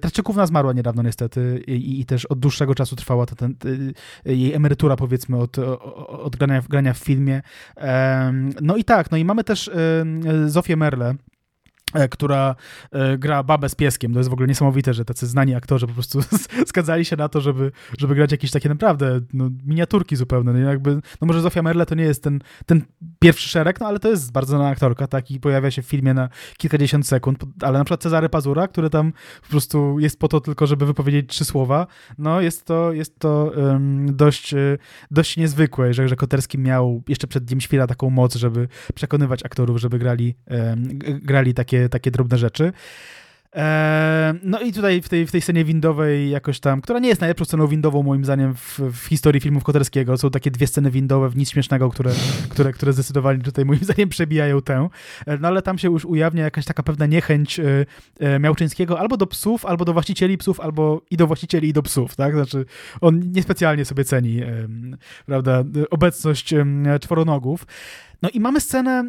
Traczykówna 0.00 0.46
zmarła 0.46 0.72
niedawno 0.72 1.02
niestety 1.02 1.62
i, 1.66 2.00
i 2.00 2.04
też 2.04 2.24
od 2.26 2.38
dłuższego 2.38 2.74
czasu 2.74 2.96
trwała 3.24 3.26
ta, 3.26 3.68
jej 4.24 4.52
emerytura, 4.52 4.96
powiedzmy, 4.96 5.36
od, 5.36 5.58
od 6.08 6.36
grania, 6.36 6.62
grania 6.68 6.92
w 6.92 6.98
filmie. 6.98 7.42
No 8.62 8.76
i 8.76 8.84
tak, 8.84 9.10
no 9.10 9.16
i 9.16 9.24
mamy 9.24 9.44
też 9.44 9.70
Zofię 10.46 10.76
Merle, 10.76 11.14
która 12.10 12.54
e, 12.92 13.18
gra 13.18 13.42
babę 13.42 13.68
z 13.68 13.74
pieskiem. 13.74 14.12
To 14.12 14.18
jest 14.18 14.30
w 14.30 14.32
ogóle 14.32 14.48
niesamowite, 14.48 14.94
że 14.94 15.04
tacy 15.04 15.26
znani 15.26 15.54
aktorzy 15.54 15.86
po 15.86 15.92
prostu 15.92 16.20
zgadzali 16.68 17.04
się 17.04 17.16
na 17.16 17.28
to, 17.28 17.40
żeby, 17.40 17.72
żeby 17.98 18.14
grać 18.14 18.32
jakieś 18.32 18.50
takie 18.50 18.68
naprawdę 18.68 19.20
no, 19.32 19.50
miniaturki 19.66 20.16
zupełne. 20.16 20.52
No, 20.52 20.58
jakby, 20.58 20.94
no 20.94 21.26
może 21.26 21.40
Zofia 21.40 21.62
Merle 21.62 21.86
to 21.86 21.94
nie 21.94 22.04
jest 22.04 22.22
ten, 22.22 22.40
ten 22.66 22.82
pierwszy 23.18 23.48
szereg, 23.48 23.80
no 23.80 23.86
ale 23.86 23.98
to 23.98 24.08
jest 24.08 24.32
bardzo 24.32 24.56
znana 24.56 24.68
aktorka, 24.68 25.06
tak, 25.06 25.30
i 25.30 25.40
pojawia 25.40 25.70
się 25.70 25.82
w 25.82 25.86
filmie 25.86 26.14
na 26.14 26.28
kilkadziesiąt 26.56 27.06
sekund, 27.06 27.44
ale 27.62 27.78
na 27.78 27.84
przykład 27.84 28.02
Cezary 28.02 28.28
Pazura, 28.28 28.68
który 28.68 28.90
tam 28.90 29.12
po 29.42 29.48
prostu 29.48 29.98
jest 29.98 30.18
po 30.18 30.28
to 30.28 30.40
tylko, 30.40 30.66
żeby 30.66 30.86
wypowiedzieć 30.86 31.30
trzy 31.30 31.44
słowa, 31.44 31.86
no 32.18 32.40
jest 32.40 32.64
to, 32.64 32.92
jest 32.92 33.18
to 33.18 33.52
um, 33.56 34.16
dość, 34.16 34.54
e, 34.54 34.78
dość 35.10 35.36
niezwykłe, 35.36 35.94
że, 35.94 36.08
że 36.08 36.16
Koterski 36.16 36.58
miał 36.58 37.02
jeszcze 37.08 37.26
przed 37.26 37.44
Dniem 37.44 37.60
Świra 37.60 37.86
taką 37.86 38.10
moc, 38.10 38.34
żeby 38.34 38.68
przekonywać 38.94 39.44
aktorów, 39.44 39.78
żeby 39.78 39.98
grali, 39.98 40.34
um, 40.50 40.98
grali 41.22 41.54
takie 41.54 41.85
takie, 41.88 42.10
drobne 42.10 42.38
rzeczy. 42.38 42.72
E, 43.56 44.34
no 44.42 44.60
i 44.60 44.72
tutaj 44.72 45.02
w 45.02 45.08
tej, 45.08 45.26
w 45.26 45.32
tej 45.32 45.40
scenie 45.40 45.64
windowej 45.64 46.30
jakoś 46.30 46.60
tam, 46.60 46.80
która 46.80 46.98
nie 46.98 47.08
jest 47.08 47.20
najlepszą 47.20 47.44
sceną 47.44 47.66
windową 47.66 48.02
moim 48.02 48.24
zdaniem 48.24 48.54
w, 48.54 48.78
w 48.78 49.06
historii 49.06 49.40
filmów 49.40 49.64
Koterskiego, 49.64 50.16
są 50.16 50.30
takie 50.30 50.50
dwie 50.50 50.66
sceny 50.66 50.90
windowe 50.90 51.28
w 51.28 51.36
nic 51.36 51.50
śmiesznego, 51.50 51.90
które, 51.90 52.12
które, 52.52 52.72
które 52.72 52.92
zdecydowanie 52.92 53.42
tutaj 53.42 53.64
moim 53.64 53.80
zdaniem 53.84 54.08
przebijają 54.08 54.62
tę, 54.62 54.88
e, 55.26 55.38
no 55.38 55.48
ale 55.48 55.62
tam 55.62 55.78
się 55.78 55.88
już 55.88 56.04
ujawnia 56.04 56.44
jakaś 56.44 56.64
taka 56.64 56.82
pewna 56.82 57.06
niechęć 57.06 57.60
e, 57.60 58.38
Miałczyńskiego 58.40 59.00
albo 59.00 59.16
do 59.16 59.26
psów, 59.26 59.66
albo 59.66 59.84
do 59.84 59.92
właścicieli 59.92 60.38
psów, 60.38 60.60
albo 60.60 61.02
i 61.10 61.16
do 61.16 61.26
właścicieli 61.26 61.68
i 61.68 61.72
do 61.72 61.82
psów, 61.82 62.16
tak, 62.16 62.34
znaczy 62.34 62.64
on 63.00 63.32
niespecjalnie 63.32 63.84
sobie 63.84 64.04
ceni, 64.04 64.40
prawda, 65.26 65.64
obecność 65.90 66.54
czworonogów. 67.00 67.66
No 68.22 68.28
i 68.28 68.40
mamy 68.40 68.60
scenę, 68.60 69.04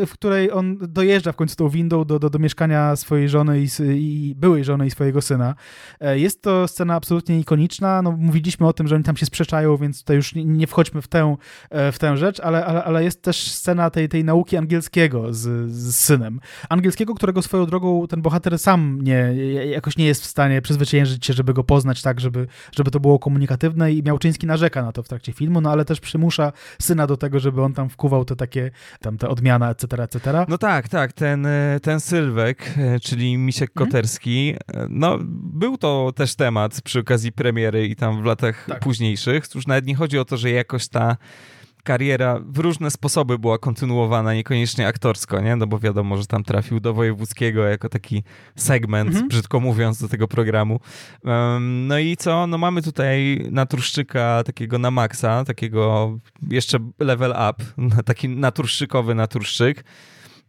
y, 0.00 0.06
w 0.06 0.10
której 0.12 0.52
on 0.52 0.78
dojeżdża 0.80 1.32
w 1.32 1.36
końcu 1.36 1.56
tą 1.56 1.68
windą 1.68 2.04
do, 2.04 2.18
do, 2.18 2.30
do 2.30 2.38
mieszkania 2.38 2.96
swojej 2.96 3.28
żony 3.28 3.60
i, 3.60 3.68
i, 3.80 4.34
byłej 4.34 4.64
żony 4.64 4.86
i 4.86 4.90
swojego 4.90 5.22
syna. 5.22 5.54
E, 6.00 6.18
jest 6.18 6.42
to 6.42 6.68
scena 6.68 6.94
absolutnie 6.94 7.40
ikoniczna. 7.40 8.02
No, 8.02 8.12
mówiliśmy 8.12 8.66
o 8.66 8.72
tym, 8.72 8.88
że 8.88 8.94
oni 8.94 9.04
tam 9.04 9.16
się 9.16 9.26
sprzeczają, 9.26 9.76
więc 9.76 10.00
tutaj 10.00 10.16
już 10.16 10.34
nie 10.34 10.66
wchodźmy 10.66 11.02
w 11.02 11.08
tę, 11.08 11.36
e, 11.70 11.92
w 11.92 11.98
tę 11.98 12.16
rzecz, 12.16 12.40
ale, 12.40 12.66
ale, 12.66 12.84
ale 12.84 13.04
jest 13.04 13.22
też 13.22 13.50
scena 13.52 13.90
tej, 13.90 14.08
tej 14.08 14.24
nauki 14.24 14.56
angielskiego 14.56 15.34
z, 15.34 15.70
z 15.70 15.96
synem. 15.96 16.40
Angielskiego, 16.68 17.14
którego 17.14 17.42
swoją 17.42 17.66
drogą 17.66 18.06
ten 18.06 18.22
bohater 18.22 18.58
sam 18.58 18.98
nie, 19.02 19.34
jakoś 19.70 19.96
nie 19.96 20.06
jest 20.06 20.22
w 20.22 20.26
stanie 20.26 20.62
przyzwyczaić 20.62 21.26
się, 21.26 21.32
żeby 21.32 21.54
go 21.54 21.64
poznać 21.64 22.02
tak, 22.02 22.20
żeby, 22.20 22.46
żeby 22.76 22.90
to 22.90 23.00
było 23.00 23.18
komunikatywne 23.18 23.92
i 23.92 24.02
Miałczyński 24.02 24.46
narzeka 24.46 24.82
na 24.82 24.92
to 24.92 25.02
w 25.02 25.08
trakcie 25.08 25.32
filmu, 25.32 25.60
no 25.60 25.70
ale 25.70 25.84
też 25.84 26.00
przymusza 26.00 26.52
syna 26.80 27.06
do 27.06 27.16
tego, 27.16 27.40
żeby 27.40 27.62
on 27.62 27.74
tam 27.74 27.88
wkuwał 27.88 28.25
te 28.26 28.36
takie, 28.36 28.70
tam 29.00 29.18
ta 29.18 29.28
odmiana, 29.28 29.70
etc., 29.70 30.02
etc. 30.02 30.44
No 30.48 30.58
tak, 30.58 30.88
tak, 30.88 31.12
ten, 31.12 31.46
e, 31.46 31.80
ten 31.82 32.00
Sylwek, 32.00 32.74
e, 32.78 33.00
czyli 33.00 33.38
Misiek 33.38 33.70
mhm. 33.70 33.86
Koterski, 33.86 34.54
no 34.88 35.18
był 35.32 35.78
to 35.78 36.12
też 36.16 36.34
temat 36.34 36.82
przy 36.82 36.98
okazji 37.00 37.32
premiery 37.32 37.86
i 37.86 37.96
tam 37.96 38.22
w 38.22 38.24
latach 38.24 38.66
tak. 38.68 38.80
późniejszych. 38.80 39.48
Cóż, 39.48 39.66
nawet 39.66 39.86
nie 39.86 39.94
chodzi 39.94 40.18
o 40.18 40.24
to, 40.24 40.36
że 40.36 40.50
jakoś 40.50 40.88
ta 40.88 41.16
kariera 41.86 42.40
w 42.46 42.58
różne 42.58 42.90
sposoby 42.90 43.38
była 43.38 43.58
kontynuowana, 43.58 44.34
niekoniecznie 44.34 44.86
aktorsko, 44.86 45.40
nie? 45.40 45.56
No 45.56 45.66
bo 45.66 45.78
wiadomo, 45.78 46.16
że 46.16 46.26
tam 46.26 46.44
trafił 46.44 46.80
do 46.80 46.94
wojewódzkiego 46.94 47.64
jako 47.64 47.88
taki 47.88 48.22
segment, 48.56 49.10
mhm. 49.10 49.28
brzydko 49.28 49.60
mówiąc, 49.60 50.00
do 50.00 50.08
tego 50.08 50.28
programu. 50.28 50.80
Um, 51.24 51.86
no 51.86 51.98
i 51.98 52.16
co? 52.16 52.46
No 52.46 52.58
mamy 52.58 52.82
tutaj 52.82 53.46
naturszczyka 53.50 54.42
takiego 54.46 54.78
na 54.78 54.90
maksa, 54.90 55.44
takiego 55.44 56.12
jeszcze 56.50 56.78
level 56.98 57.30
up, 57.30 57.64
taki 58.10 58.28
naturszczykowy 58.28 59.14
naturszczyk. 59.14 59.84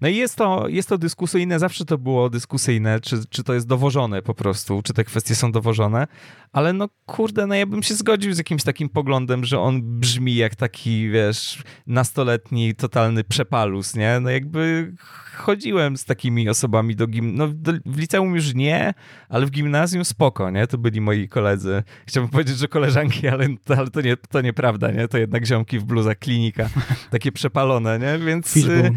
No 0.02 0.08
i 0.08 0.16
jest 0.16 0.36
to, 0.36 0.68
jest 0.68 0.90
to 0.90 0.98
dyskusyjne, 0.98 1.60
zawsze 1.60 1.86
to 1.86 1.98
było 1.98 2.30
dyskusyjne, 2.30 3.00
czy, 3.00 3.26
czy 3.30 3.44
to 3.44 3.54
jest 3.54 3.68
dowożone 3.68 4.22
po 4.22 4.34
prostu, 4.34 4.82
czy 4.82 4.94
te 4.94 5.04
kwestie 5.04 5.36
są 5.36 5.52
dowożone, 5.52 6.08
ale 6.52 6.74
no 6.74 6.90
kurde, 7.06 7.48
no 7.48 7.56
ja 7.56 7.66
bym 7.66 7.84
się 7.84 7.94
zgodził 7.96 8.34
z 8.34 8.38
jakimś 8.38 8.64
takim 8.64 8.90
poglądem, 8.90 9.46
że 9.46 9.60
on 9.60 10.00
brzmi 10.00 10.36
jak 10.36 10.56
taki, 10.56 11.10
wiesz, 11.10 11.64
nastoletni, 11.88 12.76
totalny 12.76 13.24
przepalus, 13.24 13.96
nie? 13.96 14.20
No 14.20 14.30
jakby 14.30 14.94
chodziłem 15.38 15.98
z 15.98 16.06
takimi 16.06 16.50
osobami 16.50 16.96
do 16.96 17.08
gimnazjum, 17.08 17.38
no 17.38 17.48
do, 17.48 17.74
w 17.86 17.98
liceum 17.98 18.36
już 18.36 18.54
nie, 18.54 18.94
ale 19.30 19.46
w 19.46 19.52
gimnazjum 19.52 20.06
spoko, 20.06 20.50
nie? 20.50 20.68
To 20.68 20.78
byli 20.78 21.02
moi 21.02 21.30
koledzy. 21.30 21.84
Chciałbym 22.06 22.32
powiedzieć, 22.32 22.58
że 22.58 22.68
koleżanki, 22.68 23.28
ale, 23.28 23.48
ale 23.78 23.90
to, 23.90 24.02
nie, 24.02 24.18
to 24.18 24.42
nieprawda, 24.42 24.92
nie? 24.92 25.08
To 25.08 25.18
jednak 25.18 25.46
ziomki 25.46 25.80
w 25.80 25.84
bluzach 25.84 26.20
klinika, 26.20 26.70
takie 27.12 27.32
przepalone, 27.32 28.00
nie? 28.00 28.26
Więc... 28.26 28.54
Fishbone. 28.54 28.92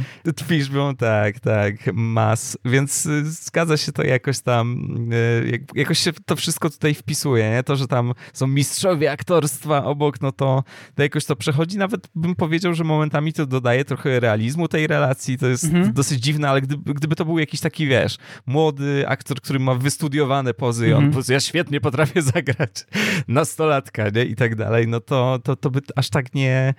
Y, 0.89 0.89
fishbone, 0.90 0.96
tak, 0.96 1.40
tak, 1.40 1.94
mas. 1.94 2.58
Więc 2.64 3.06
y, 3.06 3.30
zgadza 3.30 3.76
się 3.76 3.92
to 3.92 4.02
jakoś 4.02 4.40
tam, 4.40 4.94
y, 5.12 5.66
jakoś 5.74 5.98
się 5.98 6.12
to 6.26 6.36
wszystko 6.36 6.70
tutaj 6.70 6.94
wpisuje, 6.94 7.50
nie? 7.50 7.62
To, 7.62 7.76
że 7.76 7.86
tam 7.86 8.12
są 8.32 8.46
mistrzowie 8.46 9.12
aktorstwa 9.12 9.84
obok, 9.84 10.20
no 10.20 10.32
to, 10.32 10.64
to 10.94 11.02
jakoś 11.02 11.24
to 11.24 11.36
przechodzi. 11.36 11.78
Nawet 11.78 12.08
bym 12.14 12.34
powiedział, 12.34 12.74
że 12.74 12.84
momentami 12.84 13.32
to 13.32 13.46
dodaje 13.46 13.84
trochę 13.84 14.20
realizmu 14.20 14.68
tej 14.68 14.86
relacji. 14.86 15.38
To 15.38 15.46
jest 15.46 15.64
mhm. 15.64 15.92
dosyć 15.92 16.20
dziwne, 16.20 16.48
ale 16.48 16.60
gdyby, 16.60 16.94
gdyby 16.94 17.16
to 17.16 17.24
był 17.24 17.38
jakiś 17.38 17.60
taki, 17.60 17.86
wiesz, 17.86 18.16
młody 18.46 19.08
aktor, 19.08 19.40
który 19.40 19.58
ma 19.58 19.74
wystudiowane 19.74 20.54
pozy 20.54 20.88
i 20.88 20.92
on 20.92 21.04
mhm. 21.04 21.24
ja 21.28 21.40
świetnie 21.40 21.80
potrafię 21.80 22.22
zagrać 22.34 22.86
nastolatka, 23.28 24.08
nie? 24.08 24.24
I 24.24 24.36
tak 24.36 24.54
dalej, 24.54 24.88
no 24.88 25.00
to, 25.00 25.38
to, 25.44 25.56
to 25.56 25.70
by 25.70 25.80
aż 25.96 26.10
tak 26.10 26.34
nie, 26.34 26.74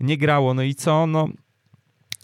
nie 0.00 0.18
grało. 0.18 0.54
No 0.54 0.62
i 0.62 0.74
co? 0.74 1.06
No 1.06 1.28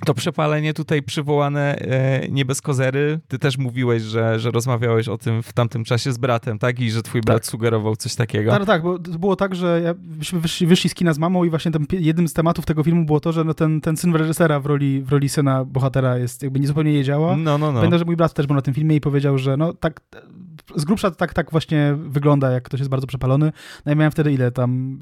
to 0.04 0.14
przepalenie 0.14 0.74
tutaj 0.74 1.02
przywołane 1.02 1.78
e, 1.78 2.28
nie 2.28 2.44
bez 2.44 2.60
kozery. 2.60 3.20
Ty 3.28 3.38
też 3.38 3.58
mówiłeś, 3.58 4.02
że, 4.02 4.40
że 4.40 4.50
rozmawiałeś 4.50 5.08
o 5.08 5.18
tym 5.18 5.42
w 5.42 5.52
tamtym 5.52 5.84
czasie 5.84 6.12
z 6.12 6.18
bratem, 6.18 6.58
tak? 6.58 6.80
I 6.80 6.90
że 6.90 7.02
twój 7.02 7.20
tak. 7.20 7.26
brat 7.26 7.46
sugerował 7.46 7.96
coś 7.96 8.14
takiego. 8.14 8.50
Tak, 8.50 8.64
tak, 8.64 8.82
bo 8.82 8.98
było 8.98 9.36
tak, 9.36 9.54
że 9.54 9.80
ja, 9.84 9.94
wyszli, 9.98 10.66
wyszli 10.66 10.90
z 10.90 10.94
kina 10.94 11.12
z 11.12 11.18
mamą 11.18 11.44
i 11.44 11.50
właśnie 11.50 11.70
tam 11.70 11.86
jednym 11.92 12.28
z 12.28 12.32
tematów 12.32 12.66
tego 12.66 12.82
filmu 12.82 13.04
było 13.04 13.20
to, 13.20 13.32
że 13.32 13.44
no 13.44 13.54
ten, 13.54 13.80
ten 13.80 13.96
syn 13.96 14.14
reżysera 14.14 14.60
w 14.60 14.66
roli, 14.66 15.02
w 15.02 15.12
roli 15.12 15.28
syna 15.28 15.64
bohatera 15.64 16.18
jest 16.18 16.42
jakby 16.42 16.60
niezupełnie 16.60 16.92
nie 16.92 17.04
działa. 17.04 17.36
No, 17.36 17.58
no, 17.58 17.72
no. 17.72 17.78
Pamiętam, 17.78 17.98
że 17.98 18.04
mój 18.04 18.16
brat 18.16 18.34
też 18.34 18.46
był 18.46 18.56
na 18.56 18.62
tym 18.62 18.74
filmie 18.74 18.96
i 18.96 19.00
powiedział, 19.00 19.38
że 19.38 19.56
no 19.56 19.72
tak 19.72 20.00
z 20.76 20.84
grubsza 20.84 21.10
tak, 21.10 21.34
tak 21.34 21.50
właśnie 21.50 21.94
wygląda, 21.98 22.50
jak 22.50 22.62
ktoś 22.62 22.80
jest 22.80 22.90
bardzo 22.90 23.06
przepalony. 23.06 23.52
No 23.86 23.92
ja 23.92 23.96
miałem 23.96 24.12
wtedy 24.12 24.32
ile 24.32 24.50
tam 24.50 24.98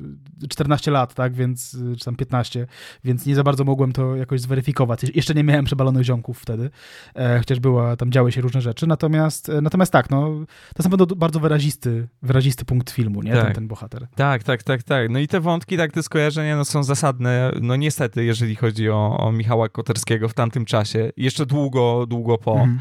14 0.48 0.90
lat, 0.90 1.14
tak, 1.14 1.34
więc 1.34 1.76
czy 1.98 2.04
tam 2.04 2.16
15, 2.16 2.66
więc 3.04 3.26
nie 3.26 3.34
za 3.34 3.42
bardzo 3.42 3.64
mogłem 3.64 3.92
to 3.92 4.16
jakoś 4.16 4.40
zweryfikować 4.40 5.00
jeszcze 5.14 5.34
nie 5.34 5.44
miałem 5.44 5.64
przebalonych 5.64 6.04
ziomków 6.04 6.38
wtedy, 6.38 6.70
e, 7.14 7.38
chociaż 7.38 7.60
była, 7.60 7.96
tam 7.96 8.12
działy 8.12 8.32
się 8.32 8.40
różne 8.40 8.60
rzeczy. 8.60 8.86
Natomiast, 8.86 9.48
e, 9.48 9.60
natomiast 9.60 9.92
tak, 9.92 10.10
no, 10.10 10.20
to 10.20 10.82
jest 10.82 10.90
na 10.90 10.96
pewno 10.96 11.16
bardzo 11.16 11.40
wyrazisty, 11.40 12.08
wyrazisty 12.22 12.64
punkt 12.64 12.90
filmu, 12.90 13.22
nie? 13.22 13.32
Tak. 13.32 13.44
Ten, 13.44 13.54
ten 13.54 13.68
bohater. 13.68 14.06
Tak, 14.14 14.42
tak, 14.42 14.62
tak, 14.62 14.82
tak. 14.82 15.10
No 15.10 15.18
i 15.18 15.28
te 15.28 15.40
wątki, 15.40 15.76
tak, 15.76 15.92
te 15.92 16.02
skojarzenia 16.02 16.56
no, 16.56 16.64
są 16.64 16.82
zasadne, 16.82 17.52
no 17.60 17.76
niestety, 17.76 18.24
jeżeli 18.24 18.56
chodzi 18.56 18.90
o, 18.90 19.16
o 19.18 19.32
Michała 19.32 19.68
Koterskiego 19.68 20.28
w 20.28 20.34
tamtym 20.34 20.64
czasie. 20.64 21.12
Jeszcze 21.16 21.46
długo, 21.46 22.06
długo 22.06 22.38
po 22.38 22.52
mhm. 22.52 22.78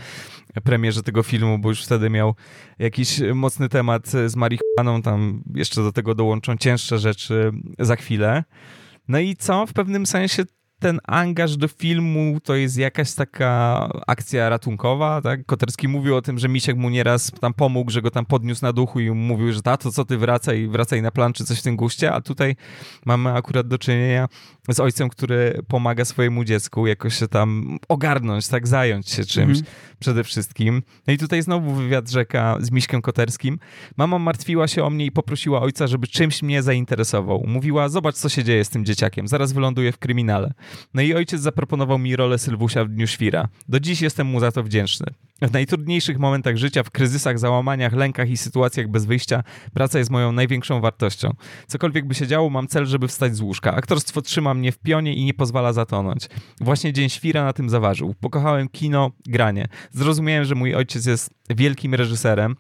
Premierze 0.63 1.03
tego 1.03 1.23
filmu, 1.23 1.59
bo 1.59 1.69
już 1.69 1.85
wtedy 1.85 2.09
miał 2.09 2.35
jakiś 2.79 3.19
mocny 3.33 3.69
temat 3.69 4.07
z 4.07 4.35
marihuaną, 4.35 5.01
tam 5.01 5.43
jeszcze 5.55 5.83
do 5.83 5.91
tego 5.91 6.15
dołączą 6.15 6.57
cięższe 6.57 6.99
rzeczy 6.99 7.51
za 7.79 7.95
chwilę. 7.95 8.43
No 9.07 9.19
i 9.19 9.35
co? 9.35 9.65
W 9.65 9.73
pewnym 9.73 10.05
sensie 10.05 10.43
ten 10.79 10.99
angaż 11.07 11.57
do 11.57 11.67
filmu 11.67 12.39
to 12.43 12.55
jest 12.55 12.77
jakaś 12.77 13.13
taka 13.13 13.89
akcja 14.07 14.49
ratunkowa, 14.49 15.21
tak? 15.21 15.45
Koterski 15.45 15.87
mówił 15.87 16.15
o 16.15 16.21
tym, 16.21 16.39
że 16.39 16.49
Misiek 16.49 16.77
mu 16.77 16.89
nieraz 16.89 17.31
tam 17.41 17.53
pomógł, 17.53 17.91
że 17.91 18.01
go 18.01 18.11
tam 18.11 18.25
podniósł 18.25 18.65
na 18.65 18.73
duchu 18.73 18.99
i 18.99 19.11
mówił, 19.11 19.53
że 19.53 19.61
tato, 19.61 19.91
co 19.91 20.05
ty 20.05 20.17
wracaj, 20.17 20.67
wracaj 20.67 21.01
na 21.01 21.11
plan, 21.11 21.33
czy 21.33 21.45
coś 21.45 21.59
w 21.59 21.63
tym 21.63 21.75
guście, 21.75 22.13
a 22.13 22.21
tutaj 22.21 22.55
mamy 23.05 23.33
akurat 23.33 23.67
do 23.67 23.77
czynienia 23.77 24.27
z 24.69 24.79
ojcem, 24.79 25.09
który 25.09 25.61
pomaga 25.67 26.05
swojemu 26.05 26.43
dziecku 26.43 26.87
jakoś 26.87 27.15
się 27.15 27.27
tam 27.27 27.77
ogarnąć, 27.89 28.47
tak, 28.47 28.67
zająć 28.67 29.09
się 29.09 29.25
czymś 29.25 29.57
mhm. 29.57 29.75
przede 29.99 30.23
wszystkim. 30.23 30.83
No 31.07 31.13
i 31.13 31.17
tutaj 31.17 31.41
znowu 31.41 31.73
wywiad 31.73 32.09
rzeka 32.09 32.57
z 32.59 32.71
Miśkiem 32.71 33.01
Koterskim. 33.01 33.59
Mama 33.97 34.19
martwiła 34.19 34.67
się 34.67 34.83
o 34.83 34.89
mnie 34.89 35.05
i 35.05 35.11
poprosiła 35.11 35.61
ojca, 35.61 35.87
żeby 35.87 36.07
czymś 36.07 36.43
mnie 36.43 36.63
zainteresował. 36.63 37.43
Mówiła, 37.47 37.89
zobacz, 37.89 38.15
co 38.15 38.29
się 38.29 38.43
dzieje 38.43 38.65
z 38.65 38.69
tym 38.69 38.85
dzieciakiem, 38.85 39.27
zaraz 39.27 39.53
wyląduje 39.53 39.91
w 39.91 39.97
kryminale. 39.97 40.53
No 40.93 41.01
i 41.01 41.13
ojciec 41.13 41.41
zaproponował 41.41 41.99
mi 41.99 42.15
rolę 42.15 42.37
Sylwusia 42.37 42.85
w 42.85 42.89
Dniu 42.89 43.07
Świra. 43.07 43.47
Do 43.69 43.79
dziś 43.79 44.01
jestem 44.01 44.27
mu 44.27 44.39
za 44.39 44.51
to 44.51 44.63
wdzięczny. 44.63 45.07
W 45.41 45.51
najtrudniejszych 45.51 46.19
momentach 46.19 46.57
życia, 46.57 46.83
w 46.83 46.91
kryzysach, 46.91 47.39
załamaniach, 47.39 47.93
lękach 47.93 48.29
i 48.29 48.37
sytuacjach 48.37 48.87
bez 48.87 49.05
wyjścia, 49.05 49.43
praca 49.73 49.99
jest 49.99 50.11
moją 50.11 50.31
największą 50.31 50.81
wartością. 50.81 51.33
Cokolwiek 51.67 52.07
by 52.07 52.15
się 52.15 52.27
działo, 52.27 52.49
mam 52.49 52.67
cel, 52.67 52.85
żeby 52.85 53.07
wstać 53.07 53.35
z 53.35 53.41
łóżka. 53.41 53.75
Aktorstwo 53.75 54.21
trzyma 54.21 54.53
mnie 54.53 54.71
w 54.71 54.79
pionie 54.79 55.13
i 55.15 55.25
nie 55.25 55.33
pozwala 55.33 55.73
zatonąć. 55.73 56.29
Właśnie 56.61 56.93
Dzień 56.93 57.09
Świra 57.09 57.43
na 57.43 57.53
tym 57.53 57.69
zaważył. 57.69 58.15
Pokochałem 58.19 58.69
kino, 58.69 59.11
granie. 59.25 59.67
Zrozumiałem, 59.91 60.45
że 60.45 60.55
mój 60.55 60.75
ojciec 60.75 61.05
jest 61.05 61.29
wielkim 61.49 61.95
reżyserem, 61.95 62.55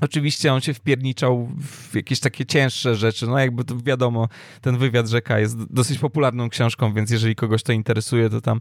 Oczywiście 0.00 0.52
on 0.52 0.60
się 0.60 0.74
wpierniczał 0.74 1.48
w 1.60 1.94
jakieś 1.94 2.20
takie 2.20 2.46
cięższe 2.46 2.96
rzeczy. 2.96 3.26
No 3.26 3.38
jakby 3.38 3.64
to 3.64 3.76
wiadomo, 3.76 4.28
ten 4.60 4.78
wywiad 4.78 5.08
rzeka 5.08 5.38
jest 5.38 5.64
dosyć 5.64 5.98
popularną 5.98 6.48
książką, 6.48 6.92
więc 6.92 7.10
jeżeli 7.10 7.34
kogoś 7.34 7.62
to 7.62 7.72
interesuje, 7.72 8.30
to 8.30 8.40
tam 8.40 8.60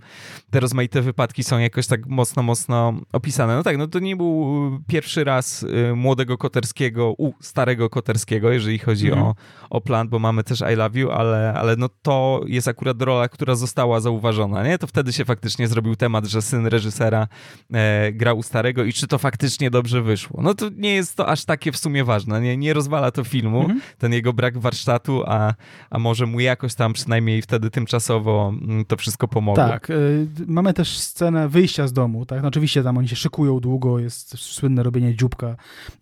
te 0.49 0.59
rozmaite 0.59 1.01
wypadki 1.01 1.43
są 1.43 1.59
jakoś 1.59 1.87
tak 1.87 2.07
mocno, 2.07 2.43
mocno 2.43 2.93
opisane. 3.13 3.55
No 3.55 3.63
tak, 3.63 3.77
no 3.77 3.87
to 3.87 3.99
nie 3.99 4.15
był 4.15 4.59
pierwszy 4.87 5.23
raz 5.23 5.63
y, 5.63 5.95
młodego 5.95 6.37
Koterskiego 6.37 7.13
u 7.17 7.33
starego 7.41 7.89
Koterskiego, 7.89 8.51
jeżeli 8.51 8.79
chodzi 8.79 9.07
mm. 9.07 9.23
o, 9.23 9.35
o 9.69 9.81
plan, 9.81 10.09
bo 10.09 10.19
mamy 10.19 10.43
też 10.43 10.63
I 10.73 10.75
Love 10.75 10.99
You, 10.99 11.11
ale, 11.11 11.53
ale 11.53 11.75
no 11.75 11.89
to 12.01 12.41
jest 12.47 12.67
akurat 12.67 13.01
rola, 13.01 13.29
która 13.29 13.55
została 13.55 13.99
zauważona, 13.99 14.63
nie? 14.63 14.77
To 14.77 14.87
wtedy 14.87 15.13
się 15.13 15.25
faktycznie 15.25 15.67
zrobił 15.67 15.95
temat, 15.95 16.25
że 16.25 16.41
syn 16.41 16.67
reżysera 16.67 17.27
e, 17.73 18.11
grał 18.13 18.37
u 18.37 18.43
starego 18.43 18.83
i 18.83 18.93
czy 18.93 19.07
to 19.07 19.17
faktycznie 19.17 19.71
dobrze 19.71 20.01
wyszło. 20.01 20.41
No 20.41 20.53
to 20.53 20.69
nie 20.75 20.93
jest 20.93 21.15
to 21.15 21.28
aż 21.29 21.45
takie 21.45 21.71
w 21.71 21.77
sumie 21.77 22.03
ważne. 22.03 22.41
Nie, 22.41 22.57
nie 22.57 22.73
rozwala 22.73 23.11
to 23.11 23.23
filmu, 23.23 23.59
mhm. 23.59 23.81
ten 23.97 24.13
jego 24.13 24.33
brak 24.33 24.57
warsztatu, 24.57 25.23
a, 25.25 25.53
a 25.89 25.99
może 25.99 26.25
mu 26.25 26.39
jakoś 26.39 26.75
tam 26.75 26.93
przynajmniej 26.93 27.41
wtedy 27.41 27.69
tymczasowo 27.69 28.53
mm, 28.61 28.85
to 28.85 28.97
wszystko 28.97 29.27
pomogło. 29.27 29.67
Tak. 29.67 29.89
Y, 29.89 30.27
mamy 30.47 30.73
też 30.73 30.99
scenę 30.99 31.49
wyjścia 31.49 31.87
z 31.87 31.93
domu, 31.93 32.25
tak? 32.25 32.41
No 32.41 32.47
oczywiście 32.47 32.83
tam 32.83 32.97
oni 32.97 33.07
się 33.07 33.15
szykują 33.15 33.59
długo, 33.59 33.99
jest 33.99 34.37
słynne 34.37 34.83
robienie 34.83 35.15
dzióbka 35.15 35.55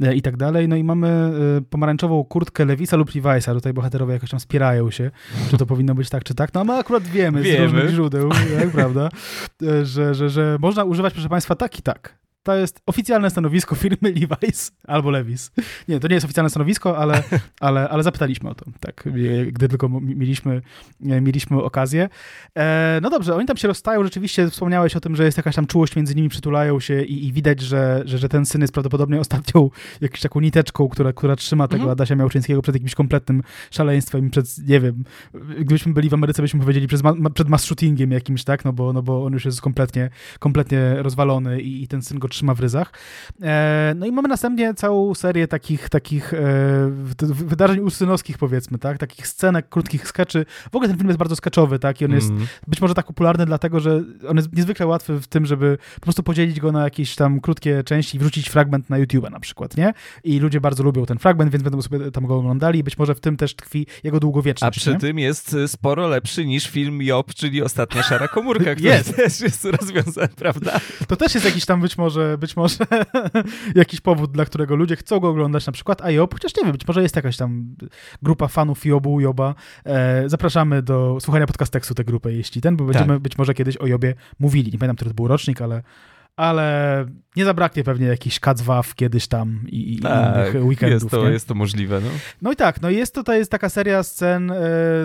y, 0.04 0.16
i 0.16 0.22
tak 0.22 0.38
dalej. 0.38 0.68
No 0.68 0.76
i 0.76 0.84
mamy 0.84 1.32
y, 1.58 1.62
pomarańczową 1.62 2.24
kurtkę 2.24 2.66
Lewisa 2.66 2.98
lub 2.98 3.10
Levi'sa. 3.10 3.54
Tutaj 3.54 3.74
bohaterowie 3.74 4.14
jakoś 4.14 4.30
tam 4.30 4.40
spierają 4.40 4.92
się, 4.92 5.12
czy 5.50 5.58
to 5.58 5.66
powinno 5.66 5.96
być 5.96 6.10
tak, 6.10 6.24
czy 6.24 6.36
tak. 6.36 6.54
No 6.54 6.62
a 6.62 6.64
my 6.64 6.74
akurat 6.74 7.04
wiemy, 7.04 7.42
wiemy. 7.42 7.70
z 7.70 7.74
różnych 7.74 7.90
źródeł, 7.90 8.30
tak, 8.60 8.72
prawda, 8.72 9.10
że, 9.84 10.16
że, 10.16 10.30
że 10.30 10.58
można 10.62 10.84
używać, 10.84 11.14
proszę 11.14 11.30
Państwa, 11.30 11.56
tak 11.56 11.80
i 11.80 11.82
tak. 11.82 12.17
To 12.48 12.56
jest 12.56 12.82
oficjalne 12.86 13.30
stanowisko 13.30 13.76
firmy 13.76 14.14
Levi's 14.14 14.72
albo 14.84 15.12
Levis. 15.12 15.52
Nie, 15.88 16.00
to 16.00 16.08
nie 16.08 16.14
jest 16.14 16.26
oficjalne 16.26 16.50
stanowisko, 16.50 16.98
ale, 16.98 17.24
ale, 17.60 17.90
ale 17.90 18.04
zapytaliśmy 18.04 18.50
o 18.50 18.56
to, 18.56 18.66
tak, 18.80 19.10
gdy 19.52 19.68
tylko 19.68 19.90
mieliśmy, 20.02 20.62
mieliśmy 21.00 21.64
okazję. 21.64 22.10
E, 22.58 23.00
no 23.02 23.10
dobrze, 23.10 23.36
oni 23.36 23.46
tam 23.46 23.58
się 23.58 23.68
rozstają, 23.68 24.04
rzeczywiście 24.04 24.50
wspomniałeś 24.50 24.96
o 24.96 25.00
tym, 25.00 25.16
że 25.16 25.26
jest 25.26 25.38
jakaś 25.38 25.56
tam 25.56 25.68
czułość 25.68 25.96
między 25.96 26.16
nimi, 26.16 26.30
przytulają 26.30 26.80
się 26.80 27.04
i, 27.04 27.28
i 27.28 27.34
widać, 27.34 27.62
że, 27.62 28.02
że, 28.06 28.18
że 28.18 28.30
ten 28.30 28.46
syn 28.46 28.62
jest 28.62 28.74
prawdopodobnie 28.74 29.20
ostatnią 29.20 29.70
jakąś 30.02 30.22
taką 30.22 30.40
niteczką, 30.40 30.90
która, 30.90 31.14
która 31.14 31.36
trzyma 31.36 31.68
tego 31.68 31.82
mhm. 31.82 31.92
Adasia 31.92 32.16
Miałczyńskiego 32.16 32.62
przed 32.62 32.76
jakimś 32.76 32.96
kompletnym 32.96 33.44
szaleństwem, 33.72 34.30
przed, 34.30 34.46
nie 34.68 34.80
wiem, 34.80 35.04
gdybyśmy 35.60 35.94
byli 35.94 36.10
w 36.10 36.14
Ameryce, 36.14 36.42
byśmy 36.42 36.60
powiedzieli 36.60 36.88
przed, 36.88 37.04
ma, 37.04 37.30
przed 37.30 37.50
mass 37.50 37.64
shootingiem 37.64 38.12
jakimś, 38.12 38.44
tak, 38.44 38.66
no 38.66 38.74
bo, 38.74 38.94
no 38.94 39.04
bo 39.04 39.26
on 39.26 39.34
już 39.34 39.46
jest 39.46 39.62
kompletnie, 39.62 40.10
kompletnie 40.40 40.96
rozwalony 40.98 41.62
i, 41.62 41.84
i 41.84 41.88
ten 41.88 42.02
syn 42.02 42.20
go 42.20 42.28
trzyma 42.28 42.37
trzyma 42.38 42.54
w 42.54 42.60
ryzach. 42.60 42.92
E, 43.42 43.94
no 43.96 44.06
i 44.06 44.12
mamy 44.12 44.28
następnie 44.28 44.74
całą 44.74 45.16
serię 45.16 45.48
takich, 45.48 45.90
takich 45.90 46.34
e, 46.34 46.38
wydarzeń 47.32 47.80
usynowskich, 47.80 48.38
powiedzmy, 48.38 48.78
tak? 48.78 48.98
Takich 48.98 49.28
scenek, 49.28 49.70
krótkich 49.70 50.08
skeczy. 50.08 50.46
W 50.72 50.76
ogóle 50.76 50.90
ten 50.90 50.98
film 50.98 51.08
jest 51.10 51.20
bardzo 51.20 51.36
sketchowy, 51.36 51.80
tak? 51.80 52.02
I 52.02 52.06
on 52.06 52.12
jest 52.12 52.30
mm. 52.30 52.48
być 52.68 52.82
może 52.82 52.94
tak 52.94 53.06
popularny, 53.06 53.46
dlatego 53.46 53.80
że 53.80 54.04
on 54.28 54.38
jest 54.38 54.56
niezwykle 54.56 54.88
łatwy 54.88 55.20
w 55.20 55.28
tym, 55.28 55.46
żeby 55.46 55.78
po 55.96 56.02
prostu 56.02 56.24
podzielić 56.24 56.60
go 56.60 56.72
na 56.72 56.84
jakieś 56.84 57.16
tam 57.16 57.40
krótkie 57.40 57.84
części 57.84 58.18
i 58.18 58.20
wrzucić 58.20 58.50
fragment 58.50 58.90
na 58.90 58.98
YouTube 58.98 59.30
na 59.30 59.40
przykład, 59.40 59.78
nie? 59.78 59.94
I 60.24 60.40
ludzie 60.40 60.62
bardzo 60.62 60.84
lubią 60.84 61.06
ten 61.06 61.18
fragment, 61.18 61.52
więc 61.52 61.64
będą 61.64 61.82
sobie 61.82 62.12
tam 62.12 62.26
go 62.26 62.36
oglądali. 62.36 62.84
Być 62.84 62.98
może 62.98 63.16
w 63.16 63.20
tym 63.20 63.38
też 63.38 63.56
tkwi 63.56 63.88
jego 64.04 64.20
długowieczność. 64.20 64.78
A 64.78 64.82
przy 64.82 64.92
nie? 64.92 65.00
tym 65.00 65.20
jest 65.20 65.54
y, 65.54 65.68
sporo 65.68 66.08
lepszy 66.08 66.46
niż 66.46 66.70
film 66.70 67.02
Job, 67.02 67.34
czyli 67.34 67.62
Ostatnia 67.62 68.04
Szara 68.04 68.28
Komórka, 68.28 68.76
który 68.76 68.90
jest. 68.98 69.16
też 69.16 69.42
jest 69.42 69.66
rozwiązany, 69.66 70.28
prawda? 70.44 70.80
To 71.08 71.16
też 71.16 71.34
jest 71.34 71.46
jakiś 71.46 71.66
tam 71.66 71.82
być 71.82 71.98
może, 71.98 72.27
być 72.38 72.56
może 72.56 72.78
jakiś 73.76 74.02
powód, 74.02 74.32
dla 74.32 74.46
którego 74.46 74.76
ludzie 74.76 74.96
chcą 74.96 75.20
go 75.20 75.30
oglądać 75.30 75.66
na 75.66 75.74
przykład, 75.74 76.02
a 76.02 76.12
Job, 76.12 76.34
chociaż 76.34 76.56
nie 76.56 76.64
wiem, 76.64 76.72
być 76.72 76.88
może 76.88 77.02
jest 77.02 77.16
jakaś 77.16 77.38
tam 77.38 77.76
grupa 78.22 78.48
fanów 78.48 78.86
Jobu, 78.86 79.22
Joba. 79.22 79.56
E, 79.86 80.30
zapraszamy 80.30 80.82
do 80.82 81.18
słuchania 81.20 81.46
tekstu 81.72 81.94
tę 81.94 82.04
grupę, 82.04 82.34
jeśli 82.34 82.62
ten, 82.62 82.78
bo 82.78 82.86
będziemy 82.86 83.14
tak. 83.14 83.20
być 83.20 83.38
może 83.38 83.54
kiedyś 83.54 83.78
o 83.78 83.88
Jobie 83.88 84.16
mówili. 84.40 84.72
Nie 84.72 84.78
pamiętam, 84.78 84.96
który 84.96 85.12
to 85.12 85.16
był 85.16 85.28
rocznik, 85.28 85.62
ale 85.62 85.84
ale 86.38 87.06
nie 87.36 87.46
zabraknie 87.46 87.84
pewnie 87.84 88.08
jakichś 88.08 88.40
kacwaw 88.40 88.96
kiedyś 88.96 89.28
tam 89.28 89.60
i, 89.68 89.94
i 89.94 90.00
tak, 90.00 90.54
innych 90.54 90.66
weekendów. 90.66 91.02
Jest 91.02 91.12
to, 91.12 91.30
jest 91.30 91.48
to 91.48 91.56
możliwe, 91.56 92.02
no. 92.02 92.10
No 92.42 92.52
i 92.52 92.56
tak, 92.56 92.82
no 92.82 92.90
jest 92.90 93.16
tutaj 93.16 93.40
jest 93.40 93.52
taka 93.52 93.70
seria 93.70 94.04
scen 94.04 94.52
e, 94.52 94.56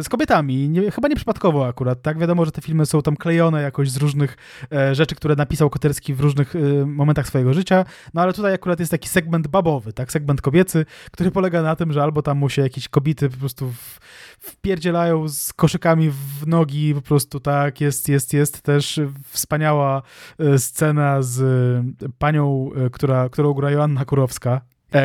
z 0.02 0.08
kobietami, 0.08 0.68
nie, 0.68 0.90
chyba 0.90 1.08
nieprzypadkowo 1.08 1.66
akurat, 1.66 2.02
tak? 2.02 2.18
Wiadomo, 2.18 2.44
że 2.44 2.52
te 2.52 2.62
filmy 2.62 2.86
są 2.86 3.02
tam 3.02 3.16
klejone 3.16 3.62
jakoś 3.62 3.90
z 3.90 3.96
różnych 3.96 4.36
e, 4.72 4.94
rzeczy, 4.94 5.14
które 5.14 5.34
napisał 5.34 5.70
Koterski 5.70 6.14
w 6.14 6.20
różnych 6.20 6.56
e, 6.56 6.86
momentach 6.86 7.26
swojego 7.26 7.54
życia, 7.54 7.84
no 8.14 8.22
ale 8.22 8.32
tutaj 8.32 8.54
akurat 8.54 8.80
jest 8.80 8.92
taki 8.92 9.08
segment 9.08 9.48
babowy, 9.48 9.92
tak? 9.92 10.12
Segment 10.12 10.40
kobiecy, 10.40 10.86
który 11.10 11.30
polega 11.30 11.62
na 11.62 11.76
tym, 11.76 11.92
że 11.92 12.02
albo 12.02 12.22
tam 12.22 12.38
mu 12.38 12.48
się 12.48 12.62
jakieś 12.62 12.88
kobiety 12.88 13.30
po 13.30 13.36
prostu 13.36 13.68
w, 13.68 14.00
wpierdzielają 14.42 15.28
z 15.28 15.52
koszykami 15.52 16.10
w 16.10 16.46
nogi, 16.46 16.94
po 16.94 17.02
prostu 17.02 17.40
tak, 17.40 17.80
jest, 17.80 18.08
jest, 18.08 18.32
jest 18.32 18.62
też 18.62 19.00
wspaniała 19.28 20.02
e, 20.38 20.58
scena 20.58 21.22
z 21.22 21.40
e, 21.40 22.08
panią, 22.18 22.70
e, 22.76 22.90
która, 22.90 23.28
którą 23.28 23.54
gra 23.54 23.70
Joanna 23.70 24.04
Kurowska, 24.04 24.60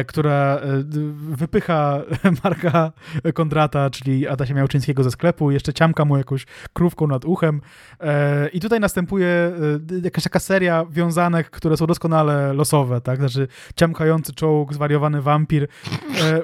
która 0.08 0.60
wypycha 1.14 2.02
Marka 2.44 2.92
Kondrata, 3.34 3.90
czyli 3.90 4.28
Adasia 4.28 4.54
Miałczyńskiego 4.54 5.04
ze 5.04 5.12
sklepu, 5.12 5.52
jeszcze 5.52 5.74
ciamka 5.74 6.06
mu 6.06 6.18
jakąś 6.18 6.46
krówką 6.74 7.08
nad 7.08 7.26
uchem 7.26 7.62
i 8.54 8.60
tutaj 8.60 8.80
następuje 8.80 9.52
jakaś 10.04 10.24
taka 10.24 10.40
seria 10.40 10.86
wiązanek, 10.90 11.50
które 11.50 11.78
są 11.78 11.88
doskonale 11.88 12.54
losowe, 12.54 13.02
tak, 13.02 13.20
znaczy 13.20 13.48
ciamkający 13.76 14.34
czołg, 14.34 14.74
zwariowany 14.74 15.22
wampir. 15.22 15.68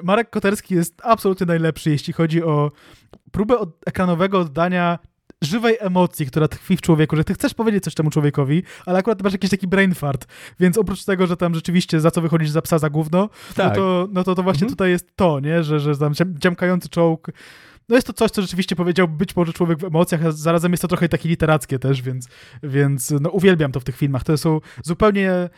Marek 0.02 0.30
Koterski 0.30 0.74
jest 0.74 1.00
absolutnie 1.04 1.46
najlepszy, 1.46 1.90
jeśli 1.90 2.12
chodzi 2.12 2.42
o 2.42 2.72
próbę 3.32 3.58
od 3.58 3.70
ekranowego 3.86 4.38
oddania 4.38 4.98
żywej 5.44 5.76
emocji, 5.80 6.26
która 6.26 6.48
tkwi 6.48 6.76
w 6.76 6.80
człowieku, 6.80 7.16
że 7.16 7.24
ty 7.24 7.34
chcesz 7.34 7.54
powiedzieć 7.54 7.84
coś 7.84 7.94
temu 7.94 8.10
człowiekowi, 8.10 8.62
ale 8.86 8.98
akurat 8.98 9.22
masz 9.22 9.32
jakiś 9.32 9.50
taki 9.50 9.66
brain 9.66 9.94
fart, 9.94 10.26
więc 10.60 10.78
oprócz 10.78 11.04
tego, 11.04 11.26
że 11.26 11.36
tam 11.36 11.54
rzeczywiście 11.54 12.00
za 12.00 12.10
co 12.10 12.20
wychodzisz 12.20 12.50
za 12.50 12.62
psa 12.62 12.78
za 12.78 12.90
gówno, 12.90 13.18
no 13.18 13.28
tak. 13.54 13.68
no, 13.68 13.74
to, 13.74 14.08
no 14.12 14.24
to, 14.24 14.34
to 14.34 14.42
właśnie 14.42 14.64
mhm. 14.64 14.70
tutaj 14.70 14.90
jest 14.90 15.16
to, 15.16 15.40
nie, 15.40 15.62
że, 15.62 15.80
że 15.80 15.96
tam 15.96 16.12
ciemkający 16.40 16.88
czołg 16.88 17.30
no 17.88 17.94
jest 17.96 18.06
to 18.06 18.12
coś, 18.12 18.30
co 18.30 18.42
rzeczywiście 18.42 18.76
powiedział 18.76 19.08
być 19.08 19.36
może 19.36 19.52
człowiek 19.52 19.78
w 19.78 19.84
emocjach, 19.84 20.26
a 20.26 20.32
zarazem 20.32 20.72
jest 20.72 20.82
to 20.82 20.88
trochę 20.88 21.08
takie 21.08 21.28
literackie 21.28 21.78
też, 21.78 22.02
więc, 22.02 22.28
więc 22.62 23.10
no 23.20 23.30
uwielbiam 23.30 23.72
to 23.72 23.80
w 23.80 23.84
tych 23.84 23.96
filmach. 23.96 24.24
To 24.24 24.38
są 24.38 24.60
zupełnie 24.82 25.48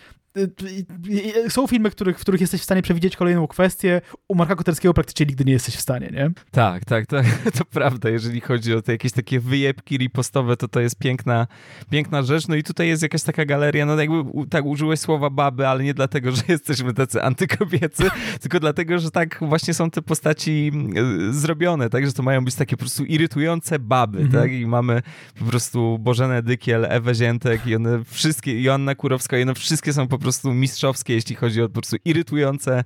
są 1.48 1.66
filmy, 1.66 1.90
których, 1.90 2.18
w 2.18 2.20
których 2.20 2.40
jesteś 2.40 2.60
w 2.60 2.64
stanie 2.64 2.82
przewidzieć 2.82 3.16
kolejną 3.16 3.46
kwestię. 3.46 4.00
U 4.28 4.34
Marka 4.34 4.56
Koterskiego 4.56 4.94
praktycznie 4.94 5.26
nigdy 5.26 5.44
nie 5.44 5.52
jesteś 5.52 5.76
w 5.76 5.80
stanie, 5.80 6.10
nie? 6.12 6.30
Tak, 6.50 6.84
tak, 6.84 7.06
tak. 7.06 7.26
To 7.58 7.64
prawda. 7.64 8.08
Jeżeli 8.08 8.40
chodzi 8.40 8.74
o 8.74 8.82
te 8.82 8.92
jakieś 8.92 9.12
takie 9.12 9.40
wyjebki 9.40 9.98
ripostowe, 9.98 10.56
to 10.56 10.68
to 10.68 10.80
jest 10.80 10.98
piękna, 10.98 11.46
piękna 11.90 12.22
rzecz. 12.22 12.48
No 12.48 12.54
i 12.54 12.62
tutaj 12.62 12.88
jest 12.88 13.02
jakaś 13.02 13.22
taka 13.22 13.44
galeria, 13.44 13.86
no 13.86 14.00
jakby 14.00 14.46
tak 14.50 14.64
użyłeś 14.64 15.00
słowa 15.00 15.30
baby, 15.30 15.68
ale 15.68 15.84
nie 15.84 15.94
dlatego, 15.94 16.32
że 16.32 16.42
jesteśmy 16.48 16.94
tacy 16.94 17.22
antykobiecy, 17.22 18.04
tylko 18.42 18.60
dlatego, 18.60 18.98
że 18.98 19.10
tak 19.10 19.38
właśnie 19.40 19.74
są 19.74 19.90
te 19.90 20.02
postaci 20.02 20.72
e, 20.96 21.32
zrobione, 21.32 21.90
tak, 21.90 22.06
że 22.06 22.12
to 22.12 22.22
mają 22.22 22.44
być 22.44 22.54
takie 22.54 22.76
po 22.76 22.80
prostu 22.80 23.04
irytujące 23.04 23.78
baby, 23.78 24.18
mhm. 24.18 24.42
tak, 24.42 24.52
i 24.52 24.66
mamy 24.66 25.02
po 25.38 25.44
prostu 25.44 25.98
Bożenę 25.98 26.42
Dykiel, 26.42 26.86
Ewę 26.88 27.14
Ziętek 27.14 27.66
i 27.66 27.76
one 27.76 28.04
wszystkie, 28.04 28.62
Joanna 28.62 28.94
Kurowska 28.94 29.38
i 29.38 29.42
one 29.42 29.54
wszystkie 29.54 29.92
są 29.92 30.08
po 30.08 30.18
prostu 30.18 30.25
prostu 30.26 30.54
mistrzowskie, 30.54 31.14
jeśli 31.14 31.36
chodzi 31.36 31.62
o 31.62 31.68
po 31.68 31.72
prostu 31.72 31.96
irytujące, 32.04 32.84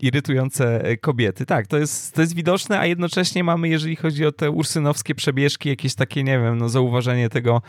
irytujące 0.00 0.84
e, 0.84 0.96
kobiety. 0.96 1.46
Tak, 1.46 1.66
to 1.66 1.78
jest, 1.78 2.14
to 2.14 2.20
jest 2.20 2.34
widoczne, 2.34 2.78
a 2.78 2.86
jednocześnie 2.86 3.44
mamy, 3.44 3.68
jeżeli 3.68 3.96
chodzi 3.96 4.26
o 4.26 4.32
te 4.32 4.50
ursynowskie 4.50 5.14
przebieżki, 5.14 5.68
jakieś 5.68 5.94
takie, 5.94 6.24
nie 6.24 6.38
wiem, 6.38 6.58
no 6.58 6.68
zauważenie 6.68 7.28
tego 7.28 7.62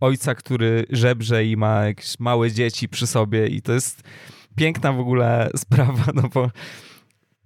ojca, 0.00 0.34
który 0.34 0.86
żebrze 0.90 1.44
i 1.44 1.56
ma 1.56 1.84
jakieś 1.84 2.18
małe 2.18 2.50
dzieci 2.50 2.88
przy 2.88 3.06
sobie 3.06 3.46
i 3.46 3.62
to 3.62 3.72
jest 3.72 4.02
piękna 4.56 4.92
w 4.92 5.00
ogóle 5.00 5.50
sprawa, 5.64 6.04
no 6.14 6.22
bo 6.34 6.50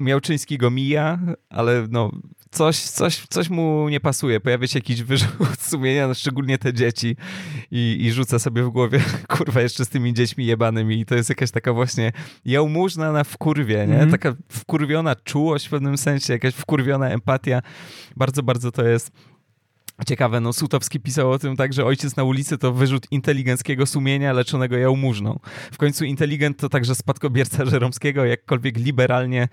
Miałczyński 0.01 0.59
go 0.59 0.71
mija, 0.71 1.19
ale 1.51 1.87
no 1.91 2.11
coś, 2.55 2.81
coś, 2.81 3.27
coś 3.31 3.51
mu 3.51 3.89
nie 3.89 4.01
pasuje. 4.01 4.41
Pojawia 4.41 4.67
się 4.67 4.79
jakiś 4.79 5.03
wyrzut 5.03 5.61
sumienia, 5.71 6.09
no 6.09 6.15
szczególnie 6.15 6.59
te 6.59 6.73
dzieci 6.73 7.17
i, 7.71 7.99
i 8.01 8.13
rzuca 8.13 8.39
sobie 8.39 8.63
w 8.63 8.69
głowie, 8.69 9.01
kurwa, 9.37 9.61
jeszcze 9.61 9.85
z 9.85 9.89
tymi 9.89 10.15
dziećmi 10.15 10.47
jebanymi 10.47 11.01
i 11.01 11.07
to 11.07 11.15
jest 11.15 11.29
jakaś 11.29 11.51
taka 11.51 11.73
właśnie 11.73 12.13
jałmużna 12.45 13.13
na 13.13 13.25
wkurwie, 13.25 13.87
nie? 13.87 13.95
Mm 13.95 14.09
-hmm. 14.09 14.11
Taka 14.11 14.35
wkurwiona 14.49 15.17
czułość 15.17 15.67
w 15.67 15.71
pewnym 15.71 15.99
sensie, 15.99 16.33
jakaś 16.33 16.55
wkurwiona 16.55 17.09
empatia. 17.09 17.63
Bardzo, 18.17 18.43
bardzo 18.43 18.73
to 18.73 18.85
jest 18.85 19.11
Ciekawe, 20.07 20.41
no 20.41 20.53
Sutowski 20.53 21.01
pisał 21.01 21.31
o 21.31 21.39
tym 21.39 21.57
tak, 21.57 21.73
że 21.73 21.85
ojciec 21.85 22.17
na 22.17 22.25
ulicy 22.25 22.59
to 22.59 22.73
wyrzut 22.73 23.07
inteligenckiego 23.11 23.87
sumienia 23.87 24.33
leczonego 24.33 24.77
jałmużną. 24.77 25.39
W 25.73 25.77
końcu 25.77 26.05
inteligent 26.05 26.59
to 26.59 26.69
także 26.69 26.95
spadkobierca 26.95 27.65
Żeromskiego, 27.71 28.25
jakkolwiek 28.25 28.79
liberalnie 28.79 29.49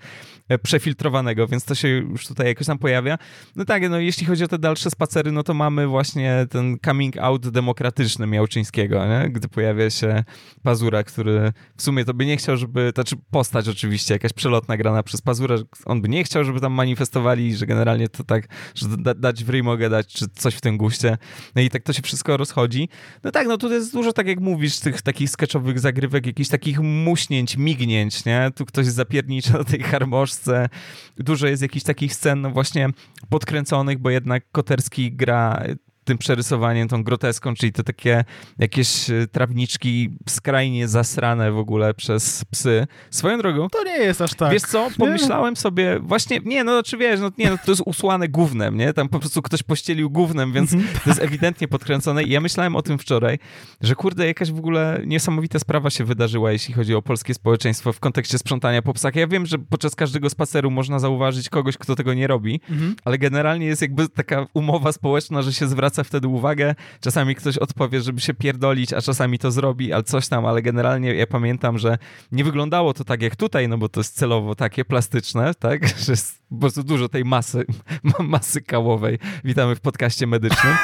e, 0.48 0.58
przefiltrowanego, 0.58 1.46
więc 1.46 1.64
to 1.64 1.74
się 1.74 1.88
już 1.88 2.26
tutaj 2.26 2.46
jakoś 2.46 2.66
tam 2.66 2.78
pojawia. 2.78 3.18
No 3.56 3.64
tak, 3.64 3.90
no 3.90 3.98
jeśli 3.98 4.26
chodzi 4.26 4.44
o 4.44 4.48
te 4.48 4.58
dalsze 4.58 4.90
spacery, 4.90 5.32
no 5.32 5.42
to 5.42 5.54
mamy 5.54 5.86
właśnie 5.86 6.46
ten 6.50 6.78
coming 6.84 7.16
out 7.16 7.48
demokratyczny 7.48 8.26
Miałczyńskiego, 8.26 9.06
nie? 9.06 9.30
gdy 9.30 9.48
pojawia 9.48 9.90
się 9.90 10.24
Pazura, 10.62 11.02
który 11.02 11.52
w 11.76 11.82
sumie 11.82 12.04
to 12.04 12.14
by 12.14 12.26
nie 12.26 12.36
chciał, 12.36 12.56
żeby, 12.56 12.92
znaczy 12.94 13.16
postać 13.30 13.68
oczywiście, 13.68 14.14
jakaś 14.14 14.32
przelotna 14.32 14.76
grana 14.76 15.02
przez 15.02 15.20
Pazura, 15.20 15.56
on 15.84 16.02
by 16.02 16.08
nie 16.08 16.24
chciał, 16.24 16.44
żeby 16.44 16.60
tam 16.60 16.72
manifestowali, 16.72 17.56
że 17.56 17.66
generalnie 17.66 18.08
to 18.08 18.24
tak, 18.24 18.48
że 18.74 18.88
da, 18.88 19.14
dać 19.14 19.44
w 19.44 19.62
mogę 19.62 19.90
dać, 19.90 20.06
czy 20.06 20.31
coś 20.34 20.54
w 20.54 20.60
tym 20.60 20.76
guście. 20.76 21.18
No 21.54 21.62
i 21.62 21.70
tak 21.70 21.82
to 21.82 21.92
się 21.92 22.02
wszystko 22.02 22.36
rozchodzi. 22.36 22.88
No 23.24 23.30
tak, 23.30 23.46
no 23.46 23.58
tu 23.58 23.72
jest 23.72 23.92
dużo, 23.92 24.12
tak 24.12 24.26
jak 24.26 24.40
mówisz, 24.40 24.80
tych 24.80 25.02
takich 25.02 25.30
sketchowych 25.30 25.80
zagrywek, 25.80 26.26
jakichś 26.26 26.48
takich 26.48 26.80
muśnięć, 26.80 27.56
mignięć, 27.56 28.24
nie? 28.24 28.50
Tu 28.54 28.66
ktoś 28.66 28.86
zapiernicza 28.86 29.58
na 29.58 29.64
tej 29.64 29.82
harmoszce. 29.82 30.68
Dużo 31.16 31.46
jest 31.46 31.62
jakichś 31.62 31.84
takich 31.84 32.14
scen, 32.14 32.40
no 32.40 32.50
właśnie 32.50 32.88
podkręconych, 33.28 33.98
bo 33.98 34.10
jednak 34.10 34.44
Koterski 34.52 35.12
gra 35.12 35.64
tym 36.04 36.18
przerysowaniem, 36.18 36.88
tą 36.88 37.04
groteską, 37.04 37.54
czyli 37.54 37.72
te 37.72 37.84
takie 37.84 38.24
jakieś 38.58 39.10
e, 39.10 39.26
trawniczki 39.32 40.10
skrajnie 40.28 40.88
zasrane 40.88 41.52
w 41.52 41.58
ogóle 41.58 41.94
przez 41.94 42.44
psy. 42.44 42.86
Swoją 43.10 43.38
drogą... 43.38 43.68
To 43.68 43.84
nie 43.84 43.98
jest 43.98 44.20
aż 44.20 44.34
tak. 44.34 44.52
Wiesz 44.52 44.62
co, 44.62 44.88
pomyślałem 44.98 45.52
nie? 45.52 45.56
sobie, 45.56 45.98
właśnie, 46.00 46.40
nie, 46.44 46.64
no 46.64 46.72
znaczy 46.72 46.96
wiesz, 46.96 47.20
no, 47.20 47.30
nie, 47.38 47.50
no, 47.50 47.58
to 47.64 47.70
jest 47.70 47.82
usłane 47.86 48.28
gównem, 48.28 48.76
nie? 48.76 48.92
Tam 48.92 49.08
po 49.08 49.18
prostu 49.18 49.42
ktoś 49.42 49.62
pościelił 49.62 50.10
gównem, 50.10 50.52
więc 50.52 50.72
mhm. 50.72 50.94
to 51.04 51.10
jest 51.10 51.22
ewidentnie 51.22 51.68
podkręcone 51.68 52.22
i 52.22 52.30
ja 52.30 52.40
myślałem 52.40 52.76
o 52.76 52.82
tym 52.82 52.98
wczoraj, 52.98 53.38
że 53.80 53.94
kurde, 53.94 54.26
jakaś 54.26 54.52
w 54.52 54.58
ogóle 54.58 55.00
niesamowita 55.06 55.58
sprawa 55.58 55.90
się 55.90 56.04
wydarzyła, 56.04 56.52
jeśli 56.52 56.74
chodzi 56.74 56.94
o 56.94 57.02
polskie 57.02 57.34
społeczeństwo 57.34 57.92
w 57.92 58.00
kontekście 58.00 58.38
sprzątania 58.38 58.82
po 58.82 58.92
psach. 58.92 59.16
Ja 59.16 59.26
wiem, 59.26 59.46
że 59.46 59.58
podczas 59.58 59.94
każdego 59.94 60.30
spaceru 60.30 60.70
można 60.70 60.98
zauważyć 60.98 61.48
kogoś, 61.48 61.76
kto 61.78 61.96
tego 61.96 62.14
nie 62.14 62.26
robi, 62.26 62.60
mhm. 62.70 62.96
ale 63.04 63.18
generalnie 63.18 63.66
jest 63.66 63.82
jakby 63.82 64.08
taka 64.08 64.46
umowa 64.54 64.92
społeczna, 64.92 65.42
że 65.42 65.52
się 65.52 65.68
zwraca 65.68 65.91
zwraca 65.92 66.04
wtedy 66.04 66.28
uwagę. 66.28 66.74
Czasami 67.00 67.34
ktoś 67.34 67.58
odpowie, 67.58 68.00
żeby 68.00 68.20
się 68.20 68.34
pierdolić, 68.34 68.92
a 68.92 69.00
czasami 69.00 69.38
to 69.38 69.50
zrobi, 69.50 69.92
ale 69.92 70.02
coś 70.02 70.28
tam, 70.28 70.46
ale 70.46 70.62
generalnie 70.62 71.14
ja 71.14 71.26
pamiętam, 71.26 71.78
że 71.78 71.98
nie 72.32 72.44
wyglądało 72.44 72.94
to 72.94 73.04
tak 73.04 73.22
jak 73.22 73.36
tutaj, 73.36 73.68
no 73.68 73.78
bo 73.78 73.88
to 73.88 74.00
jest 74.00 74.16
celowo 74.16 74.54
takie 74.54 74.84
plastyczne, 74.84 75.54
tak, 75.54 75.88
że 76.04 76.12
jest 76.12 76.42
bardzo 76.50 76.82
dużo 76.82 77.08
tej 77.08 77.24
masy, 77.24 77.64
masy 78.18 78.60
kałowej. 78.60 79.18
Witamy 79.44 79.76
w 79.76 79.80
podcaście 79.80 80.26
medycznym, 80.26 80.74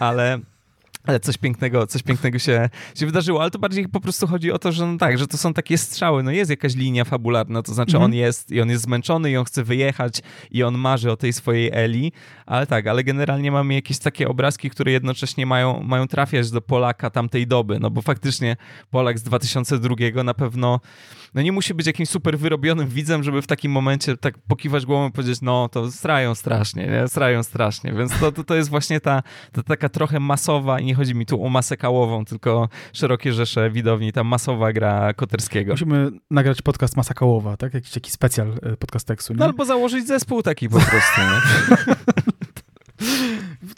ale 0.00 0.40
ale 1.06 1.20
coś 1.20 1.38
pięknego, 1.38 1.86
coś 1.86 2.02
pięknego 2.02 2.38
się, 2.38 2.68
się 2.94 3.06
wydarzyło, 3.06 3.40
ale 3.40 3.50
to 3.50 3.58
bardziej 3.58 3.88
po 3.88 4.00
prostu 4.00 4.26
chodzi 4.26 4.52
o 4.52 4.58
to, 4.58 4.72
że 4.72 4.86
no 4.86 4.98
tak, 4.98 5.18
że 5.18 5.26
to 5.26 5.36
są 5.36 5.54
takie 5.54 5.78
strzały, 5.78 6.22
no 6.22 6.30
jest 6.30 6.50
jakaś 6.50 6.74
linia 6.74 7.04
fabularna, 7.04 7.62
to 7.62 7.74
znaczy 7.74 7.96
mhm. 7.96 8.04
on 8.04 8.14
jest 8.14 8.50
i 8.50 8.60
on 8.60 8.70
jest 8.70 8.84
zmęczony 8.84 9.30
i 9.30 9.36
on 9.36 9.44
chce 9.44 9.64
wyjechać 9.64 10.22
i 10.50 10.62
on 10.62 10.78
marzy 10.78 11.10
o 11.10 11.16
tej 11.16 11.32
swojej 11.32 11.70
Eli, 11.72 12.12
ale 12.46 12.66
tak, 12.66 12.86
ale 12.86 13.04
generalnie 13.04 13.52
mamy 13.52 13.74
jakieś 13.74 13.98
takie 13.98 14.28
obrazki, 14.28 14.70
które 14.70 14.92
jednocześnie 14.92 15.46
mają, 15.46 15.82
mają 15.82 16.08
trafiać 16.08 16.50
do 16.50 16.60
Polaka 16.60 17.10
tamtej 17.10 17.46
doby, 17.46 17.78
no 17.80 17.90
bo 17.90 18.02
faktycznie 18.02 18.56
Polak 18.90 19.18
z 19.18 19.22
2002 19.22 20.24
na 20.24 20.34
pewno 20.34 20.80
no 21.34 21.42
nie 21.42 21.52
musi 21.52 21.74
być 21.74 21.86
jakimś 21.86 22.08
super 22.08 22.38
wyrobionym 22.38 22.88
widzem, 22.88 23.22
żeby 23.22 23.42
w 23.42 23.46
takim 23.46 23.72
momencie 23.72 24.16
tak 24.16 24.38
pokiwać 24.38 24.86
głową 24.86 25.08
i 25.08 25.12
powiedzieć, 25.12 25.40
no 25.42 25.68
to 25.68 25.90
strają 25.90 26.34
strasznie, 26.34 26.86
nie? 26.86 27.08
strają 27.08 27.42
strasznie, 27.42 27.92
więc 27.92 28.20
to, 28.20 28.32
to, 28.32 28.44
to 28.44 28.54
jest 28.54 28.70
właśnie 28.70 29.00
ta, 29.00 29.22
ta 29.52 29.62
taka 29.62 29.88
trochę 29.88 30.20
masowa, 30.20 30.80
i 30.80 30.95
chodzi 30.96 31.14
mi 31.14 31.26
tu 31.26 31.44
o 31.44 31.48
masę 31.48 31.76
kałową, 31.76 32.24
tylko 32.24 32.68
szerokie 32.92 33.32
rzesze 33.32 33.70
widowni, 33.70 34.12
ta 34.12 34.24
masowa 34.24 34.72
gra 34.72 35.14
Koterskiego. 35.14 35.72
Musimy 35.72 36.10
nagrać 36.30 36.62
podcast 36.62 36.96
Masa 36.96 37.14
Kałowa, 37.14 37.56
tak? 37.56 37.74
Jakiś 37.74 37.90
taki 37.90 38.10
specjal 38.10 38.52
e, 38.62 38.76
podcast 38.76 39.06
tekstu, 39.06 39.32
nie? 39.32 39.38
No 39.38 39.44
albo 39.44 39.64
założyć 39.64 40.06
zespół 40.06 40.42
taki 40.42 40.68
po 40.68 40.78
prostu? 40.78 41.20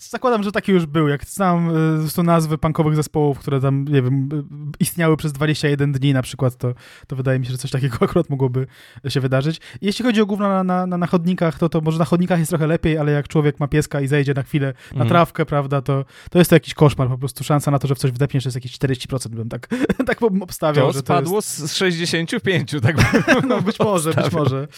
Zakładam, 0.01 0.43
że 0.43 0.53
taki 0.53 0.73
już 0.73 0.87
był. 0.87 1.09
Jak 1.09 1.25
znam 1.25 1.71
y, 2.19 2.23
nazwy 2.23 2.59
punkowych 2.59 2.97
zespołów, 2.97 3.39
które 3.39 3.61
tam, 3.61 3.85
nie 3.85 4.03
wiem, 4.03 4.29
y, 4.33 4.43
istniały 4.81 5.17
przez 5.17 5.33
21 5.33 5.93
dni 5.93 6.13
na 6.13 6.23
przykład, 6.23 6.57
to, 6.57 6.75
to 7.07 7.17
wydaje 7.17 7.39
mi 7.39 7.47
się, 7.47 7.53
że 7.53 7.59
coś 7.59 7.71
takiego 7.71 7.97
akurat 8.05 8.31
mogłoby 8.31 8.67
się 9.09 9.21
wydarzyć. 9.21 9.61
Jeśli 9.83 10.05
chodzi 10.05 10.21
o 10.21 10.27
gówno 10.27 10.65
na, 10.65 10.87
na, 10.87 10.99
na, 10.99 11.07
chodnikach, 11.07 11.59
to, 11.59 11.69
to 11.69 11.81
może 11.81 11.99
na 11.99 12.05
chodnikach 12.05 12.39
jest 12.39 12.49
trochę 12.49 12.67
lepiej, 12.67 12.99
ale 12.99 13.13
jak 13.13 13.29
człowiek 13.29 13.61
ma 13.61 13.69
pieska 13.69 14.01
i 14.01 14.07
zejdzie 14.07 14.35
na 14.35 14.43
chwilę 14.43 14.75
na 14.93 14.97
mm. 14.97 15.09
trawkę, 15.09 15.47
prawda, 15.47 15.83
to, 15.83 16.05
to 16.31 16.39
jest 16.39 16.51
to 16.51 16.57
jakiś 16.57 16.75
koszmar. 16.75 17.09
Po 17.09 17.19
prostu 17.19 17.45
szansa 17.45 17.71
na 17.71 17.79
to, 17.79 17.89
że 17.89 17.95
w 17.95 17.99
coś 17.99 18.11
wdepniesz 18.11 18.45
jest 18.45 18.55
jakieś 18.55 18.73
40%, 18.73 19.29
bym 19.29 19.49
tak, 19.49 19.69
tak 20.07 20.23
obstawiał. 20.41 20.87
To 20.87 20.93
że 20.93 20.99
spadło 20.99 21.33
to 21.33 21.37
jest... 21.37 21.59
z 21.59 21.75
65, 21.75 22.75
tak 22.83 22.97
No 23.49 23.63
być 23.63 23.79
może, 23.79 24.15
być 24.15 24.33
może. 24.33 24.69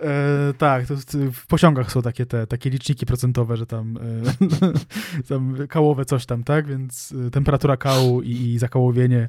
E, 0.00 0.54
tak, 0.58 0.86
to 0.86 0.94
w 1.32 1.46
pociągach 1.46 1.92
są 1.92 2.02
takie, 2.02 2.26
te, 2.26 2.46
takie 2.46 2.70
liczniki 2.70 3.06
procentowe, 3.06 3.56
że 3.56 3.66
tam 3.66 3.89
E, 3.98 5.22
tam 5.28 5.56
kałowe 5.68 6.04
coś 6.04 6.26
tam, 6.26 6.44
tak? 6.44 6.66
Więc 6.66 7.14
e, 7.26 7.30
temperatura 7.30 7.76
kału 7.76 8.22
i, 8.22 8.30
i 8.30 8.58
zakałowienie 8.58 9.28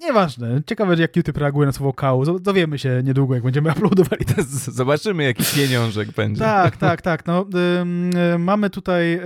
Nieważne. 0.00 0.62
Ciekawe, 0.66 0.96
jak 0.96 1.16
YouTube 1.16 1.36
reaguje 1.36 1.66
na 1.66 1.72
słowo 1.72 1.92
kał. 1.92 2.40
Dowiemy 2.40 2.78
się 2.78 3.02
niedługo, 3.04 3.34
jak 3.34 3.42
będziemy 3.42 3.70
uploadowali. 3.76 4.24
Zobaczymy, 4.68 5.24
jaki 5.24 5.44
pieniążek 5.56 6.12
będzie. 6.12 6.40
Tak, 6.40 6.76
tak, 6.76 7.02
tak. 7.02 7.26
No, 7.26 7.46
y, 7.54 8.34
y, 8.34 8.38
mamy 8.38 8.70
tutaj 8.70 9.20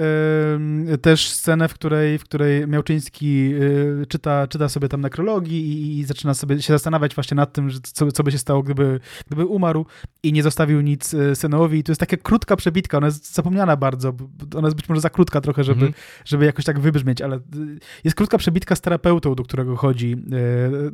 y, 0.95 0.99
też 0.99 1.31
scenę, 1.31 1.69
w 1.69 1.75
której, 1.75 2.19
w 2.19 2.25
której 2.25 2.69
Miałczyński 2.69 3.55
czyta, 4.09 4.47
czyta 4.47 4.69
sobie 4.69 4.89
tam 4.89 5.01
nekrologii 5.01 5.67
i, 5.67 5.99
i, 5.99 6.05
zaczyna 6.05 6.35
sobie 6.35 6.63
się 6.63 6.73
zastanawiać 6.73 7.15
właśnie 7.15 7.35
nad 7.35 7.53
tym, 7.53 7.71
że 7.71 7.79
co, 7.83 8.13
co 8.13 8.23
by 8.23 8.33
się 8.33 8.39
stało, 8.39 8.63
gdyby, 8.63 9.01
gdyby 9.27 9.47
umarł 9.47 9.87
i 10.23 10.33
nie 10.33 10.43
zostawił 10.43 10.81
nic 10.81 11.15
synowi. 11.35 11.79
I 11.79 11.85
to 11.85 11.93
jest 11.93 12.01
taka 12.01 12.17
krótka 12.17 12.57
przebitka, 12.57 12.99
ona 12.99 13.07
jest 13.07 13.35
zapomniana 13.35 13.77
bardzo. 13.77 14.15
Ona 14.57 14.67
jest 14.67 14.77
być 14.77 14.89
może 14.89 15.01
za 15.01 15.11
krótka 15.11 15.41
trochę, 15.41 15.65
żeby, 15.65 15.87
mhm. 15.87 16.03
żeby 16.25 16.45
jakoś 16.45 16.65
tak 16.65 16.81
wybrzmieć, 16.81 17.23
ale 17.23 17.41
jest 18.05 18.17
krótka 18.17 18.39
przebitka 18.39 18.77
z 18.77 18.81
terapeutą, 18.81 19.35
do 19.35 19.43
którego 19.43 19.77
chodzi 19.77 20.17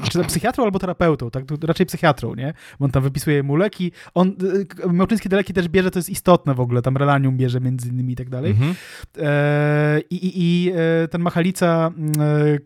E, 0.02 0.08
czy 0.10 0.24
psychiatrą 0.24 0.64
albo 0.64 0.78
terapeutą, 0.78 1.30
tak? 1.30 1.44
Raczej 1.62 1.86
psychiatrą, 1.86 2.34
nie? 2.34 2.54
Bo 2.78 2.84
on 2.84 2.90
tam 2.90 3.02
wypisuje 3.02 3.42
mu 3.42 3.56
leki. 3.56 3.92
On, 4.14 4.36
e, 4.84 4.92
Małczyński 4.92 5.28
te 5.28 5.36
leki 5.36 5.52
też 5.52 5.68
bierze, 5.68 5.90
to 5.90 5.98
jest 5.98 6.10
istotne 6.10 6.54
w 6.54 6.60
ogóle, 6.60 6.82
tam 6.82 6.96
relanium 6.96 7.36
bierze 7.36 7.60
między 7.60 7.88
innymi 7.88 8.12
i 8.12 8.16
tak 8.16 8.28
dalej. 8.30 8.50
Mhm. 8.50 8.74
E, 9.18 10.00
I, 10.10 10.26
i, 10.26 10.32
i 10.36 10.72
ten 11.10 11.22
Machalica, 11.22 11.90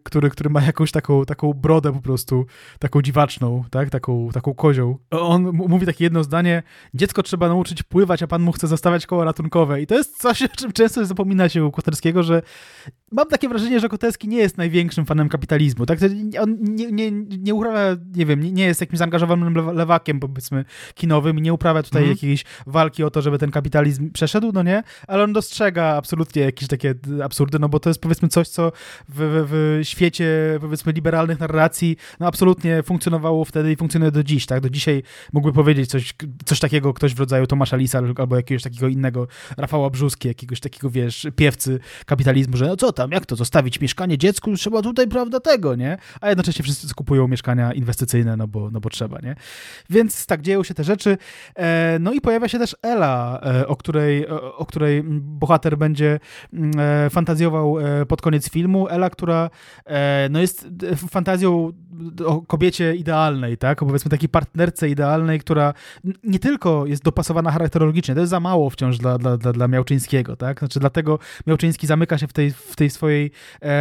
który, 0.02 0.30
który 0.30 0.50
ma 0.50 0.62
jakąś 0.62 0.92
taką, 0.92 1.24
taką 1.24 1.52
brodę 1.52 1.92
po 1.92 2.00
prostu, 2.00 2.46
taką 2.78 3.02
dziwaczną, 3.02 3.64
tak? 3.70 3.90
Taką, 3.90 4.28
taką 4.32 4.54
kozią. 4.54 4.96
On 5.10 5.42
mówi 5.52 5.86
takie 5.86 6.04
jedno 6.04 6.24
zdanie, 6.24 6.62
dziecko 6.94 7.22
trzeba 7.22 7.48
nauczyć 7.48 7.82
pływać, 7.82 8.22
a 8.22 8.26
pan 8.26 8.42
mu 8.42 8.52
chce 8.52 8.66
zostawiać 8.66 9.06
koło 9.06 9.24
ratunkowe. 9.24 9.82
I 9.82 9.86
to 9.86 9.94
jest 9.94 10.22
coś, 10.22 10.42
o 10.42 10.48
czym 10.48 10.72
często 10.72 11.06
zapomina 11.06 11.48
się 11.48 11.64
u 11.64 11.70
Kosterskiego, 11.70 12.22
że 12.22 12.42
mam 13.12 13.26
takie 13.26 13.48
wrażenie, 13.48 13.80
że 13.80 13.88
Koterski 13.88 14.28
nie 14.28 14.38
jest 14.38 14.58
największym 14.58 15.06
fanem 15.06 15.28
kapitalizmu. 15.28 15.86
Tak? 15.86 15.98
On 16.40 16.56
nie, 16.60 16.87
nie, 16.92 17.10
nie 17.38 17.54
uprawia, 17.54 17.96
nie 18.14 18.26
wiem, 18.26 18.54
nie 18.54 18.64
jest 18.64 18.80
jakimś 18.80 18.98
zaangażowanym 18.98 19.54
lewakiem, 19.76 20.20
powiedzmy, 20.20 20.64
kinowym, 20.94 21.38
nie 21.38 21.52
uprawia 21.52 21.82
tutaj 21.82 22.02
mm. 22.02 22.14
jakiejś 22.14 22.44
walki 22.66 23.04
o 23.04 23.10
to, 23.10 23.22
żeby 23.22 23.38
ten 23.38 23.50
kapitalizm 23.50 24.10
przeszedł, 24.10 24.52
no 24.52 24.62
nie? 24.62 24.82
Ale 25.06 25.24
on 25.24 25.32
dostrzega 25.32 25.84
absolutnie 25.84 26.42
jakieś 26.42 26.68
takie 26.68 26.94
absurdy, 27.24 27.58
no 27.58 27.68
bo 27.68 27.80
to 27.80 27.90
jest 27.90 28.00
powiedzmy 28.00 28.28
coś, 28.28 28.48
co 28.48 28.72
w, 29.08 29.14
w, 29.48 29.80
w 29.84 29.88
świecie, 29.88 30.58
powiedzmy, 30.60 30.92
liberalnych 30.92 31.40
narracji, 31.40 31.96
no 32.20 32.26
absolutnie 32.26 32.82
funkcjonowało 32.82 33.44
wtedy 33.44 33.72
i 33.72 33.76
funkcjonuje 33.76 34.10
do 34.10 34.24
dziś, 34.24 34.46
tak? 34.46 34.60
Do 34.60 34.70
dzisiaj 34.70 35.02
mógłby 35.32 35.52
powiedzieć 35.52 35.90
coś, 35.90 36.14
coś 36.44 36.60
takiego 36.60 36.94
ktoś 36.94 37.14
w 37.14 37.20
rodzaju 37.20 37.46
Tomasza 37.46 37.76
Lisa 37.76 38.02
albo 38.16 38.36
jakiegoś 38.36 38.62
takiego 38.62 38.88
innego 38.88 39.28
Rafała 39.56 39.90
Brzuski, 39.90 40.28
jakiegoś 40.28 40.60
takiego, 40.60 40.90
wiesz, 40.90 41.26
piewcy 41.36 41.80
kapitalizmu, 42.06 42.56
że 42.56 42.66
no 42.66 42.76
co 42.76 42.92
tam, 42.92 43.10
jak 43.10 43.26
to, 43.26 43.36
zostawić 43.36 43.80
mieszkanie 43.80 44.18
dziecku, 44.18 44.56
trzeba 44.56 44.82
tutaj, 44.82 45.08
prawda, 45.08 45.40
tego, 45.40 45.74
nie? 45.74 45.98
A 46.20 46.28
jednocześnie 46.28 46.62
wszyscy 46.62 46.77
kupują 46.96 47.28
mieszkania 47.28 47.72
inwestycyjne, 47.72 48.36
no 48.36 48.48
bo, 48.48 48.70
no 48.70 48.80
bo 48.80 48.90
trzeba, 48.90 49.18
nie? 49.20 49.36
Więc 49.90 50.26
tak, 50.26 50.42
dzieją 50.42 50.62
się 50.62 50.74
te 50.74 50.84
rzeczy. 50.84 51.18
E, 51.56 51.98
no 52.00 52.12
i 52.12 52.20
pojawia 52.20 52.48
się 52.48 52.58
też 52.58 52.76
Ela, 52.82 53.40
e, 53.40 53.66
o, 53.68 53.76
której, 53.76 54.28
o, 54.28 54.66
której 54.66 55.02
bohater 55.20 55.78
będzie 55.78 56.20
mm, 56.52 56.70
e, 56.78 57.10
fantazjował 57.10 57.76
pod 58.08 58.22
koniec 58.22 58.50
filmu. 58.50 58.88
Ela, 58.88 59.10
która 59.10 59.50
no 60.30 60.40
jest 60.40 60.68
fantazją 61.10 61.72
o 62.26 62.42
kobiecie 62.42 62.94
idealnej, 62.94 63.58
tak? 63.58 63.78
Powiedzmy 63.78 64.10
takiej 64.10 64.28
partnerce 64.28 64.88
idealnej, 64.88 65.40
która 65.40 65.74
nie 66.24 66.38
tylko 66.38 66.86
jest 66.86 67.02
dopasowana 67.02 67.50
charakterologicznie, 67.50 68.14
to 68.14 68.20
jest 68.20 68.30
za 68.30 68.40
mało 68.40 68.70
wciąż 68.70 68.98
dla, 68.98 69.18
dla, 69.18 69.36
dla, 69.36 69.52
dla 69.52 69.68
Miałczyńskiego, 69.68 70.36
tak? 70.36 70.58
Znaczy 70.58 70.80
dlatego 70.80 71.18
Miałczyński 71.46 71.86
zamyka 71.86 72.18
się 72.18 72.26
w 72.26 72.32
tej, 72.32 72.52
w 72.52 72.76
tej 72.76 72.90
swojej 72.90 73.30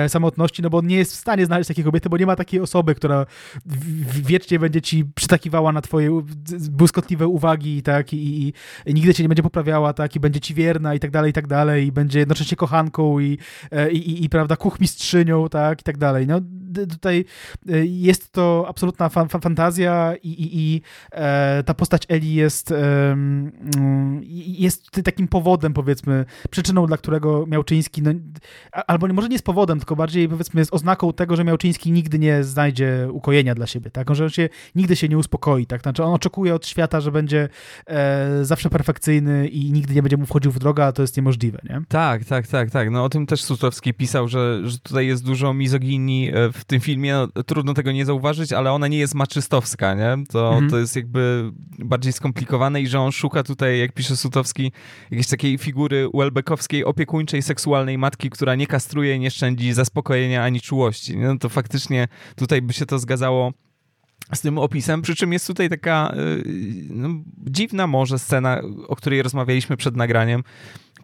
samotności, 0.07 0.61
no 0.61 0.69
bo 0.69 0.77
on 0.77 0.87
nie 0.87 0.97
jest 0.97 1.11
w 1.11 1.15
stanie 1.15 1.45
znaleźć 1.45 1.67
takiej 1.67 1.83
kobiety, 1.83 2.09
bo 2.09 2.17
nie 2.17 2.25
ma 2.25 2.35
takiej 2.35 2.59
osoby, 2.59 2.86
która 2.95 3.25
w, 3.65 4.25
wiecznie 4.27 4.59
będzie 4.59 4.81
ci 4.81 5.05
przytakiwała 5.15 5.71
na 5.71 5.81
twoje 5.81 6.21
błyskotliwe 6.69 7.27
uwagi, 7.27 7.83
tak? 7.83 8.13
I, 8.13 8.17
i, 8.17 8.53
I, 8.85 8.93
nigdy 8.93 9.13
cię 9.13 9.23
nie 9.23 9.29
będzie 9.29 9.43
poprawiała, 9.43 9.93
tak? 9.93 10.15
I 10.15 10.19
będzie 10.19 10.39
ci 10.39 10.53
wierna 10.53 10.95
i 10.95 10.99
tak 10.99 11.11
dalej, 11.11 11.29
i 11.29 11.33
tak 11.33 11.47
dalej, 11.47 11.87
i 11.87 11.91
będzie 11.91 12.19
jednocześnie 12.19 12.57
kochanką 12.57 13.19
i, 13.19 13.37
e, 13.71 13.91
i, 13.91 14.11
i, 14.11 14.25
i 14.25 14.29
prawda, 14.29 14.55
kuchmistrzynią, 14.55 15.49
tak? 15.49 15.81
I 15.81 15.83
tak 15.83 15.97
dalej. 15.97 16.27
No 16.27 16.41
tutaj 16.89 17.25
e, 17.69 17.85
jest 17.85 18.31
to 18.31 18.65
absolutna 18.67 19.09
fa 19.09 19.25
fantazja 19.25 20.13
i, 20.23 20.29
i, 20.29 20.59
i 20.59 20.81
e, 21.11 21.63
ta 21.63 21.73
postać 21.73 22.03
Eli 22.09 22.33
jest, 22.33 22.71
e, 22.71 23.17
jest 24.41 24.91
takim 25.03 25.27
powodem, 25.27 25.73
powiedzmy, 25.73 26.25
przyczyną, 26.49 26.87
dla 26.87 26.97
którego 26.97 27.45
Miałczyński, 27.47 28.01
no, 28.01 28.11
albo 28.87 29.07
może 29.07 29.27
nie 29.27 29.35
jest 29.35 29.45
powodem, 29.45 29.79
tylko 29.79 29.95
bardziej, 29.95 30.29
powiedzmy, 30.29 30.61
jest 30.61 30.73
oznaką 30.73 31.13
tego, 31.13 31.35
że 31.35 31.43
Miałczyński 31.43 31.91
nigdy 31.91 32.19
nie 32.19 32.43
znajdzie 32.43 33.07
ukojenia 33.11 33.55
dla 33.55 33.67
siebie, 33.67 33.91
tak? 33.91 34.15
Że 34.15 34.23
on 34.23 34.29
się 34.29 34.49
nigdy 34.75 34.95
się 34.95 35.09
nie 35.09 35.17
uspokoi, 35.17 35.65
tak? 35.65 35.81
Znaczy 35.81 36.03
on 36.03 36.13
oczekuje 36.13 36.55
od 36.55 36.67
świata, 36.67 37.01
że 37.01 37.11
będzie 37.11 37.49
e, 37.87 38.45
zawsze 38.45 38.69
perfekcyjny 38.69 39.47
i 39.47 39.71
nigdy 39.71 39.95
nie 39.95 40.01
będzie 40.01 40.17
mu 40.17 40.25
wchodził 40.25 40.51
w 40.51 40.59
drogę, 40.59 40.85
a 40.85 40.91
to 40.91 41.01
jest 41.01 41.17
niemożliwe, 41.17 41.59
nie? 41.69 41.81
Tak, 41.87 42.25
tak, 42.25 42.47
tak, 42.47 42.71
tak. 42.71 42.91
No 42.91 43.03
o 43.03 43.09
tym 43.09 43.25
też 43.25 43.43
Sutowski 43.43 43.93
pisał, 43.93 44.27
że, 44.27 44.69
że 44.69 44.79
tutaj 44.79 45.07
jest 45.07 45.25
dużo 45.25 45.53
mizoginii 45.53 46.29
e, 46.33 46.51
w 46.51 46.65
tym 46.67 46.79
filmie. 46.79 47.13
No, 47.13 47.43
trudno 47.43 47.73
tego 47.73 47.91
nie 47.91 48.05
zauważyć, 48.05 48.53
ale 48.53 48.71
ona 48.71 48.87
nie 48.87 48.97
jest 48.97 49.15
maczystowska, 49.15 49.93
nie? 49.93 50.25
To, 50.29 50.49
mhm. 50.49 50.69
to 50.69 50.77
jest 50.77 50.95
jakby 50.95 51.51
bardziej 51.79 52.13
skomplikowane 52.13 52.81
i 52.81 52.87
że 52.87 52.99
on 52.99 53.11
szuka 53.11 53.43
tutaj, 53.43 53.79
jak 53.79 53.93
pisze 53.93 54.17
Sutowski, 54.17 54.71
jakiejś 55.11 55.27
takiej 55.27 55.57
figury 55.57 56.09
Welbeckowskiej, 56.13 56.85
opiekuńczej, 56.85 57.41
seksualnej 57.41 57.97
matki, 57.97 58.29
która 58.29 58.55
nie 58.55 58.67
kastruje, 58.67 59.19
nie 59.19 59.31
szczędzi 59.31 59.73
zaspokojenia 59.73 60.43
ani 60.43 60.61
czułości. 60.61 61.17
No 61.17 61.37
to 61.37 61.49
faktycznie 61.49 62.07
tutaj 62.35 62.61
by 62.61 62.73
się 62.73 62.85
to 62.85 62.99
zgadzało 62.99 63.53
z 64.33 64.41
tym 64.41 64.57
opisem, 64.57 65.01
przy 65.01 65.15
czym 65.15 65.33
jest 65.33 65.47
tutaj 65.47 65.69
taka 65.69 66.13
y, 66.17 66.43
no, 66.89 67.09
dziwna 67.37 67.87
może 67.87 68.19
scena, 68.19 68.61
o 68.87 68.95
której 68.95 69.21
rozmawialiśmy 69.21 69.77
przed 69.77 69.95
nagraniem, 69.95 70.43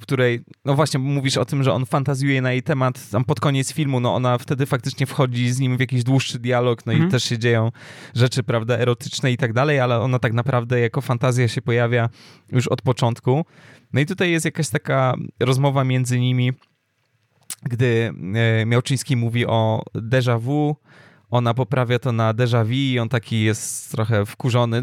której, 0.03 0.43
no 0.65 0.75
właśnie, 0.75 0.99
mówisz 0.99 1.37
o 1.37 1.45
tym, 1.45 1.63
że 1.63 1.73
on 1.73 1.85
fantazjuje 1.85 2.41
na 2.41 2.51
jej 2.51 2.63
temat, 2.63 3.09
tam 3.09 3.23
pod 3.25 3.39
koniec 3.39 3.73
filmu, 3.73 3.99
no 3.99 4.15
ona 4.15 4.37
wtedy 4.37 4.65
faktycznie 4.65 5.05
wchodzi 5.05 5.51
z 5.51 5.59
nim 5.59 5.77
w 5.77 5.79
jakiś 5.79 6.03
dłuższy 6.03 6.39
dialog, 6.39 6.85
no 6.85 6.93
mhm. 6.93 7.09
i 7.09 7.11
też 7.11 7.23
się 7.23 7.37
dzieją 7.37 7.71
rzeczy, 8.15 8.43
prawda, 8.43 8.77
erotyczne 8.77 9.31
i 9.31 9.37
tak 9.37 9.53
dalej, 9.53 9.79
ale 9.79 9.99
ona 9.99 10.19
tak 10.19 10.33
naprawdę 10.33 10.79
jako 10.79 11.01
fantazja 11.01 11.47
się 11.47 11.61
pojawia 11.61 12.09
już 12.51 12.67
od 12.67 12.81
początku. 12.81 13.45
No 13.93 13.99
i 13.99 14.05
tutaj 14.05 14.31
jest 14.31 14.45
jakaś 14.45 14.69
taka 14.69 15.15
rozmowa 15.39 15.83
między 15.83 16.19
nimi, 16.19 16.51
gdy 17.63 18.13
e, 18.35 18.65
Miałczyński 18.65 19.15
mówi 19.15 19.45
o 19.45 19.83
déjà 19.95 20.39
vu, 20.39 20.75
ona 21.33 21.53
poprawia 21.53 21.99
to 21.99 22.11
na 22.11 22.33
déjà 22.33 22.63
vu 22.65 22.73
i 22.73 22.99
on 22.99 23.09
taki 23.09 23.43
jest 23.43 23.91
trochę 23.91 24.25
wkurzony. 24.25 24.81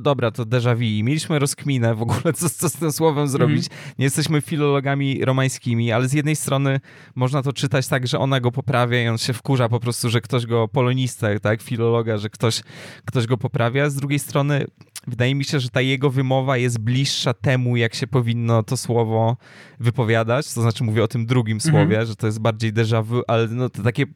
Dobra, 0.00 0.30
to 0.30 0.44
déjà 0.44 0.74
vu. 0.76 0.82
I 0.82 1.02
mieliśmy 1.02 1.38
rozkminę 1.38 1.94
w 1.94 2.02
ogóle, 2.02 2.32
co, 2.34 2.50
co 2.50 2.68
z 2.68 2.72
tym 2.72 2.92
słowem 2.92 3.28
zrobić. 3.28 3.66
Mm. 3.66 3.94
Nie 3.98 4.04
jesteśmy 4.04 4.40
filologami 4.40 5.24
romańskimi, 5.24 5.92
ale 5.92 6.08
z 6.08 6.12
jednej 6.12 6.36
strony 6.36 6.80
można 7.14 7.42
to 7.42 7.52
czytać 7.52 7.88
tak, 7.88 8.06
że 8.06 8.18
ona 8.18 8.40
go 8.40 8.52
poprawia 8.52 9.04
i 9.04 9.08
on 9.08 9.18
się 9.18 9.32
wkurza 9.32 9.68
po 9.68 9.80
prostu, 9.80 10.10
że 10.10 10.20
ktoś 10.20 10.46
go, 10.46 10.68
polonistę, 10.68 11.40
tak, 11.40 11.62
filologa, 11.62 12.16
że 12.16 12.30
ktoś, 12.30 12.62
ktoś 13.04 13.26
go 13.26 13.36
poprawia. 13.36 13.90
Z 13.90 13.94
drugiej 13.94 14.18
strony 14.18 14.66
wydaje 15.08 15.34
mi 15.34 15.44
się, 15.44 15.60
że 15.60 15.68
ta 15.68 15.80
jego 15.80 16.10
wymowa 16.10 16.56
jest 16.56 16.78
bliższa 16.78 17.34
temu, 17.34 17.76
jak 17.76 17.94
się 17.94 18.06
powinno 18.06 18.62
to 18.62 18.76
słowo 18.76 19.36
wypowiadać. 19.80 20.54
To 20.54 20.62
znaczy 20.62 20.84
mówię 20.84 21.04
o 21.04 21.08
tym 21.08 21.26
drugim 21.26 21.56
mhm. 21.56 21.74
słowie, 21.74 22.06
że 22.06 22.16
to 22.16 22.26
jest 22.26 22.40
bardziej 22.40 22.72
déjà 22.72 23.04
vu, 23.04 23.22
ale 23.28 23.48
no 23.48 23.68
to 23.68 23.82
takie 23.82 24.06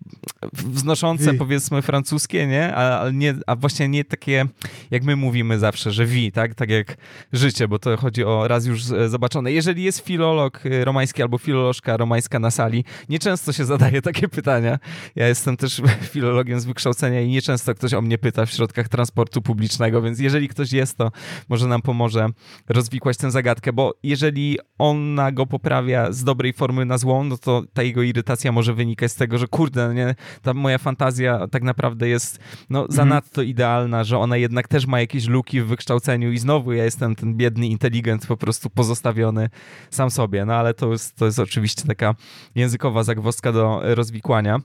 wznoszące, 0.52 1.34
powiedzmy, 1.34 1.82
francuskie, 1.82 2.46
nie? 2.46 2.74
A, 2.74 3.10
nie? 3.10 3.34
a 3.46 3.56
właśnie 3.56 3.88
nie 3.88 4.04
takie, 4.04 4.46
jak 4.90 5.04
my 5.04 5.16
mówimy 5.16 5.58
zawsze, 5.58 5.92
że 5.92 6.06
wi, 6.06 6.32
tak? 6.32 6.54
Tak 6.54 6.70
jak 6.70 6.96
życie, 7.32 7.68
bo 7.68 7.78
to 7.78 7.96
chodzi 7.96 8.24
o 8.24 8.48
raz 8.48 8.66
już 8.66 8.84
zobaczone. 8.84 9.52
Jeżeli 9.52 9.82
jest 9.82 10.06
filolog 10.06 10.66
y, 10.66 10.84
romański 10.84 11.22
albo 11.22 11.38
filolożka 11.38 11.96
romańska 11.96 12.38
na 12.38 12.50
sali, 12.50 12.84
nieczęsto 13.08 13.52
się 13.52 13.64
zadaje 13.64 14.02
takie 14.02 14.28
pytania. 14.28 14.78
Ja 15.16 15.28
jestem 15.28 15.56
też 15.56 15.82
filologiem 16.12 16.60
z 16.60 16.64
wykształcenia 16.64 17.20
i 17.20 17.28
nieczęsto 17.28 17.74
ktoś 17.74 17.94
o 17.94 18.02
mnie 18.02 18.18
pyta 18.18 18.46
w 18.46 18.50
środkach 18.50 18.88
transportu 18.88 19.42
publicznego, 19.42 20.02
więc 20.02 20.20
jeżeli 20.20 20.48
ktoś 20.48 20.72
jest, 20.72 20.81
to 20.86 21.12
może 21.48 21.66
nam 21.66 21.82
pomoże 21.82 22.28
rozwikłać 22.68 23.16
tę 23.16 23.30
zagadkę, 23.30 23.72
bo 23.72 23.94
jeżeli 24.02 24.58
ona 24.78 25.32
go 25.32 25.46
poprawia 25.46 26.12
z 26.12 26.24
dobrej 26.24 26.52
formy 26.52 26.84
na 26.84 26.98
złą, 26.98 27.24
no 27.24 27.38
to 27.38 27.62
ta 27.72 27.82
jego 27.82 28.02
irytacja 28.02 28.52
może 28.52 28.74
wynikać 28.74 29.12
z 29.12 29.14
tego, 29.14 29.38
że 29.38 29.46
kurde, 29.46 29.88
no 29.88 29.92
nie, 29.92 30.14
ta 30.42 30.54
moja 30.54 30.78
fantazja 30.78 31.48
tak 31.48 31.62
naprawdę 31.62 32.08
jest 32.08 32.38
no, 32.70 32.80
mhm. 32.80 32.96
zanadto 32.96 33.42
idealna, 33.42 34.04
że 34.04 34.18
ona 34.18 34.36
jednak 34.36 34.68
też 34.68 34.86
ma 34.86 35.00
jakieś 35.00 35.26
luki 35.28 35.60
w 35.60 35.66
wykształceniu 35.66 36.32
i 36.32 36.38
znowu 36.38 36.72
ja 36.72 36.84
jestem 36.84 37.14
ten 37.14 37.36
biedny 37.36 37.66
inteligent 37.66 38.26
po 38.26 38.36
prostu 38.36 38.70
pozostawiony 38.70 39.48
sam 39.90 40.10
sobie. 40.10 40.44
No 40.44 40.54
ale 40.54 40.74
to 40.74 40.92
jest, 40.92 41.16
to 41.16 41.26
jest 41.26 41.38
oczywiście 41.38 41.82
taka 41.86 42.14
językowa 42.54 43.02
zagwozdka 43.02 43.52
do 43.52 43.80
rozwikłania. 43.82 44.60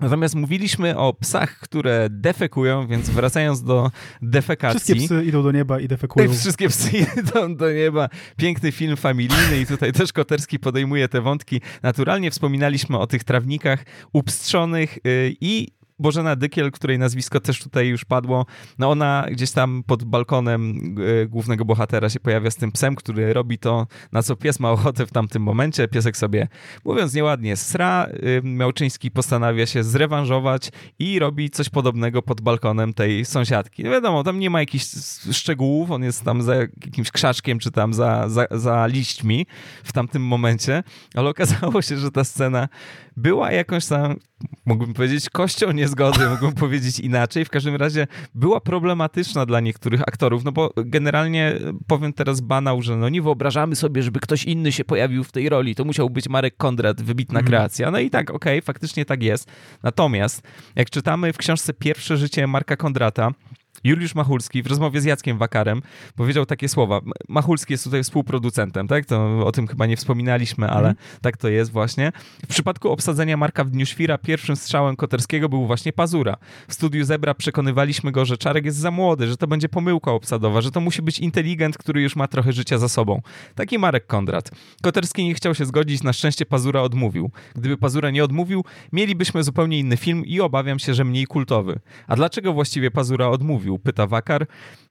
Natomiast 0.00 0.34
mówiliśmy 0.34 0.98
o 0.98 1.14
psach, 1.14 1.58
które 1.58 2.08
defekują, 2.10 2.86
więc 2.86 3.10
wracając 3.10 3.62
do 3.62 3.90
defekacji. 4.22 4.94
Wszystkie 4.94 5.16
psy 5.16 5.24
idą 5.24 5.42
do 5.42 5.52
nieba 5.52 5.80
i 5.80 5.88
defekują. 5.88 6.32
Wszystkie 6.32 6.68
psy 6.68 6.90
idą 7.20 7.56
do 7.56 7.72
nieba. 7.72 8.08
Piękny 8.36 8.72
film 8.72 8.96
familijny 8.96 9.60
i 9.60 9.66
tutaj 9.66 9.92
też 9.92 10.12
Koterski 10.12 10.58
podejmuje 10.58 11.08
te 11.08 11.20
wątki. 11.20 11.60
Naturalnie 11.82 12.30
wspominaliśmy 12.30 12.98
o 12.98 13.06
tych 13.06 13.24
trawnikach 13.24 13.84
upstrzonych 14.12 14.98
y, 15.06 15.36
i 15.40 15.77
Bożena 15.98 16.36
Dykiel, 16.36 16.70
której 16.70 16.98
nazwisko 16.98 17.40
też 17.40 17.62
tutaj 17.62 17.88
już 17.88 18.04
padło, 18.04 18.46
no 18.78 18.90
ona 18.90 19.26
gdzieś 19.30 19.50
tam 19.50 19.82
pod 19.86 20.04
balkonem 20.04 20.80
e, 21.22 21.26
głównego 21.26 21.64
bohatera 21.64 22.08
się 22.08 22.20
pojawia 22.20 22.50
z 22.50 22.56
tym 22.56 22.72
psem, 22.72 22.94
który 22.94 23.32
robi 23.32 23.58
to, 23.58 23.86
na 24.12 24.22
co 24.22 24.36
pies 24.36 24.60
ma 24.60 24.70
ochotę 24.70 25.06
w 25.06 25.12
tamtym 25.12 25.42
momencie. 25.42 25.88
Piesek 25.88 26.16
sobie, 26.16 26.48
mówiąc 26.84 27.14
nieładnie, 27.14 27.56
sra. 27.56 28.08
Miałczyński 28.42 29.10
postanawia 29.10 29.66
się 29.66 29.84
zrewanżować 29.84 30.70
i 30.98 31.18
robi 31.18 31.50
coś 31.50 31.68
podobnego 31.68 32.22
pod 32.22 32.40
balkonem 32.40 32.94
tej 32.94 33.24
sąsiadki. 33.24 33.84
No 33.84 33.90
wiadomo, 33.90 34.24
tam 34.24 34.38
nie 34.38 34.50
ma 34.50 34.60
jakichś 34.60 34.84
szczegółów, 35.32 35.90
on 35.90 36.02
jest 36.02 36.24
tam 36.24 36.42
za 36.42 36.54
jakimś 36.54 37.10
krzaczkiem, 37.10 37.58
czy 37.58 37.70
tam 37.70 37.94
za, 37.94 38.28
za, 38.28 38.46
za 38.50 38.86
liśćmi 38.86 39.46
w 39.84 39.92
tamtym 39.92 40.22
momencie, 40.22 40.82
ale 41.14 41.30
okazało 41.30 41.82
się, 41.82 41.96
że 41.96 42.10
ta 42.10 42.24
scena 42.24 42.68
była 43.18 43.52
jakąś 43.52 43.86
tam, 43.86 44.16
mógłbym 44.66 44.94
powiedzieć, 44.94 45.30
kością 45.30 45.72
niezgody, 45.72 46.28
mógłbym 46.30 46.52
powiedzieć 46.52 47.00
inaczej. 47.00 47.44
W 47.44 47.50
każdym 47.50 47.76
razie 47.76 48.06
była 48.34 48.60
problematyczna 48.60 49.46
dla 49.46 49.60
niektórych 49.60 50.00
aktorów, 50.00 50.44
no 50.44 50.52
bo 50.52 50.72
generalnie 50.76 51.54
powiem 51.86 52.12
teraz 52.12 52.40
banał, 52.40 52.82
że 52.82 52.96
no 52.96 53.08
nie 53.08 53.22
wyobrażamy 53.22 53.76
sobie, 53.76 54.02
żeby 54.02 54.20
ktoś 54.20 54.44
inny 54.44 54.72
się 54.72 54.84
pojawił 54.84 55.24
w 55.24 55.32
tej 55.32 55.48
roli. 55.48 55.74
To 55.74 55.84
musiał 55.84 56.10
być 56.10 56.28
Marek 56.28 56.56
Kondrat, 56.56 57.02
wybitna 57.02 57.40
mm. 57.40 57.48
kreacja. 57.48 57.90
No 57.90 57.98
i 57.98 58.10
tak, 58.10 58.30
okej, 58.30 58.58
okay, 58.58 58.62
faktycznie 58.62 59.04
tak 59.04 59.22
jest. 59.22 59.50
Natomiast 59.82 60.42
jak 60.76 60.90
czytamy 60.90 61.32
w 61.32 61.38
książce 61.38 61.74
Pierwsze 61.74 62.16
życie 62.16 62.46
Marka 62.46 62.76
Kondrata, 62.76 63.30
Juliusz 63.84 64.14
Machulski 64.14 64.62
w 64.62 64.66
rozmowie 64.66 65.00
z 65.00 65.04
Jackiem 65.04 65.38
Wakarem 65.38 65.82
powiedział 66.16 66.46
takie 66.46 66.68
słowa. 66.68 67.00
Machulski 67.28 67.72
jest 67.72 67.84
tutaj 67.84 68.02
współproducentem, 68.02 68.88
tak? 68.88 69.06
To 69.06 69.46
o 69.46 69.52
tym 69.52 69.66
chyba 69.66 69.86
nie 69.86 69.96
wspominaliśmy, 69.96 70.70
ale 70.70 70.88
mm. 70.88 70.96
tak 71.22 71.36
to 71.36 71.48
jest 71.48 71.72
właśnie. 71.72 72.12
W 72.44 72.46
przypadku 72.46 72.90
obsadzenia 72.90 73.36
Marka 73.36 73.64
w 73.64 73.70
Dniu 73.70 73.86
Świra 73.86 74.18
pierwszym 74.18 74.56
strzałem 74.56 74.96
Koterskiego 74.96 75.48
był 75.48 75.66
właśnie 75.66 75.92
Pazura. 75.92 76.36
W 76.68 76.74
studiu 76.74 77.04
Zebra 77.04 77.34
przekonywaliśmy 77.34 78.12
go, 78.12 78.24
że 78.24 78.38
Czarek 78.38 78.64
jest 78.64 78.78
za 78.78 78.90
młody, 78.90 79.28
że 79.28 79.36
to 79.36 79.46
będzie 79.46 79.68
pomyłka 79.68 80.12
obsadowa, 80.12 80.60
że 80.60 80.70
to 80.70 80.80
musi 80.80 81.02
być 81.02 81.18
inteligent, 81.18 81.78
który 81.78 82.02
już 82.02 82.16
ma 82.16 82.28
trochę 82.28 82.52
życia 82.52 82.78
za 82.78 82.88
sobą. 82.88 83.22
Taki 83.54 83.78
Marek 83.78 84.06
Kondrat. 84.06 84.50
Koterski 84.82 85.24
nie 85.24 85.34
chciał 85.34 85.54
się 85.54 85.64
zgodzić, 85.64 86.02
na 86.02 86.12
szczęście 86.12 86.46
Pazura 86.46 86.82
odmówił. 86.82 87.30
Gdyby 87.54 87.76
Pazura 87.76 88.10
nie 88.10 88.24
odmówił, 88.24 88.64
mielibyśmy 88.92 89.42
zupełnie 89.42 89.78
inny 89.78 89.96
film 89.96 90.26
i 90.26 90.40
obawiam 90.40 90.78
się, 90.78 90.94
że 90.94 91.04
mniej 91.04 91.26
kultowy. 91.26 91.78
A 92.06 92.16
dlaczego 92.16 92.52
właściwie 92.52 92.90
Pazura 92.90 93.28
odmówił? 93.28 93.67
Mówił, 93.68 93.78
pyta 93.78 94.06
Wakar. 94.06 94.46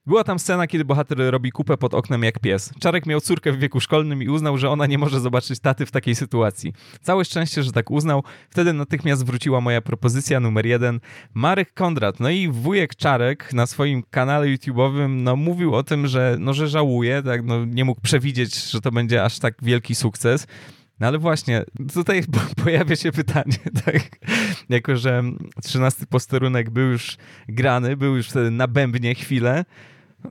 Była 0.06 0.24
tam 0.24 0.38
scena, 0.38 0.66
kiedy 0.66 0.84
bohater 0.84 1.18
robi 1.18 1.50
kupę 1.50 1.76
pod 1.76 1.94
oknem 1.94 2.22
jak 2.22 2.38
pies. 2.38 2.72
Czarek 2.80 3.06
miał 3.06 3.20
córkę 3.20 3.52
w 3.52 3.58
wieku 3.58 3.80
szkolnym 3.80 4.22
i 4.22 4.28
uznał, 4.28 4.58
że 4.58 4.70
ona 4.70 4.86
nie 4.86 4.98
może 4.98 5.20
zobaczyć 5.20 5.60
taty 5.60 5.86
w 5.86 5.90
takiej 5.90 6.14
sytuacji. 6.14 6.72
Całe 7.02 7.24
szczęście, 7.24 7.62
że 7.62 7.72
tak 7.72 7.90
uznał. 7.90 8.22
Wtedy 8.50 8.72
natychmiast 8.72 9.26
wróciła 9.26 9.60
moja 9.60 9.80
propozycja 9.80 10.40
numer 10.40 10.66
jeden. 10.66 11.00
Marek 11.34 11.74
Kondrat, 11.74 12.20
no 12.20 12.30
i 12.30 12.48
wujek 12.48 12.96
Czarek 12.96 13.52
na 13.52 13.66
swoim 13.66 14.02
kanale 14.10 14.46
YouTube'owym 14.46 15.08
no, 15.08 15.36
mówił 15.36 15.74
o 15.74 15.82
tym, 15.82 16.06
że, 16.06 16.36
no, 16.38 16.54
że 16.54 16.68
żałuje, 16.68 17.22
tak, 17.22 17.44
no, 17.44 17.64
nie 17.64 17.84
mógł 17.84 18.00
przewidzieć, 18.00 18.70
że 18.70 18.80
to 18.80 18.92
będzie 18.92 19.24
aż 19.24 19.38
tak 19.38 19.54
wielki 19.62 19.94
sukces. 19.94 20.46
No 21.00 21.06
ale 21.06 21.18
właśnie, 21.18 21.64
tutaj 21.94 22.22
pojawia 22.64 22.96
się 22.96 23.12
pytanie, 23.12 23.58
tak? 23.84 24.18
Jako, 24.68 24.96
że 24.96 25.22
trzynasty 25.62 26.06
posterunek 26.06 26.70
był 26.70 26.86
już 26.88 27.16
grany, 27.48 27.96
był 27.96 28.16
już 28.16 28.28
wtedy 28.28 28.50
na 28.50 28.66
bębnie 28.66 29.14
chwilę, 29.14 29.64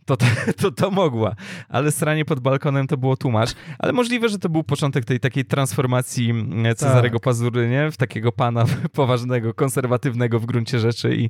to, 0.06 0.18
to, 0.62 0.72
to 0.72 0.92
mogła. 0.92 1.36
Ale 1.70 1.92
stranie 1.92 2.26
pod 2.26 2.40
balkonem 2.40 2.88
to 2.88 2.98
było 2.98 3.18
tłumacz. 3.18 3.50
Ale 3.80 3.94
możliwe, 3.94 4.30
że 4.30 4.40
to 4.40 4.50
był 4.50 4.64
początek 4.64 5.06
tej 5.06 5.20
takiej 5.20 5.46
transformacji 5.46 6.30
mm, 6.30 6.76
Cezarego 6.76 7.20
tak. 7.20 7.24
Pazury, 7.24 7.70
nie? 7.70 7.92
W 7.92 7.98
takiego 7.98 8.32
pana 8.32 8.66
poważnego, 8.94 9.54
konserwatywnego 9.54 10.40
w 10.40 10.46
gruncie 10.46 10.80
rzeczy 10.80 11.16
i, 11.16 11.30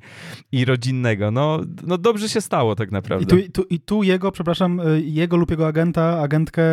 i 0.52 0.66
rodzinnego. 0.66 1.32
No, 1.32 1.60
no 1.84 1.98
dobrze 1.98 2.30
się 2.30 2.42
stało 2.42 2.76
tak 2.76 2.92
naprawdę. 2.92 3.40
I 3.40 3.50
tu, 3.50 3.52
tu, 3.52 3.68
I 3.70 3.80
tu 3.80 4.04
jego, 4.04 4.32
przepraszam, 4.32 4.80
y, 4.80 5.02
jego 5.02 5.38
lub 5.38 5.52
jego 5.52 5.68
agenta, 5.68 6.20
agentkę, 6.22 6.64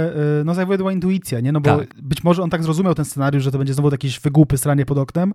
y, 0.40 0.44
no 0.44 0.55
zawiodła 0.55 0.93
intuicja, 0.93 1.40
nie? 1.40 1.52
No 1.52 1.61
bo 1.61 1.78
tak. 1.78 2.02
być 2.02 2.24
może 2.24 2.43
on 2.43 2.51
tak 2.51 2.62
zrozumiał 2.62 2.94
ten 2.94 3.05
scenariusz, 3.05 3.44
że 3.44 3.52
to 3.52 3.59
będzie 3.59 3.74
znowu 3.74 3.90
jakieś 3.90 4.20
wygłupy 4.20 4.59
stranie 4.59 4.86
pod 4.86 4.98
oknem, 4.98 5.32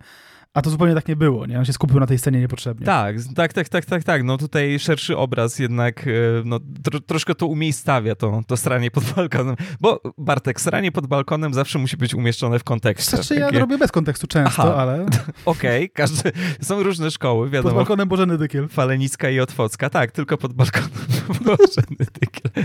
a 0.53 0.61
to 0.61 0.69
zupełnie 0.69 0.95
tak 0.95 1.07
nie 1.07 1.15
było, 1.15 1.45
nie? 1.45 1.59
On 1.59 1.65
się 1.65 1.73
skupił 1.73 1.99
na 1.99 2.07
tej 2.07 2.17
scenie 2.17 2.39
niepotrzebnie. 2.39 2.85
Tak, 2.85 3.15
tak, 3.35 3.53
tak, 3.53 3.69
tak, 3.69 3.85
tak, 3.85 4.03
tak. 4.03 4.23
No 4.23 4.37
tutaj 4.37 4.79
szerszy 4.79 5.17
obraz 5.17 5.59
jednak 5.59 6.07
e, 6.07 6.11
no, 6.45 6.59
tro, 6.83 6.99
troszkę 6.99 7.35
to 7.35 7.47
umiejscawia, 7.47 8.15
to, 8.15 8.41
to 8.47 8.57
stranie 8.57 8.91
pod 8.91 9.03
balkonem. 9.03 9.55
Bo 9.81 10.01
Bartek, 10.17 10.61
stranie 10.61 10.91
pod 10.91 11.07
balkonem 11.07 11.53
zawsze 11.53 11.79
musi 11.79 11.97
być 11.97 12.15
umieszczone 12.15 12.59
w 12.59 12.63
kontekście. 12.63 13.17
Znaczy 13.17 13.35
ja 13.35 13.45
Takie... 13.45 13.59
robię 13.59 13.77
bez 13.77 13.91
kontekstu 13.91 14.27
często, 14.27 14.61
Aha. 14.61 14.75
ale... 14.75 15.05
Okej, 15.45 15.83
okay, 15.85 15.89
każdy... 15.89 16.31
Są 16.61 16.83
różne 16.83 17.11
szkoły, 17.11 17.49
wiadomo. 17.49 17.69
Pod 17.69 17.79
balkonem 17.79 18.07
Bożeny 18.07 18.37
Dykiel. 18.37 18.67
Falenicka 18.67 19.29
i 19.29 19.39
Otwocka, 19.39 19.89
tak, 19.89 20.11
tylko 20.11 20.37
pod 20.37 20.53
balkonem 20.53 20.89
Bożeny 21.45 22.05
Dykiel. 22.21 22.63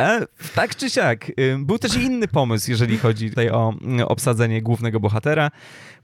E, 0.00 0.26
tak 0.54 0.76
czy 0.76 0.90
siak, 0.90 1.32
był 1.58 1.78
też 1.78 1.96
inny 1.96 2.28
pomysł, 2.28 2.70
jeżeli 2.70 2.98
chodzi 2.98 3.28
tutaj 3.30 3.50
o 3.50 3.74
obsadzenie 4.06 4.62
głównego 4.62 5.00
bohatera, 5.00 5.50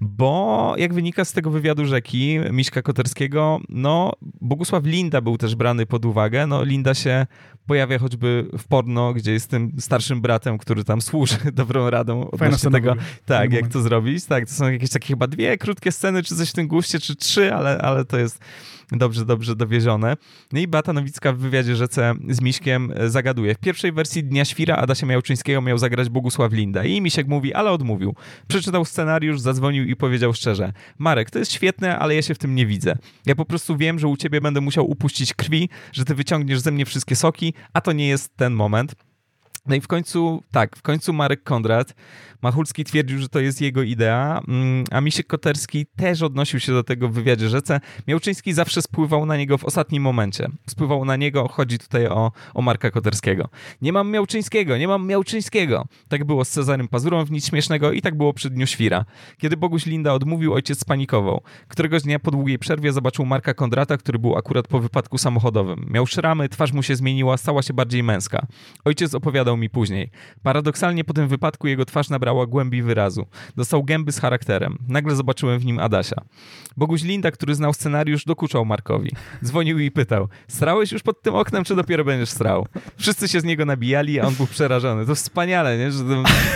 bo 0.04 0.74
jak 0.78 0.94
wynika 0.94 1.24
z 1.24 1.32
tego 1.32 1.50
wywiadu 1.50 1.86
rzeki 1.86 2.38
Miśka 2.50 2.82
Koterskiego, 2.82 3.60
no 3.68 4.12
Bogusław 4.40 4.84
Linda 4.84 5.20
był 5.20 5.38
też 5.38 5.54
brany 5.54 5.86
pod 5.86 6.04
uwagę. 6.04 6.46
No 6.46 6.64
Linda 6.64 6.94
się 6.94 7.26
pojawia 7.66 7.98
choćby 7.98 8.46
w 8.58 8.64
porno, 8.64 9.12
gdzie 9.12 9.32
jest 9.32 9.50
tym 9.50 9.72
starszym 9.78 10.20
bratem, 10.20 10.58
który 10.58 10.84
tam 10.84 11.02
służy 11.02 11.36
dobrą 11.52 11.90
radą 11.90 12.30
odnośnie 12.30 12.70
tego, 12.70 12.96
tak, 13.24 13.52
jak 13.52 13.68
to 13.68 13.80
zrobić. 13.80 14.24
Tak, 14.24 14.46
to 14.46 14.52
są 14.52 14.70
jakieś 14.70 14.90
takie 14.90 15.06
chyba 15.06 15.26
dwie 15.26 15.58
krótkie 15.58 15.92
sceny, 15.92 16.22
czy 16.22 16.36
coś 16.36 16.50
w 16.50 16.52
tym 16.52 16.68
guście, 16.68 17.00
czy 17.00 17.16
trzy, 17.16 17.54
ale, 17.54 17.78
ale 17.78 18.04
to 18.04 18.18
jest 18.18 18.38
dobrze, 18.98 19.24
dobrze 19.24 19.56
dowiezione. 19.56 20.16
No 20.52 20.60
i 20.60 20.68
Bata 20.68 20.92
Nowicka 20.92 21.32
w 21.32 21.38
wywiadzie 21.38 21.76
Rzece 21.76 22.14
z 22.28 22.40
Miśkiem 22.40 22.92
e, 22.96 23.10
zagaduje. 23.10 23.54
W 23.54 23.58
pierwszej 23.58 23.92
wersji 23.92 24.24
Dnia 24.24 24.44
Świra 24.44 24.76
Adasia 24.76 25.06
Miałczyńskiego 25.06 25.62
miał 25.62 25.78
zagrać 25.78 26.08
Bogusław 26.08 26.52
Linda 26.52 26.84
i 26.84 27.00
Misiek 27.00 27.28
mówi, 27.28 27.54
ale 27.54 27.70
odmówił. 27.70 28.14
Przeczytał 28.48 28.84
scenariusz, 28.84 29.40
zadzwonił 29.40 29.84
i 29.84 29.96
powiedział 29.96 30.32
szczerze, 30.32 30.72
Marek, 30.98 31.30
to 31.30 31.38
jest 31.38 31.52
świetne, 31.52 31.98
ale 31.98 32.14
ja 32.14 32.22
się 32.22 32.34
w 32.34 32.38
tym 32.38 32.54
nie 32.54 32.66
widzę. 32.66 32.96
Ja 33.26 33.34
po 33.34 33.44
prostu 33.44 33.76
wiem, 33.76 33.98
że 33.98 34.08
u 34.08 34.16
ciebie 34.16 34.40
będę 34.40 34.60
musiał 34.60 34.90
upuścić 34.90 35.34
krwi, 35.34 35.68
że 35.92 36.04
ty 36.04 36.14
wyciągniesz 36.14 36.60
ze 36.60 36.70
mnie 36.70 36.86
wszystkie 36.86 37.16
soki, 37.16 37.54
a 37.72 37.80
to 37.80 37.92
nie 37.92 38.08
jest 38.08 38.36
ten 38.36 38.52
moment. 38.52 38.94
No 39.66 39.74
i 39.74 39.80
w 39.80 39.86
końcu, 39.86 40.42
tak, 40.52 40.76
w 40.76 40.82
końcu 40.82 41.12
Marek 41.12 41.42
Kondrat 41.42 41.94
Machulski 42.42 42.84
twierdził, 42.84 43.18
że 43.18 43.28
to 43.28 43.40
jest 43.40 43.60
jego 43.60 43.82
idea, 43.82 44.40
mm, 44.48 44.84
a 44.90 45.00
Misiek 45.00 45.26
Koterski 45.26 45.86
też 45.96 46.22
odnosił 46.22 46.60
się 46.60 46.72
do 46.72 46.84
tego 46.84 47.08
w 47.08 47.12
wywiadzie 47.12 47.48
rzece. 47.48 47.80
Miałczyński 48.06 48.52
zawsze 48.52 48.82
spływał 48.82 49.26
na 49.26 49.36
niego 49.36 49.58
w 49.58 49.64
ostatnim 49.64 50.02
momencie. 50.02 50.48
Spływał 50.66 51.04
na 51.04 51.16
niego, 51.16 51.48
chodzi 51.48 51.78
tutaj 51.78 52.06
o, 52.06 52.32
o 52.54 52.62
Marka 52.62 52.90
Koterskiego. 52.90 53.48
Nie 53.82 53.92
mam 53.92 54.10
Miałczyńskiego, 54.10 54.78
nie 54.78 54.88
mam 54.88 55.06
Miałczyńskiego. 55.06 55.86
Tak 56.08 56.24
było 56.24 56.44
z 56.44 56.50
Cezarym 56.50 56.88
Pazurą 56.88 57.24
w 57.24 57.30
Nic 57.30 57.48
Śmiesznego 57.48 57.92
i 57.92 58.02
tak 58.02 58.16
było 58.16 58.32
przy 58.32 58.50
Dniu 58.50 58.66
Świra. 58.66 59.04
Kiedy 59.38 59.56
Boguś 59.56 59.86
Linda 59.86 60.12
odmówił, 60.12 60.54
ojciec 60.54 60.80
spanikował. 60.80 61.42
Któregoś 61.68 62.02
dnia 62.02 62.18
po 62.18 62.30
długiej 62.30 62.58
przerwie 62.58 62.92
zobaczył 62.92 63.26
Marka 63.26 63.54
Kondrata, 63.54 63.96
który 63.96 64.18
był 64.18 64.36
akurat 64.36 64.68
po 64.68 64.80
wypadku 64.80 65.18
samochodowym. 65.18 65.86
Miał 65.90 66.06
szramy, 66.06 66.48
twarz 66.48 66.72
mu 66.72 66.82
się 66.82 66.96
zmieniła, 66.96 67.36
stała 67.36 67.62
się 67.62 67.74
bardziej 67.74 68.02
męska. 68.02 68.46
Ojciec 68.84 69.14
opowiadał 69.14 69.51
mi 69.56 69.70
później. 69.70 70.10
Paradoksalnie 70.42 71.04
po 71.04 71.14
tym 71.14 71.28
wypadku 71.28 71.66
jego 71.66 71.84
twarz 71.84 72.10
nabrała 72.10 72.46
głębi 72.46 72.82
wyrazu. 72.82 73.26
Dostał 73.56 73.84
gęby 73.84 74.12
z 74.12 74.20
charakterem. 74.20 74.78
Nagle 74.88 75.14
zobaczyłem 75.14 75.58
w 75.58 75.64
nim 75.64 75.78
Adasia. 75.78 76.16
Boguś 76.76 77.02
Linda, 77.02 77.30
który 77.30 77.54
znał 77.54 77.72
scenariusz, 77.72 78.24
dokuczał 78.24 78.64
Markowi. 78.64 79.10
Dzwonił 79.44 79.78
i 79.78 79.90
pytał, 79.90 80.28
strałeś 80.48 80.92
już 80.92 81.02
pod 81.02 81.22
tym 81.22 81.34
oknem, 81.34 81.64
czy 81.64 81.76
dopiero 81.76 82.04
będziesz 82.04 82.30
strał? 82.30 82.66
Wszyscy 82.96 83.28
się 83.28 83.40
z 83.40 83.44
niego 83.44 83.64
nabijali, 83.64 84.20
a 84.20 84.26
on 84.26 84.34
był 84.34 84.46
przerażony. 84.46 85.06
To 85.06 85.14
wspaniale, 85.14 85.78
nie? 85.78 85.92
że 85.92 86.04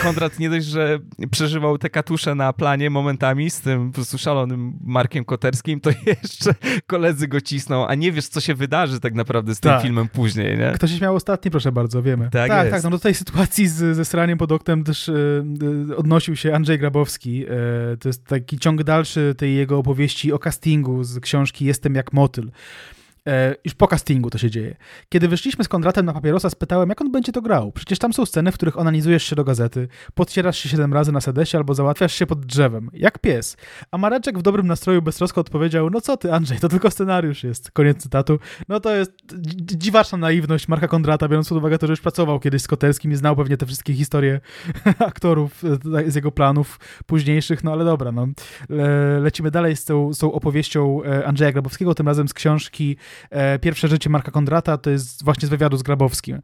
Kondrat 0.03 0.39
nie 0.39 0.51
dość, 0.51 0.67
że 0.67 0.99
przeżywał 1.31 1.79
te 1.79 1.91
katusze 1.91 2.35
na 2.35 2.53
planie 2.53 2.91
momentami 2.91 3.51
z 3.51 3.61
tym 3.61 3.89
po 3.89 3.95
prostu 3.95 4.19
szalonym 4.19 4.79
Markiem 4.85 5.25
Koterskim, 5.25 5.81
to 5.81 5.91
jeszcze 6.07 6.55
koledzy 6.87 7.29
go 7.29 7.41
cisną, 7.41 7.87
a 7.87 7.95
nie 7.95 8.13
wiesz, 8.13 8.29
co 8.29 8.41
się 8.41 8.55
wydarzy 8.55 9.01
tak 9.01 9.15
naprawdę 9.15 9.55
z 9.55 9.61
tym 9.61 9.71
tak. 9.71 9.83
filmem 9.83 10.09
później. 10.09 10.59
Nie? 10.59 10.73
Kto 10.75 10.87
się 10.87 10.97
śmiał 10.97 11.15
ostatni, 11.15 11.51
proszę 11.51 11.73
bardzo, 11.73 12.03
wiemy. 12.03 12.29
Tak, 12.31 12.49
tak, 12.49 12.71
tak 12.71 12.81
do 12.91 12.99
tej 12.99 13.15
sytuacji 13.15 13.69
z, 13.69 13.97
ze 13.97 14.05
straniem 14.05 14.39
pod 14.39 14.53
oknem 14.53 14.85
też 14.85 15.11
yy, 15.89 15.97
odnosił 15.97 16.37
się 16.37 16.55
Andrzej 16.55 16.79
Grabowski. 16.79 17.39
Yy, 17.39 17.47
to 18.01 18.09
jest 18.09 18.25
taki 18.25 18.59
ciąg 18.59 18.83
dalszy 18.83 19.35
tej 19.39 19.57
jego 19.57 19.79
opowieści 19.79 20.33
o 20.33 20.39
castingu 20.39 21.05
z 21.05 21.21
książki 21.21 21.65
Jestem 21.65 21.95
jak 21.95 22.13
motyl. 22.13 22.51
E, 23.27 23.55
już 23.65 23.75
po 23.75 23.89
castingu 23.89 24.31
to 24.31 24.39
się 24.39 24.51
dzieje. 24.51 24.77
Kiedy 25.09 25.29
wyszliśmy 25.29 25.65
z 25.65 25.69
Kondratem 25.69 26.07
na 26.07 26.13
papierosa, 26.13 26.51
spytałem, 26.51 26.89
jak 26.89 27.01
on 27.01 27.13
będzie 27.13 27.33
to 27.33 27.43
grał. 27.43 27.73
Przecież 27.73 27.99
tam 27.99 28.13
są 28.13 28.27
sceny, 28.27 28.53
w 28.53 28.55
których 28.55 28.79
onanizujesz 28.79 29.23
się 29.23 29.37
do 29.37 29.45
gazety, 29.45 29.89
podcierasz 30.15 30.59
się 30.59 30.69
siedem 30.69 30.95
razy 30.95 31.13
na 31.13 31.21
sedesie 31.21 31.59
albo 31.59 31.75
załatwiasz 31.75 32.15
się 32.15 32.27
pod 32.27 32.47
drzewem. 32.47 32.91
Jak 32.93 33.19
pies. 33.19 33.57
A 33.91 33.99
Mareczek 33.99 34.39
w 34.39 34.43
dobrym 34.43 34.67
nastroju 34.67 35.03
beztrosko 35.03 35.41
odpowiedział, 35.41 35.91
no 35.91 36.01
co 36.01 36.17
ty 36.17 36.33
Andrzej, 36.33 36.59
to 36.59 36.69
tylko 36.69 36.91
scenariusz 36.91 37.45
jest. 37.45 37.71
Koniec 37.71 38.03
cytatu. 38.03 38.39
No 38.69 38.81
to 38.81 38.95
jest 38.95 39.13
dziwaczna 39.61 40.19
naiwność 40.19 40.69
Marka 40.69 40.89
Kondrata, 40.89 41.29
biorąc 41.29 41.49
pod 41.49 41.59
uwagę 41.59 41.79
to, 41.79 41.87
że 41.87 41.93
już 41.93 42.01
pracował 42.01 42.41
kiedyś 42.41 42.63
z 42.63 42.67
Kotelskim 42.67 43.13
i 43.13 43.17
znał 43.17 43.37
pewnie 43.37 43.57
te 43.57 43.67
wszystkie 43.67 43.95
historie 43.95 44.41
aktorów 44.99 45.65
e, 45.65 46.11
z 46.11 46.15
jego 46.15 46.33
planów 46.33 46.81
późniejszych, 47.07 47.65
no 47.65 47.73
ale 47.73 47.85
dobra, 47.85 48.13
no. 48.13 48.27
Le 48.69 49.21
lecimy 49.21 49.51
dalej 49.51 49.77
z 49.77 49.85
tą, 49.85 50.13
z 50.13 50.19
tą 50.19 50.33
opowieścią 50.33 51.03
e, 51.05 51.27
Andrzeja 51.27 51.53
Grabowskiego, 51.53 51.95
tym 51.95 52.09
razem 52.09 52.29
z 52.29 52.35
książki 52.35 52.97
e, 52.97 52.97
Pierwsze 53.61 53.89
życie 53.89 54.11
Marka 54.11 54.31
Kondrata, 54.31 54.79
to 54.79 54.91
jest 54.91 55.25
właśnie 55.25 55.47
z 55.47 55.51
wywiadu 55.51 55.77
z 55.77 55.83
Grabowskim. 55.83 56.41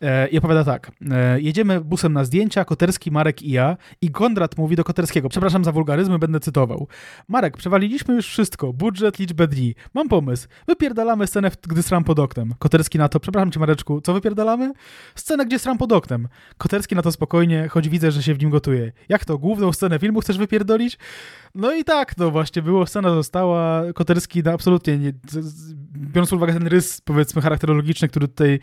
E, 0.00 0.28
I 0.28 0.38
opowiada 0.38 0.64
tak. 0.64 0.92
E, 1.10 1.40
jedziemy 1.40 1.80
busem 1.80 2.12
na 2.12 2.24
zdjęcia, 2.24 2.64
Koterski, 2.64 3.10
Marek 3.10 3.42
i 3.42 3.50
ja 3.50 3.76
i 4.00 4.10
Kondrat 4.10 4.58
mówi 4.58 4.76
do 4.76 4.84
Koterskiego, 4.84 5.28
przepraszam 5.28 5.64
za 5.64 5.72
wulgaryzmy, 5.72 6.18
będę 6.18 6.40
cytował. 6.40 6.88
Marek, 7.28 7.56
przewaliliśmy 7.56 8.14
już 8.14 8.26
wszystko, 8.26 8.72
budżet, 8.72 9.18
liczbę 9.18 9.48
dni. 9.48 9.74
Mam 9.94 10.08
pomysł. 10.08 10.48
Wypierdalamy 10.66 11.26
scenę, 11.26 11.50
gdy 11.68 11.82
sram 11.82 12.04
pod 12.04 12.18
oknem. 12.18 12.54
Koterski 12.58 12.98
na 12.98 13.08
to, 13.08 13.20
przepraszam 13.20 13.50
cię 13.50 13.60
Mareczku, 13.60 14.00
co 14.00 14.14
wypierdalamy? 14.14 14.72
Scenę, 15.14 15.46
gdzie 15.46 15.58
sram 15.58 15.78
pod 15.78 15.92
oknem. 15.92 16.28
Koterski 16.58 16.94
na 16.94 17.02
to 17.02 17.12
spokojnie, 17.12 17.68
choć 17.68 17.88
widzę, 17.88 18.10
że 18.10 18.22
się 18.22 18.34
w 18.34 18.40
nim 18.40 18.50
gotuje. 18.50 18.92
Jak 19.08 19.24
to, 19.24 19.38
główną 19.38 19.72
scenę 19.72 19.98
filmu 19.98 20.20
chcesz 20.20 20.38
wypierdolić? 20.38 20.98
No 21.54 21.74
i 21.74 21.84
tak, 21.84 22.18
no 22.18 22.30
właśnie 22.30 22.62
było, 22.62 22.86
scena 22.86 23.10
została, 23.14 23.82
Koterski 23.94 24.48
absolutnie 24.48 24.98
nie, 24.98 25.12
biorąc 25.96 26.30
pod 26.30 26.36
uwagę 26.36 26.52
ten 26.52 26.66
rys, 26.66 27.00
powiedzmy, 27.00 27.42
charakterologiczny, 27.42 28.08
który 28.08 28.28
tutaj 28.28 28.60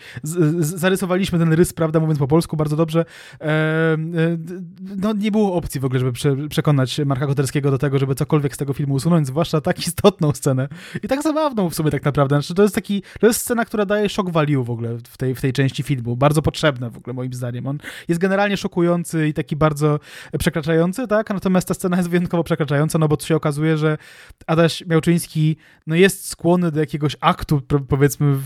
zarysowaliśmy, 0.60 1.40
ten 1.40 1.54
rys, 1.54 1.74
prawda, 1.74 2.00
mówiąc 2.00 2.20
po 2.20 2.28
polsku 2.28 2.58
bardzo 2.58 2.76
dobrze, 2.76 3.06
e, 3.42 3.46
e, 3.46 3.98
no 4.98 5.14
nie 5.14 5.32
było 5.32 5.54
opcji 5.54 5.82
w 5.82 5.86
ogóle, 5.86 6.00
żeby 6.00 6.12
prze, 6.12 6.36
przekonać 6.50 7.00
Marka 7.06 7.28
Koterskiego 7.28 7.72
do 7.72 7.78
tego, 7.78 8.00
żeby 8.00 8.16
cokolwiek 8.16 8.56
z 8.56 8.58
tego 8.58 8.74
filmu 8.74 8.94
usunąć, 8.94 9.28
zwłaszcza 9.28 9.62
tak 9.62 9.80
istotną 9.88 10.32
scenę 10.32 10.68
i 11.04 11.08
tak 11.08 11.24
zabawną 11.24 11.70
w 11.70 11.76
sumie 11.76 11.92
tak 11.92 12.06
naprawdę. 12.06 12.36
Znaczy, 12.36 12.54
to 12.54 12.62
jest 12.62 12.76
taki, 12.76 13.04
to 13.20 13.28
jest 13.28 13.42
scena, 13.42 13.66
która 13.66 13.86
daje 13.86 14.10
shock 14.10 14.30
value 14.30 14.64
w 14.64 14.70
ogóle 14.70 14.98
w 14.98 15.18
tej, 15.18 15.36
w 15.36 15.42
tej 15.42 15.54
części 15.54 15.84
filmu, 15.84 16.16
bardzo 16.16 16.42
potrzebne 16.42 16.90
w 16.90 16.98
ogóle 16.98 17.14
moim 17.14 17.34
zdaniem. 17.34 17.68
On 17.68 17.78
jest 18.08 18.22
generalnie 18.22 18.58
szokujący 18.58 19.28
i 19.28 19.34
taki 19.34 19.56
bardzo 19.56 20.00
przekraczający, 20.40 21.08
tak, 21.08 21.30
natomiast 21.30 21.68
ta 21.68 21.74
scena 21.74 21.98
jest 21.98 22.10
wyjątkowo 22.10 22.44
przekraczająca, 22.44 23.00
no 23.00 23.08
bo 23.08 23.20
się 23.20 23.36
okazuje, 23.36 23.78
że 23.78 23.98
Adaś 24.48 24.86
Miałczyński 24.86 25.58
no 25.88 25.96
jest 25.96 26.28
skłonny 26.30 26.72
do 26.72 26.80
jakiegoś 26.80 27.16
aktu, 27.22 27.62
powiedzmy, 27.88 28.40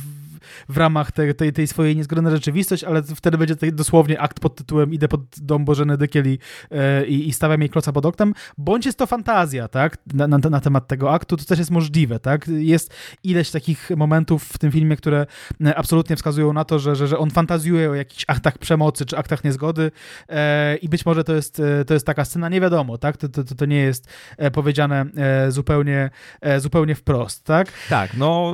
w 0.69 0.77
ramach 0.77 1.11
tej, 1.11 1.35
tej, 1.35 1.53
tej 1.53 1.67
swojej 1.67 1.95
niezgodnej 1.95 2.33
rzeczywistość, 2.33 2.83
ale 2.83 3.03
wtedy 3.03 3.37
będzie 3.37 3.55
dosłownie 3.71 4.19
akt 4.19 4.39
pod 4.39 4.55
tytułem 4.55 4.93
idę 4.93 5.07
pod 5.07 5.21
dom 5.37 5.65
Bożeny 5.65 5.97
Dykiel 5.97 6.25
e, 6.71 7.05
i, 7.05 7.27
i 7.29 7.33
stawiam 7.33 7.61
jej 7.61 7.69
kloca 7.69 7.91
pod 7.91 8.05
oknem, 8.05 8.33
bądź 8.57 8.85
jest 8.85 8.97
to 8.97 9.07
fantazja, 9.07 9.67
tak, 9.67 9.97
na, 10.13 10.27
na, 10.27 10.37
na, 10.37 10.59
temat 10.59 10.87
tego 10.87 11.13
aktu, 11.13 11.37
to 11.37 11.45
też 11.45 11.59
jest 11.59 11.71
możliwe, 11.71 12.19
tak, 12.19 12.47
jest 12.47 12.93
ileś 13.23 13.51
takich 13.51 13.89
momentów 13.97 14.43
w 14.43 14.57
tym 14.57 14.71
filmie, 14.71 14.95
które 14.95 15.25
e, 15.65 15.75
absolutnie 15.75 16.15
wskazują 16.15 16.53
na 16.53 16.65
to, 16.65 16.79
że, 16.79 16.95
że, 16.95 17.07
że 17.07 17.17
on 17.17 17.29
fantazjuje 17.29 17.89
o 17.89 17.93
jakichś 17.93 18.25
aktach 18.27 18.57
przemocy 18.57 19.05
czy 19.05 19.17
aktach 19.17 19.43
niezgody 19.43 19.91
e, 20.29 20.75
i 20.75 20.89
być 20.89 21.05
może 21.05 21.23
to 21.23 21.33
jest, 21.33 21.61
to 21.87 21.93
jest 21.93 22.05
taka 22.05 22.25
scena, 22.25 22.49
nie 22.49 22.61
wiadomo, 22.61 22.97
tak, 22.97 23.17
to, 23.17 23.29
to, 23.29 23.43
to 23.43 23.65
nie 23.65 23.77
jest 23.77 24.07
powiedziane 24.53 25.05
zupełnie, 25.49 26.09
zupełnie 26.57 26.95
wprost, 26.95 27.43
tak? 27.43 27.67
Tak, 27.89 28.17
no 28.17 28.53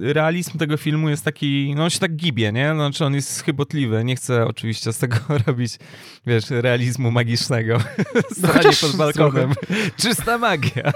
realizm 0.00 0.58
tego 0.58 0.76
filmu 0.76 1.05
jest 1.08 1.24
taki, 1.24 1.74
no 1.76 1.84
on 1.84 1.90
się 1.90 1.98
tak 1.98 2.16
gibie, 2.16 2.52
nie? 2.52 2.72
Znaczy 2.74 3.04
on 3.04 3.14
jest 3.14 3.42
chybotliwy, 3.42 4.04
nie 4.04 4.16
chcę 4.16 4.46
oczywiście 4.46 4.92
z 4.92 4.98
tego 4.98 5.16
robić, 5.46 5.78
wiesz, 6.26 6.50
realizmu 6.50 7.10
magicznego. 7.10 7.78
No 8.42 8.48
pod 8.80 8.96
balkonem. 8.96 9.52
Czysta 10.02 10.38
magia. 10.38 10.92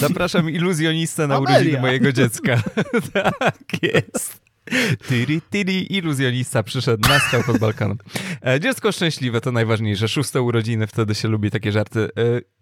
Zapraszam 0.00 0.50
iluzjonistę 0.50 1.26
na 1.26 1.36
Amelia. 1.36 1.56
urodziny 1.56 1.80
mojego 1.80 2.12
dziecka. 2.12 2.62
tak 3.38 3.82
jest. 3.82 4.40
Tyri, 5.08 5.40
tyri, 5.50 5.96
iluzjonista 5.96 6.62
przyszedł, 6.62 7.08
nastał 7.08 7.42
pod 7.42 7.58
balkonem. 7.58 7.98
E, 8.46 8.60
dziecko 8.60 8.92
szczęśliwe 8.92 9.40
to 9.40 9.52
najważniejsze. 9.52 10.08
Szóste 10.08 10.42
urodziny, 10.42 10.86
wtedy 10.86 11.14
się 11.14 11.28
lubi 11.28 11.50
takie 11.50 11.72
żarty. 11.72 12.00
E, 12.00 12.08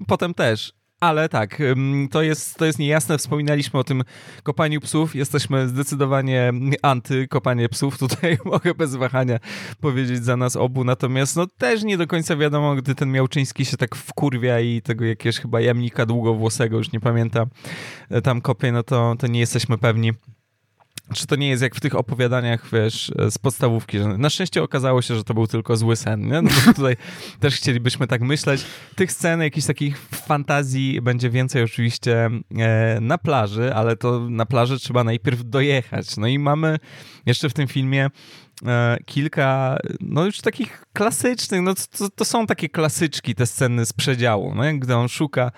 potem 0.07 0.35
też 0.35 0.73
ale 1.03 1.29
tak, 1.29 1.63
to 2.11 2.23
jest, 2.23 2.57
to 2.57 2.65
jest 2.65 2.79
niejasne. 2.79 3.19
Wspominaliśmy 3.19 3.81
o 3.81 3.85
tym 3.85 4.03
kopaniu 4.43 4.81
psów. 4.81 5.15
Jesteśmy 5.15 5.69
zdecydowanie 5.69 6.53
anty 6.83 7.29
kopanie 7.29 7.69
psów. 7.69 7.99
Tutaj 7.99 8.39
mogę 8.45 8.75
bez 8.75 8.97
wahania 8.97 9.39
powiedzieć 9.81 10.25
za 10.25 10.37
nas 10.37 10.57
obu. 10.57 10.85
Natomiast 10.85 11.37
no 11.37 11.47
też 11.59 11.83
nie 11.83 11.99
do 11.99 12.07
końca 12.07 12.37
wiadomo, 12.37 12.75
gdy 12.75 12.95
ten 12.95 13.13
Miałczyński 13.13 13.65
się 13.65 13.77
tak 13.77 13.97
wkurwia 13.97 14.61
i 14.61 14.83
tego 14.83 15.05
jakiegoś 15.05 15.39
chyba 15.39 15.61
jamnika 15.61 16.07
długowłosego, 16.07 16.77
już 16.77 16.93
nie 16.93 17.01
pamiętam, 17.01 17.49
e, 18.11 18.23
tam 18.23 18.41
kopie, 18.41 18.73
no 18.73 18.83
to, 18.83 19.15
to 19.19 19.27
nie 19.27 19.41
jesteśmy 19.41 19.79
pewni 19.79 20.13
czy 21.13 21.27
to 21.27 21.37
nie 21.37 21.49
jest 21.49 21.63
jak 21.63 21.75
w 21.75 21.81
tych 21.81 21.95
opowiadaniach, 21.95 22.71
wiesz, 22.73 23.13
z 23.31 23.39
podstawówki, 23.39 23.99
że 23.99 24.19
na 24.19 24.31
szczęście 24.31 24.63
okazało 24.63 25.03
się, 25.03 25.17
że 25.17 25.25
to 25.25 25.35
był 25.35 25.47
tylko 25.47 25.77
zły 25.77 25.97
sen, 25.97 26.29
nie? 26.29 26.43
No 26.43 26.51
tutaj 26.75 26.97
też 27.41 27.55
chcielibyśmy 27.55 28.07
tak 28.07 28.21
myśleć. 28.21 28.65
Tych 28.95 29.13
scen, 29.13 29.41
jakichś 29.41 29.67
takich 29.67 29.99
fantazji 29.99 31.01
będzie 31.01 31.31
więcej 31.31 31.63
oczywiście 31.63 32.31
e, 32.59 32.99
na 33.01 33.19
plaży, 33.19 33.75
ale 33.75 33.97
to 33.97 34.31
na 34.31 34.47
plaży 34.47 34.79
trzeba 34.79 35.05
najpierw 35.05 35.45
dojechać. 35.45 36.17
No 36.17 36.27
i 36.27 36.39
mamy 36.39 36.79
jeszcze 37.27 37.49
w 37.49 37.53
tym 37.53 37.69
filmie 37.69 38.11
e, 38.67 38.99
kilka, 39.07 39.79
no 40.01 40.25
już 40.25 40.41
takich 40.41 40.85
klasycznych, 40.93 41.63
no 41.63 41.75
to, 41.99 42.11
to 42.11 42.25
są 42.25 42.47
takie 42.47 42.69
klasyczki, 42.69 43.35
te 43.35 43.47
sceny 43.47 43.87
z 43.87 43.93
przedziału, 43.93 44.55
no 44.55 44.65
jak 44.65 44.79
gdy 44.79 44.95
on 44.95 45.09
szuka 45.09 45.53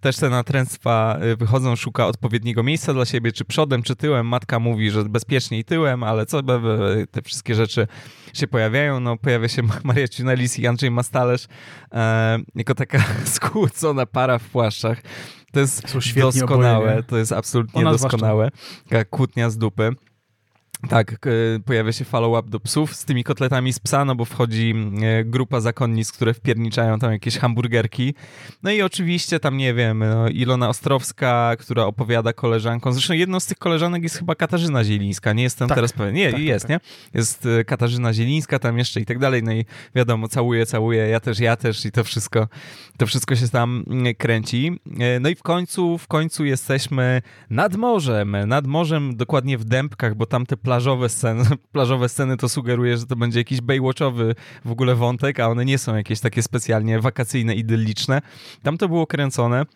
też 0.00 0.16
te 0.16 0.30
natręctwa 0.30 1.18
y, 1.22 1.36
wychodzą, 1.36 1.76
szuka 1.76 2.06
odpowiedniego 2.06 2.62
miejsca 2.62 2.94
dla 2.94 3.04
siebie, 3.04 3.32
czy 3.32 3.44
przodem, 3.44 3.82
czy 3.82 3.96
tyłem. 3.96 4.26
Matka 4.26 4.58
mówi, 4.58 4.90
że 4.90 5.04
bezpieczniej 5.04 5.64
tyłem, 5.64 6.02
ale 6.02 6.26
co, 6.26 6.42
te 7.10 7.22
wszystkie 7.22 7.54
rzeczy 7.54 7.86
się 8.34 8.46
pojawiają. 8.46 9.00
No, 9.00 9.16
pojawia 9.16 9.48
się 9.48 9.62
Maria 9.84 10.08
Ciunalis 10.08 10.58
i 10.58 10.66
Andrzej 10.66 10.90
Mastalerz 10.90 11.46
e, 11.92 12.38
jako 12.54 12.74
taka 12.74 13.04
skłócona 13.34 14.06
para 14.06 14.38
w 14.38 14.44
płaszczach. 14.44 15.02
To 15.52 15.60
jest 15.60 15.82
doskonałe, 16.16 16.86
oboje, 16.86 17.02
to 17.02 17.18
jest 17.18 17.32
absolutnie 17.32 17.80
Ona 17.80 17.90
doskonałe. 17.90 18.50
Taka 18.88 19.04
kłótnia 19.04 19.50
z 19.50 19.58
dupy. 19.58 19.92
Tak, 20.90 21.16
pojawia 21.64 21.92
się 21.92 22.04
follow-up 22.04 22.50
do 22.50 22.60
psów 22.60 22.96
z 22.96 23.04
tymi 23.04 23.24
kotletami 23.24 23.72
z 23.72 23.78
psa, 23.78 24.04
no 24.04 24.14
bo 24.14 24.24
wchodzi 24.24 24.74
e, 25.02 25.24
grupa 25.24 25.60
zakonnic, 25.60 26.12
które 26.12 26.34
wpierniczają 26.34 26.98
tam 26.98 27.12
jakieś 27.12 27.38
hamburgerki. 27.38 28.14
No 28.62 28.70
i 28.70 28.82
oczywiście 28.82 29.40
tam, 29.40 29.56
nie 29.56 29.74
wiem, 29.74 29.98
no, 29.98 30.28
Ilona 30.28 30.68
Ostrowska, 30.68 31.56
która 31.58 31.84
opowiada 31.84 32.32
koleżankom, 32.32 32.92
zresztą 32.92 33.14
jedną 33.14 33.40
z 33.40 33.46
tych 33.46 33.58
koleżanek 33.58 34.02
jest 34.02 34.18
chyba 34.18 34.34
Katarzyna 34.34 34.84
Zielińska, 34.84 35.32
nie 35.32 35.42
jestem 35.42 35.68
tak, 35.68 35.76
teraz 35.76 35.92
pewien. 35.92 36.14
Nie, 36.14 36.32
tak, 36.32 36.40
jest, 36.40 36.66
tak, 36.66 36.70
nie? 36.70 36.80
Jest 37.14 37.46
e, 37.46 37.64
Katarzyna 37.64 38.12
Zielińska 38.12 38.58
tam 38.58 38.78
jeszcze 38.78 39.00
i 39.00 39.04
tak 39.04 39.18
dalej, 39.18 39.42
no 39.42 39.52
i 39.52 39.64
wiadomo, 39.94 40.28
całuje, 40.28 40.66
całuje, 40.66 41.08
ja 41.08 41.20
też, 41.20 41.40
ja 41.40 41.56
też 41.56 41.86
i 41.86 41.92
to 41.92 42.04
wszystko, 42.04 42.48
to 42.96 43.06
wszystko 43.06 43.36
się 43.36 43.48
tam 43.48 43.84
kręci. 44.18 44.80
E, 45.00 45.20
no 45.20 45.28
i 45.28 45.34
w 45.34 45.42
końcu, 45.42 45.98
w 45.98 46.06
końcu 46.06 46.44
jesteśmy 46.44 47.22
nad 47.50 47.76
morzem, 47.76 48.36
nad 48.46 48.66
morzem, 48.66 49.16
dokładnie 49.16 49.58
w 49.58 49.64
Dębkach, 49.64 50.14
bo 50.14 50.26
tam 50.26 50.46
te 50.46 50.56
plażowe 50.68 51.08
sceny, 51.08 51.44
plażowe 51.72 52.08
sceny 52.08 52.36
to 52.36 52.48
sugeruje, 52.48 52.96
że 52.96 53.06
to 53.06 53.16
będzie 53.16 53.40
jakiś 53.40 53.60
Baywatchowy 53.60 54.34
w 54.64 54.70
ogóle 54.70 54.94
wątek, 54.94 55.40
a 55.40 55.48
one 55.48 55.64
nie 55.64 55.78
są 55.78 55.96
jakieś 55.96 56.20
takie 56.20 56.42
specjalnie 56.42 57.00
wakacyjne, 57.00 57.54
idylliczne. 57.54 58.20
Tam 58.62 58.78
to 58.78 58.88
było 58.88 59.06
kręcone 59.06 59.66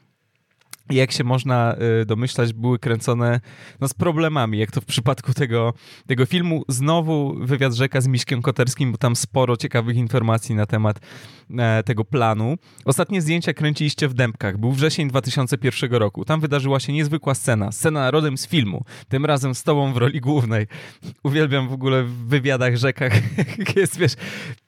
jak 0.95 1.13
się 1.13 1.25
można 1.25 1.77
y, 2.03 2.07
domyślać, 2.07 2.53
były 2.53 2.79
kręcone 2.79 3.41
no, 3.81 3.89
z 3.89 3.95
problemami, 3.95 4.59
jak 4.59 4.71
to 4.71 4.81
w 4.81 4.85
przypadku 4.85 5.35
tego, 5.35 5.75
tego 6.07 6.27
filmu. 6.27 6.65
Znowu 6.69 7.35
wywiad 7.41 7.73
rzeka 7.73 8.01
z 8.01 8.07
Miśkiem 8.07 8.43
Koterskim, 8.43 8.93
bo 8.93 8.99
tam 8.99 9.17
sporo 9.17 9.57
ciekawych 9.57 9.97
informacji 9.97 10.55
na 10.55 10.67
temat 10.67 11.01
e, 11.59 11.83
tego 11.83 12.05
planu. 12.05 12.57
Ostatnie 12.85 13.23
zdjęcia 13.23 13.55
kręciliście 13.55 14.09
w 14.09 14.15
Dębkach. 14.15 14.59
Był 14.59 14.73
wrzesień 14.73 15.09
2001 15.09 15.93
roku. 15.93 16.25
Tam 16.25 16.41
wydarzyła 16.41 16.81
się 16.81 16.93
niezwykła 16.93 17.35
scena. 17.35 17.73
Scena 17.73 18.11
rodem 18.11 18.39
z 18.39 18.47
filmu. 18.47 18.85
Tym 19.09 19.27
razem 19.27 19.55
z 19.55 19.63
tobą 19.63 19.93
w 19.93 19.97
roli 19.97 20.21
głównej. 20.21 20.67
Uwielbiam 21.23 21.69
w 21.69 21.73
ogóle 21.73 22.03
w 22.03 22.13
wywiadach 22.13 22.77
rzekach, 22.77 23.13
jest, 23.77 23.99
wiesz, 23.99 24.15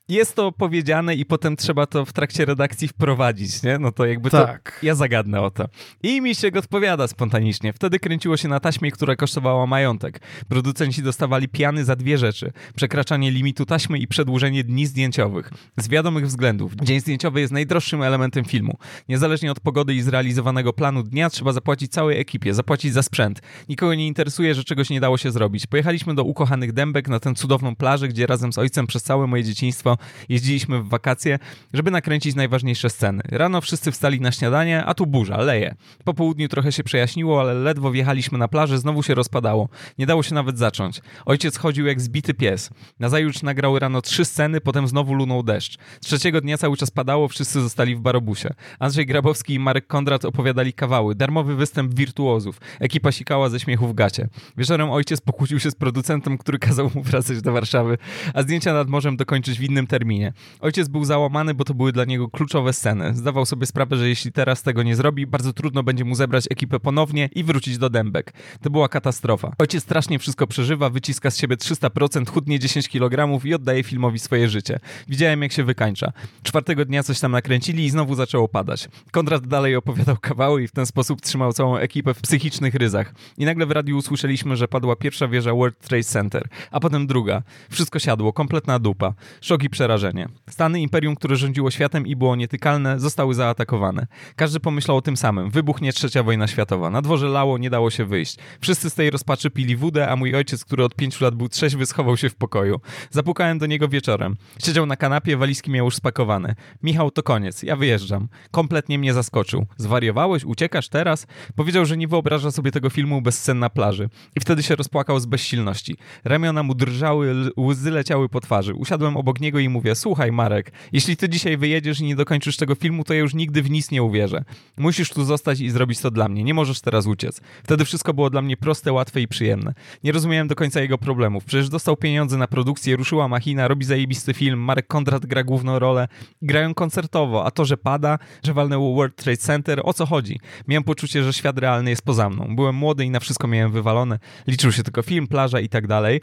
jest 0.09 0.35
to 0.35 0.52
powiedziane 0.52 1.14
i 1.14 1.24
potem 1.24 1.56
trzeba 1.56 1.86
to 1.86 2.05
w 2.05 2.12
trakcie 2.12 2.44
redakcji 2.44 2.89
wprowadzić, 2.89 3.62
nie? 3.62 3.78
No 3.78 3.93
to 3.93 4.06
jakby 4.06 4.31
tak. 4.31 4.78
to 4.81 4.86
ja 4.86 4.94
zagadnę 4.94 5.40
o 5.40 5.51
to. 5.51 5.64
I 6.02 6.20
mi 6.20 6.35
się 6.35 6.48
odpowiada 6.59 7.09
spontanicznie. 7.09 7.72
Wtedy 7.72 7.98
kręciło 7.98 8.36
się 8.36 8.48
na 8.48 8.60
taśmie, 8.60 8.90
która 8.90 9.16
kosztowała 9.16 9.66
majątek. 9.66 10.20
Producenci 10.48 11.02
dostawali 11.02 11.48
piany 11.48 11.85
za 11.85 11.97
dwie 11.97 12.18
rzeczy. 12.18 12.52
Przekraczanie 12.76 13.31
limitu 13.31 13.66
taśmy 13.66 13.98
i 13.98 14.06
przedłużenie 14.06 14.64
dni 14.64 14.86
zdjęciowych. 14.86 15.51
Z 15.76 15.89
wiadomych 15.89 16.26
względów. 16.26 16.74
Dzień 16.74 17.01
zdjęciowy 17.01 17.40
jest 17.40 17.52
najdroższym 17.52 18.02
elementem 18.02 18.44
filmu. 18.44 18.78
Niezależnie 19.09 19.52
od 19.52 19.60
pogody 19.60 19.94
i 19.94 20.02
zrealizowanego 20.02 20.72
planu 20.72 21.02
dnia 21.02 21.31
trzeba 21.31 21.52
zapłacić 21.52 21.93
całej 21.93 22.20
ekipie, 22.20 22.55
zapłacić 22.55 22.93
za 22.93 23.02
sprzęt. 23.02 23.43
Nikogo 23.68 23.94
nie 23.94 24.06
interesuje, 24.06 24.55
że 24.55 24.64
czegoś 24.64 24.90
nie 24.90 25.01
dało 25.01 25.18
się 25.18 25.31
zrobić. 25.31 25.66
Pojechaliśmy 25.66 26.14
do 26.14 26.24
ukochanych 26.24 26.72
Dębek 26.72 27.09
na 27.09 27.20
tę 27.20 27.35
cudowną 27.35 27.76
plażę, 27.76 28.09
gdzie 28.09 28.26
razem 28.26 28.52
z 28.52 28.59
ojcem 28.59 28.86
przez 28.86 29.02
całe 29.02 29.26
moje 29.26 29.44
dzieciństwo 29.44 29.94
jeździliśmy 30.29 30.83
w 30.83 30.89
wakacje, 30.89 31.39
żeby 31.73 31.91
nakręcić 31.91 32.35
najważniejsze 32.35 32.91
sceny. 32.91 33.23
Rano 33.29 33.61
wszyscy 33.61 33.93
wstali 33.93 34.21
na 34.21 34.33
śniadanie, 34.33 34.85
a 34.85 34.95
tu 34.95 35.07
burza, 35.07 35.37
leje. 35.37 35.75
Po 36.05 36.15
południu 36.15 36.49
trochę 36.49 36.73
się 36.73 36.85
przejaśniło, 36.85 37.41
ale 37.41 37.55
ledwo 37.55 37.91
wjechaliśmy 37.91 38.39
na 38.39 38.49
plażę, 38.49 38.79
znowu 38.79 39.03
się 39.03 39.15
rozpadało. 39.15 39.69
Nie 39.99 40.07
dało 40.07 40.23
się 40.23 40.35
nawet 40.35 40.59
zacząć. 40.59 41.01
Ojciec 41.27 41.57
chodził 41.57 41.87
jak 41.87 42.01
zbity 42.01 42.35
pies. 42.35 42.71
Nazajutrz 43.01 43.43
nagrał 43.43 43.79
rano 43.79 44.03
trzy 44.03 44.25
sceny, 44.25 44.61
potem 44.61 44.89
znowu 44.89 45.15
lunął 45.15 45.43
deszcz. 45.43 45.79
Trzeciego 46.01 46.41
dnia 46.41 46.59
cały 46.59 46.77
czas 46.77 46.91
padało, 46.91 47.29
wszyscy 47.29 47.61
zostali 47.61 47.97
w 47.97 48.01
barobusie. 48.01 48.55
Andrzej 48.79 49.07
Grabowski 49.07 49.55
i 49.55 49.59
Marek 49.59 49.87
Kondrat 49.87 50.25
opowiadali 50.25 50.73
kawały, 50.73 51.15
darmowy 51.15 51.57
występ 51.57 51.95
wirtuozów. 51.95 52.61
Ekipa 52.81 53.12
sikała 53.12 53.49
ze 53.49 53.61
śmiechu 53.61 53.89
w 53.89 53.95
gacie. 53.95 54.29
Wieczorem 54.57 54.91
ojciec 54.91 55.21
pokłócił 55.21 55.61
się 55.61 55.71
z 55.71 55.75
producentem, 55.75 56.39
który 56.39 56.59
kazał 56.59 56.91
mu 56.95 57.03
wracać 57.03 57.43
do 57.43 57.53
Warszawy, 57.53 57.99
a 58.35 58.43
zdjęcia 58.43 58.75
nad 58.75 58.89
morzem 58.89 59.16
dokończyć 59.16 59.59
w 59.59 59.62
innym 59.62 59.84
terminie. 59.86 60.32
Ojciec 60.61 60.89
był 60.89 61.05
załamany, 61.05 61.55
bo 61.55 61.65
to 61.65 61.74
były 61.74 61.93
dla 61.93 62.05
niego 62.05 62.28
kluczowe 62.28 62.73
sceny. 62.73 63.15
Zdawał 63.15 63.47
sobie 63.47 63.66
sprawę, 63.66 63.97
że 63.97 64.09
jeśli 64.09 64.32
teraz 64.32 64.62
tego 64.62 64.82
nie 64.82 64.97
zrobi, 64.97 65.27
bardzo 65.27 65.52
trudno 65.52 65.82
będzie 65.82 66.05
mu 66.05 66.15
zebrać 66.15 66.44
ekipę 66.51 66.81
ponownie 66.81 67.28
i 67.35 67.44
wrócić 67.44 67.78
do 67.78 67.90
dębek. 67.90 68.32
To 68.62 68.70
była 68.70 68.89
katastrofa. 68.89 69.52
Ojciec 69.59 69.82
strasznie 69.82 70.19
wszystko 70.19 70.47
przeżywa, 70.47 70.90
wyciska 70.90 71.31
z 71.31 71.39
siebie 71.39 71.56
300%, 71.56 72.28
chudnie 72.28 72.59
10 72.59 72.89
kg 72.89 73.44
i 73.44 73.55
oddaje 73.55 73.82
filmowi 73.82 74.19
swoje 74.19 74.48
życie. 74.48 74.78
Widziałem, 75.09 75.43
jak 75.43 75.52
się 75.52 75.65
wykańcza. 75.65 76.12
Czwartego 76.43 76.85
dnia 76.85 77.02
coś 77.02 77.20
tam 77.20 77.32
nakręcili 77.32 77.85
i 77.85 77.90
znowu 77.90 78.15
zaczęło 78.15 78.48
padać. 78.48 78.89
Konrad 79.11 79.47
dalej 79.47 79.77
opowiadał 79.77 80.16
kawały 80.16 80.62
i 80.62 80.69
w 80.69 80.73
ten 80.73 80.86
sposób 80.86 81.20
trzymał 81.20 81.52
całą 81.52 81.77
ekipę 81.77 82.15
w 82.15 82.20
psychicznych 82.20 82.74
ryzach. 82.74 83.15
I 83.39 83.44
nagle 83.44 83.66
w 83.66 83.70
radiu 83.70 83.97
usłyszeliśmy, 83.97 84.56
że 84.56 84.69
padła 84.69 84.97
pierwsza 84.97 85.28
wieża 85.28 85.55
World 85.55 85.78
Trade 85.78 86.05
Center, 86.05 86.48
a 86.70 86.81
potem 86.81 87.06
druga. 87.06 87.43
Wszystko 87.70 87.98
siadło, 87.98 88.32
kompletna 88.32 88.78
dupa. 88.78 89.15
Szok 89.40 89.62
i 89.62 89.70
przerażenie. 89.74 90.28
Stany 90.51 90.80
imperium, 90.80 91.16
które 91.16 91.36
rządziło 91.36 91.70
światem 91.70 92.06
i 92.06 92.16
było 92.16 92.36
nietykalne, 92.36 93.01
zostały 93.01 93.34
zaatakowane. 93.34 94.06
Każdy 94.36 94.60
pomyślał 94.60 94.96
o 94.96 95.02
tym 95.02 95.16
samym. 95.16 95.51
Wybuchnie 95.51 95.92
trzecia 95.92 96.22
wojna 96.22 96.46
światowa. 96.46 96.90
Na 96.90 97.02
dworze 97.02 97.28
lało, 97.28 97.59
nie 97.59 97.70
dało 97.70 97.90
się 97.90 98.05
wyjść. 98.05 98.36
Wszyscy 98.60 98.90
z 98.90 98.94
tej 98.94 99.10
rozpaczy 99.10 99.51
pili 99.51 99.76
wódę, 99.76 100.09
a 100.09 100.16
mój 100.16 100.34
ojciec, 100.34 100.64
który 100.64 100.84
od 100.84 100.94
pięciu 100.94 101.24
lat 101.24 101.34
był 101.34 101.48
trzeźwy, 101.48 101.86
schował 101.86 102.16
się 102.16 102.28
w 102.28 102.34
pokoju. 102.34 102.80
Zapukałem 103.10 103.59
do 103.59 103.66
niego 103.66 103.88
wieczorem. 103.88 104.36
Siedział 104.64 104.86
na 104.86 104.96
kanapie, 104.96 105.36
walizki 105.36 105.70
miał 105.70 105.84
już 105.84 105.94
spakowane. 105.94 106.55
Michał, 106.82 107.10
to 107.10 107.22
koniec, 107.22 107.62
ja 107.62 107.76
wyjeżdżam. 107.76 108.28
Kompletnie 108.51 108.98
mnie 108.98 109.14
zaskoczył. 109.14 109.66
Zwariowałeś? 109.76 110.44
Uciekasz 110.44 110.88
teraz? 110.88 111.26
Powiedział, 111.56 111.86
że 111.86 111.96
nie 111.96 112.09
wyobraża 112.09 112.51
sobie 112.51 112.70
tego 112.70 112.90
filmu 112.90 113.22
bez 113.22 113.38
scen 113.38 113.59
na 113.59 113.70
plaży. 113.70 114.09
I 114.36 114.40
wtedy 114.40 114.62
się 114.62 114.76
rozpłakał 114.76 115.20
z 115.20 115.26
bezsilności. 115.26 115.96
Ramiona 116.24 116.62
mu 116.62 116.74
drżały, 116.74 117.34
łzy 117.59 117.90
leciały 117.90 118.28
po 118.28 118.40
twarzy. 118.40 118.74
Usiadłem 118.74 119.16
obok 119.16 119.40
niego 119.40 119.59
i 119.59 119.64
mówię, 119.69 119.95
słuchaj 119.95 120.32
Marek, 120.32 120.73
jeśli 120.93 121.16
ty 121.16 121.28
dzisiaj 121.28 121.57
wyjedziesz 121.57 122.01
i 122.01 122.05
nie 122.05 122.16
dokończysz 122.16 122.57
tego 122.57 122.74
filmu, 122.74 123.05
to 123.05 123.15
ja 123.15 123.20
już 123.20 123.35
nigdy 123.35 123.62
w 123.62 123.70
nic 123.70 123.91
nie 123.91 124.03
uwierzę. 124.03 124.45
Musisz 124.77 125.11
tu 125.11 125.24
zostać 125.24 125.61
i 125.61 125.70
zrobić 125.70 126.01
to 126.01 126.11
dla 126.11 126.28
mnie. 126.28 126.45
Nie 126.45 126.55
możesz 126.55 126.81
teraz 126.81 127.07
uciec. 127.07 127.41
Wtedy 127.65 127.85
wszystko 127.85 128.15
było 128.15 128.31
dla 128.31 128.43
mnie 128.43 128.57
proste, 128.57 128.93
łatwe 128.93 129.20
i 129.20 129.28
przyjemne. 129.28 129.74
Nie 130.05 130.12
rozumiałem 130.12 130.49
do 130.49 130.55
końca 130.55 130.81
jego 130.81 130.99
problemów. 130.99 131.45
Przecież 131.45 131.69
dostał 131.69 131.97
pieniądze 131.97 132.36
na 132.36 132.47
produkcję, 132.47 132.97
ruszyła 132.97 133.28
machina, 133.28 133.69
robi 133.69 133.85
zajebisty 133.85 134.35
film, 134.35 134.61
Marek 134.61 134.86
Kondrat 134.86 135.27
gra 135.27 135.45
główną 135.45 135.78
rolę, 135.78 136.09
grają 136.43 136.74
koncertowo, 136.74 137.47
a 137.47 137.51
to, 137.51 137.65
że 137.65 137.77
pada, 137.77 138.19
że 138.43 138.55
walnęło 138.55 138.95
World 138.95 139.16
Trade 139.16 139.36
Center, 139.36 139.81
o 139.85 139.93
co 139.93 140.07
chodzi? 140.07 140.41
Miałem 140.69 140.85
poczucie, 140.85 141.24
że 141.24 141.32
świat 141.32 141.59
realny 141.59 141.91
jest 141.91 142.03
poza 142.03 142.31
mną. 142.31 142.57
Byłem 142.57 142.74
młody 142.74 143.05
i 143.05 143.11
na 143.11 143.20
wszystko 143.20 143.49
miałem 143.49 143.73
wywalone. 143.73 144.19
Liczył 144.47 144.73
się 144.73 144.82
tylko 144.82 145.03
film, 145.03 145.27
plaża 145.27 145.61
i 145.61 145.69
tak 145.69 145.86
dalej. 145.86 146.20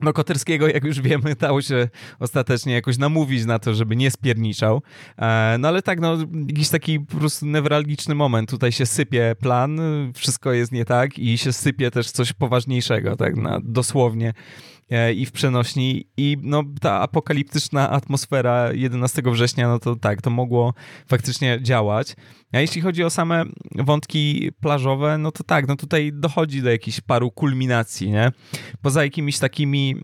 No 0.00 0.12
Koterskiego, 0.12 0.68
jak 0.68 0.84
już 0.84 1.00
wiemy, 1.00 1.34
dało 1.40 1.62
się 1.62 1.88
ostatecznie 2.18 2.72
jakoś 2.72 2.98
namówić 2.98 3.44
na 3.44 3.58
to, 3.58 3.74
żeby 3.74 3.96
nie 3.96 4.10
spierniczał. 4.10 4.82
E, 5.18 5.56
no 5.58 5.68
ale 5.68 5.82
tak, 5.82 6.00
no 6.00 6.16
jakiś 6.48 6.68
taki 6.68 7.00
po 7.00 7.16
prostu 7.16 7.46
newralgiczny 7.46 8.14
moment. 8.14 8.50
Tutaj 8.50 8.72
się 8.72 8.86
sypie 8.86 9.34
plan, 9.40 9.80
wszystko 10.14 10.52
jest 10.52 10.72
nie 10.72 10.84
tak 10.84 11.18
i 11.18 11.38
się 11.38 11.52
sypie 11.52 11.90
też 11.90 12.10
coś 12.10 12.32
poważniejszego, 12.32 13.16
tak 13.16 13.36
na, 13.36 13.60
dosłownie 13.64 14.32
i 15.14 15.26
w 15.26 15.32
przenośni 15.32 16.06
i 16.16 16.36
no 16.42 16.62
ta 16.80 17.00
apokaliptyczna 17.00 17.90
atmosfera 17.90 18.72
11 18.72 19.22
września, 19.24 19.68
no 19.68 19.78
to 19.78 19.96
tak, 19.96 20.22
to 20.22 20.30
mogło 20.30 20.74
faktycznie 21.08 21.58
działać. 21.62 22.16
A 22.52 22.60
jeśli 22.60 22.80
chodzi 22.80 23.04
o 23.04 23.10
same 23.10 23.44
wątki 23.74 24.50
plażowe, 24.60 25.18
no 25.18 25.32
to 25.32 25.44
tak, 25.44 25.68
no 25.68 25.76
tutaj 25.76 26.10
dochodzi 26.14 26.62
do 26.62 26.70
jakichś 26.70 27.00
paru 27.00 27.30
kulminacji, 27.30 28.10
nie? 28.10 28.32
Poza 28.82 29.04
jakimiś 29.04 29.38
takimi 29.38 29.96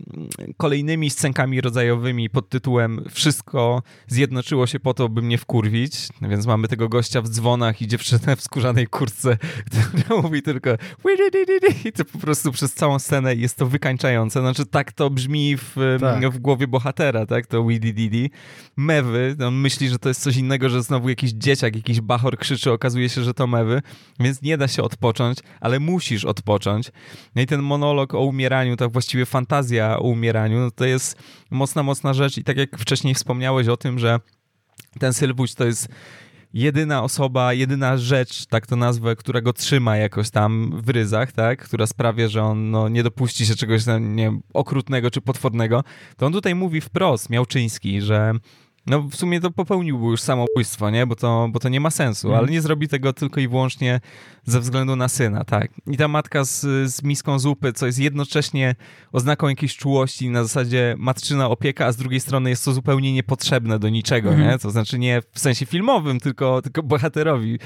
kolejnymi 0.56 1.10
scenkami 1.10 1.60
rodzajowymi 1.60 2.30
pod 2.30 2.48
tytułem 2.48 3.04
Wszystko 3.10 3.82
zjednoczyło 4.06 4.66
się 4.66 4.80
po 4.80 4.94
to, 4.94 5.08
by 5.08 5.22
mnie 5.22 5.38
wkurwić, 5.38 6.08
więc 6.22 6.46
mamy 6.46 6.68
tego 6.68 6.88
gościa 6.88 7.22
w 7.22 7.28
dzwonach 7.28 7.82
i 7.82 7.86
dziewczynę 7.86 8.36
w 8.36 8.40
skórzanej 8.40 8.86
kurtce, 8.86 9.36
która 9.88 10.20
mówi 10.22 10.42
tylko 10.42 10.70
i 11.84 11.92
to 11.92 12.04
po 12.04 12.18
prostu 12.18 12.52
przez 12.52 12.74
całą 12.74 12.98
scenę 12.98 13.34
jest 13.34 13.56
to 13.56 13.66
wykańczające. 13.66 14.40
Znaczy 14.40 14.66
tak 14.72 14.92
to 14.92 15.10
brzmi 15.10 15.56
w, 15.56 15.96
tak. 16.00 16.30
w 16.30 16.38
głowie 16.38 16.66
bohatera, 16.66 17.26
tak? 17.26 17.46
To 17.46 17.64
Widdy 17.64 18.30
Mewy, 18.76 19.36
on 19.46 19.54
myśli, 19.54 19.88
że 19.88 19.98
to 19.98 20.08
jest 20.08 20.22
coś 20.22 20.36
innego, 20.36 20.68
że 20.68 20.82
znowu 20.82 21.08
jakiś 21.08 21.32
dzieciak, 21.32 21.76
jakiś 21.76 22.00
bachor 22.00 22.38
krzyczy, 22.38 22.72
okazuje 22.72 23.08
się, 23.08 23.22
że 23.22 23.34
to 23.34 23.46
mewy, 23.46 23.82
więc 24.20 24.42
nie 24.42 24.58
da 24.58 24.68
się 24.68 24.82
odpocząć, 24.82 25.38
ale 25.60 25.80
musisz 25.80 26.24
odpocząć. 26.24 26.92
No 27.34 27.42
i 27.42 27.46
ten 27.46 27.62
monolog 27.62 28.14
o 28.14 28.20
umieraniu, 28.20 28.76
tak 28.76 28.92
właściwie 28.92 29.26
fantazja 29.26 29.98
o 29.98 30.02
umieraniu, 30.02 30.58
no 30.58 30.70
to 30.70 30.84
jest 30.84 31.16
mocna, 31.50 31.82
mocna 31.82 32.14
rzecz 32.14 32.38
i 32.38 32.44
tak 32.44 32.56
jak 32.56 32.78
wcześniej 32.78 33.14
wspomniałeś 33.14 33.68
o 33.68 33.76
tym, 33.76 33.98
że 33.98 34.20
ten 34.98 35.12
Sylwuś 35.12 35.54
to 35.54 35.64
jest 35.64 35.88
jedyna 36.54 37.02
osoba, 37.02 37.52
jedyna 37.52 37.96
rzecz, 37.96 38.46
tak 38.46 38.66
to 38.66 38.76
nazwę, 38.76 39.16
która 39.16 39.40
go 39.40 39.52
trzyma 39.52 39.96
jakoś 39.96 40.30
tam 40.30 40.72
w 40.82 40.88
ryzach, 40.88 41.32
tak, 41.32 41.64
która 41.64 41.86
sprawia, 41.86 42.28
że 42.28 42.42
on 42.42 42.70
no, 42.70 42.88
nie 42.88 43.02
dopuści 43.02 43.46
się 43.46 43.54
czegoś 43.54 43.82
nie 44.00 44.24
wiem, 44.24 44.42
okrutnego 44.54 45.10
czy 45.10 45.20
potwornego, 45.20 45.84
to 46.16 46.26
on 46.26 46.32
tutaj 46.32 46.54
mówi 46.54 46.80
wprost, 46.80 47.30
Miałczyński, 47.30 48.00
że 48.00 48.32
no 48.86 49.02
w 49.02 49.16
sumie 49.16 49.40
to 49.40 49.50
popełniłby 49.50 50.06
już 50.06 50.20
samobójstwo, 50.20 50.90
nie? 50.90 51.06
Bo 51.06 51.16
to, 51.16 51.48
bo 51.52 51.58
to 51.60 51.68
nie 51.68 51.80
ma 51.80 51.90
sensu, 51.90 52.28
mm. 52.28 52.38
ale 52.38 52.48
nie 52.48 52.62
zrobi 52.62 52.88
tego 52.88 53.12
tylko 53.12 53.40
i 53.40 53.48
wyłącznie 53.48 54.00
ze 54.44 54.60
względu 54.60 54.96
na 54.96 55.08
syna, 55.08 55.44
tak. 55.44 55.70
I 55.86 55.96
ta 55.96 56.08
matka 56.08 56.44
z, 56.44 56.60
z 56.94 57.02
miską 57.02 57.38
zupy, 57.38 57.72
co 57.72 57.86
jest 57.86 57.98
jednocześnie 57.98 58.74
oznaką 59.12 59.48
jakiejś 59.48 59.76
czułości, 59.76 60.30
na 60.30 60.42
zasadzie 60.42 60.94
matczyna 60.98 61.48
opieka, 61.48 61.86
a 61.86 61.92
z 61.92 61.96
drugiej 61.96 62.20
strony 62.20 62.50
jest 62.50 62.64
to 62.64 62.72
zupełnie 62.72 63.12
niepotrzebne 63.12 63.78
do 63.78 63.88
niczego, 63.88 64.32
mm. 64.32 64.48
nie? 64.48 64.58
To 64.58 64.70
znaczy 64.70 64.98
nie 64.98 65.22
w 65.32 65.38
sensie 65.38 65.66
filmowym, 65.66 66.20
tylko, 66.20 66.62
tylko 66.62 66.82
bohaterowi. 66.82 67.58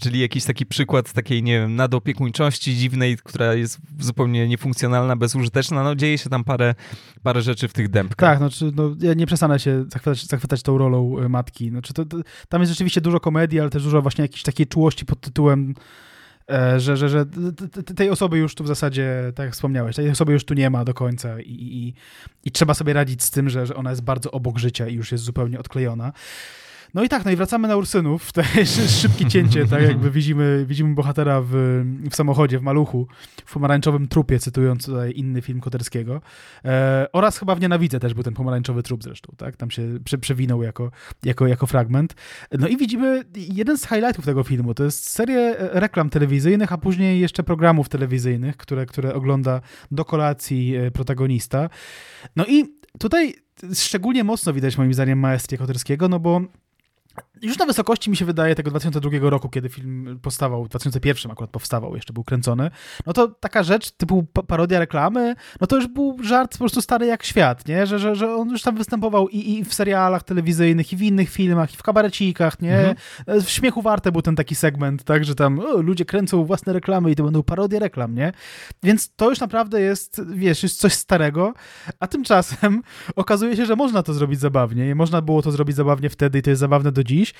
Czyli 0.00 0.20
jakiś 0.20 0.44
taki 0.44 0.66
przykład 0.66 1.12
takiej, 1.12 1.42
nie 1.42 1.60
wiem, 1.60 1.76
nadopiekuńczości 1.76 2.76
dziwnej, 2.76 3.16
która 3.16 3.54
jest 3.54 3.78
zupełnie 4.00 4.48
niefunkcjonalna, 4.48 5.16
bezużyteczna. 5.16 5.82
No 5.82 5.94
dzieje 5.94 6.18
się 6.18 6.30
tam 6.30 6.44
parę, 6.44 6.74
parę 7.22 7.42
rzeczy 7.42 7.68
w 7.68 7.72
tych 7.72 7.88
dębkach. 7.88 8.30
Tak, 8.30 8.38
znaczy, 8.38 8.72
no, 8.76 8.96
ja 9.00 9.14
nie 9.14 9.26
przestanę 9.26 9.58
się 9.58 9.84
zachwycać, 9.88 10.26
zachwycać 10.26 10.57
tą 10.62 10.78
rolą 10.78 11.18
e, 11.18 11.28
matki. 11.28 11.70
Znaczy, 11.70 11.94
to, 11.94 12.04
to, 12.04 12.16
tam 12.48 12.60
jest 12.60 12.72
rzeczywiście 12.72 13.00
dużo 13.00 13.20
komedii, 13.20 13.60
ale 13.60 13.70
też 13.70 13.82
dużo 13.82 14.02
właśnie 14.02 14.22
jakiejś 14.22 14.42
takiej 14.42 14.66
czułości 14.66 15.06
pod 15.06 15.20
tytułem 15.20 15.74
e, 16.50 16.80
że, 16.80 16.96
że, 16.96 17.08
że 17.08 17.26
tej 17.96 18.10
osoby 18.10 18.38
już 18.38 18.54
tu 18.54 18.64
w 18.64 18.68
zasadzie, 18.68 19.32
tak 19.34 19.44
jak 19.44 19.54
wspomniałeś, 19.54 19.96
tej 19.96 20.10
osoby 20.10 20.32
już 20.32 20.44
tu 20.44 20.54
nie 20.54 20.70
ma 20.70 20.84
do 20.84 20.94
końca 20.94 21.40
i, 21.40 21.52
i, 21.52 21.94
i 22.44 22.52
trzeba 22.52 22.74
sobie 22.74 22.92
radzić 22.92 23.22
z 23.22 23.30
tym, 23.30 23.48
że, 23.48 23.66
że 23.66 23.74
ona 23.74 23.90
jest 23.90 24.02
bardzo 24.02 24.30
obok 24.30 24.58
życia 24.58 24.88
i 24.88 24.94
już 24.94 25.12
jest 25.12 25.24
zupełnie 25.24 25.58
odklejona. 25.58 26.12
No 26.94 27.04
i 27.04 27.08
tak, 27.08 27.24
no 27.24 27.30
i 27.30 27.36
wracamy 27.36 27.68
na 27.68 27.76
Ursynów, 27.76 28.30
szybkie 29.00 29.26
cięcie, 29.26 29.66
tak 29.66 29.82
jakby 29.82 30.10
widzimy, 30.10 30.64
widzimy 30.68 30.94
bohatera 30.94 31.40
w, 31.40 31.50
w 32.10 32.14
samochodzie, 32.14 32.58
w 32.58 32.62
maluchu, 32.62 33.06
w 33.44 33.52
pomarańczowym 33.52 34.08
trupie, 34.08 34.38
cytując 34.38 34.86
tutaj 34.86 35.12
inny 35.12 35.42
film 35.42 35.60
Koterskiego. 35.60 36.20
E, 36.64 37.06
oraz 37.12 37.38
chyba 37.38 37.54
w 37.54 37.60
Nienawidze 37.60 38.00
też 38.00 38.14
był 38.14 38.22
ten 38.22 38.34
pomarańczowy 38.34 38.82
trup 38.82 39.02
zresztą, 39.02 39.34
tak? 39.36 39.56
Tam 39.56 39.70
się 39.70 39.82
prze, 40.04 40.18
przewinął 40.18 40.62
jako, 40.62 40.90
jako, 41.24 41.46
jako 41.46 41.66
fragment. 41.66 42.14
No 42.58 42.68
i 42.68 42.76
widzimy 42.76 43.24
jeden 43.34 43.78
z 43.78 43.88
highlightów 43.88 44.24
tego 44.24 44.42
filmu, 44.42 44.74
to 44.74 44.84
jest 44.84 45.10
seria 45.10 45.54
reklam 45.58 46.10
telewizyjnych, 46.10 46.72
a 46.72 46.78
później 46.78 47.20
jeszcze 47.20 47.42
programów 47.42 47.88
telewizyjnych, 47.88 48.56
które, 48.56 48.86
które 48.86 49.14
ogląda 49.14 49.60
do 49.90 50.04
kolacji 50.04 50.76
e, 50.76 50.90
protagonista. 50.90 51.70
No 52.36 52.44
i 52.46 52.78
tutaj 52.98 53.34
szczególnie 53.74 54.24
mocno 54.24 54.52
widać 54.52 54.78
moim 54.78 54.94
zdaniem 54.94 55.18
maestrię 55.18 55.58
Koterskiego, 55.58 56.08
no 56.08 56.20
bo 56.20 56.40
już 57.42 57.58
na 57.58 57.66
wysokości 57.66 58.10
mi 58.10 58.16
się 58.16 58.24
wydaje 58.24 58.54
tego 58.54 58.70
2002 58.70 59.10
roku, 59.30 59.48
kiedy 59.48 59.68
film 59.68 60.18
powstawał, 60.22 60.64
w 60.64 60.68
2001 60.68 61.32
akurat 61.32 61.50
powstawał, 61.50 61.94
jeszcze 61.94 62.12
był 62.12 62.24
kręcony, 62.24 62.70
no 63.06 63.12
to 63.12 63.28
taka 63.28 63.62
rzecz 63.62 63.90
typu 63.90 64.26
parodia 64.46 64.78
reklamy, 64.78 65.34
no 65.60 65.66
to 65.66 65.76
już 65.76 65.86
był 65.86 66.16
żart 66.22 66.52
po 66.52 66.58
prostu 66.58 66.82
stary 66.82 67.06
jak 67.06 67.24
świat, 67.24 67.68
nie? 67.68 67.86
Że, 67.86 67.98
że, 67.98 68.14
że 68.14 68.34
on 68.34 68.50
już 68.50 68.62
tam 68.62 68.76
występował 68.76 69.28
i, 69.28 69.50
i 69.50 69.64
w 69.64 69.74
serialach 69.74 70.22
telewizyjnych, 70.22 70.92
i 70.92 70.96
w 70.96 71.02
innych 71.02 71.30
filmach, 71.30 71.74
i 71.74 71.76
w 71.76 71.82
kabarecikach, 71.82 72.60
nie? 72.60 72.78
Mhm. 72.78 72.96
W 73.42 73.50
Śmiechu 73.50 73.82
Warte 73.82 74.12
był 74.12 74.22
ten 74.22 74.36
taki 74.36 74.54
segment, 74.54 75.04
tak, 75.04 75.24
że 75.24 75.34
tam 75.34 75.58
o, 75.58 75.82
ludzie 75.82 76.04
kręcą 76.04 76.44
własne 76.44 76.72
reklamy 76.72 77.10
i 77.10 77.14
to 77.14 77.24
będą 77.24 77.42
parodie 77.42 77.78
reklam, 77.78 78.14
nie? 78.14 78.32
Więc 78.82 79.14
to 79.14 79.30
już 79.30 79.40
naprawdę 79.40 79.80
jest, 79.80 80.22
wiesz, 80.34 80.62
jest 80.62 80.80
coś 80.80 80.92
starego, 80.92 81.54
a 82.00 82.06
tymczasem 82.06 82.82
okazuje 83.16 83.56
się, 83.56 83.66
że 83.66 83.76
można 83.76 84.02
to 84.02 84.14
zrobić 84.14 84.40
zabawnie 84.40 84.88
i 84.90 84.94
można 84.94 85.22
było 85.22 85.42
to 85.42 85.52
zrobić 85.52 85.76
zabawnie 85.76 86.10
wtedy 86.10 86.38
i 86.38 86.42
to 86.42 86.50
jest 86.50 86.60
zabawne 86.60 86.92
do 86.92 87.04
dziś, 87.08 87.34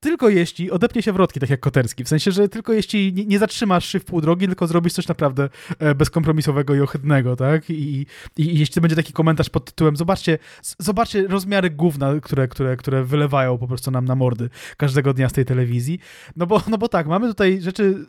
tylko 0.00 0.28
jeśli 0.28 0.70
odepnie 0.70 1.02
się 1.02 1.12
wrotki, 1.12 1.40
tak 1.40 1.50
jak 1.50 1.60
Koterski. 1.60 2.04
W 2.04 2.08
sensie, 2.08 2.32
że 2.32 2.48
tylko 2.48 2.72
jeśli 2.72 3.12
nie, 3.12 3.26
nie 3.26 3.38
zatrzymasz 3.38 3.86
się 3.86 4.00
w 4.00 4.04
pół 4.04 4.20
drogi, 4.20 4.46
tylko 4.46 4.66
zrobisz 4.66 4.92
coś 4.92 5.08
naprawdę 5.08 5.48
e, 5.78 5.94
bezkompromisowego 5.94 6.74
i 6.74 6.80
ohydnego, 6.80 7.36
tak? 7.36 7.70
I, 7.70 7.72
i, 7.72 8.06
I, 8.36 8.58
jeśli 8.58 8.80
będzie 8.82 8.96
taki 8.96 9.12
komentarz 9.12 9.50
pod 9.50 9.64
tytułem 9.64 9.96
zobaczcie, 9.96 10.38
zobaczcie 10.78 11.26
rozmiary 11.26 11.70
gówna, 11.70 12.12
które, 12.22 12.48
które, 12.48 12.76
które 12.76 13.04
wylewają 13.04 13.58
po 13.58 13.68
prostu 13.68 13.90
nam 13.90 14.04
na 14.04 14.14
mordy 14.14 14.50
każdego 14.76 15.14
dnia 15.14 15.28
z 15.28 15.32
tej 15.32 15.44
telewizji. 15.44 15.98
No 16.36 16.46
bo, 16.46 16.62
no 16.68 16.78
bo 16.78 16.88
tak, 16.88 17.06
mamy 17.06 17.28
tutaj 17.28 17.60
rzeczy 17.60 18.06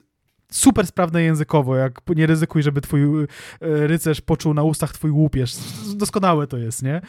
super 0.52 0.88
sprawne 0.88 1.24
językowo, 1.24 1.76
jak 1.76 2.02
nie 2.16 2.28
ryzykuj, 2.28 2.64
żeby 2.64 2.82
twój 2.82 3.04
e, 3.04 3.28
rycerz 3.62 4.22
poczuł 4.22 4.54
na 4.54 4.64
ustach 4.64 4.94
twój 4.94 5.12
łupież. 5.12 5.56
Doskonałe 5.96 6.48
to 6.48 6.58
jest, 6.58 6.84
nie? 6.84 7.02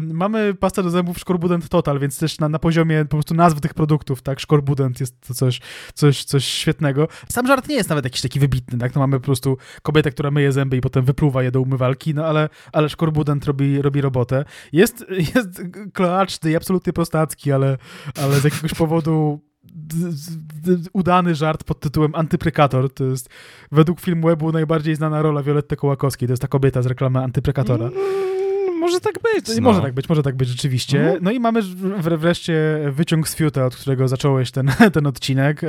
Mamy 0.00 0.54
pastę 0.54 0.82
do 0.82 0.90
zębów 0.90 1.18
Szkorbudent 1.18 1.68
Total, 1.68 1.98
więc 1.98 2.18
też 2.18 2.38
na, 2.38 2.48
na 2.48 2.58
poziomie 2.58 3.04
po 3.04 3.10
prostu 3.10 3.34
nazw 3.34 3.60
tych 3.60 3.74
produktów, 3.74 4.22
tak? 4.22 4.40
Szkorbudent 4.40 5.00
jest 5.00 5.20
to 5.20 5.34
coś, 5.34 5.60
coś, 5.94 6.24
coś 6.24 6.44
świetnego. 6.44 7.08
Sam 7.28 7.46
żart 7.46 7.68
nie 7.68 7.74
jest 7.74 7.88
nawet 7.88 8.04
jakiś 8.04 8.20
taki 8.20 8.40
wybitny, 8.40 8.78
tak? 8.78 8.94
No 8.94 9.00
mamy 9.00 9.20
po 9.20 9.24
prostu 9.24 9.56
kobietę, 9.82 10.10
która 10.10 10.30
myje 10.30 10.52
zęby 10.52 10.76
i 10.76 10.80
potem 10.80 11.04
wypluwa 11.04 11.42
je 11.42 11.50
do 11.50 11.60
umywalki, 11.60 12.14
no 12.14 12.26
ale, 12.26 12.48
ale 12.72 12.88
Szkorbudent 12.88 13.44
robi, 13.44 13.82
robi 13.82 14.00
robotę. 14.00 14.44
Jest, 14.72 15.04
jest 15.34 15.62
kloaczny 15.92 16.50
i 16.50 16.56
absolutnie 16.56 16.92
prostacki, 16.92 17.52
ale, 17.52 17.78
ale 18.22 18.40
z 18.40 18.44
jakiegoś 18.44 18.74
powodu 18.74 19.40
udany 20.92 21.34
żart 21.34 21.64
pod 21.64 21.80
tytułem 21.80 22.14
Antyprekator. 22.14 22.92
To 22.94 23.04
jest 23.04 23.28
według 23.72 24.00
filmu 24.00 24.26
webu 24.26 24.52
najbardziej 24.52 24.96
znana 24.96 25.22
rola 25.22 25.42
Violetty 25.42 25.76
Kołakowskiej. 25.76 26.28
To 26.28 26.32
jest 26.32 26.42
ta 26.42 26.48
kobieta 26.48 26.82
z 26.82 26.86
reklamy 26.86 27.18
Antyprekatora. 27.18 27.86
Mm 27.86 28.24
może 28.84 29.00
tak 29.00 29.14
być. 29.34 29.56
No. 29.56 29.62
Może 29.62 29.80
tak 29.80 29.94
być, 29.94 30.08
może 30.08 30.22
tak 30.22 30.36
być 30.36 30.48
rzeczywiście. 30.48 31.00
Mhm. 31.00 31.24
No 31.24 31.30
i 31.30 31.40
mamy 31.40 31.62
wreszcie 31.98 32.80
wyciąg 32.92 33.28
z 33.28 33.36
fiuta, 33.36 33.66
od 33.66 33.76
którego 33.76 34.08
zacząłeś 34.08 34.50
ten, 34.50 34.70
ten 34.94 35.06
odcinek. 35.06 35.60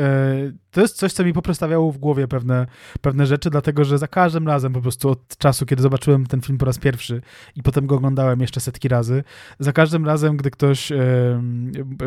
To 0.76 0.82
jest 0.82 0.98
coś, 0.98 1.14
co 1.14 1.24
mi 1.24 1.34
poprostawiało 1.34 1.92
w 1.92 1.98
głowie 1.98 2.28
pewne, 2.28 2.68
pewne 3.02 3.26
rzeczy, 3.26 3.50
dlatego 3.50 3.86
że 3.86 3.98
za 3.98 4.08
każdym 4.08 4.48
razem 4.48 4.74
po 4.74 4.82
prostu 4.82 5.10
od 5.10 5.38
czasu, 5.38 5.66
kiedy 5.66 5.82
zobaczyłem 5.82 6.26
ten 6.26 6.42
film 6.42 6.58
po 6.58 6.66
raz 6.66 6.78
pierwszy 6.78 7.22
i 7.56 7.64
potem 7.64 7.88
go 7.88 7.96
oglądałem 7.96 8.42
jeszcze 8.42 8.60
setki 8.60 8.88
razy, 8.88 9.24
za 9.60 9.74
każdym 9.74 10.06
razem, 10.06 10.38
gdy 10.38 10.52
ktoś 10.52 10.92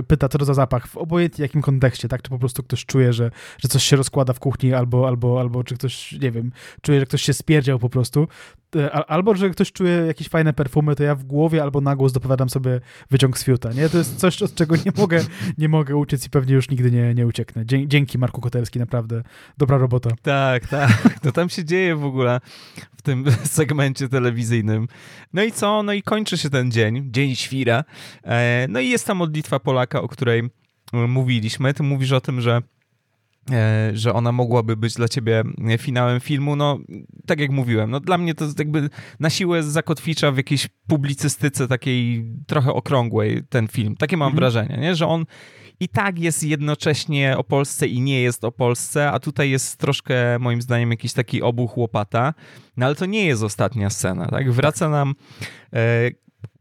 pyta, 0.08 0.28
co 0.28 0.38
to 0.38 0.44
za 0.44 0.54
zapach, 0.54 0.86
w 0.86 0.96
obojętnie 0.96 1.42
jakim 1.42 1.62
kontekście, 1.62 2.08
tak, 2.08 2.22
czy 2.22 2.30
po 2.30 2.38
prostu 2.38 2.62
ktoś 2.62 2.84
czuje, 2.84 3.12
że, 3.12 3.30
że 3.58 3.68
coś 3.68 3.84
się 3.84 3.96
rozkłada 3.96 4.32
w 4.32 4.40
kuchni, 4.40 4.74
albo, 4.74 5.08
albo, 5.08 5.40
albo 5.40 5.64
czy 5.64 5.74
ktoś, 5.74 6.12
nie 6.12 6.30
wiem, 6.30 6.52
czuje, 6.82 7.00
że 7.00 7.06
ktoś 7.06 7.22
się 7.22 7.32
spierdział 7.32 7.78
po 7.78 7.88
prostu, 7.88 8.28
e, 8.76 8.92
albo, 8.92 9.34
że 9.34 9.50
ktoś 9.50 9.72
czuje 9.72 9.92
jakieś 9.92 10.28
fajne 10.28 10.52
perfumy, 10.52 10.96
to 10.96 11.02
ja 11.02 11.14
w 11.14 11.24
głowie 11.24 11.62
albo 11.62 11.80
na 11.80 11.96
głos 11.96 12.12
dopowiadam 12.12 12.48
sobie 12.48 12.80
wyciąg 13.10 13.38
z 13.38 13.44
fiuta, 13.44 13.72
nie? 13.72 13.88
To 13.88 13.98
jest 13.98 14.16
coś, 14.16 14.42
od 14.42 14.54
czego 14.54 14.76
nie 14.76 14.92
mogę, 14.96 15.24
nie 15.58 15.68
mogę 15.68 15.96
uciec 15.96 16.26
i 16.26 16.30
pewnie 16.30 16.54
już 16.54 16.70
nigdy 16.70 16.90
nie, 16.90 17.14
nie 17.14 17.26
ucieknę. 17.26 17.62
Dzięki 17.66 18.18
Marku 18.18 18.40
Kotelski, 18.58 18.78
naprawdę 18.78 19.22
dobra 19.58 19.78
robota. 19.78 20.10
Tak, 20.22 20.68
tak. 20.68 20.90
To 21.22 21.32
tam 21.32 21.48
się 21.48 21.64
dzieje 21.64 21.96
w 21.96 22.04
ogóle 22.04 22.40
w 22.96 23.02
tym 23.02 23.24
segmencie 23.58 24.08
telewizyjnym. 24.08 24.88
No 25.32 25.42
i 25.42 25.52
co? 25.52 25.82
No 25.82 25.92
i 25.92 26.02
kończy 26.02 26.38
się 26.38 26.50
ten 26.50 26.70
dzień, 26.70 27.08
dzień 27.12 27.34
świra. 27.34 27.84
E, 28.24 28.66
no 28.68 28.80
i 28.80 28.88
jest 28.88 29.06
ta 29.06 29.14
modlitwa 29.14 29.60
Polaka, 29.60 30.02
o 30.02 30.08
której 30.08 30.50
e, 30.92 30.96
mówiliśmy. 31.06 31.74
Ty 31.74 31.82
mówisz 31.82 32.12
o 32.12 32.20
tym, 32.20 32.40
że 32.40 32.62
E, 33.50 33.90
że 33.94 34.14
ona 34.14 34.32
mogłaby 34.32 34.76
być 34.76 34.94
dla 34.94 35.08
ciebie 35.08 35.42
finałem 35.78 36.20
filmu, 36.20 36.56
no 36.56 36.78
tak 37.26 37.40
jak 37.40 37.50
mówiłem, 37.50 37.90
no 37.90 38.00
dla 38.00 38.18
mnie 38.18 38.34
to 38.34 38.44
jakby 38.58 38.90
na 39.20 39.30
siłę 39.30 39.62
zakotwicza 39.62 40.32
w 40.32 40.36
jakiejś 40.36 40.68
publicystyce 40.86 41.68
takiej 41.68 42.24
trochę 42.46 42.72
okrągłej 42.72 43.42
ten 43.48 43.68
film. 43.68 43.96
Takie 43.96 44.16
mam 44.16 44.28
mhm. 44.28 44.40
wrażenie, 44.40 44.78
nie? 44.80 44.94
że 44.94 45.06
on 45.06 45.24
i 45.80 45.88
tak 45.88 46.18
jest 46.18 46.44
jednocześnie 46.44 47.36
o 47.38 47.44
Polsce 47.44 47.86
i 47.86 48.00
nie 48.00 48.22
jest 48.22 48.44
o 48.44 48.52
Polsce, 48.52 49.10
a 49.10 49.20
tutaj 49.20 49.50
jest 49.50 49.76
troszkę 49.76 50.38
moim 50.38 50.62
zdaniem 50.62 50.90
jakiś 50.90 51.12
taki 51.12 51.42
obuch 51.42 51.76
łopata, 51.76 52.34
no 52.76 52.86
ale 52.86 52.94
to 52.94 53.06
nie 53.06 53.26
jest 53.26 53.42
ostatnia 53.42 53.90
scena, 53.90 54.26
tak? 54.26 54.52
Wraca 54.52 54.88
nam 54.88 55.14
e, 55.72 56.10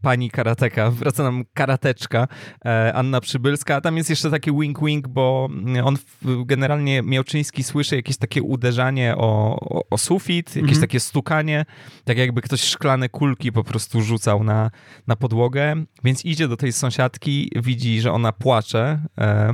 pani 0.01 0.29
karateka, 0.29 0.91
wraca 0.99 1.23
nam 1.23 1.43
karateczka 1.53 2.27
e, 2.65 2.93
Anna 2.93 3.21
Przybylska, 3.21 3.75
a 3.75 3.81
tam 3.81 3.97
jest 3.97 4.09
jeszcze 4.09 4.31
taki 4.31 4.51
wink-wink, 4.51 5.07
bo 5.07 5.49
on 5.83 5.97
generalnie 6.45 7.01
Miałczyński 7.01 7.63
słyszy 7.63 7.95
jakieś 7.95 8.17
takie 8.17 8.43
uderzanie 8.43 9.15
o, 9.17 9.59
o, 9.59 9.83
o 9.89 9.97
sufit, 9.97 10.47
jakieś 10.47 10.61
mhm. 10.61 10.81
takie 10.81 10.99
stukanie, 10.99 11.65
tak 12.03 12.17
jakby 12.17 12.41
ktoś 12.41 12.61
szklane 12.61 13.09
kulki 13.09 13.51
po 13.51 13.63
prostu 13.63 14.01
rzucał 14.01 14.43
na, 14.43 14.71
na 15.07 15.15
podłogę, 15.15 15.75
więc 16.03 16.25
idzie 16.25 16.47
do 16.47 16.57
tej 16.57 16.73
sąsiadki, 16.73 17.51
widzi, 17.55 18.01
że 18.01 18.11
ona 18.11 18.31
płacze, 18.31 19.01
e, 19.17 19.53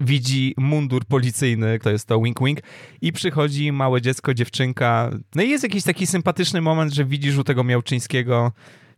widzi 0.00 0.54
mundur 0.58 1.04
policyjny, 1.04 1.78
to 1.78 1.90
jest 1.90 2.08
to 2.08 2.20
wink 2.20 2.40
wink 2.40 2.58
i 3.00 3.12
przychodzi 3.12 3.72
małe 3.72 4.02
dziecko, 4.02 4.34
dziewczynka. 4.34 5.10
No 5.34 5.42
i 5.42 5.50
jest 5.50 5.64
jakiś 5.64 5.84
taki 5.84 6.06
sympatyczny 6.06 6.60
moment, 6.60 6.92
że 6.92 7.04
widzisz 7.04 7.38
u 7.38 7.44
tego 7.44 7.64
Miałczyńskiego 7.64 8.52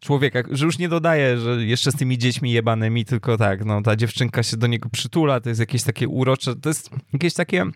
człowieka, 0.07 0.43
że 0.51 0.67
już 0.67 0.79
nie 0.79 0.89
dodaje, 0.89 1.39
że 1.39 1.65
jeszcze 1.65 1.93
z 1.93 1.97
tymi 1.97 2.19
dziećmi 2.19 2.53
jebanymi, 2.53 3.05
tylko 3.05 3.37
tak, 3.37 3.65
no 3.65 3.83
ta 3.83 3.97
dziewczynka 3.97 4.43
się 4.43 4.57
do 4.57 4.67
niego 4.67 4.89
przytula, 4.89 5.41
to 5.41 5.49
jest 5.49 5.61
jakieś 5.61 5.83
takie 5.83 6.09
urocze, 6.09 6.57
to 6.57 6.69
jest 6.69 6.91
jakieś 7.13 7.35
takie 7.35 7.67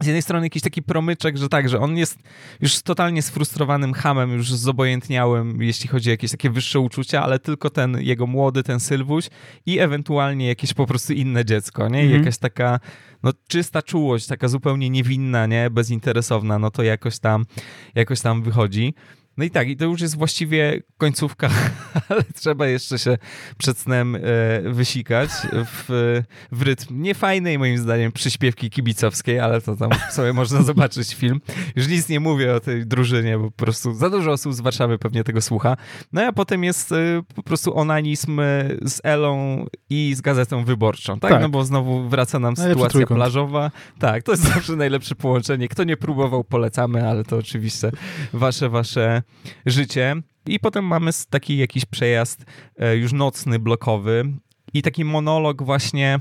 z 0.00 0.06
jednej 0.06 0.22
strony 0.22 0.46
jakiś 0.46 0.62
taki 0.62 0.82
promyczek, 0.82 1.36
że 1.36 1.48
tak, 1.48 1.68
że 1.68 1.80
on 1.80 1.96
jest 1.96 2.18
już 2.60 2.82
totalnie 2.82 3.22
sfrustrowanym 3.22 3.92
hamem, 3.92 4.32
już 4.32 4.52
zobojętniałym, 4.52 5.62
jeśli 5.62 5.88
chodzi 5.88 6.10
o 6.10 6.12
jakieś 6.12 6.30
takie 6.30 6.50
wyższe 6.50 6.80
uczucia, 6.80 7.22
ale 7.22 7.38
tylko 7.38 7.70
ten 7.70 8.00
jego 8.00 8.26
młody, 8.26 8.62
ten 8.62 8.80
Sylwuś 8.80 9.28
i 9.66 9.78
ewentualnie 9.78 10.48
jakieś 10.48 10.74
po 10.74 10.86
prostu 10.86 11.12
inne 11.12 11.44
dziecko, 11.44 11.88
nie? 11.88 12.00
I 12.00 12.04
mhm. 12.04 12.20
jakaś 12.20 12.38
taka 12.38 12.80
no 13.22 13.32
czysta 13.48 13.82
czułość, 13.82 14.26
taka 14.26 14.48
zupełnie 14.48 14.90
niewinna, 14.90 15.46
nie? 15.46 15.70
Bezinteresowna, 15.70 16.58
no 16.58 16.70
to 16.70 16.82
jakoś 16.82 17.18
tam, 17.18 17.46
jakoś 17.94 18.20
tam 18.20 18.42
wychodzi. 18.42 18.94
No 19.38 19.44
i 19.44 19.50
tak, 19.50 19.68
i 19.68 19.76
to 19.76 19.84
już 19.84 20.00
jest 20.00 20.16
właściwie 20.16 20.82
końcówka, 20.96 21.50
ale 22.08 22.22
trzeba 22.34 22.66
jeszcze 22.66 22.98
się 22.98 23.18
przed 23.58 23.78
snem 23.78 24.16
e, 24.16 24.20
wysikać 24.72 25.30
w, 25.52 25.84
w 26.52 26.62
rytm 26.62 27.02
niefajnej 27.02 27.58
moim 27.58 27.78
zdaniem 27.78 28.12
przyśpiewki 28.12 28.70
kibicowskiej, 28.70 29.40
ale 29.40 29.60
to 29.60 29.76
tam 29.76 29.90
sobie 30.10 30.32
można 30.32 30.62
zobaczyć 30.72 31.14
film. 31.14 31.40
Już 31.76 31.88
nic 31.88 32.08
nie 32.08 32.20
mówię 32.20 32.54
o 32.54 32.60
tej 32.60 32.86
drużynie, 32.86 33.38
bo 33.38 33.50
po 33.50 33.64
prostu 33.64 33.94
za 33.94 34.10
dużo 34.10 34.32
osób 34.32 34.54
z 34.54 34.60
Warszawy 34.60 34.98
pewnie 34.98 35.24
tego 35.24 35.40
słucha. 35.40 35.76
No 36.12 36.22
a 36.22 36.32
potem 36.32 36.64
jest 36.64 36.92
e, 36.92 37.22
po 37.34 37.42
prostu 37.42 37.78
onanizm 37.78 38.40
e, 38.40 38.44
z 38.82 39.00
Elą 39.04 39.66
i 39.90 40.14
z 40.14 40.20
Gazetą 40.20 40.64
Wyborczą, 40.64 41.20
tak? 41.20 41.30
tak. 41.30 41.42
No 41.42 41.48
bo 41.48 41.64
znowu 41.64 42.08
wraca 42.08 42.38
nam 42.38 42.56
sytuacja 42.56 42.88
trójkąt. 42.88 43.18
plażowa. 43.18 43.70
Tak, 43.98 44.22
to 44.22 44.32
jest 44.32 44.44
zawsze 44.54 44.76
najlepsze 44.76 45.14
połączenie. 45.14 45.68
Kto 45.68 45.84
nie 45.84 45.96
próbował, 45.96 46.44
polecamy, 46.44 47.08
ale 47.08 47.24
to 47.24 47.36
oczywiście 47.36 47.90
wasze, 48.32 48.68
wasze 48.68 49.22
życie. 49.66 50.16
I 50.46 50.60
potem 50.60 50.84
mamy 50.84 51.10
taki 51.30 51.56
jakiś 51.56 51.84
przejazd 51.84 52.44
e, 52.76 52.96
już 52.96 53.12
nocny, 53.12 53.58
blokowy 53.58 54.24
i 54.74 54.82
taki 54.82 55.04
monolog 55.04 55.62
właśnie 55.62 56.18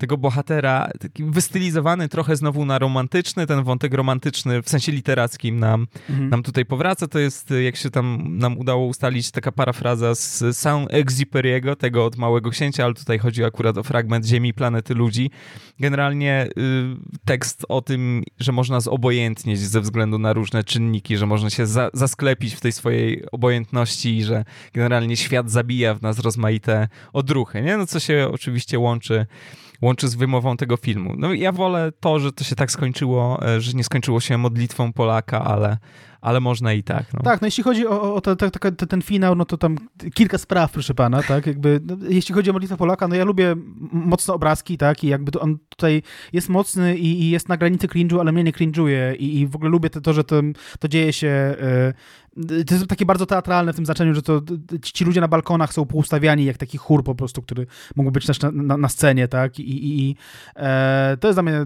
tego 0.00 0.16
bohatera, 0.16 0.90
taki 1.00 1.24
wystylizowany 1.24 2.08
trochę 2.08 2.36
znowu 2.36 2.64
na 2.64 2.78
romantyczny, 2.78 3.46
ten 3.46 3.62
wątek 3.64 3.94
romantyczny 3.94 4.62
w 4.62 4.68
sensie 4.68 4.92
literackim 4.92 5.60
nam, 5.60 5.86
mhm. 6.10 6.30
nam 6.30 6.42
tutaj 6.42 6.64
powraca. 6.64 7.06
To 7.06 7.18
jest, 7.18 7.50
jak 7.64 7.76
się 7.76 7.90
tam 7.90 8.38
nam 8.38 8.58
udało 8.58 8.86
ustalić, 8.86 9.30
taka 9.30 9.52
parafraza 9.52 10.14
z 10.14 10.42
Saint-Exupéry'ego, 10.42 11.76
tego 11.76 12.04
od 12.04 12.16
Małego 12.16 12.50
Księcia, 12.50 12.84
ale 12.84 12.94
tutaj 12.94 13.18
chodzi 13.18 13.44
akurat 13.44 13.78
o 13.78 13.82
fragment 13.82 14.26
Ziemi, 14.26 14.54
planety 14.54 14.94
ludzi. 14.94 15.30
Generalnie 15.80 16.46
y, 16.46 16.50
tekst 17.24 17.66
o 17.68 17.82
tym, 17.82 18.22
że 18.38 18.52
można 18.52 18.80
zobojętnieć 18.80 19.58
ze 19.58 19.80
względu 19.80 20.18
na 20.18 20.32
różne 20.32 20.64
czynniki, 20.64 21.16
że 21.16 21.26
można 21.26 21.50
się 21.50 21.66
za, 21.66 21.90
zasklepić 21.92 22.54
w 22.54 22.60
tej 22.60 22.72
swojej 22.72 23.24
obojętności 23.32 24.16
i 24.16 24.24
że 24.24 24.44
generalnie 24.72 25.16
świat 25.16 25.50
zabija 25.50 25.94
w 25.94 26.02
nas 26.02 26.18
rozmaite 26.18 26.88
odruchy, 27.12 27.62
nie? 27.62 27.76
No 27.76 27.86
co 27.86 28.00
się 28.00 28.28
oczywiście 28.32 28.78
łączy 28.78 29.26
łączy 29.82 30.08
z 30.08 30.14
wymową 30.14 30.56
tego 30.56 30.76
filmu. 30.76 31.14
No 31.18 31.34
ja 31.34 31.52
wolę 31.52 31.92
to, 32.00 32.18
że 32.18 32.32
to 32.32 32.44
się 32.44 32.56
tak 32.56 32.70
skończyło, 32.70 33.46
e, 33.46 33.60
że 33.60 33.72
nie 33.72 33.84
skończyło 33.84 34.20
się 34.20 34.38
modlitwą 34.38 34.92
Polaka, 34.92 35.44
ale, 35.44 35.78
ale 36.20 36.40
można 36.40 36.72
i 36.72 36.82
tak. 36.82 37.14
No. 37.14 37.22
Tak, 37.22 37.40
no 37.40 37.46
jeśli 37.46 37.64
chodzi 37.64 37.86
o, 37.86 38.14
o 38.14 38.20
te, 38.20 38.36
te, 38.36 38.50
te, 38.50 38.86
ten 38.86 39.02
finał, 39.02 39.34
no 39.34 39.44
to 39.44 39.56
tam 39.58 39.76
kilka 40.14 40.38
spraw, 40.38 40.72
proszę 40.72 40.94
pana, 40.94 41.22
tak, 41.22 41.46
jakby, 41.46 41.80
no, 41.86 41.96
jeśli 42.08 42.34
chodzi 42.34 42.50
o 42.50 42.52
modlitwę 42.52 42.76
Polaka, 42.76 43.08
no 43.08 43.14
ja 43.14 43.24
lubię 43.24 43.56
mocno 43.92 44.34
obrazki, 44.34 44.78
tak, 44.78 45.04
i 45.04 45.06
jakby 45.06 45.40
on 45.40 45.58
tutaj 45.68 46.02
jest 46.32 46.48
mocny 46.48 46.96
i, 46.96 47.22
i 47.22 47.30
jest 47.30 47.48
na 47.48 47.56
granicy 47.56 47.86
cringe'u, 47.86 48.20
ale 48.20 48.32
mnie 48.32 48.44
nie 48.44 48.52
cringe'uje 48.52 49.16
i, 49.16 49.40
i 49.40 49.46
w 49.46 49.56
ogóle 49.56 49.70
lubię 49.70 49.90
to, 49.90 50.00
to 50.00 50.12
że 50.12 50.24
to, 50.24 50.40
to 50.78 50.88
dzieje 50.88 51.12
się 51.12 51.56
to 52.66 52.74
jest 52.74 52.86
takie 52.86 53.06
bardzo 53.06 53.26
teatralne 53.26 53.72
w 53.72 53.76
tym 53.76 53.86
znaczeniu, 53.86 54.14
że 54.14 54.22
to 54.22 54.42
ci 54.82 55.04
ludzie 55.04 55.20
na 55.20 55.28
balkonach 55.28 55.72
są 55.72 55.86
poustawiani 55.86 56.44
jak 56.44 56.58
taki 56.58 56.78
chór 56.78 57.04
po 57.04 57.14
prostu, 57.14 57.42
który 57.42 57.66
mógł 57.96 58.10
być 58.10 58.26
też 58.26 58.40
na, 58.40 58.50
na, 58.50 58.76
na 58.76 58.88
scenie, 58.88 59.28
tak? 59.28 59.58
I, 59.58 59.62
i, 59.62 60.00
i 60.00 60.16
e, 60.56 61.16
to 61.20 61.28
jest 61.28 61.36
dla 61.36 61.42
mnie, 61.42 61.64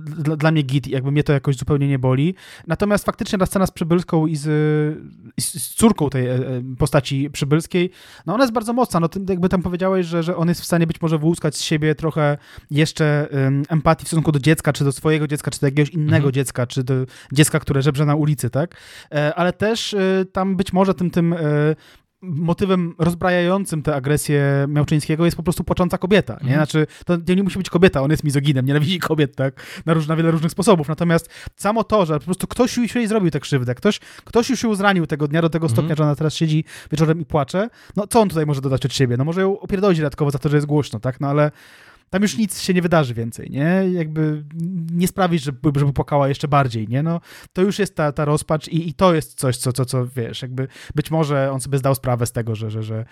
dla, 0.00 0.36
dla 0.36 0.50
mnie 0.50 0.62
git, 0.62 0.86
jakby 0.86 1.12
mnie 1.12 1.24
to 1.24 1.32
jakoś 1.32 1.56
zupełnie 1.56 1.88
nie 1.88 1.98
boli. 1.98 2.34
Natomiast 2.66 3.04
faktycznie 3.04 3.38
ta 3.38 3.46
scena 3.46 3.66
z 3.66 3.70
Przybylską 3.70 4.26
i 4.26 4.36
z, 4.36 4.42
z 5.40 5.74
córką 5.74 6.10
tej 6.10 6.26
e, 6.26 6.40
postaci 6.78 7.30
Przybylskiej, 7.30 7.90
no 8.26 8.34
ona 8.34 8.44
jest 8.44 8.54
bardzo 8.54 8.72
mocna, 8.72 9.00
no 9.00 9.08
jakby 9.28 9.48
tam 9.48 9.62
powiedziałeś, 9.62 10.06
że, 10.06 10.22
że 10.22 10.36
on 10.36 10.48
jest 10.48 10.60
w 10.60 10.64
stanie 10.64 10.86
być 10.86 11.00
może 11.00 11.18
wyłuskać 11.18 11.56
z 11.56 11.60
siebie 11.60 11.94
trochę 11.94 12.38
jeszcze 12.70 13.28
empatii 13.68 14.04
w 14.04 14.08
stosunku 14.08 14.32
do 14.32 14.38
dziecka, 14.38 14.72
czy 14.72 14.84
do 14.84 14.92
swojego 14.92 15.26
dziecka, 15.26 15.50
czy 15.50 15.60
do 15.60 15.66
jakiegoś 15.66 15.90
innego 15.90 16.16
mhm. 16.16 16.32
dziecka, 16.32 16.66
czy 16.66 16.84
do 16.84 16.94
dziecka, 17.32 17.60
które 17.60 17.82
żebrze 17.82 18.06
na 18.06 18.14
ulicy, 18.14 18.50
tak? 18.50 18.76
E, 19.12 19.34
ale 19.34 19.52
też 19.52 19.96
tam 20.32 20.56
być 20.56 20.72
może 20.72 20.94
tym, 20.94 21.10
tym 21.10 21.32
y, 21.32 21.76
motywem 22.24 22.94
rozbrajającym 22.98 23.82
tę 23.82 23.94
agresję 23.94 24.66
Miałczyńskiego 24.68 25.24
jest 25.24 25.36
po 25.36 25.42
prostu 25.42 25.64
płacząca 25.64 25.98
kobieta, 25.98 26.32
nie? 26.32 26.40
Mhm. 26.40 26.56
Znaczy, 26.56 26.86
to 27.04 27.34
nie 27.34 27.42
musi 27.42 27.58
być 27.58 27.70
kobieta, 27.70 28.02
on 28.02 28.10
jest 28.10 28.24
mizoginem, 28.24 28.66
nienawidzi 28.66 28.98
kobiet, 28.98 29.36
tak? 29.36 29.82
Na, 29.86 29.94
róż, 29.94 30.06
na 30.06 30.16
wiele 30.16 30.30
różnych 30.30 30.52
sposobów. 30.52 30.88
Natomiast 30.88 31.30
samo 31.56 31.84
to, 31.84 32.06
że 32.06 32.18
po 32.18 32.24
prostu 32.24 32.46
ktoś 32.46 32.76
już 32.76 32.94
jej 32.94 33.06
zrobił 33.06 33.30
tę 33.30 33.40
krzywdę, 33.40 33.74
ktoś, 33.74 33.98
ktoś 34.24 34.50
już 34.50 34.62
ją 34.62 34.74
zranił 34.74 35.06
tego 35.06 35.28
dnia 35.28 35.42
do 35.42 35.50
tego 35.50 35.68
stopnia, 35.68 35.84
mm. 35.86 35.96
że 35.96 36.02
ona 36.02 36.16
teraz 36.16 36.34
siedzi 36.34 36.64
wieczorem 36.90 37.20
i 37.20 37.24
płacze, 37.24 37.68
no 37.96 38.06
co 38.06 38.20
on 38.20 38.28
tutaj 38.28 38.46
może 38.46 38.60
dodać 38.60 38.86
od 38.86 38.94
siebie? 38.94 39.16
No 39.16 39.24
może 39.24 39.40
ją 39.40 39.60
opierdolić 39.60 39.98
dodatkowo 39.98 40.30
za 40.30 40.38
to, 40.38 40.48
że 40.48 40.56
jest 40.56 40.66
głośno, 40.66 41.00
tak? 41.00 41.20
No 41.20 41.28
ale 41.28 41.50
tam 42.14 42.22
już 42.22 42.36
nic 42.36 42.60
się 42.60 42.74
nie 42.74 42.82
wydarzy 42.82 43.14
więcej, 43.14 43.50
nie? 43.50 43.84
Jakby 43.92 44.44
nie 44.92 45.08
sprawisz, 45.08 45.42
żeby, 45.42 45.80
żeby 45.80 45.92
płakała 45.92 46.28
jeszcze 46.28 46.48
bardziej, 46.48 46.88
nie? 46.88 47.02
No, 47.02 47.20
to 47.52 47.62
już 47.62 47.78
jest 47.78 47.96
ta, 47.96 48.12
ta 48.12 48.24
rozpacz 48.24 48.68
i, 48.68 48.88
i 48.88 48.94
to 48.94 49.14
jest 49.14 49.34
coś, 49.34 49.56
co, 49.56 49.72
co, 49.72 49.84
co, 49.84 50.06
wiesz, 50.06 50.42
jakby 50.42 50.68
być 50.94 51.10
może 51.10 51.52
on 51.52 51.60
sobie 51.60 51.78
zdał 51.78 51.94
sprawę 51.94 52.26
z 52.26 52.32
tego, 52.32 52.54
że, 52.54 52.70
że, 52.70 52.82
że 52.82 53.04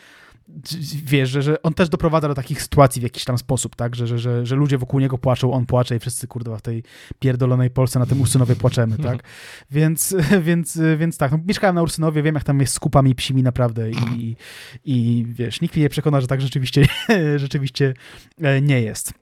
wiesz, 1.05 1.31
że, 1.31 1.43
że 1.43 1.63
on 1.63 1.75
też 1.75 1.89
doprowadza 1.89 2.29
do 2.29 2.35
takich 2.35 2.63
sytuacji 2.63 3.01
w 3.01 3.03
jakiś 3.03 3.25
tam 3.25 3.39
sposób, 3.39 3.77
tak, 3.77 3.97
że, 3.97 4.07
że, 4.07 4.19
że, 4.19 4.47
że 4.47 4.57
ludzie 4.57 4.79
wokół 4.79 5.01
niego 5.01 5.19
płaczą, 5.19 5.53
on 5.53 5.67
płacze 5.67 5.97
i 5.97 5.99
wszyscy, 5.99 6.27
kurde, 6.27 6.57
w 6.57 6.63
tej 6.63 6.83
pierdolonej 7.19 7.71
Polsce 7.71 7.99
na 7.99 8.07
tym 8.07 8.21
Ursynowie 8.21 8.57
płaczemy, 8.57 8.99
tak, 8.99 9.23
więc, 9.71 10.17
więc, 10.43 10.81
więc 10.97 11.19
tak, 11.19 11.33
no, 11.33 11.39
mieszkałem 11.47 11.77
na 11.77 11.83
Ursynowie, 11.83 12.23
wiem, 12.23 12.35
jak 12.35 12.45
tam 12.45 12.61
jest 12.61 12.75
z 12.75 12.81
kupami 12.81 13.15
psimi 13.15 13.43
naprawdę 13.43 13.91
i, 13.91 14.37
i 14.85 15.27
wiesz, 15.29 15.61
nikt 15.61 15.75
mnie 15.75 15.83
nie 15.83 15.89
przekona, 15.89 16.21
że 16.21 16.27
tak 16.27 16.41
rzeczywiście, 16.41 16.87
rzeczywiście 17.37 17.95
e, 18.41 18.61
nie 18.61 18.83
jest. 18.83 19.15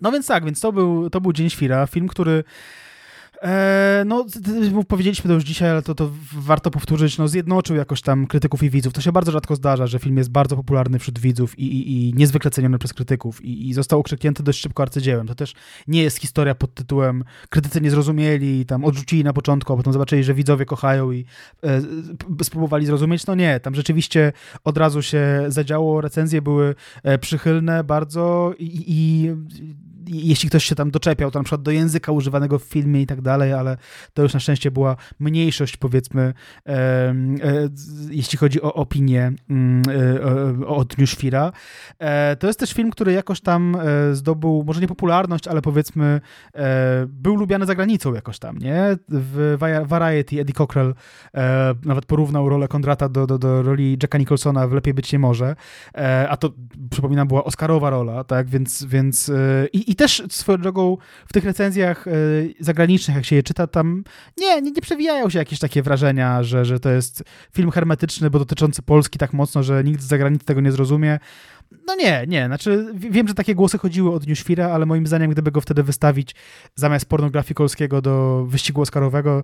No 0.00 0.12
więc 0.12 0.26
tak, 0.26 0.44
więc 0.44 0.60
to 0.60 0.72
był, 0.72 1.10
to 1.10 1.20
był 1.20 1.32
Dzień 1.32 1.50
Świra, 1.50 1.86
film, 1.86 2.08
który 2.08 2.44
no, 4.04 4.26
powiedzieliśmy 4.88 5.28
to 5.28 5.34
już 5.34 5.44
dzisiaj, 5.44 5.70
ale 5.70 5.82
to, 5.82 5.94
to 5.94 6.10
warto 6.32 6.70
powtórzyć, 6.70 7.18
no 7.18 7.28
zjednoczył 7.28 7.76
jakoś 7.76 8.02
tam 8.02 8.26
krytyków 8.26 8.62
i 8.62 8.70
widzów. 8.70 8.92
To 8.92 9.00
się 9.00 9.12
bardzo 9.12 9.32
rzadko 9.32 9.56
zdarza, 9.56 9.86
że 9.86 9.98
film 9.98 10.16
jest 10.16 10.30
bardzo 10.30 10.56
popularny 10.56 10.98
wśród 10.98 11.18
widzów 11.18 11.58
i, 11.58 11.64
i, 11.64 12.08
i 12.08 12.14
niezwykle 12.14 12.50
ceniony 12.50 12.78
przez 12.78 12.92
krytyków 12.92 13.44
i, 13.44 13.68
i 13.68 13.74
został 13.74 14.00
okrzyknięty 14.00 14.42
dość 14.42 14.60
szybko 14.60 14.82
arcydziełem. 14.82 15.26
To 15.26 15.34
też 15.34 15.54
nie 15.88 16.02
jest 16.02 16.18
historia 16.18 16.54
pod 16.54 16.74
tytułem 16.74 17.24
krytycy 17.48 17.80
nie 17.80 17.90
zrozumieli 17.90 18.66
tam 18.66 18.84
odrzucili 18.84 19.24
na 19.24 19.32
początku, 19.32 19.72
a 19.72 19.76
potem 19.76 19.92
zobaczyli, 19.92 20.24
że 20.24 20.34
widzowie 20.34 20.64
kochają 20.64 21.12
i 21.12 21.24
e, 21.64 21.80
spróbowali 22.44 22.86
zrozumieć. 22.86 23.26
No 23.26 23.34
nie, 23.34 23.60
tam 23.60 23.74
rzeczywiście 23.74 24.32
od 24.64 24.78
razu 24.78 25.02
się 25.02 25.44
zadziało, 25.48 26.00
recenzje 26.00 26.42
były 26.42 26.74
e, 27.02 27.18
przychylne 27.18 27.84
bardzo 27.84 28.54
i, 28.58 28.84
i 28.86 29.30
jeśli 30.08 30.48
ktoś 30.48 30.64
się 30.64 30.74
tam 30.74 30.90
doczepiał, 30.90 31.30
to 31.30 31.38
na 31.38 31.42
przykład 31.42 31.62
do 31.62 31.70
języka 31.70 32.12
używanego 32.12 32.58
w 32.58 32.64
filmie 32.64 33.02
i 33.02 33.06
tak 33.06 33.20
dalej, 33.20 33.52
ale 33.52 33.76
to 34.14 34.22
już 34.22 34.34
na 34.34 34.40
szczęście 34.40 34.70
była 34.70 34.96
mniejszość, 35.20 35.76
powiedzmy, 35.76 36.34
e, 36.66 36.72
e, 36.72 37.14
jeśli 38.10 38.38
chodzi 38.38 38.62
o 38.62 38.74
opinię 38.74 39.32
mm, 39.50 39.82
e, 40.62 40.66
o 40.66 40.84
Dniu 40.84 41.06
Świra. 41.06 41.52
E, 41.98 42.36
to 42.36 42.46
jest 42.46 42.60
też 42.60 42.72
film, 42.72 42.90
który 42.90 43.12
jakoś 43.12 43.40
tam 43.40 43.76
e, 43.76 44.14
zdobył, 44.14 44.64
może 44.66 44.80
nie 44.80 44.88
popularność, 44.88 45.48
ale 45.48 45.62
powiedzmy 45.62 46.20
e, 46.54 47.06
był 47.08 47.36
lubiany 47.36 47.66
za 47.66 47.74
granicą 47.74 48.14
jakoś 48.14 48.38
tam, 48.38 48.58
nie? 48.58 48.96
W 49.08 49.56
Variety 49.86 50.40
Eddie 50.40 50.54
Cockrell 50.54 50.94
nawet 51.84 52.06
porównał 52.06 52.48
rolę 52.48 52.68
Kondrata 52.68 53.08
do, 53.08 53.26
do, 53.26 53.38
do 53.38 53.62
roli 53.62 53.98
Jacka 54.02 54.18
Nicholsona 54.18 54.68
w 54.68 54.72
Lepiej 54.72 54.94
być 54.94 55.12
nie 55.12 55.18
może, 55.18 55.56
a 56.28 56.36
to, 56.36 56.52
przypominam, 56.90 57.28
była 57.28 57.44
Oscarowa 57.44 57.90
rola, 57.90 58.24
tak? 58.24 58.48
Więc, 58.48 58.84
więc 58.84 59.32
i, 59.72 59.90
i 59.90 59.94
też 59.96 60.22
swoją 60.30 60.58
drogą 60.58 60.96
w 61.26 61.32
tych 61.32 61.44
recenzjach 61.44 62.06
y, 62.06 62.54
zagranicznych, 62.60 63.16
jak 63.16 63.24
się 63.24 63.36
je 63.36 63.42
czyta, 63.42 63.66
tam 63.66 64.04
nie, 64.36 64.62
nie, 64.62 64.70
nie 64.70 64.82
przewijają 64.82 65.30
się 65.30 65.38
jakieś 65.38 65.58
takie 65.58 65.82
wrażenia, 65.82 66.42
że, 66.42 66.64
że 66.64 66.80
to 66.80 66.90
jest 66.90 67.24
film 67.52 67.70
hermetyczny, 67.70 68.30
bo 68.30 68.38
dotyczący 68.38 68.82
Polski 68.82 69.18
tak 69.18 69.32
mocno, 69.32 69.62
że 69.62 69.84
nikt 69.84 70.02
z 70.02 70.06
zagranicy 70.06 70.44
tego 70.44 70.60
nie 70.60 70.72
zrozumie. 70.72 71.18
No 71.86 71.94
nie, 71.94 72.24
nie, 72.28 72.46
znaczy 72.46 72.92
wiem, 72.94 73.28
że 73.28 73.34
takie 73.34 73.54
głosy 73.54 73.78
chodziły 73.78 74.12
od 74.12 74.24
Świra, 74.34 74.68
ale 74.68 74.86
moim 74.86 75.06
zdaniem, 75.06 75.30
gdyby 75.30 75.50
go 75.50 75.60
wtedy 75.60 75.82
wystawić 75.82 76.34
zamiast 76.74 77.06
pornografii 77.06 77.54
Kolskiego 77.54 78.02
do 78.02 78.44
wyścigu 78.48 78.80
Oscarowego, 78.82 79.42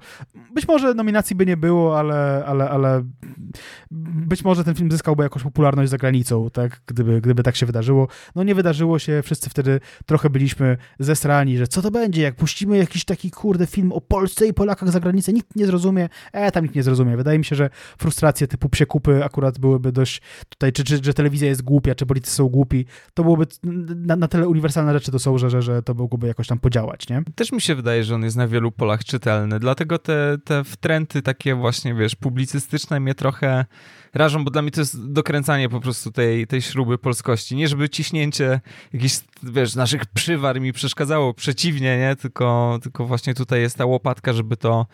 być 0.55 0.69
może 0.69 0.95
nominacji 0.95 1.37
by 1.37 1.47
nie 1.47 1.57
było, 1.57 1.99
ale, 1.99 2.45
ale, 2.47 2.71
ale 2.71 3.05
być 3.91 4.45
może 4.45 4.65
ten 4.65 4.75
film 4.75 4.91
zyskałby 4.91 5.23
jakąś 5.23 5.43
popularność 5.43 5.91
za 5.91 5.99
granicą, 5.99 6.51
tak, 6.51 6.81
gdyby, 6.87 7.21
gdyby 7.21 7.43
tak 7.43 7.57
się 7.57 7.67
wydarzyło. 7.67 8.09
No 8.35 8.43
nie 8.43 8.55
wydarzyło 8.55 8.99
się, 8.99 9.23
wszyscy 9.23 9.51
wtedy 9.51 9.81
trochę 10.07 10.31
byliśmy 10.31 10.77
zesrani, 10.99 11.59
że 11.59 11.67
co 11.67 11.83
to 11.83 11.91
będzie, 11.91 12.23
jak 12.23 12.35
puścimy 12.35 12.79
jakiś 12.79 13.05
taki, 13.05 13.31
kurde, 13.31 13.67
film 13.67 13.93
o 13.93 14.01
Polsce 14.01 14.47
i 14.47 14.55
Polakach 14.55 14.91
za 14.91 15.01
granicę, 15.01 15.33
nikt 15.33 15.57
nie 15.57 15.67
zrozumie, 15.67 16.09
e, 16.33 16.53
tam 16.53 16.65
nikt 16.65 16.77
nie 16.77 16.83
zrozumie. 16.83 17.17
Wydaje 17.17 17.39
mi 17.39 17.45
się, 17.45 17.57
że 17.57 17.71
frustracje 17.99 18.47
typu 18.47 18.69
psiekupy 18.69 19.25
akurat 19.25 19.59
byłyby 19.59 19.93
dość 19.93 20.23
tutaj, 20.49 20.73
czy, 20.73 20.85
czy 20.85 20.97
że 21.03 21.15
telewizja 21.15 21.49
jest 21.49 21.63
głupia, 21.63 21.95
czy 21.95 22.07
politycy 22.13 22.37
są 22.37 22.49
głupi, 22.49 22.85
to 23.15 23.23
byłoby 23.23 23.47
na, 23.97 24.17
na 24.17 24.29
tyle 24.29 24.49
uniwersalne 24.49 24.93
rzeczy 24.93 25.13
to 25.13 25.19
są, 25.19 25.39
że, 25.39 25.51
że, 25.51 25.63
że 25.63 25.83
to 25.83 25.95
mogłoby 25.95 26.27
jakoś 26.27 26.47
tam 26.47 26.59
podziałać, 26.59 27.09
nie? 27.09 27.23
Też 27.35 27.53
mi 27.53 27.61
się 27.61 27.75
wydaje, 27.75 28.05
że 28.05 28.15
on 28.15 28.23
jest 28.23 28.37
na 28.37 28.49
wielu 28.49 28.73
polach 28.73 29.05
czytelny, 29.05 29.59
dlatego 29.59 29.99
te, 29.99 30.39
te 30.45 30.65
wtręty 30.65 31.23
takie 31.23 31.55
właśnie, 31.55 31.95
wiesz, 31.95 32.15
publicystyczne 32.15 33.01
mnie 33.01 33.15
trochę 33.15 33.65
rażą, 34.15 34.45
bo 34.45 34.51
dla 34.51 34.63
mnie 34.63 34.71
to 34.71 34.81
jest 34.81 35.13
dokręcanie 35.13 35.69
po 35.69 35.81
prostu 35.81 36.11
tej, 36.11 36.47
tej 36.47 36.63
śruby 36.63 36.99
polskości. 36.99 37.57
Nie 37.57 37.69
żeby 37.69 37.89
ciśnięcie 37.89 38.61
jakichś, 38.93 39.21
wiesz, 39.43 39.75
naszych 39.75 40.07
przywar 40.07 40.61
mi 40.61 40.73
przeszkadzało, 40.73 41.35
przeciwnie, 41.35 41.99
nie? 41.99 42.17
Tylko, 42.17 42.79
tylko 42.83 43.07
właśnie 43.07 43.35
tutaj 43.35 43.61
jest 43.61 43.79
ta 43.79 43.85
łopatka, 43.85 44.33
żeby 44.33 44.57
to 44.57 44.87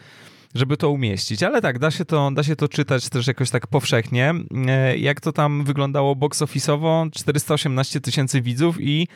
żeby 0.55 0.77
to 0.77 0.91
umieścić. 0.91 1.43
Ale 1.43 1.63
tak, 1.63 1.79
da 1.79 1.91
się 1.91 2.05
to, 2.05 2.31
da 2.31 2.43
się 2.43 2.57
to 2.57 2.69
czytać 2.69 3.09
też 3.09 3.27
jakoś 3.27 3.51
tak 3.51 3.67
powszechnie. 3.67 4.35
E, 4.67 4.99
jak 4.99 5.21
to 5.21 5.33
tam 5.33 5.65
wyglądało 5.65 6.17
box 6.17 6.43
office'owo? 6.43 7.11
418 7.11 8.01
tysięcy 8.01 8.41
widzów 8.41 8.77
i 8.81 9.09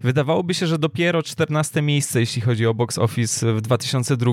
wydawałoby 0.00 0.54
się, 0.54 0.66
że 0.66 0.78
dopiero 0.78 1.22
14 1.22 1.82
miejsce, 1.82 2.20
jeśli 2.20 2.42
chodzi 2.42 2.66
o 2.66 2.74
box 2.74 2.98
office 2.98 3.54
w 3.54 3.60
2002. 3.60 4.32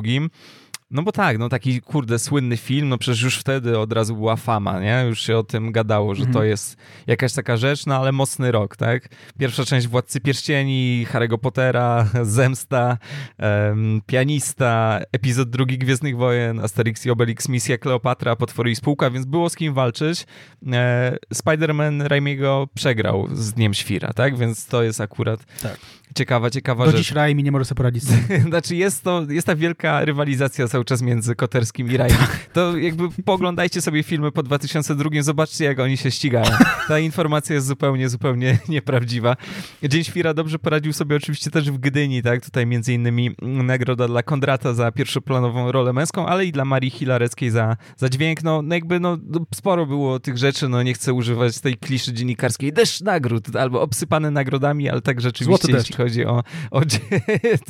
No 0.91 1.03
bo 1.03 1.11
tak, 1.11 1.37
no 1.37 1.49
taki 1.49 1.81
kurde 1.81 2.19
słynny 2.19 2.57
film, 2.57 2.89
no 2.89 2.97
przecież 2.97 3.21
już 3.21 3.37
wtedy 3.37 3.79
od 3.79 3.93
razu 3.93 4.15
była 4.15 4.35
fama, 4.35 4.79
nie? 4.79 5.05
Już 5.07 5.21
się 5.21 5.37
o 5.37 5.43
tym 5.43 5.71
gadało, 5.71 6.15
że 6.15 6.23
to 6.23 6.29
mhm. 6.29 6.47
jest 6.47 6.77
jakaś 7.07 7.33
taka 7.33 7.57
rzecz, 7.57 7.85
no 7.85 7.95
ale 7.95 8.11
mocny 8.11 8.51
rok, 8.51 8.75
tak? 8.75 9.09
Pierwsza 9.39 9.65
część 9.65 9.87
Władcy 9.87 10.21
Pierścieni, 10.21 11.05
Harry'ego 11.11 11.37
Pottera, 11.37 12.07
Zemsta, 12.23 12.97
um, 13.39 14.01
Pianista, 14.05 14.99
epizod 15.11 15.49
drugi 15.49 15.77
Gwiezdnych 15.77 16.17
Wojen, 16.17 16.59
Asterix 16.59 17.05
i 17.05 17.11
Obelix, 17.11 17.49
Misja 17.49 17.77
Kleopatra, 17.77 18.35
Potwory 18.35 18.71
i 18.71 18.75
Spółka, 18.75 19.09
więc 19.09 19.25
było 19.25 19.49
z 19.49 19.55
kim 19.55 19.73
walczyć. 19.73 20.25
E, 20.71 21.17
Spider-Man 21.33 22.07
Raimiego 22.07 22.67
przegrał 22.73 23.27
z 23.31 23.53
Dniem 23.53 23.73
Świra, 23.73 24.13
tak? 24.13 24.37
Więc 24.37 24.65
to 24.65 24.83
jest 24.83 25.01
akurat 25.01 25.45
tak. 25.61 25.77
Ciekawa, 26.17 26.49
ciekawa 26.49 26.85
Do 26.85 26.91
rzecz. 26.91 26.99
Do 26.99 27.03
dziś 27.03 27.11
Raimi 27.11 27.43
nie 27.43 27.51
może 27.51 27.65
sobie 27.65 27.77
poradzić 27.77 28.03
znaczy 28.49 28.75
jest 28.75 29.03
to, 29.03 29.25
jest 29.29 29.47
ta 29.47 29.55
wielka 29.55 30.05
rywalizacja 30.05 30.67
cały 30.67 30.85
czas 30.85 31.01
między 31.01 31.35
Koterskim 31.35 31.91
i 31.91 31.97
Raimi. 31.97 32.17
To 32.53 32.77
jakby 32.77 33.09
poglądajcie 33.25 33.81
sobie 33.81 34.03
filmy 34.03 34.31
po 34.31 34.43
2002, 34.43 35.09
zobaczcie 35.21 35.65
jak 35.65 35.79
oni 35.79 35.97
się 35.97 36.11
ścigają. 36.11 36.51
Ta 36.87 36.99
informacja 36.99 37.55
jest 37.55 37.67
zupełnie, 37.67 38.09
zupełnie 38.09 38.57
nieprawdziwa. 38.69 39.35
Dzień 39.83 40.03
Świra 40.03 40.33
dobrze 40.33 40.59
poradził 40.59 40.93
sobie 40.93 41.15
oczywiście 41.15 41.51
też 41.51 41.71
w 41.71 41.77
Gdyni, 41.77 42.23
tak? 42.23 42.45
Tutaj 42.45 42.65
między 42.65 42.93
innymi 42.93 43.35
nagroda 43.41 44.07
dla 44.07 44.23
Kondrata 44.23 44.73
za 44.73 44.91
pierwszoplanową 44.91 45.71
rolę 45.71 45.93
męską, 45.93 46.25
ale 46.25 46.45
i 46.45 46.51
dla 46.51 46.65
Marii 46.65 46.89
Hilareckiej 46.89 47.49
za, 47.49 47.77
za 47.97 48.09
dźwięk. 48.09 48.43
No, 48.43 48.61
no 48.61 48.75
jakby 48.75 48.99
no, 48.99 49.17
no, 49.29 49.39
sporo 49.55 49.85
było 49.85 50.19
tych 50.19 50.37
rzeczy, 50.37 50.69
no 50.69 50.83
nie 50.83 50.93
chcę 50.93 51.13
używać 51.13 51.59
tej 51.59 51.77
kliszy 51.77 52.13
dziennikarskiej. 52.13 52.73
Deszcz 52.73 53.01
nagród, 53.01 53.55
albo 53.55 53.81
obsypany 53.81 54.31
nagrodami, 54.31 54.89
ale 54.89 55.01
tak 55.01 55.21
rzeczywiście, 55.21 55.73
jeśli 55.73 55.95
chodzi 55.95 56.06
o... 56.27 56.43
o 56.71 56.81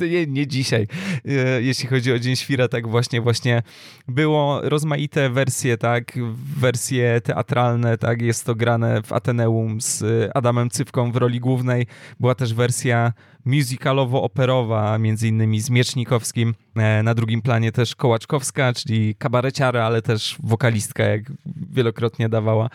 nie, 0.10 0.26
nie 0.26 0.46
dzisiaj. 0.46 0.86
E, 1.24 1.62
jeśli 1.62 1.88
chodzi 1.88 2.12
o 2.12 2.18
Dzień 2.18 2.36
Świra, 2.36 2.68
tak 2.68 2.88
właśnie, 2.88 3.20
właśnie 3.20 3.62
było 4.08 4.60
rozmaite 4.62 5.30
wersje, 5.30 5.76
tak? 5.78 6.18
Wersje 6.58 7.20
teatralne, 7.20 7.98
tak? 7.98 8.22
Jest 8.22 8.44
to 8.44 8.54
grane 8.54 9.02
w 9.02 9.12
Ateneum 9.12 9.80
z 9.80 10.04
Adamem 10.34 10.70
Cywką 10.70 11.12
w 11.12 11.16
roli 11.16 11.40
głównej. 11.40 11.86
Była 12.20 12.34
też 12.34 12.54
wersja 12.54 13.12
musicalowo-operowa, 13.48 14.98
między 14.98 15.28
innymi 15.28 15.60
z 15.60 15.70
Miecznikowskim. 15.70 16.54
E, 16.76 17.02
na 17.02 17.14
drugim 17.14 17.42
planie 17.42 17.72
też 17.72 17.94
Kołaczkowska, 17.96 18.72
czyli 18.72 19.14
kabareciara, 19.14 19.84
ale 19.84 20.02
też 20.02 20.36
wokalistka, 20.42 21.04
jak 21.04 21.22
wielokrotnie 21.70 22.28
dawała 22.28 22.70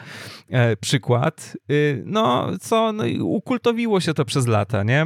e, 0.50 0.76
przykład. 0.76 1.58
E, 1.70 1.74
no, 2.06 2.48
co, 2.62 2.92
no, 2.94 3.04
ukultowiło 3.22 4.00
się 4.00 4.14
to 4.14 4.26
przez 4.26 4.48
lata, 4.48 4.84
nie? 4.84 5.06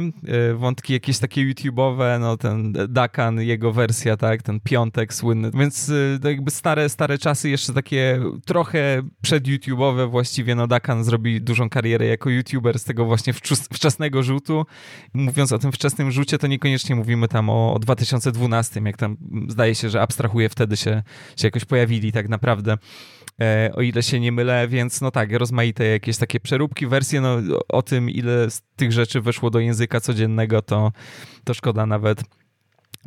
Wątki 0.54 0.92
jakieś 0.92 1.18
takie 1.18 1.46
YouTube'owe, 1.46 2.20
no 2.20 2.36
ten 2.36 2.74
Dakan, 2.88 3.40
jego 3.40 3.72
wersja, 3.72 4.16
tak, 4.16 4.42
ten 4.42 4.60
piątek 4.60 5.14
słynny, 5.14 5.50
więc 5.54 5.92
to 6.22 6.28
jakby 6.28 6.50
stare, 6.50 6.88
stare 6.88 7.18
czasy, 7.18 7.50
jeszcze 7.50 7.72
takie 7.72 8.20
trochę 8.46 9.02
przed-YouTube'owe 9.24 10.10
właściwie, 10.10 10.54
no 10.54 10.66
Dakan 10.66 11.04
zrobi 11.04 11.40
dużą 11.40 11.70
karierę 11.70 12.06
jako 12.06 12.30
YouTuber 12.30 12.78
z 12.78 12.84
tego 12.84 13.04
właśnie 13.04 13.32
wczesnego 13.72 14.22
rzutu. 14.22 14.66
Mówiąc 15.14 15.52
o 15.52 15.57
tym 15.58 15.72
wczesnym 15.72 16.10
rzucie, 16.10 16.38
to 16.38 16.46
niekoniecznie 16.46 16.96
mówimy 16.96 17.28
tam 17.28 17.50
o, 17.50 17.74
o 17.74 17.78
2012, 17.78 18.80
jak 18.84 18.96
tam 18.96 19.16
zdaje 19.48 19.74
się, 19.74 19.90
że 19.90 20.02
abstrahuje 20.02 20.48
wtedy 20.48 20.76
się, 20.76 21.02
się 21.36 21.46
jakoś 21.46 21.64
pojawili 21.64 22.12
tak 22.12 22.28
naprawdę. 22.28 22.78
E, 23.40 23.70
o 23.74 23.82
ile 23.82 24.02
się 24.02 24.20
nie 24.20 24.32
mylę, 24.32 24.68
więc 24.68 25.00
no 25.00 25.10
tak, 25.10 25.32
rozmaite 25.32 25.84
jakieś 25.84 26.16
takie 26.16 26.40
przeróbki, 26.40 26.86
wersje, 26.86 27.20
no 27.20 27.36
o 27.68 27.82
tym, 27.82 28.10
ile 28.10 28.50
z 28.50 28.62
tych 28.76 28.92
rzeczy 28.92 29.20
weszło 29.20 29.50
do 29.50 29.60
języka 29.60 30.00
codziennego, 30.00 30.62
to, 30.62 30.92
to 31.44 31.54
szkoda 31.54 31.86
nawet 31.86 32.22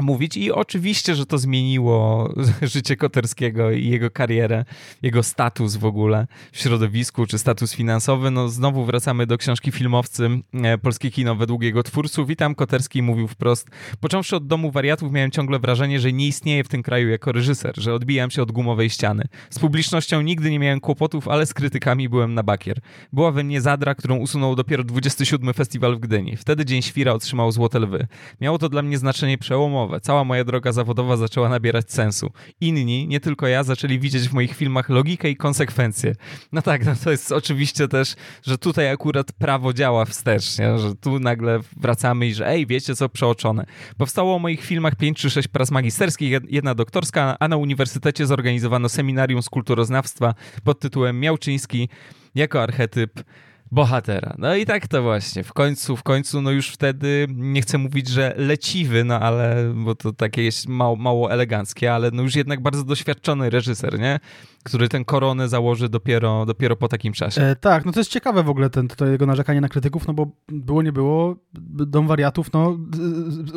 mówić 0.01 0.37
i 0.37 0.51
oczywiście, 0.51 1.15
że 1.15 1.25
to 1.25 1.37
zmieniło 1.37 2.29
życie 2.61 2.95
Koterskiego 2.95 3.71
i 3.71 3.87
jego 3.87 4.11
karierę, 4.11 4.65
jego 5.01 5.23
status 5.23 5.75
w 5.75 5.85
ogóle 5.85 6.27
w 6.51 6.57
środowisku, 6.57 7.25
czy 7.25 7.37
status 7.37 7.73
finansowy. 7.73 8.31
No 8.31 8.49
znowu 8.49 8.85
wracamy 8.85 9.27
do 9.27 9.37
książki 9.37 9.71
filmowcy 9.71 10.29
e, 10.53 10.77
Polskie 10.77 11.11
kino 11.11 11.35
według 11.35 11.63
jego 11.63 11.83
twórców 11.83 12.29
i 12.29 12.35
tam 12.35 12.55
Koterski 12.55 13.01
mówił 13.01 13.27
wprost, 13.27 13.69
począwszy 13.99 14.35
od 14.35 14.47
Domu 14.47 14.71
Wariatów 14.71 15.11
miałem 15.11 15.31
ciągle 15.31 15.59
wrażenie, 15.59 15.99
że 15.99 16.13
nie 16.13 16.27
istnieje 16.27 16.63
w 16.63 16.67
tym 16.67 16.83
kraju 16.83 17.09
jako 17.09 17.31
reżyser, 17.31 17.73
że 17.77 17.93
odbijam 17.93 18.31
się 18.31 18.41
od 18.41 18.51
gumowej 18.51 18.89
ściany. 18.89 19.23
Z 19.49 19.59
publicznością 19.59 20.21
nigdy 20.21 20.51
nie 20.51 20.59
miałem 20.59 20.79
kłopotów, 20.79 21.27
ale 21.27 21.45
z 21.45 21.53
krytykami 21.53 22.09
byłem 22.09 22.33
na 22.33 22.43
bakier. 22.43 22.77
Była 23.13 23.31
we 23.31 23.43
mnie 23.43 23.61
zadra, 23.61 23.95
którą 23.95 24.17
usunął 24.17 24.55
dopiero 24.55 24.83
27 24.83 25.53
festiwal 25.53 25.95
w 25.95 25.99
Gdyni. 25.99 26.37
Wtedy 26.37 26.65
Dzień 26.65 26.81
Świra 26.81 27.13
otrzymał 27.13 27.51
Złote 27.51 27.79
Lwy. 27.79 28.07
Miało 28.41 28.57
to 28.57 28.69
dla 28.69 28.81
mnie 28.81 28.97
znaczenie 28.97 29.37
przełomowe 29.37 29.90
Cała 29.99 30.23
moja 30.23 30.43
droga 30.43 30.71
zawodowa 30.71 31.17
zaczęła 31.17 31.49
nabierać 31.49 31.91
sensu. 31.91 32.31
Inni, 32.61 33.07
nie 33.07 33.19
tylko 33.19 33.47
ja, 33.47 33.63
zaczęli 33.63 33.99
widzieć 33.99 34.29
w 34.29 34.33
moich 34.33 34.55
filmach 34.55 34.89
logikę 34.89 35.29
i 35.29 35.35
konsekwencje. 35.35 36.15
No 36.51 36.61
tak, 36.61 36.85
no 36.85 36.91
to 37.03 37.11
jest 37.11 37.31
oczywiście 37.31 37.87
też, 37.87 38.15
że 38.43 38.57
tutaj 38.57 38.89
akurat 38.89 39.31
prawo 39.31 39.73
działa 39.73 40.05
wstecznie, 40.05 40.77
że 40.77 40.95
tu 40.95 41.19
nagle 41.19 41.59
wracamy 41.77 42.27
i 42.27 42.33
że 42.33 42.47
ej, 42.47 42.67
wiecie 42.67 42.95
co, 42.95 43.09
przeoczone. 43.09 43.65
Powstało 43.97 44.35
o 44.35 44.39
moich 44.39 44.65
filmach 44.65 44.95
5 44.95 45.17
czy 45.17 45.29
6 45.29 45.47
prac 45.47 45.71
magisterskich, 45.71 46.39
jedna 46.49 46.75
doktorska, 46.75 47.37
a 47.39 47.47
na 47.47 47.57
uniwersytecie 47.57 48.25
zorganizowano 48.25 48.89
seminarium 48.89 49.43
z 49.43 49.49
kulturoznawstwa 49.49 50.33
pod 50.63 50.79
tytułem 50.79 51.19
Miałczyński 51.19 51.89
jako 52.35 52.63
archetyp 52.63 53.23
bohatera. 53.71 54.35
No 54.37 54.55
i 54.55 54.65
tak 54.65 54.87
to 54.87 55.03
właśnie. 55.03 55.43
W 55.43 55.53
końcu, 55.53 55.97
w 55.97 56.03
końcu, 56.03 56.41
no 56.41 56.51
już 56.51 56.69
wtedy, 56.69 57.27
nie 57.29 57.61
chcę 57.61 57.77
mówić, 57.77 58.07
że 58.07 58.33
leciwy, 58.37 59.03
no 59.03 59.19
ale, 59.19 59.73
bo 59.75 59.95
to 59.95 60.13
takie 60.13 60.43
jest 60.43 60.67
mało, 60.67 60.95
mało 60.95 61.31
eleganckie, 61.31 61.93
ale 61.93 62.11
no 62.11 62.23
już 62.23 62.35
jednak 62.35 62.61
bardzo 62.61 62.83
doświadczony 62.83 63.49
reżyser, 63.49 63.99
nie? 63.99 64.19
który 64.63 64.89
ten 64.89 65.05
koronę 65.05 65.49
założy 65.49 65.89
dopiero, 65.89 66.45
dopiero 66.45 66.75
po 66.75 66.87
takim 66.87 67.13
czasie. 67.13 67.41
E, 67.41 67.55
tak, 67.55 67.85
no 67.85 67.91
to 67.91 67.99
jest 67.99 68.11
ciekawe 68.11 68.43
w 68.43 68.49
ogóle 68.49 68.69
ten, 68.69 68.87
to 68.87 69.05
jego 69.05 69.25
narzekanie 69.25 69.61
na 69.61 69.69
krytyków, 69.69 70.07
no 70.07 70.13
bo 70.13 70.27
było 70.47 70.81
nie 70.81 70.91
było, 70.91 71.35
Dom 71.53 72.07
Wariatów 72.07 72.53
no, 72.53 72.77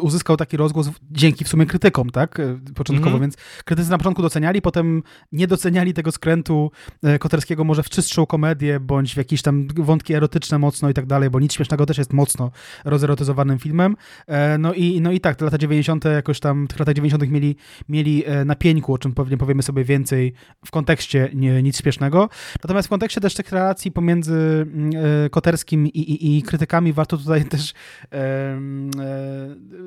uzyskał 0.00 0.36
taki 0.36 0.56
rozgłos 0.56 0.90
dzięki 1.10 1.44
w 1.44 1.48
sumie 1.48 1.66
krytykom, 1.66 2.10
tak, 2.10 2.40
e, 2.40 2.60
początkowo, 2.74 3.16
mm 3.16 3.18
-hmm. 3.18 3.22
więc 3.22 3.36
krytycy 3.64 3.90
na 3.90 3.98
początku 3.98 4.22
doceniali, 4.22 4.62
potem 4.62 5.02
nie 5.32 5.46
doceniali 5.46 5.94
tego 5.94 6.12
skrętu 6.12 6.70
e, 7.02 7.18
Koterskiego 7.18 7.64
może 7.64 7.82
w 7.82 7.88
czystszą 7.88 8.26
komedię, 8.26 8.80
bądź 8.80 9.14
w 9.14 9.16
jakieś 9.16 9.42
tam 9.42 9.68
wątki 9.76 10.03
erotyczne 10.12 10.58
mocno 10.58 10.90
i 10.90 10.94
tak 10.94 11.06
dalej, 11.06 11.30
bo 11.30 11.40
nic 11.40 11.52
śmiesznego 11.52 11.86
też 11.86 11.98
jest 11.98 12.12
mocno 12.12 12.50
rozerotyzowanym 12.84 13.58
filmem, 13.58 13.96
e, 14.26 14.58
no 14.58 14.72
i, 14.72 15.00
no 15.00 15.12
i 15.12 15.20
tak, 15.20 15.36
te 15.36 15.44
lata 15.44 15.58
90. 15.58 16.04
jakoś 16.04 16.40
tam, 16.40 16.68
w 16.68 16.78
latach 16.78 16.94
90. 16.94 17.30
mieli, 17.30 17.56
mieli 17.88 18.24
na 18.44 18.54
pieńku, 18.54 18.94
o 18.94 18.98
czym 18.98 19.12
pewnie 19.12 19.36
powiemy 19.36 19.62
sobie 19.62 19.84
więcej 19.84 20.32
w 20.66 20.70
kontekście 20.70 21.30
nie, 21.34 21.62
nic 21.62 21.78
śpiesznego. 21.78 22.28
Natomiast 22.64 22.88
w 22.88 22.90
kontekście 22.90 23.20
też 23.20 23.34
tych 23.34 23.52
relacji 23.52 23.92
pomiędzy 23.92 24.34
mm, 24.34 24.90
e, 25.24 25.30
Koterskim 25.30 25.86
i, 25.86 25.98
i, 25.98 26.38
i 26.38 26.42
krytykami 26.42 26.92
warto 26.92 27.18
tutaj 27.18 27.44
też 27.54 27.72
e, 27.72 28.16
e, 28.16 28.58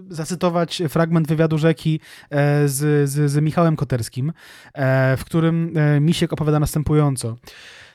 zacytować 0.10 0.82
fragment 0.90 1.28
wywiadu 1.28 1.58
Rzeki 1.58 2.00
e, 2.30 2.68
z, 2.68 3.10
z, 3.10 3.32
z 3.32 3.42
Michałem 3.42 3.76
Koterskim, 3.76 4.34
e, 4.74 5.18
w 5.18 5.26
którym 5.26 5.78
e, 5.78 6.00
Misiek 6.00 6.34
opowiada 6.34 6.60
następująco. 6.60 7.36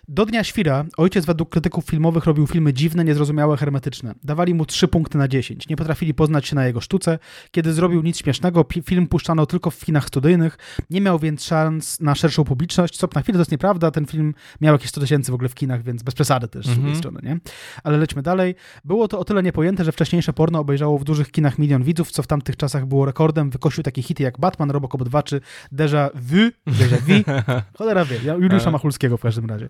Do 0.08 0.26
Dnia 0.26 0.44
Świra 0.44 0.84
ojciec 0.96 1.26
według 1.26 1.50
krytyków 1.50 1.84
filmowych 1.84 2.24
robił 2.24 2.46
filmy 2.46 2.72
dziwne, 2.72 3.04
niezrozumiałe, 3.04 3.56
hermetyczne. 3.56 4.14
Dawali 4.24 4.54
mu 4.54 4.66
3 4.66 4.88
punkty 4.88 5.18
na 5.18 5.28
10. 5.28 5.68
Nie 5.68 5.76
potrafili 5.76 6.14
poznać 6.14 6.46
się 6.46 6.56
na 6.56 6.66
jego 6.66 6.80
sztuce. 6.80 7.18
Kiedy 7.50 7.72
zrobił 7.72 8.02
nic 8.02 8.18
śmiesznego, 8.18 8.64
film 8.84 9.06
puszczano 9.06 9.46
tylko 9.46 9.70
w 9.70 9.84
kinach 9.84 10.06
studyjnych. 10.06 10.58
Nie 10.90 11.00
miał 11.00 11.18
więc 11.18 11.44
szans 11.44 12.00
na 12.00 12.14
szerszą 12.14 12.44
publiczność, 12.44 12.96
co 12.96 13.08
na 13.14 13.22
chwilę 13.22 13.36
to 13.36 13.40
jest 13.40 13.52
nieprawda. 13.52 13.90
Ten 13.90 14.06
film 14.06 14.34
miał 14.60 14.74
jakieś 14.74 14.88
100 14.88 15.00
tysięcy 15.00 15.32
w 15.32 15.34
ogóle 15.34 15.48
w 15.48 15.54
kinach, 15.54 15.82
więc 15.82 16.02
bez 16.02 16.14
przesady 16.14 16.48
też 16.48 16.66
z 16.66 16.68
drugiej 16.68 16.92
mhm. 16.92 16.98
strony, 16.98 17.20
nie? 17.22 17.40
Ale 17.84 17.98
lećmy 17.98 18.22
dalej. 18.22 18.54
Było 18.84 19.08
to 19.08 19.18
o 19.18 19.24
tyle 19.24 19.42
niepojęte, 19.42 19.84
że 19.84 19.92
wcześniejsze 19.92 20.32
porno 20.32 20.58
obejrzało 20.58 20.98
w 20.98 21.04
dużych 21.04 21.30
kinach 21.30 21.58
milion 21.58 21.82
widzów, 21.82 22.10
co 22.10 22.22
w 22.22 22.26
tamtych 22.26 22.56
czasach 22.56 22.86
było 22.86 23.06
rekordem. 23.06 23.50
Wykosił 23.50 23.82
takie 23.82 24.02
hity 24.02 24.22
jak 24.22 24.40
Batman, 24.40 24.70
Robocop 24.70 25.04
2 25.04 25.22
czy 25.22 25.40
Deja 25.72 26.10
Vu, 26.14 26.50
Deja 26.66 26.96
Vu, 26.96 27.42
cholera 27.78 28.04
wie, 28.04 28.18
Juliusza 28.40 28.70
Machulskiego 28.70 29.16
w 29.16 29.20
każdym 29.20 29.46
razie. 29.46 29.68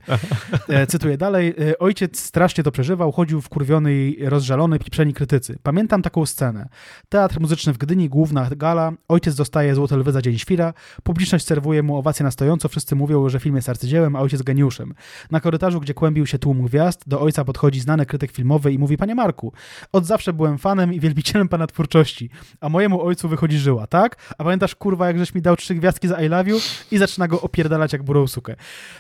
E, 0.69 0.87
cytuję 0.87 1.17
dalej. 1.19 1.55
E, 1.71 1.79
ojciec 1.79 2.21
strasznie 2.21 2.65
to 2.65 2.73
przeżywał, 2.73 3.13
chodził 3.13 3.41
wkurwiony 3.41 3.95
i 3.95 4.29
rozżalony, 4.29 4.79
pieprzeni 4.79 5.15
krytycy. 5.15 5.59
Pamiętam 5.63 6.03
taką 6.03 6.27
scenę. 6.27 6.69
Teatr 7.09 7.41
muzyczny 7.41 7.73
w 7.73 7.79
Gdyni, 7.79 8.09
główna 8.09 8.49
gala, 8.57 8.93
ojciec 9.09 9.35
dostaje 9.35 9.75
złote 9.75 9.97
lwy 9.97 10.13
za 10.13 10.23
Dzień 10.23 10.39
Świra, 10.39 10.75
publiczność 11.03 11.47
serwuje 11.47 11.83
mu 11.83 11.97
owację 11.97 12.25
na 12.25 12.31
stojąco, 12.31 12.69
wszyscy 12.69 12.97
mówią, 12.97 13.29
że 13.29 13.41
film 13.41 13.57
jest 13.57 13.69
arcydziełem, 13.69 14.17
a 14.17 14.21
ojciec 14.21 14.43
geniuszem. 14.43 14.95
Na 15.31 15.41
korytarzu, 15.41 15.81
gdzie 15.81 15.95
kłębił 15.95 16.27
się 16.27 16.39
tłum 16.39 16.63
gwiazd, 16.63 17.09
do 17.09 17.21
ojca 17.21 17.45
podchodzi 17.45 17.81
znany 17.81 18.07
krytyk 18.07 18.33
filmowy 18.33 18.73
i 18.73 18.79
mówi, 18.79 18.97
panie 18.97 19.15
Marku, 19.15 19.53
od 19.93 20.07
zawsze 20.07 20.33
byłem 20.33 20.59
fanem 20.59 20.95
i 20.95 21.01
wielbicielem 21.01 21.49
pana 21.49 21.67
twórczości, 21.67 22.31
a 22.61 22.69
mojemu 22.69 23.03
ojcu 23.03 23.29
wychodzi 23.29 23.59
żyła, 23.59 23.87
tak? 23.87 24.17
A 24.39 24.45
pamiętasz, 24.45 24.75
kurwa, 24.75 25.07
jak 25.07 25.19
żeś 25.19 25.35
mi 25.35 25.43
dał 25.43 25.57
trzy 25.57 25.75
gwiazdki 25.75 26.09
za 26.09 26.23
I 26.23 26.29
love 26.29 26.51
you? 26.51 26.59
I 26.91 26.99
zaczyna 26.99 27.29
go 27.29 27.41
opierdalać 27.41 27.93
jak 27.93 28.03
burą 28.03 28.27
sukę. 28.27 28.57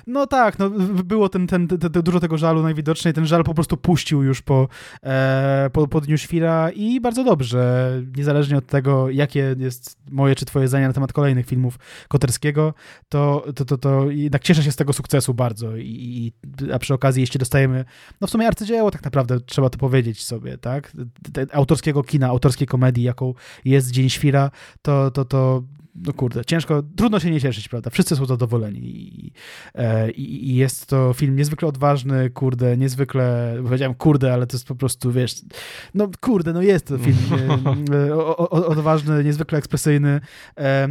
No 0.07 0.27
tak, 0.27 0.59
no 0.59 0.71
było 1.13 1.29
ten, 1.29 1.47
ten, 1.47 1.69
ten, 1.69 1.79
ten, 1.79 2.03
dużo 2.03 2.21
tego 2.21 2.39
żalu 2.39 2.63
najwidoczniej, 2.63 3.15
ten 3.15 3.27
żal 3.27 3.45
po 3.45 3.55
prostu 3.55 3.77
puścił 3.77 4.23
już 4.23 4.43
po, 4.43 4.69
e, 5.03 5.71
po, 5.73 5.89
po 5.89 6.01
Dniu 6.01 6.19
Świra 6.19 6.71
i 6.71 7.01
bardzo 7.01 7.25
dobrze, 7.25 7.93
niezależnie 8.17 8.57
od 8.57 8.67
tego, 8.67 9.11
jakie 9.11 9.57
jest 9.59 9.99
moje 10.11 10.35
czy 10.35 10.45
twoje 10.45 10.69
zdanie 10.69 10.87
na 10.87 10.93
temat 10.93 11.13
kolejnych 11.13 11.47
filmów 11.47 11.79
Koterskiego, 12.09 12.75
to, 13.09 13.45
to, 13.55 13.65
to, 13.65 13.79
to 13.79 14.11
jednak 14.11 14.43
cieszę 14.43 14.63
się 14.63 14.73
z 14.73 14.77
tego 14.77 14.93
sukcesu 14.93 15.35
bardzo 15.35 15.77
i, 15.77 16.33
a 16.75 16.79
przy 16.79 16.95
okazji 16.95 17.21
jeśli 17.21 17.39
dostajemy, 17.39 17.85
no 18.21 18.27
w 18.27 18.31
sumie 18.31 18.47
arcydzieło 18.47 18.91
tak 18.91 19.05
naprawdę, 19.05 19.41
trzeba 19.41 19.71
to 19.71 19.79
powiedzieć 19.79 20.25
sobie, 20.25 20.59
tak, 20.59 20.93
autorskiego 21.53 22.03
kina, 22.03 22.29
autorskiej 22.29 22.67
komedii, 22.67 23.05
jaką 23.05 23.35
jest 23.65 23.91
Dzień 23.91 24.11
Świra, 24.11 24.51
to, 24.83 25.11
to, 25.11 25.25
to 25.25 25.63
no 25.95 26.13
kurde, 26.13 26.45
ciężko, 26.45 26.83
trudno 26.97 27.21
się 27.21 27.31
nie 27.31 27.41
cieszyć, 27.41 27.69
prawda? 27.69 27.91
Wszyscy 27.91 28.17
są 28.17 28.27
zadowoleni 28.27 28.79
i, 28.81 29.33
e, 29.75 30.11
i, 30.11 30.51
i, 30.51 30.57
jest 30.57 30.87
to 30.87 31.13
film 31.13 31.37
niezwykle 31.37 31.69
odważny, 31.69 32.31
kurde, 32.31 32.77
niezwykle, 32.77 33.57
powiedziałem 33.63 33.95
kurde, 33.95 34.33
ale 34.33 34.47
to 34.47 34.57
jest 34.57 34.67
po 34.67 34.75
prostu, 34.75 35.13
wiesz, 35.13 35.43
no 35.95 36.09
kurde, 36.21 36.53
no 36.53 36.63
jest 36.63 36.87
to 36.87 36.99
film 36.99 37.17
e, 38.09 38.17
odważny, 38.51 39.25
niezwykle 39.25 39.59
ekspresyjny. 39.59 40.21
E, 40.59 40.89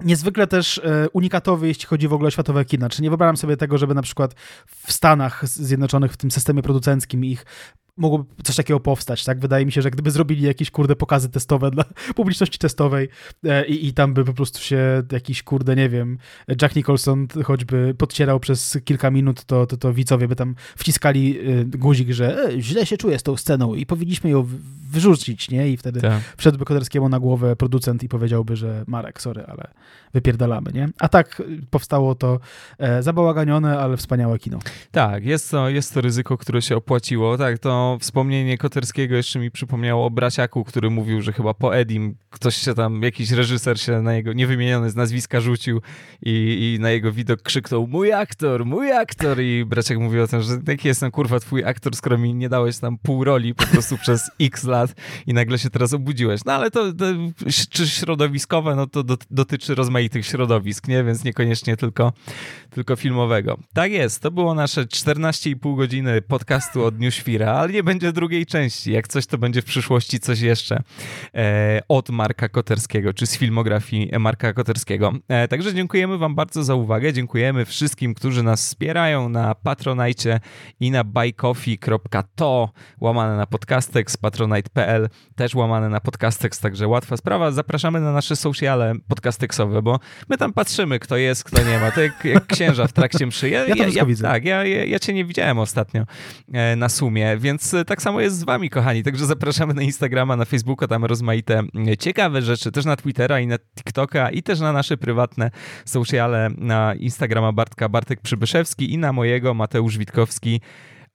niezwykle 0.00 0.46
też 0.46 0.80
unikatowy, 1.12 1.68
jeśli 1.68 1.86
chodzi 1.86 2.08
w 2.08 2.12
ogóle 2.12 2.28
o 2.28 2.30
światowe 2.30 2.64
kina. 2.64 2.88
Czy 2.88 3.02
nie 3.02 3.10
wyobrażam 3.10 3.36
sobie 3.36 3.56
tego, 3.56 3.78
żeby 3.78 3.94
na 3.94 4.02
przykład 4.02 4.34
w 4.66 4.92
Stanach 4.92 5.48
Zjednoczonych, 5.48 6.12
w 6.12 6.16
tym 6.16 6.30
systemie 6.30 6.62
producenckim 6.62 7.24
ich 7.24 7.44
mogłoby 7.96 8.24
coś 8.42 8.56
takiego 8.56 8.80
powstać, 8.80 9.24
tak? 9.24 9.40
Wydaje 9.40 9.66
mi 9.66 9.72
się, 9.72 9.82
że 9.82 9.90
gdyby 9.90 10.10
zrobili 10.10 10.42
jakieś, 10.42 10.70
kurde, 10.70 10.96
pokazy 10.96 11.28
testowe 11.28 11.70
dla 11.70 11.84
publiczności 12.16 12.58
testowej 12.58 13.08
e, 13.44 13.66
i, 13.66 13.86
i 13.86 13.92
tam 13.92 14.14
by 14.14 14.24
po 14.24 14.32
prostu 14.32 14.60
się 14.60 15.02
jakiś, 15.12 15.42
kurde, 15.42 15.76
nie 15.76 15.88
wiem, 15.88 16.18
Jack 16.62 16.76
Nicholson 16.76 17.26
choćby 17.44 17.94
podcierał 17.98 18.40
przez 18.40 18.78
kilka 18.84 19.10
minut, 19.10 19.44
to, 19.44 19.66
to, 19.66 19.76
to 19.76 19.92
widzowie 19.92 20.28
by 20.28 20.36
tam 20.36 20.54
wciskali 20.76 21.38
e, 21.38 21.64
guzik, 21.64 22.10
że 22.10 22.44
e, 22.44 22.60
źle 22.60 22.86
się 22.86 22.96
czuję 22.96 23.18
z 23.18 23.22
tą 23.22 23.36
sceną 23.36 23.74
i 23.74 23.86
powinniśmy 23.86 24.30
ją 24.30 24.46
wyrzucić, 24.90 25.50
nie? 25.50 25.68
I 25.68 25.76
wtedy 25.76 26.00
tak. 26.00 26.20
wszedłby 26.36 26.64
Koderskiemu 26.64 27.08
na 27.08 27.20
głowę 27.20 27.56
producent 27.56 28.02
i 28.02 28.08
powiedziałby, 28.08 28.56
że 28.56 28.84
Marek, 28.86 29.22
sorry, 29.22 29.44
ale 29.46 29.70
wypierdalamy, 30.14 30.70
nie? 30.74 30.88
A 30.98 31.08
tak 31.08 31.42
powstało 31.70 32.14
to 32.14 32.40
e, 32.78 33.02
zabałaganione, 33.02 33.78
ale 33.78 33.96
wspaniałe 33.96 34.38
kino. 34.38 34.58
Tak, 34.90 35.24
jest 35.24 35.50
to, 35.50 35.68
jest 35.68 35.94
to 35.94 36.00
ryzyko, 36.00 36.38
które 36.38 36.62
się 36.62 36.76
opłaciło, 36.76 37.38
tak, 37.38 37.58
to 37.58 37.85
wspomnienie 38.00 38.58
Koterskiego 38.58 39.16
jeszcze 39.16 39.38
mi 39.38 39.50
przypomniało 39.50 40.06
o 40.06 40.10
braciaku, 40.10 40.64
który 40.64 40.90
mówił, 40.90 41.22
że 41.22 41.32
chyba 41.32 41.54
po 41.54 41.76
Edim 41.76 42.16
ktoś 42.30 42.56
się 42.56 42.74
tam, 42.74 43.02
jakiś 43.02 43.30
reżyser 43.30 43.80
się 43.80 44.02
na 44.02 44.14
jego, 44.14 44.32
niewymieniony 44.32 44.90
z 44.90 44.96
nazwiska 44.96 45.40
rzucił 45.40 45.80
i, 46.22 46.74
i 46.74 46.82
na 46.82 46.90
jego 46.90 47.12
widok 47.12 47.42
krzyknął 47.42 47.86
mój 47.86 48.12
aktor, 48.12 48.66
mój 48.66 48.92
aktor 48.92 49.40
i 49.40 49.64
braciak 49.64 49.98
mówił 49.98 50.22
o 50.22 50.26
tym, 50.26 50.42
że 50.42 50.58
jaki 50.68 50.88
jestem 50.88 51.10
kurwa 51.10 51.40
twój 51.40 51.64
aktor, 51.64 51.96
skoro 51.96 52.18
mi 52.18 52.34
nie 52.34 52.48
dałeś 52.48 52.78
tam 52.78 52.98
pół 52.98 53.24
roli 53.24 53.54
po 53.54 53.66
prostu 53.66 53.98
przez 54.04 54.30
x 54.40 54.64
lat 54.64 54.94
i 55.26 55.34
nagle 55.34 55.58
się 55.58 55.70
teraz 55.70 55.92
obudziłeś. 55.92 56.40
No 56.44 56.52
ale 56.52 56.70
to, 56.70 56.92
to 56.92 57.04
czy 57.70 57.88
środowiskowe, 57.88 58.76
no 58.76 58.86
to 58.86 59.02
do, 59.02 59.16
dotyczy 59.30 59.74
rozmaitych 59.74 60.26
środowisk, 60.26 60.88
nie? 60.88 61.04
Więc 61.04 61.24
niekoniecznie 61.24 61.76
tylko, 61.76 62.12
tylko 62.70 62.96
filmowego. 62.96 63.58
Tak 63.74 63.92
jest, 63.92 64.22
to 64.22 64.30
było 64.30 64.54
nasze 64.54 64.84
14,5 64.84 65.76
godziny 65.76 66.22
podcastu 66.22 66.84
od 66.84 66.96
Dniu 66.96 67.10
Świra, 67.10 67.52
ale 67.52 67.75
nie 67.76 67.82
będzie 67.82 68.12
drugiej 68.12 68.46
części. 68.46 68.92
Jak 68.92 69.08
coś, 69.08 69.26
to 69.26 69.38
będzie 69.38 69.62
w 69.62 69.64
przyszłości 69.64 70.20
coś 70.20 70.40
jeszcze 70.40 70.82
e, 71.34 71.80
od 71.88 72.10
Marka 72.10 72.48
Koterskiego, 72.48 73.14
czy 73.14 73.26
z 73.26 73.38
filmografii 73.38 74.10
Marka 74.18 74.52
Koterskiego. 74.52 75.12
E, 75.28 75.48
także 75.48 75.74
dziękujemy 75.74 76.18
Wam 76.18 76.34
bardzo 76.34 76.64
za 76.64 76.74
uwagę. 76.74 77.12
Dziękujemy 77.12 77.64
wszystkim, 77.64 78.14
którzy 78.14 78.42
nas 78.42 78.66
wspierają 78.66 79.28
na 79.28 79.54
Patronite 79.54 80.40
i 80.80 80.90
na 80.90 81.04
buycoffee.to 81.04 82.70
łamane 83.00 83.36
na 83.36 83.46
podcastex, 83.46 84.16
patronite.pl 84.16 85.08
też 85.34 85.54
łamane 85.54 85.88
na 85.88 86.00
podcastex, 86.00 86.60
także 86.60 86.88
łatwa 86.88 87.16
sprawa. 87.16 87.52
Zapraszamy 87.52 88.00
na 88.00 88.12
nasze 88.12 88.36
sociale 88.36 88.94
podcastexowe, 89.08 89.82
bo 89.82 90.00
my 90.28 90.36
tam 90.36 90.52
patrzymy, 90.52 90.98
kto 90.98 91.16
jest, 91.16 91.44
kto 91.44 91.64
nie 91.64 91.78
ma. 91.78 91.90
To 91.90 92.00
jak, 92.00 92.24
jak 92.24 92.46
księża 92.46 92.86
w 92.86 92.92
trakcie 92.92 93.26
mszy. 93.26 93.50
Ja, 93.50 93.66
ja, 93.66 93.74
ja, 93.74 93.86
ja 93.88 94.06
widzę. 94.06 94.22
Tak, 94.22 94.44
ja, 94.44 94.64
ja, 94.64 94.84
ja 94.84 94.98
cię 94.98 95.12
nie 95.12 95.24
widziałem 95.24 95.58
ostatnio 95.58 96.04
e, 96.52 96.76
na 96.76 96.88
sumie, 96.88 97.36
więc 97.38 97.65
e, 97.74 97.84
tak 97.84 98.02
samo 98.02 98.20
jest 98.20 98.38
z 98.38 98.44
wami, 98.44 98.70
kochani. 98.70 99.02
Także 99.02 99.26
zapraszamy 99.26 99.74
na 99.74 99.82
Instagrama, 99.82 100.36
na 100.36 100.44
Facebooka, 100.44 100.88
tam 100.88 101.04
rozmaite 101.04 101.62
e, 101.88 101.96
ciekawe 101.96 102.42
rzeczy, 102.42 102.72
też 102.72 102.84
na 102.84 102.96
Twittera 102.96 103.40
i 103.40 103.46
na 103.46 103.58
TikToka 103.58 104.30
i 104.30 104.42
też 104.42 104.60
na 104.60 104.72
nasze 104.72 104.96
prywatne 104.96 105.50
sociale, 105.84 106.50
na 106.58 106.94
Instagrama 106.94 107.52
Bartka 107.52 107.88
Bartek 107.88 108.20
Przybyszewski 108.20 108.92
i 108.92 108.98
na 108.98 109.12
mojego 109.12 109.54
Mateusz 109.54 109.98
Witkowski 109.98 110.60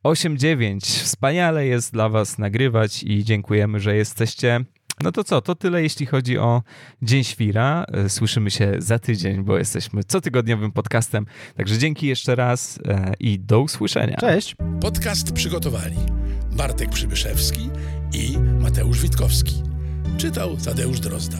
89. 0.04 0.84
Wspaniale 0.84 1.66
jest 1.66 1.94
dla 1.94 2.10
was 2.10 2.38
nagrywać 2.38 3.04
i 3.04 3.24
dziękujemy, 3.24 3.80
że 3.80 3.96
jesteście 3.96 4.66
no 5.04 5.12
to 5.12 5.24
co, 5.24 5.42
to 5.42 5.56
tyle 5.56 5.84
jeśli 5.84 6.06
chodzi 6.06 6.38
o 6.38 6.62
Dzień 7.02 7.24
Świra. 7.24 7.86
E, 7.94 8.10
słyszymy 8.10 8.52
się 8.52 8.74
za 8.78 9.00
tydzień, 9.00 9.44
bo 9.44 9.58
jesteśmy 9.58 10.04
cotygodniowym 10.04 10.72
podcastem. 10.72 11.26
Także 11.56 11.78
dzięki 11.78 12.08
jeszcze 12.08 12.36
raz 12.36 12.80
e, 12.86 13.14
i 13.20 13.40
do 13.40 13.62
usłyszenia. 13.62 14.18
Cześć. 14.18 14.56
Podcast 14.82 15.32
przygotowali 15.32 15.98
Bartek 16.52 16.90
Przybyszewski 16.90 17.70
i 18.14 18.38
Mateusz 18.60 19.02
Witkowski. 19.02 19.64
Czytał 20.18 20.58
Tadeusz 20.58 21.00
Drozda. 21.00 21.38